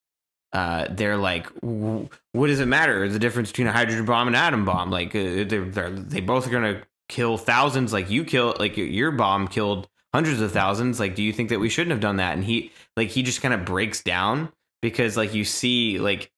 uh, 0.52 0.86
they're 0.90 1.16
like, 1.16 1.52
"W- 1.62 2.08
what 2.32 2.46
does 2.46 2.60
it 2.60 2.66
matter? 2.66 3.08
The 3.08 3.18
difference 3.18 3.50
between 3.50 3.66
a 3.66 3.72
hydrogen 3.72 4.04
bomb 4.04 4.28
and 4.28 4.36
an 4.36 4.42
atom 4.42 4.64
bomb? 4.64 4.88
Like, 4.88 5.08
uh, 5.14 5.42
they're, 5.48 5.64
they're 5.64 5.90
they 5.90 6.20
both 6.20 6.46
are 6.46 6.50
gonna 6.50 6.82
kill 7.08 7.36
thousands. 7.36 7.92
Like 7.92 8.08
you 8.08 8.24
kill, 8.24 8.54
like 8.60 8.76
your- 8.76 8.86
your 8.86 9.10
bomb 9.10 9.48
killed 9.48 9.88
hundreds 10.14 10.40
of 10.40 10.52
thousands. 10.52 11.00
Like, 11.00 11.14
do 11.14 11.22
you 11.22 11.32
think 11.32 11.48
that 11.50 11.58
we 11.60 11.68
shouldn't 11.68 11.90
have 11.90 12.00
done 12.00 12.16
that? 12.16 12.34
And 12.34 12.44
he, 12.44 12.70
like, 12.96 13.08
he 13.08 13.22
just 13.22 13.42
kind 13.42 13.52
of 13.52 13.64
breaks 13.64 14.02
down 14.02 14.50
because, 14.80 15.16
like, 15.16 15.34
you 15.34 15.44
see, 15.44 15.98
like, 15.98 16.30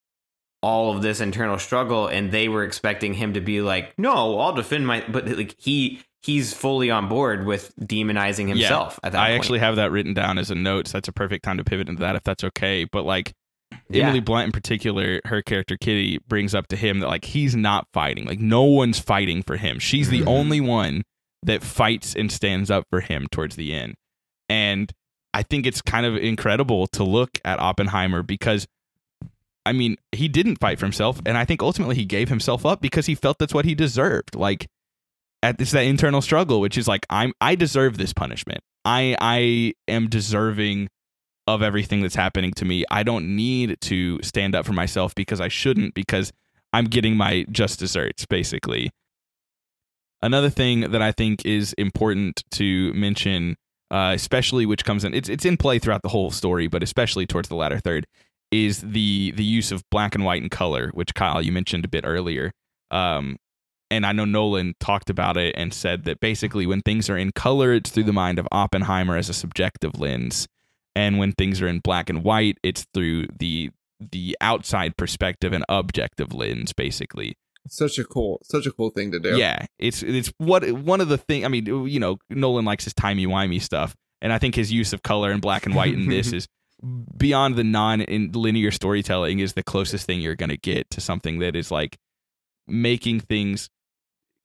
all 0.62 0.97
of 0.97 1.03
this 1.03 1.20
internal 1.20 1.59
struggle, 1.59 2.09
and 2.09 2.32
they 2.32 2.48
were 2.48 2.65
expecting 2.65 3.15
him 3.15 3.35
to 3.35 3.40
be 3.40 3.61
like, 3.61 3.93
no, 3.98 4.39
I'll 4.40 4.55
defend 4.55 4.86
my, 4.86 5.05
but 5.09 5.28
like 5.28 5.55
he 5.59 6.01
he's 6.23 6.53
fully 6.55 6.90
on 6.90 7.09
board 7.09 7.47
with 7.47 7.73
demonizing 7.77 8.48
himself. 8.48 8.98
At 9.05 9.12
that, 9.12 9.20
I 9.23 9.28
point. 9.28 9.39
actually 9.40 9.59
have 9.61 9.77
that 9.77 9.93
written 9.93 10.12
down 10.15 10.39
as 10.39 10.51
a 10.51 10.57
note. 10.57 10.89
So 10.89 10.93
that's 10.97 11.07
a 11.07 11.12
perfect 11.12 11.44
time 11.44 11.59
to 11.59 11.62
pivot 11.65 11.89
into 11.89 12.01
that 12.01 12.16
if 12.16 12.24
that's 12.24 12.43
okay. 12.43 12.85
But 12.85 13.05
like 13.05 13.32
Yeah. 13.90 14.05
Emily 14.05 14.19
Blunt 14.20 14.47
in 14.47 14.53
particular, 14.53 15.20
her 15.27 15.40
character 15.43 15.77
Kitty 15.77 16.19
brings 16.27 16.53
up 16.53 16.66
to 16.69 16.77
him 16.77 16.98
that 17.01 17.07
like 17.09 17.27
he's 17.27 17.55
not 17.55 17.86
fighting. 17.93 18.24
Like 18.24 18.40
no 18.40 18.62
one's 18.65 18.98
fighting 18.98 19.44
for 19.44 19.57
him. 19.57 19.78
She's 19.78 20.09
the 20.09 20.23
Mhm. 20.23 20.27
only 20.27 20.61
one 20.61 21.05
that 21.47 21.62
fights 21.62 22.14
and 22.14 22.31
stands 22.31 22.70
up 22.70 22.85
for 22.90 23.01
him 23.01 23.27
towards 23.31 23.56
the 23.56 23.73
end. 23.73 23.94
And 24.48 24.93
I 25.32 25.43
think 25.43 25.66
it's 25.66 25.82
kind 25.82 26.06
of 26.06 26.16
incredible 26.16 26.86
to 26.89 27.05
look 27.05 27.39
at 27.44 27.59
Oppenheimer 27.59 28.23
because 28.23 28.66
I 29.64 29.73
mean, 29.73 29.97
he 30.12 30.28
didn't 30.28 30.60
fight 30.60 30.78
for 30.78 30.86
himself 30.86 31.20
and 31.27 31.36
I 31.36 31.44
think 31.44 31.62
ultimately 31.62 31.97
he 31.97 32.05
gave 32.05 32.28
himself 32.28 32.64
up 32.64 32.81
because 32.81 33.06
he 33.06 33.14
felt 33.14 33.39
that's 33.39 33.55
what 33.55 33.64
he 33.64 33.74
deserved. 33.74 34.36
Like 34.36 34.68
at 35.43 35.60
it's 35.60 35.73
that 35.73 35.82
internal 35.82 36.23
struggle 36.23 36.60
which 36.60 36.78
is 36.78 36.89
like 36.89 37.06
I'm 37.10 37.32
I 37.40 37.55
deserve 37.55 37.98
this 37.98 38.12
punishment. 38.12 38.62
I 38.85 39.16
I 39.20 39.74
am 39.89 40.09
deserving 40.09 40.89
of 41.47 41.62
everything 41.62 42.02
that's 42.02 42.16
happening 42.16 42.52
to 42.55 42.64
me. 42.64 42.85
I 42.90 43.02
don't 43.02 43.36
need 43.36 43.77
to 43.82 44.20
stand 44.23 44.55
up 44.55 44.66
for 44.66 44.73
myself 44.73 45.14
because 45.14 45.40
I 45.40 45.48
shouldn't 45.48 45.94
because 45.94 46.32
I'm 46.73 46.86
getting 46.86 47.16
my 47.16 47.47
just 47.51 47.78
desserts 47.78 48.27
basically. 48.27 48.90
Another 50.22 50.51
thing 50.51 50.80
that 50.93 51.02
I 51.02 51.12
think 51.12 51.44
is 51.44 51.72
important 51.74 52.43
to 52.52 52.93
mention, 52.94 53.56
uh, 53.90 54.12
especially 54.14 54.66
which 54.66 54.84
comes 54.84 55.05
in, 55.05 55.14
it's 55.14 55.28
it's 55.28 55.44
in 55.44 55.56
play 55.56 55.78
throughout 55.78 56.02
the 56.02 56.09
whole 56.09 56.30
story, 56.30 56.68
but 56.68 56.82
especially 56.82 57.26
towards 57.26 57.48
the 57.48 57.55
latter 57.56 57.78
third, 57.78 58.06
is 58.51 58.80
the 58.80 59.32
the 59.36 59.44
use 59.44 59.72
of 59.72 59.84
black 59.90 60.14
and 60.14 60.24
white 60.24 60.43
and 60.43 60.51
color, 60.51 60.90
which 60.94 61.14
Kyle 61.14 61.43
you 61.43 61.52
mentioned 61.52 61.84
a 61.84 61.88
bit 61.88 62.05
earlier. 62.06 62.52
Um, 62.90 63.36
and 63.90 64.05
I 64.05 64.12
know 64.12 64.24
Nolan 64.24 64.74
talked 64.80 65.10
about 65.10 65.36
it 65.36 65.55
and 65.56 65.72
said 65.72 66.05
that 66.05 66.18
basically 66.18 66.66
when 66.66 66.82
things 66.82 67.09
are 67.09 67.16
in 67.16 67.30
color, 67.32 67.72
it's 67.72 67.90
through 67.90 68.05
the 68.05 68.12
mind 68.12 68.38
of 68.38 68.48
Oppenheimer 68.51 69.16
as 69.16 69.28
a 69.28 69.34
subjective 69.34 70.01
lens, 70.01 70.48
and 70.94 71.18
when 71.18 71.32
things 71.32 71.60
are 71.60 71.68
in 71.68 71.80
black 71.80 72.09
and 72.09 72.24
white, 72.24 72.59
it's 72.62 72.86
through 72.94 73.26
the 73.38 73.70
the 74.01 74.36
outside 74.40 74.97
perspective 74.97 75.52
and 75.52 75.64
objective 75.68 76.32
lens, 76.32 76.72
basically. 76.72 77.36
Such 77.68 77.98
a 77.98 78.05
cool, 78.05 78.40
such 78.44 78.66
a 78.66 78.72
cool 78.72 78.90
thing 78.90 79.12
to 79.12 79.18
do. 79.20 79.36
Yeah, 79.38 79.66
it's 79.78 80.02
it's 80.02 80.32
what 80.38 80.70
one 80.72 81.01
of 81.01 81.09
the 81.09 81.18
thing. 81.18 81.44
I 81.44 81.48
mean, 81.48 81.66
you 81.86 82.01
know, 82.01 82.18
Nolan 82.30 82.64
likes 82.64 82.84
his 82.84 82.94
timey 82.94 83.26
wimey 83.26 83.60
stuff, 83.60 83.94
and 84.20 84.32
I 84.32 84.38
think 84.38 84.55
his 84.55 84.72
use 84.72 84.93
of 84.93 85.02
color 85.02 85.30
and 85.30 85.40
black 85.43 85.66
and 85.66 85.74
white 85.74 85.94
in 85.94 86.09
this 86.09 86.32
is 86.32 86.47
beyond 87.16 87.56
the 87.56 87.64
non-linear 87.64 88.70
storytelling 88.70 89.38
is 89.38 89.55
the 89.55 89.62
closest 89.62 90.06
thing 90.06 90.20
you're 90.20 90.36
going 90.36 90.51
to 90.51 90.59
get 90.59 90.88
to 90.90 91.01
something 91.01 91.38
that 91.38 91.56
is 91.56 91.70
like 91.70 91.97
making 92.68 93.20
things 93.20 93.70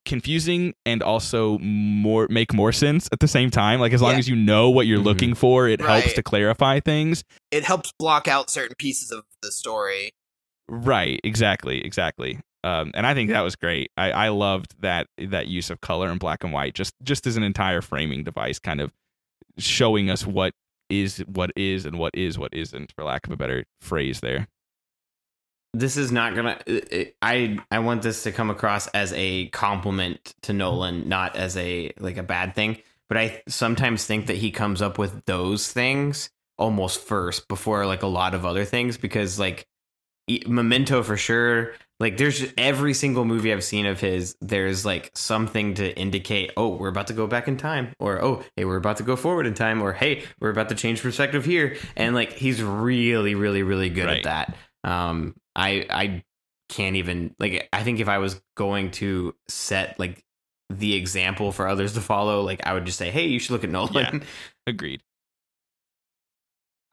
confusing 0.05 0.73
and 0.85 1.03
also 1.03 1.59
more 1.59 2.27
make 2.29 2.53
more 2.53 2.71
sense 2.71 3.07
at 3.11 3.19
the 3.19 3.27
same 3.27 3.51
time 3.51 3.79
like 3.79 3.93
as 3.93 4.01
long 4.01 4.13
Yeah. 4.13 4.17
as 4.17 4.27
you 4.27 4.35
know 4.35 4.69
what 4.69 4.87
you're 4.87 4.99
Mhm. 4.99 5.03
looking 5.03 5.33
for 5.35 5.67
it 5.67 5.79
helps 5.79 6.13
to 6.13 6.23
clarify 6.23 6.79
things 6.79 7.23
It 7.51 7.63
helps 7.65 7.91
block 7.99 8.27
out 8.27 8.49
certain 8.49 8.75
pieces 8.79 9.11
of 9.11 9.25
the 9.43 9.51
story. 9.51 10.11
right 10.67 11.19
exactly 11.23 11.85
exactly 11.85 12.39
um, 12.63 12.91
and 12.93 13.07
i 13.07 13.13
think 13.13 13.29
that 13.29 13.41
was 13.41 13.55
great. 13.55 13.91
I, 13.97 14.11
I 14.11 14.29
loved 14.29 14.75
that 14.81 15.07
that 15.17 15.47
use 15.47 15.69
of 15.69 15.81
color 15.81 16.09
and 16.09 16.19
black 16.19 16.43
and 16.43 16.53
white 16.53 16.73
just 16.73 16.93
just 17.03 17.27
as 17.27 17.37
an 17.37 17.43
entire 17.43 17.81
framing 17.81 18.23
device 18.23 18.59
kind 18.59 18.81
of 18.81 18.91
showing 19.57 20.09
us 20.09 20.25
what 20.25 20.53
is 20.89 21.19
what 21.19 21.51
is 21.55 21.85
and 21.85 21.97
what 21.97 22.13
is 22.13 22.37
what 22.37 22.53
isn't 22.53 22.91
for 22.91 23.03
lack 23.03 23.25
of 23.25 23.33
a 23.33 23.37
better 23.37 23.65
phrase 23.79 24.19
there. 24.19 24.47
This 25.73 25.95
is 25.95 26.11
not 26.11 26.35
gonna 26.35 26.59
i 27.21 27.57
i 27.71 27.79
want 27.79 28.01
this 28.01 28.23
to 28.23 28.31
come 28.33 28.49
across 28.49 28.87
as 28.87 29.13
a 29.13 29.47
compliment 29.47 30.35
to 30.41 30.51
nolan 30.51 31.07
not 31.07 31.37
as 31.37 31.55
a 31.55 31.93
like 31.97 32.17
a 32.17 32.23
bad 32.23 32.53
thing 32.55 32.77
but 33.07 33.17
i 33.17 33.41
sometimes 33.47 34.05
think 34.05 34.27
that 34.27 34.35
he 34.35 34.51
comes 34.51 34.81
up 34.81 34.97
with 34.97 35.23
those 35.25 35.71
things 35.71 36.29
almost 36.57 36.99
first 36.99 37.47
before 37.47 37.85
like 37.85 38.03
a 38.03 38.07
lot 38.07 38.33
of 38.33 38.45
other 38.45 38.65
things 38.65 38.97
because 38.97 39.39
like 39.39 39.65
memento 40.45 41.01
for 41.03 41.15
sure 41.15 41.73
like 42.01 42.17
there's 42.17 42.43
every 42.57 42.93
single 42.93 43.23
movie 43.23 43.53
i've 43.53 43.63
seen 43.63 43.85
of 43.85 43.99
his 43.99 44.35
there's 44.41 44.85
like 44.85 45.09
something 45.15 45.75
to 45.75 45.97
indicate 45.97 46.51
oh 46.57 46.69
we're 46.75 46.89
about 46.89 47.07
to 47.07 47.13
go 47.13 47.27
back 47.27 47.47
in 47.47 47.55
time 47.55 47.93
or 47.99 48.21
oh 48.21 48.43
hey 48.57 48.65
we're 48.65 48.75
about 48.77 48.97
to 48.97 49.03
go 49.03 49.15
forward 49.15 49.45
in 49.45 49.53
time 49.53 49.81
or 49.81 49.93
hey 49.93 50.23
we're 50.39 50.49
about 50.49 50.67
to 50.69 50.75
change 50.75 51.01
perspective 51.01 51.45
here 51.45 51.77
and 51.95 52.15
like 52.15 52.33
he's 52.33 52.61
really 52.61 53.35
really 53.35 53.63
really 53.63 53.89
good 53.89 54.05
Right. 54.07 54.25
at 54.25 54.53
that 54.83 54.89
um 54.89 55.35
i 55.55 55.85
i 55.89 56.23
can't 56.69 56.95
even 56.95 57.35
like 57.39 57.69
i 57.71 57.83
think 57.83 57.99
if 57.99 58.09
i 58.09 58.17
was 58.17 58.41
going 58.57 58.91
to 58.91 59.35
set 59.47 59.99
like 59.99 60.23
the 60.69 60.95
example 60.95 61.51
for 61.51 61.67
others 61.67 61.93
to 61.93 62.01
follow 62.01 62.41
like 62.41 62.65
i 62.65 62.73
would 62.73 62.85
just 62.85 62.97
say 62.97 63.11
hey 63.11 63.27
you 63.27 63.39
should 63.39 63.51
look 63.51 63.63
at 63.63 63.69
nolan 63.69 64.23
Agreed. 64.67 65.01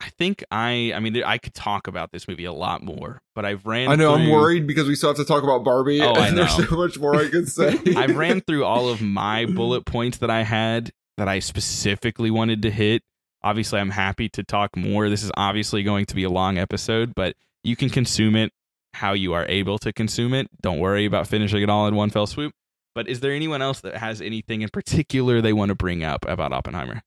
I 0.01 0.11
think 0.11 0.45
I 0.51 0.93
I 0.95 1.01
mean 1.01 1.23
I 1.25 1.39
could 1.39 1.55
talk 1.55 1.89
about 1.89 2.13
this 2.13 2.29
movie 2.29 2.45
a 2.45 2.53
lot 2.53 2.83
more, 2.83 3.21
but 3.35 3.45
I've 3.45 3.67
ran 3.67 3.89
I 3.89 3.97
know. 3.97 4.15
I'm 4.15 4.31
worried 4.31 4.67
because 4.67 4.87
we 4.87 4.95
still 4.95 5.11
have 5.11 5.17
to 5.17 5.25
talk 5.25 5.43
about 5.43 5.65
Barbie. 5.65 6.01
Oh, 6.01 6.13
I 6.13 6.29
and 6.29 6.39
There's 6.39 6.55
so 6.55 6.77
much 6.77 6.99
more 6.99 7.17
I 7.17 7.29
could 7.29 7.49
say. 7.53 7.79
I've 7.97 8.17
ran 8.17 8.41
through 8.41 8.65
all 8.65 8.89
of 8.89 9.01
my 9.01 9.47
bullet 9.47 9.87
points 9.87 10.19
that 10.19 10.31
I 10.31 10.43
had 10.43 10.93
that 11.17 11.29
I 11.29 11.41
specifically 11.41 12.31
wanted 12.31 12.63
to 12.63 12.71
hit. 12.71 13.03
Obviously, 13.43 13.81
I'm 13.81 13.91
happy 13.91 14.29
to 14.31 14.43
talk 14.45 14.77
more. 14.77 15.09
This 15.09 15.23
is 15.23 15.33
obviously 15.37 15.83
going 15.83 16.07
to 16.07 16.15
be 16.15 16.25
a 16.25 16.31
long 16.31 16.59
episode, 16.59 17.15
but 17.15 17.35
you 17.65 17.77
can 17.77 17.91
consume 17.91 18.37
it 18.37 18.53
how 18.95 19.13
you 19.13 19.33
are 19.33 19.47
able 19.49 19.79
to 19.79 19.93
consume 19.93 20.35
it. 20.35 20.49
Don't 20.61 20.79
worry 20.79 21.07
about 21.07 21.27
finishing 21.27 21.63
it 21.63 21.71
all 21.71 21.87
in 21.87 21.95
one 21.95 22.11
fell 22.11 22.27
swoop. 22.27 22.53
But 22.95 23.09
is 23.09 23.21
there 23.21 23.33
anyone 23.33 23.63
else 23.63 23.81
that 23.83 23.97
has 23.97 24.21
anything 24.21 24.63
in 24.63 24.69
particular 24.71 25.41
they 25.41 25.53
want 25.53 25.69
to 25.69 25.75
bring 25.75 26.03
up 26.03 26.25
about 26.29 26.53
Oppenheimer? 26.53 27.03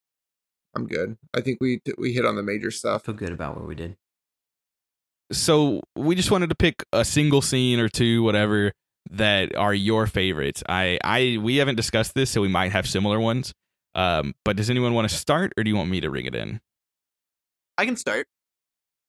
I'm 0.75 0.87
good. 0.87 1.17
I 1.33 1.41
think 1.41 1.59
we 1.61 1.81
we 1.97 2.13
hit 2.13 2.25
on 2.25 2.35
the 2.35 2.43
major 2.43 2.67
i 2.67 2.71
stuff. 2.71 3.05
feel 3.05 3.15
good 3.15 3.31
about 3.31 3.57
what 3.57 3.67
we 3.67 3.75
did 3.75 3.97
so 5.31 5.81
we 5.95 6.13
just 6.13 6.29
wanted 6.29 6.49
to 6.49 6.55
pick 6.55 6.83
a 6.91 7.05
single 7.05 7.41
scene 7.41 7.79
or 7.79 7.87
two 7.87 8.21
whatever 8.21 8.73
that 9.09 9.55
are 9.55 9.73
your 9.73 10.05
favorites 10.05 10.61
i 10.67 10.99
i 11.05 11.37
we 11.41 11.55
haven't 11.55 11.75
discussed 11.75 12.13
this 12.15 12.29
so 12.29 12.41
we 12.41 12.49
might 12.49 12.73
have 12.73 12.85
similar 12.85 13.17
ones 13.17 13.53
um 13.95 14.33
but 14.43 14.57
does 14.57 14.69
anyone 14.69 14.93
want 14.93 15.09
to 15.09 15.15
start 15.15 15.53
or 15.57 15.63
do 15.63 15.69
you 15.69 15.75
want 15.75 15.89
me 15.89 16.01
to 16.01 16.09
ring 16.09 16.25
it 16.25 16.35
in 16.35 16.59
I 17.81 17.85
can 17.85 17.95
start. 17.95 18.27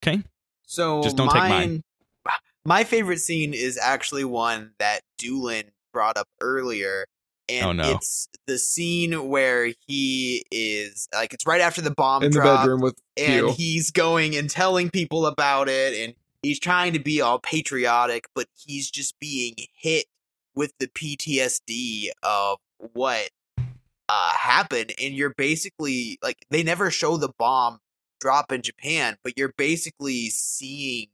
Okay. 0.02 0.22
So 0.66 1.02
Just 1.02 1.16
don't 1.16 1.28
take 1.28 1.42
mine. 1.42 1.82
My 2.64 2.84
favorite 2.84 3.20
scene 3.20 3.52
is 3.52 3.76
actually 3.76 4.24
one 4.24 4.72
that 4.78 5.00
Doolin 5.18 5.64
brought 5.92 6.16
up 6.16 6.28
earlier. 6.40 7.04
And 7.52 7.66
Oh, 7.66 7.72
no. 7.72 7.90
it's 7.96 8.28
the 8.46 8.58
scene 8.58 9.28
where 9.28 9.72
he 9.86 10.44
is 10.50 11.08
like 11.12 11.32
it's 11.34 11.46
right 11.46 11.60
after 11.60 11.80
the 11.82 11.90
bomb 11.90 12.22
In 12.22 12.32
the 12.32 12.40
bedroom 12.40 12.80
with 12.80 12.96
and 13.16 13.50
he's 13.50 13.90
going 13.90 14.34
and 14.36 14.48
telling 14.48 14.90
people 14.90 15.26
about 15.26 15.68
it 15.68 15.94
and 15.94 16.14
he's 16.42 16.58
trying 16.58 16.92
to 16.94 16.98
be 16.98 17.20
all 17.20 17.38
patriotic 17.38 18.26
but 18.34 18.46
he's 18.56 18.90
just 18.90 19.18
being 19.20 19.54
hit 19.74 20.06
with 20.54 20.72
the 20.78 20.86
PTSD 20.88 22.08
of 22.22 22.58
what 22.94 23.30
uh 24.08 24.32
happened 24.32 24.92
and 25.00 25.14
you're 25.14 25.34
basically 25.34 26.18
like 26.22 26.44
they 26.50 26.62
never 26.62 26.90
show 26.90 27.16
the 27.16 27.30
bomb 27.38 27.78
drop 28.20 28.50
in 28.52 28.62
Japan 28.62 29.16
but 29.22 29.36
you're 29.36 29.52
basically 29.56 30.28
seeing 30.30 31.08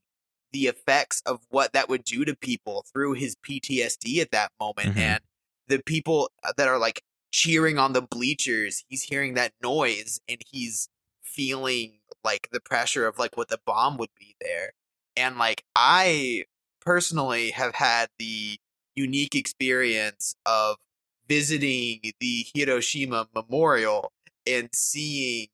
the 0.52 0.66
effects 0.66 1.20
of 1.26 1.40
what 1.50 1.72
that 1.74 1.88
would 1.90 2.04
do 2.04 2.24
to 2.24 2.34
people 2.34 2.84
through 2.92 3.12
his 3.12 3.36
PTSD 3.46 4.20
at 4.20 4.30
that 4.30 4.50
moment 4.58 4.94
Mhm. 4.94 5.00
and 5.00 5.20
the 5.68 5.82
people 5.84 6.30
uh, 6.44 6.52
that 6.56 6.68
are 6.68 6.78
like 6.78 7.02
cheering 7.30 7.78
on 7.78 7.92
the 7.92 8.02
bleachers 8.02 8.84
he's 8.88 9.02
hearing 9.02 9.34
that 9.34 9.52
noise 9.62 10.18
and 10.28 10.38
he's 10.50 10.88
feeling 11.22 11.98
like 12.24 12.48
the 12.52 12.60
pressure 12.60 13.06
of 13.06 13.18
like 13.18 13.36
what 13.36 13.48
the 13.48 13.60
bomb 13.64 13.96
would 13.96 14.10
be 14.18 14.34
there. 14.40 14.72
And 15.16 15.38
like 15.38 15.64
i 15.76 16.44
personally 16.80 17.50
have 17.50 17.74
had 17.74 18.08
the 18.18 18.58
unique 18.94 19.34
experience 19.34 20.34
of 20.46 20.76
visiting 21.28 22.00
the 22.20 22.46
hiroshima 22.54 23.28
memorial 23.34 24.12
and 24.46 24.68
seeing 24.72 25.48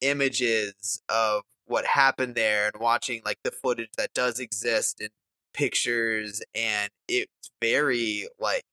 images 0.00 1.02
of 1.08 1.42
what 1.66 1.86
happened 1.86 2.34
there 2.34 2.66
and 2.66 2.82
watching 2.82 3.22
like 3.24 3.38
the 3.44 3.50
footage 3.50 3.90
that 3.96 4.12
does 4.12 4.40
exist 4.40 5.00
and 5.00 5.10
pictures 5.54 6.42
and 6.54 6.90
it's 7.08 7.50
very 7.60 8.26
like 8.40 8.64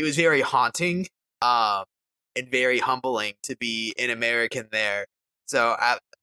it 0.00 0.04
was 0.04 0.16
very 0.16 0.40
haunting 0.40 1.06
um 1.42 1.84
and 2.34 2.50
very 2.50 2.78
humbling 2.78 3.34
to 3.42 3.54
be 3.56 3.94
an 3.98 4.08
american 4.08 4.66
there 4.72 5.04
so 5.46 5.76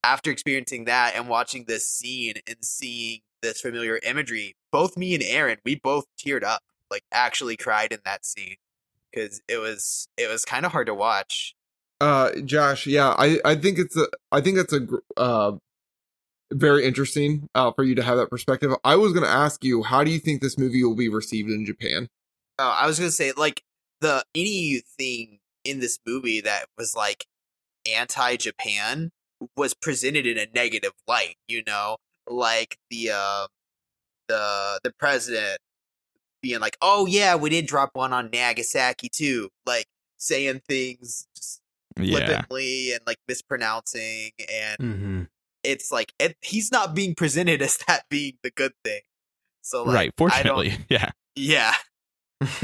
after 0.03 0.31
experiencing 0.31 0.85
that 0.85 1.13
and 1.15 1.29
watching 1.29 1.65
this 1.67 1.87
scene 1.87 2.33
and 2.47 2.57
seeing 2.61 3.19
this 3.43 3.61
familiar 3.61 3.99
imagery 4.03 4.55
both 4.71 4.97
me 4.97 5.13
and 5.13 5.23
aaron 5.23 5.57
we 5.63 5.75
both 5.75 6.05
teared 6.19 6.43
up 6.43 6.61
like 6.89 7.03
actually 7.11 7.55
cried 7.55 7.91
in 7.91 7.99
that 8.03 8.25
scene 8.25 8.55
because 9.11 9.41
it 9.47 9.57
was 9.57 10.07
it 10.17 10.27
was 10.27 10.43
kind 10.43 10.65
of 10.65 10.71
hard 10.71 10.87
to 10.87 10.95
watch 10.95 11.53
Uh, 11.99 12.29
Jash, 12.45 12.85
yeah, 12.87 13.15
I, 13.17 13.39
I 13.43 13.55
think 13.55 13.79
it's 13.79 13.97
a, 13.97 14.05
I 14.31 14.39
think 14.39 14.57
that's 14.57 14.73
a, 14.73 14.85
uh, 15.17 15.57
very 16.53 16.85
interesting, 16.85 17.49
uh, 17.55 17.71
for 17.71 17.83
you 17.83 17.95
to 17.95 18.03
have 18.03 18.17
that 18.17 18.29
perspective. 18.29 18.71
I 18.83 18.95
was 18.95 19.13
going 19.13 19.25
to 19.25 19.31
ask 19.45 19.63
you, 19.63 19.81
how 19.81 20.03
do 20.03 20.11
you 20.11 20.19
think 20.19 20.41
this 20.41 20.59
movie 20.59 20.83
will 20.83 20.95
be 20.95 21.09
received 21.09 21.49
in 21.49 21.65
Japan? 21.65 22.07
Oh, 22.59 22.69
I 22.69 22.87
was 22.87 22.97
gonna 22.97 23.11
say 23.11 23.33
like 23.37 23.63
the 24.01 24.23
anything 24.35 25.39
in 25.63 25.79
this 25.79 25.99
movie 26.05 26.41
that 26.41 26.65
was 26.77 26.95
like 26.95 27.25
anti-Japan 27.91 29.11
was 29.55 29.73
presented 29.73 30.25
in 30.25 30.37
a 30.37 30.47
negative 30.53 30.93
light. 31.07 31.35
You 31.47 31.63
know, 31.65 31.97
like 32.27 32.77
the 32.89 33.11
uh, 33.13 33.47
the 34.27 34.79
the 34.83 34.91
president 34.91 35.59
being 36.41 36.59
like, 36.59 36.77
"Oh 36.81 37.05
yeah, 37.05 37.35
we 37.35 37.49
did 37.49 37.67
drop 37.67 37.91
one 37.93 38.13
on 38.13 38.29
Nagasaki 38.31 39.09
too," 39.09 39.49
like 39.65 39.87
saying 40.17 40.61
things 40.67 41.27
just 41.35 41.61
yeah 41.97 42.17
flippantly 42.17 42.91
and 42.93 43.01
like 43.05 43.19
mispronouncing, 43.27 44.31
and 44.51 44.77
mm-hmm. 44.79 45.23
it's 45.63 45.91
like 45.91 46.13
it, 46.19 46.37
he's 46.41 46.71
not 46.71 46.93
being 46.95 47.15
presented 47.15 47.61
as 47.61 47.77
that 47.87 48.03
being 48.09 48.37
the 48.43 48.51
good 48.51 48.73
thing. 48.83 49.01
So 49.61 49.83
like, 49.83 49.95
right 49.95 50.13
fortunately 50.17 50.77
yeah 50.89 51.11
yeah. 51.37 51.73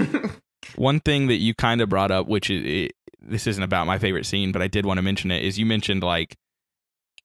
one 0.75 0.99
thing 0.99 1.27
that 1.27 1.35
you 1.37 1.53
kind 1.53 1.81
of 1.81 1.89
brought 1.89 2.11
up 2.11 2.27
which 2.27 2.49
is 2.49 2.63
it, 2.65 2.91
this 3.21 3.47
isn't 3.47 3.63
about 3.63 3.87
my 3.87 3.97
favorite 3.99 4.25
scene 4.25 4.51
but 4.51 4.61
i 4.61 4.67
did 4.67 4.85
want 4.85 4.97
to 4.97 5.01
mention 5.01 5.31
it 5.31 5.43
is 5.43 5.57
you 5.59 5.65
mentioned 5.65 6.03
like 6.03 6.35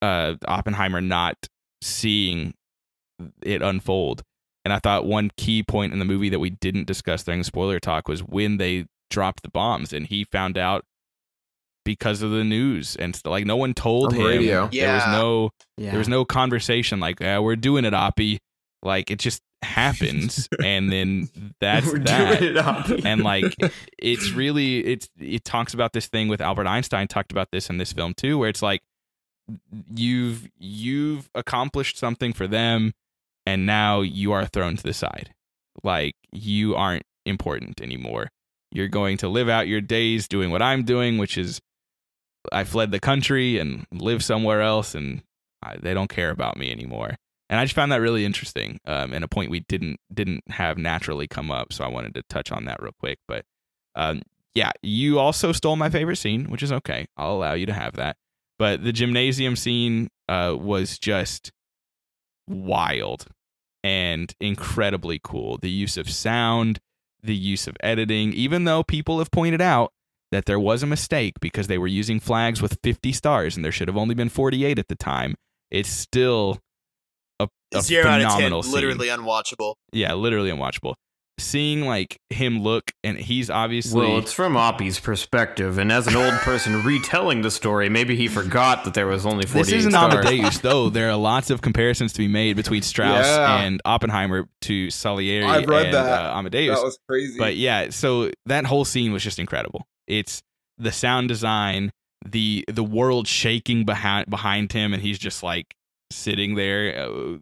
uh 0.03 0.35
oppenheimer 0.47 1.01
not 1.01 1.35
seeing 1.83 2.55
it 3.43 3.63
unfold 3.63 4.23
and 4.65 4.73
i 4.73 4.79
thought 4.79 5.05
one 5.07 5.31
key 5.37 5.63
point 5.63 5.93
in 5.93 5.99
the 5.99 6.05
movie 6.05 6.29
that 6.29 6.39
we 6.39 6.51
didn't 6.51 6.87
discuss 6.87 7.25
during 7.25 7.41
the 7.41 7.45
spoiler 7.45 7.81
talk 7.81 8.09
was 8.09 8.21
when 8.23 8.57
they 8.59 8.87
dropped 9.11 9.43
the 9.43 9.51
bombs 9.51 9.93
and 9.93 10.07
he 10.07 10.25
found 10.25 10.57
out 10.59 10.85
because 11.85 12.21
of 12.21 12.31
the 12.31 12.45
news 12.45 12.97
and 12.97 13.17
st- 13.17 13.31
like 13.31 13.47
no 13.47 13.57
one 13.57 13.73
told 13.73 14.09
On 14.13 14.15
the 14.15 14.21
him 14.21 14.27
radio. 14.27 14.55
there 14.55 14.93
was 14.95 15.03
Yeah. 15.07 15.13
no 15.13 15.51
yeah 15.79 15.91
there 15.91 15.99
was 15.99 16.09
no 16.09 16.25
conversation 16.25 17.01
like 17.01 17.19
yeah, 17.21 17.39
we're 17.39 17.57
doing 17.57 17.85
it 17.87 17.95
oppie 17.95 18.39
like 18.83 19.11
it 19.11 19.19
just 19.19 19.43
happens 19.63 20.49
and 20.63 20.91
then 20.93 21.29
that's 21.61 21.93
that. 21.93 23.03
and 23.05 23.23
like 23.25 23.57
it's 23.99 24.31
really 24.31 24.87
it's 24.87 25.09
it 25.19 25.45
talks 25.45 25.75
about 25.75 25.93
this 25.93 26.07
thing 26.07 26.29
with 26.29 26.41
Albert 26.41 26.69
Einstein 26.69 27.09
talked 27.09 27.33
about 27.33 27.49
this 27.51 27.69
in 27.69 27.79
this 27.79 27.93
film 27.93 28.15
too 28.15 28.39
where 28.39 28.49
it's 28.49 28.63
like 28.63 28.83
you've 29.95 30.49
you've 30.59 31.29
accomplished 31.35 31.99
something 31.99 32.33
for 32.33 32.47
them 32.47 32.93
and 33.47 33.67
now 33.67 34.01
you 34.01 34.31
are 34.33 34.47
thrown 34.47 34.77
to 34.77 34.83
the 34.83 34.93
side. 34.93 35.35
Like 35.83 36.15
you 36.33 36.77
aren't 36.77 37.05
important 37.25 37.81
anymore. 37.81 38.31
You're 38.71 38.89
going 38.89 39.17
to 39.19 39.29
live 39.29 39.49
out 39.49 39.67
your 39.67 39.81
days 39.81 40.29
doing 40.29 40.51
what 40.51 40.61
i'm 40.63 40.83
doing 40.85 41.17
which 41.19 41.39
is 41.39 41.61
i 42.53 42.65
fled 42.65 42.91
the 42.91 43.01
country 43.01 43.59
and 43.59 43.87
live 43.91 44.23
somewhere 44.23 44.61
else 44.61 44.95
and 44.95 45.23
I, 45.63 45.77
they 45.77 45.95
don't 45.95 46.11
care 46.11 46.31
about 46.31 46.57
me 46.57 46.71
anymore 46.71 47.17
and 47.49 47.59
i 47.61 47.65
just 47.65 47.75
found 47.75 47.93
that 47.93 48.01
really 48.01 48.25
interesting 48.25 48.79
um, 48.87 49.13
and 49.13 49.25
a 49.25 49.29
point 49.29 49.51
we 49.51 49.61
didn't 49.61 49.99
didn't 50.13 50.43
have 50.49 50.79
naturally 50.79 51.27
come 51.27 51.51
up 51.51 51.73
so 51.73 51.85
i 51.85 51.89
wanted 51.89 52.15
to 52.15 52.23
touch 52.29 52.53
on 52.53 52.65
that 52.65 52.83
real 52.83 52.93
quick 52.99 53.19
but 53.27 53.45
um, 53.95 54.23
yeah 54.55 54.71
you 54.83 55.19
also 55.19 55.53
stole 55.53 55.77
my 55.77 55.91
favorite 55.91 56.17
scene 56.17 56.47
which 56.47 56.63
is 56.63 56.73
okay 56.73 57.07
i'll 57.17 57.33
allow 57.33 57.55
you 57.55 57.67
to 57.67 57.73
have 57.73 57.95
that 57.95 58.17
but 58.59 58.83
the 58.83 58.93
gymnasium 58.93 59.57
scene 59.57 60.09
uh, 60.29 60.55
was 60.59 60.99
just 60.99 61.53
wild 62.49 63.27
and 63.85 64.35
incredibly 64.41 65.21
cool. 65.23 65.59
The 65.59 65.71
use 65.71 65.97
of 65.97 66.11
sound, 66.11 66.81
the 67.23 67.37
use 67.37 67.67
of 67.67 67.77
editing, 67.81 68.33
even 68.33 68.65
though 68.65 68.83
people 68.83 69.19
have 69.19 69.31
pointed 69.31 69.61
out 69.61 69.93
that 70.31 70.45
there 70.45 70.61
was 70.61 70.83
a 70.83 70.87
mistake 70.87 71.35
because 71.41 71.69
they 71.69 71.79
were 71.79 71.87
using 71.87 72.21
flags 72.21 72.61
with 72.61 72.79
50 72.83 73.13
stars 73.13 73.57
and 73.57 73.65
there 73.65 73.73
should 73.73 73.89
have 73.89 73.97
only 73.97 74.15
been 74.15 74.29
48 74.29 74.79
at 74.79 74.89
the 74.89 74.95
time, 74.95 75.37
it's 75.71 75.89
still 75.89 76.59
a, 77.75 77.79
a 77.79 77.83
Zero 77.83 78.07
out 78.09 78.21
of 78.21 78.27
ten, 78.27 78.31
phenomenal 78.37 78.63
scene. 78.63 78.73
literally 78.75 79.09
unwatchable. 79.09 79.75
Yeah, 79.93 80.15
literally 80.15 80.51
unwatchable. 80.51 80.95
Seeing 81.41 81.83
like 81.83 82.19
him 82.31 82.63
look, 82.65 82.91
and 83.05 83.17
he's 83.17 83.49
obviously 83.49 84.01
Well, 84.01 84.19
it's 84.19 84.33
from 84.33 84.57
Oppie's 84.57 84.99
perspective, 84.99 85.79
and 85.79 85.93
as 85.93 86.09
an 86.09 86.17
old 86.17 86.35
person 86.41 86.83
retelling 86.85 87.43
the 87.43 87.51
story, 87.53 87.89
maybe 87.89 88.17
he 88.17 88.27
forgot 88.27 88.83
that 88.85 88.95
there 88.95 89.07
was 89.07 89.25
only 89.25 89.47
forty. 89.47 89.71
This 89.71 89.71
48 89.71 89.79
isn't 89.79 89.91
stars. 89.93 90.15
Amadeus, 90.15 90.59
though. 90.59 90.91
There 90.91 91.09
are 91.11 91.17
lots 91.17 91.51
of 91.51 91.61
comparisons 91.61 92.13
to 92.15 92.19
be 92.19 92.27
made 92.27 92.57
between 92.57 92.83
Strauss 92.83 93.25
Yeah. 93.25 93.61
and 93.61 93.81
Oppenheimer 93.85 94.49
to 94.63 94.91
Salieri 94.91 95.45
I've 95.45 95.69
read 95.69 95.87
and 95.87 95.95
that. 95.95 96.27
Uh, 96.27 96.39
Amadeus. 96.39 96.77
That 96.77 96.85
was 96.85 96.99
crazy. 97.09 97.39
but 97.39 97.55
yeah, 97.55 97.91
so 97.91 98.33
that 98.47 98.67
whole 98.67 98.85
scene 98.85 99.13
was 99.13 99.23
just 99.23 99.39
incredible. 99.39 99.87
It's 100.09 100.43
the 100.77 100.91
sound 100.91 101.29
design, 101.29 101.93
the 102.27 102.65
the 102.67 102.83
world 102.83 103.29
shaking 103.29 103.85
behind 103.85 104.29
behind 104.29 104.73
him, 104.73 104.93
and 104.93 105.01
he's 105.01 105.21
just 105.21 105.45
like 105.45 105.67
sitting 106.11 106.55
there, 106.55 107.09
uh, 107.09 107.39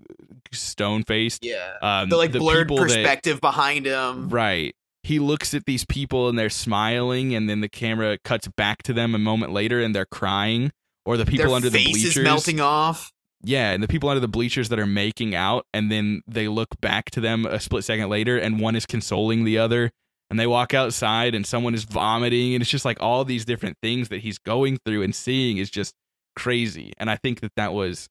stone 0.52 1.02
faced. 1.04 1.44
Yeah. 1.44 1.72
Um, 1.82 2.08
The 2.08 2.16
like 2.16 2.32
blurred 2.32 2.68
people 2.68 2.76
that- 2.78 2.82
perspective 2.94 3.40
behind 3.40 3.86
him. 3.86 4.28
Right. 4.28 4.74
He 5.02 5.18
looks 5.20 5.54
at 5.54 5.66
these 5.66 5.84
people 5.84 6.28
and 6.28 6.36
they're 6.38 6.50
smiling, 6.50 7.34
and 7.34 7.48
then 7.48 7.60
the 7.60 7.68
camera 7.68 8.18
cuts 8.24 8.48
back 8.48 8.82
to 8.84 8.92
them 8.92 9.14
a 9.14 9.18
moment 9.18 9.52
later 9.52 9.80
and 9.80 9.94
they're 9.94 10.04
crying. 10.06 10.72
Or 11.04 11.16
the 11.16 11.24
people 11.24 11.46
Their 11.46 11.54
under 11.54 11.70
the 11.70 11.84
bleachers. 11.84 12.16
melting 12.16 12.60
off. 12.60 13.12
Yeah, 13.44 13.70
and 13.70 13.80
the 13.80 13.86
people 13.86 14.08
under 14.08 14.18
the 14.18 14.26
bleachers 14.26 14.70
that 14.70 14.78
are 14.80 14.86
making 14.86 15.36
out, 15.36 15.64
and 15.72 15.92
then 15.92 16.22
they 16.26 16.48
look 16.48 16.80
back 16.80 17.10
to 17.12 17.20
them 17.20 17.46
a 17.46 17.60
split 17.60 17.84
second 17.84 18.08
later, 18.08 18.36
and 18.36 18.58
one 18.58 18.74
is 18.74 18.86
consoling 18.86 19.44
the 19.44 19.56
other, 19.58 19.92
and 20.30 20.40
they 20.40 20.48
walk 20.48 20.74
outside, 20.74 21.32
and 21.36 21.46
someone 21.46 21.72
is 21.74 21.84
vomiting, 21.84 22.54
and 22.54 22.62
it's 22.62 22.70
just 22.70 22.84
like 22.84 23.00
all 23.00 23.24
these 23.24 23.44
different 23.44 23.76
things 23.80 24.08
that 24.08 24.22
he's 24.22 24.38
going 24.38 24.78
through 24.84 25.02
and 25.02 25.14
seeing 25.14 25.58
is 25.58 25.70
just 25.70 25.94
crazy. 26.34 26.92
And 26.98 27.08
I 27.08 27.14
think 27.14 27.38
that 27.40 27.52
that 27.54 27.72
was 27.72 28.08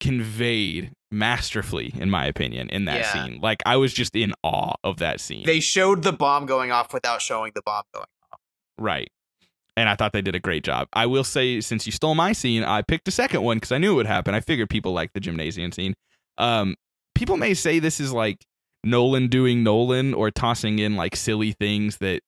conveyed 0.00 0.92
masterfully, 1.10 1.92
in 1.96 2.10
my 2.10 2.26
opinion, 2.26 2.68
in 2.70 2.84
that 2.86 3.00
Yeah. 3.00 3.12
scene. 3.12 3.40
Like 3.40 3.62
I 3.66 3.76
was 3.76 3.92
just 3.92 4.16
in 4.16 4.32
awe 4.42 4.74
of 4.82 4.98
that 4.98 5.20
scene. 5.20 5.44
They 5.46 5.60
showed 5.60 6.02
the 6.02 6.12
bomb 6.12 6.46
going 6.46 6.72
off 6.72 6.92
without 6.92 7.20
showing 7.22 7.52
the 7.54 7.62
bomb 7.62 7.84
going. 7.92 8.06
Off. 8.32 8.40
Right. 8.78 9.08
And 9.76 9.88
I 9.88 9.94
thought 9.94 10.12
they 10.12 10.22
did 10.22 10.34
a 10.34 10.40
great 10.40 10.64
job. 10.64 10.88
I 10.92 11.06
will 11.06 11.24
say, 11.24 11.60
since 11.60 11.86
you 11.86 11.92
stole 11.92 12.14
my 12.14 12.32
scene, 12.32 12.64
I 12.64 12.82
picked 12.82 13.08
a 13.08 13.12
second 13.12 13.42
one 13.42 13.56
because 13.56 13.72
I 13.72 13.78
knew 13.78 13.92
it 13.92 13.96
would 13.96 14.06
happen. 14.06 14.34
I 14.34 14.40
figured 14.40 14.68
people 14.68 14.92
like 14.92 15.12
the 15.12 15.20
gymnasium 15.20 15.72
scene. 15.72 15.94
Um, 16.38 16.74
people 17.14 17.36
may 17.36 17.54
say 17.54 17.78
this 17.78 18.00
is 18.00 18.12
like 18.12 18.44
Nolan 18.84 19.28
doing 19.28 19.62
Nolan 19.62 20.12
or 20.14 20.30
tossing 20.30 20.78
in 20.78 20.96
like 20.96 21.16
silly 21.16 21.52
things 21.52 21.98
that 21.98 22.20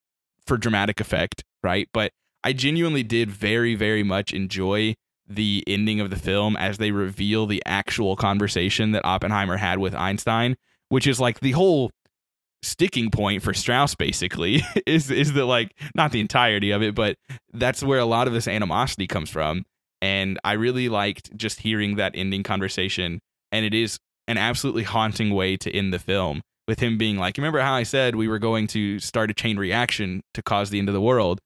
for 0.46 0.56
dramatic 0.56 1.00
effect, 1.00 1.44
right? 1.62 1.88
But 1.92 2.12
I 2.44 2.52
genuinely 2.52 3.02
did 3.02 3.30
very, 3.30 3.74
very 3.74 4.02
much 4.02 4.32
enjoy 4.32 4.94
the 5.34 5.64
ending 5.66 6.00
of 6.00 6.10
the 6.10 6.16
film 6.16 6.56
as 6.56 6.78
they 6.78 6.90
reveal 6.90 7.46
the 7.46 7.62
actual 7.66 8.16
conversation 8.16 8.92
that 8.92 9.04
Oppenheimer 9.04 9.56
had 9.56 9.78
with 9.78 9.94
Einstein, 9.94 10.56
which 10.88 11.06
is 11.06 11.20
like 11.20 11.40
the 11.40 11.52
whole 11.52 11.90
sticking 12.62 13.10
point 13.10 13.42
for 13.42 13.52
Strauss 13.52 13.94
basically 13.94 14.62
is 14.86 15.10
is 15.10 15.32
that 15.32 15.46
like 15.46 15.74
not 15.94 16.12
the 16.12 16.20
entirety 16.20 16.70
of 16.70 16.82
it, 16.82 16.94
but 16.94 17.16
that's 17.52 17.82
where 17.82 17.98
a 17.98 18.04
lot 18.04 18.26
of 18.26 18.32
this 18.32 18.48
animosity 18.48 19.06
comes 19.06 19.30
from. 19.30 19.64
And 20.00 20.38
I 20.42 20.52
really 20.52 20.88
liked 20.88 21.36
just 21.36 21.60
hearing 21.60 21.96
that 21.96 22.12
ending 22.14 22.42
conversation. 22.42 23.20
And 23.52 23.64
it 23.64 23.74
is 23.74 23.98
an 24.26 24.36
absolutely 24.36 24.82
haunting 24.82 25.32
way 25.32 25.56
to 25.58 25.70
end 25.70 25.92
the 25.92 25.98
film 25.98 26.42
with 26.66 26.80
him 26.80 26.98
being 26.98 27.18
like, 27.18 27.36
Remember 27.36 27.60
how 27.60 27.74
I 27.74 27.82
said 27.82 28.16
we 28.16 28.28
were 28.28 28.38
going 28.38 28.66
to 28.68 28.98
start 28.98 29.30
a 29.30 29.34
chain 29.34 29.58
reaction 29.58 30.22
to 30.34 30.42
cause 30.42 30.70
the 30.70 30.78
end 30.78 30.88
of 30.88 30.94
the 30.94 31.00
world? 31.00 31.40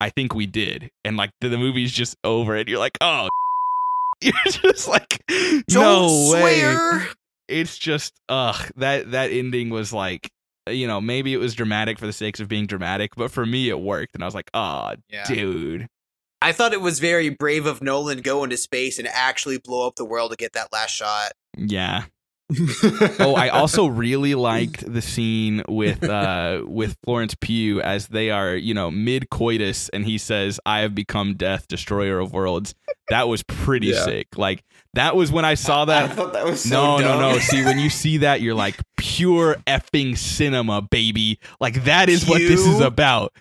I 0.00 0.10
think 0.10 0.34
we 0.34 0.46
did. 0.46 0.90
And 1.04 1.16
like 1.16 1.30
the, 1.40 1.48
the 1.48 1.58
movie's 1.58 1.92
just 1.92 2.16
over 2.24 2.54
and 2.56 2.68
you're 2.68 2.78
like, 2.78 2.98
oh 3.00 3.28
you're 4.22 4.32
just 4.46 4.88
like 4.88 5.22
no 5.28 5.62
Don't 5.68 6.32
way 6.42 6.60
swear. 6.60 7.06
it's 7.48 7.76
just 7.76 8.12
ugh 8.28 8.70
that 8.76 9.10
that 9.10 9.30
ending 9.32 9.68
was 9.70 9.92
like 9.92 10.28
you 10.70 10.86
know 10.86 11.00
maybe 11.00 11.34
it 11.34 11.38
was 11.38 11.54
dramatic 11.54 11.98
for 11.98 12.06
the 12.06 12.12
sakes 12.12 12.40
of 12.40 12.48
being 12.48 12.66
dramatic 12.66 13.14
but 13.16 13.30
for 13.30 13.44
me 13.44 13.68
it 13.68 13.78
worked 13.78 14.14
and 14.14 14.22
i 14.22 14.26
was 14.26 14.34
like 14.34 14.48
oh 14.54 14.92
Yeah. 15.10 15.24
dude 15.26 15.88
I 16.40 16.52
thought 16.52 16.72
it 16.74 16.80
was 16.82 16.98
very 17.00 17.30
brave 17.30 17.64
of 17.64 17.82
Nolan 17.82 18.20
go 18.20 18.44
into 18.44 18.58
space 18.58 18.98
and 18.98 19.08
actually 19.08 19.56
blow 19.58 19.86
up 19.86 19.96
the 19.96 20.04
world 20.04 20.30
to 20.30 20.36
get 20.36 20.52
that 20.52 20.72
last 20.72 20.90
shot. 20.90 21.32
yeah 21.56 22.04
oh 23.20 23.34
i 23.36 23.48
also 23.52 23.86
really 23.86 24.34
liked 24.34 24.92
the 24.92 25.00
scene 25.00 25.62
with 25.66 26.04
uh 26.04 26.62
with 26.66 26.96
florence 27.02 27.34
pugh 27.34 27.80
as 27.80 28.08
they 28.08 28.30
are 28.30 28.54
you 28.54 28.74
know 28.74 28.90
mid 28.90 29.30
coitus 29.30 29.88
and 29.90 30.04
he 30.04 30.18
says 30.18 30.60
i 30.66 30.80
have 30.80 30.94
become 30.94 31.34
death 31.34 31.66
destroyer 31.68 32.18
of 32.18 32.32
worlds 32.34 32.74
that 33.08 33.28
was 33.28 33.42
pretty 33.44 33.86
Yeah. 33.88 34.04
sick 34.04 34.36
like 34.36 34.62
that 34.92 35.16
was 35.16 35.32
when 35.32 35.46
i 35.46 35.54
saw 35.54 35.86
that 35.86 36.10
I 36.10 36.14
thought 36.14 36.34
that 36.34 36.44
was 36.44 36.62
so 36.62 36.98
no, 36.98 37.02
dumb. 37.02 37.20
no, 37.20 37.32
no. 37.32 37.38
See, 37.38 37.64
when 37.64 37.78
you 37.78 37.90
see 37.90 38.18
that, 38.18 38.40
you're 38.40 38.54
like 38.54 38.76
pure 38.96 39.56
effing 39.66 40.16
cinema, 40.16 40.82
baby. 40.82 41.40
Like 41.60 41.84
that 41.84 42.08
is 42.08 42.28
what 42.28 42.38
this 42.38 42.64
is 42.64 42.78
about. 42.80 43.32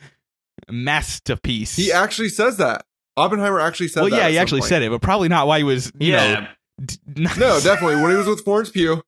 Masterpiece. 0.70 1.76
he 1.76 1.92
actually 1.92 2.30
says 2.30 2.58
that. 2.58 2.86
Oppenheimer 3.16 3.60
actually 3.60 3.90
said 3.90 4.02
well, 4.02 4.10
that. 4.10 4.18
yeah, 4.18 4.30
he 4.30 4.38
actually 4.40 4.62
point. 4.62 4.70
said 4.70 4.82
it, 4.82 4.90
but 4.90 5.02
probably 5.02 5.30
not 5.30 5.46
why 5.46 5.60
he 5.60 5.64
was, 5.64 5.92
you 6.00 6.14
yeah, 6.14 6.34
know. 6.34 6.48
D- 6.86 6.98
not- 7.22 7.38
No, 7.38 7.60
definitely. 7.60 8.02
When 8.02 8.12
he 8.12 8.18
was 8.18 8.28
with 8.28 8.44
Florence 8.44 8.70
Pugh. 8.70 9.02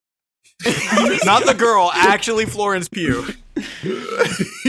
Not 1.26 1.46
the 1.46 1.54
girl, 1.58 1.92
actually 1.94 2.46
Florence 2.46 2.88
Pugh. 2.88 3.26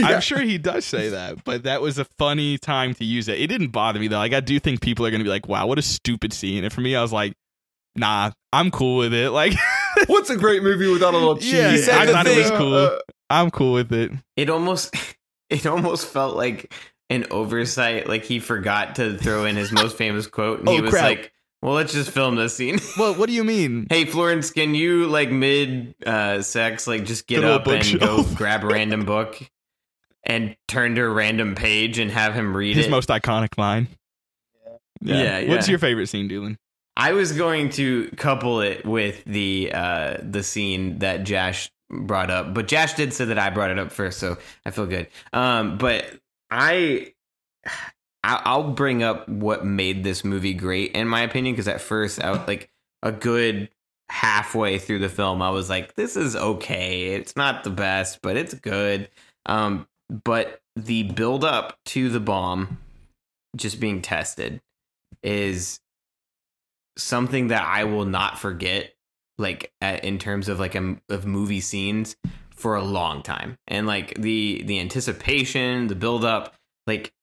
I'm 0.03 0.19
sure 0.21 0.39
he 0.41 0.57
does 0.57 0.83
say 0.85 1.09
that, 1.09 1.43
but 1.45 1.63
that 1.63 1.81
was 1.81 1.97
a 1.97 2.05
funny 2.17 2.57
time 2.57 2.93
to 2.95 3.05
use 3.05 3.27
it. 3.29 3.39
It 3.39 3.47
didn't 3.47 3.69
bother 3.69 3.99
me 3.99 4.07
though. 4.09 4.17
Like 4.17 4.33
I 4.33 4.39
do 4.41 4.59
think 4.59 4.81
people 4.81 5.05
are 5.05 5.11
gonna 5.11 5.23
be 5.23 5.29
like, 5.29 5.47
"Wow, 5.47 5.65
what 5.67 5.77
a 5.79 5.81
stupid 5.81 6.33
scene." 6.33 6.63
And 6.65 6.73
for 6.73 6.81
me, 6.81 6.95
I 6.95 7.01
was 7.01 7.13
like, 7.13 7.33
"Nah, 7.95 8.31
I'm 8.51 8.69
cool 8.71 8.97
with 8.97 9.13
it." 9.13 9.31
Like, 9.31 9.53
What's 10.07 10.29
a 10.29 10.35
great 10.35 10.61
movie 10.61 10.91
without 10.91 11.13
a 11.13 11.17
little 11.17 11.37
cheese? 11.37 11.53
Yeah, 11.53 11.77
said 11.77 11.95
I 11.95 12.05
the 12.05 12.11
thought 12.13 12.27
it 12.27 12.37
was 12.37 12.51
cool. 12.51 12.73
Uh, 12.75 12.97
I'm 13.29 13.49
cool 13.51 13.73
with 13.73 13.93
it. 13.93 14.11
it 14.35 14.49
almost 14.49 14.93
it 15.49 15.65
almost 15.65 16.07
felt 16.07 16.35
like 16.35 16.73
an 17.09 17.25
oversight. 17.31 18.07
Like 18.09 18.25
he 18.25 18.39
forgot 18.39 18.95
to 18.95 19.17
throw 19.17 19.45
in 19.45 19.55
his 19.55 19.71
most 19.71 19.95
famous 19.97 20.27
quote, 20.27 20.59
and 20.59 20.69
he 20.69 20.79
Oh, 20.79 20.81
was 20.81 20.91
crap. 20.91 21.03
like, 21.03 21.33
"Well, 21.61 21.73
let's 21.73 21.93
just 21.93 22.11
film 22.11 22.35
this 22.35 22.55
scene." 22.55 22.79
Well, 22.97 23.13
what 23.15 23.27
do 23.27 23.33
you 23.33 23.43
mean? 23.43 23.87
Hey 23.89 24.05
Florence, 24.05 24.51
can 24.51 24.73
you 24.75 25.07
like 25.07 25.29
mid 25.31 25.95
uh 26.05 26.41
sex 26.41 26.87
like 26.87 27.05
just 27.05 27.27
get 27.27 27.43
up 27.43 27.67
and 27.67 27.99
go 27.99 28.23
grab 28.35 28.63
a 28.63 28.67
random 28.67 29.05
book 29.05 29.39
and 30.23 30.55
turn 30.67 30.95
to 30.95 31.01
a 31.01 31.09
random 31.09 31.55
page 31.55 31.99
and 31.99 32.11
have 32.11 32.33
him 32.33 32.55
read 32.55 32.75
His 32.75 32.87
it? 32.87 32.89
most 32.91 33.09
iconic 33.09 33.57
line. 33.57 33.87
Yeah, 35.01 35.47
What's 35.47 35.67
yeah. 35.67 35.71
your 35.71 35.79
favorite 35.79 36.07
scene, 36.07 36.27
Doolin? 36.27 36.57
I 36.97 37.13
was 37.13 37.31
going 37.33 37.69
to 37.71 38.09
couple 38.17 38.61
it 38.61 38.83
with 38.85 39.23
the 39.25 39.71
uh 39.73 40.17
the 40.21 40.41
scene 40.43 40.99
that 40.99 41.23
Jash 41.23 41.69
brought 41.89 42.31
up, 42.31 42.53
but 42.53 42.67
Jash 42.67 42.95
did 42.95 43.13
say 43.13 43.25
that 43.25 43.37
I 43.37 43.51
brought 43.51 43.69
it 43.69 43.77
up 43.79 43.91
first, 43.91 44.19
so 44.19 44.37
I 44.65 44.71
feel 44.71 44.87
good. 44.87 45.07
Um, 45.33 45.77
but 45.77 46.05
I. 46.49 47.13
I'll 48.35 48.71
bring 48.71 49.03
up 49.03 49.27
what 49.29 49.65
made 49.65 50.03
this 50.03 50.23
movie 50.23 50.53
great, 50.53 50.91
in 50.91 51.07
my 51.07 51.21
opinion, 51.21 51.53
because 51.53 51.67
at 51.67 51.81
first, 51.81 52.21
I 52.21 52.31
was 52.31 52.47
like 52.47 52.69
a 53.03 53.11
good 53.11 53.69
halfway 54.09 54.79
through 54.79 54.99
the 54.99 55.09
film, 55.09 55.41
I 55.41 55.49
was 55.49 55.69
like, 55.69 55.95
"This 55.95 56.15
is 56.15 56.35
okay. 56.35 57.13
It's 57.15 57.35
not 57.35 57.63
the 57.63 57.69
best, 57.69 58.19
but 58.21 58.37
it's 58.37 58.53
good." 58.53 59.09
Um, 59.45 59.87
but 60.23 60.61
the 60.75 61.03
build 61.03 61.43
up 61.43 61.77
to 61.85 62.09
the 62.09 62.19
bomb 62.19 62.79
just 63.55 63.79
being 63.79 64.01
tested 64.01 64.61
is 65.23 65.79
something 66.97 67.47
that 67.47 67.63
I 67.65 67.83
will 67.85 68.05
not 68.05 68.39
forget, 68.39 68.93
like 69.37 69.71
at, 69.81 70.03
in 70.03 70.19
terms 70.19 70.49
of 70.49 70.59
like 70.59 70.75
a, 70.75 70.97
of 71.09 71.25
movie 71.25 71.61
scenes 71.61 72.15
for 72.51 72.75
a 72.75 72.83
long 72.83 73.21
time, 73.23 73.57
and 73.67 73.87
like 73.87 74.15
the 74.15 74.63
the 74.65 74.79
anticipation, 74.79 75.87
the 75.87 75.95
build 75.95 76.25
up, 76.25 76.55
like 76.85 77.13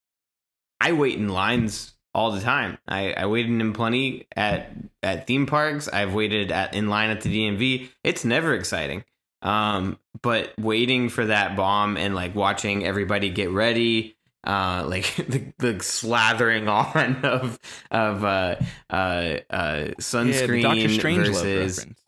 I 0.80 0.92
wait 0.92 1.16
in 1.18 1.28
lines 1.28 1.94
all 2.14 2.30
the 2.30 2.40
time. 2.40 2.78
I, 2.86 3.12
I 3.12 3.26
waited 3.26 3.50
in 3.50 3.72
plenty 3.72 4.26
at 4.36 4.70
at 5.02 5.26
theme 5.26 5.46
parks. 5.46 5.88
I've 5.88 6.14
waited 6.14 6.52
at 6.52 6.74
in 6.74 6.88
line 6.88 7.10
at 7.10 7.22
the 7.22 7.30
DMV. 7.30 7.88
It's 8.02 8.24
never 8.24 8.54
exciting. 8.54 9.04
Um, 9.42 9.98
but 10.22 10.52
waiting 10.58 11.10
for 11.10 11.26
that 11.26 11.56
bomb 11.56 11.96
and 11.96 12.14
like 12.14 12.34
watching 12.34 12.84
everybody 12.84 13.28
get 13.30 13.50
ready, 13.50 14.16
uh, 14.46 14.84
like 14.88 15.14
the, 15.16 15.52
the 15.58 15.74
slathering 15.74 16.68
on 16.94 17.24
of 17.24 17.58
of 17.90 18.24
uh, 18.24 18.56
uh, 18.90 18.94
uh, 18.94 19.38
Yeah, 19.50 19.94
sunscreen 19.98 20.62
Doctor 20.62 20.88
Strangelove 20.88 21.26
versus 21.26 21.78
reference. 21.78 22.03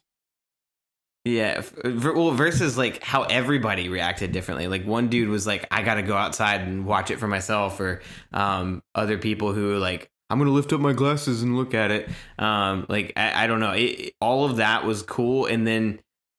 Yeah, 1.27 1.63
well, 1.83 2.31
versus 2.31 2.79
like 2.79 3.03
how 3.03 3.25
everybody 3.25 3.89
reacted 3.89 4.31
differently. 4.31 4.69
Like 4.69 4.87
one 4.87 5.09
dude 5.09 5.29
was 5.29 5.45
like, 5.45 5.67
"I 5.73 5.83
got 5.83 5.95
to 5.95 6.03
go 6.03 6.17
outside 6.17 6.61
and 6.61 6.87
watch 6.87 7.11
it 7.11 7.19
for 7.19 7.27
myself," 7.27 7.81
or 7.81 8.01
um, 8.33 8.81
other 8.95 9.19
people 9.19 9.53
who 9.53 9.71
were 9.71 9.79
like, 9.79 10.09
"I'm 10.31 10.39
gonna 10.39 10.53
lift 10.53 10.73
up 10.73 10.81
my 10.81 10.93
glasses 10.93 11.43
and 11.43 11.57
look 11.57 11.75
at 11.75 11.91
it." 11.91 12.09
Um, 12.39 12.87
like 12.89 13.13
I, 13.17 13.43
I 13.43 13.47
don't 13.49 13.59
know, 13.59 13.73
it, 13.73 14.15
all 14.21 14.45
of 14.45 14.59
that 14.59 14.85
was 14.85 15.03
cool, 15.03 15.47
and 15.47 15.67
then 15.67 15.99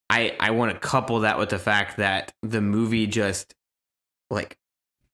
I 0.10 0.38
I 0.40 0.52
want 0.52 0.72
to 0.72 0.80
couple 0.80 1.20
that 1.20 1.38
with 1.38 1.50
the 1.50 1.60
fact 1.60 1.98
that 1.98 2.34
the 2.42 2.62
movie 2.62 3.08
just 3.08 3.56
like 4.30 4.58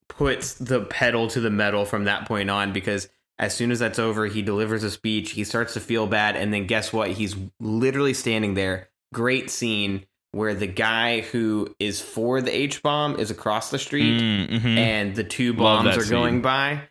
puts 0.08 0.54
the 0.54 0.82
pedal 0.82 1.28
to 1.30 1.40
the 1.40 1.50
metal 1.50 1.84
from 1.86 2.04
that 2.04 2.28
point 2.28 2.52
on 2.52 2.74
because 2.74 3.10
as 3.40 3.56
soon 3.56 3.72
as 3.72 3.80
that's 3.80 3.98
over, 3.98 4.28
he 4.28 4.44
delivers 4.44 4.84
a 4.84 4.92
speech. 4.92 5.32
He 5.32 5.44
starts 5.44 5.74
to 5.74 5.80
feel 5.80 6.06
bad, 6.06 6.36
and 6.36 6.54
then 6.54 6.68
guess 6.68 6.94
what? 6.94 7.10
He's 7.10 7.36
literally 7.60 8.14
standing 8.14 8.54
there. 8.54 8.90
Great 9.14 9.50
scene 9.50 10.06
where 10.32 10.54
the 10.56 10.68
guy 10.68 11.22
who 11.22 11.74
is 11.80 12.02
for 12.02 12.42
the 12.42 12.52
H 12.54 12.82
bomb 12.84 13.20
is 13.20 13.32
across 13.32 13.70
the 13.70 13.80
street, 13.80 14.20
Mm, 14.20 14.50
mhm. 14.50 14.78
and 14.78 15.16
the 15.16 15.24
two 15.24 15.54
bombs 15.54 15.96
are 15.96 16.10
going 16.10 16.42
by, 16.42 16.82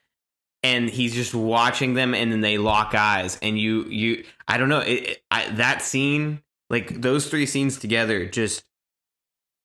and 0.62 0.88
he's 0.88 1.12
just 1.12 1.34
watching 1.34 1.94
them, 1.94 2.14
and 2.14 2.30
then 2.32 2.40
they 2.40 2.56
lock 2.56 2.94
eyes, 2.94 3.38
and 3.42 3.58
you 3.58 3.84
you 3.84 4.24
I 4.48 4.56
don't 4.56 4.68
know 4.68 4.78
it, 4.78 5.22
I, 5.30 5.50
that 5.50 5.82
scene 5.82 6.40
like 6.70 7.00
those 7.02 7.28
three 7.28 7.44
scenes 7.46 7.78
together 7.78 8.24
just 8.26 8.64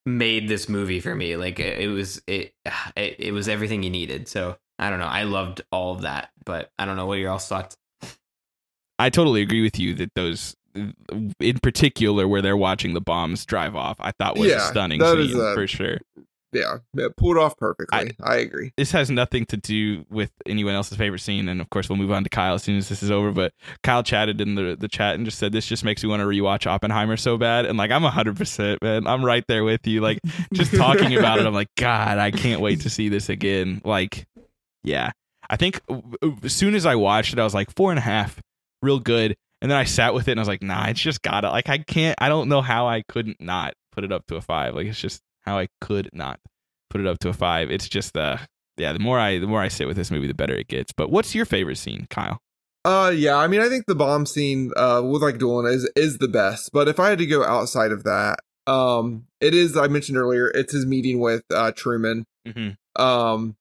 made 0.06 0.48
this 0.48 0.68
movie 0.68 1.00
for 1.00 1.14
me. 1.14 1.38
Like 1.38 1.60
it, 1.60 1.80
it 1.80 1.88
was 1.88 2.22
it, 2.28 2.54
it 2.96 3.16
it 3.20 3.32
was 3.32 3.48
everything 3.48 3.84
you 3.84 3.90
needed. 3.90 4.28
So 4.28 4.58
i 4.80 4.92
don't 4.92 5.00
know 5.00 5.08
i 5.08 5.24
loved 5.24 5.64
all 5.72 5.96
of 5.96 6.02
that 6.04 6.30
but 6.46 6.72
i 6.78 6.86
don't 6.86 6.98
know 6.98 7.08
what 7.08 7.16
your 7.18 7.32
all 7.32 7.40
thoughts? 7.40 7.76
I 9.00 9.10
totally 9.10 9.42
agree 9.42 9.62
with 9.62 9.78
you 9.80 9.94
that 9.96 10.12
those, 10.16 10.56
in 11.40 11.60
particular, 11.62 12.28
where 12.28 12.42
they're 12.42 12.58
watching 12.58 12.94
the 12.94 13.02
bombs 13.02 13.46
drive 13.46 13.76
off, 13.76 13.98
I 14.00 14.12
thought 14.12 14.38
was 14.38 14.52
a 14.52 14.60
stunning 14.60 15.02
scene 15.02 15.40
a- 15.40 15.54
for 15.54 15.68
sure. 15.68 16.00
Yeah, 16.54 16.78
yeah, 16.94 17.08
pulled 17.18 17.38
off 17.38 17.58
perfectly. 17.58 18.16
I, 18.24 18.38
agree. 18.38 18.72
This 18.78 18.92
has 18.92 19.12
nothing 19.12 19.46
to 19.48 19.58
do 19.58 20.06
with 20.10 20.32
anyone 20.46 20.76
else's 20.76 20.98
favorite 20.98 21.20
scene, 21.20 21.50
and 21.50 21.60
of 21.60 21.70
course, 21.70 21.90
we'll 21.90 21.98
move 21.98 22.12
on 22.12 22.24
to 22.24 22.30
Kyle 22.30 22.54
as 22.56 22.64
soon 22.64 22.78
as 22.78 22.88
this 22.88 23.04
is 23.04 23.12
over. 23.12 23.32
But 23.32 23.52
Kyle 23.84 24.02
chatted 24.02 24.40
in 24.40 24.56
the 24.56 24.78
the 24.80 24.88
chat 24.88 25.16
and 25.16 25.26
just 25.26 25.40
said 25.40 25.52
this 25.52 25.68
just 25.68 25.84
makes 25.84 26.04
me 26.04 26.10
want 26.10 26.22
to 26.22 26.26
rewatch 26.26 26.66
Oppenheimer 26.66 27.18
so 27.18 27.38
bad, 27.38 27.66
and 27.66 27.78
like 27.78 27.92
I'm 27.92 28.02
hundred 28.04 28.38
percent 28.38 28.82
man, 28.82 29.08
I'm 29.08 29.26
right 29.26 29.44
there 29.50 29.66
with 29.66 29.86
you. 29.86 30.00
Like 30.00 30.20
just 30.54 30.74
talking 30.74 31.16
about 31.18 31.40
it, 31.40 31.46
I'm 31.46 31.54
like, 31.54 31.70
God, 31.76 32.18
I 32.18 32.32
can't 32.32 32.62
wait 32.62 32.82
to 32.82 32.90
see 32.90 33.10
this 33.10 33.28
again. 33.28 33.82
Like, 33.84 34.26
yeah, 34.84 35.12
I 35.50 35.58
think 35.58 35.82
as 36.44 36.54
soon 36.54 36.76
as 36.76 36.86
I 36.86 36.96
watched 36.96 37.34
it, 37.34 37.40
I 37.40 37.44
was 37.44 37.54
like 37.54 37.76
four 37.76 37.92
and 37.92 38.00
a 38.00 38.04
half, 38.04 38.42
real 38.82 39.00
good. 39.00 39.36
And 39.62 39.72
then 39.72 39.78
I 39.78 39.86
sat 39.86 40.14
with 40.14 40.28
it 40.28 40.32
and 40.32 40.40
I 40.40 40.42
was 40.42 40.48
like, 40.48 40.62
nah, 40.62 40.88
it's 40.88 41.00
just 41.00 41.22
gotta 41.22 41.50
like 41.50 41.70
I 41.70 41.80
can't 41.80 42.16
I 42.20 42.30
don't 42.30 42.50
know 42.50 42.62
how 42.62 42.88
I 42.88 43.04
couldn't 43.10 43.42
not 43.42 43.74
put 43.92 44.04
it 44.04 44.12
up 44.12 44.26
to 44.28 44.36
a 44.36 44.42
five. 44.42 44.76
Like 44.76 44.88
it's 44.88 45.00
just 45.00 45.22
how 45.42 45.58
I 45.58 45.68
could 45.82 46.10
not 46.14 46.40
put 46.90 47.02
it 47.02 47.08
up 47.08 47.20
to 47.20 47.30
a 47.30 47.34
five. 47.34 47.72
It's 47.72 47.90
just 47.90 48.16
uh 48.18 48.38
yeah, 48.78 48.94
the 48.94 49.00
more 49.00 49.20
I 49.20 49.40
the 49.40 49.48
more 49.48 49.62
I 49.62 49.70
sit 49.70 49.88
with 49.88 49.98
this 49.98 50.12
movie, 50.12 50.28
the 50.28 50.34
better 50.34 50.56
it 50.56 50.68
gets. 50.68 50.92
But 50.92 51.10
what's 51.10 51.34
your 51.34 51.46
favorite 51.46 51.78
scene, 51.78 52.08
Kyle? 52.10 52.40
Uh, 52.86 53.12
yeah. 53.14 53.36
I 53.36 53.48
mean, 53.48 53.60
I 53.60 53.68
think 53.68 53.86
the 53.86 53.96
bomb 53.96 54.26
scene 54.26 54.72
uh 54.78 55.02
with 55.04 55.22
like 55.22 55.40
Doolin 55.40 55.66
is 55.66 55.90
is 55.96 56.20
the 56.20 56.28
best. 56.28 56.70
But 56.72 56.88
if 56.88 57.00
I 57.00 57.10
had 57.10 57.18
to 57.20 57.26
go 57.26 57.44
outside 57.44 57.92
of 57.92 58.04
that, 58.04 58.40
um, 58.68 59.26
it 59.42 59.54
is. 59.54 59.76
I 59.76 59.88
mentioned 59.88 60.18
earlier, 60.18 60.50
it's 60.54 60.74
his 60.74 60.86
meeting 60.86 61.20
with 61.20 61.44
uh 61.54 61.72
Truman. 61.76 62.26
Mm-hmm. 62.48 63.02
Um, 63.02 63.56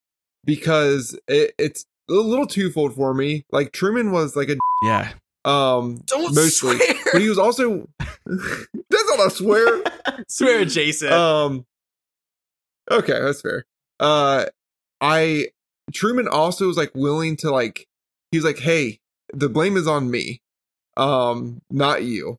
because 0.44 1.18
it, 1.26 1.54
it's 1.58 1.84
a 2.08 2.12
little 2.12 2.46
twofold 2.46 2.94
for 2.94 3.14
me. 3.14 3.44
Like 3.50 3.72
Truman 3.72 4.12
was 4.12 4.36
like 4.36 4.48
a 4.48 4.56
Yeah. 4.84 5.12
Um 5.46 6.02
Don't 6.06 6.34
mostly, 6.34 6.76
swear. 6.78 6.94
but 7.12 7.22
he 7.22 7.28
was 7.28 7.38
also 7.38 7.88
that's 7.98 9.16
not 9.16 9.26
a 9.26 9.30
swear. 9.30 9.82
swear, 10.28 10.64
Jason. 10.64 11.12
Um. 11.12 11.64
Okay, 12.90 13.18
that's 13.20 13.40
fair. 13.40 13.64
Uh, 14.00 14.46
I 15.00 15.46
Truman 15.92 16.28
also 16.28 16.66
was 16.66 16.76
like 16.76 16.90
willing 16.94 17.36
to 17.38 17.50
like. 17.50 17.86
He's 18.32 18.44
like, 18.44 18.58
hey, 18.58 18.98
the 19.32 19.48
blame 19.48 19.76
is 19.76 19.86
on 19.86 20.10
me, 20.10 20.40
um, 20.96 21.60
not 21.70 22.02
you. 22.04 22.38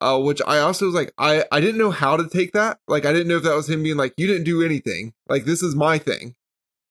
Uh, 0.00 0.18
which 0.18 0.42
I 0.46 0.58
also 0.58 0.86
was 0.86 0.94
like, 0.94 1.12
I 1.16 1.44
I 1.52 1.60
didn't 1.60 1.78
know 1.78 1.90
how 1.90 2.16
to 2.16 2.28
take 2.28 2.52
that. 2.52 2.78
Like, 2.88 3.06
I 3.06 3.12
didn't 3.12 3.28
know 3.28 3.36
if 3.36 3.44
that 3.44 3.54
was 3.54 3.68
him 3.70 3.82
being 3.82 3.96
like, 3.96 4.12
you 4.16 4.26
didn't 4.26 4.44
do 4.44 4.62
anything. 4.62 5.14
Like, 5.28 5.44
this 5.44 5.62
is 5.62 5.74
my 5.76 5.96
thing. 5.98 6.34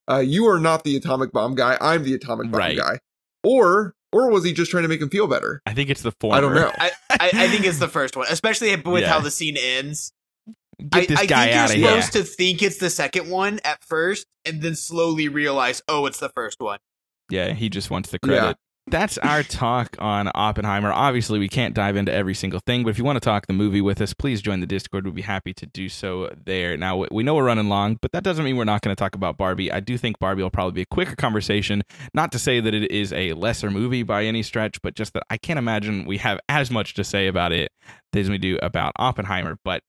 Uh, 0.09 0.19
you 0.19 0.45
are 0.47 0.59
not 0.59 0.83
the 0.83 0.95
atomic 0.95 1.31
bomb 1.31 1.53
guy. 1.55 1.77
I'm 1.81 2.03
the 2.03 2.13
atomic 2.13 2.49
bomb 2.51 2.59
Right. 2.59 2.77
guy. 2.77 2.99
Or 3.43 3.95
or 4.11 4.29
was 4.29 4.43
he 4.43 4.53
just 4.53 4.71
trying 4.71 4.83
to 4.83 4.89
make 4.89 5.01
him 5.01 5.09
feel 5.09 5.27
better? 5.27 5.61
I 5.65 5.73
think 5.73 5.89
it's 5.89 6.01
the 6.01 6.11
former. 6.19 6.38
I 6.38 6.41
don't 6.41 6.55
know. 6.55 6.71
I, 6.77 6.91
I, 7.11 7.29
I 7.33 7.47
think 7.47 7.65
it's 7.65 7.79
the 7.79 7.88
first 7.88 8.15
one, 8.15 8.27
especially 8.29 8.75
with 8.75 9.01
Yeah. 9.03 9.09
how 9.09 9.19
the 9.19 9.31
scene 9.31 9.57
ends. 9.57 10.13
Get 10.79 11.03
I, 11.03 11.05
this 11.05 11.19
I 11.19 11.25
guy 11.27 11.43
think 11.45 11.55
out 11.57 11.69
you're 11.77 11.89
here. 11.91 12.01
supposed 12.01 12.13
to 12.13 12.23
think 12.23 12.63
it's 12.63 12.77
the 12.77 12.89
second 12.89 13.29
one 13.29 13.59
at 13.63 13.83
first, 13.83 14.25
and 14.45 14.61
then 14.61 14.75
slowly 14.75 15.27
realize, 15.29 15.81
oh, 15.88 16.05
it's 16.07 16.19
the 16.19 16.29
first 16.29 16.59
one. 16.59 16.79
Yeah, 17.29 17.53
he 17.53 17.69
just 17.69 17.89
wants 17.91 18.09
the 18.09 18.17
Yeah. 18.25 18.27
credit. 18.39 18.57
That's 18.88 19.18
our 19.20 19.44
talk 19.44 19.95
on 19.99 20.32
Oppenheimer. 20.34 20.91
Obviously, 20.91 21.38
we 21.40 21.48
can't 21.48 21.76
dive 21.76 21.95
into 21.95 22.12
every 22.12 22.34
single 22.34 22.60
thing, 22.66 22.84
but 22.84 22.90
if 22.90 22.98
you 22.98 23.03
want 23.03 23.16
to 23.16 23.22
talk 23.22 23.45
the 23.45 23.53
movie 23.53 23.80
with 23.80 24.02
us, 24.02 24.14
please 24.14 24.41
join 24.41 24.60
the 24.60 24.66
Discord. 24.66 25.06
We'd 25.06 25.16
be 25.16 25.22
happy 25.22 25.53
to 25.53 25.66
do 25.68 25.88
so 25.88 26.34
there. 26.45 26.76
Now, 26.76 27.06
we 27.12 27.24
know 27.24 27.36
we're 27.36 27.45
running 27.45 27.70
long, 27.70 27.99
but 28.02 28.12
that 28.12 28.24
doesn't 28.24 28.44
mean 28.44 28.58
we're 28.58 28.64
not 28.64 28.82
going 28.82 28.94
to 28.94 28.99
talk 28.99 29.16
about 29.16 29.38
Barbie. 29.38 29.72
I 29.72 29.82
do 29.82 29.98
think 29.98 30.18
Barbie 30.20 30.41
will 30.41 30.49
probably 30.49 30.74
be 30.74 30.82
a 30.82 30.86
quicker 30.88 31.16
conversation. 31.16 31.84
Not 32.14 32.32
to 32.32 32.40
say 32.40 32.60
that 32.60 32.74
it 32.74 32.91
is 32.91 33.14
a 33.14 33.34
lesser 33.34 33.70
movie 33.70 34.03
by 34.03 34.26
any 34.26 34.41
stretch, 34.41 34.82
but 34.82 34.95
just 34.95 35.14
that 35.14 35.24
I 35.30 35.38
can't 35.38 35.60
imagine 35.60 36.06
we 36.06 36.18
have 36.18 36.40
as 36.49 36.72
much 36.72 36.95
to 36.95 37.03
say 37.03 37.28
about 37.28 37.52
it 37.52 37.72
as 38.14 38.30
we 38.30 38.40
do 38.40 38.58
about 38.64 38.94
Oppenheimer. 38.98 39.58
But 39.64 39.84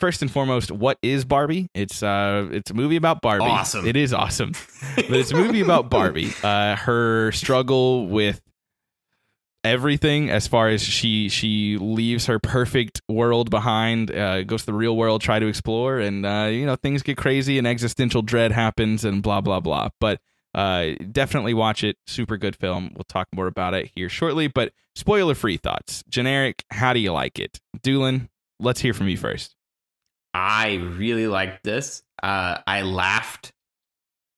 first 0.00 0.22
and 0.22 0.30
foremost, 0.30 0.70
what 0.70 0.98
is 1.02 1.24
Barbie? 1.24 1.68
It's 1.74 2.02
uh, 2.02 2.48
it's 2.52 2.70
a 2.70 2.74
movie 2.74 2.96
about 2.96 3.20
Barbie. 3.20 3.44
Awesome. 3.44 3.86
It 3.86 3.96
is 3.96 4.12
awesome 4.12 4.52
but 4.96 5.12
it's 5.12 5.32
a 5.32 5.36
movie 5.36 5.60
about 5.60 5.90
Barbie. 5.90 6.32
Uh, 6.42 6.76
her 6.76 7.32
struggle 7.32 8.06
with 8.06 8.40
everything 9.64 10.30
as 10.30 10.46
far 10.46 10.68
as 10.68 10.82
she 10.82 11.28
she 11.28 11.76
leaves 11.78 12.26
her 12.26 12.38
perfect 12.38 13.00
world 13.08 13.50
behind, 13.50 14.10
uh, 14.10 14.42
goes 14.44 14.62
to 14.62 14.66
the 14.66 14.72
real 14.72 14.96
world, 14.96 15.20
try 15.20 15.38
to 15.38 15.46
explore, 15.46 15.98
and 15.98 16.24
uh, 16.24 16.48
you 16.50 16.66
know 16.66 16.76
things 16.76 17.02
get 17.02 17.16
crazy 17.16 17.58
and 17.58 17.66
existential 17.66 18.22
dread 18.22 18.52
happens 18.52 19.04
and 19.04 19.22
blah 19.22 19.40
blah 19.40 19.60
blah. 19.60 19.88
But 20.00 20.20
uh, 20.54 20.92
definitely 21.12 21.54
watch 21.54 21.84
it. 21.84 21.96
Super 22.06 22.36
good 22.36 22.56
film. 22.56 22.92
We'll 22.94 23.04
talk 23.04 23.28
more 23.34 23.46
about 23.46 23.74
it 23.74 23.90
here 23.94 24.08
shortly. 24.08 24.48
But 24.48 24.72
spoiler 24.94 25.34
free 25.34 25.58
thoughts. 25.58 26.02
Generic. 26.08 26.64
How 26.70 26.92
do 26.92 27.00
you 27.00 27.12
like 27.12 27.38
it, 27.38 27.60
Doolin? 27.82 28.28
Let's 28.58 28.80
hear 28.80 28.94
from 28.94 29.08
you 29.08 29.18
first. 29.18 29.55
I 30.36 30.74
really 30.74 31.26
liked 31.28 31.64
this. 31.64 32.02
Uh, 32.22 32.58
I 32.66 32.82
laughed 32.82 33.52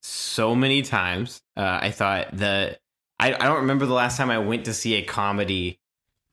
so 0.02 0.55
many 0.55 0.83
times. 0.83 1.43
Uh, 1.57 1.78
I 1.83 1.91
thought 1.91 2.36
the 2.36 2.78
I, 3.18 3.35
I 3.35 3.39
don't 3.47 3.62
remember 3.62 3.85
the 3.86 3.94
last 3.94 4.17
time 4.17 4.31
I 4.31 4.39
went 4.39 4.67
to 4.67 4.75
see 4.75 4.94
a 4.94 5.02
comedy 5.02 5.81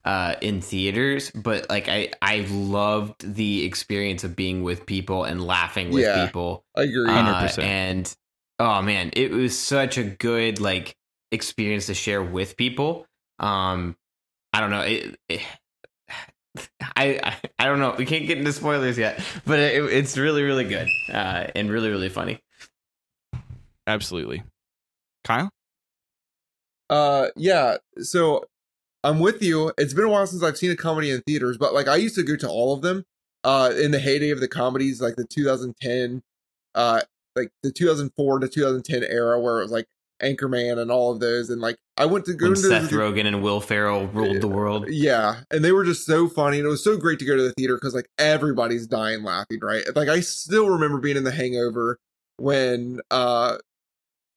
uh, 0.04 0.36
in 0.40 0.62
theaters, 0.62 1.32
but 1.32 1.68
like 1.68 1.90
I 1.90 2.12
I 2.22 2.46
loved 2.50 3.34
the 3.36 3.66
experience 3.66 4.24
of 4.24 4.36
being 4.36 4.62
with 4.62 4.86
people 4.86 5.24
and 5.24 5.44
laughing 5.44 5.90
with 5.90 6.04
Yeah. 6.04 6.26
people. 6.28 6.64
I 6.78 6.84
agree. 6.84 7.10
Uh, 7.10 7.48
100%. 7.48 7.64
and 7.64 8.16
oh 8.60 8.84
man, 8.84 9.10
it 9.14 9.32
was 9.32 9.58
such 9.58 9.98
a 9.98 10.04
good 10.04 10.60
like 10.60 10.96
experience 11.32 11.88
to 11.88 11.96
share 11.96 12.22
with 12.22 12.56
people. 12.56 13.08
Um, 13.40 13.98
I 14.54 14.60
don't 14.62 14.70
know. 14.70 14.82
It, 14.82 15.20
it- 15.28 15.42
I, 16.96 17.20
I 17.24 17.36
I 17.60 17.66
don't 17.66 17.80
know. 17.80 17.96
We 17.98 18.06
can't 18.06 18.28
get 18.28 18.38
into 18.38 18.54
spoilers 18.54 18.98
yet, 18.98 19.22
but 19.46 19.60
it, 19.60 19.84
it's 19.86 20.18
really 20.18 20.44
really 20.44 20.66
good 20.66 20.88
uh, 21.12 21.48
and 21.56 21.70
really 21.70 21.90
really 21.90 22.10
funny. 22.10 22.40
Absolutely, 23.88 24.44
Kyle. 25.24 25.50
Uh, 26.90 27.28
yeah. 27.36 27.78
So 28.00 28.46
I'm 29.04 29.20
with 29.20 29.42
you. 29.42 29.72
It's 29.78 29.94
been 29.94 30.06
a 30.06 30.10
while 30.10 30.28
since 30.28 30.44
I've 30.44 30.58
seen 30.58 30.72
a 30.72 30.76
comedy 30.76 31.12
in 31.12 31.22
theaters, 31.22 31.58
but 31.58 31.74
like 31.74 31.88
I 31.88 31.96
used 31.96 32.16
to 32.16 32.24
go 32.24 32.36
to 32.38 32.50
all 32.50 32.74
of 32.74 32.82
them. 32.82 33.06
Uh, 33.44 33.72
in 33.80 33.92
the 33.92 34.00
heyday 34.00 34.32
of 34.32 34.40
the 34.40 34.48
comedies, 34.48 35.00
like 35.00 35.16
the 35.18 35.24
2010, 35.24 36.24
uh, 36.74 37.02
like 37.36 37.52
the 37.62 37.72
2004 37.72 38.40
to 38.40 38.48
2010 38.48 39.04
era, 39.04 39.40
where 39.40 39.60
it 39.60 39.62
was 39.62 39.72
like 39.72 39.86
Anchorman 40.22 40.78
and 40.78 40.92
all 40.92 41.12
of 41.12 41.20
those, 41.20 41.50
and 41.50 41.62
like 41.62 41.78
I 41.98 42.06
went 42.06 42.26
to 42.26 42.34
go 42.34 42.46
When 42.46 42.58
into 42.58 42.68
Seth 42.68 42.90
the, 42.90 42.98
Rogen 42.98 43.26
and 43.26 43.42
Will 43.42 43.62
Ferrell 43.62 44.08
ruled 44.08 44.42
the 44.42 44.48
world. 44.48 44.86
yeah, 44.90 45.42
and 45.52 45.64
they 45.64 45.72
were 45.72 45.84
just 45.84 46.06
so 46.06 46.28
funny, 46.28 46.58
and 46.58 46.66
it 46.66 46.70
was 46.70 46.84
so 46.84 46.98
great 46.98 47.20
to 47.20 47.26
go 47.26 47.36
to 47.36 47.42
the 47.42 47.54
theater 47.58 47.76
because 47.76 47.94
like 47.94 48.10
everybody's 48.18 48.88
dying 48.88 49.24
laughing, 49.24 49.60
right? 49.62 49.84
Like 49.96 50.10
I 50.10 50.22
still 50.22 50.70
remember 50.70 51.00
being 51.00 51.18
in 51.18 51.24
The 51.24 51.32
Hangover 51.32 52.00
when 52.38 53.00
uh 53.12 53.58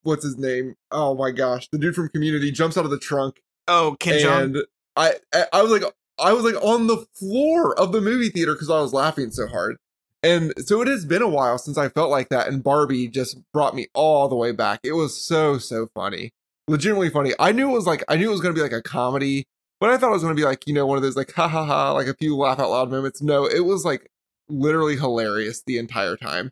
what's 0.02 0.24
his 0.24 0.38
name? 0.38 0.74
Oh 0.90 1.14
my 1.14 1.30
gosh, 1.30 1.68
the 1.70 1.78
dude 1.78 1.94
from 1.94 2.08
Community 2.08 2.50
jumps 2.50 2.76
out 2.76 2.84
of 2.84 2.90
the 2.90 2.98
trunk, 2.98 3.40
Oh, 3.68 3.96
Ken 4.00 4.26
and 4.26 4.58
I, 4.96 5.14
I 5.32 5.44
I 5.52 5.62
was 5.62 5.70
like 5.70 5.82
I 6.18 6.32
was 6.32 6.42
like 6.42 6.60
on 6.64 6.86
the 6.86 7.06
floor 7.14 7.78
of 7.78 7.92
the 7.92 8.00
movie 8.00 8.30
theater 8.30 8.54
because 8.54 8.70
I 8.70 8.80
was 8.80 8.92
laughing 8.92 9.30
so 9.30 9.46
hard. 9.46 9.76
And 10.22 10.52
so 10.58 10.82
it 10.82 10.88
has 10.88 11.04
been 11.04 11.22
a 11.22 11.28
while 11.28 11.58
since 11.58 11.78
I 11.78 11.88
felt 11.88 12.10
like 12.10 12.28
that, 12.30 12.48
and 12.48 12.62
Barbie 12.62 13.08
just 13.08 13.38
brought 13.52 13.74
me 13.74 13.86
all 13.94 14.28
the 14.28 14.36
way 14.36 14.52
back. 14.52 14.80
It 14.82 14.92
was 14.92 15.16
so 15.16 15.58
so 15.58 15.88
funny, 15.94 16.32
legitimately 16.66 17.10
funny. 17.10 17.34
I 17.38 17.52
knew 17.52 17.70
it 17.70 17.74
was 17.74 17.86
like 17.86 18.02
I 18.08 18.16
knew 18.16 18.28
it 18.28 18.32
was 18.32 18.40
gonna 18.40 18.54
be 18.54 18.62
like 18.62 18.72
a 18.72 18.82
comedy, 18.82 19.46
but 19.80 19.90
I 19.90 19.96
thought 19.96 20.10
it 20.10 20.14
was 20.14 20.22
gonna 20.22 20.34
be 20.34 20.44
like 20.44 20.66
you 20.66 20.74
know 20.74 20.86
one 20.86 20.96
of 20.96 21.02
those 21.02 21.16
like 21.16 21.32
ha 21.32 21.46
ha 21.46 21.64
ha 21.64 21.92
like 21.92 22.08
a 22.08 22.14
few 22.14 22.36
laugh 22.36 22.58
out 22.58 22.70
loud 22.70 22.90
moments. 22.90 23.22
No, 23.22 23.46
it 23.46 23.64
was 23.64 23.84
like 23.84 24.10
literally 24.48 24.96
hilarious 24.96 25.62
the 25.64 25.78
entire 25.78 26.16
time. 26.16 26.50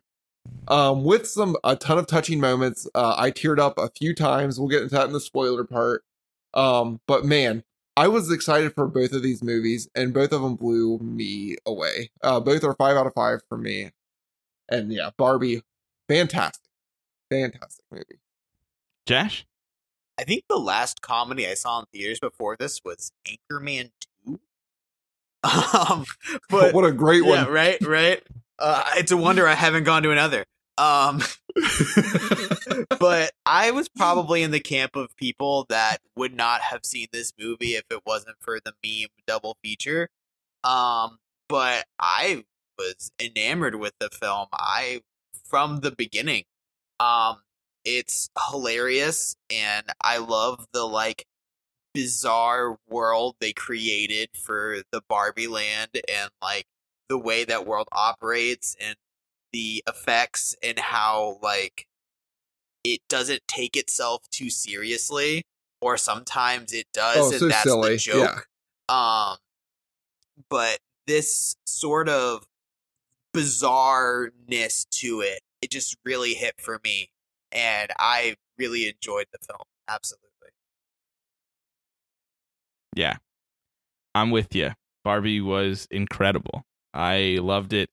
Um, 0.69 1.03
with 1.03 1.27
some 1.27 1.57
a 1.63 1.75
ton 1.75 1.97
of 1.97 2.07
touching 2.07 2.39
moments. 2.39 2.87
Uh, 2.95 3.15
I 3.17 3.31
teared 3.31 3.59
up 3.59 3.77
a 3.77 3.89
few 3.89 4.15
times. 4.15 4.59
We'll 4.59 4.69
get 4.69 4.83
into 4.83 4.95
that 4.95 5.07
in 5.07 5.13
the 5.13 5.19
spoiler 5.19 5.65
part. 5.65 6.03
Um, 6.53 7.01
but 7.05 7.25
man, 7.25 7.63
I 7.97 8.07
was 8.07 8.31
excited 8.31 8.75
for 8.75 8.87
both 8.87 9.11
of 9.11 9.23
these 9.23 9.41
movies, 9.43 9.89
and 9.95 10.13
both 10.13 10.31
of 10.31 10.43
them 10.43 10.55
blew 10.55 10.99
me 10.99 11.55
away. 11.65 12.11
Uh, 12.21 12.39
both 12.39 12.63
are 12.63 12.75
five 12.75 12.95
out 12.95 13.07
of 13.07 13.13
five 13.15 13.41
for 13.49 13.57
me. 13.57 13.89
And 14.69 14.93
yeah, 14.93 15.09
Barbie, 15.17 15.63
fantastic, 16.07 16.69
fantastic 17.31 17.83
movie. 17.91 18.19
Jash? 19.07 19.47
I 20.19 20.25
think 20.25 20.43
the 20.47 20.59
last 20.59 21.01
comedy 21.01 21.47
I 21.47 21.55
saw 21.55 21.79
in 21.79 21.85
theaters 21.91 22.19
before 22.19 22.55
this 22.55 22.81
was 22.85 23.11
Anchorman 23.27 23.89
2. 24.27 24.39
Um, 25.89 26.05
but 26.49 26.75
what 26.75 26.85
a 26.85 26.91
great 26.91 27.23
yeah, 27.23 27.45
one! 27.45 27.51
right, 27.51 27.81
right. 27.81 28.21
Uh, 28.59 28.83
it's 28.97 29.11
a 29.11 29.17
wonder 29.17 29.47
I 29.47 29.55
haven't 29.55 29.85
gone 29.85 30.03
to 30.03 30.11
another. 30.11 30.45
Um, 30.77 31.21
but 32.99 33.31
I 33.45 33.71
was 33.71 33.89
probably 33.89 34.43
in 34.43 34.51
the 34.51 34.59
camp 34.59 34.95
of 34.95 35.15
people 35.15 35.65
that 35.69 35.97
would 36.15 36.35
not 36.35 36.61
have 36.61 36.85
seen 36.85 37.07
this 37.11 37.33
movie 37.39 37.75
if 37.75 37.83
it 37.89 38.01
wasn't 38.05 38.37
for 38.39 38.59
the 38.63 38.73
meme 38.83 39.09
double 39.25 39.57
feature. 39.63 40.09
Um, 40.63 41.17
but 41.49 41.85
I 41.99 42.43
was 42.77 43.11
enamored 43.19 43.75
with 43.75 43.93
the 43.99 44.09
film. 44.09 44.47
I 44.53 45.01
from 45.45 45.79
the 45.79 45.91
beginning. 45.91 46.43
Um, 46.99 47.37
it's 47.85 48.29
hilarious, 48.49 49.35
and 49.49 49.85
I 50.01 50.17
love 50.17 50.67
the 50.73 50.83
like 50.83 51.25
bizarre 51.93 52.77
world 52.87 53.35
they 53.39 53.53
created 53.53 54.29
for 54.35 54.83
the 54.91 55.01
Barbie 55.07 55.47
land 55.47 55.89
and 56.07 56.29
like 56.41 56.65
the 57.09 57.17
way 57.17 57.45
that 57.45 57.65
world 57.65 57.87
operates 57.91 58.75
and 58.79 58.95
the 59.57 59.83
effects 59.87 60.55
and 60.61 60.77
how 60.77 61.39
like 61.41 61.87
it 62.83 62.99
doesn't 63.09 63.41
take 63.47 63.75
itself 63.75 64.21
too 64.29 64.51
seriously 64.51 65.41
or 65.81 65.97
sometimes 65.97 66.73
it 66.73 66.85
does 66.93 67.17
Oh, 67.17 67.31
and 67.31 67.39
so 67.39 67.47
that's 67.47 67.63
silly, 67.63 67.93
the 67.93 67.97
joke 67.97 68.47
um 68.87 69.37
but 70.47 70.77
this 71.07 71.55
sort 71.65 72.07
of 72.07 72.45
bizarreness 73.35 74.87
to 74.91 75.21
it 75.21 75.39
it 75.63 75.71
just 75.71 75.97
really 76.05 76.35
hit 76.35 76.53
for 76.59 76.79
me 76.83 77.09
and 77.51 77.89
i 77.97 78.35
really 78.59 78.87
enjoyed 78.87 79.25
the 79.31 79.39
film 79.39 79.63
absolutely 79.89 80.27
Yeah. 82.95 83.17
I'm 84.15 84.31
with 84.31 84.55
you. 84.55 84.71
Barbie 85.03 85.39
was 85.39 85.87
incredible. 85.91 86.63
I 86.95 87.37
loved 87.39 87.73
it 87.73 87.89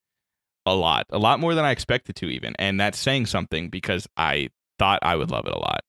a 0.66 0.74
lot. 0.74 1.06
A 1.10 1.18
lot 1.18 1.40
more 1.40 1.54
than 1.54 1.64
I 1.64 1.70
expected 1.70 2.16
to, 2.16 2.26
even. 2.26 2.54
And 2.58 2.78
that's 2.80 2.98
saying 2.98 3.26
something 3.26 3.68
because 3.68 4.06
I 4.16 4.48
thought 4.78 5.00
I 5.02 5.16
would 5.16 5.30
love 5.30 5.46
it 5.46 5.52
a 5.54 5.58
lot. 5.58 5.80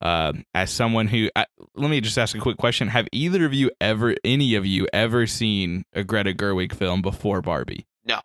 Um, 0.00 0.44
as 0.54 0.70
someone 0.70 1.08
who, 1.08 1.28
I, 1.34 1.46
let 1.74 1.90
me 1.90 2.00
just 2.00 2.16
ask 2.18 2.36
a 2.36 2.40
quick 2.40 2.56
question: 2.56 2.86
Have 2.88 3.08
either 3.12 3.44
of 3.44 3.52
you 3.52 3.70
ever, 3.80 4.14
any 4.24 4.54
of 4.54 4.64
you, 4.64 4.86
ever 4.92 5.26
seen 5.26 5.84
a 5.92 6.04
Greta 6.04 6.32
Gerwig 6.34 6.72
film 6.72 7.02
before 7.02 7.42
Barbie? 7.42 7.86
No. 8.04 8.20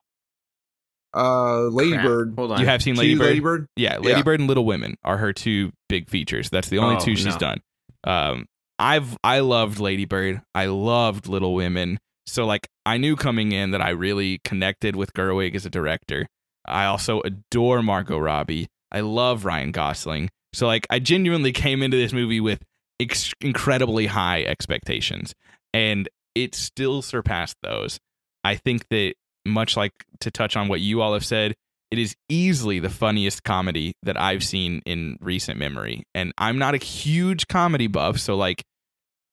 Uh, 1.15 1.64
Lady 1.69 1.93
Crap. 1.93 2.06
Bird. 2.06 2.33
Hold 2.38 2.51
on. 2.53 2.59
You 2.59 2.65
have 2.67 2.82
seen 2.83 2.95
She 2.95 2.99
Lady 3.01 3.15
Bird? 3.15 3.25
Lady 3.27 3.40
Bird. 3.40 3.67
Yeah, 3.75 3.98
Lady 3.98 4.09
Yeah. 4.17 4.22
Bird 4.23 4.40
and 4.40 4.48
Little 4.48 4.65
Women 4.65 4.98
are 5.03 5.17
her 5.17 5.33
two 5.33 5.72
big 5.90 6.09
features. 6.09 6.49
That's 6.49 6.69
the 6.69 6.80
only 6.80 6.95
Oh, 6.95 6.99
two 6.99 7.15
she's 7.15 7.25
no. 7.25 7.38
done. 7.38 7.61
Um, 8.03 8.45
I've 8.80 9.15
I 9.23 9.40
loved 9.40 9.80
Lady 9.80 10.06
Bird. 10.06 10.41
I 10.53 10.65
loved 10.65 11.27
Little 11.27 11.53
Women. 11.53 11.99
So 12.26 12.45
like 12.45 12.68
I 12.85 12.98
knew 12.98 13.16
coming 13.16 13.52
in 13.52 13.72
that 13.72 13.82
I 13.82 13.90
really 13.90 14.40
connected 14.43 14.95
with 14.95 15.14
Gerwig 15.14 15.56
as 15.56 15.66
a 15.66 15.69
director. 15.69 16.27
I 16.66 16.85
also 16.85 17.22
adore 17.22 17.82
Margot 17.82 18.18
Robbie. 18.18 18.68
I 18.92 19.02
love 19.02 19.45
Ryan 19.45 19.72
Gosling. 19.72 20.30
So 20.53 20.68
like 20.68 20.88
I 20.90 21.00
genuinely 21.00 21.52
came 21.52 21.84
into 21.84 21.98
this 21.98 22.14
movie 22.14 22.40
with 22.40 22.64
ex- 23.00 23.34
incredibly 23.42 24.06
high 24.08 24.43
expectations, 24.43 25.34
and 25.74 26.08
it 26.35 26.56
still 26.56 27.02
surpassed 27.02 27.58
those. 27.61 28.00
I 28.43 28.56
think 28.56 28.88
that 28.90 29.14
much 29.45 29.76
like 29.76 29.93
to 30.22 30.32
touch 30.32 30.56
on 30.56 30.68
what 30.68 30.80
you 30.80 31.02
all 31.02 31.14
have 31.14 31.26
said, 31.26 31.56
it 31.92 32.00
is 32.00 32.16
easily 32.30 32.80
the 32.80 32.90
funniest 32.90 33.43
comedy 33.43 33.93
that 34.03 34.19
I've 34.19 34.43
seen 34.43 34.82
in 34.85 35.18
recent 35.19 35.60
memory. 35.60 36.03
And 36.16 36.34
I'm 36.38 36.58
not 36.58 36.76
a 36.76 36.77
huge 36.77 37.48
comedy 37.48 37.88
buff, 37.88 38.19
so 38.19 38.35
like 38.35 38.64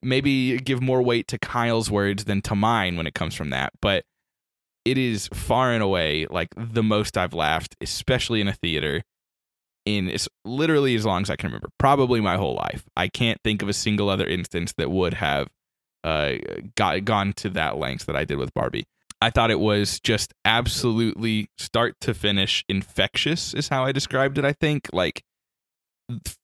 maybe 0.02 0.56
give 0.58 0.80
more 0.80 1.02
weight 1.02 1.28
to 1.28 1.38
Kyle's 1.38 1.90
words 1.90 2.24
than 2.24 2.42
to 2.42 2.54
mine 2.54 2.96
when 2.96 3.06
it 3.06 3.14
comes 3.14 3.34
from 3.34 3.50
that. 3.50 3.72
But 3.80 4.04
it 4.84 4.96
is 4.98 5.28
far 5.32 5.72
and 5.72 5.82
away 5.82 6.26
like 6.30 6.48
the 6.56 6.82
most 6.82 7.18
I've 7.18 7.34
laughed, 7.34 7.76
especially 7.80 8.40
in 8.40 8.48
a 8.48 8.54
theater, 8.54 9.02
in 9.84 10.08
it's 10.08 10.28
literally 10.44 10.94
as 10.94 11.04
long 11.04 11.22
as 11.22 11.30
I 11.30 11.36
can 11.36 11.48
remember. 11.48 11.68
Probably 11.78 12.20
my 12.20 12.36
whole 12.36 12.54
life. 12.54 12.84
I 12.96 13.08
can't 13.08 13.40
think 13.42 13.62
of 13.62 13.68
a 13.68 13.74
single 13.74 14.08
other 14.08 14.26
instance 14.26 14.72
that 14.78 14.90
would 14.90 15.14
have 15.14 15.48
uh 16.02 16.34
got 16.76 17.04
gone 17.04 17.34
to 17.34 17.50
that 17.50 17.76
length 17.76 18.06
that 18.06 18.16
I 18.16 18.24
did 18.24 18.38
with 18.38 18.54
Barbie. 18.54 18.86
I 19.22 19.30
thought 19.30 19.50
it 19.50 19.60
was 19.60 20.00
just 20.00 20.32
absolutely 20.46 21.50
start 21.58 21.96
to 22.00 22.14
finish 22.14 22.64
infectious 22.68 23.52
is 23.52 23.68
how 23.68 23.84
I 23.84 23.92
described 23.92 24.38
it, 24.38 24.46
I 24.46 24.54
think. 24.54 24.88
Like 24.92 25.24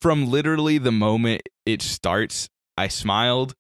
from 0.01 0.31
literally 0.31 0.77
the 0.79 0.93
moment 0.93 1.43
it 1.65 1.81
starts, 1.81 2.51
I 2.77 2.89
smiled 2.89 3.55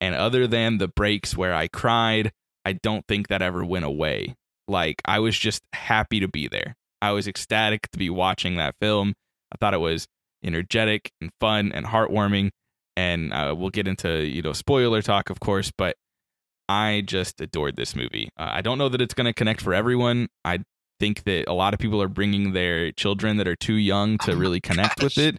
and 0.00 0.14
other 0.14 0.46
than 0.46 0.78
the 0.78 0.88
breaks 0.88 1.36
where 1.36 1.54
I 1.54 1.68
cried, 1.68 2.32
I 2.64 2.74
don't 2.74 3.06
think 3.06 3.28
that 3.28 3.42
ever 3.42 3.64
went 3.64 3.84
away. 3.84 4.34
Like 4.68 5.02
I 5.04 5.18
was 5.18 5.38
just 5.38 5.62
happy 5.72 6.20
to 6.20 6.28
be 6.28 6.48
there. 6.48 6.74
I 7.02 7.12
was 7.12 7.28
ecstatic 7.28 7.90
to 7.92 7.98
be 7.98 8.10
watching 8.10 8.56
that 8.56 8.74
film. 8.80 9.14
I 9.52 9.56
thought 9.58 9.74
it 9.74 9.78
was 9.78 10.06
energetic 10.42 11.10
and 11.20 11.30
fun 11.40 11.72
and 11.72 11.86
heartwarming 11.86 12.50
and 12.96 13.32
uh, 13.32 13.54
we'll 13.56 13.70
get 13.70 13.88
into, 13.88 14.24
you 14.24 14.42
know, 14.42 14.52
spoiler 14.52 15.02
talk 15.02 15.30
of 15.30 15.40
course, 15.40 15.72
but 15.76 15.96
I 16.68 17.02
just 17.06 17.40
adored 17.40 17.76
this 17.76 17.94
movie. 17.94 18.30
Uh, 18.38 18.48
I 18.52 18.62
don't 18.62 18.78
know 18.78 18.88
that 18.88 19.02
it's 19.02 19.14
going 19.14 19.26
to 19.26 19.34
connect 19.34 19.60
for 19.60 19.74
everyone. 19.74 20.28
I 20.44 20.60
think 20.98 21.24
that 21.24 21.44
a 21.48 21.52
lot 21.52 21.74
of 21.74 21.80
people 21.80 22.00
are 22.00 22.08
bringing 22.08 22.52
their 22.52 22.92
children 22.92 23.36
that 23.36 23.48
are 23.48 23.56
too 23.56 23.74
young 23.74 24.18
to 24.18 24.32
Oh 24.32 24.36
really 24.36 24.60
connect 24.60 25.02
with 25.02 25.18
it, 25.18 25.36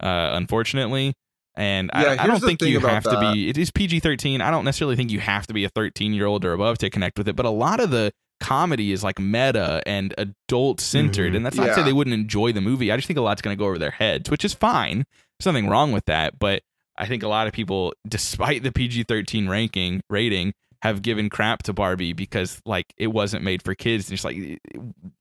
uh, 0.00 0.30
unfortunately. 0.32 1.14
And 1.56 1.90
Yeah, 1.94 2.16
I, 2.18 2.24
I 2.24 2.26
don't 2.26 2.40
think 2.40 2.60
you 2.62 2.78
about 2.78 2.90
have 2.90 3.04
to 3.04 3.32
be, 3.32 3.48
it 3.48 3.56
is 3.56 3.70
PG 3.70 4.00
13. 4.00 4.40
I 4.40 4.50
don't 4.50 4.64
necessarily 4.64 4.96
think 4.96 5.10
you 5.10 5.20
have 5.20 5.46
to 5.46 5.54
be 5.54 5.64
a 5.64 5.68
13 5.68 6.12
year 6.12 6.26
old 6.26 6.44
or 6.44 6.52
above 6.52 6.78
to 6.78 6.90
connect 6.90 7.16
with 7.18 7.28
it, 7.28 7.36
but 7.36 7.46
a 7.46 7.50
lot 7.50 7.80
of 7.80 7.90
the 7.90 8.12
comedy 8.40 8.92
is 8.92 9.04
like 9.04 9.18
meta 9.18 9.80
and 9.86 10.12
adult 10.18 10.80
centered. 10.80 11.32
Mhm. 11.32 11.36
And 11.36 11.46
that's 11.46 11.56
not 11.56 11.66
to 11.66 11.74
say 11.74 11.82
they 11.84 11.92
wouldn't 11.92 12.14
enjoy 12.14 12.52
the 12.52 12.60
movie. 12.60 12.90
I 12.90 12.96
just 12.96 13.06
think 13.06 13.18
a 13.18 13.22
lot's 13.22 13.40
going 13.40 13.56
to 13.56 13.58
go 13.58 13.66
over 13.66 13.78
their 13.78 13.92
heads, 13.92 14.30
which 14.30 14.44
is 14.44 14.52
fine. 14.52 15.04
There's 15.38 15.46
nothing 15.46 15.68
wrong 15.68 15.92
with 15.92 16.04
that. 16.06 16.38
But 16.38 16.62
I 16.98 17.06
think 17.06 17.22
a 17.22 17.28
lot 17.28 17.46
of 17.46 17.52
people, 17.52 17.94
despite 18.06 18.62
the 18.62 18.72
PG 18.72 19.04
13 19.04 19.48
ranking 19.48 20.02
rating, 20.10 20.54
have 20.84 21.00
given 21.02 21.30
crap 21.30 21.62
to 21.64 21.72
Barbie 21.72 22.12
because 22.12 22.60
like 22.66 22.92
it 22.98 23.06
wasn't 23.08 23.42
made 23.42 23.62
for 23.62 23.74
kids. 23.74 24.08
And 24.08 24.14
it's 24.14 24.24
like 24.24 24.36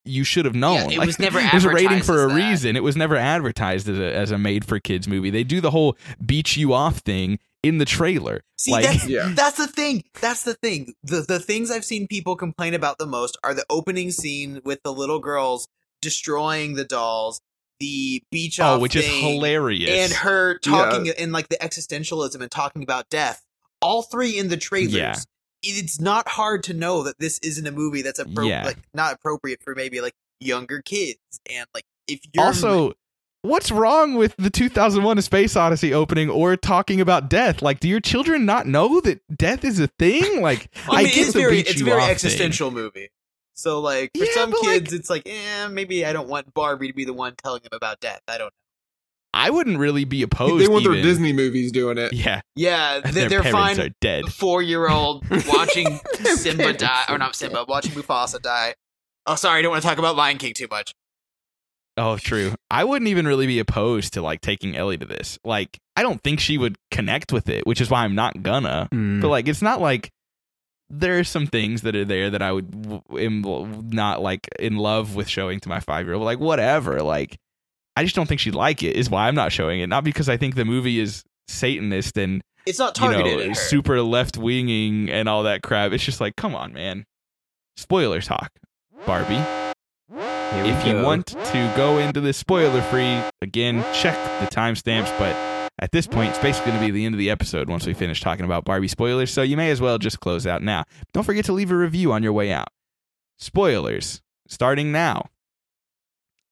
you 0.05 0.23
should 0.23 0.43
have 0.45 0.53
known. 0.55 0.91
it 0.91 0.97
Like, 0.99 1.07
was 1.07 1.19
never 1.19 1.39
There's 1.41 1.63
a 1.65 1.69
rating 1.69 2.03
for 2.03 2.25
a 2.25 2.27
that. 2.27 2.35
reason. 2.35 2.75
It 2.75 2.83
was 2.83 2.95
never 2.97 3.15
advertised 3.15 3.87
as 3.89 3.97
a 3.97 4.13
as 4.13 4.31
a 4.31 4.37
made 4.37 4.65
for 4.65 4.79
kids 4.79 5.07
movie. 5.07 5.29
They 5.29 5.43
do 5.45 5.61
the 5.61 5.71
whole 5.71 5.97
beat 6.23 6.55
you 6.57 6.73
off 6.73 6.97
thing 6.99 7.39
in 7.63 7.77
the 7.77 7.85
trailer. 7.85 8.41
See, 8.57 8.73
like 8.73 8.83
that's 8.85 9.07
Yeah. 9.07 9.31
that's 9.35 9.55
the 9.57 9.67
thing. 9.67 10.03
That's 10.21 10.43
the 10.43 10.53
thing. 10.55 10.93
The 11.03 11.21
the 11.21 11.39
things 11.39 11.71
I've 11.71 11.85
seen 11.85 12.07
people 12.07 12.35
complain 12.35 12.73
about 12.73 12.97
the 12.97 13.07
most 13.07 13.37
are 13.41 13.53
the 13.53 13.65
opening 13.69 14.11
scene 14.11 14.59
with 14.65 14.83
the 14.83 14.91
little 14.93 15.19
girls 15.19 15.69
destroying 16.01 16.73
the 16.73 16.83
dolls, 16.83 17.39
the 17.79 18.21
beach 18.31 18.59
oh, 18.59 18.65
off 18.75 18.81
which 18.81 18.97
is 18.97 19.05
hilarious. 19.05 19.89
and 19.89 20.11
her 20.11 20.59
talking 20.59 21.05
in 21.17 21.31
like 21.31 21.47
the 21.47 21.55
existentialism 21.57 22.41
and 22.41 22.51
talking 22.51 22.83
about 22.83 23.09
death. 23.09 23.41
All 23.81 24.01
three 24.03 24.37
in 24.37 24.49
the 24.49 24.57
trailers. 24.57 24.93
Yeah. 24.93 25.15
It's 25.63 25.99
not 26.01 26.27
hard 26.27 26.63
to 26.63 26.73
know 26.73 27.03
that 27.03 27.19
this 27.19 27.39
isn't 27.39 27.65
a 27.65 27.71
movie 27.71 28.01
that's 28.01 28.19
appro- 28.21 28.47
Yeah. 28.47 28.65
like 28.65 28.77
not 28.93 29.13
appropriate 29.13 29.61
for 29.63 29.73
maybe 29.75 30.01
like 30.01 30.13
younger 30.39 30.81
kids 30.81 31.19
and 31.49 31.65
like 31.73 31.85
if 32.07 32.19
you're 32.33 32.43
also 32.45 32.93
what's 33.43 33.71
wrong 33.71 34.15
with 34.15 34.35
the 34.37 34.49
2001 34.49 35.17
a 35.17 35.21
space 35.21 35.55
odyssey 35.55 35.93
opening 35.93 36.29
or 36.29 36.57
talking 36.57 36.99
about 36.99 37.29
death 37.29 37.61
like 37.61 37.79
do 37.79 37.87
your 37.87 37.99
children 38.01 38.45
not 38.45 38.67
know 38.67 38.99
that 39.01 39.21
death 39.37 39.63
is 39.63 39.79
a 39.79 39.87
thing 39.87 40.41
like 40.41 40.67
I 40.89 41.03
mean, 41.03 41.13
get 41.13 41.17
it's 41.27 41.33
very 41.33 41.59
it's 41.59 41.79
very 41.81 41.93
off 42.01 42.01
thing. 42.07 42.11
existential 42.11 42.71
movie. 42.71 43.09
So 43.53 43.79
like 43.79 44.11
for 44.17 44.25
Yeah, 44.25 44.31
some 44.33 44.49
but, 44.51 44.63
like- 44.65 44.81
kids, 44.81 44.93
it's 44.93 45.09
like, 45.09 45.23
eh, 45.27 45.67
maybe 45.69 46.05
I 46.05 46.11
don't 46.11 46.27
want 46.27 46.53
Barbie 46.53 46.87
to 46.87 46.93
be 46.93 47.05
the 47.05 47.13
one 47.13 47.35
telling 47.35 47.61
them 47.61 47.69
about 47.73 47.99
death. 48.01 48.21
I 48.27 48.37
don't 48.37 48.53
I 49.33 49.49
wouldn't 49.49 49.79
really 49.79 50.05
be 50.05 50.21
opposed. 50.21 50.63
they 50.63 50.67
want 50.67 50.83
their 50.83 51.01
Disney 51.01 51.33
movies 51.33 51.71
doing 51.71 51.97
it. 51.97 52.13
Yeah, 52.13 52.41
Yeah, 52.55 53.01
and 53.03 53.13
they, 53.13 53.21
their 53.21 53.29
they're 53.29 53.41
parents 53.41 53.77
fine. 53.77 53.87
are 53.87 53.93
dead. 53.99 54.25
Four 54.31 54.61
year 54.61 54.87
old 54.89 55.25
watching 55.47 55.99
Simba 56.35 56.73
die, 56.73 57.03
or 57.09 57.17
not 57.17 57.35
Simba, 57.35 57.65
watching 57.67 57.91
Mufasa 57.93 58.41
die. 58.41 58.75
Oh, 59.25 59.35
sorry, 59.35 59.59
I 59.59 59.61
don't 59.61 59.71
want 59.71 59.81
to 59.81 59.87
talk 59.87 59.97
about 59.97 60.15
Lion 60.15 60.37
King 60.37 60.53
too 60.53 60.67
much. 60.69 60.93
Oh, 61.95 62.17
true. 62.17 62.53
I 62.71 62.83
wouldn't 62.83 63.07
even 63.09 63.27
really 63.27 63.45
be 63.47 63.59
opposed 63.59 64.13
to 64.13 64.21
like 64.21 64.41
taking 64.41 64.75
Ellie 64.75 64.97
to 64.97 65.05
this. 65.05 65.37
Like, 65.43 65.77
I 65.95 66.01
don't 66.01 66.21
think 66.23 66.39
she 66.39 66.57
would 66.57 66.75
connect 66.91 67.31
with 67.31 67.49
it, 67.49 67.65
which 67.67 67.79
is 67.81 67.89
why 67.89 68.03
I'm 68.03 68.15
not 68.15 68.41
gonna. 68.43 68.89
Mm. 68.91 69.21
But 69.21 69.29
like, 69.29 69.47
it's 69.47 69.61
not 69.61 69.79
like 69.79 70.09
there 70.89 71.19
are 71.19 71.23
some 71.23 71.47
things 71.47 71.83
that 71.83 71.95
are 71.95 72.05
there 72.05 72.29
that 72.31 72.41
I 72.41 72.51
would 72.51 72.69
w- 72.71 73.01
am 73.19 73.89
not 73.89 74.21
like 74.21 74.47
in 74.59 74.75
love 74.77 75.15
with 75.15 75.27
showing 75.29 75.59
to 75.61 75.69
my 75.69 75.79
five 75.79 76.05
year 76.05 76.15
old. 76.15 76.23
Like, 76.25 76.39
whatever. 76.39 77.01
Like, 77.01 77.37
I 77.95 78.03
just 78.03 78.15
don't 78.15 78.27
think 78.27 78.39
she'd 78.39 78.55
like 78.55 78.83
it. 78.83 78.95
Is 78.95 79.09
why 79.09 79.27
I'm 79.27 79.35
not 79.35 79.51
showing 79.51 79.79
it. 79.79 79.87
Not 79.87 80.03
because 80.03 80.29
I 80.29 80.37
think 80.37 80.55
the 80.55 80.65
movie 80.65 80.99
is 80.99 81.23
Satanist 81.47 82.17
and 82.17 82.41
It's 82.65 82.79
not 82.79 82.97
you 82.97 83.05
targeted 83.07 83.37
know 83.37 83.43
at 83.43 83.49
her. 83.49 83.55
super 83.55 84.01
left 84.01 84.37
winging 84.37 85.09
and 85.09 85.29
all 85.29 85.43
that 85.43 85.61
crap. 85.61 85.91
It's 85.91 86.03
just 86.03 86.21
like, 86.21 86.35
come 86.35 86.55
on, 86.55 86.73
man. 86.73 87.05
Spoiler 87.75 88.21
talk, 88.21 88.51
Barbie 89.05 89.43
if 90.55 90.85
you 90.87 91.01
want 91.01 91.27
to 91.27 91.73
go 91.75 91.97
into 91.97 92.21
this 92.21 92.37
spoiler 92.37 92.81
free, 92.83 93.19
again, 93.41 93.83
check 93.93 94.15
the 94.39 94.47
timestamps. 94.55 95.17
But 95.17 95.35
at 95.79 95.91
this 95.91 96.07
point, 96.07 96.29
it's 96.29 96.39
basically 96.39 96.71
going 96.71 96.81
to 96.81 96.87
be 96.87 96.91
the 96.91 97.05
end 97.05 97.15
of 97.15 97.19
the 97.19 97.29
episode 97.29 97.69
once 97.69 97.85
we 97.85 97.93
finish 97.93 98.21
talking 98.21 98.45
about 98.45 98.63
Barbie 98.65 98.87
spoilers. 98.87 99.31
So 99.31 99.41
you 99.41 99.57
may 99.57 99.71
as 99.71 99.81
well 99.81 99.97
just 99.97 100.19
close 100.19 100.45
out 100.45 100.61
now. 100.61 100.83
Don't 101.13 101.23
forget 101.23 101.45
to 101.45 101.53
leave 101.53 101.71
a 101.71 101.75
review 101.75 102.11
on 102.11 102.23
your 102.23 102.33
way 102.33 102.51
out. 102.51 102.67
Spoilers 103.39 104.21
starting 104.47 104.91
now. 104.91 105.27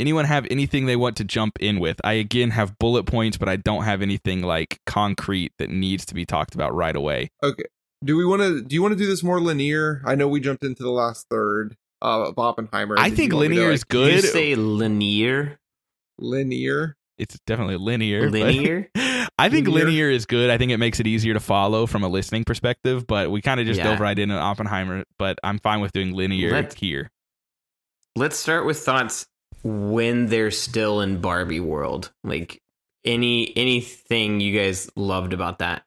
Anyone 0.02 0.26
have 0.26 0.48
anything 0.50 0.88
they 0.88 0.96
want 0.96 1.16
to 1.18 1.24
jump 1.24 1.58
in 1.60 1.80
with? 1.80 2.02
I 2.04 2.14
again 2.14 2.50
have 2.50 2.78
bullet 2.80 3.04
points, 3.04 3.38
but 3.38 3.48
I 3.48 3.56
don't 3.56 3.84
have 3.84 4.02
anything 4.02 4.42
like 4.42 4.80
concrete 4.88 5.54
that 5.60 5.70
needs 5.70 6.06
to 6.08 6.16
be 6.16 6.26
talked 6.26 6.56
about 6.56 6.74
right 6.74 6.96
away. 6.96 7.30
Okay. 7.44 7.66
Do 8.04 8.18
we 8.18 8.26
want 8.26 8.42
to? 8.42 8.64
Do 8.64 8.74
you 8.74 8.82
want 8.82 8.94
to 8.94 8.98
do 8.98 9.06
this 9.06 9.22
more 9.22 9.40
linear? 9.40 10.02
I 10.06 10.16
know 10.16 10.28
we 10.28 10.40
jumped 10.40 10.64
into 10.64 10.82
the 10.82 10.90
last 10.90 11.28
third 11.30 11.78
uh, 12.02 12.30
of 12.30 12.40
Oppenheimer. 12.40 12.96
I 12.98 13.10
Did 13.10 13.16
think 13.18 13.32
you 13.32 13.38
want 13.38 13.50
me 13.52 13.56
to, 13.58 13.62
linear 13.62 13.70
like, 13.70 13.76
is 13.76 13.84
Did 13.88 14.00
you 14.16 14.22
good. 14.22 14.32
say 14.32 14.56
linear? 14.56 15.60
linear. 16.18 16.98
It's 17.18 17.38
definitely 17.46 17.78
linear. 17.78 18.30
Linear? 18.30 18.90
I 19.38 19.50
think 19.50 19.68
Linear. 19.68 19.86
linear 19.86 20.10
is 20.10 20.26
good. 20.26 20.50
I 20.50 20.58
think 20.58 20.72
it 20.72 20.78
makes 20.78 21.00
it 21.00 21.06
easier 21.08 21.34
to 21.36 21.40
follow 21.40 21.86
from 21.86 22.04
a 22.04 22.08
listening 22.08 22.44
perspective, 22.44 23.06
but 23.08 23.30
we 23.32 23.42
kind 23.42 23.60
of 23.60 23.66
just 23.68 23.78
Yeah. 23.78 23.86
dove 23.86 24.00
right 24.00 24.18
into 24.18 24.36
Oppenheimer, 24.36 25.04
but 25.20 25.38
I'm 25.44 25.60
fine 25.60 25.80
with 25.82 25.92
doing 25.94 26.14
linear 26.14 26.52
Let- 26.52 26.74
here. 26.74 27.12
Let's 28.16 28.38
start 28.38 28.66
with 28.66 28.78
thoughts 28.80 29.26
when 29.64 30.28
they're 30.28 30.52
still 30.52 31.02
in 31.02 31.22
Barbie 31.22 31.60
world. 31.60 32.12
Like 32.24 32.62
any 33.06 33.56
anything 33.56 34.40
you 34.40 34.58
guys 34.58 34.90
loved 34.96 35.34
about 35.34 35.60
that 35.60 35.84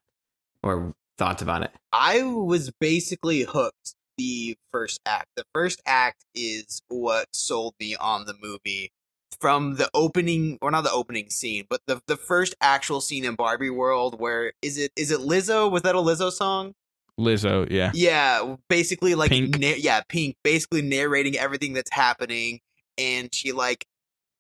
or 0.62 0.94
thoughts 1.18 1.42
about 1.42 1.62
it. 1.62 1.70
I 1.92 2.22
was 2.22 2.70
basically 2.80 3.42
hooked 3.42 3.94
the 4.16 4.56
first 4.72 5.00
act. 5.06 5.28
The 5.36 5.44
first 5.54 5.82
act 5.86 6.24
is 6.34 6.80
what 6.88 7.28
sold 7.32 7.74
me 7.80 7.96
on 7.96 8.26
the 8.26 8.34
movie 8.40 8.92
from 9.40 9.76
the 9.76 9.90
opening 9.94 10.58
or 10.62 10.70
not 10.70 10.84
the 10.84 10.92
opening 10.92 11.30
scene, 11.30 11.64
but 11.68 11.80
the 11.86 12.00
the 12.06 12.16
first 12.16 12.54
actual 12.60 13.00
scene 13.00 13.24
in 13.24 13.34
Barbie 13.34 13.70
World 13.70 14.20
where 14.20 14.52
is 14.62 14.78
it 14.78 14.92
is 14.96 15.10
it 15.10 15.20
Lizzo? 15.20 15.70
Was 15.70 15.82
that 15.82 15.94
a 15.94 15.98
Lizzo 15.98 16.30
song? 16.30 16.74
Lizzo, 17.18 17.70
yeah. 17.70 17.92
Yeah, 17.94 18.56
basically 18.68 19.14
like 19.14 19.30
Pink. 19.30 19.58
na- 19.58 19.74
yeah, 19.76 20.00
Pink 20.08 20.36
basically 20.42 20.82
narrating 20.82 21.36
everything 21.38 21.72
that's 21.72 21.92
happening 21.92 22.60
and 22.98 23.34
she 23.34 23.52
like 23.52 23.84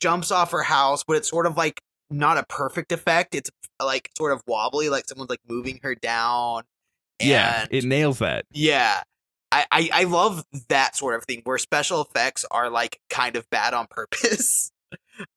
jumps 0.00 0.30
off 0.30 0.50
her 0.52 0.62
house, 0.62 1.04
but 1.06 1.16
it's 1.16 1.28
sort 1.30 1.46
of 1.46 1.56
like 1.56 1.80
not 2.10 2.38
a 2.38 2.44
perfect 2.44 2.92
effect. 2.92 3.34
It's 3.34 3.50
like 3.82 4.10
sort 4.16 4.32
of 4.32 4.42
wobbly, 4.46 4.88
like 4.88 5.06
someone's 5.08 5.30
like 5.30 5.40
moving 5.48 5.80
her 5.82 5.94
down. 5.94 6.64
Yeah, 7.22 7.66
it 7.70 7.84
nails 7.84 8.18
that. 8.18 8.44
yeah. 8.50 9.02
I, 9.52 9.66
I, 9.70 9.90
I 9.92 10.04
love 10.04 10.44
that 10.68 10.96
sort 10.96 11.14
of 11.14 11.24
thing 11.26 11.42
where 11.44 11.58
special 11.58 12.02
effects 12.02 12.44
are 12.50 12.68
like 12.70 12.98
kind 13.08 13.36
of 13.36 13.48
bad 13.50 13.72
on 13.72 13.86
purpose. 13.90 14.72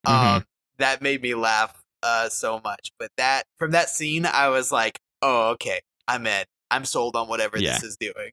Um 0.04 0.44
that 0.78 1.02
made 1.02 1.22
me 1.22 1.34
laugh 1.36 1.80
uh 2.02 2.28
so 2.28 2.60
much. 2.64 2.90
But 2.98 3.10
that 3.16 3.44
from 3.58 3.70
that 3.72 3.90
scene 3.90 4.26
I 4.26 4.48
was 4.48 4.72
like, 4.72 4.98
Oh, 5.22 5.50
okay, 5.50 5.80
I'm 6.08 6.26
in. 6.26 6.44
I'm 6.70 6.84
sold 6.84 7.14
on 7.14 7.28
whatever 7.28 7.58
Yeah. 7.58 7.74
this 7.74 7.84
is 7.84 7.96
doing. 7.96 8.32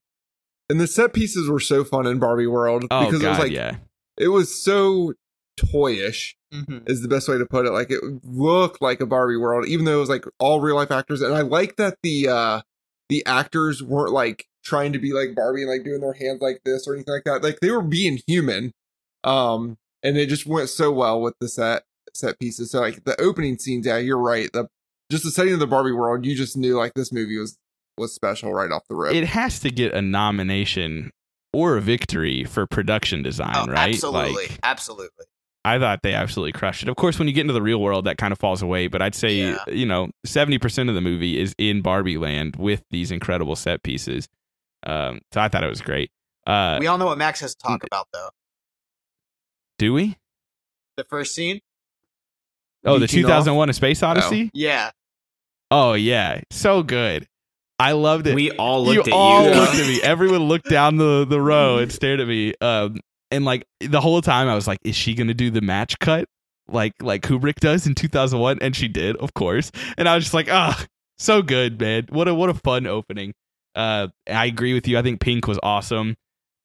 And 0.69 0.79
the 0.81 0.87
set 0.87 1.13
pieces 1.13 1.47
were 1.49 1.59
so 1.59 1.83
fun 1.83 2.07
in 2.07 2.17
Barbie 2.17 2.47
World 2.47 2.85
Oh, 2.89 3.05
because 3.05 3.21
God, 3.21 3.27
it 3.27 3.29
was 3.29 3.39
like 3.39 3.51
yeah. 3.51 3.75
It 4.17 4.29
was 4.29 4.63
so 4.63 5.13
toyish 5.57 6.33
Mm-hmm. 6.53 6.87
is 6.87 7.01
the 7.01 7.09
best 7.09 7.27
way 7.27 7.37
to 7.37 7.45
put 7.45 7.65
it. 7.65 7.71
Like 7.71 7.91
it 7.91 7.99
looked 8.23 8.81
like 8.81 9.01
a 9.01 9.05
Barbie 9.05 9.35
world, 9.35 9.67
even 9.67 9.83
though 9.83 9.97
it 9.97 9.99
was 9.99 10.07
like 10.07 10.23
all 10.39 10.61
real 10.61 10.75
life 10.77 10.91
actors. 10.91 11.21
And 11.21 11.33
I 11.33 11.41
like 11.41 11.75
that 11.75 11.97
the 12.01 12.29
uh 12.29 12.61
the 13.09 13.25
actors 13.25 13.83
weren't 13.83 14.13
like 14.13 14.45
trying 14.63 14.93
to 14.93 14.99
be 14.99 15.11
like 15.11 15.35
Barbie 15.35 15.63
and 15.63 15.69
like 15.71 15.83
doing 15.83 15.99
their 15.99 16.13
hands 16.13 16.41
like 16.41 16.61
this 16.63 16.87
or 16.87 16.93
anything 16.93 17.13
like 17.13 17.25
that. 17.25 17.43
Like 17.43 17.59
they 17.59 17.71
were 17.71 17.81
being 17.81 18.19
human. 18.25 18.71
Um 19.25 19.77
and 20.01 20.15
it 20.17 20.29
just 20.29 20.45
went 20.45 20.69
so 20.69 20.93
well 20.93 21.19
with 21.19 21.33
the 21.41 21.49
set 21.49 21.83
set 22.13 22.39
pieces. 22.39 22.71
So 22.71 22.79
like 22.79 23.03
the 23.03 23.19
opening 23.19 23.57
scenes, 23.57 23.85
yeah, 23.85 23.97
you're 23.97 24.17
right. 24.17 24.49
The 24.53 24.69
just 25.11 25.25
the 25.25 25.31
setting 25.31 25.53
of 25.55 25.59
the 25.59 25.67
Barbie 25.67 25.91
world, 25.91 26.25
you 26.25 26.35
just 26.37 26.55
knew 26.55 26.77
like 26.77 26.93
this 26.93 27.11
movie 27.11 27.37
was 27.37 27.57
was 27.97 28.15
special 28.15 28.53
right 28.53 28.71
off 28.71 28.83
the 28.87 28.95
rip. 28.95 29.13
It 29.13 29.25
has 29.25 29.59
to 29.61 29.69
get 29.71 29.93
a 29.93 30.01
nomination 30.01 31.11
or 31.55 31.77
a 31.77 31.81
victory 31.81 32.43
for 32.43 32.67
production 32.67 33.23
design, 33.23 33.53
Oh, 33.55 33.65
right? 33.67 33.93
absolutely. 33.93 34.47
Like, 34.47 34.59
absolutely. 34.63 35.25
I 35.63 35.79
thought 35.79 36.01
they 36.03 36.13
absolutely 36.13 36.51
crushed 36.51 36.83
it. 36.83 36.89
Of 36.89 36.95
course, 36.95 37.17
when 37.17 37.27
you 37.27 37.33
get 37.33 37.41
into 37.41 37.53
the 37.53 37.61
real 37.61 37.81
world, 37.81 38.05
that 38.05 38.17
kind 38.19 38.31
of 38.31 38.37
falls 38.37 38.61
away. 38.61 38.87
But 38.87 39.01
I'd 39.01 39.15
say, 39.15 39.33
Yeah. 39.35 39.57
you 39.67 39.85
know, 39.85 40.09
seventy 40.25 40.59
percent 40.59 40.89
of 40.89 40.95
the 40.95 41.01
movie 41.01 41.39
is 41.39 41.55
in 41.57 41.81
Barbie 41.81 42.17
Land 42.17 42.55
with 42.57 42.83
these 42.91 43.09
incredible 43.11 43.55
set 43.55 43.81
pieces. 43.81 44.27
Um, 44.85 45.21
so 45.33 45.41
I 45.41 45.47
thought 45.47 45.63
it 45.63 45.69
was 45.69 45.81
great. 45.81 46.11
Uh, 46.45 46.77
we 46.79 46.85
all 46.85 46.99
know 46.99 47.07
what 47.07 47.17
Max 47.17 47.39
has 47.39 47.55
to 47.55 47.63
talk 47.67 47.83
about 47.83 48.07
though. 48.13 48.29
do 49.79 49.93
we? 49.93 50.17
The 50.97 51.03
first 51.05 51.33
scene? 51.33 51.59
Oh, 52.85 52.93
the 52.93 52.99
Leaking 53.01 53.23
two 53.23 53.31
off? 53.31 53.69
A 53.69 53.73
Space 53.73 54.03
Odyssey. 54.03 54.51
Yeah. 54.53 54.91
Oh 55.71 55.93
yeah, 55.93 56.41
so 56.51 56.83
good. 56.83 57.27
I 57.77 57.91
loved 57.91 58.27
it. 58.27 58.35
We 58.35 58.51
all 58.51 58.85
you 58.87 58.95
looked 58.95 59.07
at 59.09 59.13
all 59.13 59.43
you. 59.43 59.53
looked 59.53 59.75
at 59.75 59.87
me. 59.87 60.01
Everyone 60.01 60.43
looked 60.47 60.69
down 60.69 60.97
the 60.97 61.25
the 61.25 61.41
row 61.41 61.77
and 61.77 61.91
stared 61.91 62.19
at 62.19 62.27
me. 62.27 62.53
Um, 62.61 62.99
and 63.31 63.43
like 63.43 63.65
the 63.79 64.01
whole 64.01 64.21
time, 64.21 64.47
I 64.47 64.55
was 64.55 64.67
like, 64.67 64.79
"Is 64.83 64.95
she 64.95 65.13
gonna 65.13 65.33
do 65.33 65.49
the 65.51 65.61
match 65.61 65.99
cut 65.99 66.27
like 66.67 66.93
like 67.01 67.21
Kubrick 67.21 67.59
does 67.59 67.85
in 67.85 67.95
two 67.95 68.07
thousand 68.07 68.39
one?" 68.39 68.59
And 68.61 68.75
she 68.75 68.87
did, 68.87 69.17
of 69.17 69.33
course. 69.33 69.71
And 69.97 70.07
I 70.07 70.15
was 70.15 70.23
just 70.23 70.33
like, 70.33 70.47
"Ah, 70.49 70.85
so 71.17 71.41
good, 71.41 71.79
man! 71.79 72.07
What 72.09 72.27
a 72.27 72.33
what 72.33 72.49
a 72.49 72.53
fun 72.53 72.87
opening." 72.87 73.33
Uh, 73.75 74.07
I 74.29 74.45
agree 74.45 74.73
with 74.73 74.87
you. 74.87 74.97
I 74.97 75.01
think 75.01 75.19
Pink 75.19 75.47
was 75.47 75.59
awesome. 75.61 76.15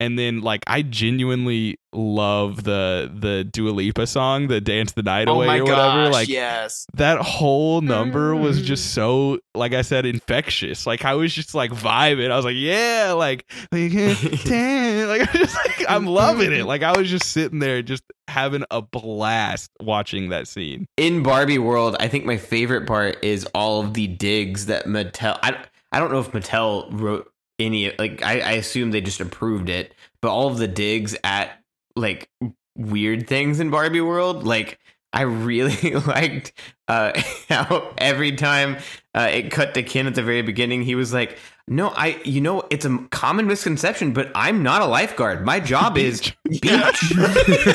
And 0.01 0.17
then 0.17 0.41
like 0.41 0.63
I 0.67 0.81
genuinely 0.81 1.77
love 1.93 2.63
the 2.63 3.11
the 3.13 3.43
Dua 3.43 3.69
Lipa 3.69 4.07
song, 4.07 4.47
the 4.47 4.59
Dance 4.59 4.93
the 4.93 5.03
Night 5.03 5.27
Oh 5.27 5.35
Away 5.35 5.45
my 5.45 5.59
or 5.59 5.63
whatever. 5.63 6.05
gosh, 6.05 6.13
like 6.13 6.27
yes. 6.27 6.87
that 6.95 7.19
whole 7.19 7.81
number 7.81 8.35
was 8.35 8.59
Mm. 8.59 8.63
just 8.65 8.93
so 8.93 9.37
like 9.53 9.73
I 9.73 9.83
said 9.83 10.05
infectious. 10.07 10.87
Like 10.87 11.05
I 11.05 11.13
was 11.13 11.33
just 11.33 11.53
like 11.53 11.71
vibing. 11.71 12.31
I 12.31 12.35
was 12.35 12.45
like, 12.45 12.55
yeah, 12.57 13.13
like 13.15 13.45
like 13.71 13.91
damn, 14.45 15.07
like 15.07 15.21
I 15.35 15.37
just 15.37 15.55
like 15.55 15.85
I'm 15.87 16.07
loving 16.07 16.51
it. 16.51 16.65
Like 16.65 16.81
I 16.83 16.97
was 16.97 17.09
just 17.09 17.27
sitting 17.31 17.59
there 17.59 17.81
just 17.83 18.03
having 18.27 18.63
a 18.71 18.81
blast 18.81 19.69
watching 19.81 20.29
that 20.29 20.47
scene. 20.47 20.87
in 20.97 21.21
Barbie 21.21 21.59
world, 21.59 21.95
I 21.99 22.07
think 22.07 22.25
my 22.25 22.37
favorite 22.37 22.87
part 22.87 23.23
is 23.23 23.45
all 23.53 23.81
of 23.81 23.93
the 23.93 24.07
digs 24.07 24.65
that 24.65 24.85
Mattel. 24.85 25.37
I 25.43 25.63
I 25.91 25.99
don't 25.99 26.11
know 26.11 26.19
if 26.19 26.31
Mattel 26.31 26.87
wrote 26.91 27.27
any. 27.65 27.95
Like 27.97 28.23
I, 28.23 28.39
I 28.39 28.51
assume 28.53 28.91
they 28.91 29.01
just 29.01 29.19
approved 29.19 29.69
it, 29.69 29.93
but 30.21 30.29
all 30.29 30.47
of 30.47 30.57
the 30.57 30.67
digs 30.67 31.15
at 31.23 31.59
like 31.95 32.29
weird 32.75 33.27
things 33.27 33.59
in 33.59 33.69
Barbie 33.69 34.01
world, 34.01 34.43
like. 34.43 34.79
I 35.13 35.23
really 35.23 35.93
liked 36.07 36.53
uh, 36.87 37.11
how 37.49 37.93
every 37.97 38.31
time 38.37 38.77
uh, 39.13 39.27
it 39.29 39.51
cut 39.51 39.73
to 39.73 39.83
Ken 39.83 40.07
at 40.07 40.15
the 40.15 40.23
very 40.23 40.41
beginning, 40.41 40.83
he 40.83 40.95
was 40.95 41.11
like, 41.11 41.37
"No, 41.71 41.87
I, 41.95 42.19
you 42.25 42.41
know, 42.41 42.63
it's 42.69 42.83
a 42.85 42.97
common 43.11 43.47
misconception, 43.47 44.11
but 44.11 44.29
I'm 44.35 44.61
not 44.61 44.81
a 44.81 44.85
lifeguard. 44.85 45.45
My 45.45 45.59
job 45.59 45.97
is 45.97 46.21
beach. 46.47 46.61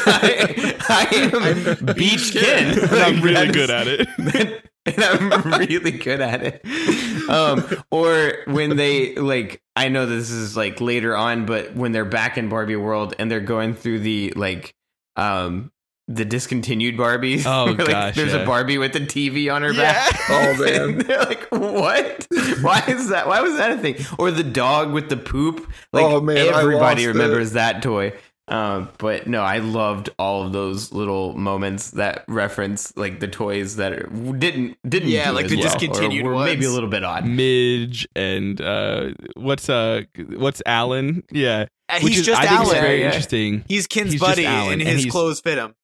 I, 0.06 0.76
I 0.88 1.30
am 1.32 1.94
beach 1.96 2.32
kid. 2.32 2.78
And 2.78 2.90
I'm 2.92 3.22
really 3.22 3.50
that's- 3.50 3.54
good 3.54 3.70
at 3.70 3.88
it. 3.88 4.62
and 4.86 5.02
I'm 5.02 5.58
really 5.58 5.90
good 5.92 6.20
at 6.20 6.42
it. 6.42 7.28
Um, 7.30 7.64
or 7.90 8.34
when 8.46 8.76
they 8.76 9.14
like, 9.16 9.62
I 9.74 9.88
know 9.88 10.06
this 10.06 10.30
is 10.30 10.56
like 10.56 10.80
later 10.80 11.16
on, 11.16 11.46
but 11.46 11.74
when 11.74 11.92
they're 11.92 12.04
back 12.04 12.38
in 12.38 12.48
Barbie 12.48 12.76
world 12.76 13.14
and 13.18 13.30
they're 13.30 13.40
going 13.40 13.74
through 13.74 14.00
the 14.00 14.32
like, 14.36 14.74
um, 15.16 15.72
the 16.08 16.24
discontinued 16.24 16.96
Barbies. 16.96 17.44
Oh, 17.46 17.74
like, 17.76 17.88
gosh, 17.88 18.14
there's 18.14 18.32
yeah. 18.32 18.40
a 18.42 18.46
Barbie 18.46 18.78
with 18.78 18.92
the 18.92 19.00
TV 19.00 19.52
on 19.52 19.62
her 19.62 19.72
Yeah. 19.72 19.92
back. 20.10 20.20
Oh, 20.28 20.56
man. 20.64 20.98
They're 20.98 21.18
like, 21.24 21.46
what? 21.50 22.26
Why 22.62 22.82
is 22.88 23.08
that? 23.08 23.26
Why 23.26 23.40
was 23.40 23.56
that 23.56 23.72
a 23.72 23.78
thing? 23.78 23.96
Or 24.18 24.30
the 24.30 24.44
dog 24.44 24.92
with 24.92 25.08
the 25.08 25.16
poop? 25.16 25.68
Like 25.92 26.04
Oh, 26.04 26.20
man, 26.20 26.36
I 26.36 26.60
everybody 26.60 26.78
lost 26.78 27.00
it. 27.02 27.08
remembers 27.08 27.52
that 27.52 27.82
toy. 27.82 28.12
Uh, 28.48 28.86
but 28.98 29.26
no, 29.26 29.42
I 29.42 29.58
loved 29.58 30.08
all 30.20 30.44
of 30.44 30.52
those 30.52 30.92
little 30.92 31.36
moments 31.36 31.90
that 31.92 32.24
reference 32.28 32.96
like 32.96 33.18
the 33.18 33.26
toys 33.26 33.74
that 33.74 33.92
are, 33.92 34.06
didn't 34.06 34.76
didn't 34.88 35.08
Yeah, 35.08 35.30
do 35.30 35.32
like 35.34 35.44
as 35.46 35.50
the 35.50 35.56
well, 35.56 35.66
or 35.66 35.70
discontinued 35.78 36.24
were 36.24 36.44
maybe 36.44 36.64
a 36.64 36.70
little 36.70 36.88
bit 36.88 37.02
odd. 37.02 37.26
Midge 37.26 38.06
and 38.14 38.60
uh, 38.60 39.08
what's 39.34 39.68
uh, 39.68 40.02
what's 40.36 40.62
Alan? 40.64 41.24
Yeah, 41.32 41.66
And 41.88 42.04
he's 42.04 42.20
is 42.20 42.26
just 42.26 42.40
I 42.40 42.46
think 42.46 42.60
is 42.62 42.68
Alan. 42.68 42.80
very 42.82 43.00
Yeah. 43.00 43.06
interesting. 43.06 43.64
He's 43.66 43.88
Ken's 43.88 44.12
He's 44.12 44.20
buddy, 44.20 44.46
and 44.46 44.74
and 44.80 44.82
his 44.82 45.00
he's- 45.02 45.10
clothes 45.12 45.40
fit 45.40 45.58
him. 45.58 45.74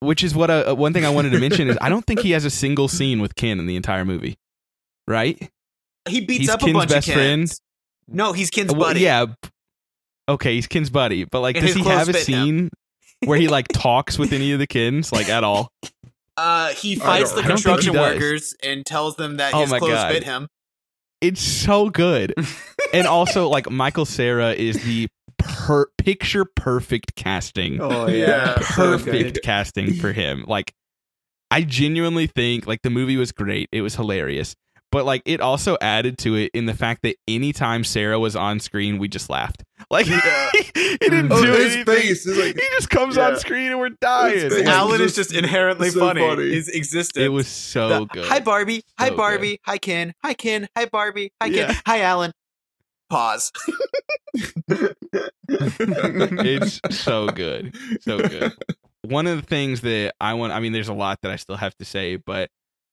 Which 0.00 0.22
is 0.22 0.34
what 0.34 0.48
uh, 0.50 0.74
one 0.74 0.92
thing 0.92 1.04
I 1.04 1.10
wanted 1.10 1.30
to 1.30 1.40
mention 1.40 1.68
is 1.68 1.76
I 1.80 1.88
don't 1.88 2.04
think 2.06 2.20
he 2.20 2.30
has 2.32 2.44
a 2.44 2.50
single 2.50 2.86
scene 2.88 3.20
with 3.20 3.34
Ken 3.34 3.58
in 3.58 3.66
the 3.66 3.76
entire 3.76 4.04
movie, 4.04 4.36
right? 5.06 5.50
He 6.08 6.20
beats 6.20 6.40
He's 6.40 6.48
up 6.48 6.60
Ken's 6.60 6.70
a 6.70 6.74
bunch 6.74 6.90
best 6.90 7.08
of 7.08 7.14
friend. 7.14 7.52
No, 8.06 8.32
he's 8.32 8.50
Ken's 8.50 8.70
Well, 8.72 8.80
buddy. 8.82 9.00
yeah. 9.00 9.26
Okay, 10.28 10.54
he's 10.54 10.66
Ken's 10.66 10.90
buddy, 10.90 11.24
but 11.24 11.40
like, 11.40 11.56
And 11.56 11.66
does 11.66 11.74
he 11.74 11.82
have 11.82 12.08
a 12.08 12.14
scene 12.14 12.70
where 13.24 13.38
he 13.38 13.48
like 13.48 13.68
talks 13.72 14.18
with 14.18 14.32
any 14.32 14.52
of 14.52 14.58
the 14.58 14.66
Kens, 14.66 15.10
like 15.12 15.28
at 15.28 15.42
all? 15.42 15.68
Uh, 16.36 16.68
he 16.68 16.94
fights 16.96 17.32
the 17.32 17.40
I 17.42 17.48
don't 17.48 17.58
think 17.58 17.80
he 17.80 17.86
construction 17.88 17.94
workers 17.94 18.54
and 18.62 18.86
tells 18.86 19.16
them 19.16 19.38
that 19.38 19.52
Oh 19.54 19.62
his 19.62 19.70
my 19.70 19.78
clothes 19.80 19.92
God. 19.94 20.12
fit 20.12 20.24
him. 20.24 20.46
It's 21.20 21.40
so 21.42 21.90
good, 21.90 22.32
and 22.94 23.06
also 23.08 23.48
like 23.48 23.68
Michael 23.68 24.06
Cera 24.06 24.52
is 24.52 24.80
the 24.84 25.08
per- 25.48 25.88
picture 25.98 26.44
perfect 26.44 27.14
casting. 27.16 27.80
Oh 27.80 28.06
yeah. 28.06 28.56
perfect 28.60 29.42
casting 29.42 29.94
for 29.94 30.12
him. 30.12 30.44
Like, 30.46 30.72
I 31.50 31.62
genuinely 31.62 32.26
think 32.26 32.66
like 32.66 32.82
the 32.82 32.90
movie 32.90 33.16
was 33.16 33.32
great. 33.32 33.68
It 33.72 33.82
was 33.82 33.94
hilarious. 33.94 34.54
But 34.90 35.04
like 35.04 35.20
it 35.26 35.42
also 35.42 35.76
added 35.82 36.16
to 36.20 36.34
it 36.36 36.50
in 36.54 36.64
the 36.64 36.72
fact 36.72 37.02
that 37.02 37.16
anytime 37.28 37.84
Cera 37.84 38.18
was 38.18 38.34
on 38.34 38.58
screen, 38.58 38.96
we 38.98 39.06
just 39.06 39.28
laughed. 39.28 39.62
Like 39.90 40.06
Yeah. 40.06 40.50
he 40.74 40.96
didn't 40.98 41.30
Oh, 41.30 41.42
do 41.44 41.52
his 41.52 41.74
anything. 41.76 41.94
face 41.94 42.24
is 42.26 42.38
like 42.38 42.54
he 42.56 42.68
just 42.72 42.88
comes 42.88 43.16
Yeah. 43.16 43.28
on 43.28 43.38
screen 43.38 43.70
and 43.70 43.78
we're 43.78 43.90
dying. 44.00 44.48
Like, 44.50 44.64
Alan 44.64 45.02
is 45.02 45.14
just 45.14 45.28
just 45.30 45.38
inherently 45.38 45.90
so 45.90 46.00
funny. 46.00 46.20
funny. 46.22 46.50
His 46.54 46.68
existence. 46.68 47.22
it 47.22 47.28
was 47.28 47.48
so 47.48 47.88
The- 47.88 48.04
good. 48.06 48.24
Hi 48.28 48.40
Barbie. 48.40 48.82
Hi 48.98 49.08
So 49.10 49.16
Barbie. 49.16 49.60
Hi 49.66 49.76
Ken. 49.76 50.14
Hi 50.24 50.32
Ken. 50.32 50.68
Hi 50.74 50.86
Barbie. 50.86 51.32
Hi 51.42 51.48
Ken. 51.50 51.68
Yeah. 51.68 51.74
Hi 51.86 52.00
Alan. 52.00 52.32
Pause. 53.10 53.52
it's 55.48 56.80
so 56.90 57.28
good. 57.28 57.74
So 58.00 58.18
good. 58.18 58.52
One 59.02 59.26
of 59.26 59.40
the 59.40 59.46
things 59.46 59.80
that 59.82 60.14
I 60.20 60.34
want, 60.34 60.52
I 60.52 60.60
mean, 60.60 60.72
there's 60.72 60.88
a 60.88 60.94
lot 60.94 61.18
that 61.22 61.30
I 61.30 61.36
still 61.36 61.56
have 61.56 61.74
to 61.76 61.84
say, 61.84 62.16
but 62.16 62.50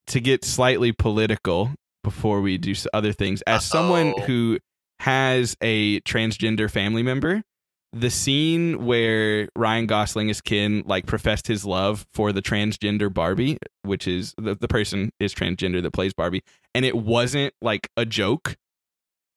to 0.07 0.19
get 0.19 0.45
slightly 0.45 0.91
political 0.91 1.71
before 2.03 2.41
we 2.41 2.57
do 2.57 2.73
other 2.93 3.11
things, 3.11 3.41
as 3.43 3.65
someone 3.65 4.09
Uh-oh. 4.09 4.21
who 4.21 4.59
has 4.99 5.57
a 5.61 5.99
transgender 6.01 6.69
family 6.69 7.03
member, 7.03 7.43
the 7.91 8.09
scene 8.09 8.85
where 8.85 9.47
Ryan 9.55 9.87
Gosling 9.87 10.29
as 10.29 10.41
Ken 10.41 10.83
like 10.85 11.05
professed 11.05 11.47
his 11.47 11.65
love 11.65 12.05
for 12.13 12.33
the 12.33 12.41
transgender 12.41 13.11
Barbie, 13.11 13.57
which 13.83 14.07
is 14.07 14.33
the, 14.37 14.53
the 14.55 14.67
person 14.67 15.11
is 15.19 15.33
transgender 15.33 15.81
that 15.81 15.91
plays 15.91 16.13
Barbie, 16.13 16.43
and 16.73 16.85
it 16.85 16.95
wasn't 16.95 17.53
like 17.61 17.89
a 17.95 18.05
joke, 18.05 18.57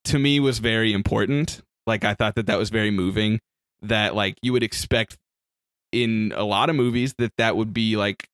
to 0.05 0.19
me 0.19 0.41
was 0.41 0.59
very 0.59 0.93
important. 0.93 1.61
Like 1.87 2.05
I 2.05 2.15
thought 2.15 2.35
that 2.37 2.47
that 2.47 2.59
was 2.59 2.71
very 2.71 2.91
moving. 2.91 3.41
That 3.83 4.15
like 4.15 4.37
you 4.43 4.53
would 4.53 4.63
expect 4.63 5.17
in 5.93 6.33
a 6.37 6.45
lot 6.45 6.69
of 6.71 6.77
movies 6.77 7.15
that 7.19 7.33
that 7.39 7.57
would 7.57 7.73
be 7.73 7.97
like 7.97 8.29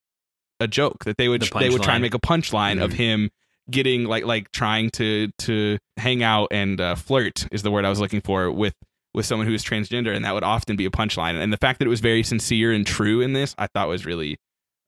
a 0.59 0.67
joke 0.67 1.05
that 1.05 1.17
they 1.17 1.27
would 1.29 1.41
The 1.41 1.59
they 1.59 1.69
would 1.69 1.83
try 1.83 1.95
and 1.95 2.01
make 2.01 2.13
a 2.13 2.19
punchline 2.19 2.81
of 2.83 2.91
Mhm. 2.91 2.95
him 2.95 3.29
getting 3.71 4.03
like 4.05 4.25
like 4.25 4.51
trying 4.51 4.89
to 4.91 5.29
to 5.39 5.77
hang 5.97 6.21
out 6.23 6.47
and 6.51 6.79
uh, 6.81 6.95
flirt 6.95 7.47
is 7.51 7.63
the 7.63 7.71
word 7.71 7.85
I 7.85 7.89
was 7.89 7.99
looking 7.99 8.21
for 8.21 8.51
with 8.51 8.73
with 9.13 9.25
someone 9.25 9.47
who 9.47 9.53
is 9.53 9.63
transgender 9.63 10.13
and 10.15 10.25
that 10.25 10.33
would 10.33 10.43
often 10.43 10.75
be 10.75 10.85
a 10.85 10.89
punchline 10.89 11.41
and 11.41 11.51
the 11.53 11.57
fact 11.57 11.79
that 11.79 11.85
it 11.85 11.89
was 11.89 11.99
very 12.01 12.21
sincere 12.23 12.71
and 12.73 12.85
true 12.85 13.21
in 13.21 13.33
this 13.33 13.55
I 13.57 13.67
thought 13.67 13.87
was 13.87 14.05
really 14.05 14.37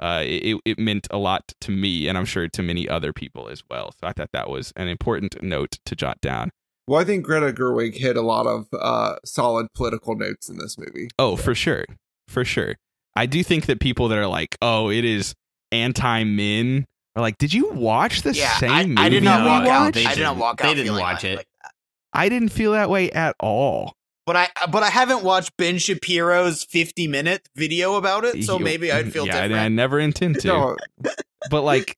uh 0.02 0.22
it, 0.26 0.60
it 0.66 0.78
meant 0.78 1.08
a 1.12 1.18
lot 1.18 1.54
to 1.62 1.72
me 1.72 2.08
and 2.08 2.18
I'm 2.18 2.26
sure 2.26 2.48
to 2.48 2.62
many 2.64 2.88
other 2.90 3.14
people 3.14 3.48
as 3.50 3.64
well 3.70 3.94
so 4.00 4.06
I 4.08 4.14
thought 4.14 4.30
that 4.34 4.50
was 4.50 4.74
an 4.76 4.88
important 4.90 5.42
note 5.42 5.80
to 5.86 5.96
jot 5.96 6.20
down 6.22 6.52
Well, 6.88 7.00
I 7.02 7.04
think 7.04 7.26
Greta 7.26 7.52
Gerwig 7.52 7.96
hit 7.98 8.16
a 8.18 8.22
lot 8.22 8.48
of 8.48 8.68
uh, 8.74 9.16
solid 9.26 9.68
political 9.76 10.16
notes 10.16 10.48
in 10.50 10.58
this 10.58 10.78
movie. 10.78 11.10
Oh, 11.20 11.36
for 11.36 11.54
sure. 11.54 11.84
For 12.28 12.46
sure. 12.46 12.76
I 13.16 13.26
do 13.26 13.44
think 13.44 13.66
that 13.66 13.80
people 13.80 14.08
that 14.10 14.18
are 14.18 14.28
like, 14.28 14.58
oh, 14.62 14.90
it 14.90 15.04
is 15.04 15.34
anti 15.72 16.24
men 16.24 16.86
are 17.16 17.22
like, 17.22 17.38
did 17.40 17.54
you 17.54 17.70
watch 17.72 18.22
the 18.22 18.34
Yeah, 18.34 18.56
same 18.58 18.72
I, 18.72 18.86
movie 18.86 18.98
I 19.02 19.10
did 19.10 19.24
not 19.24 19.42
we 19.42 19.48
walk 19.48 19.68
out. 19.68 19.94
They 19.94 20.06
I 20.06 20.16
did 20.16 20.22
not 20.24 20.30
didn't. 20.32 20.40
walk 20.40 20.62
They 20.62 20.70
out. 20.70 20.76
didn't 20.76 20.94
watch 20.98 21.24
like- 21.24 21.34
it. 21.34 21.36
like 21.38 21.48
that. 21.64 21.72
I 22.14 22.30
didn't 22.30 22.50
feel 22.50 22.72
that 22.72 22.90
way 22.90 23.12
at 23.12 23.36
all. 23.40 23.94
But 24.26 24.36
I 24.36 24.48
but 24.72 24.82
I 24.84 24.90
haven't 24.90 25.24
watched 25.24 25.56
Ben 25.58 25.78
Shapiro's 25.78 26.64
50 26.66 27.08
minute 27.08 27.48
video 27.56 27.96
about 27.96 28.24
it, 28.26 28.44
so 28.44 28.58
You- 28.60 28.64
maybe 28.64 28.92
I'd 28.92 29.12
feel 29.12 29.26
yeah, 29.28 29.38
I- 29.40 29.42
different. 29.48 29.64
I, 29.64 29.68
never 29.70 30.00
intend 30.00 30.40
to. 30.42 30.48
No, 30.48 30.78
But 31.50 31.62
like, 31.64 31.98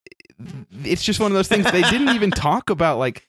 it's 0.83 1.03
just 1.03 1.19
one 1.19 1.31
of 1.31 1.35
those 1.35 1.47
things. 1.47 1.69
They 1.71 1.81
didn't 1.83 2.09
even 2.15 2.31
talk 2.31 2.69
about 2.69 2.97
like, 2.97 3.27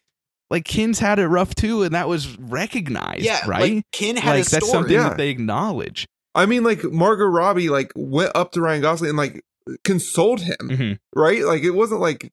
like 0.51 0.65
Kens 0.65 0.99
had 0.99 1.19
it 1.19 1.29
rough 1.29 1.55
too, 1.55 1.83
and 1.83 1.95
that 1.95 2.09
was 2.09 2.37
recognized, 2.39 3.25
yeah, 3.25 3.47
right? 3.47 3.75
Like 3.77 3.85
Ken 3.93 4.17
had 4.17 4.31
like 4.37 4.47
a 4.47 4.51
that's 4.51 4.67
story. 4.67 4.71
something 4.71 4.95
Yeah. 4.95 5.09
that 5.11 5.17
they 5.17 5.29
acknowledge. 5.31 6.07
I 6.35 6.47
mean, 6.47 6.63
like 6.65 6.85
Margot 6.85 7.25
Robbie, 7.27 7.69
like 7.69 7.93
went 7.97 8.33
up 8.35 8.53
to 8.53 8.61
Ryan 8.61 8.83
Gosling 8.83 9.11
and 9.11 9.19
like 9.19 9.43
consoled 9.85 10.41
him, 10.41 10.57
Mhm. 10.63 10.99
right? 11.15 11.45
Like 11.45 11.63
it 11.63 11.71
wasn't 11.71 12.01
like 12.01 12.33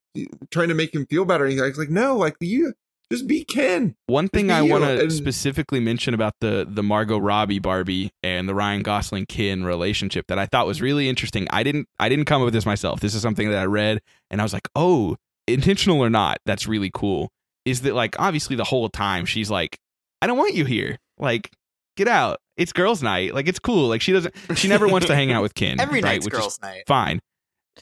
trying 0.51 0.69
to 0.69 0.73
make 0.75 0.93
him 0.93 1.05
feel 1.07 1.25
better. 1.25 1.43
or 1.43 1.47
anything. 1.47 1.65
It's 1.65 1.77
like 1.77 1.89
no, 1.89 2.15
like 2.17 2.35
you 2.39 2.73
just 3.11 3.27
be 3.27 3.43
Ken. 3.45 3.95
One 4.07 4.27
thing 4.27 4.51
I 4.51 4.61
want 4.61 4.83
to 4.83 5.01
and- 5.01 5.13
specifically 5.13 5.79
mention 5.79 6.13
about 6.13 6.33
the 6.41 6.67
the 6.69 6.83
Margot 6.83 7.17
Robbie 7.19 7.59
Barbie 7.59 8.11
and 8.23 8.47
the 8.49 8.55
Ryan 8.55 8.81
Gosling 8.81 9.25
Ken 9.27 9.63
relationship 9.63 10.25
that 10.27 10.39
I 10.39 10.45
thought 10.45 10.67
was 10.67 10.81
really 10.81 11.07
interesting. 11.09 11.47
I 11.51 11.63
didn't 11.63 11.87
I 11.99 12.09
didn't 12.09 12.25
come 12.25 12.41
up 12.41 12.45
with 12.45 12.53
this 12.53 12.65
myself. 12.65 12.99
This 12.99 13.13
is 13.15 13.21
something 13.21 13.49
that 13.49 13.59
I 13.59 13.65
read 13.65 14.01
and 14.31 14.41
I 14.41 14.43
was 14.43 14.53
like, 14.53 14.67
"Oh, 14.75 15.15
intentional 15.47 15.99
or 16.03 16.09
not, 16.09 16.39
that's 16.45 16.67
really 16.67 16.91
cool." 16.93 17.31
Is 17.67 17.81
that 17.81 17.93
like 17.93 18.15
obviously 18.17 18.55
the 18.55 18.63
whole 18.63 18.89
time 18.89 19.25
she's 19.25 19.51
like, 19.51 19.77
"I 20.21 20.27
don't 20.27 20.37
want 20.37 20.55
you 20.55 20.63
here. 20.63 20.97
Like, 21.19 21.51
get 21.97 22.07
out. 22.07 22.39
It's 22.55 22.71
girls' 22.71 23.03
night. 23.03 23.33
Like 23.33 23.47
it's 23.47 23.59
cool. 23.59 23.89
Like 23.89 24.01
she 24.01 24.13
doesn't 24.13 24.33
she 24.55 24.69
never 24.69 24.87
wants 24.87 25.07
to 25.07 25.15
hang 25.15 25.31
out 25.31 25.41
with 25.41 25.53
Ken. 25.53 25.77
Every 25.81 25.95
right, 25.95 26.13
night's 26.13 26.25
which 26.25 26.33
girls' 26.33 26.59
night. 26.61 26.83
fine. 26.87 27.19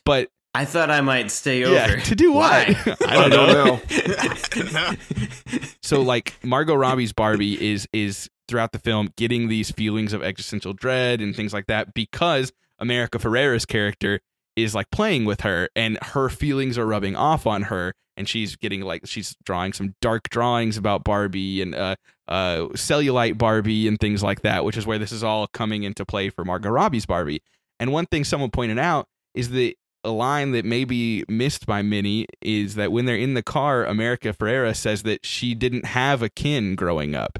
But 0.06 0.30
I 0.56 0.66
thought 0.66 0.90
I 0.90 1.02
might 1.02 1.30
stay 1.30 1.62
yeah, 1.62 1.86
over. 1.86 1.98
to 1.98 2.16
do 2.16 2.34
what? 2.34 2.68
Why? 2.68 2.96
I 3.08 3.30
don't 3.30 3.30
know. 3.30 3.80
know. 4.72 4.96
so 5.84 6.02
like 6.02 6.34
Margot 6.44 6.76
Robbie's 6.76 7.14
Barbie 7.14 7.64
is 7.72 7.88
is 7.94 8.28
throughout 8.48 8.72
the 8.72 8.80
film 8.80 9.10
getting 9.18 9.50
these 9.50 9.70
feelings 9.70 10.14
of 10.14 10.24
existential 10.24 10.74
dread 10.74 11.22
and 11.22 11.36
things 11.36 11.54
like 11.54 11.68
that 11.68 11.94
because 11.94 12.52
America 12.80 13.20
Ferrera's 13.20 13.66
character 13.66 14.20
is 14.56 14.74
like 14.74 14.90
playing 14.92 15.26
with 15.26 15.42
her 15.42 15.70
and 15.76 15.98
her 16.02 16.30
feelings 16.30 16.78
are 16.78 16.86
rubbing 16.86 17.16
off 17.16 17.46
on 17.46 17.64
her 17.64 17.94
and 18.18 18.27
she's 18.30 18.56
getting 18.56 18.82
like 18.82 19.06
she's 19.06 19.35
drawing 19.44 19.74
some 19.74 19.95
dark 20.02 20.30
drawings 20.30 20.77
about 20.77 21.03
Barbie 21.03 21.61
and 21.61 21.76
uh 21.76 21.95
uh 22.27 22.68
cellulite 22.74 23.38
Barbie 23.38 23.88
and 23.88 24.00
things 24.00 24.24
like 24.24 24.42
that 24.42 24.64
which 24.66 24.77
is 24.77 24.85
where 24.85 24.98
this 25.00 25.11
is 25.11 25.24
all 25.24 25.48
coming 25.48 25.84
into 25.84 26.06
play 26.06 26.30
for 26.30 26.44
Margot 26.45 26.69
Robbie's 26.69 27.06
Barbie 27.06 27.42
and 27.80 27.92
one 27.92 28.06
thing 28.06 28.24
someone 28.24 28.52
pointed 28.52 28.80
out 28.80 29.08
is 29.34 29.50
that 29.50 29.74
a 30.03 30.10
line 30.11 30.52
that 30.52 30.66
may 30.66 30.85
be 30.85 31.24
missed 31.27 31.66
by 31.66 31.82
many 31.82 32.27
is 32.42 32.76
that 32.76 32.92
when 32.92 33.06
they're 33.06 33.18
in 33.18 33.34
the 33.34 33.42
car, 33.42 33.85
America 33.85 34.32
Ferrera 34.34 34.76
says 34.76 35.02
that 35.02 35.26
she 35.26 35.56
didn't 35.56 35.84
have 35.84 36.22
a 36.22 36.30
Ken 36.30 36.76
growing 36.76 37.16
up. 37.16 37.40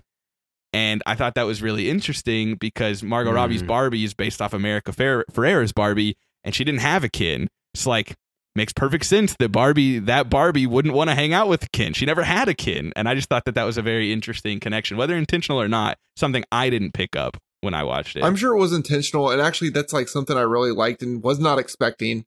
And 0.74 1.04
I 1.06 1.14
thought 1.14 1.36
that 1.36 1.46
was 1.46 1.62
really 1.62 1.92
interesting 1.92 2.56
because 2.56 3.04
Margot 3.04 3.32
Mm. 3.32 3.36
Robbie's 3.36 3.62
Barbie 3.62 4.04
is 4.04 4.16
based 4.16 4.42
off 4.42 4.52
America 4.52 4.92
Fer- 4.92 5.26
Ferrera's 5.32 5.74
Barbie, 5.74 6.18
and 6.44 6.56
she 6.56 6.64
didn't 6.64 6.82
have 6.82 7.04
a 7.04 7.08
Ken. 7.10 7.48
It's 7.76 7.86
like 7.86 8.16
makes 8.56 8.74
perfect 8.74 9.06
sense 9.06 9.36
that 9.40 9.50
Barbie, 9.50 10.00
that 10.00 10.30
Barbie, 10.30 10.66
wouldn't 10.68 10.94
want 10.94 11.10
to 11.10 11.16
hang 11.16 11.34
out 11.34 11.48
with 11.48 11.64
a 11.64 11.70
Ken. 11.70 11.94
She 11.94 12.06
never 12.06 12.24
had 12.24 12.48
a 12.48 12.54
Ken, 12.54 12.94
and 12.96 13.08
I 13.10 13.16
just 13.16 13.30
thought 13.30 13.46
that 13.46 13.56
that 13.56 13.64
was 13.64 13.78
a 13.78 13.82
very 13.82 14.14
interesting 14.14 14.60
connection, 14.60 14.98
whether 14.98 15.16
intentional 15.16 15.62
or 15.62 15.68
not. 15.68 15.98
Something 16.16 16.46
I 16.52 16.70
didn't 16.70 16.94
pick 16.94 17.16
up 17.16 17.38
when 17.62 17.74
I 17.74 17.84
watched 17.84 18.16
it. 18.16 18.24
I'm 18.24 18.36
sure 18.36 18.56
it 18.56 18.60
was 18.60 18.74
intentional, 18.74 19.30
and 19.30 19.42
actually, 19.42 19.70
that's 19.70 19.92
like 19.94 20.08
something 20.08 20.38
I 20.38 20.42
really 20.42 20.72
liked 20.72 21.04
and 21.04 21.22
was 21.22 21.40
not 21.40 21.60
expecting. 21.60 22.26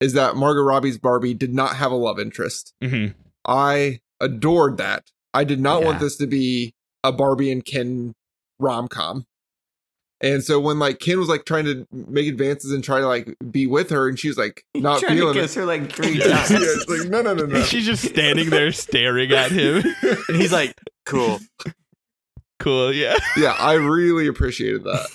Is 0.00 0.12
that 0.12 0.36
Margot 0.36 0.62
Robbie's 0.62 0.96
Barbie 0.98 1.34
did 1.34 1.52
not 1.52 1.76
have 1.76 1.90
a 1.90 1.96
love 1.96 2.18
interest? 2.20 2.72
Mhm. 2.82 3.14
I 3.46 4.00
adored 4.20 4.76
that. 4.78 5.10
I 5.34 5.44
did 5.44 5.60
not 5.60 5.82
want 5.82 6.00
this 6.00 6.16
to 6.16 6.26
be 6.26 6.72
a 7.04 7.12
Barbie 7.12 7.50
and 7.52 7.64
Ken 7.64 8.14
rom 8.58 8.88
com. 8.88 9.26
And 10.20 10.42
so 10.42 10.58
when 10.58 10.78
like 10.80 10.98
Ken 10.98 11.18
was 11.18 11.28
like 11.28 11.44
trying 11.44 11.64
to 11.66 11.86
make 11.92 12.26
advances 12.26 12.72
and 12.72 12.82
try 12.82 12.98
to 13.00 13.06
like 13.06 13.36
be 13.50 13.66
with 13.68 13.90
her, 13.90 14.08
and 14.08 14.18
she 14.18 14.26
was 14.28 14.36
like 14.36 14.64
not 14.74 14.98
Trying 15.00 15.12
to 15.16 15.18
feeling 15.20 15.34
kiss 15.34 15.56
it. 15.56 15.60
her 15.60 15.66
like 15.66 15.92
three 15.96 16.18
Yeah, 16.18 16.24
times. 16.44 16.50
it's 16.50 16.88
like 16.88 17.08
no, 17.08 17.22
no, 17.22 17.34
no, 17.34 17.46
no. 17.46 17.62
She's 17.62 17.86
just 17.86 18.04
standing 18.04 18.50
there 18.50 18.72
staring 18.72 19.30
at 19.32 19.52
him. 19.52 19.82
and 20.28 20.36
he's 20.36 20.52
like, 20.52 20.74
cool. 21.06 21.38
cool, 22.58 22.92
yeah. 22.92 23.16
yeah, 23.36 23.54
I 23.58 23.74
really 23.74 24.26
appreciated 24.26 24.82
that. 24.84 25.06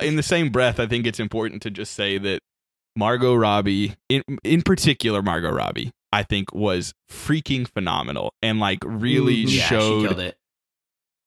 in 0.00 0.16
the 0.16 0.22
same 0.22 0.50
breath, 0.50 0.78
I 0.80 0.86
think 0.86 1.06
it's 1.06 1.20
important 1.20 1.62
to 1.62 1.70
just 1.70 1.94
say 1.94 2.18
that 2.18 2.40
Margot 2.96 3.34
Robbie, 3.34 3.94
in 4.08 4.22
in 4.44 4.62
particular, 4.62 5.22
Margot 5.22 5.50
Robbie, 5.50 5.90
I 6.12 6.22
think 6.22 6.52
was 6.54 6.92
freaking 7.10 7.66
phenomenal 7.66 8.34
and 8.42 8.60
like 8.60 8.80
really 8.84 9.44
Mhm. 9.44 9.50
Yeah, 9.50 9.50
she 9.50 9.58
showed 9.60 10.06
killed 10.08 10.20
it. 10.20 10.36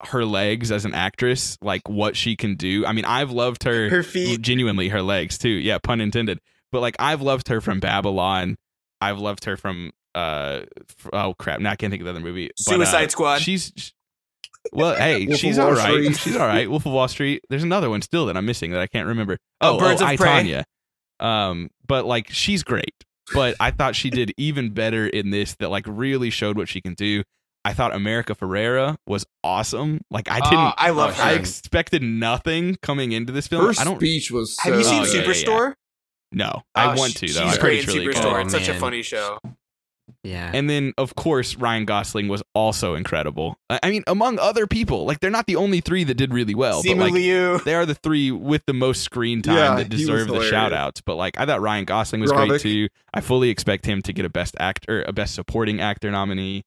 Her 0.03 0.25
legs 0.25 0.71
as 0.71 0.85
an 0.85 0.93
actress, 0.93 1.57
like 1.61 1.87
what 1.87 2.15
she 2.15 2.35
can 2.35 2.55
do. 2.55 2.85
I 2.85 2.91
mean, 2.93 3.05
I've 3.05 3.31
loved 3.31 3.63
her, 3.63 3.89
Her 3.89 4.03
feet. 4.03 4.41
genuinely 4.41 4.89
her 4.89 5.01
legs 5.01 5.37
too. 5.37 5.49
Yeah, 5.49 5.77
pun 5.77 6.01
intended. 6.01 6.39
But 6.71 6.81
like 6.81 6.95
I've 6.99 7.21
loved 7.21 7.47
her 7.47 7.61
from 7.61 7.79
Babylon. 7.79 8.57
I've 9.01 9.19
loved 9.19 9.45
her 9.45 9.55
from 9.57 9.91
uh 10.13 10.61
oh 11.13 11.33
crap, 11.37 11.59
now 11.59 11.71
I 11.71 11.75
can't 11.75 11.91
think 11.91 12.01
of 12.01 12.05
the 12.05 12.11
other 12.11 12.19
movie. 12.19 12.49
But, 12.65 12.73
uh, 12.73 12.75
Suicide 12.77 13.11
Squad. 13.11 13.41
She's 13.41 13.93
well, 14.73 14.95
hey, 14.95 15.25
Wolf 15.27 15.39
she's 15.39 15.57
all 15.59 15.71
right. 15.71 15.91
Street. 15.91 16.17
She's 16.17 16.35
all 16.35 16.47
right. 16.47 16.69
Wolf 16.69 16.85
of 16.85 16.91
Wall 16.93 17.07
Street. 17.07 17.43
There's 17.49 17.63
another 17.63 17.89
one 17.89 18.01
still 18.01 18.25
that 18.27 18.35
I'm 18.37 18.45
missing 18.45 18.71
that 18.71 18.81
I 18.81 18.87
can't 18.87 19.07
remember. 19.07 19.37
Oh, 19.61 19.75
Oh, 19.75 19.79
Birds 19.79 20.01
oh, 20.01 20.05
of 20.05 20.11
I, 20.11 20.17
Prey. 20.17 20.27
Tonya. 20.29 20.63
Um, 21.25 21.69
but 21.87 22.05
like 22.05 22.29
she's 22.29 22.63
great. 22.63 22.93
But 23.33 23.55
I 23.59 23.71
thought 23.71 23.95
she 23.95 24.09
did 24.09 24.33
even 24.37 24.71
better 24.71 25.07
in 25.07 25.29
this. 25.31 25.55
That 25.55 25.69
like 25.69 25.85
really 25.87 26.29
showed 26.29 26.57
what 26.57 26.67
she 26.69 26.81
can 26.81 26.93
do. 26.93 27.23
I 27.65 27.73
thought 27.73 27.93
America 27.95 28.35
Ferrera 28.35 28.95
was 29.07 29.25
awesome. 29.43 30.01
Like 30.11 30.29
I 30.29 30.39
Oh, 30.43 30.49
didn't. 30.49 30.73
I 30.77 30.91
love 30.91 31.15
Oh, 31.19 31.23
I 31.23 31.31
her. 31.33 31.39
expected 31.39 32.01
nothing 32.03 32.77
coming 32.81 33.11
into 33.11 33.33
this 33.33 33.47
film. 33.47 33.65
Her 33.65 33.73
I 33.77 33.83
don't. 33.83 33.97
speech 33.99 34.31
was. 34.31 34.55
Have 34.61 34.75
you 34.75 34.83
seen 34.83 35.01
Oh, 35.01 35.05
yeah, 35.05 35.13
yeah, 35.13 35.23
Superstore? 35.23 35.73
No, 36.31 36.61
I 36.75 36.93
Oh, 36.93 36.95
want 36.97 37.15
to 37.17 37.21
though. 37.21 37.27
She's 37.27 37.37
I'm 37.37 37.59
great 37.59 37.83
pretty 37.85 37.99
in 37.99 38.03
sure 38.05 38.13
Superstore. 38.13 38.23
could. 38.23 38.33
Oh, 38.33 38.37
it's 38.37 38.51
such 38.53 38.69
a 38.69 38.75
oh, 38.75 38.79
funny 38.79 39.01
show. 39.01 39.39
Yeah. 40.23 40.51
And 40.53 40.69
then, 40.69 40.93
of 40.99 41.15
course, 41.15 41.55
Ryan 41.55 41.85
Gosling 41.85 42.27
was 42.27 42.43
also 42.53 42.93
incredible. 42.93 43.57
I 43.69 43.79
I 43.83 43.89
mean, 43.89 44.03
among 44.05 44.37
other 44.39 44.67
people, 44.67 45.05
like 45.05 45.19
they're 45.19 45.31
not 45.31 45.47
the 45.47 45.55
only 45.55 45.81
three 45.81 46.03
that 46.03 46.15
did 46.15 46.33
really 46.33 46.53
well, 46.55 46.83
but 46.85 46.97
like 46.97 47.13
Liu. 47.13 47.59
they 47.65 47.73
are 47.73 47.85
the 47.85 47.95
three 47.95 48.29
with 48.31 48.63
the 48.67 48.73
most 48.73 49.01
screen 49.01 49.41
time 49.41 49.55
Yeah, 49.55 49.75
that 49.75 49.89
deserve 49.89 50.27
the 50.27 50.33
hilarious. 50.33 50.49
shout 50.51 50.73
outs. 50.73 51.01
But 51.01 51.15
like 51.15 51.39
I 51.39 51.45
thought 51.47 51.61
Ryan 51.61 51.85
Gosling 51.85 52.21
was 52.21 52.31
great 52.31 52.61
too. 52.61 52.89
I 53.13 53.21
fully 53.21 53.49
expect 53.49 53.85
him 53.85 54.01
to 54.03 54.13
get 54.13 54.25
a 54.25 54.29
best 54.29 54.55
actor, 54.59 55.03
a 55.07 55.13
best 55.13 55.33
supporting 55.33 55.79
actor 55.81 56.11
nominee. 56.11 56.63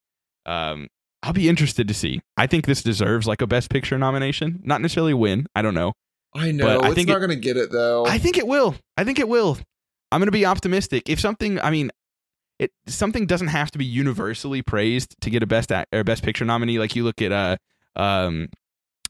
Um, 0.49 0.89
I'll 1.23 1.33
be 1.33 1.49
interested 1.49 1.89
to 1.89 1.94
see. 1.94 2.20
I 2.36 2.47
think 2.47 2.65
this 2.67 2.83
deserves 2.83 3.27
like 3.27 3.43
a 3.43 3.47
best 3.47 3.70
picture 3.70 3.99
nomination, 3.99 4.60
not 4.65 4.81
necessarily 4.81 5.15
win. 5.15 5.47
I 5.55 5.62
don't 5.62 5.75
know. 5.75 5.93
I 6.35 6.52
know. 6.52 6.65
But 6.78 6.85
I 6.85 6.86
it's 6.89 6.94
think 6.94 7.09
not 7.09 7.17
it- 7.17 7.20
going 7.27 7.31
to 7.31 7.36
get 7.36 7.57
it 7.57 7.70
though. 7.73 8.07
I 8.07 8.18
think 8.18 8.39
it 8.39 8.47
will. 8.47 8.77
I 8.97 9.05
think 9.05 9.18
it 9.18 9.28
will. 9.28 9.59
I'm 10.12 10.20
going 10.20 10.27
to 10.28 10.33
be 10.33 10.47
optimistic. 10.47 11.09
If 11.09 11.20
something, 11.20 11.60
I 11.60 11.70
mean, 11.70 11.91
it 12.59 12.70
something 12.86 13.27
doesn't 13.27 13.49
have 13.49 13.70
to 13.73 13.78
be 13.78 13.85
universally 13.85 14.62
praised 14.62 15.15
to 15.20 15.31
get 15.31 15.43
a 15.43 15.47
best 15.47 15.70
act, 15.70 15.94
or 15.94 16.02
best 16.05 16.23
picture 16.23 16.44
nominee. 16.44 16.78
Like 16.78 16.97
you 16.97 17.05
look 17.05 17.20
at 17.23 17.31
uh 17.33 17.57
um 17.97 18.49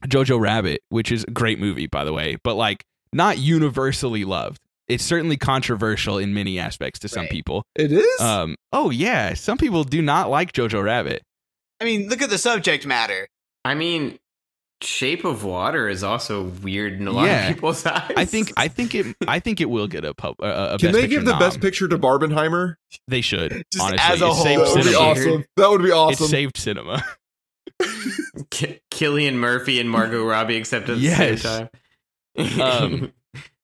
Jojo 0.05 0.39
Rabbit, 0.39 0.81
which 0.89 1.11
is 1.11 1.23
a 1.27 1.31
great 1.31 1.59
movie 1.59 1.87
by 1.87 2.03
the 2.03 2.13
way, 2.13 2.37
but 2.43 2.55
like 2.55 2.83
not 3.13 3.37
universally 3.37 4.23
loved. 4.25 4.59
It's 4.87 5.03
certainly 5.03 5.37
controversial 5.37 6.17
in 6.17 6.33
many 6.33 6.57
aspects 6.57 6.99
to 7.01 7.07
some 7.07 7.21
Right. 7.23 7.29
people. 7.31 7.63
it 7.75 7.91
is. 7.91 8.21
Um 8.21 8.55
oh 8.73 8.89
yeah, 8.89 9.33
some 9.33 9.57
people 9.57 9.83
do 9.83 10.01
not 10.01 10.29
like 10.29 10.51
Jojo 10.53 10.83
Rabbit. 10.83 11.21
I 11.81 11.85
mean, 11.85 12.09
look 12.09 12.21
at 12.21 12.29
the 12.29 12.37
subject 12.37 12.85
matter. 12.85 13.27
I 13.65 13.73
mean, 13.73 14.19
Shape 14.81 15.25
of 15.25 15.43
Water 15.43 15.89
is 15.89 16.03
also 16.03 16.43
weird 16.43 16.93
in 16.93 17.07
a 17.07 17.11
lot 17.11 17.25
Yeah. 17.25 17.47
of 17.49 17.55
people's 17.55 17.85
eyes. 17.85 18.11
I 18.15 18.25
think 18.25 18.51
I 18.57 18.67
think 18.69 18.95
it 18.95 19.15
I 19.27 19.39
think 19.39 19.59
it 19.61 19.69
will 19.69 19.87
get 19.87 20.05
a 20.05 20.13
pub, 20.13 20.35
uh, 20.41 20.69
a 20.73 20.77
Can 20.77 20.91
best 20.91 21.01
they 21.01 21.07
give 21.07 21.25
the 21.25 21.31
nom. 21.31 21.39
best 21.39 21.59
picture 21.61 21.87
to 21.87 21.97
Barbenheimer? 21.97 22.75
They 23.07 23.21
should. 23.21 23.63
Just 23.73 23.83
honestly, 23.83 23.99
as 24.13 24.21
a 24.21 24.25
It 24.25 24.33
whole. 24.33 24.43
That 24.45 24.71
would 24.75 24.83
be 24.85 24.95
awesome. 24.95 25.45
That 25.57 25.69
would 25.69 25.83
be 25.83 25.89
It 25.89 26.17
saved 26.29 26.57
cinema. 26.57 27.03
Ki- 28.51 28.79
Cillian 28.91 29.35
Murphy 29.35 29.79
and 29.79 29.89
Margot 29.89 30.23
Robbie 30.23 30.57
accept 30.57 30.89
at 30.89 30.95
the 30.97 31.01
Yes. 31.01 31.41
same 31.41 31.67
time. 32.37 32.61
Um, 32.61 33.13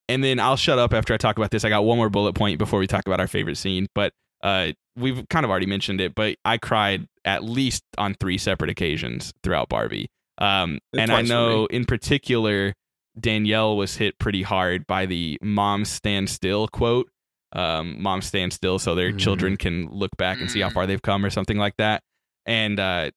and 0.08 0.22
then 0.22 0.38
I'll 0.38 0.56
shut 0.56 0.78
up 0.78 0.92
after 0.92 1.14
I 1.14 1.16
talk 1.16 1.36
about 1.36 1.50
this. 1.50 1.64
I 1.64 1.68
got 1.68 1.84
one 1.84 1.96
more 1.98 2.10
bullet 2.10 2.34
point 2.34 2.58
before 2.58 2.78
we 2.78 2.86
talk 2.86 3.06
about 3.06 3.20
our 3.20 3.26
favorite 3.26 3.56
scene, 3.56 3.86
but 3.94 4.12
uh, 4.42 4.72
we've 4.96 5.26
kind 5.28 5.44
of 5.44 5.50
already 5.50 5.66
mentioned 5.66 6.00
it. 6.00 6.14
But 6.14 6.36
I 6.44 6.58
cried 6.58 7.06
at 7.26 7.44
least 7.44 7.82
on 7.98 8.14
three 8.14 8.38
separate 8.38 8.70
occasions 8.70 9.32
throughout 9.42 9.68
Barbie, 9.68 10.06
um, 10.38 10.78
And 10.96 11.10
I 11.10 11.22
know 11.22 11.66
in 11.66 11.84
particular 11.84 12.72
Danielle 13.18 13.76
was 13.76 13.96
hit 13.96 14.18
pretty 14.18 14.42
hard 14.42 14.86
by 14.86 15.06
the 15.06 15.38
"Mom 15.42 15.84
stand 15.84 16.30
still" 16.30 16.68
quote. 16.68 17.08
Um, 17.52 18.00
"Mom 18.02 18.22
stand 18.22 18.52
still" 18.52 18.78
so 18.78 18.94
their 18.94 19.12
Mhm. 19.12 19.18
children 19.18 19.56
can 19.56 19.88
look 19.90 20.16
back 20.16 20.40
and 20.40 20.50
see 20.50 20.60
how 20.60 20.68
Mhm. 20.68 20.72
far 20.74 20.86
they've 20.86 21.02
come, 21.02 21.24
or 21.24 21.30
something 21.30 21.56
like 21.58 21.76
that. 21.78 22.02
And 22.46 22.78
uh, 22.78 23.10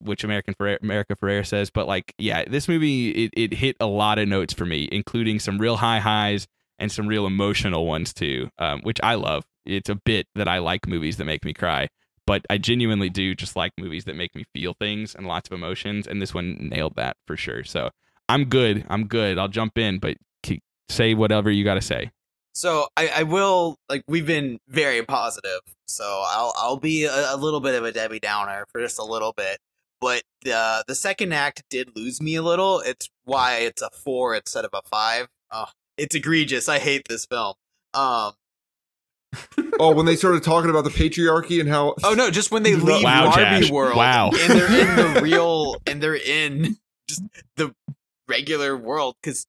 which 0.00 0.24
American 0.24 0.54
Ferrer, 0.58 0.78
America 0.82 1.14
Ferrer 1.16 1.44
says, 1.44 1.70
but 1.70 1.86
like, 1.86 2.12
yeah, 2.18 2.44
this 2.46 2.68
movie 2.68 3.10
it, 3.10 3.30
it 3.36 3.54
hit 3.54 3.76
a 3.80 3.86
lot 3.86 4.18
of 4.18 4.28
notes 4.28 4.52
for 4.52 4.66
me, 4.66 4.88
including 4.92 5.38
some 5.38 5.56
real 5.58 5.76
high 5.76 6.00
highs 6.00 6.46
and 6.78 6.90
some 6.92 7.06
real 7.06 7.26
emotional 7.26 7.86
ones 7.86 8.12
too, 8.12 8.50
um, 8.58 8.80
which 8.82 8.98
I 9.02 9.14
love. 9.14 9.44
It's 9.64 9.88
a 9.88 9.94
bit 9.94 10.26
that 10.34 10.48
I 10.48 10.58
like 10.58 10.86
movies 10.86 11.16
that 11.18 11.24
make 11.24 11.44
me 11.44 11.54
cry, 11.54 11.88
but 12.26 12.44
I 12.50 12.58
genuinely 12.58 13.10
do 13.10 13.34
just 13.34 13.56
like 13.56 13.72
movies 13.78 14.04
that 14.04 14.16
make 14.16 14.34
me 14.34 14.44
feel 14.54 14.74
things 14.74 15.14
and 15.14 15.26
lots 15.26 15.48
of 15.48 15.52
emotions, 15.52 16.06
and 16.06 16.20
this 16.20 16.34
one 16.34 16.56
nailed 16.70 16.96
that 16.96 17.16
for 17.26 17.36
sure. 17.36 17.64
So 17.64 17.90
I'm 18.28 18.44
good. 18.44 18.84
I'm 18.88 19.06
good. 19.06 19.38
I'll 19.38 19.48
jump 19.48 19.78
in, 19.78 19.98
but 19.98 20.16
say 20.88 21.14
whatever 21.14 21.50
you 21.50 21.64
got 21.64 21.74
to 21.74 21.80
say. 21.80 22.10
So 22.52 22.86
I, 22.96 23.08
I 23.08 23.22
will 23.24 23.76
like 23.88 24.04
we've 24.06 24.26
been 24.26 24.58
very 24.68 25.02
positive. 25.02 25.60
So 25.86 26.04
I'll 26.04 26.54
I'll 26.56 26.76
be 26.76 27.04
a, 27.04 27.34
a 27.34 27.36
little 27.36 27.60
bit 27.60 27.74
of 27.74 27.84
a 27.84 27.92
Debbie 27.92 28.20
Downer 28.20 28.66
for 28.70 28.80
just 28.80 28.98
a 28.98 29.04
little 29.04 29.32
bit. 29.32 29.58
But 30.00 30.22
the 30.42 30.84
the 30.86 30.94
second 30.94 31.32
act 31.32 31.64
did 31.68 31.96
lose 31.96 32.20
me 32.20 32.36
a 32.36 32.42
little. 32.42 32.80
It's 32.80 33.10
why 33.24 33.56
it's 33.58 33.82
a 33.82 33.90
four 33.90 34.36
instead 34.36 34.64
of 34.64 34.70
a 34.72 34.82
five. 34.88 35.28
Oh, 35.50 35.66
it's 35.96 36.14
egregious. 36.14 36.68
I 36.68 36.78
hate 36.78 37.08
this 37.08 37.26
film. 37.26 37.54
Um. 37.92 38.32
Oh, 39.78 39.92
when 39.94 40.06
they 40.06 40.16
started 40.16 40.42
talking 40.42 40.70
about 40.70 40.84
the 40.84 40.90
patriarchy 40.90 41.60
and 41.60 41.68
how. 41.68 41.94
Oh 42.04 42.14
no! 42.14 42.30
Just 42.30 42.50
when 42.50 42.62
they 42.62 42.74
leave 42.76 43.04
Wow, 43.04 43.26
Barbie 43.30 43.62
Jash. 43.62 43.70
world, 43.70 43.96
Wow. 43.96 44.30
and 44.32 44.52
they're 44.52 44.80
in 44.80 45.14
the 45.14 45.20
real, 45.22 45.76
and 45.86 46.02
they're 46.02 46.14
in 46.16 46.76
just 47.08 47.22
the 47.56 47.74
regular 48.28 48.76
world 48.76 49.16
because 49.22 49.46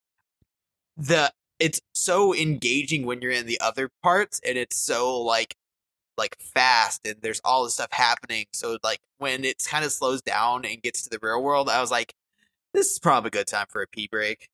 the 0.98 1.32
it's 1.60 1.80
so 1.94 2.36
engaging 2.36 3.06
when 3.06 3.22
you're 3.22 3.32
in 3.32 3.46
the 3.46 3.60
other 3.62 3.90
parts, 4.04 4.42
and 4.46 4.58
it's 4.58 4.78
so 4.78 5.22
like 5.22 5.56
like 6.18 6.36
fast, 6.40 7.02
and 7.06 7.18
there's 7.22 7.42
all 7.44 7.64
this 7.66 7.74
stuff 7.76 7.92
happening. 7.92 8.46
So 8.54 8.78
like 8.84 9.00
when 9.18 9.44
it's 9.46 9.68
kind 9.68 9.84
of 9.86 9.92
slows 9.92 10.22
down 10.22 10.66
and 10.66 10.82
gets 10.82 11.02
to 11.04 11.10
the 11.10 11.20
real 11.22 11.42
world, 11.44 11.70
I 11.70 11.82
was 11.82 11.92
like, 11.92 12.14
this 12.74 12.92
is 12.92 13.00
probably 13.00 13.28
a 13.28 13.32
good 13.32 13.48
time 13.48 13.66
for 13.70 13.82
a 13.82 13.88
pee 13.88 14.08
break. 14.10 14.48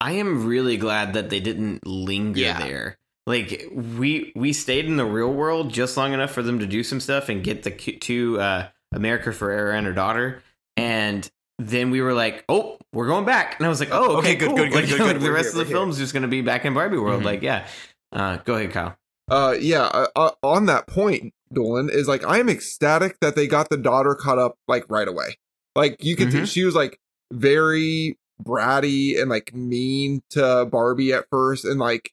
I 0.00 0.12
am 0.12 0.46
really 0.46 0.76
glad 0.76 1.12
that 1.12 1.28
they 1.28 1.40
didn't 1.40 1.86
linger 1.86 2.40
Yeah. 2.40 2.58
there. 2.58 2.96
Like 3.26 3.64
we 3.72 4.32
we 4.34 4.52
stayed 4.52 4.86
in 4.86 4.96
the 4.96 5.04
real 5.04 5.32
world 5.32 5.72
just 5.72 5.96
long 5.96 6.12
enough 6.12 6.30
for 6.32 6.42
them 6.42 6.58
to 6.58 6.66
do 6.66 6.82
some 6.82 7.00
stuff 7.00 7.28
and 7.28 7.44
get 7.44 7.62
the 7.62 7.70
to 7.70 8.40
uh, 8.40 8.68
America 8.92 9.30
Ferrera 9.30 9.74
and 9.76 9.86
her 9.86 9.92
daughter, 9.92 10.42
and 10.76 11.30
then 11.58 11.90
we 11.90 12.00
were 12.00 12.14
like, 12.14 12.44
"Oh, 12.48 12.78
we're 12.92 13.06
going 13.06 13.26
back," 13.26 13.56
and 13.58 13.66
I 13.66 13.68
was 13.68 13.78
like, 13.78 13.90
"Oh, 13.92 14.16
okay, 14.18 14.30
Okay, 14.30 14.34
good, 14.36 14.48
cool. 14.48 14.56
good, 14.56 14.70
good, 14.70 14.74
Like, 14.74 14.88
good, 14.88 15.00
like, 15.00 15.12
good. 15.14 15.20
The 15.22 15.30
rest 15.32 15.52
here, 15.52 15.60
of 15.62 15.68
the 15.68 15.74
we're 15.74 15.84
here. 15.86 15.92
just 15.98 16.12
going 16.12 16.22
to 16.22 16.28
be 16.28 16.40
back 16.40 16.64
in 16.64 16.72
Barbie 16.74 16.96
world." 16.98 17.20
Mhm. 17.22 17.26
Like, 17.26 17.42
yeah. 17.42 17.66
Uh, 18.12 18.38
go 18.38 18.54
ahead, 18.56 18.72
Kyle. 18.72 18.96
Uh, 19.30 19.54
yeah. 19.60 19.82
Uh, 19.82 20.06
uh, 20.16 20.30
on 20.42 20.66
that 20.66 20.86
point, 20.88 21.32
Doolin 21.52 21.88
is 21.92 22.08
like, 22.08 22.24
I 22.24 22.38
am 22.40 22.48
ecstatic 22.48 23.20
that 23.20 23.36
they 23.36 23.46
got 23.46 23.68
the 23.68 23.76
daughter 23.76 24.14
caught 24.16 24.38
up 24.38 24.56
like 24.66 24.84
right 24.88 25.06
away. 25.06 25.36
Like 25.76 26.02
you 26.02 26.16
could, 26.16 26.28
Mm-hmm. 26.28 26.38
Mhm. 26.38 26.52
she 26.52 26.64
was 26.64 26.74
like 26.74 26.98
very 27.32 28.18
bratty 28.42 29.20
and 29.20 29.30
like 29.30 29.54
mean 29.54 30.22
to 30.30 30.64
Barbie 30.64 31.12
at 31.12 31.26
first, 31.30 31.64
and 31.64 31.78
like 31.78 32.12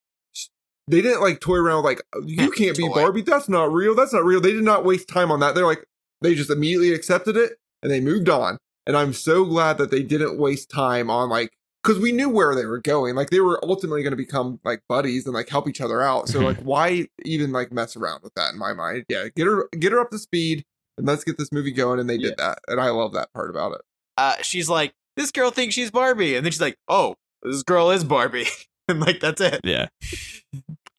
they 0.87 1.01
didn't 1.01 1.21
like 1.21 1.39
toy 1.39 1.57
around 1.57 1.83
like 1.83 2.01
you 2.25 2.51
can't 2.51 2.77
be 2.77 2.87
Barbie. 2.87 3.21
That's 3.21 3.49
not 3.49 3.71
real. 3.71 3.95
That's 3.95 4.13
not 4.13 4.23
real. 4.23 4.41
They 4.41 4.53
did 4.53 4.63
not 4.63 4.85
waste 4.85 5.07
time 5.07 5.31
on 5.31 5.39
that. 5.41 5.55
They're 5.55 5.65
like 5.65 5.85
they 6.21 6.35
just 6.35 6.49
immediately 6.49 6.93
accepted 6.93 7.37
it 7.37 7.53
and 7.81 7.91
they 7.91 7.99
moved 7.99 8.29
on. 8.29 8.57
And 8.85 8.95
I'm 8.95 9.13
so 9.13 9.43
glad 9.43 9.77
that 9.79 9.91
they 9.91 10.01
didn't 10.01 10.37
waste 10.37 10.69
time 10.69 11.09
on 11.09 11.29
like 11.29 11.51
because 11.83 11.99
we 12.01 12.11
knew 12.11 12.29
where 12.29 12.55
they 12.55 12.65
were 12.65 12.79
going. 12.79 13.15
Like 13.15 13.29
they 13.29 13.39
were 13.39 13.63
ultimately 13.63 14.01
going 14.01 14.11
to 14.11 14.17
become 14.17 14.59
like 14.63 14.81
buddies 14.87 15.25
and 15.25 15.33
like 15.33 15.49
help 15.49 15.67
each 15.67 15.81
other 15.81 16.01
out. 16.01 16.29
So 16.29 16.39
like 16.39 16.57
why 16.63 17.07
even 17.25 17.51
like 17.51 17.71
mess 17.71 17.95
around 17.95 18.23
with 18.23 18.33
that 18.35 18.53
in 18.53 18.59
my 18.59 18.73
mind? 18.73 19.05
Yeah, 19.09 19.27
get 19.35 19.47
her 19.47 19.67
get 19.77 19.91
her 19.91 19.99
up 19.99 20.11
to 20.11 20.17
speed 20.17 20.63
and 20.97 21.05
let's 21.05 21.23
get 21.23 21.37
this 21.37 21.51
movie 21.51 21.71
going. 21.71 21.99
And 21.99 22.09
they 22.09 22.17
did 22.17 22.37
that, 22.37 22.59
and 22.67 22.79
I 22.79 22.89
love 22.89 23.13
that 23.13 23.31
part 23.33 23.49
about 23.49 23.73
it. 23.73 23.81
Uh, 24.17 24.35
she's 24.41 24.67
like, 24.67 24.93
this 25.15 25.31
girl 25.31 25.51
thinks 25.51 25.75
she's 25.75 25.91
Barbie, 25.91 26.35
and 26.35 26.45
then 26.45 26.51
she's 26.51 26.61
like, 26.61 26.77
oh, 26.87 27.15
this 27.43 27.63
girl 27.63 27.91
is 27.91 28.03
Barbie, 28.03 28.47
and 28.89 28.99
like 28.99 29.19
that's 29.19 29.41
it. 29.41 29.61
Yeah. 29.63 29.87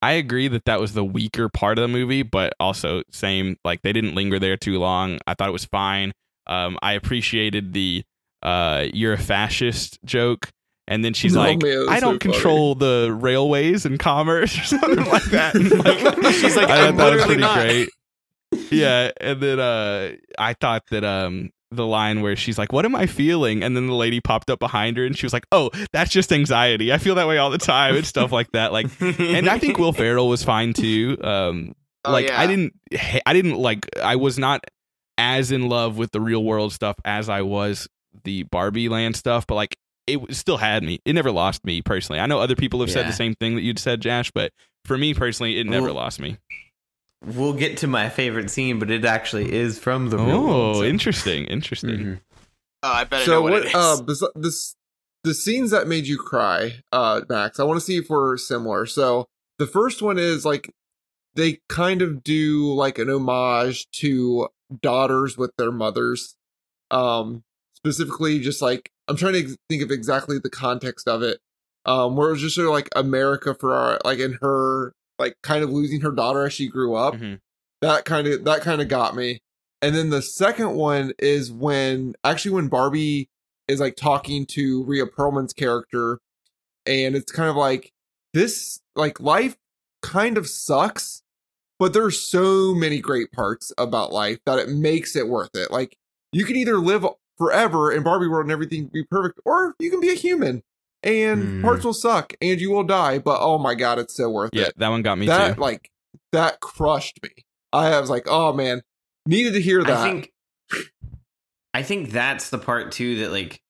I 0.01 0.13
agree 0.13 0.47
that 0.47 0.65
that 0.65 0.79
was 0.79 0.93
the 0.93 1.03
weaker 1.03 1.49
part 1.49 1.77
of 1.77 1.81
the 1.81 1.87
movie, 1.89 2.23
but 2.23 2.53
also 2.59 3.03
same 3.11 3.57
like 3.65 3.81
they 3.81 3.91
didn't 3.91 4.15
linger 4.15 4.39
there 4.39 4.55
too 4.57 4.79
long. 4.79 5.19
I 5.27 5.33
thought 5.33 5.49
it 5.49 5.53
was 5.53 5.65
fine. 5.65 6.13
Um, 6.47 6.77
I 6.81 6.93
appreciated 6.93 7.73
the 7.73 8.03
uh, 8.41 8.85
"you're 8.93 9.13
a 9.13 9.17
fascist" 9.17 9.99
joke, 10.05 10.49
and 10.87 11.03
then 11.03 11.13
she's 11.13 11.35
Oh, 11.35 11.39
like, 11.41 11.61
man, 11.61 11.85
"I 11.89 11.99
don't 11.99 12.13
so 12.15 12.19
funny. 12.29 12.33
control 12.33 12.75
the 12.75 13.15
railways 13.19 13.85
and 13.85 13.99
commerce" 13.99 14.57
or 14.57 14.63
something 14.79 15.03
like 15.05 15.25
that. 15.25 15.53
Like, 16.23 16.33
She's 16.35 16.55
like, 16.55 16.69
I 16.69 16.87
"I'm 16.87 16.95
thought 16.97 17.09
that 17.09 17.15
was 17.17 17.25
pretty 17.25 17.41
not." 17.41 17.55
great. 17.59 17.89
Yeah, 18.71 19.11
and 19.19 19.41
then 19.41 19.59
uh, 19.59 20.13
I 20.37 20.53
thought 20.53 20.83
that 20.91 21.03
um, 21.03 21.51
the 21.71 21.85
line 21.85 22.21
where 22.21 22.35
she's 22.35 22.57
like, 22.57 22.73
"What 22.73 22.85
am 22.85 22.95
I 22.95 23.05
feeling?" 23.05 23.63
and 23.63 23.75
then 23.75 23.87
the 23.87 23.93
lady 23.93 24.19
popped 24.21 24.49
up 24.49 24.59
behind 24.59 24.97
her 24.97 25.05
and 25.05 25.17
she 25.17 25.25
was 25.25 25.33
like, 25.33 25.45
"Oh, 25.51 25.69
that's 25.93 26.11
just 26.11 26.31
anxiety. 26.31 26.91
I 26.91 26.97
feel 26.97 27.15
that 27.15 27.27
way 27.27 27.37
all 27.37 27.49
the 27.49 27.57
time," 27.57 27.95
and 27.95 28.05
stuff 28.05 28.31
like 28.31 28.51
that. 28.53 28.71
Like 28.71 28.87
and 29.01 29.47
I 29.49 29.57
think 29.59 29.77
Will 29.77 29.93
Ferrell 29.93 30.27
was 30.29 30.43
fine 30.43 30.73
too. 30.73 31.17
Um, 31.23 31.75
Oh, 32.05 32.13
like 32.13 32.27
yeah. 32.27 32.39
I 32.39 32.47
didn't, 32.47 32.73
I 33.25 33.33
didn't 33.33 33.55
like, 33.57 33.85
I 34.01 34.15
was 34.15 34.39
not 34.39 34.63
as 35.17 35.51
in 35.51 35.67
love 35.67 35.97
with 35.97 36.11
the 36.13 36.21
real 36.21 36.41
world 36.41 36.71
stuff 36.71 36.95
as 37.03 37.27
I 37.27 37.41
was 37.41 37.89
the 38.23 38.43
Barbie 38.43 38.87
Land 38.87 39.17
stuff, 39.17 39.45
but 39.45 39.55
like 39.55 39.75
it 40.07 40.17
still 40.33 40.55
had 40.55 40.81
me. 40.81 40.99
It 41.03 41.11
never 41.13 41.29
lost 41.29 41.65
me 41.65 41.81
personally. 41.81 42.21
I 42.21 42.25
know 42.25 42.39
other 42.39 42.55
people 42.55 42.79
have 42.79 42.89
said 42.89 43.05
the 43.05 43.11
same 43.11 43.35
thing 43.35 43.55
that 43.55 43.63
you'd 43.63 43.79
said, 43.79 43.99
Jash, 43.99 44.31
but 44.31 44.53
for 44.85 44.97
me 44.97 45.13
personally, 45.13 45.59
it 45.59 45.67
never 45.67 45.87
Well, 45.87 45.95
lost 45.95 46.21
me. 46.21 46.37
We'll 47.25 47.53
get 47.53 47.77
to 47.77 47.87
my 47.87 48.07
favorite 48.09 48.49
scene, 48.49 48.79
but 48.79 48.89
it 48.89 49.03
actually 49.03 49.51
is 49.53 49.77
from 49.77 50.09
the 50.09 50.17
real 50.17 50.29
Oh, 50.37 50.45
world, 50.47 50.75
so- 50.77 50.83
interesting, 50.83 51.45
interesting. 51.45 51.89
Mhm. 51.97 52.21
Oh, 52.83 52.91
I 52.93 53.03
bet 53.03 53.25
so 53.25 53.31
know 53.31 53.41
what, 53.41 53.51
what? 53.51 53.61
it 53.63 53.67
is. 53.67 53.75
uh, 53.75 54.01
bes- 54.03 54.23
this 54.35 54.75
the 55.25 55.33
scenes 55.33 55.71
that 55.71 55.85
made 55.85 56.07
you 56.07 56.17
cry, 56.17 56.81
uh, 56.93 57.19
Max. 57.27 57.59
I 57.59 57.65
want 57.65 57.77
to 57.77 57.85
see 57.85 57.97
if 57.97 58.09
we're 58.09 58.37
similar. 58.37 58.85
So 58.85 59.27
the 59.57 59.67
first 59.67 60.01
one 60.01 60.17
is 60.17 60.45
like 60.45 60.71
they 61.35 61.59
kind 61.67 62.01
of 62.01 62.23
do 62.23 62.73
like 62.73 62.97
an 62.97 63.09
homage 63.09 63.85
to 63.97 64.47
daughters 64.81 65.37
with 65.37 65.51
their 65.57 65.73
mothers. 65.73 66.35
Um, 66.89 67.43
specifically, 67.75 68.39
just 68.39 68.61
like 68.61 68.91
I'm 69.09 69.17
trying 69.17 69.33
to 69.33 69.57
think 69.69 69.83
of 69.83 69.91
exactly 69.91 70.39
the 70.39 70.49
context 70.49 71.05
of 71.09 71.21
it. 71.21 71.39
Um, 71.85 72.15
where 72.15 72.29
it 72.29 72.33
was 72.33 72.41
just 72.41 72.55
sort 72.55 72.67
of 72.67 72.73
like 72.73 72.87
America 72.95 73.53
Ferrera 73.53 73.99
like 74.05 74.19
in 74.19 74.37
her 74.41 74.93
like 75.19 75.35
kind 75.43 75.63
of 75.63 75.69
losing 75.69 76.01
her 76.01 76.11
daughter 76.11 76.45
as 76.45 76.53
she 76.53 76.67
grew 76.67 76.95
up. 76.95 77.15
Mhm. 77.15 77.39
that 77.81 78.03
kind 78.05 78.27
of 78.27 78.43
that 78.43 78.61
kind 78.61 78.81
of 78.81 78.87
got 78.89 79.15
me. 79.15 79.39
And 79.81 79.95
then 79.95 80.09
the 80.09 80.21
second 80.21 80.75
one 80.75 81.13
is 81.19 81.49
when 81.51 82.13
actually 82.25 82.51
when 82.51 82.67
barbie 82.67 83.29
is 83.69 83.79
like 83.79 83.95
talking 83.95 84.45
to 84.47 84.83
Rhea 84.83 85.05
Perlman's 85.05 85.53
character 85.53 86.19
and 86.85 87.15
it's 87.15 87.31
kind 87.31 87.49
of 87.49 87.55
like 87.55 87.91
this 88.33 88.81
like 88.97 89.19
life 89.21 89.55
kind 90.01 90.37
of 90.37 90.47
sucks 90.47 91.21
but 91.77 91.93
there's 91.93 92.19
so 92.19 92.73
many 92.75 92.99
great 92.99 93.31
parts 93.31 93.71
about 93.77 94.11
life 94.11 94.39
that 94.45 94.59
it 94.59 94.67
makes 94.67 95.15
it 95.15 95.29
worth 95.29 95.51
it. 95.55 95.71
Like 95.71 95.95
you 96.33 96.43
can 96.43 96.57
either 96.57 96.77
live 96.77 97.05
forever 97.37 97.89
in 97.93 98.03
barbie 98.03 98.27
world 98.27 98.43
and 98.45 98.51
everything 98.51 98.87
be 98.87 99.05
perfect 99.05 99.39
or 99.45 99.73
you 99.79 99.89
can 99.89 100.01
be 100.01 100.09
a 100.09 100.15
human 100.15 100.61
and 101.03 101.41
Hmm. 101.41 101.61
parts 101.61 101.85
will 101.85 101.93
suck 101.93 102.33
and 102.41 102.59
you 102.59 102.71
will 102.71 102.83
die 102.83 103.19
but 103.19 103.39
oh 103.41 103.57
my 103.57 103.73
god 103.75 103.99
it's 103.99 104.15
so 104.15 104.29
worth 104.29 104.51
Yeah, 104.53 104.67
it 104.67 104.73
that 104.77 104.89
one 104.89 105.01
got 105.01 105.17
me 105.17 105.27
that 105.27 105.55
too. 105.55 105.61
like 105.61 105.89
that 106.31 106.59
crushed 106.59 107.19
me. 107.23 107.29
I 107.71 107.99
was 107.99 108.09
like, 108.09 108.25
oh 108.27 108.51
man, 108.53 108.81
needed 109.27 109.53
to 109.53 109.61
hear 109.61 109.83
that. 109.83 109.97
I 109.97 110.03
think 110.03 110.31
I 111.73 111.83
think 111.83 112.09
that's 112.11 112.49
the 112.49 112.57
part 112.57 112.91
too 112.91 113.17
that 113.19 113.31
like 113.31 113.61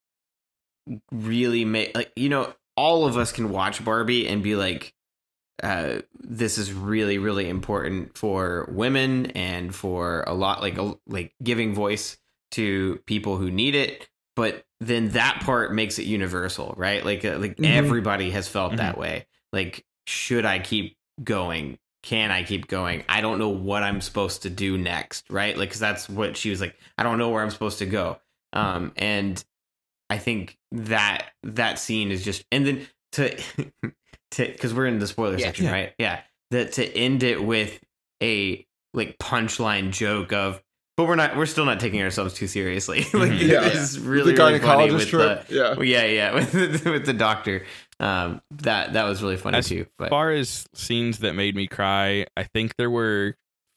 really 1.12 1.66
make 1.66 1.96
like 1.96 2.12
you 2.16 2.30
know 2.30 2.54
all 2.76 3.06
of 3.06 3.18
us 3.18 3.32
can 3.32 3.50
watch 3.50 3.84
Barbie 3.84 4.28
and 4.28 4.42
be 4.42 4.56
like 4.56 4.94
uh 5.62 6.00
this 6.20 6.58
is 6.58 6.72
really 6.72 7.18
really 7.18 7.50
important 7.50 8.18
for 8.18 8.68
women 8.72 9.28
and 9.28 9.76
for 9.76 10.24
a 10.26 10.34
lot 10.34 10.62
like 10.62 10.78
a, 10.78 10.94
like 11.06 11.34
giving 11.44 11.74
voice 11.76 12.18
to 12.52 13.00
people 13.06 13.38
who 13.38 13.52
need 13.52 13.76
it 13.76 14.08
but 14.36 14.64
then 14.82 15.10
that 15.10 15.42
part 15.44 15.74
makes 15.74 16.00
it 16.00 16.06
universal 16.06 16.74
right 16.78 17.04
like 17.06 17.26
uh, 17.26 17.38
like 17.38 17.58
Mhm. 17.58 17.70
everybody 17.70 18.32
has 18.32 18.48
felt 18.48 18.74
Mhm. 18.74 18.78
that 18.78 18.98
way 18.98 19.26
like 19.54 19.86
should 20.08 20.46
I 20.46 20.60
keep 20.60 20.96
going 21.24 21.78
can 22.02 22.32
I 22.32 22.44
keep 22.44 22.68
going? 22.70 23.04
I 23.10 23.20
don't 23.20 23.40
know 23.40 23.50
what 23.50 23.84
I'm 23.84 24.00
supposed 24.00 24.44
to 24.44 24.50
do 24.50 24.78
next, 24.78 25.26
right? 25.30 25.58
Like, 25.58 25.72
cause 25.72 25.80
that's 25.82 26.08
what 26.08 26.38
she 26.38 26.50
was 26.50 26.62
like. 26.62 26.74
I 26.98 27.04
don't 27.04 27.18
know 27.18 27.28
where 27.28 27.44
I'm 27.44 27.50
supposed 27.50 27.80
to 27.80 27.86
go. 27.86 28.20
Um, 28.54 28.94
and 28.96 29.44
I 30.10 30.18
think 30.18 30.58
that 30.72 31.26
that 31.44 31.78
scene 31.78 32.10
is 32.14 32.24
just, 32.24 32.46
and 32.54 32.66
then 32.66 32.88
to, 33.12 33.38
to, 34.32 34.54
cause 34.58 34.74
we're 34.74 34.86
in 34.86 35.00
the 35.00 35.08
spoiler 35.08 35.38
Yeah. 35.38 35.48
section, 35.48 35.66
Yeah. 35.66 35.72
right? 35.74 35.94
Yeah. 35.98 36.22
That 36.52 36.72
to 36.74 36.86
end 36.98 37.22
it 37.24 37.44
with 37.44 37.82
a 38.24 38.66
like 38.94 39.18
punchline 39.18 39.92
joke 39.92 40.32
of, 40.32 40.64
but 41.00 41.08
we're 41.08 41.16
not, 41.16 41.38
we're 41.38 41.46
still 41.46 41.64
not 41.64 41.80
taking 41.80 42.02
ourselves 42.02 42.34
too 42.34 42.46
seriously. 42.46 43.00
like, 43.14 43.32
Mhm. 43.32 43.40
Yeah. 43.48 43.66
it 43.68 43.74
is 43.74 43.98
really, 43.98 44.34
the 44.36 44.44
really 44.44 44.60
funny 44.60 44.92
with 44.92 45.08
trip. 45.08 45.48
the, 45.48 45.56
yeah. 45.56 45.82
yeah, 45.82 46.06
yeah, 46.06 46.34
with 46.36 46.52
the, 46.84 46.92
with 46.92 47.06
the 47.06 47.14
doctor. 47.14 47.66
Um, 48.02 48.42
that 48.52 48.92
that 48.94 49.06
was 49.06 49.24
really 49.24 49.38
funny 49.38 49.60
As 49.60 49.70
too. 49.70 49.86
But 49.98 50.06
As 50.06 50.10
far 50.10 50.32
as 50.32 50.66
scenes 50.74 51.20
that 51.20 51.36
made 51.36 51.56
me 51.56 51.68
cry, 51.68 52.26
I 52.36 52.44
think 52.44 52.76
there 52.76 52.90
were 52.90 53.36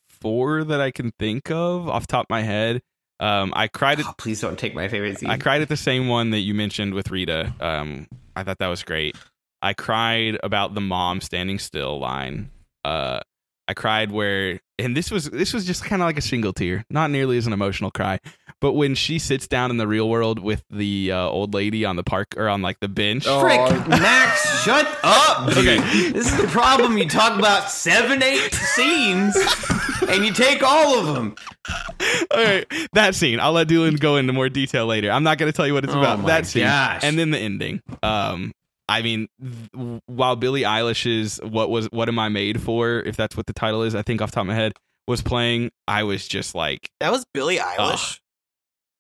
four 0.09 0.65
that 0.65 0.81
I 0.81 0.91
can 0.91 1.13
think 1.17 1.49
of 1.49 1.89
off 1.89 2.09
the 2.09 2.13
top 2.13 2.25
of 2.27 2.31
my 2.31 2.43
head. 2.43 2.83
Um, 3.21 3.53
I 3.55 3.69
cried 3.69 4.01
at 4.01 4.07
Oh, 4.07 4.15
please 4.19 4.41
don't 4.41 4.59
take 4.59 4.75
my 4.75 4.89
favorite 4.89 5.21
scene. 5.21 5.31
I 5.31 5.39
cried 5.39 5.63
at 5.63 5.69
the 5.69 5.77
same 5.77 6.09
one 6.09 6.31
that 6.31 6.41
you 6.41 6.55
mentioned 6.55 6.93
with 6.93 7.13
Rita. 7.13 7.55
Um, 7.61 8.09
I 8.35 8.43
thought 8.43 8.59
that 8.59 8.67
was 8.67 8.83
great. 8.83 9.15
I 9.63 9.75
cried 9.75 10.39
about 10.43 10.75
the 10.75 10.81
mom 10.81 11.21
standing 11.21 11.61
still 11.61 12.01
line. 12.01 12.51
Uh, 12.85 13.21
I 13.69 13.75
cried 13.75 14.11
where, 14.11 14.59
and 14.83 14.97
this 14.97 15.11
was 15.11 15.31
this 15.31 15.53
was 15.53 15.65
just 15.65 15.85
kind 15.85 16.03
of 16.03 16.07
like 16.07 16.19
a 16.19 16.23
single 16.23 16.53
tear, 16.53 16.85
not 16.91 17.11
nearly 17.11 17.39
as 17.39 17.47
an 17.47 17.53
emotional 17.53 17.91
cry, 17.91 18.19
but 18.61 18.73
when 18.73 18.95
she 18.95 19.19
sits 19.19 19.47
down 19.47 19.71
in 19.71 19.77
the 19.77 19.87
real 19.87 20.09
world 20.09 20.39
with 20.39 20.65
the 20.71 21.13
uh, 21.13 21.19
old 21.29 21.55
lady 21.55 21.85
on 21.85 21.97
the 21.97 22.03
park 22.05 22.35
or 22.37 22.49
on 22.49 22.63
like 22.63 22.79
the 22.81 22.89
bench. 22.89 23.25
Oh, 23.27 23.41
Frick, 23.41 23.89
Max, 23.89 24.63
shut 24.65 24.87
up. 25.03 25.49
Dude. 25.49 25.59
Okay. 25.59 26.11
This 26.11 26.31
is 26.33 26.37
the 26.41 26.49
problem. 26.49 26.99
You 26.99 27.09
talk 27.09 27.39
about 27.39 27.71
seven, 27.71 28.23
eight 28.23 28.53
scenes, 28.53 29.37
and 30.09 30.25
you 30.25 30.33
take 30.33 30.63
all 30.63 30.99
of 30.99 31.15
them. 31.15 31.35
All 32.31 32.43
right, 32.43 32.67
that 32.93 33.15
scene. 33.15 33.39
I'll 33.41 33.53
let 33.53 33.69
Doolin 33.69 33.97
go 33.97 34.17
into 34.17 34.33
more 34.33 34.49
detail 34.49 34.87
later. 34.87 35.11
I'm 35.11 35.23
not 35.23 35.39
going 35.39 35.51
to 35.51 35.57
tell 35.57 35.67
you 35.67 35.75
what 35.75 35.85
it's 35.85 35.93
Oh 35.95 35.99
about. 36.01 36.21
my 36.21 36.27
That 36.29 36.47
scene, 36.47 36.65
gosh. 36.65 37.03
and 37.05 37.19
then 37.19 37.31
the 37.31 37.39
ending. 37.39 37.81
Um, 38.03 38.53
I 38.93 39.03
mean, 39.03 39.29
th- 39.41 40.01
while 40.07 40.37
Billie 40.37 40.63
Eilish's 40.63 41.41
"What 41.43 41.71
Was 41.71 41.87
What 41.91 42.09
Am 42.09 42.19
I 42.19 42.29
Made 42.29 42.61
For?" 42.61 43.01
if 43.01 43.17
that's 43.17 43.37
what 43.37 43.47
the 43.47 43.53
title 43.53 43.83
is, 43.83 43.95
I 43.95 44.03
think 44.03 44.21
off 44.21 44.31
the 44.31 44.37
top 44.37 44.43
of 44.43 44.49
my 44.49 44.55
head 44.55 44.73
was 45.09 45.23
playing. 45.23 45.71
I 45.89 46.03
was 46.03 46.29
just 46.29 46.55
like, 46.55 46.89
that 47.01 47.11
was 47.11 47.25
Billie 47.33 47.57
Eilish. 47.59 48.21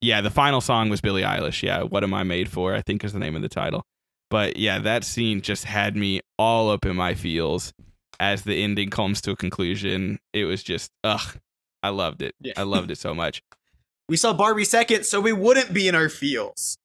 yeah, 0.00 0.20
the 0.20 0.30
final 0.30 0.60
song 0.60 0.88
was 0.88 1.00
Billie 1.00 1.22
Eilish. 1.22 1.62
Yeah, 1.62 1.82
"What 1.82 2.02
Am 2.02 2.14
I 2.14 2.22
Made 2.22 2.48
For?" 2.50 2.74
I 2.74 2.80
think 2.82 3.04
is 3.04 3.12
the 3.12 3.18
name 3.18 3.36
of 3.36 3.42
the 3.42 3.48
title. 3.48 3.84
But 4.30 4.56
yeah, 4.56 4.78
that 4.78 5.04
scene 5.04 5.42
just 5.42 5.64
had 5.64 5.94
me 5.94 6.20
all 6.38 6.70
up 6.70 6.86
in 6.86 6.96
my 6.96 7.14
feels 7.14 7.72
as 8.18 8.44
the 8.44 8.62
ending 8.62 8.88
comes 8.88 9.20
to 9.22 9.32
a 9.32 9.36
conclusion. 9.36 10.18
It 10.32 10.44
was 10.46 10.62
just, 10.62 10.90
ugh, 11.04 11.36
I 11.82 11.90
loved 11.90 12.22
it. 12.22 12.34
Yeah. 12.40 12.54
I 12.56 12.62
loved 12.62 12.90
it 12.90 12.96
so 12.96 13.14
much. 13.14 13.42
we 14.08 14.16
saw 14.16 14.32
Barbie 14.32 14.64
second, 14.64 15.04
so 15.04 15.20
we 15.20 15.32
wouldn't 15.32 15.74
be 15.74 15.86
in 15.86 15.94
our 15.94 16.08
feels. 16.08 16.78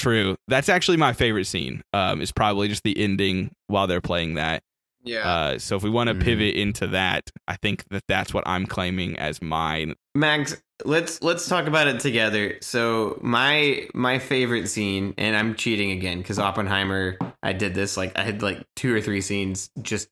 True. 0.00 0.36
That's 0.48 0.68
actually 0.68 0.96
my 0.96 1.12
favorite 1.12 1.46
scene. 1.46 1.82
Um, 1.92 2.20
is 2.20 2.32
probably 2.32 2.68
just 2.68 2.82
the 2.84 2.98
ending 2.98 3.50
while 3.66 3.86
they're 3.86 4.00
playing 4.00 4.34
that. 4.34 4.62
Yeah. 5.02 5.28
Uh, 5.28 5.58
so 5.58 5.76
if 5.76 5.82
we 5.82 5.90
want 5.90 6.08
to 6.08 6.14
Mhm. 6.14 6.22
pivot 6.22 6.54
into 6.56 6.86
that, 6.88 7.30
I 7.48 7.56
think 7.56 7.84
that 7.90 8.04
that's 8.08 8.34
what 8.34 8.44
I'm 8.46 8.66
claiming 8.66 9.16
as 9.18 9.40
mine. 9.40 9.94
Max, 10.14 10.56
let's 10.84 11.22
let's 11.22 11.48
talk 11.48 11.66
about 11.66 11.86
it 11.86 12.00
together. 12.00 12.56
So 12.60 13.18
my 13.22 13.88
my 13.94 14.18
favorite 14.18 14.68
scene, 14.68 15.14
and 15.16 15.36
I'm 15.36 15.54
cheating 15.54 15.90
again 15.92 16.18
because 16.18 16.38
Oppenheimer, 16.38 17.16
I 17.42 17.52
did 17.54 17.74
this 17.74 17.96
like 17.96 18.18
I 18.18 18.22
had 18.22 18.42
like 18.42 18.62
two 18.76 18.94
or 18.94 19.00
three 19.00 19.20
scenes 19.22 19.70
just 19.80 20.08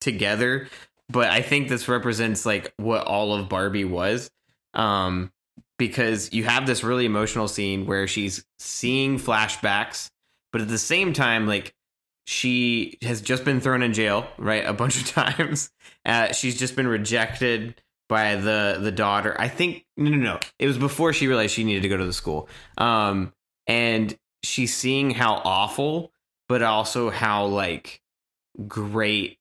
together, 0.00 0.68
but 1.10 1.28
I 1.30 1.42
think 1.42 1.68
this 1.68 1.88
represents 1.88 2.46
like 2.46 2.72
what 2.78 3.06
all 3.06 3.34
of 3.34 3.48
Barbie 3.48 3.84
was. 3.84 4.30
Um, 4.74 5.32
because 5.80 6.32
you 6.32 6.44
have 6.44 6.66
this 6.66 6.84
really 6.84 7.06
emotional 7.06 7.48
scene 7.48 7.86
where 7.86 8.06
she's 8.06 8.44
seeing 8.58 9.18
flashbacks, 9.18 10.10
but 10.52 10.60
at 10.60 10.68
the 10.68 10.78
same 10.78 11.14
time, 11.14 11.46
like 11.48 11.74
she 12.26 12.98
has 13.02 13.22
just 13.22 13.44
been 13.44 13.62
thrown 13.62 13.82
in 13.82 13.94
jail, 13.94 14.28
right, 14.38 14.64
a 14.64 14.74
bunch 14.74 15.00
of 15.00 15.06
times. 15.36 15.70
Uh, 16.04 16.32
she's 16.32 16.56
just 16.58 16.76
been 16.76 16.86
rejected 16.86 17.80
by 18.08 18.36
the 18.36 18.78
the 18.80 18.92
daughter. 18.92 19.34
I 19.38 19.48
think 19.48 19.86
no, 19.96 20.10
no, 20.10 20.16
no. 20.18 20.40
It 20.58 20.66
was 20.66 20.78
before 20.78 21.12
she 21.14 21.26
realized 21.26 21.54
she 21.54 21.64
needed 21.64 21.82
to 21.82 21.88
go 21.88 21.96
to 21.96 22.04
the 22.04 22.12
school. 22.12 22.48
Um, 22.76 23.32
and 23.66 24.16
she's 24.42 24.76
seeing 24.76 25.10
how 25.10 25.40
awful, 25.44 26.12
but 26.46 26.62
also 26.62 27.08
how 27.08 27.46
like 27.46 28.02
great 28.68 29.38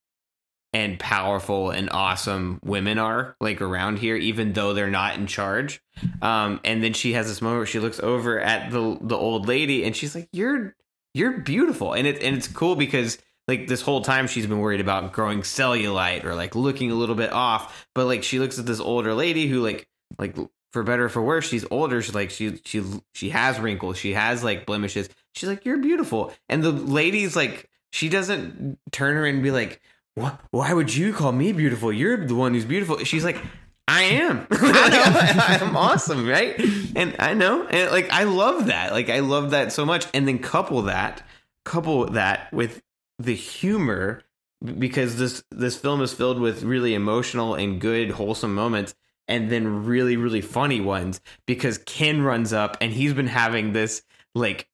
and 0.73 0.99
powerful 0.99 1.71
and 1.71 1.89
awesome 1.91 2.59
women 2.63 2.99
are 2.99 3.35
like 3.41 3.61
around 3.61 3.97
here, 3.97 4.15
even 4.15 4.53
though 4.53 4.73
they're 4.73 4.89
not 4.89 5.15
in 5.15 5.27
charge. 5.27 5.81
Um, 6.21 6.59
and 6.63 6.83
then 6.83 6.93
she 6.93 7.13
has 7.13 7.27
this 7.27 7.41
moment 7.41 7.59
where 7.59 7.65
she 7.65 7.79
looks 7.79 7.99
over 7.99 8.39
at 8.39 8.71
the 8.71 8.97
the 9.01 9.17
old 9.17 9.47
lady 9.47 9.83
and 9.83 9.95
she's 9.95 10.15
like, 10.15 10.29
"You're 10.31 10.75
you're 11.13 11.39
beautiful," 11.39 11.93
and 11.93 12.05
it 12.05 12.21
and 12.21 12.37
it's 12.37 12.47
cool 12.47 12.75
because 12.75 13.17
like 13.47 13.67
this 13.67 13.81
whole 13.81 14.01
time 14.01 14.27
she's 14.27 14.45
been 14.45 14.59
worried 14.59 14.79
about 14.79 15.11
growing 15.11 15.41
cellulite 15.41 16.23
or 16.23 16.35
like 16.35 16.55
looking 16.55 16.91
a 16.91 16.95
little 16.95 17.15
bit 17.15 17.33
off, 17.33 17.87
but 17.95 18.05
like 18.05 18.23
she 18.23 18.37
looks 18.39 18.59
at 18.59 18.65
this 18.67 18.79
older 18.79 19.15
lady 19.15 19.47
who 19.47 19.61
like 19.63 19.87
like 20.19 20.35
for 20.71 20.83
better 20.83 21.05
or 21.05 21.09
for 21.09 21.21
worse, 21.21 21.49
she's 21.49 21.65
older. 21.71 22.01
She's 22.01 22.13
like 22.13 22.29
she 22.29 22.61
she 22.63 22.83
she 23.13 23.31
has 23.31 23.59
wrinkles, 23.59 23.97
she 23.97 24.13
has 24.13 24.43
like 24.43 24.67
blemishes. 24.67 25.09
She's 25.33 25.49
like, 25.49 25.65
"You're 25.65 25.77
beautiful," 25.77 26.31
and 26.47 26.63
the 26.63 26.71
lady's 26.71 27.35
like, 27.35 27.69
she 27.91 28.07
doesn't 28.07 28.77
turn 28.91 29.15
her 29.15 29.25
and 29.25 29.41
be 29.43 29.51
like. 29.51 29.81
"Wh- 30.19 30.31
Why 30.51 30.73
would 30.73 30.93
you 30.95 31.13
call 31.13 31.31
me 31.31 31.51
beautiful? 31.51 31.91
You're 31.91 32.25
the 32.25 32.35
one 32.35 32.53
who's 32.53 32.65
beautiful. 32.65 32.97
She's 32.99 33.23
like, 33.25 33.37
I 33.87 34.03
am. 34.03 34.45
I'm 34.51 35.75
awesome, 35.75 36.27
right? 36.27 36.59
And 36.95 37.15
I 37.19 37.33
know, 37.33 37.65
and 37.67 37.91
like 37.91 38.09
I 38.11 38.23
love 38.23 38.67
that. 38.67 38.91
Like 38.91 39.09
I 39.09 39.19
love 39.19 39.51
that 39.51 39.71
so 39.71 39.85
much. 39.85 40.05
And 40.13 40.27
then 40.27 40.39
couple 40.39 40.83
that, 40.83 41.23
couple 41.65 42.05
that 42.11 42.51
with 42.53 42.81
the 43.17 43.33
humor, 43.35 44.21
because 44.77 45.17
this 45.17 45.43
this 45.51 45.75
film 45.75 46.01
is 46.01 46.13
filled 46.13 46.39
with 46.39 46.63
really 46.63 46.93
emotional 46.93 47.55
and 47.55 47.81
good, 47.81 48.11
wholesome 48.11 48.53
moments. 48.53 48.93
and 49.27 49.49
then 49.51 49.85
really 49.85 50.17
really 50.17 50.41
funny 50.41 50.81
ones 50.81 51.21
because 51.45 51.77
Ken 51.79 52.21
runs 52.23 52.51
up 52.51 52.77
and 52.81 52.91
he's 52.91 53.13
been 53.13 53.27
having 53.27 53.73
this 53.73 54.01
like 54.33 54.67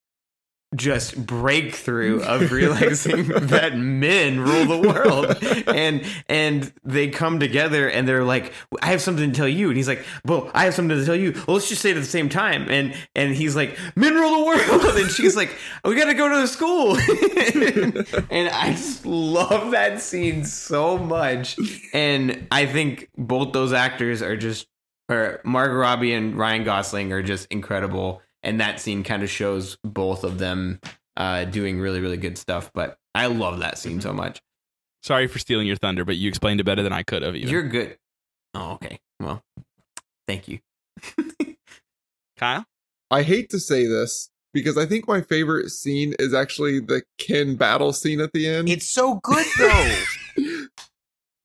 just 0.75 1.25
breakthrough 1.25 2.21
of 2.21 2.51
realizing 2.51 3.27
that 3.47 3.77
men 3.77 4.39
rule 4.39 4.65
the 4.65 4.87
world. 4.87 5.37
And 5.67 6.05
and 6.27 6.71
they 6.83 7.09
come 7.09 7.39
together 7.39 7.89
and 7.89 8.07
they're 8.07 8.23
like 8.23 8.53
i 8.81 8.87
have 8.87 9.01
something 9.01 9.31
to 9.31 9.35
tell 9.35 9.47
you. 9.47 9.69
And 9.69 9.77
he's 9.77 9.87
like 9.87 10.05
well 10.25 10.49
i 10.53 10.63
have 10.63 10.73
something 10.73 10.97
to 10.97 11.05
tell 11.05 11.15
you. 11.15 11.31
Well, 11.47 11.55
let's 11.55 11.69
just 11.69 11.81
say 11.81 11.91
it 11.91 11.97
at 11.97 12.01
the 12.01 12.05
same 12.05 12.29
time. 12.29 12.69
And 12.69 12.95
and 13.15 13.35
he's 13.35 13.55
like 13.55 13.77
men 13.95 14.13
rule 14.13 14.39
the 14.39 14.45
world. 14.45 14.97
And 14.97 15.09
she's 15.09 15.35
like 15.35 15.55
we 15.83 15.95
gotta 15.95 16.13
go 16.13 16.29
to 16.29 16.41
the 16.41 16.47
school. 16.47 16.97
And 18.29 18.49
i 18.49 18.71
just 18.71 19.05
love 19.05 19.71
that 19.71 20.01
scene 20.01 20.45
so 20.45 20.97
much. 20.97 21.57
And 21.93 22.47
i 22.51 22.65
think 22.65 23.09
both 23.17 23.53
those 23.53 23.73
actors 23.73 24.21
are 24.21 24.35
just 24.35 24.67
or 25.09 25.41
margot 25.43 25.75
robbie 25.75 26.13
and 26.13 26.37
ryan 26.37 26.63
gosling 26.63 27.13
are 27.13 27.21
just 27.21 27.47
incredible 27.51 28.21
and 28.45 28.61
that 28.61 28.79
scene 28.79 29.03
kind 29.03 29.23
of 29.23 29.29
shows 29.29 29.77
both 29.83 30.23
of 30.23 30.37
them 30.37 30.79
uh, 31.17 31.43
doing 31.45 31.79
really 31.79 31.99
really 31.99 32.17
good 32.17 32.37
stuff. 32.37 32.71
But 32.73 32.97
I 33.13 33.25
love 33.25 33.59
that 33.59 33.77
scene 33.77 33.99
so 33.99 34.13
much. 34.13 34.41
Sorry 35.03 35.27
for 35.27 35.39
stealing 35.39 35.67
your 35.67 35.75
thunder, 35.75 36.05
but 36.05 36.15
you 36.15 36.29
explained 36.29 36.59
it 36.59 36.63
better 36.63 36.81
than 36.81 36.93
I 36.93 37.03
could 37.03 37.21
have. 37.21 37.35
Even. 37.35 37.49
You're 37.49 37.67
good. 37.67 37.97
Oh, 38.53 38.73
okay. 38.73 38.99
Well, 39.19 39.41
thank 40.27 40.47
you, 40.47 40.59
Kyle. 42.37 42.65
I 43.11 43.23
hate 43.23 43.49
to 43.49 43.59
say 43.59 43.85
this 43.85 44.29
because 44.53 44.77
I 44.77 44.85
think 44.85 45.07
my 45.07 45.21
favorite 45.21 45.69
scene 45.69 46.13
is 46.17 46.33
actually 46.33 46.79
the 46.79 47.03
Ken 47.17 47.55
battle 47.55 47.93
scene 47.93 48.21
at 48.21 48.31
the 48.33 48.47
end. 48.47 48.69
It's 48.69 48.87
so 48.87 49.15
good 49.15 49.45
though. 49.57 49.95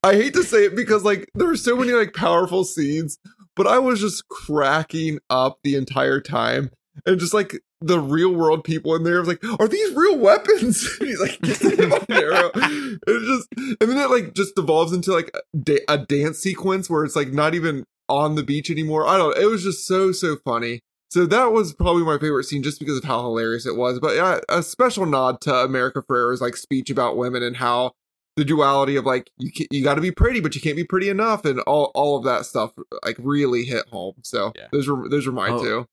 I 0.03 0.15
hate 0.15 0.33
to 0.33 0.43
say 0.43 0.65
it 0.65 0.75
because 0.75 1.03
like 1.03 1.29
there 1.35 1.49
are 1.49 1.57
so 1.57 1.75
many 1.75 1.91
like 1.91 2.13
powerful 2.13 2.63
scenes, 2.63 3.19
but 3.55 3.67
I 3.67 3.77
was 3.77 3.99
just 3.99 4.27
cracking 4.29 5.19
up 5.29 5.59
the 5.63 5.75
entire 5.75 6.19
time. 6.19 6.71
And 7.05 7.19
just 7.19 7.33
like 7.33 7.55
the 7.79 7.99
real 7.99 8.33
world 8.35 8.63
people 8.63 8.93
in 8.95 9.03
there 9.03 9.19
was 9.19 9.27
like, 9.27 9.43
are 9.59 9.67
these 9.67 9.93
real 9.95 10.17
weapons? 10.17 10.87
And 10.99 11.07
he's 11.09 11.19
like, 11.21 11.39
gets 11.41 11.61
him 11.61 11.93
on 11.93 12.01
an 12.09 12.11
arrow. 12.23 12.51
And 12.53 12.99
it 13.07 13.25
just 13.25 13.47
and 13.81 13.89
then 13.89 13.97
it 13.97 14.09
like 14.09 14.33
just 14.33 14.55
devolves 14.55 14.91
into 14.93 15.11
like 15.13 15.31
a, 15.33 15.77
a 15.87 15.97
dance 15.97 16.39
sequence 16.39 16.89
where 16.89 17.03
it's 17.05 17.15
like 17.15 17.29
not 17.29 17.55
even 17.55 17.85
on 18.09 18.35
the 18.35 18.43
beach 18.43 18.69
anymore. 18.69 19.07
I 19.07 19.17
don't. 19.17 19.37
It 19.37 19.45
was 19.45 19.63
just 19.63 19.87
so 19.87 20.11
so 20.11 20.35
funny. 20.43 20.81
So 21.11 21.25
that 21.25 21.51
was 21.51 21.73
probably 21.73 22.03
my 22.03 22.17
favorite 22.17 22.45
scene 22.45 22.63
just 22.63 22.79
because 22.79 22.97
of 22.97 23.03
how 23.03 23.21
hilarious 23.21 23.65
it 23.65 23.75
was. 23.75 23.99
But 23.99 24.15
yeah, 24.15 24.39
a 24.49 24.61
special 24.63 25.05
nod 25.05 25.41
to 25.41 25.53
America 25.53 26.01
Ferrera's 26.01 26.41
like 26.41 26.55
speech 26.55 26.89
about 26.89 27.17
women 27.17 27.41
and 27.43 27.57
how 27.57 27.91
the 28.37 28.45
duality 28.45 28.95
of 28.95 29.05
like 29.05 29.29
you 29.37 29.51
ca- 29.51 29.67
you 29.71 29.83
got 29.83 29.95
to 29.95 30.01
be 30.01 30.11
pretty, 30.11 30.39
but 30.39 30.55
you 30.55 30.61
can't 30.61 30.77
be 30.77 30.85
pretty 30.85 31.09
enough, 31.09 31.43
and 31.45 31.59
all 31.61 31.91
all 31.95 32.17
of 32.17 32.23
that 32.25 32.45
stuff 32.45 32.71
like 33.05 33.17
really 33.19 33.63
hit 33.63 33.87
home. 33.89 34.15
So 34.23 34.53
Yeah. 34.57 34.67
those 34.71 34.87
were 34.87 35.09
those 35.09 35.25
were 35.25 35.33
mine 35.33 35.53
Oh. 35.53 35.63
too. 35.63 35.85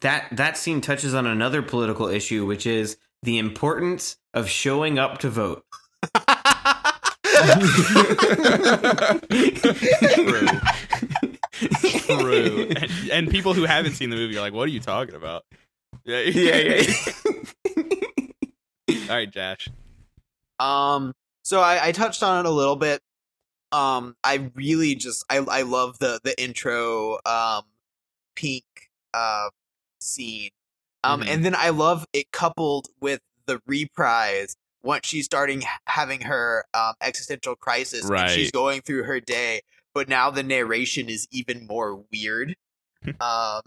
That 0.00 0.28
that 0.32 0.56
scene 0.56 0.80
touches 0.80 1.14
on 1.14 1.26
another 1.26 1.62
political 1.62 2.08
issue, 2.08 2.46
which 2.46 2.66
is 2.66 2.98
the 3.22 3.38
importance 3.38 4.16
of 4.34 4.48
showing 4.48 4.98
up 4.98 5.18
to 5.18 5.30
vote. 5.30 5.64
True. 10.14 10.48
True. 12.06 12.68
And, 12.76 12.90
and 13.10 13.30
people 13.30 13.54
who 13.54 13.64
haven't 13.64 13.94
seen 13.94 14.10
the 14.10 14.16
movie 14.16 14.36
are 14.36 14.40
like, 14.40 14.52
"What 14.52 14.64
are 14.64 14.72
you 14.72 14.80
talking 14.80 15.14
about?" 15.14 15.44
Yeah, 16.04 16.20
yeah, 16.20 16.82
yeah. 16.82 16.94
All 19.10 19.16
right, 19.16 19.30
Jash. 19.30 19.68
Um, 20.58 21.12
so 21.42 21.60
I, 21.60 21.88
I 21.88 21.92
touched 21.92 22.22
on 22.22 22.44
it 22.44 22.48
a 22.48 22.52
little 22.52 22.76
bit. 22.76 23.00
Um, 23.72 24.16
I 24.24 24.50
really 24.54 24.94
just 24.94 25.24
I 25.30 25.38
I 25.38 25.62
love 25.62 25.98
the 25.98 26.20
the 26.24 26.40
intro 26.42 27.18
um 27.26 27.64
pink 28.34 28.64
uh 29.14 29.48
scene. 30.00 30.50
Um, 31.04 31.22
Mhm. 31.22 31.28
and 31.28 31.44
then 31.44 31.54
I 31.54 31.68
love 31.70 32.04
it 32.12 32.30
coupled 32.32 32.88
with 33.00 33.20
the 33.46 33.60
reprise 33.66 34.56
once 34.82 35.06
she's 35.06 35.24
starting 35.24 35.62
having 35.86 36.22
her 36.22 36.64
um 36.74 36.94
existential 37.00 37.54
crisis 37.56 38.08
and 38.08 38.30
she's 38.30 38.50
going 38.50 38.80
through 38.82 39.04
her 39.04 39.20
day, 39.20 39.60
but 39.94 40.08
now 40.08 40.30
the 40.30 40.42
narration 40.42 41.08
is 41.08 41.26
even 41.30 41.66
more 41.66 42.02
weird. 42.12 42.56
Um, 43.20 43.62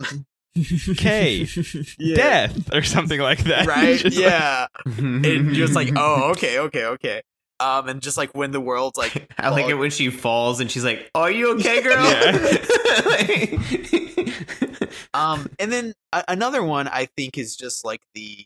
K 0.98 1.48
yeah. 1.98 2.16
death 2.16 2.74
or 2.74 2.84
something 2.84 3.19
like 3.22 3.45
that. 3.45 3.66
right? 3.68 3.98
Just 3.98 4.18
like- 4.18 4.26
yeah. 4.26 4.68
and 4.98 5.53
just 5.53 5.74
like, 5.74 5.92
oh, 5.95 6.32
okay, 6.32 6.60
okay, 6.60 6.85
okay. 6.85 7.22
Um, 7.61 7.88
and 7.88 8.01
just 8.01 8.18
like 8.18 8.35
when 8.35 8.51
the 8.51 8.60
world's 8.60 8.98
like, 8.98 9.32
I 9.38 9.50
like 9.50 9.68
it 9.69 9.76
when 9.76 9.92
she 9.92 10.10
falls 10.10 10.60
and 10.60 10.69
she's 10.69 10.84
like, 10.84 11.10
"Are 11.16 11.30
you 11.32 11.56
okay, 11.56 11.82
girl?" 11.82 12.03
Um, 15.14 15.48
and 15.59 15.72
then 15.72 15.93
a- 16.14 16.25
another 16.27 16.64
one 16.64 16.88
I 16.88 17.06
think 17.06 17.38
is 17.38 17.56
just 17.56 17.85
like 17.85 18.01
the, 18.14 18.45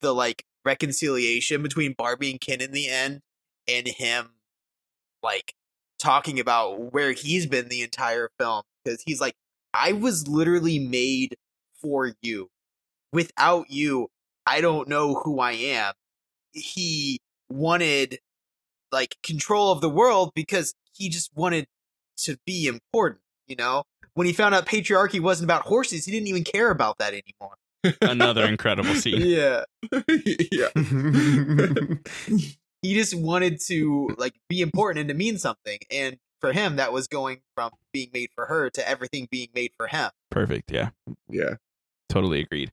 the 0.00 0.12
like 0.12 0.44
reconciliation 0.64 1.62
between 1.62 1.94
Barbie 1.96 2.30
and 2.30 2.40
Ken 2.40 2.60
in 2.60 2.72
the 2.72 2.88
end, 2.88 3.20
and 3.66 3.86
him, 3.86 4.30
like 5.22 5.54
talking 5.98 6.38
about 6.38 6.92
where 6.92 7.12
he's 7.12 7.46
been 7.46 7.68
the 7.68 7.82
entire 7.82 8.30
film 8.38 8.62
because 8.84 9.02
he's 9.06 9.20
like, 9.20 9.34
I 9.72 9.92
was 9.92 10.28
literally 10.28 10.78
made 10.78 11.36
for 11.80 12.12
you. 12.22 12.50
Without 13.12 13.70
you, 13.70 14.08
I 14.46 14.60
don't 14.60 14.88
know 14.88 15.14
who 15.14 15.40
I 15.40 15.52
am. 15.52 15.94
He 16.52 17.20
wanted 17.48 18.18
like 18.92 19.16
control 19.22 19.72
of 19.72 19.80
the 19.80 19.88
world 19.88 20.32
because 20.34 20.74
he 20.92 21.08
just 21.08 21.30
wanted 21.34 21.66
to 22.18 22.36
be 22.46 22.66
important, 22.66 23.22
you 23.46 23.56
know? 23.56 23.84
When 24.14 24.26
he 24.26 24.32
found 24.32 24.54
out 24.54 24.66
patriarchy 24.66 25.20
wasn't 25.20 25.50
about 25.50 25.62
horses, 25.62 26.04
he 26.04 26.12
didn't 26.12 26.28
even 26.28 26.44
care 26.44 26.70
about 26.70 26.98
that 26.98 27.12
anymore. 27.12 27.56
Another 28.00 28.44
incredible 28.48 28.94
scene. 28.94 29.20
Yeah. 29.20 29.64
yeah. 30.52 30.68
He 32.84 32.92
just 32.92 33.14
wanted 33.14 33.62
to 33.68 34.10
like 34.18 34.34
be 34.46 34.60
important 34.60 35.00
and 35.00 35.08
to 35.08 35.14
mean 35.14 35.38
something. 35.38 35.78
And 35.90 36.18
for 36.38 36.52
him 36.52 36.76
that 36.76 36.92
was 36.92 37.08
going 37.08 37.40
from 37.54 37.70
being 37.94 38.10
made 38.12 38.28
for 38.34 38.44
her 38.44 38.68
to 38.68 38.86
everything 38.86 39.26
being 39.30 39.48
made 39.54 39.70
for 39.74 39.86
him. 39.86 40.10
Perfect. 40.30 40.70
Yeah. 40.70 40.90
Yeah. 41.30 41.54
Totally 42.10 42.40
agreed. 42.40 42.72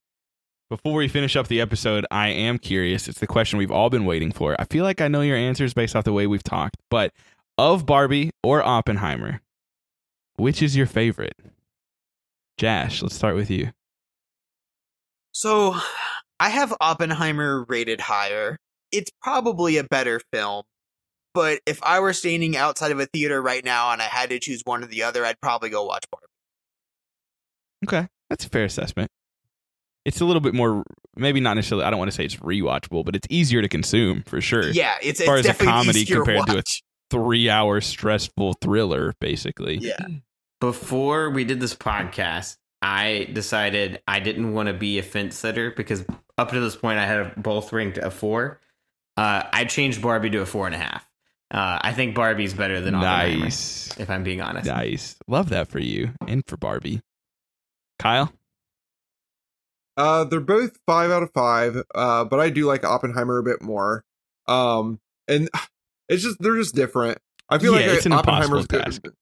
Before 0.70 0.95
we 0.95 1.08
finish 1.08 1.38
up 1.38 1.48
the 1.48 1.61
episode, 1.61 2.06
I 2.11 2.28
am 2.28 2.58
curious. 2.58 3.08
It's 3.08 3.22
the 3.22 3.28
question 3.28 3.58
we've 3.58 3.72
all 3.72 3.90
been 3.90 4.03
waiting 4.03 4.34
for. 4.34 4.53
I 4.60 4.66
feel 4.66 4.84
like 4.84 5.00
I 5.00 5.08
know 5.08 5.22
your 5.22 5.38
answers 5.38 5.74
based 5.74 5.95
off 5.95 6.03
the 6.03 6.11
way 6.11 6.28
we've 6.28 6.44
talked, 6.44 6.76
but 6.90 7.14
of 7.58 7.86
Barbie 7.86 8.32
or 8.44 8.61
Oppenheimer, 8.61 9.40
which 10.42 10.61
is 10.61 10.76
your 10.76 10.88
favorite? 10.88 11.36
Jash, 12.58 13.02
let's 13.02 13.16
start 13.16 13.36
with 13.36 13.50
you. 13.50 13.72
So 15.32 15.76
I 16.40 16.50
have 16.50 16.74
Oppenheimer 16.82 17.66
rated 17.68 18.02
higher. 18.02 18.58
It's 18.92 19.11
probably 19.22 19.78
a 19.78 19.84
better 19.84 20.20
film. 20.34 20.64
But 21.34 21.60
if 21.66 21.82
I 21.82 22.00
were 22.02 22.11
standing 22.11 22.58
outside 22.58 22.92
of 22.92 23.00
a 23.00 23.06
theater 23.06 23.42
right 23.42 23.64
now 23.64 23.92
and 23.92 24.02
I 24.02 24.06
had 24.06 24.32
to 24.32 24.40
choose 24.40 24.61
one 24.66 24.84
or 24.84 24.88
the 24.88 25.03
other, 25.03 25.26
I'd 25.26 25.40
probably 25.42 25.70
go 25.70 25.86
watch 25.86 26.03
Barbie. 26.11 26.26
Okay. 27.88 28.10
That's 28.30 28.45
a 28.45 28.50
fair 28.50 28.66
assessment. 28.66 29.10
It's 30.03 30.20
a 30.20 30.26
little 30.26 30.42
bit 30.42 30.53
more, 30.53 30.84
maybe 31.16 31.40
not 31.40 31.53
necessarily, 31.53 31.86
I 31.86 31.90
don't 31.90 32.00
want 32.00 32.11
to 32.11 32.18
say 32.18 32.26
it's 32.26 32.36
rewatchable, 32.38 33.06
but 33.06 33.16
it's 33.16 33.28
easier 33.30 33.61
to 33.61 33.70
consume 33.70 34.24
for 34.24 34.42
sure. 34.42 34.70
Yeah, 34.72 34.95
it's, 35.02 35.24
far 35.24 35.38
it's 35.38 35.48
as 35.48 35.61
a 35.61 35.64
comedy 35.64 36.06
compared 36.06 36.48
to 36.48 36.58
a- 36.58 36.64
Three 37.11 37.50
hour 37.50 37.82
stressful 37.82 38.53
thriller, 38.61 39.14
basically. 39.20 39.80
Yeah. 39.80 39.98
Before 40.61 41.30
we 41.31 41.43
did 41.43 41.59
this 41.59 41.75
podcast, 41.75 42.56
I 42.81 43.27
decided 43.33 44.01
I 44.07 44.19
didn't 44.19 44.53
want 44.53 44.67
to 44.67 44.73
be 44.73 44.99
a 44.99 45.03
fence 45.03 45.35
sitter 45.35 45.72
because 45.72 46.06
up 46.38 46.51
to 46.51 46.59
this 46.61 46.75
point 46.75 46.99
I 46.99 47.06
had 47.07 47.41
both 47.41 47.73
ranked 47.73 47.98
a 47.98 48.09
four. 48.11 48.61
Uh, 49.17 49.43
I 49.51 49.65
changed 49.65 50.01
Barbie 50.01 50.30
to 50.30 50.41
a 50.41 50.45
four 50.45 50.67
and 50.67 50.75
a 50.75 50.77
half. 50.77 51.03
Uh, 51.49 51.80
I 51.81 51.93
think 51.93 52.15
Barbie's 52.15 52.53
better 52.53 52.80
than 52.80 52.95
Oppenheimer, 52.95 53.43
Nice. 53.45 53.93
if 53.99 54.09
I'm 54.09 54.23
being 54.23 54.40
honest. 54.40 54.67
Nice. 54.67 55.17
Love 55.27 55.49
that 55.49 55.67
for 55.67 55.80
you 55.80 56.11
and 56.27 56.43
for 56.48 56.56
Barbie. 56.57 57.01
Kyle? 57.99 58.31
Uh, 59.98 60.23
they're 60.23 60.40
both 60.40 60.80
five 60.88 61.11
out 61.11 61.23
of 61.23 61.31
five. 61.33 61.75
Uh, 61.93 62.23
but 62.23 62.40
I 62.40 62.49
do 62.51 62.65
like 62.65 62.85
Oppenheimer 62.85 63.40
a 63.40 63.43
bit 63.43 63.61
more. 63.61 64.06
Um, 64.48 64.99
and 65.27 65.49
it's 66.07 66.23
just 66.23 66.38
they're 66.40 66.56
just 66.56 66.75
different. 66.75 67.17
I 67.49 67.57
feel 67.57 67.73
Yeah, 67.77 67.88
like 67.88 67.98
it's 67.98 68.06
an 68.06 68.14
Oppenheimer's 68.14 68.65
impossible 68.72 69.09
good. 69.09 69.15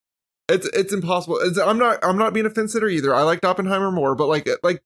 Task. 0.50 0.66
It's 0.66 0.78
it's 0.78 0.94
impossible. 0.94 1.38
It's, 1.42 1.58
I'm 1.60 1.78
not 1.78 2.00
I'm 2.04 2.18
not 2.18 2.34
being 2.34 2.46
a 2.46 2.50
fence 2.50 2.74
sitter 2.74 2.88
either. 2.90 3.14
I 3.16 3.22
liked 3.24 3.46
Oppenheimer 3.46 3.92
more, 3.92 4.16
but 4.16 4.28
like 4.28 4.48
like 4.64 4.82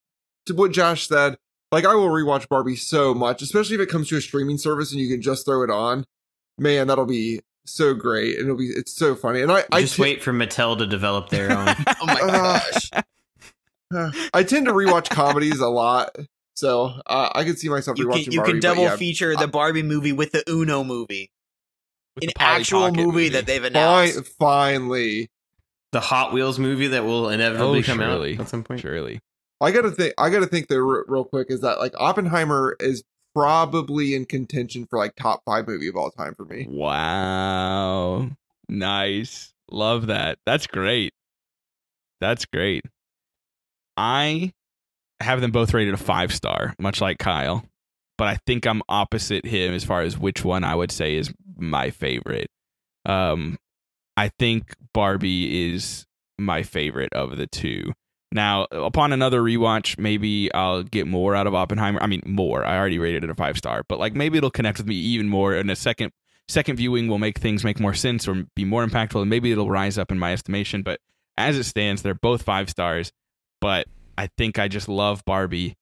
to 0.46 0.54
what 0.54 0.72
Jash 0.72 1.08
said, 1.08 1.38
like 1.72 1.86
I 1.86 1.96
will 1.96 2.10
rewatch 2.10 2.48
Barbie 2.50 2.76
so 2.76 3.14
much, 3.14 3.42
especially 3.42 3.76
if 3.76 3.82
it 3.82 3.90
comes 3.90 4.10
to 4.10 4.18
a 4.18 4.22
streaming 4.22 4.58
service 4.58 4.92
and 4.92 5.00
you 5.02 5.10
can 5.10 5.22
just 5.22 5.46
throw 5.46 5.64
it 5.64 5.70
on. 5.70 6.06
Man, 6.58 6.88
that'll 6.88 7.06
be 7.06 7.40
so 7.66 7.94
great, 7.94 8.36
and 8.38 8.46
it'll 8.46 8.58
be 8.58 8.68
it's 8.68 8.94
so 8.94 9.16
funny. 9.16 9.42
And 9.42 9.52
I 9.52 9.64
I 9.72 9.82
Just 9.82 9.96
t- 9.96 10.02
wait 10.02 10.22
for 10.22 10.34
Mattel 10.34 10.78
to 10.78 10.86
develop 10.86 11.30
their 11.30 11.52
own. 11.52 11.68
Oh 12.02 12.06
my 12.06 12.14
Uh, 12.22 12.60
gosh. 13.92 14.30
I 14.34 14.44
tend 14.44 14.66
to 14.66 14.74
rewatch 14.74 15.10
comedies 15.10 15.60
a 15.60 15.68
lot, 15.68 16.16
so 16.56 16.94
uh, 17.06 17.30
I 17.34 17.44
could 17.44 17.58
see 17.60 17.70
myself 17.70 17.98
You 17.98 18.08
rewatching 18.08 18.24
can, 18.26 18.34
you 18.34 18.40
Barbie. 18.40 18.52
can 18.54 18.60
double 18.62 18.84
yeah, 18.84 18.96
feature 18.98 19.36
the 19.36 19.48
Barbie 19.48 19.84
movie 19.84 20.12
with 20.12 20.32
the 20.32 20.44
Uno 20.50 20.84
movie. 20.84 21.32
An 22.22 22.30
actual 22.40 22.82
Pocket 22.90 22.98
movie, 22.98 23.30
that 23.30 23.46
they've 23.48 23.64
announced. 23.64 24.14
Fine, 24.16 24.24
finally. 24.40 25.30
The 25.94 26.02
Hot 26.02 26.34
Wheels 26.34 26.60
movie 26.60 26.88
that 26.88 27.06
will 27.06 27.30
inevitably 27.30 27.80
Oh, 27.80 27.84
come 27.84 28.00
surely. 28.00 28.34
out 28.36 28.42
at 28.42 28.50
some 28.50 28.64
point. 28.64 28.82
Surely. 28.82 29.20
I 29.62 29.72
gotta 29.72 29.92
think. 29.92 30.14
I 30.18 30.30
gotta 30.30 30.48
think 30.48 30.68
there 30.68 30.84
real 30.84 31.24
quick. 31.24 31.48
Is 31.50 31.62
that 31.62 31.80
like 31.80 31.94
Oppenheimer 31.98 32.76
is 32.82 33.04
probably 33.34 34.14
in 34.14 34.26
contention 34.26 34.86
for 34.86 35.00
like 35.00 35.16
top 35.16 35.42
five 35.46 35.68
movie 35.68 35.88
of 35.88 35.96
all 35.96 36.12
time 36.12 36.36
for 36.36 36.46
me. 36.46 36.68
Wow. 36.70 38.30
Nice. 38.70 39.54
Love 39.72 40.08
that. 40.08 40.38
That's 40.46 40.68
great. 40.68 41.14
That's 42.22 42.46
great. 42.46 42.84
I 43.98 44.52
have 45.20 45.42
them 45.42 45.52
both 45.52 45.74
rated 45.74 45.94
a 45.94 45.98
five 45.98 46.34
star, 46.34 46.74
much 46.80 47.00
like 47.02 47.18
Kyle, 47.18 47.64
but 48.18 48.28
I 48.28 48.38
think 48.46 48.66
I'm 48.66 48.82
opposite 48.90 49.46
him 49.46 49.74
as 49.74 49.84
far 49.84 50.02
as 50.02 50.18
which 50.18 50.44
one 50.44 50.64
I 50.64 50.76
would 50.76 50.92
say 50.92 51.16
is 51.16 51.32
my 51.56 51.90
favorite. 51.92 52.48
Um, 53.06 53.58
I 54.16 54.30
think 54.40 54.76
Barbie 54.94 55.74
is 55.74 56.06
my 56.38 56.64
favorite 56.64 57.14
of 57.14 57.38
the 57.38 57.48
two. 57.48 57.94
Now, 58.32 58.66
upon 58.72 59.14
another 59.14 59.42
rewatch, 59.42 60.00
maybe 60.00 60.52
I'll 60.54 60.82
get 60.82 61.06
more 61.06 61.36
out 61.36 61.46
of 61.46 61.54
Oppenheimer. 61.54 62.02
I 62.02 62.08
mean, 62.08 62.24
more. 62.26 62.66
I 62.66 62.78
already 62.78 62.98
rated 62.98 63.24
it 63.24 63.30
a 63.30 63.36
five 63.36 63.58
star, 63.58 63.84
but 63.88 64.00
like 64.00 64.16
maybe 64.16 64.38
it'll 64.40 64.50
connect 64.50 64.80
with 64.80 64.88
me 64.88 64.96
even 64.96 65.30
more. 65.30 65.54
And 65.54 65.70
a 65.70 65.76
second 65.76 66.12
second 66.48 66.78
viewing 66.78 67.08
will 67.08 67.20
make 67.20 67.38
things 67.38 67.64
make 67.64 67.80
more 67.80 67.94
sense 67.94 68.28
or 68.28 68.46
be 68.56 68.66
more 68.66 68.86
impactful, 68.86 69.22
and 69.22 69.30
maybe 69.30 69.52
it'll 69.52 69.70
rise 69.70 69.98
up 69.98 70.12
in 70.12 70.18
my 70.18 70.34
estimation. 70.34 70.82
But 70.82 71.00
as 71.38 71.58
it 71.58 71.66
stands, 71.66 72.02
they're 72.02 72.16
both 72.16 72.42
five 72.42 72.70
stars. 72.70 73.12
But 73.62 73.88
I 74.18 74.30
think 74.38 74.58
I 74.58 74.68
just 74.68 74.90
love 74.90 75.24
Barbie 75.26 75.76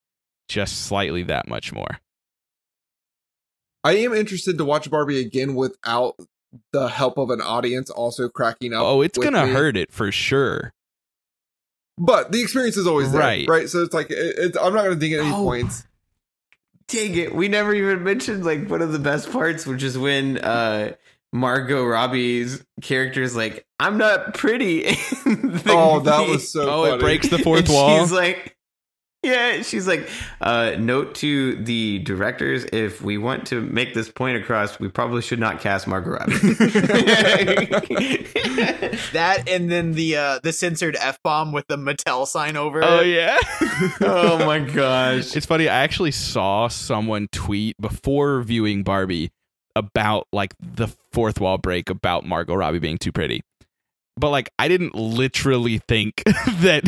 just 0.50 0.85
slightly 0.85 1.24
that 1.24 1.48
much 1.48 1.72
more. 1.72 2.00
I 3.84 3.93
am 3.93 4.14
interested 4.14 4.58
to 4.58 4.66
watch 4.66 4.90
Barbie 4.92 5.19
again 5.19 5.56
without 5.56 6.16
the 6.74 6.88
help 6.90 7.18
of 7.18 7.30
an 7.30 7.42
audience 7.42 7.90
also 7.90 8.28
cracking 8.30 8.74
up. 8.74 8.84
Oh, 8.84 9.02
it's 9.02 9.18
gonna 9.18 9.46
me. 9.46 9.52
hurt 9.54 9.78
it 9.78 9.92
for 9.92 10.12
sure. 10.12 10.74
But 11.98 12.32
the 12.32 12.42
experience 12.42 12.78
is 12.78 12.88
always 12.88 13.12
there, 13.12 13.22
Right. 13.22 13.48
right? 13.48 13.70
So 13.70 13.84
it's 13.84 13.94
like 13.94 14.10
it, 14.10 14.18
it's, 14.38 14.58
I'm 14.58 14.74
not 14.74 14.84
gonna 14.84 14.96
ding 14.96 15.14
at 15.14 15.20
any 15.22 15.32
Oh. 15.32 15.44
points. 15.44 15.86
Dang 16.88 17.16
it. 17.18 17.34
We 17.36 17.48
never 17.48 17.74
even 17.74 18.04
mentioned 18.04 18.44
like 18.44 18.70
one 18.70 18.82
of 18.82 18.92
the 18.92 19.00
best 19.00 19.32
parts, 19.32 19.66
which 19.66 19.84
is 19.84 19.98
when 19.98 20.38
uh 20.40 20.94
Margot 21.34 21.86
Robbie's 21.86 22.62
character 22.82 23.22
is 23.22 23.36
like, 23.36 23.66
I'm 23.80 23.98
not 23.98 24.34
pretty. 24.34 24.98
Oh, 25.68 26.02
that 26.02 26.28
was 26.28 26.52
so. 26.52 26.62
oh, 26.70 26.84
funny. 26.84 26.96
it 26.96 27.00
breaks 27.00 27.30
the 27.30 27.38
fourth 27.40 27.66
and 27.66 27.70
wall. 27.74 28.00
She's 28.00 28.12
like, 28.12 28.58
yeah, 29.24 29.61
she's 29.61 29.88
like, 29.88 30.09
uh, 30.41 30.75
note 30.80 31.16
to 31.16 31.56
the 31.64 32.00
directors: 32.00 32.66
if 32.74 33.01
we 33.01 33.17
want 33.17 33.45
to 33.48 33.61
make 33.61 33.93
this 33.93 34.09
point 34.09 34.38
across, 34.38 34.80
we 34.80 34.88
probably 34.90 35.22
should 35.22 35.40
not 35.40 35.59
cast 35.61 35.88
Margot 35.88 36.11
Robbie. 36.11 36.33
That 39.14 39.48
and 39.50 39.69
then 39.72 39.93
the 39.93 40.16
uh 40.17 40.40
the 40.43 40.53
censored 40.53 40.95
f 41.00 41.22
bomb 41.24 41.51
with 41.51 41.67
the 41.67 41.77
Mattel 41.77 42.25
sign 42.27 42.56
over 42.56 42.83
Oh 42.83 43.00
it. 43.01 43.08
yeah. 43.08 43.38
oh 44.01 44.45
my 44.45 44.59
gosh! 44.59 45.35
It's 45.35 45.45
funny. 45.45 45.67
I 45.67 45.83
actually 45.83 46.11
saw 46.11 46.67
someone 46.67 47.27
tweet 47.32 47.75
before 47.80 48.41
viewing 48.41 48.83
Barbie 48.83 49.32
about 49.75 50.27
like 50.32 50.53
the 50.59 50.88
fourth 51.11 51.40
wall 51.40 51.58
break 51.58 51.90
about 51.90 52.25
Margot 52.25 52.53
Robbie 52.56 52.80
being 52.80 52.98
too 52.98 53.11
pretty. 53.11 53.43
But 54.18 54.30
like 54.30 54.52
I 54.60 54.68
didn't 54.68 54.96
literally 54.96 55.80
think 55.80 56.24
that 56.26 56.84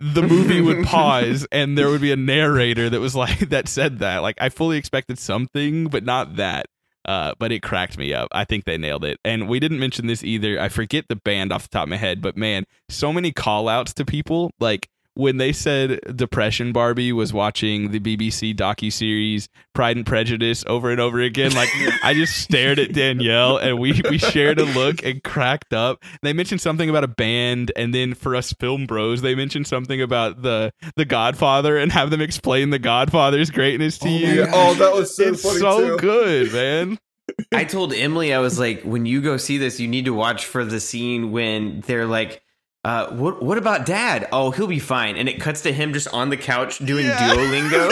the 0.00 0.22
movie 0.22 0.60
would 0.60 0.84
pause 0.86 1.46
and 1.52 1.76
there 1.76 1.88
would 1.88 2.00
be 2.00 2.12
a 2.12 2.16
narrator 2.16 2.90
that 2.90 3.00
was 3.00 3.14
like 3.14 3.38
that 3.50 3.68
said 3.68 3.98
that. 4.00 4.18
Like 4.18 4.36
I 4.40 4.48
fully 4.48 4.78
expected 4.78 5.18
something, 5.18 5.88
but 5.88 6.04
not 6.04 6.36
that. 6.36 6.66
Uh, 7.04 7.32
but 7.38 7.52
it 7.52 7.62
cracked 7.62 7.96
me 7.96 8.12
up. 8.12 8.26
I 8.32 8.44
think 8.44 8.64
they 8.64 8.76
nailed 8.76 9.04
it. 9.04 9.20
And 9.24 9.48
we 9.48 9.60
didn't 9.60 9.78
mention 9.78 10.08
this 10.08 10.24
either. 10.24 10.58
I 10.60 10.68
forget 10.68 11.04
the 11.08 11.14
band 11.14 11.52
off 11.52 11.62
the 11.62 11.68
top 11.68 11.84
of 11.84 11.88
my 11.88 11.96
head, 11.96 12.20
but 12.20 12.36
man, 12.36 12.64
so 12.88 13.12
many 13.12 13.30
call 13.30 13.68
outs 13.68 13.94
to 13.94 14.04
people. 14.04 14.50
Like 14.58 14.88
when 15.16 15.38
they 15.38 15.52
said 15.52 15.98
Depression 16.16 16.72
Barbie 16.72 17.12
was 17.12 17.32
watching 17.32 17.90
the 17.90 17.98
BBC 18.00 18.54
docu 18.54 18.92
series 18.92 19.48
Pride 19.74 19.96
and 19.96 20.06
Prejudice 20.06 20.64
over 20.66 20.90
and 20.90 21.00
over 21.00 21.20
again, 21.20 21.52
like 21.54 21.68
I 22.04 22.14
just 22.14 22.36
stared 22.38 22.78
at 22.78 22.92
Danielle 22.92 23.56
and 23.56 23.78
we 23.78 24.00
we 24.08 24.18
shared 24.18 24.60
a 24.60 24.64
look 24.64 25.04
and 25.04 25.22
cracked 25.24 25.72
up. 25.72 26.02
They 26.22 26.32
mentioned 26.32 26.60
something 26.60 26.88
about 26.88 27.04
a 27.04 27.08
band, 27.08 27.72
and 27.76 27.94
then 27.94 28.14
for 28.14 28.36
us 28.36 28.52
film 28.60 28.86
bros, 28.86 29.22
they 29.22 29.34
mentioned 29.34 29.66
something 29.66 30.00
about 30.00 30.42
the 30.42 30.72
the 30.96 31.04
Godfather 31.04 31.76
and 31.76 31.90
have 31.92 32.10
them 32.10 32.20
explain 32.20 32.70
the 32.70 32.78
Godfather's 32.78 33.50
greatness 33.50 33.98
to 33.98 34.08
Oh, 34.08 34.10
you. 34.10 34.46
Oh, 34.52 34.74
that 34.74 34.92
was 34.92 35.16
so 35.16 35.24
it's 35.24 35.42
funny 35.42 35.58
so 35.58 35.90
too. 35.90 35.96
good, 35.98 36.52
man. 36.52 36.98
I 37.52 37.64
told 37.64 37.92
Emily, 37.92 38.32
I 38.32 38.38
was 38.38 38.58
like, 38.58 38.82
when 38.82 39.04
you 39.04 39.20
go 39.20 39.36
see 39.36 39.58
this, 39.58 39.80
you 39.80 39.88
need 39.88 40.04
to 40.04 40.14
watch 40.14 40.46
for 40.46 40.64
the 40.64 40.78
scene 40.78 41.32
when 41.32 41.80
they're 41.80 42.06
like, 42.06 42.40
uh, 42.86 43.10
what 43.10 43.42
what 43.42 43.58
about 43.58 43.84
dad? 43.84 44.28
Oh, 44.30 44.52
he'll 44.52 44.68
be 44.68 44.78
fine. 44.78 45.16
And 45.16 45.28
it 45.28 45.40
cuts 45.40 45.62
to 45.62 45.72
him 45.72 45.92
just 45.92 46.06
on 46.14 46.30
the 46.30 46.36
couch 46.36 46.78
doing 46.78 47.06
Yeah. 47.06 47.34
Duolingo. 47.34 47.90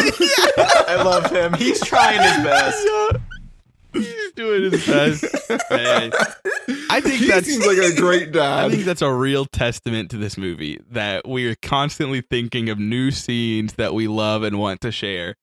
I 0.88 1.02
love 1.02 1.30
him. 1.30 1.52
He's 1.54 1.80
trying 1.84 2.20
his 2.22 2.44
best. 2.44 2.86
He's 3.92 4.32
doing 4.36 4.70
his 4.70 4.86
best. 4.86 5.24
Man. 5.70 6.12
I 6.90 7.00
think 7.00 7.16
he 7.20 7.26
that's 7.26 7.46
seems 7.46 7.66
like 7.66 7.78
a 7.78 7.94
great 7.96 8.30
dad. 8.32 8.64
I 8.66 8.70
think 8.70 8.84
that's 8.84 9.02
a 9.02 9.12
real 9.12 9.46
testament 9.46 10.10
to 10.12 10.16
this 10.16 10.36
movie 10.38 10.78
that 10.90 11.26
we 11.26 11.48
are 11.48 11.56
constantly 11.56 12.20
thinking 12.20 12.68
of 12.68 12.78
new 12.78 13.10
scenes 13.10 13.74
that 13.74 13.94
we 13.94 14.06
love 14.06 14.42
and 14.44 14.58
want 14.60 14.80
to 14.82 14.92
share 14.92 15.34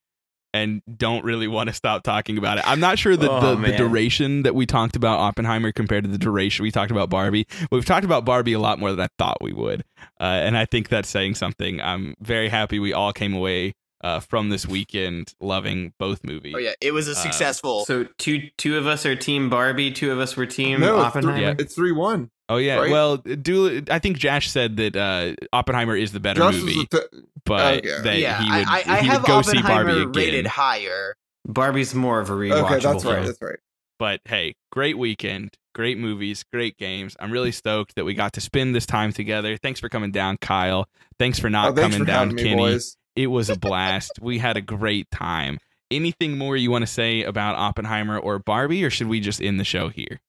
and 0.53 0.81
don't 0.97 1.23
really 1.23 1.47
want 1.47 1.69
to 1.69 1.73
stop 1.73 2.03
talking 2.03 2.37
about 2.37 2.57
it. 2.57 2.63
I'm 2.67 2.79
not 2.79 2.99
sure 2.99 3.15
that 3.15 3.29
Oh, 3.29 3.55
the, 3.55 3.71
the 3.71 3.77
duration 3.77 4.43
that 4.43 4.53
we 4.55 4.65
talked 4.65 4.95
about 4.95 5.19
Oppenheimer 5.19 5.71
compared 5.71 6.03
to 6.03 6.09
the 6.09 6.17
duration 6.17 6.63
we 6.63 6.71
talked 6.71 6.91
about 6.91 7.09
Barbie. 7.09 7.47
We've 7.71 7.85
talked 7.85 8.03
about 8.05 8.25
Barbie 8.25 8.53
a 8.53 8.59
lot 8.59 8.77
more 8.79 8.91
than 8.91 8.99
I 8.99 9.07
thought 9.17 9.37
we 9.41 9.53
would. 9.53 9.83
Uh, 10.19 10.23
and 10.23 10.57
I 10.57 10.65
think 10.65 10.89
that's 10.89 11.09
saying 11.09 11.35
something. 11.35 11.79
I'm 11.81 12.15
very 12.19 12.49
happy 12.49 12.79
we 12.79 12.91
all 12.93 13.13
came 13.13 13.33
away 13.33 13.73
uh, 14.03 14.19
from 14.19 14.49
this 14.49 14.67
weekend 14.67 15.33
loving 15.39 15.93
both 15.99 16.23
movies. 16.23 16.53
Oh 16.55 16.59
yeah, 16.59 16.73
it 16.81 16.91
was 16.91 17.07
a 17.07 17.11
Uh, 17.11 17.15
successful. 17.15 17.85
so 17.85 18.05
two 18.17 18.49
two 18.57 18.77
of 18.77 18.87
us 18.87 19.05
are 19.05 19.15
team 19.15 19.49
Barbie, 19.49 19.91
two 19.91 20.11
of 20.11 20.19
us 20.19 20.35
were 20.35 20.47
team 20.47 20.79
no, 20.81 20.97
Oppenheimer. 20.97 21.37
Yeah. 21.39 21.53
it's 21.59 21.75
three 21.75 21.91
one. 21.91 22.31
Oh 22.51 22.57
yeah. 22.57 22.75
Right? 22.75 22.91
Well, 22.91 23.17
do 23.17 23.81
I 23.89 23.99
think 23.99 24.17
Jash 24.17 24.49
said 24.49 24.75
that 24.75 24.95
uh, 24.97 25.35
Oppenheimer 25.53 25.95
is 25.95 26.11
the 26.11 26.19
better 26.19 26.41
Jash 26.41 26.55
movie, 26.55 26.85
the 26.91 27.07
t- 27.11 27.19
but 27.45 27.77
okay. 27.77 28.01
that 28.01 28.17
yeah, 28.17 28.41
he 28.41 28.49
would 28.49 28.67
I, 28.67 28.79
I, 28.79 28.83
I 28.97 29.01
he 29.01 29.09
would 29.09 29.23
go 29.23 29.41
see 29.41 29.61
Barbie 29.61 29.91
again. 30.01 30.11
rated 30.11 30.47
higher. 30.47 31.15
Barbie's 31.47 31.95
more 31.95 32.19
of 32.19 32.29
a 32.29 32.33
rewatchable 32.33 32.63
okay, 32.65 32.79
that's 32.79 33.05
right. 33.05 33.25
That's 33.25 33.41
right. 33.41 33.59
But 33.99 34.19
hey, 34.25 34.55
great 34.69 34.97
weekend, 34.97 35.55
great 35.73 35.97
movies, 35.97 36.43
great 36.51 36.77
games. 36.77 37.15
I'm 37.21 37.31
really 37.31 37.53
stoked 37.53 37.95
that 37.95 38.03
we 38.03 38.15
got 38.15 38.33
to 38.33 38.41
spend 38.41 38.75
this 38.75 38.85
time 38.85 39.13
together. 39.13 39.55
Thanks 39.55 39.79
for 39.79 39.87
coming 39.87 40.11
down, 40.11 40.35
Kyle. 40.37 40.89
Thanks 41.19 41.39
for 41.39 41.49
not 41.49 41.71
Oh, 41.71 41.75
thanks 41.75 41.95
coming 41.95 41.99
for 41.99 42.11
down, 42.11 42.29
having 42.31 42.35
me, 42.35 42.43
Kenny. 42.43 42.55
boys. 42.57 42.97
It 43.15 43.27
was 43.27 43.49
a 43.49 43.55
blast. 43.59 44.19
we 44.21 44.39
had 44.39 44.57
a 44.57 44.61
great 44.61 45.09
time. 45.09 45.57
Anything 45.89 46.37
more 46.37 46.57
you 46.57 46.69
want 46.69 46.81
to 46.83 46.87
say 46.87 47.23
about 47.23 47.55
Oppenheimer 47.55 48.17
or 48.17 48.39
Barbie, 48.39 48.83
or 48.83 48.89
should 48.89 49.07
we 49.07 49.19
just 49.21 49.41
end 49.41 49.57
the 49.59 49.63
show 49.63 49.87
here? 49.89 50.19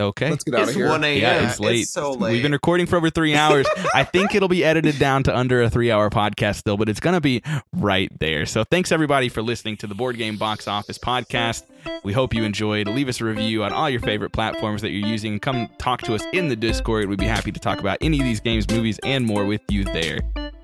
Okay. 0.00 0.30
Let's 0.30 0.44
get 0.44 0.54
out 0.54 0.60
It's 0.60 0.70
of 0.70 0.76
here. 0.76 0.88
one 0.88 1.02
a.m. 1.02 1.20
Yeah, 1.20 1.40
Yeah, 1.40 1.50
it's 1.50 1.58
late. 1.58 1.80
it's 1.80 1.90
so 1.92 2.14
We've 2.14 2.40
been 2.40 2.52
recording 2.52 2.86
for 2.86 2.96
over 2.96 3.10
three 3.10 3.34
hours. 3.34 3.66
I 3.92 4.04
think 4.04 4.32
it'll 4.34 4.48
be 4.48 4.62
edited 4.64 4.96
down 5.00 5.24
to 5.24 5.36
under 5.36 5.60
a 5.62 5.68
three 5.70 5.90
hour 5.90 6.08
podcast 6.08 6.56
still, 6.56 6.76
but 6.76 6.88
it's 6.88 7.00
going 7.00 7.14
to 7.14 7.20
be 7.20 7.42
right 7.72 8.08
there. 8.20 8.46
So 8.46 8.62
thanks 8.62 8.92
everybody 8.92 9.28
for 9.28 9.42
listening 9.42 9.76
to 9.78 9.88
the 9.88 9.96
Board 9.96 10.16
Game 10.16 10.36
Box 10.36 10.68
Office 10.68 10.98
podcast. 10.98 11.64
We 12.04 12.12
hope 12.12 12.32
you 12.32 12.44
enjoyed. 12.44 12.86
Leave 12.86 13.08
us 13.08 13.20
a 13.20 13.24
review 13.24 13.64
on 13.64 13.72
all 13.72 13.90
your 13.90 14.00
favorite 14.00 14.30
platforms 14.30 14.82
that 14.82 14.90
you're 14.90 15.08
using. 15.08 15.40
Come 15.40 15.68
talk 15.78 16.02
to 16.02 16.14
us 16.14 16.22
in 16.32 16.46
the 16.48 16.56
Discord. 16.56 17.08
We'd 17.08 17.18
be 17.18 17.26
happy 17.26 17.50
to 17.50 17.58
talk 17.58 17.80
about 17.80 17.98
any 18.00 18.20
of 18.20 18.24
these 18.24 18.38
games, 18.40 18.68
movies, 18.70 19.00
and 19.04 19.26
more 19.26 19.46
with 19.46 19.62
you 19.68 19.82
there. 19.82 20.20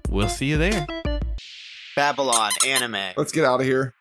We'll 0.09 0.29
see 0.29 0.47
you 0.47 0.59
there. 0.59 0.87
Babylon 1.97 2.53
anime. 2.67 3.15
Let's 3.17 3.33
get 3.33 3.45
out 3.45 3.61
of 3.61 3.67
here. 3.67 3.95